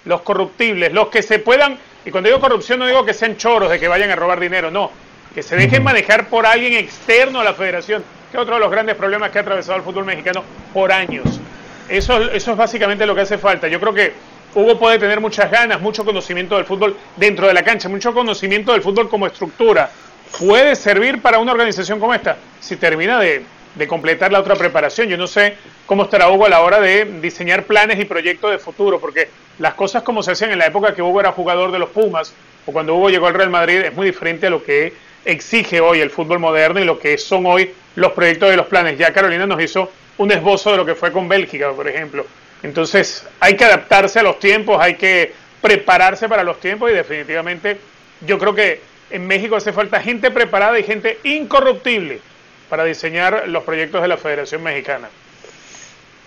Los 0.04 0.22
corruptibles, 0.22 0.92
los 0.92 1.08
que 1.08 1.22
se 1.22 1.38
puedan, 1.38 1.78
y 2.04 2.10
cuando 2.10 2.28
digo 2.28 2.40
corrupción 2.40 2.80
no 2.80 2.86
digo 2.88 3.04
que 3.04 3.14
sean 3.14 3.36
choros, 3.36 3.70
de 3.70 3.78
que 3.78 3.86
vayan 3.86 4.10
a 4.10 4.16
robar 4.16 4.40
dinero, 4.40 4.70
no, 4.72 4.90
que 5.34 5.42
se 5.42 5.56
dejen 5.56 5.82
manejar 5.82 6.28
por 6.28 6.46
alguien 6.46 6.74
externo 6.74 7.40
a 7.40 7.44
la 7.44 7.54
federación, 7.54 8.02
que 8.30 8.36
es 8.36 8.42
otro 8.42 8.54
de 8.54 8.60
los 8.60 8.70
grandes 8.70 8.96
problemas 8.96 9.30
que 9.30 9.38
ha 9.38 9.42
atravesado 9.42 9.78
el 9.78 9.84
fútbol 9.84 10.04
mexicano 10.04 10.42
por 10.72 10.92
años. 10.92 11.40
Eso, 11.88 12.30
eso 12.30 12.52
es 12.52 12.56
básicamente 12.56 13.06
lo 13.06 13.14
que 13.14 13.22
hace 13.22 13.38
falta. 13.38 13.68
Yo 13.68 13.80
creo 13.80 13.94
que 13.94 14.12
Hugo 14.54 14.78
puede 14.78 14.98
tener 14.98 15.20
muchas 15.20 15.50
ganas, 15.50 15.80
mucho 15.80 16.04
conocimiento 16.04 16.56
del 16.56 16.64
fútbol 16.64 16.96
dentro 17.16 17.46
de 17.46 17.54
la 17.54 17.62
cancha, 17.62 17.88
mucho 17.88 18.12
conocimiento 18.12 18.72
del 18.72 18.82
fútbol 18.82 19.08
como 19.08 19.26
estructura. 19.26 19.90
Puede 20.38 20.76
servir 20.76 21.22
para 21.22 21.38
una 21.38 21.52
organización 21.52 22.00
como 22.00 22.14
esta 22.14 22.36
si 22.60 22.76
termina 22.76 23.18
de, 23.18 23.44
de 23.74 23.88
completar 23.88 24.32
la 24.32 24.40
otra 24.40 24.54
preparación. 24.54 25.08
Yo 25.08 25.16
no 25.16 25.26
sé 25.26 25.56
cómo 25.86 26.04
estará 26.04 26.30
Hugo 26.30 26.46
a 26.46 26.48
la 26.50 26.60
hora 26.60 26.80
de 26.80 27.04
diseñar 27.20 27.64
planes 27.64 27.98
y 27.98 28.04
proyectos 28.04 28.50
de 28.50 28.58
futuro, 28.58 29.00
porque 29.00 29.28
las 29.58 29.74
cosas 29.74 30.02
como 30.02 30.22
se 30.22 30.32
hacían 30.32 30.50
en 30.50 30.58
la 30.58 30.66
época 30.66 30.94
que 30.94 31.02
Hugo 31.02 31.20
era 31.20 31.32
jugador 31.32 31.72
de 31.72 31.78
los 31.78 31.90
Pumas 31.90 32.34
o 32.66 32.72
cuando 32.72 32.94
Hugo 32.94 33.10
llegó 33.10 33.26
al 33.26 33.34
Real 33.34 33.50
Madrid 33.50 33.78
es 33.78 33.94
muy 33.94 34.06
diferente 34.06 34.46
a 34.46 34.50
lo 34.50 34.62
que 34.62 34.92
exige 35.28 35.80
hoy 35.80 36.00
el 36.00 36.08
fútbol 36.08 36.38
moderno 36.38 36.80
y 36.80 36.84
lo 36.84 36.98
que 36.98 37.18
son 37.18 37.44
hoy 37.44 37.70
los 37.96 38.12
proyectos 38.12 38.48
de 38.48 38.56
los 38.56 38.66
planes. 38.66 38.98
Ya 38.98 39.12
Carolina 39.12 39.46
nos 39.46 39.62
hizo 39.62 39.92
un 40.16 40.32
esbozo 40.32 40.70
de 40.70 40.78
lo 40.78 40.86
que 40.86 40.94
fue 40.94 41.12
con 41.12 41.28
Bélgica, 41.28 41.70
por 41.72 41.86
ejemplo. 41.86 42.24
Entonces 42.62 43.26
hay 43.38 43.54
que 43.54 43.64
adaptarse 43.64 44.18
a 44.18 44.22
los 44.22 44.38
tiempos, 44.38 44.78
hay 44.80 44.94
que 44.94 45.34
prepararse 45.60 46.28
para 46.28 46.42
los 46.42 46.58
tiempos 46.60 46.90
y 46.90 46.94
definitivamente 46.94 47.78
yo 48.26 48.38
creo 48.38 48.54
que 48.54 48.80
en 49.10 49.26
México 49.26 49.56
hace 49.56 49.72
falta 49.72 50.00
gente 50.00 50.30
preparada 50.30 50.78
y 50.78 50.82
gente 50.82 51.18
incorruptible 51.24 52.20
para 52.70 52.84
diseñar 52.84 53.48
los 53.48 53.64
proyectos 53.64 54.00
de 54.00 54.08
la 54.08 54.16
Federación 54.16 54.62
Mexicana. 54.62 55.08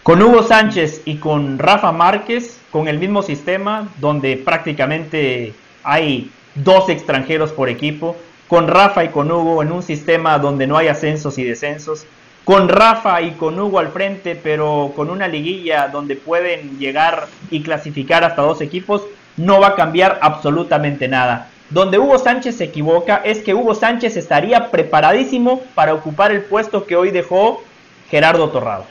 Con 0.03 0.21
Hugo 0.21 0.43
Sánchez 0.43 1.01
y 1.05 1.17
con 1.17 1.57
Rafa 1.57 1.91
Márquez, 1.91 2.59
con 2.69 2.87
el 2.87 2.99
mismo 2.99 3.23
sistema, 3.23 3.89
donde 3.97 4.37
prácticamente 4.37 5.53
hay 5.83 6.31
dos 6.55 6.89
extranjeros 6.89 7.51
por 7.51 7.69
equipo, 7.69 8.15
con 8.51 8.67
Rafa 8.67 9.05
y 9.05 9.07
con 9.07 9.31
Hugo 9.31 9.63
en 9.63 9.71
un 9.71 9.81
sistema 9.81 10.37
donde 10.37 10.67
no 10.67 10.75
hay 10.75 10.89
ascensos 10.89 11.37
y 11.37 11.45
descensos, 11.45 12.05
con 12.43 12.67
Rafa 12.67 13.21
y 13.21 13.31
con 13.31 13.57
Hugo 13.57 13.79
al 13.79 13.93
frente, 13.93 14.35
pero 14.35 14.91
con 14.93 15.09
una 15.09 15.29
liguilla 15.29 15.87
donde 15.87 16.17
pueden 16.17 16.77
llegar 16.77 17.27
y 17.49 17.63
clasificar 17.63 18.25
hasta 18.25 18.41
dos 18.41 18.59
equipos, 18.59 19.03
no 19.37 19.61
va 19.61 19.67
a 19.67 19.75
cambiar 19.75 20.19
absolutamente 20.21 21.07
nada. 21.07 21.47
Donde 21.69 21.97
Hugo 21.97 22.19
Sánchez 22.19 22.57
se 22.57 22.65
equivoca 22.65 23.21
es 23.23 23.37
que 23.39 23.53
Hugo 23.53 23.73
Sánchez 23.73 24.17
estaría 24.17 24.69
preparadísimo 24.69 25.61
para 25.73 25.93
ocupar 25.93 26.33
el 26.33 26.41
puesto 26.41 26.85
que 26.85 26.97
hoy 26.97 27.09
dejó 27.09 27.63
Gerardo 28.09 28.49
Torrado. 28.49 28.83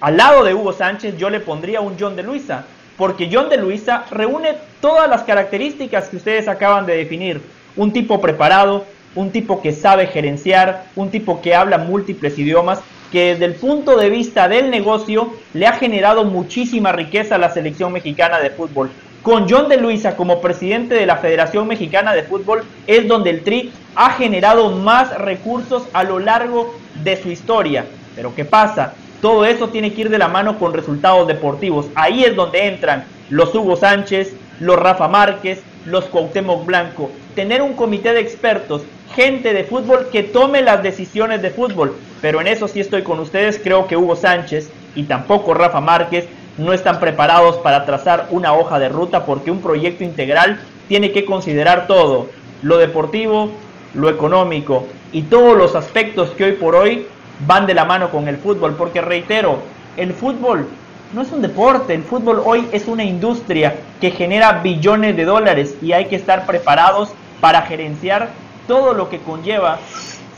Al 0.00 0.16
lado 0.16 0.44
de 0.44 0.54
Hugo 0.54 0.72
Sánchez 0.74 1.16
yo 1.16 1.28
le 1.28 1.40
pondría 1.40 1.80
un 1.80 1.96
John 1.98 2.14
de 2.14 2.22
Luisa, 2.22 2.66
porque 2.96 3.28
John 3.32 3.48
de 3.48 3.56
Luisa 3.56 4.04
reúne 4.12 4.54
todas 4.80 5.10
las 5.10 5.22
características 5.22 6.08
que 6.08 6.18
ustedes 6.18 6.46
acaban 6.46 6.86
de 6.86 6.98
definir. 6.98 7.42
Un 7.76 7.92
tipo 7.92 8.20
preparado, 8.20 8.84
un 9.14 9.30
tipo 9.30 9.60
que 9.60 9.72
sabe 9.72 10.06
gerenciar, 10.06 10.84
un 10.96 11.10
tipo 11.10 11.40
que 11.40 11.54
habla 11.54 11.78
múltiples 11.78 12.38
idiomas, 12.38 12.80
que 13.10 13.32
desde 13.32 13.44
el 13.44 13.54
punto 13.54 13.96
de 13.96 14.08
vista 14.08 14.48
del 14.48 14.70
negocio 14.70 15.32
le 15.52 15.66
ha 15.66 15.72
generado 15.72 16.24
muchísima 16.24 16.92
riqueza 16.92 17.34
a 17.34 17.38
la 17.38 17.50
selección 17.50 17.92
mexicana 17.92 18.38
de 18.38 18.50
fútbol. 18.50 18.90
Con 19.22 19.50
John 19.50 19.68
de 19.68 19.76
Luisa 19.76 20.16
como 20.16 20.40
presidente 20.40 20.94
de 20.94 21.04
la 21.04 21.18
Federación 21.18 21.68
Mexicana 21.68 22.14
de 22.14 22.22
Fútbol 22.22 22.62
es 22.86 23.06
donde 23.06 23.28
el 23.28 23.42
Tri 23.42 23.70
ha 23.94 24.12
generado 24.12 24.70
más 24.70 25.14
recursos 25.18 25.82
a 25.92 26.04
lo 26.04 26.18
largo 26.18 26.74
de 27.04 27.20
su 27.20 27.28
historia. 27.28 27.84
Pero 28.16 28.34
¿qué 28.34 28.46
pasa? 28.46 28.94
Todo 29.20 29.44
eso 29.44 29.68
tiene 29.68 29.92
que 29.92 30.02
ir 30.02 30.08
de 30.08 30.16
la 30.16 30.28
mano 30.28 30.58
con 30.58 30.72
resultados 30.72 31.28
deportivos. 31.28 31.86
Ahí 31.94 32.24
es 32.24 32.34
donde 32.34 32.66
entran 32.66 33.04
los 33.28 33.54
Hugo 33.54 33.76
Sánchez, 33.76 34.34
los 34.60 34.78
Rafa 34.78 35.08
Márquez, 35.08 35.62
los 35.86 36.04
Cuauhtémoc 36.04 36.64
Blanco. 36.64 37.10
Tener 37.34 37.62
un 37.62 37.74
comité 37.74 38.12
de 38.12 38.20
expertos 38.20 38.82
gente 39.14 39.52
de 39.52 39.64
fútbol 39.64 40.08
que 40.10 40.22
tome 40.22 40.62
las 40.62 40.82
decisiones 40.82 41.42
de 41.42 41.50
fútbol. 41.50 41.94
Pero 42.20 42.40
en 42.40 42.46
eso 42.46 42.68
sí 42.68 42.80
estoy 42.80 43.02
con 43.02 43.18
ustedes. 43.20 43.60
Creo 43.62 43.86
que 43.86 43.96
Hugo 43.96 44.16
Sánchez 44.16 44.70
y 44.94 45.04
tampoco 45.04 45.54
Rafa 45.54 45.80
Márquez 45.80 46.26
no 46.58 46.72
están 46.72 47.00
preparados 47.00 47.56
para 47.56 47.86
trazar 47.86 48.26
una 48.30 48.52
hoja 48.52 48.78
de 48.78 48.88
ruta 48.88 49.24
porque 49.24 49.50
un 49.50 49.60
proyecto 49.60 50.04
integral 50.04 50.60
tiene 50.88 51.12
que 51.12 51.24
considerar 51.24 51.86
todo. 51.86 52.28
Lo 52.62 52.76
deportivo, 52.78 53.50
lo 53.94 54.08
económico 54.10 54.86
y 55.12 55.22
todos 55.22 55.56
los 55.56 55.74
aspectos 55.74 56.30
que 56.30 56.44
hoy 56.44 56.52
por 56.52 56.74
hoy 56.74 57.06
van 57.46 57.66
de 57.66 57.74
la 57.74 57.84
mano 57.84 58.10
con 58.10 58.28
el 58.28 58.36
fútbol. 58.36 58.74
Porque 58.76 59.00
reitero, 59.00 59.58
el 59.96 60.12
fútbol 60.12 60.68
no 61.12 61.22
es 61.22 61.32
un 61.32 61.42
deporte, 61.42 61.94
el 61.94 62.02
fútbol 62.02 62.42
hoy 62.44 62.68
es 62.72 62.86
una 62.86 63.04
industria 63.04 63.74
que 64.00 64.10
genera 64.10 64.60
billones 64.62 65.16
de 65.16 65.24
dólares 65.24 65.74
y 65.82 65.92
hay 65.92 66.06
que 66.06 66.16
estar 66.16 66.46
preparados 66.46 67.10
para 67.40 67.62
gerenciar 67.62 68.28
todo 68.68 68.94
lo 68.94 69.08
que 69.08 69.18
conlleva 69.18 69.78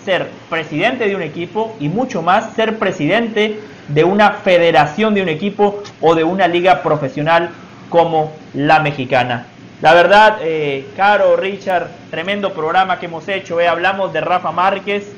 ser 0.05 0.31
presidente 0.49 1.09
de 1.09 1.15
un 1.15 1.23
equipo 1.23 1.77
y 1.79 1.89
mucho 1.89 2.23
más 2.23 2.55
ser 2.55 2.79
presidente 2.79 3.61
de 3.89 4.05
una 4.05 4.33
federación 4.33 5.15
de 5.15 5.23
un 5.23 5.29
equipo 5.29 5.83
o 6.01 6.15
de 6.15 6.25
una 6.25 6.49
liga 6.49 6.83
profesional 6.83 7.51
como 7.89 8.33
la 8.55 8.81
mexicana. 8.81 9.47
La 9.83 9.95
verdad, 9.95 10.39
eh, 10.43 10.87
Caro, 10.97 11.37
Richard, 11.37 11.89
tremendo 12.11 12.53
programa 12.53 12.99
que 12.99 13.07
hemos 13.07 13.29
hecho. 13.29 13.61
Eh, 13.61 13.69
hablamos 13.69 14.13
de 14.13 14.21
Rafa 14.21 14.53
Márquez, 14.53 15.13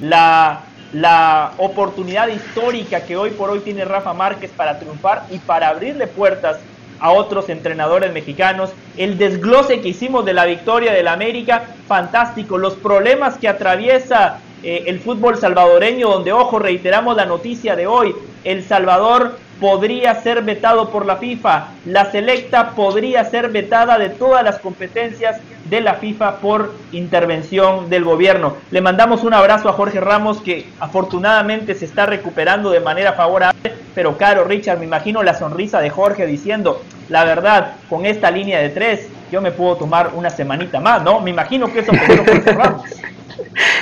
la, 0.00 0.60
la 0.94 1.52
oportunidad 1.58 2.28
histórica 2.28 3.04
que 3.04 3.16
hoy 3.16 3.30
por 3.30 3.50
hoy 3.50 3.60
tiene 3.60 3.84
Rafa 3.84 4.14
Márquez 4.14 4.52
para 4.56 4.78
triunfar 4.78 5.24
y 5.28 5.38
para 5.38 5.68
abrirle 5.68 6.06
puertas 6.06 6.58
a 7.00 7.10
otros 7.10 7.48
entrenadores 7.48 8.12
mexicanos, 8.12 8.70
el 8.96 9.18
desglose 9.18 9.80
que 9.80 9.88
hicimos 9.88 10.24
de 10.24 10.32
la 10.32 10.46
victoria 10.46 10.92
del 10.92 11.08
América, 11.08 11.64
fantástico, 11.88 12.56
los 12.58 12.74
problemas 12.74 13.36
que 13.36 13.48
atraviesa 13.48 14.38
eh, 14.62 14.84
el 14.86 15.00
fútbol 15.00 15.36
salvadoreño, 15.36 16.08
donde, 16.08 16.32
ojo, 16.32 16.60
reiteramos 16.60 17.16
la 17.16 17.26
noticia 17.26 17.74
de 17.74 17.88
hoy, 17.88 18.14
El 18.44 18.62
Salvador 18.62 19.36
podría 19.60 20.14
ser 20.22 20.42
vetado 20.42 20.90
por 20.90 21.06
la 21.06 21.16
FIFA, 21.16 21.68
la 21.86 22.10
selecta 22.10 22.70
podría 22.70 23.24
ser 23.24 23.50
vetada 23.50 23.98
de 23.98 24.10
todas 24.10 24.42
las 24.42 24.58
competencias 24.58 25.40
de 25.64 25.80
la 25.80 25.94
FIFA 25.94 26.38
por 26.38 26.74
intervención 26.92 27.88
del 27.88 28.04
gobierno. 28.04 28.56
Le 28.70 28.80
mandamos 28.80 29.24
un 29.24 29.34
abrazo 29.34 29.68
a 29.68 29.72
Jorge 29.72 30.00
Ramos 30.00 30.40
que 30.42 30.66
afortunadamente 30.80 31.74
se 31.74 31.84
está 31.84 32.06
recuperando 32.06 32.70
de 32.70 32.80
manera 32.80 33.14
favorable, 33.14 33.72
pero 33.94 34.18
caro 34.18 34.44
Richard, 34.44 34.78
me 34.78 34.84
imagino 34.84 35.22
la 35.22 35.34
sonrisa 35.34 35.80
de 35.80 35.90
Jorge 35.90 36.26
diciendo, 36.26 36.82
la 37.08 37.24
verdad, 37.24 37.72
con 37.88 38.06
esta 38.06 38.30
línea 38.30 38.60
de 38.60 38.70
tres, 38.70 39.08
yo 39.30 39.40
me 39.40 39.52
puedo 39.52 39.76
tomar 39.76 40.10
una 40.14 40.30
semanita 40.30 40.80
más, 40.80 41.02
¿no? 41.02 41.20
Me 41.20 41.30
imagino 41.30 41.72
que 41.72 41.80
eso 41.80 41.92
pensó 42.06 42.24
Jorge 42.24 42.52
Ramos. 42.52 42.82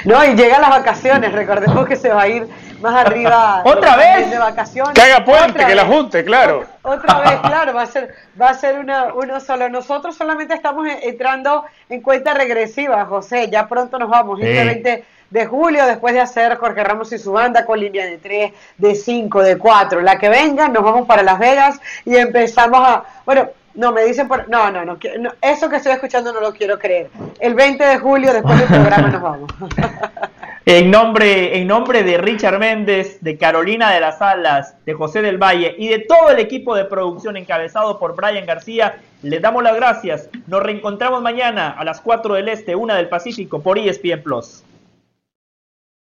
No, 0.04 0.24
y 0.24 0.34
llegan 0.34 0.60
las 0.60 0.70
vacaciones, 0.70 1.32
recordemos 1.32 1.86
que 1.86 1.96
se 1.96 2.08
va 2.08 2.22
a 2.22 2.28
ir 2.28 2.46
más 2.82 3.06
arriba. 3.06 3.62
¿Otra 3.64 3.96
vez? 3.96 4.30
De 4.30 4.38
vacaciones. 4.38 4.94
Que 4.94 5.00
haga 5.00 5.24
puente, 5.24 5.64
que 5.64 5.74
la 5.74 5.86
junte, 5.86 6.24
claro. 6.24 6.64
Otra, 6.82 7.20
vez, 7.20 7.40
claro, 7.42 7.74
va 7.74 7.82
a 7.82 7.86
ser, 7.86 8.14
va 8.40 8.50
a 8.50 8.54
ser 8.54 8.78
una, 8.78 9.14
uno 9.14 9.40
solo. 9.40 9.68
Nosotros 9.68 10.16
solamente 10.16 10.54
estamos 10.54 10.86
entrando 11.02 11.64
en 11.88 12.00
cuenta 12.02 12.34
regresiva, 12.34 13.04
José. 13.06 13.48
Ya 13.50 13.68
pronto 13.68 13.98
nos 13.98 14.10
vamos, 14.10 14.40
el 14.40 14.66
20 14.66 15.04
de 15.30 15.46
julio, 15.46 15.86
después 15.86 16.12
de 16.12 16.20
hacer 16.20 16.56
Jorge 16.58 16.84
Ramos 16.84 17.10
y 17.12 17.18
su 17.18 17.32
banda 17.32 17.64
con 17.64 17.80
línea 17.80 18.04
de 18.04 18.18
3, 18.18 18.52
de 18.76 18.94
5, 18.94 19.42
de 19.42 19.56
4. 19.56 20.02
La 20.02 20.18
que 20.18 20.28
venga, 20.28 20.68
nos 20.68 20.82
vamos 20.82 21.06
para 21.06 21.22
Las 21.22 21.38
Vegas 21.38 21.80
y 22.04 22.16
empezamos 22.16 22.80
a. 22.86 23.04
Bueno, 23.24 23.48
no, 23.74 23.92
me 23.92 24.04
dicen 24.04 24.28
por... 24.28 24.48
No, 24.50 24.70
no, 24.70 24.84
no, 24.84 24.98
eso 25.40 25.68
que 25.68 25.76
estoy 25.76 25.92
escuchando 25.92 26.32
no 26.32 26.40
lo 26.40 26.52
quiero 26.52 26.78
creer. 26.78 27.10
El 27.40 27.54
20 27.54 27.82
de 27.82 27.98
julio, 27.98 28.32
después 28.32 28.58
del 28.58 28.68
programa, 28.68 29.08
nos 29.08 29.22
vamos. 29.22 29.50
en, 30.64 30.90
nombre, 30.90 31.58
en 31.58 31.66
nombre 31.66 32.04
de 32.04 32.18
Richard 32.18 32.58
Méndez, 32.58 33.18
de 33.20 33.36
Carolina 33.36 33.92
de 33.92 34.00
las 34.00 34.22
Alas, 34.22 34.76
de 34.86 34.94
José 34.94 35.20
del 35.22 35.38
Valle 35.38 35.74
y 35.76 35.88
de 35.88 35.98
todo 35.98 36.30
el 36.30 36.38
equipo 36.38 36.76
de 36.76 36.84
producción 36.84 37.36
encabezado 37.36 37.98
por 37.98 38.14
Brian 38.14 38.46
García, 38.46 39.00
les 39.22 39.42
damos 39.42 39.62
las 39.62 39.74
gracias. 39.74 40.28
Nos 40.46 40.62
reencontramos 40.62 41.20
mañana 41.20 41.70
a 41.70 41.84
las 41.84 42.00
4 42.00 42.34
del 42.34 42.48
Este, 42.48 42.76
1 42.76 42.94
del 42.94 43.08
Pacífico, 43.08 43.60
por 43.60 43.78
ESPN 43.78 44.22
Plus. 44.22 44.62